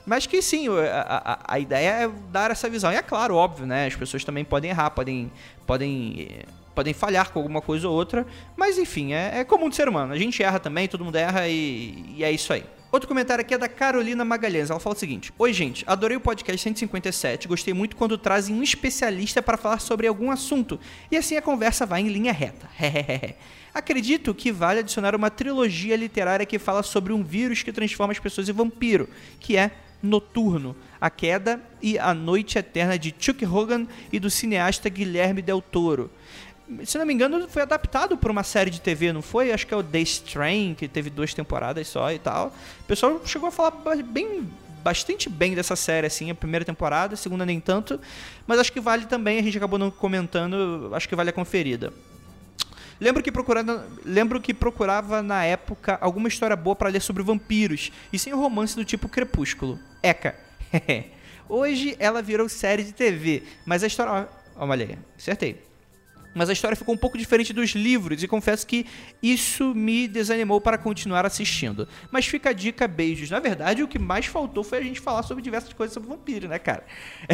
Mas 0.06 0.26
que 0.26 0.42
sim, 0.42 0.68
a, 0.68 1.38
a, 1.46 1.54
a 1.54 1.58
ideia 1.58 2.04
é 2.04 2.10
dar 2.30 2.50
essa 2.50 2.68
visão. 2.68 2.92
E 2.92 2.96
é 2.96 3.02
claro, 3.02 3.36
óbvio, 3.36 3.66
né? 3.66 3.86
As 3.86 3.94
pessoas 3.94 4.24
também 4.24 4.44
podem 4.44 4.70
errar, 4.70 4.90
podem. 4.90 5.30
podem 5.66 6.44
podem 6.74 6.92
falhar 6.92 7.30
com 7.30 7.38
alguma 7.38 7.60
coisa 7.60 7.88
ou 7.88 7.94
outra, 7.94 8.26
mas 8.56 8.78
enfim, 8.78 9.12
é, 9.12 9.38
é 9.38 9.44
comum 9.44 9.68
do 9.68 9.74
ser 9.76 9.88
humano. 9.88 10.12
A 10.12 10.18
gente 10.18 10.42
erra 10.42 10.58
também, 10.58 10.88
todo 10.88 11.04
mundo 11.04 11.14
erra 11.14 11.46
e, 11.46 12.04
e 12.16 12.24
é 12.24 12.32
isso 12.32 12.52
aí. 12.52 12.64
Outro 12.94 13.08
comentário 13.08 13.42
aqui 13.42 13.52
é 13.52 13.58
da 13.58 13.68
Carolina 13.68 14.24
Magalhães. 14.24 14.70
Ela 14.70 14.78
fala 14.78 14.94
o 14.94 14.98
seguinte: 14.98 15.32
Oi, 15.36 15.52
gente, 15.52 15.82
adorei 15.84 16.16
o 16.16 16.20
podcast 16.20 16.62
157. 16.62 17.48
Gostei 17.48 17.74
muito 17.74 17.96
quando 17.96 18.16
trazem 18.16 18.54
um 18.54 18.62
especialista 18.62 19.42
para 19.42 19.56
falar 19.56 19.80
sobre 19.80 20.06
algum 20.06 20.30
assunto. 20.30 20.78
E 21.10 21.16
assim 21.16 21.36
a 21.36 21.42
conversa 21.42 21.84
vai 21.84 22.02
em 22.02 22.08
linha 22.08 22.32
reta. 22.32 22.70
Acredito 23.74 24.32
que 24.32 24.52
vale 24.52 24.78
adicionar 24.78 25.16
uma 25.16 25.28
trilogia 25.28 25.96
literária 25.96 26.46
que 26.46 26.56
fala 26.56 26.84
sobre 26.84 27.12
um 27.12 27.24
vírus 27.24 27.64
que 27.64 27.72
transforma 27.72 28.12
as 28.12 28.20
pessoas 28.20 28.48
em 28.48 28.52
vampiro, 28.52 29.08
que 29.40 29.56
é 29.56 29.72
Noturno, 30.00 30.76
A 31.00 31.10
Queda 31.10 31.60
e 31.82 31.98
A 31.98 32.14
Noite 32.14 32.58
Eterna 32.58 32.96
de 32.96 33.12
Chuck 33.18 33.44
Hogan 33.44 33.88
e 34.12 34.20
do 34.20 34.30
cineasta 34.30 34.88
Guilherme 34.88 35.42
Del 35.42 35.60
Toro 35.60 36.12
se 36.84 36.96
não 36.98 37.04
me 37.04 37.12
engano, 37.12 37.48
foi 37.48 37.62
adaptado 37.62 38.16
por 38.16 38.30
uma 38.30 38.42
série 38.42 38.70
de 38.70 38.80
TV, 38.80 39.12
não 39.12 39.22
foi? 39.22 39.52
Acho 39.52 39.66
que 39.66 39.74
é 39.74 39.76
o 39.76 39.82
The 39.82 40.00
Strain, 40.00 40.74
que 40.74 40.88
teve 40.88 41.10
duas 41.10 41.34
temporadas 41.34 41.86
só 41.88 42.10
e 42.10 42.18
tal. 42.18 42.54
O 42.80 42.84
pessoal 42.84 43.20
chegou 43.24 43.48
a 43.48 43.52
falar 43.52 43.72
bem 44.02 44.48
bastante 44.82 45.30
bem 45.30 45.54
dessa 45.54 45.74
série, 45.74 46.06
assim, 46.06 46.30
a 46.30 46.34
primeira 46.34 46.62
temporada, 46.62 47.14
a 47.14 47.16
segunda 47.16 47.46
nem 47.46 47.58
tanto, 47.58 47.98
mas 48.46 48.58
acho 48.58 48.70
que 48.70 48.80
vale 48.80 49.06
também, 49.06 49.38
a 49.38 49.42
gente 49.42 49.56
acabou 49.56 49.78
não 49.78 49.90
comentando, 49.90 50.90
acho 50.92 51.08
que 51.08 51.16
vale 51.16 51.30
a 51.30 51.32
conferida. 51.32 51.90
Lembro 53.00 53.22
que, 53.22 53.32
procurando, 53.32 53.82
lembro 54.04 54.40
que 54.42 54.52
procurava 54.52 55.22
na 55.22 55.42
época 55.42 55.96
alguma 56.02 56.28
história 56.28 56.54
boa 56.54 56.76
para 56.76 56.90
ler 56.90 57.00
sobre 57.00 57.22
vampiros, 57.22 57.90
e 58.12 58.18
sem 58.18 58.34
romance 58.34 58.76
do 58.76 58.84
tipo 58.84 59.08
Crepúsculo. 59.08 59.78
Eca. 60.02 60.36
Hoje 61.48 61.96
ela 61.98 62.20
virou 62.20 62.46
série 62.48 62.84
de 62.84 62.92
TV, 62.92 63.42
mas 63.64 63.82
a 63.82 63.86
história. 63.86 64.28
Olha 64.56 64.86
aí, 64.86 64.98
acertei 65.16 65.73
mas 66.34 66.50
a 66.50 66.52
história 66.52 66.76
ficou 66.76 66.94
um 66.94 66.98
pouco 66.98 67.16
diferente 67.16 67.52
dos 67.52 67.70
livros 67.70 68.22
e 68.22 68.28
confesso 68.28 68.66
que 68.66 68.86
isso 69.22 69.74
me 69.74 70.08
desanimou 70.08 70.60
para 70.60 70.76
continuar 70.76 71.24
assistindo. 71.24 71.88
Mas 72.10 72.26
fica 72.26 72.50
a 72.50 72.52
dica, 72.52 72.88
beijos. 72.88 73.30
Na 73.30 73.40
verdade, 73.40 73.82
o 73.82 73.88
que 73.88 73.98
mais 73.98 74.26
faltou 74.26 74.64
foi 74.64 74.78
a 74.78 74.82
gente 74.82 75.00
falar 75.00 75.22
sobre 75.22 75.42
diversas 75.42 75.72
coisas 75.72 75.94
sobre 75.94 76.08
vampiro, 76.08 76.48
né, 76.48 76.58
cara? 76.58 76.84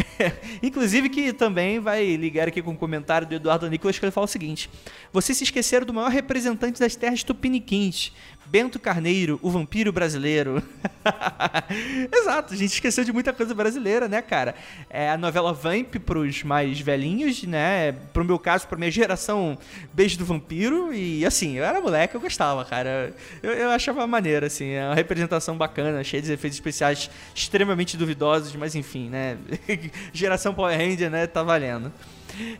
Inclusive 0.61 1.09
que 1.09 1.33
também 1.33 1.79
vai 1.79 2.15
ligar 2.15 2.47
aqui 2.47 2.61
com 2.61 2.71
o 2.71 2.73
um 2.73 2.77
comentário 2.77 3.27
do 3.27 3.35
Eduardo 3.35 3.69
Nicolas 3.69 3.97
que 3.97 4.05
ele 4.05 4.11
fala 4.11 4.25
o 4.25 4.29
seguinte: 4.29 4.69
Vocês 5.11 5.37
se 5.37 5.43
esqueceram 5.43 5.85
do 5.85 5.93
maior 5.93 6.11
representante 6.11 6.79
das 6.79 6.95
terras 6.95 7.23
tupiniquins, 7.23 8.11
Bento 8.45 8.79
Carneiro, 8.79 9.39
o 9.41 9.49
vampiro 9.49 9.91
brasileiro. 9.91 10.61
Exato, 12.11 12.53
a 12.53 12.57
gente 12.57 12.73
esqueceu 12.73 13.03
de 13.03 13.13
muita 13.13 13.31
coisa 13.31 13.53
brasileira, 13.53 14.07
né, 14.07 14.21
cara? 14.21 14.55
É 14.89 15.09
a 15.09 15.17
novela 15.17 15.53
Vamp 15.53 15.95
pros 16.05 16.43
mais 16.43 16.79
velhinhos, 16.79 17.43
né? 17.43 17.93
Pro 18.13 18.25
meu 18.25 18.37
caso, 18.37 18.67
pra 18.67 18.77
minha 18.77 18.91
geração, 18.91 19.57
Beijo 19.93 20.17
do 20.17 20.25
Vampiro. 20.25 20.93
E 20.93 21.25
assim, 21.25 21.57
eu 21.57 21.63
era 21.63 21.79
moleque, 21.79 22.15
eu 22.15 22.21
gostava, 22.21 22.65
cara. 22.65 23.13
Eu, 23.41 23.51
eu 23.51 23.69
achava 23.69 24.05
maneiro, 24.05 24.45
assim, 24.45 24.71
é 24.71 24.85
uma 24.85 24.95
representação 24.95 25.57
bacana, 25.57 26.03
cheia 26.03 26.21
de 26.21 26.31
efeitos 26.31 26.57
especiais 26.57 27.09
extremamente 27.33 27.95
duvidosos, 27.95 28.55
mas 28.55 28.75
enfim, 28.75 29.09
né? 29.09 29.37
geração 30.11 30.53
Power 30.53 30.77
Ranger, 30.77 31.09
né? 31.09 31.27
Tá 31.27 31.43
valendo. 31.43 31.91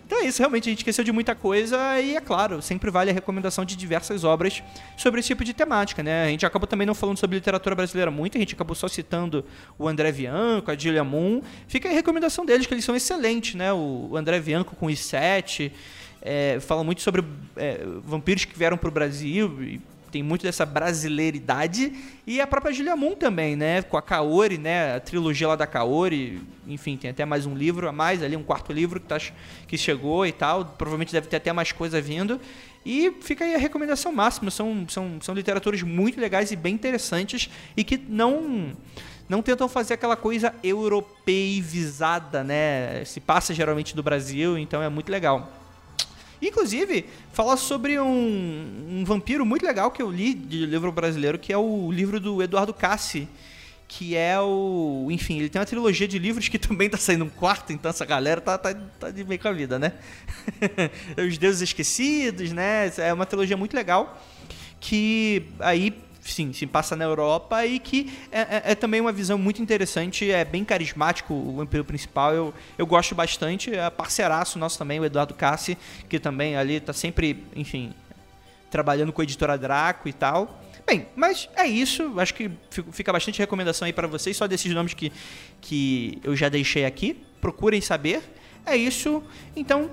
Então 0.06 0.20
é 0.20 0.26
isso, 0.26 0.40
realmente 0.40 0.70
a 0.70 0.72
gente 0.72 0.80
esqueceu 0.80 1.04
de 1.04 1.12
muita 1.12 1.36
coisa 1.36 2.00
e 2.00 2.16
é 2.16 2.22
claro, 2.22 2.62
sempre 2.62 2.90
vale 2.90 3.10
a 3.10 3.14
recomendação 3.14 3.64
de 3.64 3.76
diversas 3.76 4.24
obras 4.24 4.62
sobre 4.98 5.20
esse 5.20 5.28
tipo 5.28 5.44
de 5.44 5.54
temática, 5.54 6.04
né? 6.04 6.26
A 6.26 6.28
gente 6.28 6.46
acabou 6.46 6.68
também 6.68 6.86
não 6.86 6.94
falando 6.94 7.18
sobre 7.18 7.36
literatura 7.36 7.76
brasileira 7.76 8.12
muito, 8.12 8.38
a 8.38 8.40
gente 8.40 8.56
acabou 8.56 8.76
só 8.76 8.88
citando 8.88 9.46
o 9.78 9.88
André 9.88 10.12
Bianco, 10.12 10.72
a 10.72 10.78
Julia 10.78 11.04
Moon. 11.04 11.42
Fica 11.68 11.90
a 11.90 11.92
recomendação 11.92 12.46
deles, 12.46 12.68
que 12.68 12.74
eles 12.74 12.86
são 12.86 12.96
excelentes, 12.96 13.56
né? 13.56 13.72
O 13.74 14.16
André 14.16 14.40
Bianco 14.40 14.76
com 14.76 14.88
I7, 14.88 15.72
é, 16.22 16.60
fala 16.60 16.84
muito 16.84 17.02
sobre 17.02 17.24
é, 17.56 17.80
vampiros 18.04 18.46
que 18.46 18.58
vieram 18.58 18.78
para 18.78 18.90
o 18.90 18.92
Brasil 18.92 19.64
e 19.64 19.82
tem 20.12 20.22
muito 20.22 20.44
dessa 20.44 20.66
brasileiridade. 20.66 21.94
E 22.28 22.42
a 22.42 22.46
própria 22.46 22.74
Julia 22.74 22.96
Moon 22.96 23.16
também, 23.16 23.56
né? 23.56 23.82
Com 23.82 23.98
a 23.98 24.02
Kaori, 24.02 24.58
né? 24.58 24.96
A 24.96 25.00
trilogia 25.00 25.48
lá 25.48 25.56
da 25.56 25.66
Kaori. 25.66 26.42
Enfim, 26.68 26.98
tem 26.98 27.10
até 27.10 27.26
mais 27.26 27.46
um 27.46 27.56
livro 27.56 27.88
a 27.88 27.92
mais 27.92 28.22
ali, 28.22 28.36
um 28.36 28.44
quarto 28.44 28.74
livro 28.74 29.00
que, 29.00 29.08
tá, 29.08 29.18
que 29.68 29.78
chegou 29.78 30.26
e 30.26 30.32
tal. 30.32 30.66
Provavelmente 30.66 31.14
deve 31.14 31.28
ter 31.28 31.38
até 31.38 31.54
mais 31.54 31.72
coisa 31.72 32.02
vindo. 32.02 32.40
E 32.86 33.12
fica 33.22 33.46
aí 33.46 33.56
a 33.56 33.58
recomendação 33.58 34.12
máxima. 34.12 34.52
São, 34.52 34.86
são, 34.90 35.20
são 35.22 35.34
literaturas 35.34 35.82
muito 35.82 36.20
legais 36.20 36.52
e 36.52 36.56
bem 36.56 36.74
interessantes 36.74 37.50
e 37.78 37.84
que 37.84 37.98
não 37.98 38.74
não 39.30 39.42
tentam 39.42 39.70
fazer 39.70 39.94
aquela 39.94 40.18
coisa 40.18 40.54
europeizada, 40.62 42.44
né? 42.44 43.06
Se 43.06 43.22
passa 43.22 43.54
geralmente 43.54 43.96
do 43.96 44.04
Brasil, 44.04 44.58
então 44.58 44.84
é 44.84 44.90
muito 44.90 45.10
legal. 45.10 45.61
Inclusive, 46.42 47.06
fala 47.32 47.56
sobre 47.56 48.00
um, 48.00 48.90
um, 48.90 49.04
vampiro 49.06 49.46
muito 49.46 49.66
legal 49.66 49.92
que 49.92 50.02
eu 50.02 50.10
li 50.10 50.34
de 50.34 50.66
livro 50.66 50.92
brasileiro, 50.92 51.38
que 51.38 51.54
é 51.54 51.58
o 51.58 51.92
livro 51.92 52.20
do 52.20 52.42
Eduardo 52.42 52.74
Cassi, 52.74 53.28
que 53.88 54.16
é 54.16 54.40
o. 54.40 55.08
Enfim, 55.12 55.38
ele 55.38 55.50
tem 55.50 55.60
uma 55.60 55.66
trilogia 55.66 56.08
de 56.08 56.18
livros 56.18 56.48
que 56.48 56.58
também 56.60 56.90
tá 56.90 56.98
saindo 56.98 57.26
um 57.26 57.30
quarto, 57.30 57.72
então 57.72 57.90
essa 57.90 58.06
galera 58.06 58.42
tá, 58.42 58.58
tá, 58.58 58.74
tá 58.74 59.12
de 59.12 59.24
bem 59.24 59.38
com 59.38 59.48
a 59.48 59.52
vida, 59.52 59.78
né? 59.78 59.94
Os 61.28 61.38
Deuses 61.38 61.62
Esquecidos, 61.62 62.52
né? 62.52 62.92
É 62.98 63.14
uma 63.14 63.26
trilogia 63.26 63.56
muito 63.56 63.76
legal 63.76 64.20
que 64.82 65.44
aí 65.60 65.94
sim, 66.22 66.54
se 66.54 66.68
passa 66.68 66.96
na 66.96 67.06
Europa 67.06 67.66
e 67.66 67.80
que 67.80 68.14
é, 68.32 68.40
é, 68.40 68.62
é, 68.66 68.76
também 68.76 69.02
uma 69.02 69.12
visão 69.12 69.38
muito 69.38 69.62
interessante, 69.62 70.30
é 70.30 70.46
bem 70.46 70.64
carismático 70.64 71.34
o 71.34 71.56
vampiro 71.58 71.84
principal, 71.84 72.34
eu, 72.34 72.54
eu 72.78 72.86
gosto 72.86 73.16
bastante, 73.16 73.74
é 73.74 73.90
parceiraço 73.90 74.60
nosso 74.60 74.78
também, 74.78 75.00
o 75.00 75.06
Eduardo 75.06 75.34
Cassi, 75.34 75.78
que 76.08 76.20
também 76.20 76.56
ali 76.56 76.80
tá 76.80 76.94
sempre, 76.94 77.44
enfim, 77.56 77.94
trabalhando 78.70 79.12
com 79.12 79.22
a 79.22 79.24
editora 79.24 79.58
Draco 79.58 80.08
e 80.08 80.14
tal. 80.14 80.62
Bem, 80.86 81.08
mas 81.16 81.48
é 81.56 81.66
isso, 81.68 82.20
acho 82.20 82.34
que 82.34 82.52
fica 82.92 83.14
bastante 83.14 83.40
recomendação 83.40 83.86
aí 83.86 83.94
para 83.94 84.08
vocês, 84.08 84.36
só 84.36 84.48
desses 84.48 84.74
nomes 84.74 84.94
que, 84.94 85.12
que 85.60 86.20
eu 86.24 86.36
já 86.36 86.50
deixei 86.50 86.86
aqui, 86.86 87.18
procurem 87.40 87.82
saber. 87.82 88.22
É 88.66 88.76
isso, 88.76 89.24
então 89.56 89.90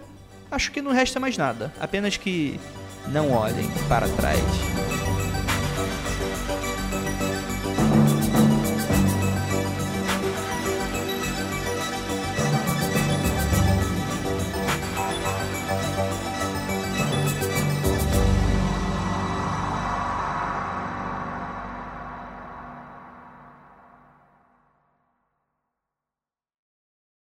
acho 0.50 0.70
que 0.70 0.82
não 0.82 0.92
resta 0.92 1.18
mais 1.18 1.36
nada, 1.36 1.72
apenas 1.80 2.16
que 2.16 2.58
não 3.08 3.32
olhem 3.32 3.68
para 3.88 4.08
trás. 4.08 4.97